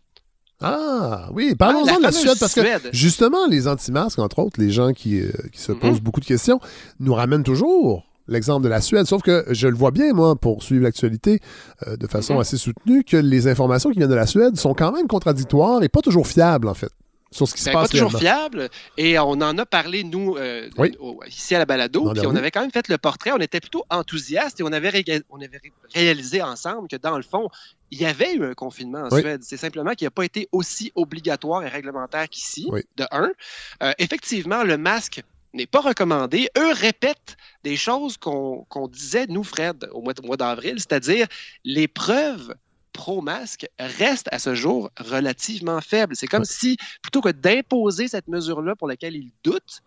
Ah, 0.61 1.29
oui, 1.33 1.55
parlons-en 1.55 1.95
Ah, 1.95 1.99
de 1.99 2.03
la 2.03 2.13
Suède, 2.13 2.39
parce 2.41 2.55
que 2.55 2.61
justement, 2.93 3.47
les 3.49 3.69
anti-masques, 3.69 4.19
entre 4.19 4.39
autres, 4.39 4.61
les 4.61 4.71
gens 4.71 4.93
qui, 4.93 5.21
euh, 5.21 5.31
qui 5.53 5.61
se 5.61 5.73
Mhm. 5.73 5.79
posent 5.79 6.01
beaucoup 6.01 6.21
de 6.21 6.25
questions, 6.25 6.61
nous 7.01 7.13
ramènent 7.15 7.43
toujours 7.43 8.05
l'exemple 8.29 8.65
de 8.65 8.69
la 8.69 8.81
Suède, 8.81 9.07
sauf 9.07 9.21
que 9.23 9.45
je 9.51 9.69
le 9.69 9.77
vois 9.77 9.91
bien, 9.91 10.13
moi, 10.15 10.37
pour 10.37 10.63
suivre 10.63 10.83
l'actualité 10.85 11.41
euh, 11.87 11.97
de 11.97 12.07
façon 12.07 12.35
Mhm. 12.35 12.41
assez 12.41 12.57
soutenue, 12.57 13.05
que 13.05 13.17
les 13.19 13.47
informations 13.49 13.91
qui 13.91 13.99
viennent 13.99 14.09
de 14.09 14.15
la 14.15 14.27
Suède 14.27 14.57
sont 14.57 14.75
quand 14.75 14.93
même 14.93 15.07
contradictoires 15.09 15.83
et 15.83 15.89
pas 15.89 16.01
toujours 16.01 16.27
fiables, 16.27 16.69
en 16.69 16.75
fait, 16.75 16.91
sur 17.35 17.49
ce 17.49 17.55
qui 17.55 17.61
se 17.63 17.67
Ben, 17.67 17.73
passe 17.73 17.91
pas 17.91 17.99
toujours 17.99 18.17
fiable. 18.19 18.69
Et 18.97 19.19
on 19.19 19.33
en 19.33 19.59
a 19.59 19.67
parlé, 19.67 20.05
nous, 20.05 20.37
euh, 20.37 20.71
Oui. 20.79 20.97
au- 21.01 21.21
ici 21.27 21.55
à 21.55 21.59
la 21.59 21.67
balado. 21.67 22.13
Puis 22.13 22.27
on 22.27 22.37
avait 22.37 22.53
quand 22.53 22.61
même 22.61 22.71
fait 22.71 22.87
le 22.89 22.97
portrait. 22.97 23.33
On 23.33 23.39
était 23.39 23.61
plutôt 23.61 23.85
enthousiastes 23.91 24.61
et 24.61 24.63
on 24.63 24.73
avait, 24.73 25.05
on 25.31 25.41
avait 25.41 25.57
ré- 25.59 25.73
réalisé 25.93 26.43
ensemble 26.43 26.87
que, 26.87 26.97
dans 26.97 27.17
le 27.17 27.25
fond, 27.25 27.49
il 27.91 28.01
y 28.01 28.07
avait 28.07 28.35
eu 28.35 28.45
un 28.45 28.55
confinement 28.55 29.01
en 29.01 29.09
Oui. 29.11 29.21
Suède. 29.21 29.41
C'est 29.43 29.57
simplement 29.57 29.93
qu'il 29.95 30.07
n'a 30.07 30.11
pas 30.13 30.25
été 30.25 30.49
aussi 30.53 30.93
obligatoire 30.95 31.65
et 31.65 31.69
réglementaire 31.69 32.29
qu'ici, 32.29 32.67
Oui. 32.71 32.83
de 32.97 33.05
un. 33.11 33.31
Euh, 33.83 33.93
effectivement, 33.99 34.63
le 34.63 34.77
masque 34.79 35.23
n'est 35.55 35.67
pas 35.67 35.81
recommandé. 35.81 36.49
Eux 36.59 36.73
répètent 36.73 37.37
des 37.65 37.77
choses 37.77 38.17
qu'on 38.17 38.89
disait, 38.91 39.27
nous, 39.29 39.45
Fred, 39.45 39.89
au 39.93 40.03
mois, 40.03 40.13
au 40.23 40.27
mois 40.27 40.37
d'avril, 40.37 40.75
c'est-à-dire 40.79 41.27
les 41.65 41.89
preuves 41.89 42.55
pro-masque 42.95 43.67
restent 43.79 44.29
à 44.33 44.39
ce 44.39 44.55
jour 44.55 44.91
relativement 44.99 45.81
faibles. 45.83 46.17
C'est 46.17 46.27
comme 46.27 46.47
si, 46.47 46.79
plutôt 47.03 47.21
que 47.21 47.29
d'imposer 47.29 48.09
cette 48.09 48.29
mesure-là 48.29 48.75
pour 48.77 48.89
laquelle 48.89 49.15
ils 49.15 49.33
doutent, 49.45 49.83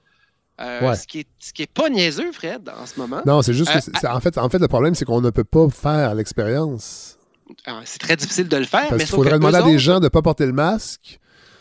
euh, 0.62 0.82
Ouais. 0.90 0.96
ce 0.96 1.08
qui 1.08 1.20
est, 1.22 1.28
ce 1.40 1.54
qui 1.54 1.64
est 1.64 1.72
pas 1.72 1.90
niaiseux, 1.90 2.32
Fred, 2.32 2.70
en 2.70 2.86
ce 2.86 3.00
moment. 3.00 3.22
Non, 3.26 3.42
c'est 3.42 3.54
juste 3.54 3.72
que, 3.72 3.78
Euh, 4.06 4.10
en, 4.12 4.20
fait, 4.20 4.38
en 4.38 4.50
fait, 4.50 4.60
le 4.60 4.68
problème, 4.68 4.94
c'est 4.94 5.06
qu'on 5.06 5.22
ne 5.22 5.30
peut 5.32 5.44
pas 5.44 5.68
faire 5.70 6.14
l'expérience. 6.16 7.18
ah, 7.66 7.82
c'est 7.86 8.00
très 8.00 8.16
difficile 8.16 8.48
de 8.48 8.58
le 8.58 8.66
faire, 8.66 8.90
Parce 8.90 9.00
mais 9.00 9.06
sauf 9.06 9.16
faudrait 9.18 9.34
demander 9.40 9.56
eux 9.58 9.62
à 9.62 9.64
des 9.64 9.70
autres, 9.72 9.78
gens 9.80 10.00
de 10.00 10.06
ne 10.06 10.10
pas 10.10 10.22
porter 10.22 10.46
le 10.46 10.52
masque 10.54 11.20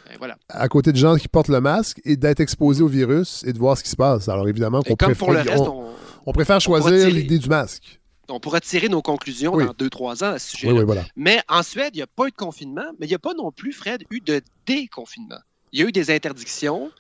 ben 0.09 0.17
voilà. 0.19 0.37
à 0.49 0.67
côté 0.69 0.93
de 0.93 0.97
gens 0.97 1.17
qui 1.17 1.29
portent 1.29 1.49
le 1.49 1.61
masque 1.61 2.01
et 2.05 2.17
d'être 2.17 2.41
exposés 2.41 2.83
au 2.83 2.89
virus 2.89 3.45
et 3.47 3.53
de 3.53 3.59
voir 3.59 3.77
ce 3.79 3.83
qui 3.85 3.91
se 3.91 3.97
passe. 3.97 4.29
Alors 4.29 4.49
évidemment, 4.49 4.83
qu'on 4.83 4.97
préfère, 4.97 5.29
reste, 5.29 5.59
on, 5.59 5.83
on, 5.83 5.95
on 6.27 6.33
préfère 6.33 6.61
choisir 6.61 7.09
l'idée 7.09 7.39
du 7.39 7.49
masque. 7.49 8.01
On 8.29 8.41
pourra 8.41 8.61
tirer 8.61 8.89
nos 8.89 9.03
conclusions 9.03 9.55
Oui. 9.55 9.65
dans 9.65 9.73
deux, 9.73 9.91
trois 9.91 10.25
ans 10.25 10.33
à 10.33 10.39
ce 10.39 10.51
sujet 10.57 10.73
Oui, 10.73 10.79
oui, 10.79 10.85
voilà. 10.85 11.05
Mais 11.17 11.41
en 11.49 11.63
Suède, 11.63 11.91
il 11.95 11.99
n'y 11.99 12.03
a 12.03 12.07
pas 12.07 12.27
eu 12.27 12.31
de 12.31 12.37
confinement, 12.37 12.87
mais 12.99 13.07
il 13.07 13.09
n'y 13.09 13.15
a 13.15 13.19
pas 13.21 13.35
non 13.35 13.53
plus, 13.53 13.73
Fred, 13.73 14.05
eu 14.11 14.21
de 14.21 14.41
déconfinement. 14.67 15.39
Il 15.73 15.81
y 15.81 15.83
a 15.83 15.89
eu 15.89 15.93
des 15.93 16.11
interdictions, 16.11 16.91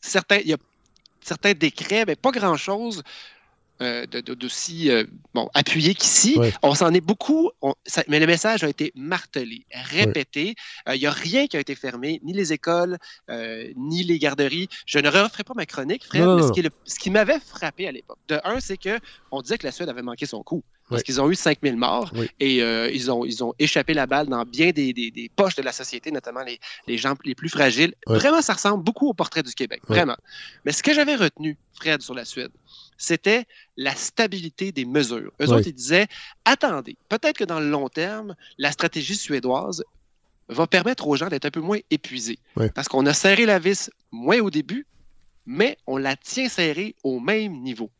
certains, 0.00 0.38
il 0.38 0.48
y 0.48 0.52
a 0.52 0.58
certains 1.20 1.52
décrets, 1.52 2.04
mais 2.06 2.16
pas 2.16 2.30
grand-chose 2.30 3.02
euh, 3.82 4.06
de- 4.06 4.22
euh, 4.90 5.04
bon, 5.34 5.48
appuyé 5.54 5.94
qu'ici. 5.94 6.38
Ouais. 6.38 6.52
On 6.62 6.74
s'en 6.74 6.92
est 6.94 7.00
beaucoup, 7.00 7.50
on- 7.62 7.74
ça- 7.84 8.04
mais 8.08 8.18
le 8.20 8.26
message 8.26 8.64
a 8.64 8.68
été 8.68 8.92
martelé, 8.94 9.66
répété. 9.72 10.54
Euh, 10.88 10.94
Il 10.96 11.00
n'y 11.00 11.06
a 11.06 11.10
rien 11.10 11.46
qui 11.46 11.56
a 11.56 11.60
été 11.60 11.74
fermé, 11.74 12.20
ni 12.22 12.32
les 12.32 12.52
écoles, 12.52 12.96
euh, 13.30 13.70
ni 13.76 14.02
les 14.02 14.18
garderies. 14.18 14.68
Je 14.86 14.98
ne 14.98 15.08
referai 15.08 15.44
pas 15.44 15.54
ma 15.54 15.66
chronique, 15.66 16.04
Fred, 16.04 16.22
Non, 16.22 16.36
mais 16.36 16.42
non. 16.42 16.48
ce 16.48 16.52
qui, 16.52 16.60
est 16.60 16.64
le- 16.64 16.70
ce 16.84 16.98
qui 16.98 17.10
m'avait 17.10 17.38
frappé 17.40 17.86
à 17.86 17.92
l'époque, 17.92 18.18
de 18.28 18.40
un, 18.44 18.60
c'est 18.60 18.76
que 18.78 18.98
on 19.30 19.42
disait 19.42 19.58
que 19.58 19.66
la 19.66 19.72
Suède 19.72 19.88
avait 19.88 20.02
manqué 20.02 20.26
son 20.26 20.42
coup. 20.42 20.62
Parce 20.88 21.00
Ouais. 21.00 21.02
qu'ils 21.02 21.20
ont 21.20 21.28
eu 21.28 21.34
5000 21.34 21.76
morts 21.76 22.12
Oui. 22.14 22.28
et 22.38 22.62
euh, 22.62 22.88
ils, 22.92 23.10
ont, 23.10 23.24
ils 23.24 23.42
ont 23.42 23.52
échappé 23.58 23.92
la 23.92 24.06
balle 24.06 24.28
dans 24.28 24.44
bien 24.44 24.70
des, 24.70 24.92
des- 24.92 25.10
des 25.10 25.28
poches 25.34 25.56
de 25.56 25.62
la 25.62 25.72
société, 25.72 26.12
notamment 26.12 26.42
les, 26.44 26.60
les 26.86 26.96
gens 26.96 27.16
les 27.24 27.34
plus 27.34 27.48
fragiles. 27.48 27.92
Ouais. 28.06 28.16
Vraiment, 28.18 28.40
ça 28.40 28.52
ressemble 28.52 28.84
beaucoup 28.84 29.08
au 29.08 29.12
portrait 29.14 29.42
du 29.42 29.52
Québec. 29.52 29.82
Ouais. 29.88 29.96
Vraiment. 29.96 30.16
Mais 30.64 30.70
ce 30.70 30.84
que 30.84 30.94
j'avais 30.94 31.16
retenu, 31.16 31.56
Fred, 31.74 32.02
sur 32.02 32.14
la 32.14 32.24
Suède, 32.24 32.52
c'était 32.98 33.44
la 33.76 33.94
stabilité 33.94 34.72
des 34.72 34.84
mesures. 34.84 35.32
Eux 35.40 35.50
autres, 35.50 35.66
ils 35.66 35.74
disaient 35.74 36.06
attendez, 36.44 36.96
peut-être 37.08 37.38
que 37.38 37.44
dans 37.44 37.60
le 37.60 37.70
long 37.70 37.88
terme, 37.88 38.34
la 38.58 38.72
stratégie 38.72 39.16
suédoise 39.16 39.84
va 40.48 40.66
permettre 40.66 41.06
aux 41.08 41.16
gens 41.16 41.28
d'être 41.28 41.44
un 41.44 41.50
peu 41.50 41.60
moins 41.60 41.78
épuisés. 41.90 42.38
Parce 42.74 42.88
qu'on 42.88 43.06
a 43.06 43.12
serré 43.12 43.46
la 43.46 43.58
vis 43.58 43.90
moins 44.12 44.38
au 44.40 44.50
début, 44.50 44.86
mais 45.44 45.76
on 45.86 45.96
la 45.96 46.16
tient 46.16 46.48
serrée 46.48 46.94
au 47.02 47.20
même 47.20 47.60
niveau. 47.62 47.90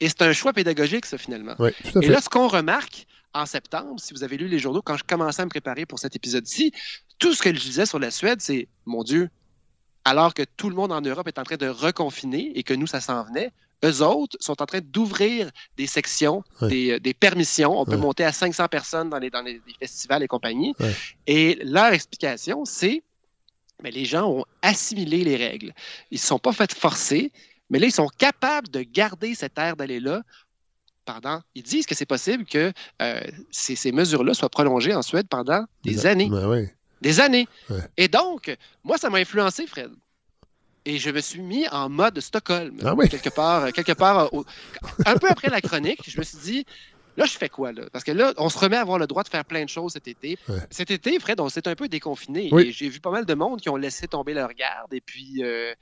Et 0.00 0.08
c'est 0.08 0.22
un 0.22 0.32
choix 0.32 0.52
pédagogique, 0.52 1.06
ça, 1.06 1.18
finalement. 1.18 1.54
Oui, 1.58 1.70
Et 2.00 2.08
là, 2.08 2.20
ce 2.20 2.28
qu'on 2.28 2.48
remarque 2.48 3.06
en 3.34 3.46
septembre, 3.46 4.00
si 4.00 4.14
vous 4.14 4.24
avez 4.24 4.36
lu 4.38 4.48
les 4.48 4.58
journaux, 4.58 4.82
quand 4.82 4.96
je 4.96 5.04
commençais 5.04 5.42
à 5.42 5.44
me 5.44 5.50
préparer 5.50 5.86
pour 5.86 5.98
cet 5.98 6.16
épisode-ci, 6.16 6.72
tout 7.18 7.34
ce 7.34 7.42
que 7.42 7.54
je 7.54 7.60
disais 7.60 7.86
sur 7.86 7.98
la 7.98 8.10
Suède, 8.10 8.40
c'est 8.40 8.66
mon 8.86 9.04
Dieu, 9.04 9.28
alors 10.04 10.32
que 10.32 10.42
tout 10.56 10.70
le 10.70 10.74
monde 10.74 10.90
en 10.90 11.02
Europe 11.02 11.28
est 11.28 11.38
en 11.38 11.44
train 11.44 11.56
de 11.56 11.68
reconfiner 11.68 12.50
et 12.58 12.62
que 12.62 12.72
nous, 12.72 12.86
ça 12.86 13.00
s'en 13.00 13.22
venait, 13.24 13.52
eux 13.84 14.02
autres 14.02 14.36
sont 14.40 14.60
en 14.62 14.66
train 14.66 14.80
d'ouvrir 14.82 15.50
des 15.76 15.86
sections, 15.86 16.44
des, 16.62 16.92
euh, 16.92 17.00
des 17.00 17.14
permissions. 17.14 17.78
On 17.80 17.84
peut 17.84 17.96
monter 17.96 18.24
à 18.24 18.32
500 18.32 18.68
personnes 18.68 19.10
dans 19.10 19.18
les, 19.18 19.30
dans 19.30 19.42
les, 19.42 19.54
les 19.66 19.74
festivals 19.78 20.22
et 20.22 20.28
compagnie. 20.28 20.74
Et 21.26 21.58
leur 21.62 21.92
explication, 21.92 22.64
c'est 22.64 23.02
mais 23.82 23.90
les 23.90 24.04
gens 24.04 24.28
ont 24.28 24.44
assimilé 24.62 25.24
les 25.24 25.36
règles. 25.36 25.72
Ils 26.10 26.16
ne 26.16 26.18
se 26.18 26.26
sont 26.26 26.38
pas 26.38 26.52
fait 26.52 26.72
forcer, 26.74 27.32
mais 27.70 27.78
là, 27.78 27.86
ils 27.86 27.92
sont 27.92 28.08
capables 28.18 28.68
de 28.68 28.82
garder 28.82 29.34
cette 29.34 29.58
air 29.58 29.76
d'aller 29.76 30.00
là 30.00 30.22
pendant. 31.04 31.40
Ils 31.54 31.62
disent 31.62 31.86
que 31.86 31.94
c'est 31.94 32.06
possible 32.06 32.44
que 32.44 32.72
euh, 33.02 33.20
ces, 33.50 33.76
ces 33.76 33.92
mesures-là 33.92 34.34
soient 34.34 34.48
prolongées 34.48 34.94
en 34.94 35.02
Suède 35.02 35.28
pendant 35.28 35.64
des 35.84 36.06
années. 36.06 36.28
Ben 36.28 36.48
oui. 36.48 36.68
Des 37.00 37.20
années. 37.20 37.48
Ouais. 37.70 37.80
Et 37.96 38.08
donc, 38.08 38.54
moi, 38.84 38.98
ça 38.98 39.08
m'a 39.08 39.18
influencé, 39.18 39.66
Fred. 39.66 39.90
Et 40.86 40.98
je 40.98 41.10
me 41.10 41.20
suis 41.20 41.40
mis 41.42 41.68
en 41.68 41.88
mode 41.88 42.18
Stockholm, 42.20 42.76
Ah 42.84 42.94
oui. 42.94 43.08
quelque 43.08 43.28
part, 43.28 43.72
quelque 43.72 43.92
part 43.92 44.32
au- 44.32 44.44
un 45.04 45.16
peu 45.16 45.28
après 45.28 45.48
la 45.50 45.60
chronique, 45.60 46.00
je 46.08 46.18
me 46.18 46.24
suis 46.24 46.38
dit, 46.38 46.64
là, 47.16 47.26
je 47.26 47.32
fais 47.36 47.48
quoi, 47.50 47.72
là? 47.72 47.82
Parce 47.92 48.02
que 48.04 48.12
là, 48.12 48.32
on 48.38 48.48
se 48.48 48.58
remet 48.58 48.76
à 48.76 48.80
avoir 48.80 48.98
le 48.98 49.06
droit 49.06 49.22
de 49.22 49.28
faire 49.28 49.44
plein 49.44 49.62
de 49.64 49.68
choses 49.68 49.92
cet 49.92 50.08
été. 50.08 50.38
Ouais. 50.48 50.56
Cet 50.70 50.90
été, 50.90 51.18
Fred, 51.20 51.38
on 51.40 51.48
s'est 51.50 51.68
un 51.68 51.74
peu 51.74 51.88
déconfiné. 51.88 52.48
Oui. 52.52 52.68
Et 52.68 52.72
j'ai 52.72 52.88
vu 52.88 52.98
pas 53.00 53.10
mal 53.10 53.26
de 53.26 53.34
monde 53.34 53.60
qui 53.60 53.68
ont 53.68 53.76
laissé 53.76 54.08
tomber 54.08 54.32
leur 54.32 54.52
garde. 54.54 54.92
Et 54.94 55.02
puis, 55.02 55.42
euh, 55.44 55.74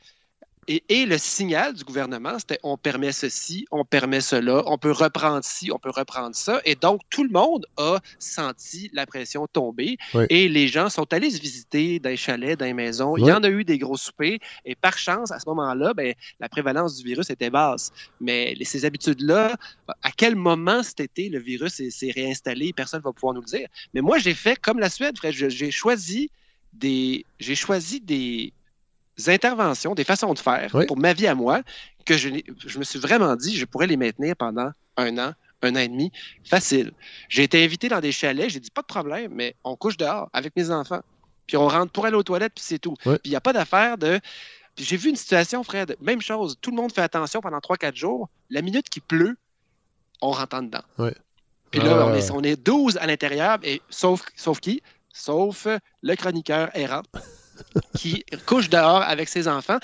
et, 0.68 0.84
et 0.90 1.06
le 1.06 1.16
signal 1.16 1.72
du 1.72 1.82
gouvernement, 1.82 2.38
c'était 2.38 2.60
on 2.62 2.76
permet 2.76 3.10
ceci, 3.10 3.66
on 3.70 3.86
permet 3.86 4.20
cela, 4.20 4.62
on 4.66 4.76
peut 4.76 4.92
reprendre 4.92 5.42
ci, 5.42 5.72
on 5.72 5.78
peut 5.78 5.90
reprendre 5.90 6.36
ça. 6.36 6.60
Et 6.66 6.74
donc, 6.74 7.00
tout 7.08 7.24
le 7.24 7.30
monde 7.30 7.64
a 7.78 7.98
senti 8.18 8.90
la 8.92 9.06
pression 9.06 9.46
tomber. 9.46 9.96
Oui. 10.12 10.24
Et 10.28 10.48
les 10.48 10.68
gens 10.68 10.90
sont 10.90 11.10
allés 11.12 11.30
se 11.30 11.40
visiter 11.40 11.98
dans 12.00 12.10
les 12.10 12.18
chalets, 12.18 12.58
dans 12.58 12.66
les 12.66 12.74
maisons. 12.74 13.16
Il 13.16 13.24
y 13.24 13.32
en 13.32 13.42
a 13.42 13.48
eu 13.48 13.64
des 13.64 13.78
gros 13.78 13.96
soupers. 13.96 14.38
Et 14.66 14.74
par 14.74 14.98
chance, 14.98 15.32
à 15.32 15.40
ce 15.40 15.48
moment-là, 15.48 15.94
ben, 15.94 16.14
la 16.38 16.50
prévalence 16.50 16.96
du 16.98 17.04
virus 17.04 17.30
était 17.30 17.50
basse. 17.50 17.90
Mais 18.20 18.54
ces 18.62 18.84
habitudes-là, 18.84 19.56
à 20.02 20.10
quel 20.10 20.36
moment 20.36 20.82
cet 20.82 21.00
été 21.00 21.30
le 21.30 21.38
virus 21.38 21.74
s'est- 21.74 22.12
réinstallé, 22.14 22.72
personne 22.74 23.00
ne 23.00 23.04
va 23.04 23.12
pouvoir 23.12 23.32
nous 23.32 23.40
le 23.40 23.46
dire. 23.46 23.68
Mais 23.94 24.02
moi, 24.02 24.18
j'ai 24.18 24.34
fait 24.34 24.56
comme 24.56 24.78
la 24.78 24.90
Suède, 24.90 25.16
J'ai 25.22 25.70
choisi 25.70 26.30
des, 26.74 27.24
j'ai 27.40 27.54
choisi 27.54 28.00
des 28.00 28.52
interventions, 29.26 29.94
des 29.94 30.04
façons 30.04 30.32
de 30.34 30.38
faire 30.38 30.70
Oui. 30.74 30.86
pour 30.86 30.96
ma 30.96 31.12
vie 31.12 31.26
à 31.26 31.34
moi 31.34 31.62
que 32.04 32.16
je, 32.16 32.28
je 32.66 32.78
me 32.78 32.84
suis 32.84 32.98
vraiment 32.98 33.34
dit, 33.36 33.56
je 33.56 33.64
pourrais 33.64 33.86
les 33.86 33.96
maintenir 33.96 34.36
pendant 34.36 34.70
un 34.96 35.18
an, 35.18 35.32
un 35.62 35.74
an 35.74 35.78
et 35.80 35.88
demi, 35.88 36.12
facile. 36.44 36.92
J'ai 37.28 37.42
été 37.42 37.64
invité 37.64 37.88
dans 37.88 38.00
des 38.00 38.12
chalets, 38.12 38.50
j'ai 38.50 38.60
dit 38.60 38.70
pas 38.70 38.82
de 38.82 38.86
problème, 38.86 39.32
mais 39.34 39.54
on 39.64 39.76
couche 39.76 39.96
dehors 39.96 40.28
avec 40.32 40.54
mes 40.56 40.70
enfants. 40.70 41.00
Puis 41.46 41.56
on 41.56 41.66
rentre 41.66 41.90
pour 41.92 42.06
aller 42.06 42.16
aux 42.16 42.22
toilettes, 42.22 42.52
puis 42.54 42.64
c'est 42.64 42.78
tout. 42.78 42.94
Oui. 43.06 43.14
Puis 43.14 43.20
il 43.24 43.30
n'y 43.30 43.36
a 43.36 43.40
pas 43.40 43.52
d'affaire 43.52 43.98
de. 43.98 44.20
Puis 44.76 44.84
j'ai 44.84 44.96
vu 44.96 45.08
une 45.10 45.16
situation, 45.16 45.64
Fred, 45.64 45.96
même 46.00 46.20
chose. 46.20 46.56
Tout 46.60 46.70
le 46.70 46.76
monde 46.76 46.92
fait 46.92 47.00
attention 47.02 47.40
pendant 47.40 47.58
3-4 47.58 47.96
jours. 47.96 48.28
La 48.50 48.62
minute 48.62 48.88
qu'il 48.88 49.02
pleut, 49.02 49.36
on 50.20 50.30
rentre 50.30 50.56
en 50.56 50.62
dedans. 50.62 50.82
Ouais. 50.98 51.14
Puis 51.70 51.80
là, 51.80 51.96
Ah. 52.00 52.06
on, 52.06 52.14
est, 52.14 52.30
on 52.30 52.42
est 52.42 52.56
12 52.56 52.96
à 52.98 53.06
l'intérieur, 53.06 53.58
et 53.62 53.82
sauf, 53.90 54.24
sauf 54.36 54.60
qui? 54.60 54.82
Sauf 55.12 55.66
le 56.02 56.14
chroniqueur 56.14 56.70
errant 56.74 57.02
qui 57.96 58.24
couche 58.46 58.68
dehors 58.68 59.02
avec 59.02 59.28
ses 59.28 59.48
enfants. 59.48 59.78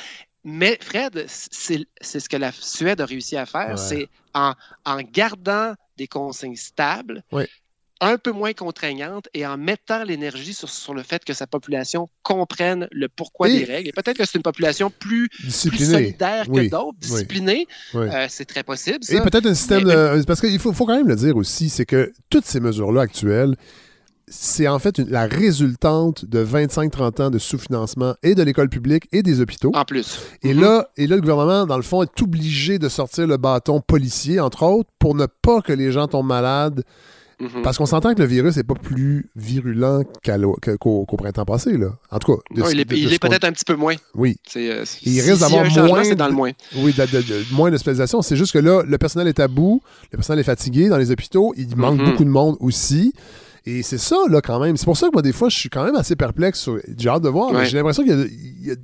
Mais 0.44 0.78
Fred, 0.82 1.24
c'est 1.28 1.86
ce 2.20 2.28
que 2.28 2.36
la 2.36 2.52
Suède 2.52 3.00
a 3.00 3.06
réussi 3.06 3.36
à 3.36 3.46
faire, 3.46 3.70
Ouais. 3.70 3.76
c'est 3.76 4.08
en, 4.34 4.52
en 4.84 4.98
gardant 5.00 5.74
des 5.96 6.06
consignes 6.06 6.56
stables, 6.56 7.22
Oui. 7.32 7.44
un 8.02 8.18
peu 8.18 8.30
moins 8.32 8.52
contraignantes 8.52 9.26
et 9.32 9.46
en 9.46 9.56
mettant 9.56 10.02
l'énergie 10.04 10.52
sur, 10.52 10.68
sur 10.68 10.92
le 10.92 11.02
fait 11.02 11.24
que 11.24 11.32
sa 11.32 11.46
population 11.46 12.10
comprenne 12.22 12.88
le 12.92 13.08
pourquoi 13.08 13.48
Et- 13.48 13.60
des 13.60 13.64
règles. 13.64 13.88
Et 13.88 13.92
peut-être 13.92 14.18
que 14.18 14.26
c'est 14.26 14.36
une 14.36 14.42
population 14.42 14.90
plus, 14.90 15.30
plus 15.30 15.50
solidaire 15.92 16.44
que 16.46 16.68
d'autres, 16.68 16.98
disciplinée. 16.98 17.66
Oui. 17.94 18.06
Euh, 18.08 18.26
c'est 18.28 18.44
très 18.44 18.64
possible. 18.64 18.98
Et 19.08 19.20
peut-être 19.22 19.46
un 19.46 19.54
système 19.54 19.84
Mais- 19.86 19.94
de. 20.18 20.24
Parce 20.24 20.42
qu'il 20.42 20.58
faut, 20.58 20.74
faut 20.74 20.84
quand 20.84 20.96
même 20.96 21.08
le 21.08 21.16
dire 21.16 21.36
aussi, 21.36 21.70
c'est 21.70 21.86
que 21.86 22.12
toutes 22.28 22.44
ces 22.44 22.60
mesures-là 22.60 23.00
actuelles, 23.02 23.56
c'est 24.28 24.68
en 24.68 24.78
fait 24.78 24.98
une- 24.98 25.08
la 25.10 25.26
résultante 25.26 26.24
de 26.24 26.38
25-30 26.40 27.20
ans 27.20 27.30
de 27.30 27.38
sous-financement 27.38 28.14
et 28.22 28.34
de 28.34 28.42
l'école 28.42 28.68
publique 28.68 29.04
et 29.12 29.22
des 29.22 29.40
hôpitaux. 29.40 29.70
En 29.74 29.84
plus. 29.84 30.18
Et, 30.42 30.54
Mhm. 30.54 30.60
là, 30.60 30.88
et 30.96 31.06
là, 31.06 31.16
le 31.16 31.20
gouvernement, 31.22 31.66
dans 31.66 31.76
le 31.76 31.82
fond, 31.82 32.02
est 32.02 32.22
obligé 32.22 32.78
de 32.78 32.88
sortir 32.88 33.26
le 33.26 33.36
bâton 33.36 33.80
policier, 33.80 34.40
entre 34.40 34.62
autres, 34.64 34.90
pour 34.98 35.14
ne 35.14 35.26
pas 35.26 35.60
que 35.60 35.72
les 35.72 35.92
gens 35.92 36.08
tombent 36.08 36.26
malades. 36.26 36.82
Mhm. 37.40 37.62
Parce 37.64 37.78
qu'on 37.78 37.84
s'entend 37.86 38.14
que 38.14 38.20
le 38.20 38.28
virus 38.28 38.56
n'est 38.56 38.62
pas 38.62 38.74
plus 38.76 39.28
virulent 39.34 40.04
qu'au 40.80 41.04
printemps 41.18 41.44
passé. 41.44 41.76
Là. 41.76 41.88
En 42.12 42.18
tout 42.20 42.36
cas, 42.36 42.42
de 42.54 42.60
Non, 42.60 42.66
ce- 42.66 42.72
il 42.72 42.80
est, 42.80 42.84
peut-être 43.18 43.44
un 43.44 43.50
petit 43.52 43.64
peu 43.64 43.74
moins. 43.74 43.96
Oui. 44.14 44.36
C'est, 44.48 44.70
euh, 44.70 44.84
Il 45.04 45.20
risque 45.20 45.40
d'avoir 45.40 45.62
moins. 45.64 46.04
c'est 46.04 46.14
dans 46.14 46.26
le 46.26 46.30
de- 46.30 46.36
moins. 46.36 46.52
Oui, 46.76 46.92
de, 46.92 47.02
de- 47.06 47.22
de- 47.22 47.44
moins 47.52 47.72
d'hospitalisation. 47.72 48.22
C'est 48.22 48.36
juste 48.36 48.52
que 48.52 48.58
là, 48.60 48.82
le 48.86 48.98
personnel 48.98 49.26
est 49.26 49.40
à 49.40 49.48
bout, 49.48 49.82
le 50.12 50.16
personnel 50.18 50.38
est 50.38 50.44
fatigué 50.44 50.88
dans 50.88 50.96
les 50.96 51.10
hôpitaux, 51.10 51.52
il 51.56 51.76
manque 51.76 51.98
Mhm. 51.98 52.04
beaucoup 52.10 52.24
de 52.24 52.30
monde 52.30 52.56
aussi. 52.60 53.12
Et 53.66 53.82
c'est 53.82 53.96
ça, 53.98 54.16
là, 54.28 54.42
quand 54.42 54.60
même. 54.60 54.76
C'est 54.76 54.84
pour 54.84 54.96
ça 54.96 55.06
que 55.08 55.12
moi, 55.14 55.22
des 55.22 55.32
fois, 55.32 55.48
je 55.48 55.56
suis 55.56 55.70
quand 55.70 55.84
même 55.84 55.96
assez 55.96 56.16
perplexe. 56.16 56.60
sur- 56.60 56.78
J'ai 56.98 57.08
hâte 57.08 57.22
de 57.22 57.30
voir, 57.30 57.50
mais 57.50 57.64
j'ai 57.64 57.78
l'impression 57.78 58.02
qu'il 58.04 58.12
y 58.12 58.68
y 58.68 58.70
a- 58.72 58.74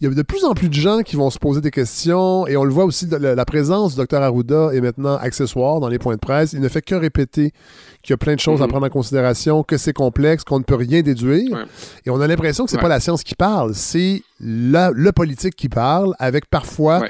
il 0.00 0.04
y 0.04 0.06
a 0.06 0.14
de 0.14 0.22
plus 0.22 0.44
en 0.46 0.54
plus 0.54 0.68
de 0.70 0.74
gens 0.74 1.00
qui 1.00 1.16
vont 1.16 1.28
se 1.28 1.38
poser 1.38 1.60
des 1.60 1.70
questions. 1.70 2.46
Et 2.46 2.56
on 2.56 2.64
le 2.64 2.70
voit 2.72 2.84
aussi, 2.84 3.06
la, 3.06 3.34
la 3.34 3.44
présence 3.44 3.94
du 3.96 4.00
Dr 4.02 4.16
Arruda 4.22 4.70
est 4.72 4.80
maintenant 4.80 5.16
accessoire 5.16 5.80
dans 5.80 5.88
les 5.88 5.98
points 5.98 6.14
de 6.14 6.20
presse. 6.20 6.54
Il 6.54 6.60
ne 6.60 6.68
fait 6.68 6.80
que 6.80 6.94
répéter 6.94 7.52
qu'il 8.02 8.12
y 8.12 8.14
a 8.14 8.16
plein 8.16 8.34
de 8.34 8.40
choses 8.40 8.62
à 8.62 8.64
Mhm. 8.64 8.70
prendre 8.70 8.86
en 8.86 8.90
considération, 8.90 9.62
que 9.62 9.76
c'est 9.76 9.92
complexe, 9.92 10.42
qu'on 10.44 10.58
ne 10.58 10.64
peut 10.64 10.74
rien 10.74 11.02
déduire. 11.02 11.52
Ouais. 11.52 11.64
Et 12.06 12.10
on 12.10 12.18
a 12.22 12.26
l'impression 12.26 12.64
que 12.64 12.70
c'est 12.70 12.76
Ouais. 12.78 12.82
pas 12.82 12.88
la 12.88 13.00
science 13.00 13.22
qui 13.22 13.34
parle, 13.34 13.74
c'est 13.74 14.22
le 14.40 15.10
politique 15.10 15.54
qui 15.54 15.68
parle, 15.68 16.14
avec 16.18 16.46
parfois. 16.48 17.00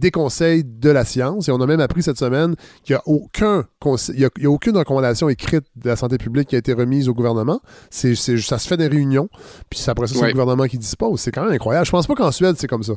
Des 0.00 0.10
conseils 0.10 0.64
de 0.64 0.90
la 0.90 1.04
science. 1.04 1.48
Et 1.48 1.52
on 1.52 1.60
a 1.60 1.66
même 1.66 1.80
appris 1.80 2.02
cette 2.02 2.18
semaine 2.18 2.56
qu'il 2.82 2.94
n'y 2.94 2.98
a, 2.98 3.02
aucun 3.06 3.64
conseil- 3.78 4.14
il 4.16 4.20
y 4.22 4.24
a, 4.24 4.30
il 4.38 4.42
y 4.44 4.46
a 4.46 4.50
aucune 4.50 4.76
recommandation 4.76 5.28
écrite 5.28 5.64
de 5.76 5.88
la 5.88 5.96
santé 5.96 6.18
publique 6.18 6.48
qui 6.48 6.56
a 6.56 6.58
été 6.58 6.72
remise 6.72 7.08
au 7.08 7.14
gouvernement. 7.14 7.60
C'est, 7.90 8.14
ça 8.16 8.58
se 8.58 8.66
fait 8.66 8.76
des 8.76 8.88
réunions, 8.88 9.28
puis 9.68 9.80
après 9.86 10.06
ça, 10.06 10.14
c'est 10.14 10.20
Ouais. 10.20 10.26
le 10.28 10.32
gouvernement 10.32 10.64
qui 10.66 10.78
dispose. 10.78 11.20
C'est 11.20 11.30
quand 11.30 11.44
même 11.44 11.52
incroyable. 11.52 11.86
Je 11.86 11.90
pense 11.92 12.06
pas 12.06 12.14
qu'en 12.14 12.32
Suède, 12.32 12.56
c'est 12.58 12.66
comme 12.66 12.82
ça. 12.82 12.94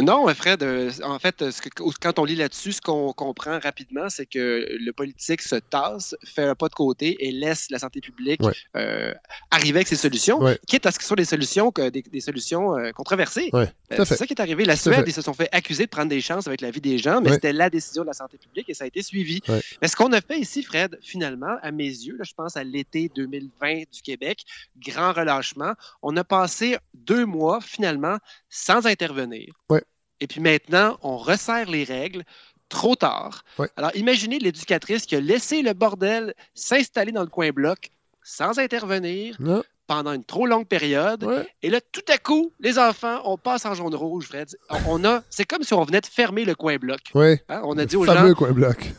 Non, 0.00 0.26
Fred, 0.34 0.62
euh, 0.62 0.90
en 1.02 1.18
fait, 1.18 1.50
ce 1.50 1.60
que- 1.60 1.68
quand 2.00 2.18
on 2.18 2.24
lit 2.24 2.36
là-dessus, 2.36 2.72
ce 2.72 2.80
qu'on 2.80 3.12
comprend 3.12 3.58
rapidement, 3.58 4.08
c'est 4.08 4.26
que 4.26 4.66
le 4.70 4.92
politique 4.92 5.42
se 5.42 5.56
tasse, 5.56 6.14
fait 6.24 6.42
un 6.44 6.54
pas 6.54 6.68
de 6.68 6.74
côté 6.74 7.16
et 7.26 7.32
laisse 7.32 7.66
la 7.70 7.78
santé 7.78 8.00
publique 8.00 8.42
Ouais. 8.42 8.52
euh, 8.76 9.12
arriver 9.50 9.78
avec 9.78 9.88
ses 9.88 9.96
solutions, 9.96 10.38
Ouais. 10.40 10.58
quitte 10.66 10.86
à 10.86 10.92
ce 10.92 10.98
que 10.98 11.02
ce 11.04 11.08
soit 11.08 11.16
des 11.16 11.24
solutions, 11.24 11.70
que 11.72 11.88
des, 11.88 12.02
des 12.02 12.20
solutions 12.20 12.76
euh, 12.78 12.92
controversées. 12.92 13.50
Ouais, 13.52 13.72
c'est 13.90 14.04
ça 14.04 14.26
qui 14.26 14.34
est 14.34 14.40
arrivé. 14.40 14.64
La 14.64 14.76
Suède, 14.76 15.04
ils 15.06 15.12
se 15.12 15.22
sont 15.22 15.34
fait 15.34 15.48
accuser 15.52 15.84
de 15.84 15.90
prendre 15.90 16.08
des 16.10 16.20
chances 16.20 16.46
avec 16.46 16.60
la 16.60 16.70
vie 16.70 16.80
des 16.80 16.98
gens, 16.98 17.20
mais 17.20 17.32
c'était 17.32 17.52
la 17.52 17.68
décision 17.70 18.02
de 18.02 18.06
la 18.08 18.12
santé 18.14 18.38
publique 18.38 18.68
et 18.68 18.74
ça 18.74 18.84
a 18.84 18.86
été 18.86 19.02
suivi. 19.02 19.40
Mais 19.82 19.88
ce 19.88 19.96
qu'on 19.96 20.12
a 20.12 20.20
fait 20.20 20.38
ici, 20.38 20.62
Fred, 20.62 20.98
finalement, 21.02 21.56
à 21.62 21.70
mes 21.72 21.84
yeux, 21.88 22.16
là, 22.16 22.24
je 22.24 22.34
pense 22.34 22.56
à 22.56 22.62
l'été 22.64 23.10
2020 23.14 23.84
du 23.92 24.02
Québec, 24.02 24.44
grand 24.78 25.12
relâchement, 25.12 25.72
on 26.02 26.16
a 26.16 26.24
passé 26.24 26.76
deux 26.94 27.24
mois, 27.26 27.60
finalement, 27.60 28.18
sans 28.48 28.86
intervenir. 28.86 29.52
Ouais. 29.70 29.82
Et 30.20 30.26
puis 30.26 30.40
maintenant, 30.40 30.98
on 31.02 31.16
resserre 31.16 31.70
les 31.70 31.84
règles 31.84 32.24
trop 32.68 32.96
tard. 32.96 33.44
Ouais. 33.58 33.68
Alors, 33.76 33.94
imaginez 33.96 34.38
l'éducatrice 34.38 35.06
qui 35.06 35.16
a 35.16 35.20
laissé 35.20 35.62
le 35.62 35.72
bordel 35.72 36.34
s'installer 36.54 37.12
dans 37.12 37.22
le 37.22 37.28
coin 37.28 37.50
bloc 37.50 37.90
sans 38.22 38.58
intervenir 38.58 39.38
pendant 39.86 40.12
une 40.12 40.24
trop 40.24 40.46
longue 40.46 40.66
période. 40.66 41.46
Et 41.62 41.70
là, 41.70 41.80
tout 41.92 42.02
à 42.08 42.18
coup, 42.18 42.52
les 42.60 42.78
enfants, 42.78 43.22
on 43.24 43.38
passe 43.38 43.64
en 43.64 43.72
jaune-rouge, 43.74 44.26
Fred. 44.26 44.48
On 44.86 45.02
a, 45.04 45.22
c'est 45.30 45.46
comme 45.46 45.62
si 45.62 45.72
on 45.72 45.82
venait 45.84 46.02
de 46.02 46.06
fermer 46.06 46.44
le 46.44 46.54
coin 46.54 46.76
bloc. 46.76 47.00
Hein, 47.14 47.36
On 47.64 47.78
a 47.78 47.82
Le 47.82 47.86
dit 47.86 47.96
aux 47.96 48.04
fameux 48.04 48.28
gens, 48.30 48.34
coin 48.34 48.50
bloc. 48.52 48.92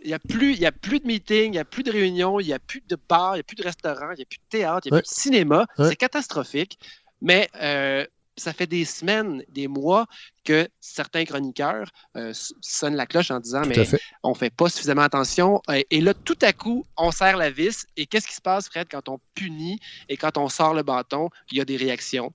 il 0.00 0.06
n'y 0.08 0.14
a, 0.14 0.20
plus- 0.20 0.52
il 0.52 0.60
y 0.60 0.66
a 0.66 0.70
plus 0.70 1.00
de 1.00 1.06
meetings, 1.08 1.46
il 1.46 1.50
n'y 1.52 1.58
a 1.58 1.64
plus 1.64 1.82
de 1.82 1.90
réunions, 1.90 2.38
il 2.38 2.46
n'y 2.46 2.52
a 2.52 2.60
plus 2.60 2.82
de 2.86 2.96
bars, 3.08 3.32
il 3.34 3.38
n'y 3.38 3.40
a 3.40 3.44
plus 3.44 3.56
de 3.56 3.64
restaurants, 3.64 4.12
il 4.12 4.16
n'y 4.18 4.22
a 4.22 4.26
plus 4.26 4.38
de 4.38 4.48
théâtre, 4.48 4.86
il 4.86 4.92
n'y 4.92 4.94
a 4.94 4.96
Ouais. 4.98 5.02
plus 5.02 5.12
de 5.16 5.20
cinéma. 5.20 5.66
Ouais. 5.76 5.88
C'est 5.88 5.96
catastrophique. 5.96 6.78
Mais 7.20 7.48
euh, 7.60 8.06
ça 8.38 8.52
fait 8.52 8.66
des 8.66 8.84
semaines, 8.84 9.42
des 9.50 9.68
mois 9.68 10.06
que 10.44 10.66
certains 10.80 11.24
chroniqueurs 11.24 11.90
euh, 12.16 12.32
sonnent 12.60 12.96
la 12.96 13.06
cloche 13.06 13.30
en 13.30 13.40
disant 13.40 13.62
Tout 13.62 13.68
Mais 13.68 13.84
fait. 13.84 14.00
on 14.22 14.34
fait 14.34 14.50
pas 14.50 14.68
suffisamment 14.68 15.02
attention. 15.02 15.60
Euh, 15.68 15.82
Et 15.90 16.00
là, 16.00 16.14
tout 16.14 16.38
à 16.42 16.52
coup, 16.52 16.86
on 16.96 17.10
serre 17.10 17.36
la 17.36 17.50
vis. 17.50 17.86
Et 17.96 18.06
qu'est-ce 18.06 18.26
qui 18.26 18.34
se 18.34 18.40
passe, 18.40 18.68
Fred, 18.68 18.88
quand 18.90 19.08
on 19.08 19.18
punit 19.34 19.78
et 20.08 20.16
quand 20.16 20.38
on 20.38 20.48
sort 20.48 20.72
le 20.74 20.82
bâton? 20.82 21.28
Il 21.52 21.58
y 21.58 21.60
a 21.60 21.64
des 21.64 21.76
réactions. 21.76 22.32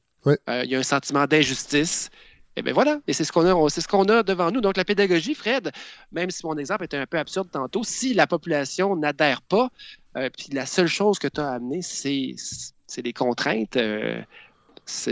Euh, 0.49 0.63
il 0.63 0.69
y 0.71 0.75
a 0.75 0.79
un 0.79 0.83
sentiment 0.83 1.25
d'injustice. 1.25 2.09
Et 2.55 2.61
bien 2.61 2.73
voilà, 2.73 2.99
et 3.07 3.13
c'est 3.13 3.23
ce 3.23 3.31
qu'on 3.31 3.47
a, 3.47 3.69
c'est 3.71 3.81
ce 3.81 3.87
qu'on 3.87 4.03
a 4.05 4.21
devant 4.21 4.51
nous. 4.51 4.61
Donc 4.61 4.77
la 4.77 4.85
pédagogie, 4.85 5.33
Fred, 5.33 5.71
même 6.11 6.29
si 6.29 6.45
mon 6.45 6.55
exemple 6.55 6.83
était 6.83 6.97
un 6.97 7.07
peu 7.07 7.17
absurde 7.17 7.49
tantôt, 7.51 7.83
si 7.83 8.13
la 8.13 8.27
population 8.27 8.95
n'adhère 8.95 9.41
pas, 9.41 9.69
euh, 10.17 10.29
puis 10.29 10.49
la 10.53 10.67
seule 10.67 10.87
chose 10.87 11.17
que 11.17 11.27
tu 11.27 11.41
as 11.41 11.49
amené, 11.53 11.81
c'est, 11.81 12.35
c'est 12.85 13.01
des 13.01 13.11
contraintes. 13.11 13.75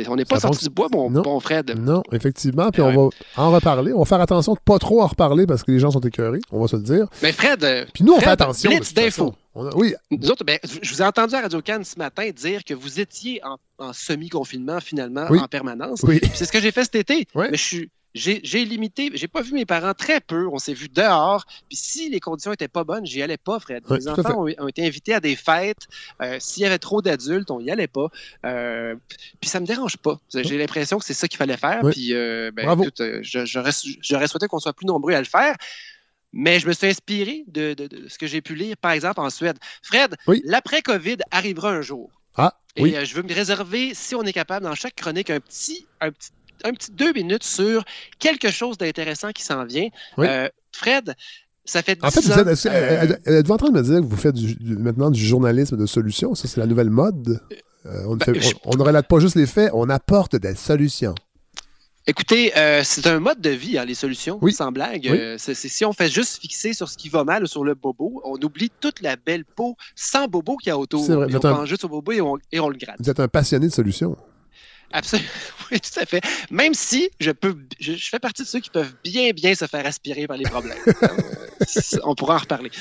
On 0.07 0.15
n'est 0.15 0.25
pas 0.25 0.39
sorti 0.39 0.65
du 0.65 0.69
bois, 0.69 0.87
mon 0.91 1.09
Non. 1.09 1.21
bon 1.21 1.39
Fred. 1.39 1.73
Non, 1.79 2.03
effectivement. 2.11 2.69
Puis 2.71 2.81
Ouais. 2.81 2.95
on 2.95 3.09
va 3.09 3.43
en 3.43 3.51
reparler. 3.51 3.93
On 3.93 3.99
va 3.99 4.05
faire 4.05 4.21
attention 4.21 4.53
de 4.53 4.59
pas 4.63 4.79
trop 4.79 5.01
en 5.01 5.07
reparler 5.07 5.45
parce 5.47 5.63
que 5.63 5.71
les 5.71 5.79
gens 5.79 5.91
sont 5.91 5.99
écœurés. 6.01 6.39
On 6.51 6.59
va 6.61 6.67
se 6.67 6.75
le 6.75 6.81
dire. 6.83 7.07
Mais 7.21 7.31
Fred, 7.31 7.63
euh, 7.63 7.85
Puis 7.93 8.03
nous, 8.03 8.13
on 8.13 8.15
Fred, 8.15 8.25
fait 8.25 8.31
attention. 8.43 8.69
Blitz 8.71 8.93
d'infos. 8.93 9.33
Oui, 9.75 9.93
Nous 10.11 10.29
autres, 10.31 10.45
ben, 10.45 10.57
je 10.81 10.89
vous 10.93 11.01
ai 11.01 11.05
entendu 11.05 11.35
à 11.35 11.41
Radio 11.41 11.61
Cannes 11.61 11.83
ce 11.83 11.97
matin 11.99 12.29
dire 12.33 12.63
que 12.63 12.73
vous 12.73 12.99
étiez 13.01 13.41
en, 13.43 13.57
en 13.85 13.91
semi-confinement 13.91 14.79
finalement 14.79 15.25
Oui. 15.29 15.39
en 15.39 15.47
permanence. 15.47 16.01
Oui. 16.03 16.21
C'est 16.33 16.45
ce 16.45 16.51
que 16.51 16.61
j'ai 16.61 16.71
fait 16.71 16.83
cet 16.83 16.95
été. 16.95 17.27
Ouais. 17.35 17.49
Mais 17.51 17.57
je 17.57 17.63
suis. 17.63 17.89
J'ai 18.13 18.65
limité, 18.65 19.09
j'ai 19.13 19.27
pas 19.29 19.41
vu 19.41 19.53
mes 19.53 19.65
parents 19.65 19.93
très 19.93 20.19
peu, 20.19 20.47
on 20.51 20.59
s'est 20.59 20.73
vu 20.73 20.89
dehors. 20.89 21.45
Puis 21.69 21.77
si 21.77 22.09
les 22.09 22.19
conditions 22.19 22.51
étaient 22.51 22.67
pas 22.67 22.83
bonnes, 22.83 23.05
j'y 23.05 23.21
allais 23.21 23.37
pas, 23.37 23.59
Fred. 23.59 23.83
Ouais, 23.89 23.99
les 23.99 24.03
fait. 24.03 24.09
enfants 24.19 24.45
ont, 24.45 24.49
ont 24.59 24.67
été 24.67 24.85
invités 24.85 25.13
à 25.13 25.19
des 25.21 25.35
fêtes. 25.37 25.87
Euh, 26.21 26.37
S'il 26.39 26.63
y 26.63 26.65
avait 26.65 26.77
trop 26.79 27.01
d'adultes, 27.01 27.49
on 27.51 27.59
y 27.61 27.71
allait 27.71 27.87
pas. 27.87 28.07
Euh, 28.45 28.95
puis 29.39 29.49
ça 29.49 29.59
me 29.61 29.65
dérange 29.65 29.95
pas. 29.97 30.19
J'ai 30.33 30.57
l'impression 30.57 30.99
que 30.99 31.05
c'est 31.05 31.13
ça 31.13 31.27
qu'il 31.27 31.37
fallait 31.37 31.55
faire. 31.57 31.83
Ouais. 31.83 31.91
Puis 31.91 32.13
euh, 32.13 32.51
ben, 32.53 32.67
euh, 32.99 33.19
j'aurais 33.23 34.27
souhaité 34.27 34.47
qu'on 34.47 34.59
soit 34.59 34.73
plus 34.73 34.85
nombreux 34.87 35.13
à 35.13 35.19
le 35.19 35.25
faire. 35.25 35.55
Mais 36.33 36.59
je 36.59 36.67
me 36.67 36.73
suis 36.73 36.87
inspiré 36.87 37.43
de, 37.47 37.73
de- 37.73 37.87
de 37.87 38.07
ce 38.07 38.17
que 38.17 38.25
j'ai 38.27 38.41
pu 38.41 38.55
lire, 38.55 38.77
par 38.77 38.91
exemple, 38.91 39.19
en 39.19 39.29
Suède. 39.29 39.57
Fred, 39.81 40.15
Oui. 40.27 40.41
l'après-COVID 40.45 41.17
arrivera 41.29 41.71
un 41.71 41.81
jour. 41.81 42.09
Ah, 42.37 42.57
Et 42.77 42.83
oui. 42.83 42.95
euh, 42.95 43.03
je 43.03 43.13
veux 43.15 43.23
me 43.23 43.33
réserver, 43.33 43.93
si 43.93 44.15
on 44.15 44.23
est 44.23 44.31
capable, 44.31 44.63
dans 44.65 44.73
chaque 44.75 44.95
chronique, 44.95 45.29
un 45.29 45.41
petit, 45.41 45.85
un 45.99 46.09
petit, 46.11 46.29
un 46.65 46.73
petit 46.73 46.91
deux 46.91 47.13
minutes 47.13 47.43
sur 47.43 47.83
quelque 48.19 48.49
chose 48.49 48.77
d'intéressant 48.77 49.31
qui 49.31 49.43
s'en 49.43 49.65
vient. 49.65 49.87
Oui. 50.17 50.27
Euh, 50.29 50.47
Fred, 50.71 51.13
ça 51.65 51.81
fait 51.81 51.95
10 51.95 52.03
En 52.05 52.09
fait, 52.11 52.21
vous 52.21 52.31
êtes, 52.31 52.65
euh, 53.27 53.39
êtes-vous 53.39 53.53
en 53.53 53.57
train 53.57 53.69
de 53.69 53.77
me 53.77 53.83
dire 53.83 53.99
que 54.01 54.05
vous 54.05 54.17
faites 54.17 54.35
du- 54.35 54.55
du- 54.55 54.77
maintenant 54.77 55.11
du 55.11 55.23
journalisme 55.23 55.77
de 55.77 55.85
solution? 55.85 56.33
Ça, 56.35 56.47
c'est 56.47 56.59
la 56.59 56.65
nouvelle 56.67 56.89
mode? 56.89 57.39
Euh, 57.85 58.03
on, 58.07 58.13
ne 58.13 58.17
Ben, 58.17 58.33
fait- 58.35 58.41
je- 58.41 58.55
on- 58.65 58.73
on 58.73 58.77
ne 58.77 58.83
relate 58.83 59.07
pas 59.07 59.19
juste 59.19 59.35
les 59.35 59.45
faits, 59.47 59.71
on 59.73 59.89
apporte 59.89 60.35
des 60.35 60.55
solutions. 60.55 61.15
Écoutez, 62.07 62.51
euh, 62.57 62.81
c'est 62.83 63.05
un 63.05 63.19
mode 63.19 63.39
de 63.41 63.51
vie, 63.51 63.77
hein, 63.77 63.85
les 63.85 63.93
solutions, 63.93 64.39
Oui. 64.41 64.53
sans 64.53 64.71
blague. 64.71 65.07
Oui. 65.09 65.17
Euh, 65.19 65.35
c'est- 65.37 65.53
c'est- 65.53 65.67
si 65.69 65.85
on 65.85 65.93
fait 65.93 66.09
juste 66.09 66.41
fixer 66.41 66.73
sur 66.73 66.89
ce 66.89 66.97
qui 66.97 67.09
va 67.09 67.23
mal 67.23 67.43
ou 67.43 67.45
sur 67.45 67.63
le 67.63 67.75
bobo, 67.75 68.21
on 68.25 68.37
oublie 68.43 68.71
toute 68.79 69.01
la 69.01 69.15
belle 69.17 69.45
peau 69.45 69.75
sans 69.95 70.27
bobo 70.27 70.57
qu'il 70.57 70.69
y 70.69 70.71
a 70.71 70.77
autour. 70.79 71.05
C'est 71.05 71.13
vrai, 71.13 71.27
Et 71.29 71.35
on 71.35 71.45
un- 71.45 71.53
pense 71.57 71.69
juste 71.69 71.85
au 71.85 71.89
bobo 71.89 72.11
et 72.11 72.19
on, 72.21 72.37
et 72.51 72.59
on 72.59 72.69
le 72.69 72.77
gratte. 72.77 72.95
Vous 72.99 73.09
êtes 73.09 73.19
un 73.19 73.27
passionné 73.27 73.67
de 73.67 73.71
solutions. 73.73 74.17
Absolument. 74.93 75.29
Oui, 75.71 75.79
tout 75.79 75.99
à 76.01 76.05
fait. 76.05 76.19
Même 76.49 76.73
si 76.73 77.09
je 77.21 77.31
peux, 77.31 77.55
je, 77.79 77.93
je 77.93 78.09
fais 78.09 78.19
partie 78.19 78.41
de 78.43 78.47
ceux 78.47 78.59
qui 78.59 78.69
peuvent 78.69 78.93
bien, 79.05 79.31
bien 79.31 79.55
se 79.55 79.65
faire 79.67 79.85
aspirer 79.85 80.27
par 80.27 80.35
les 80.37 80.43
problèmes. 80.43 80.77
Euh, 81.61 81.99
on 82.03 82.15
pourra 82.15 82.35
en 82.35 82.39
reparler. 82.39 82.71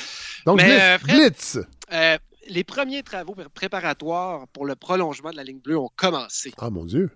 Donc, 0.46 0.56
Mais, 0.62 0.64
Blitz, 0.68 0.80
euh, 0.80 0.98
Fred- 0.98 1.16
Blitz. 1.16 1.58
Euh, 1.92 2.18
les 2.50 2.64
premiers 2.64 3.02
travaux 3.02 3.34
pré- 3.34 3.46
préparatoires 3.54 4.46
pour 4.48 4.66
le 4.66 4.74
prolongement 4.76 5.30
de 5.30 5.36
la 5.36 5.44
ligne 5.44 5.60
bleue 5.60 5.78
ont 5.78 5.90
commencé. 5.96 6.52
Ah, 6.58 6.70
mon 6.70 6.84
Dieu. 6.84 7.10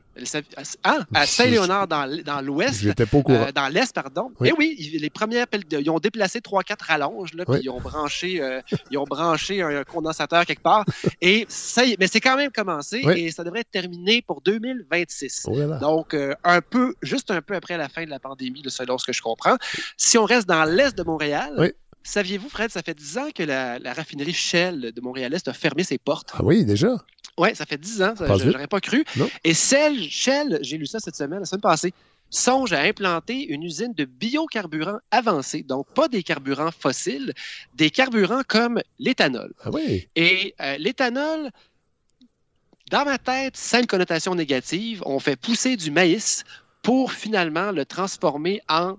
Ah, 0.84 0.98
à 1.12 1.26
Saint-Léonard, 1.26 1.88
dans, 1.88 2.06
l'ouest. 2.40 2.80
J'étais 2.80 3.04
pas 3.06 3.18
au 3.18 3.22
courant. 3.22 3.46
Euh, 3.48 3.52
dans 3.52 3.66
l'est, 3.68 3.92
pardon. 3.92 4.30
Oui. 4.38 4.48
Et 4.48 4.52
oui, 4.52 4.98
les 5.00 5.10
premières 5.10 5.46
ils 5.72 5.90
ont 5.90 5.98
déplacé 5.98 6.38
3-4 6.40 6.84
rallonges, 6.86 7.34
là, 7.34 7.44
Oui. 7.48 7.56
puis 7.58 7.64
ils 7.66 7.70
ont 7.70 7.80
branché, 7.80 8.40
euh, 8.40 8.60
ils 8.92 8.98
ont 8.98 9.04
branché 9.04 9.60
un, 9.62 9.82
condensateur 9.82 10.46
quelque 10.46 10.62
part. 10.62 10.84
Et 11.20 11.46
ça, 11.48 11.82
mais 11.98 12.06
c'est 12.06 12.20
quand 12.20 12.36
même 12.36 12.52
commencé 12.52 13.02
Oui. 13.04 13.24
et 13.24 13.30
ça 13.32 13.42
devrait 13.42 13.60
être 13.60 13.70
terminé 13.70 14.22
pour 14.22 14.40
2026. 14.40 15.46
Oh 15.48 15.58
là 15.58 15.66
là. 15.66 15.78
Donc, 15.78 16.14
euh, 16.14 16.34
un 16.44 16.60
peu, 16.60 16.94
juste 17.02 17.30
un 17.30 17.42
peu 17.42 17.54
après 17.54 17.76
la 17.76 17.88
fin 17.88 18.04
de 18.04 18.10
la 18.10 18.20
pandémie, 18.20 18.62
selon 18.68 18.98
ce 18.98 19.06
que 19.06 19.12
je 19.12 19.20
comprends. 19.22 19.56
Si 19.96 20.16
on 20.16 20.24
reste 20.24 20.46
dans 20.48 20.64
l'est 20.64 20.96
de 20.96 21.02
Montréal, 21.02 21.54
Oui. 21.58 21.72
Saviez-vous, 22.04 22.48
Fred, 22.48 22.70
ça 22.70 22.82
fait 22.82 22.94
10 22.94 23.18
ans 23.18 23.30
que 23.34 23.42
la, 23.42 23.78
la 23.78 23.92
raffinerie 23.92 24.32
Shell 24.32 24.92
de 24.92 25.00
Montréal-Est 25.00 25.48
a 25.48 25.52
fermé 25.52 25.82
ses 25.82 25.98
portes? 25.98 26.30
Ah 26.34 26.44
oui, 26.44 26.64
déjà? 26.64 27.04
Oui, 27.36 27.48
ça 27.54 27.66
fait 27.66 27.78
10 27.78 28.02
ans, 28.02 28.14
ça, 28.16 28.36
je 28.36 28.48
n'aurais 28.48 28.68
pas 28.68 28.80
cru. 28.80 29.04
Non. 29.16 29.28
Et 29.42 29.54
Shell, 29.54 30.08
Shell, 30.08 30.58
j'ai 30.62 30.78
lu 30.78 30.86
ça 30.86 31.00
cette 31.00 31.16
semaine, 31.16 31.40
la 31.40 31.46
semaine 31.46 31.62
passée, 31.62 31.92
songe 32.30 32.72
à 32.72 32.80
implanter 32.80 33.46
une 33.46 33.62
usine 33.62 33.92
de 33.94 34.04
biocarburants 34.04 34.98
avancés, 35.10 35.62
donc 35.62 35.86
pas 35.94 36.08
des 36.08 36.22
carburants 36.22 36.70
fossiles, 36.70 37.32
des 37.74 37.90
carburants 37.90 38.42
comme 38.46 38.80
l'éthanol. 38.98 39.52
Ah 39.62 39.70
oui. 39.72 40.08
Et 40.14 40.54
euh, 40.60 40.76
l'éthanol, 40.78 41.50
dans 42.90 43.04
ma 43.04 43.18
tête, 43.18 43.56
sans 43.56 43.80
une 43.80 43.86
connotation 43.86 44.34
négative, 44.34 45.02
on 45.06 45.18
fait 45.18 45.36
pousser 45.36 45.76
du 45.76 45.90
maïs 45.90 46.44
pour 46.82 47.12
finalement 47.12 47.72
le 47.72 47.84
transformer 47.84 48.60
en 48.68 48.96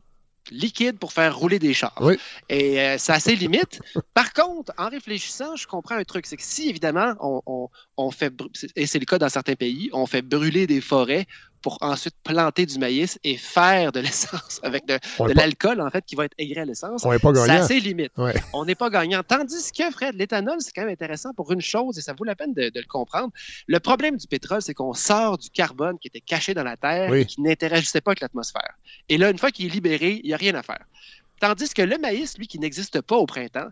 liquide 0.52 0.98
pour 1.00 1.14
faire 1.14 1.38
rouler 1.38 1.60
des 1.60 1.74
chars. 1.74 1.98
Oui. 2.02 2.18
Et 2.50 2.80
euh, 2.80 2.96
c'est 2.98 3.14
assez 3.14 3.36
limite. 3.36 3.80
Par 4.14 4.34
contre, 4.34 4.72
en 4.78 4.90
réfléchissant, 4.90 5.56
je 5.56 5.68
comprends 5.68 5.96
un 5.96 6.04
truc, 6.04 6.26
c'est 6.26 6.38
que 6.38 6.44
si 6.44 6.70
évidemment 6.70 7.14
on, 7.20 7.42
on- 7.46 7.70
on 7.98 8.12
fait, 8.12 8.34
et 8.76 8.88
c'est 8.88 9.00
le 9.00 9.06
cas 9.06 9.18
dans 9.18 9.30
certains 9.30 9.56
pays, 9.56 9.90
on 9.94 10.06
fait 10.06 10.22
brûler 10.22 10.68
des 10.68 10.82
forêts 10.82 11.26
pour 11.66 11.80
ensuite 11.82 12.14
planter 12.24 12.68
du 12.68 12.78
maïs 12.78 13.18
et 13.24 13.38
faire 13.38 13.92
de 13.92 14.00
l'essence 14.00 14.60
avec 14.62 14.86
de, 14.86 15.00
l'alcool 15.34 15.82
en 15.82 15.90
fait 15.90 16.06
qui 16.06 16.14
va 16.14 16.26
être 16.26 16.36
aigré 16.38 16.62
à 16.62 16.66
l'essence. 16.66 17.04
On 17.04 17.12
est 17.12 17.18
pas 17.18 17.34
C'est 17.34 17.48
gagnant. 17.48 17.64
assez 17.64 17.80
limite. 17.80 18.12
Ouais. 18.18 18.36
On 18.54 18.66
n'est 18.66 18.76
pas 18.76 18.92
gagnant. 18.92 19.24
Tandis 19.28 19.72
que, 19.72 19.90
Fred, 19.90 20.14
l'éthanol, 20.14 20.58
c'est 20.60 20.72
quand 20.72 20.84
même 20.84 20.92
intéressant 20.92 21.34
pour 21.34 21.52
une 21.52 21.62
chose 21.62 21.98
et 21.98 22.02
ça 22.02 22.14
vaut 22.14 22.24
la 22.24 22.36
peine 22.36 22.54
de, 22.54 22.70
de 22.70 22.80
le 22.80 22.86
comprendre. 22.86 23.34
Le 23.66 23.80
problème 23.80 24.16
du 24.16 24.28
pétrole, 24.28 24.62
c'est 24.62 24.76
qu'on 24.76 24.94
sort 24.94 25.40
du 25.40 25.50
carbone 25.50 25.98
qui 25.98 26.08
était 26.08 26.22
caché 26.22 26.54
dans 26.54 26.62
la 26.62 26.78
Terre 26.78 27.10
Oui. 27.10 27.22
et 27.22 27.26
qui 27.26 27.42
n'interagissait 27.42 28.00
pas 28.00 28.12
avec 28.12 28.20
l'atmosphère. 28.20 28.76
Et 29.10 29.18
là, 29.18 29.32
une 29.32 29.40
fois 29.40 29.50
qu'il 29.50 29.66
est 29.66 29.70
libéré, 29.70 30.22
il 30.24 30.28
n'y 30.28 30.36
a 30.36 30.38
rien 30.38 30.54
à 30.54 30.62
faire. 30.62 30.86
Tandis 31.40 31.74
que 31.74 31.82
le 31.82 31.98
maïs, 31.98 32.38
lui, 32.38 32.46
qui 32.46 32.60
n'existe 32.60 33.02
pas 33.02 33.16
au 33.16 33.26
printemps, 33.26 33.70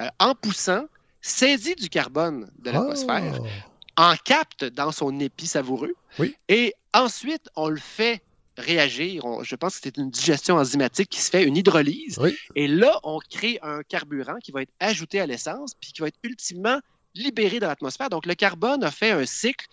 euh, 0.00 0.08
en 0.20 0.34
poussant, 0.34 0.86
saisit 1.20 1.74
du 1.74 1.90
carbone 1.90 2.50
de 2.60 2.70
l'atmosphère, 2.70 3.40
en 3.96 4.14
capte 4.16 4.64
dans 4.64 4.92
son 4.92 5.18
épi 5.20 5.46
savoureux, 5.46 5.94
Oui. 6.18 6.34
et 6.48 6.74
ensuite, 6.94 7.48
on 7.56 7.68
le 7.68 7.78
fait 7.80 8.22
réagir. 8.58 9.24
On- 9.24 9.42
je 9.42 9.54
pense 9.54 9.76
que 9.76 9.80
c'est 9.84 9.96
une 9.98 10.10
digestion 10.10 10.56
enzymatique 10.56 11.10
qui 11.10 11.20
se 11.20 11.30
fait, 11.30 11.44
une 11.44 11.56
hydrolyse. 11.56 12.18
Oui. 12.18 12.36
Et 12.54 12.68
là, 12.68 12.98
on 13.04 13.18
crée 13.30 13.58
un 13.62 13.82
carburant 13.82 14.36
qui 14.42 14.50
va 14.52 14.62
être 14.62 14.72
ajouté 14.80 15.20
à 15.20 15.26
l'essence, 15.26 15.72
puis 15.78 15.92
qui 15.92 16.00
va 16.00 16.08
être 16.08 16.18
ultimement 16.22 16.78
libéré 17.14 17.60
dans 17.60 17.68
l'atmosphère. 17.68 18.08
Donc, 18.10 18.26
le 18.26 18.34
carbone 18.34 18.82
a 18.84 18.90
fait 18.90 19.10
un 19.10 19.26
cycle 19.26 19.66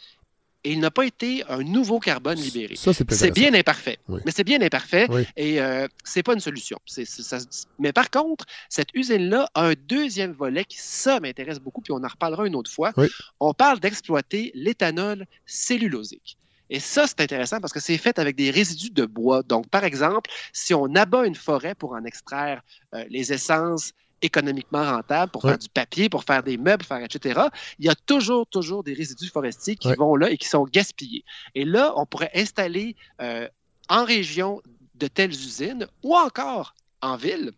et 0.63 0.71
il 0.71 0.79
n'a 0.79 0.91
pas 0.91 1.05
été 1.05 1.43
un 1.49 1.63
nouveau 1.63 1.99
carbone 1.99 2.37
libéré. 2.37 2.75
Ça, 2.75 2.91
c'est 2.93 3.31
bien 3.31 3.53
imparfait. 3.53 3.97
Oui. 4.07 4.21
Mais 4.25 4.31
c'est 4.31 4.43
bien 4.43 4.61
imparfait 4.61 5.07
Oui. 5.09 5.25
et 5.35 5.61
euh, 5.61 5.87
c'est 6.03 6.23
pas 6.23 6.33
une 6.33 6.39
solution. 6.39 6.79
Ça- 6.85 7.37
mais 7.79 7.91
par 7.91 8.09
contre, 8.09 8.45
cette 8.69 8.89
usine-là 8.93 9.49
a 9.53 9.65
un 9.67 9.73
deuxième 9.87 10.31
volet 10.31 10.63
qui, 10.65 10.77
ça, 10.79 11.19
m'intéresse 11.19 11.59
beaucoup, 11.59 11.81
puis 11.81 11.91
on 11.91 12.03
en 12.03 12.07
reparlera 12.07 12.47
une 12.47 12.55
autre 12.55 12.71
fois. 12.71 12.93
Oui. 12.97 13.07
On 13.39 13.53
parle 13.53 13.79
d'exploiter 13.79 14.51
l'éthanol 14.55 15.25
cellulosique. 15.45 16.37
Et 16.69 16.79
ça, 16.79 17.05
c'est 17.07 17.19
intéressant 17.21 17.59
parce 17.59 17.73
que 17.73 17.79
c'est 17.79 17.97
fait 17.97 18.17
avec 18.17 18.35
des 18.35 18.49
résidus 18.49 18.89
de 18.89 19.05
bois. 19.05 19.43
Donc, 19.43 19.67
par 19.69 19.83
exemple, 19.83 20.29
si 20.53 20.73
on 20.73 20.85
abat 20.95 21.25
une 21.27 21.35
forêt 21.35 21.75
pour 21.75 21.91
en 21.93 22.03
extraire 22.05 22.61
euh, 22.95 23.03
les 23.09 23.31
essences 23.33 23.91
économiquement 24.23 24.83
rentables, 24.83 25.31
pour 25.31 25.43
Ouais. 25.45 25.51
faire 25.51 25.59
du 25.59 25.69
papier, 25.69 26.09
pour 26.09 26.23
faire 26.23 26.41
des 26.43 26.57
meubles, 26.57 26.83
faire 26.83 27.03
etc., 27.03 27.41
il 27.79 27.85
y 27.85 27.89
a 27.89 27.95
toujours, 27.95 28.47
toujours 28.47 28.83
des 28.83 28.93
résidus 28.93 29.29
forestiers 29.29 29.75
qui 29.75 29.89
Ouais. 29.89 29.95
vont 29.95 30.15
là 30.15 30.31
et 30.31 30.37
qui 30.37 30.47
sont 30.47 30.63
gaspillés. 30.63 31.23
Et 31.53 31.65
là, 31.65 31.93
on 31.97 32.05
pourrait 32.05 32.31
installer 32.33 32.95
euh, 33.21 33.47
en 33.89 34.05
région 34.05 34.61
de 34.95 35.07
telles 35.07 35.31
usines 35.31 35.87
ou 36.03 36.15
encore 36.15 36.73
en 37.01 37.17
ville 37.17 37.51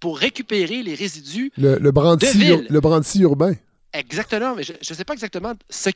pour 0.00 0.18
récupérer 0.18 0.82
les 0.84 0.94
résidus 0.94 1.50
Le, 1.58 1.76
le 1.78 1.90
brandy, 1.90 2.26
de 2.26 2.30
ville. 2.32 2.66
le 2.70 2.80
brandy 2.80 3.20
urbain. 3.22 3.54
Exactement, 3.94 4.54
mais 4.54 4.62
je 4.62 4.74
ne 4.74 4.94
sais 4.94 5.04
pas 5.04 5.14
exactement 5.14 5.54
ce, 5.70 5.90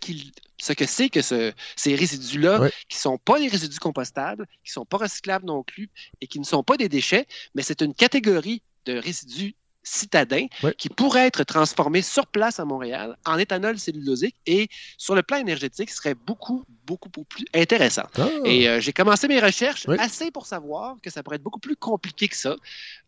ce 0.59 0.73
que 0.73 0.87
c'est 0.87 1.09
que 1.11 1.20
ce- 1.23 1.53
ces 1.77 1.95
résidus-là, 1.95 2.61
Ouais. 2.62 2.73
qui 2.89 2.97
ne 2.97 3.01
sont 3.03 3.19
pas 3.19 3.39
des 3.39 3.49
résidus 3.49 3.79
compostables, 3.79 4.47
qui 4.65 4.70
ne 4.70 4.73
sont 4.73 4.87
pas 4.87 4.97
recyclables 4.97 5.45
non 5.47 5.62
plus 5.62 5.91
et 6.23 6.27
qui 6.27 6.41
ne 6.41 6.45
sont 6.45 6.62
pas 6.65 6.77
des 6.79 6.89
déchets, 6.89 7.27
mais 7.55 7.62
c'est 7.62 7.83
une 7.83 7.95
catégorie 7.95 8.62
de 8.87 8.95
résidus 8.99 9.55
citadins 9.83 10.47
Ouais. 10.63 10.75
qui 10.77 10.89
pourraient 10.89 11.27
être 11.27 11.45
transformés 11.45 12.03
sur 12.03 12.27
place 12.27 12.61
à 12.61 12.65
Montréal 12.65 13.17
en 13.27 13.39
éthanol 13.39 13.79
cellulosique 13.79 14.37
et 14.47 14.69
sur 14.97 15.15
le 15.15 15.23
plan 15.23 15.39
énergétique 15.39 15.91
serait 15.91 16.15
beaucoup, 16.15 16.65
beaucoup, 16.87 17.09
beaucoup 17.09 17.25
plus 17.27 17.45
intéressant. 17.55 18.05
Ah. 18.19 18.29
Et 18.45 18.69
euh, 18.69 18.81
j'ai 18.81 18.93
commencé 18.93 19.29
mes 19.29 19.41
recherches 19.41 19.87
Oui. 19.89 19.97
assez 19.99 20.31
pour 20.31 20.47
savoir 20.47 20.97
que 21.03 21.11
ça 21.11 21.23
pourrait 21.23 21.37
être 21.37 21.43
beaucoup 21.43 21.61
plus 21.61 21.77
compliqué 21.77 22.29
que 22.29 22.37
ça, 22.37 22.57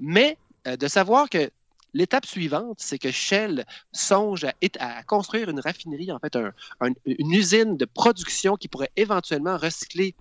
mais 0.00 0.36
euh, 0.66 0.76
de 0.76 0.88
savoir 0.88 1.28
que 1.30 1.50
l'étape 1.92 2.26
suivante, 2.26 2.78
c'est 2.80 2.98
que 2.98 3.12
Shell 3.12 3.64
songe 3.92 4.44
à, 4.80 5.02
construire 5.04 5.48
une 5.48 5.60
raffinerie, 5.60 6.10
en 6.10 6.18
fait, 6.18 6.34
un- 6.34 6.52
un- 6.80 6.92
une 7.06 7.30
usine 7.30 7.76
de 7.76 7.84
production 7.84 8.56
qui 8.56 8.66
pourrait 8.66 8.90
éventuellement 8.96 9.56
recycler 9.56 10.14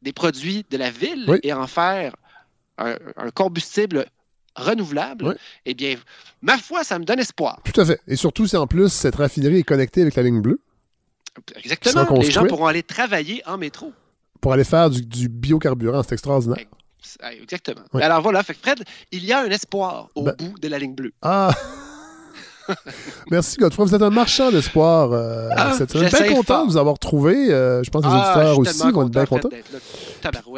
des 0.00 0.14
produits 0.14 0.64
de 0.70 0.78
la 0.78 0.90
ville 0.90 1.26
Oui. 1.28 1.38
et 1.42 1.52
en 1.52 1.66
faire 1.66 2.16
un, 2.78 2.96
un 3.16 3.30
combustible 3.30 4.06
renouvelable. 4.56 5.26
Oui. 5.28 5.34
Eh 5.66 5.74
bien, 5.74 5.96
ma 6.42 6.58
foi, 6.58 6.84
ça 6.84 6.98
me 6.98 7.04
donne 7.04 7.20
espoir. 7.20 7.60
Tout 7.64 7.80
à 7.80 7.84
fait. 7.84 8.00
Et 8.08 8.16
surtout, 8.16 8.46
si 8.46 8.56
en 8.56 8.66
plus, 8.66 8.88
cette 8.92 9.16
raffinerie 9.16 9.58
est 9.58 9.62
connectée 9.62 10.02
avec 10.02 10.14
la 10.16 10.22
ligne 10.22 10.40
bleue 10.40 10.60
Exactement. 11.56 12.06
Les 12.20 12.30
gens 12.30 12.44
pourront 12.46 12.66
aller 12.66 12.82
travailler 12.82 13.42
en 13.46 13.56
métro. 13.56 13.92
pour 14.40 14.52
aller 14.52 14.64
faire 14.64 14.90
du, 14.90 15.02
du 15.02 15.28
biocarburant. 15.28 16.02
C'est 16.02 16.12
extraordinaire. 16.14 16.58
Ah, 17.22 17.32
Exactement. 17.32 17.80
Oui. 17.94 18.02
Alors 18.02 18.20
voilà, 18.20 18.42
fait 18.42 18.54
que 18.54 18.60
Fred, 18.60 18.82
il 19.12 19.24
y 19.24 19.32
a 19.32 19.40
un 19.42 19.48
espoir 19.50 20.08
au 20.14 20.22
Ben- 20.24 20.34
bout 20.38 20.58
de 20.58 20.68
la 20.68 20.78
ligne 20.78 20.94
bleue. 20.94 21.12
Ah! 21.22 21.50
Merci, 23.30 23.56
Godefroy. 23.56 23.86
Vous 23.86 23.94
êtes 23.94 24.02
un 24.02 24.10
marchand 24.10 24.50
d'espoir 24.50 25.12
euh, 25.12 25.48
Ah, 25.56 25.74
cette 25.76 25.90
semaine. 25.92 26.10
Bien 26.10 26.28
content 26.34 26.42
fort. 26.54 26.66
de 26.66 26.72
vous 26.72 26.76
avoir 26.76 26.98
trouvé. 26.98 27.52
Euh, 27.52 27.82
je 27.82 27.90
pense 27.90 28.02
que 28.02 28.08
les 28.08 28.14
Ah, 28.14 28.54
auditeurs 28.54 28.58
aussi 28.58 28.92
vont 28.92 29.02
être 29.02 29.10
bien 29.10 29.26
contents. 29.26 29.48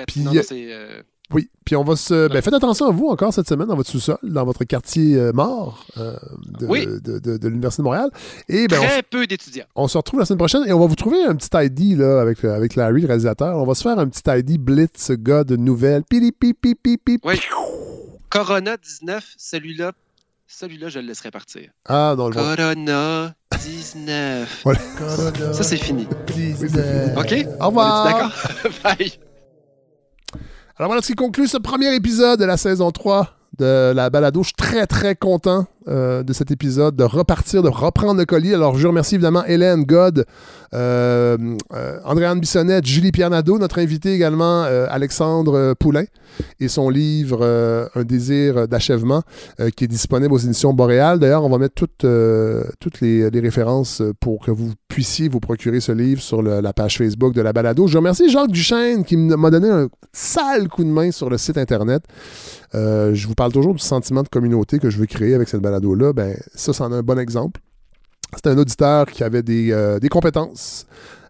Puis, 0.07 0.21
Non, 0.21 0.33
non, 0.35 0.41
euh, 0.53 1.03
Oui, 1.33 1.49
puis 1.65 1.77
on 1.77 1.85
va 1.85 1.97
se. 1.97 2.29
Ben, 2.29 2.43
faites 2.43 2.55
attention 2.55 2.87
à 2.87 2.91
vous 2.91 3.07
encore 3.09 3.33
cette 3.33 3.49
semaine 3.49 3.67
dans 3.69 3.77
votre 3.77 3.89
sous-sol, 3.91 4.19
dans 4.23 4.45
votre 4.45 4.65
quartier 4.65 5.17
euh, 5.17 5.33
mort 5.33 5.87
euh, 5.99 6.17
de, 6.61 6.67
Oui. 6.67 6.87
de, 6.87 7.19
de- 7.19 7.37
de 7.39 7.49
l'Université 7.49 7.83
de 7.83 7.85
Montréal. 7.85 8.11
Et 8.49 8.69
ben, 8.69 8.81
très 8.81 9.03
peu 9.03 9.27
d'étudiants. 9.27 9.65
on 9.75 9.89
se 9.89 9.97
retrouve 9.97 10.21
la 10.21 10.27
semaine 10.27 10.39
prochaine 10.39 10.63
et 10.67 10.73
on 10.73 10.81
va 10.81 10.87
vous 10.87 10.95
trouver 10.97 11.25
un 11.25 11.35
petit 11.35 11.49
ID 11.55 11.99
là, 11.99 12.21
avec, 12.21 12.45
euh, 12.45 12.55
avec 12.55 12.75
Larry, 12.77 13.01
le 13.03 13.07
réalisateur. 13.07 13.57
On 13.57 13.65
va 13.65 13.75
se 13.75 13.83
faire 13.83 13.99
un 13.99 14.07
petit 14.09 14.23
ID 14.27 14.59
Blitz, 14.59 15.11
gars 15.13 15.45
de 15.45 15.57
nouvelles. 15.57 16.03
Pili, 16.09 16.33
pi, 16.33 16.53
pi, 16.55 16.75
pi, 16.75 16.99
pi. 16.99 17.19
Oui. 17.25 17.41
Corona 18.31 18.77
19, 18.77 19.25
celui-là, 19.37 19.93
celui-là, 20.47 20.89
je 20.89 20.99
le 20.99 21.07
laisserai 21.07 21.31
partir. 21.31 21.71
Ah, 21.87 22.15
non, 22.17 22.29
le 22.29 22.35
Corona 22.35 23.35
19. 23.63 24.61
Voilà. 24.65 24.81
Ça, 25.53 25.63
c'est 25.63 25.77
fini. 25.77 26.07
OK? 27.17 27.35
Au 27.61 27.67
revoir. 27.67 28.05
D'accord? 28.05 28.33
Bye. 28.85 29.13
Alors 30.79 30.89
voilà 30.89 31.03
ce 31.03 31.09
qui 31.09 31.15
conclut 31.15 31.49
ce 31.49 31.59
premier 31.59 31.95
épisode 31.95 32.41
de 32.41 32.47
la 32.47 32.57
saison 32.57 32.91
3 32.91 33.29
de 33.59 33.93
la 33.95 34.09
balado. 34.09 34.43
Très 34.57 34.87
très 34.87 35.15
content 35.15 35.67
euh, 35.89 36.23
de 36.23 36.33
cet 36.33 36.51
épisode, 36.51 36.97
de 36.97 37.05
repartir, 37.05 37.63
de 37.63 37.69
reprendre 37.69 38.19
le 38.19 38.27
colis. 38.27 38.55
Alors 38.55 38.77
je 38.77 38.87
remercie 38.87 39.17
évidemment 39.17 39.45
Hélène, 39.45 39.85
God, 39.85 40.25
euh, 40.75 41.37
euh, 41.75 42.35
Bissonnette, 42.35 42.87
Julie 42.87 43.13
Nadeau, 43.19 43.59
notre 43.59 43.79
invité 43.79 44.15
également 44.15 44.65
euh, 44.65 44.87
Alexandre 44.89 45.55
euh, 45.55 45.75
Poulain 45.79 46.05
et 46.61 46.69
son 46.69 46.89
livre 46.89 47.45
Un 47.95 48.05
désir 48.05 48.67
d'achèvement 48.67 49.23
qui 49.77 49.85
est 49.85 49.89
disponible 49.89 50.33
aux 50.33 50.39
éditions 50.39 50.73
Boréal. 50.73 51.19
D'ailleurs, 51.19 51.45
on 51.45 51.51
va 51.51 51.59
mettre 51.59 51.75
toutes, 51.75 52.07
toutes 52.81 53.01
les, 53.03 53.29
références 53.29 54.03
pour 54.19 54.45
que 54.45 54.51
vous 54.51 54.73
puissiez 54.89 55.29
vous 55.29 55.41
procurer 55.41 55.81
ce 55.81 55.93
livre 55.93 56.23
sur 56.23 56.41
la 56.43 56.73
page 56.73 56.97
Facebook 56.97 57.35
de 57.35 57.43
la 57.43 57.53
balado. 57.53 57.87
Je 57.87 57.99
remercie 57.99 58.31
Jacques 58.31 58.51
Duchesne 58.51 59.05
qui 59.05 59.19
m'a 59.19 59.51
donné 59.51 59.69
un 59.69 59.89
sale 60.13 60.69
coup 60.69 60.85
de 60.85 60.89
main 60.89 61.11
sur 61.11 61.29
le 61.29 61.37
site 61.37 61.59
Internet. 61.59 62.05
Je 62.73 63.27
vous 63.27 63.35
parle 63.35 63.53
toujours 63.53 63.75
du 63.75 63.83
sentiment 63.83 64.23
de 64.23 64.29
communauté 64.29 64.79
que 64.79 64.89
je 64.89 64.97
veux 64.97 65.07
créer 65.07 65.35
avec 65.35 65.49
cette 65.49 65.61
balado-là. 65.73 66.13
Ben, 66.13 66.37
ça, 66.55 66.73
c'en 66.73 66.93
est 66.93 66.97
un 66.97 67.03
bon 67.03 67.19
exemple. 67.19 67.61
C'était 68.35 68.51
un 68.51 68.59
auditeur 68.59 69.07
qui 69.07 69.25
avait 69.25 69.43
des, 69.43 69.73
euh, 69.73 69.99
des 69.99 70.09
compétences 70.09 70.87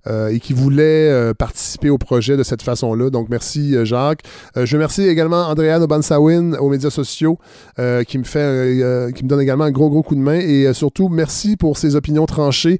euh, 0.07 0.29
et 0.29 0.41
qui 0.41 0.53
voulait 0.53 1.11
euh, 1.11 1.35
participer 1.35 1.91
au 1.91 1.99
projet 1.99 2.37
de 2.37 2.43
cette 2.43 2.63
façon-là. 2.63 3.11
Donc, 3.11 3.29
merci 3.29 3.75
Jacques. 3.85 4.23
Je 4.57 4.77
remercie 4.77 5.03
également 5.03 5.49
Andréane 5.49 5.83
Obansawin 5.83 6.55
aux 6.55 6.69
médias 6.69 6.91
sociaux 6.91 7.39
qui 7.77 8.19
me 8.19 8.25
fait, 8.25 9.13
qui 9.15 9.25
me 9.25 9.29
donne 9.29 9.41
également 9.41 9.65
un 9.65 9.73
gros, 9.73 9.91
gros 9.91 10.03
coup 10.03 10.15
de 10.15 10.21
main. 10.21 10.39
Et 10.39 10.73
surtout, 10.75 11.09
merci 11.09 11.57
pour 11.57 11.77
ses 11.77 11.97
opinions 11.97 12.27
tranchées 12.27 12.79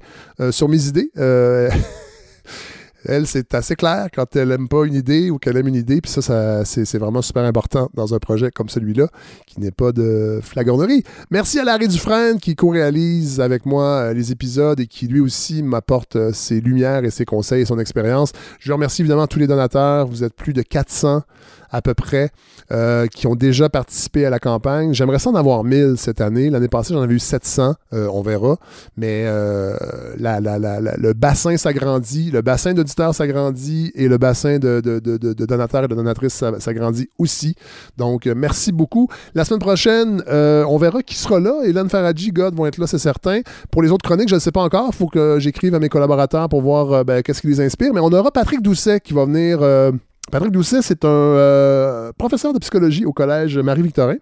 sur 0.51 0.69
mes 0.69 0.87
idées. 0.87 1.11
Elle, 3.05 3.27
c'est 3.27 3.53
assez 3.53 3.75
clair 3.75 4.07
quand 4.13 4.35
elle 4.35 4.51
aime 4.51 4.67
pas 4.67 4.85
une 4.85 4.93
idée 4.93 5.29
ou 5.29 5.37
qu'elle 5.37 5.57
aime 5.57 5.67
une 5.67 5.75
idée. 5.75 6.01
Puis 6.01 6.11
ça, 6.11 6.63
c'est 6.65 6.97
vraiment 6.97 7.21
super 7.21 7.43
important 7.43 7.89
dans 7.93 8.13
un 8.13 8.19
projet 8.19 8.51
comme 8.51 8.69
celui-là, 8.69 9.07
qui 9.45 9.59
n'est 9.59 9.71
pas 9.71 9.91
de 9.91 10.39
flagornerie. 10.41 11.03
Merci 11.31 11.59
à 11.59 11.63
Larry 11.63 11.87
Dufresne 11.87 12.39
qui 12.39 12.55
co-réalise 12.55 13.39
avec 13.39 13.65
moi 13.65 13.83
euh, 13.83 14.13
les 14.13 14.31
épisodes 14.31 14.79
et 14.79 14.87
qui 14.87 15.07
lui 15.07 15.19
aussi 15.19 15.63
m'apporte 15.63 16.15
euh, 16.15 16.31
ses 16.33 16.61
lumières 16.61 17.03
et 17.03 17.11
ses 17.11 17.25
conseils 17.25 17.61
et 17.61 17.65
son 17.65 17.79
expérience. 17.79 18.31
Je 18.59 18.71
remercie 18.71 19.01
évidemment 19.01 19.27
tous 19.27 19.39
les 19.39 19.47
donateurs. 19.47 20.07
Vous 20.07 20.23
êtes 20.23 20.33
plus 20.33 20.53
de 20.53 20.61
400 20.61 21.23
à 21.73 21.81
peu 21.81 21.93
près 21.93 22.29
euh, 22.71 23.07
qui 23.07 23.27
ont 23.27 23.35
déjà 23.35 23.67
participé 23.67 24.25
à 24.25 24.29
la 24.29 24.39
campagne. 24.39 24.93
J'aimerais 24.93 25.19
ça 25.19 25.29
en 25.31 25.35
avoir 25.35 25.63
1000 25.65 25.95
cette 25.97 26.21
année. 26.21 26.49
L'année 26.49 26.69
passée, 26.69 26.93
j'en 26.93 27.01
avais 27.01 27.15
eu 27.15 27.19
700. 27.19 27.73
Euh, 27.91 28.07
on 28.13 28.21
verra. 28.21 28.55
Mais 28.95 29.23
euh, 29.25 29.75
la- 30.17 30.39
la- 30.39 30.59
la- 30.59 30.79
le 30.79 31.13
bassin 31.13 31.57
s'agrandit, 31.57 32.31
le 32.31 32.41
bassin 32.41 32.73
d'auditeurs 32.73 33.13
s'agrandit 33.13 33.91
et 33.95 34.07
le 34.07 34.17
bassin 34.17 34.59
de, 34.59 34.79
de- 34.81 34.99
de- 34.99 35.33
donateurs 35.45 35.83
et 35.83 35.87
de 35.87 35.95
donatrices 35.95 36.35
s'a- 36.35 36.59
s'agrandit 36.59 37.09
aussi. 37.17 37.55
Donc, 37.97 38.27
merci 38.27 38.71
beaucoup. 38.71 39.09
La 39.35 39.43
semaine 39.43 39.59
prochaine, 39.59 40.23
on 40.29 40.77
verra 40.77 41.01
qui 41.01 41.15
sera 41.15 41.39
là. 41.39 41.61
Hélène 41.65 41.89
Faradji, 41.89 42.31
God 42.31 42.55
vont 42.55 42.67
être 42.67 42.77
là, 42.77 42.87
c'est 42.87 42.97
certain. 42.99 43.41
Pour 43.71 43.81
les 43.81 43.89
autres 43.91 44.05
chroniques, 44.05 44.29
je 44.29 44.35
ne 44.35 44.39
sais 44.39 44.51
pas 44.51 44.61
encore. 44.61 44.89
Il 44.91 44.95
faut 44.95 45.07
que 45.07 45.37
j'écrive 45.39 45.73
à 45.75 45.79
mes 45.79 45.89
collaborateurs 45.89 46.47
pour 46.49 46.61
voir 46.61 47.03
ben, 47.03 47.21
qu'est-ce 47.23 47.41
qui 47.41 47.47
les 47.47 47.61
inspire. 47.61 47.93
Mais 47.93 47.99
on 47.99 48.11
aura 48.13 48.31
Patrick 48.31 48.61
Doucet 48.61 48.99
qui 48.99 49.13
va 49.13 49.25
venir. 49.25 49.59
Patrick 50.31 50.51
Doucet, 50.51 50.81
c'est 50.81 51.05
un 51.05 51.09
euh, 51.09 52.11
professeur 52.17 52.53
de 52.53 52.59
psychologie 52.59 53.05
au 53.05 53.13
collège 53.13 53.57
Marie-Victorin. 53.57 54.15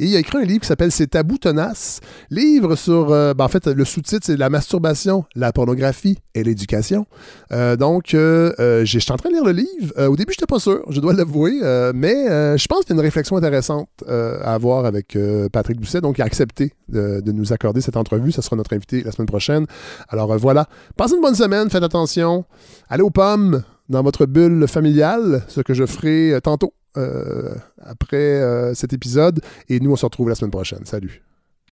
Et 0.00 0.04
il 0.04 0.14
a 0.16 0.20
écrit 0.20 0.38
un 0.38 0.44
livre 0.44 0.60
qui 0.60 0.66
s'appelle 0.66 0.92
Ces 0.92 1.08
tabous 1.08 1.38
tenaces. 1.38 2.00
Livre 2.30 2.76
sur. 2.76 3.10
euh, 3.10 3.34
ben, 3.34 3.44
en 3.44 3.48
fait, 3.48 3.66
le 3.66 3.84
sous-titre, 3.84 4.24
c'est 4.24 4.36
La 4.36 4.48
masturbation, 4.48 5.24
la 5.34 5.52
pornographie 5.52 6.18
et 6.34 6.44
l'éducation. 6.44 7.06
Euh, 7.52 7.74
donc, 7.74 8.14
euh, 8.14 8.84
je 8.84 8.98
suis 8.98 9.12
en 9.12 9.16
train 9.16 9.28
de 9.30 9.34
lire 9.34 9.44
le 9.44 9.52
livre. 9.52 10.08
Au 10.08 10.14
début, 10.16 10.32
je 10.32 10.36
n'étais 10.38 10.46
pas 10.46 10.60
sûr, 10.60 10.84
je 10.88 11.00
dois 11.00 11.14
l'avouer. 11.14 11.60
mais 11.94 12.56
je 12.56 12.66
pense 12.68 12.84
qu'il 12.84 12.90
y 12.90 12.92
a 12.92 13.00
une 13.00 13.04
réflexion 13.04 13.36
intéressante 13.36 13.88
à 14.08 14.54
avoir 14.54 14.84
avec 14.84 15.18
Patrick 15.52 15.80
Doucet. 15.80 16.00
Donc, 16.00 16.18
il 16.18 16.22
a 16.22 16.26
accepté 16.26 16.72
de, 16.88 17.20
de 17.20 17.32
nous 17.32 17.52
accorder 17.52 17.80
cette 17.80 17.96
entrevue. 17.96 18.30
Ça 18.30 18.42
sera 18.42 18.54
notre 18.54 18.74
invité 18.74 19.02
la 19.02 19.10
semaine 19.10 19.26
prochaine. 19.26 19.66
Alors, 20.08 20.36
voilà. 20.38 20.66
Passez 20.96 21.14
une 21.16 21.22
bonne 21.22 21.34
semaine. 21.34 21.70
Faites 21.70 21.82
attention. 21.82 22.44
Allez 22.88 23.02
aux 23.02 23.10
pommes 23.10 23.64
dans 23.88 24.02
votre 24.02 24.26
bulle 24.26 24.66
familiale, 24.68 25.42
ce 25.48 25.60
que 25.60 25.74
je 25.74 25.86
ferai 25.86 26.32
euh, 26.32 26.40
tantôt. 26.40 26.74
euh, 26.96 27.54
après 27.82 28.16
euh, 28.16 28.74
cet 28.74 28.92
épisode. 28.92 29.40
Et 29.68 29.80
nous, 29.80 29.92
on 29.92 29.96
se 29.96 30.04
retrouve 30.04 30.28
la 30.28 30.34
semaine 30.34 30.50
prochaine. 30.50 30.84
Salut. 30.84 31.22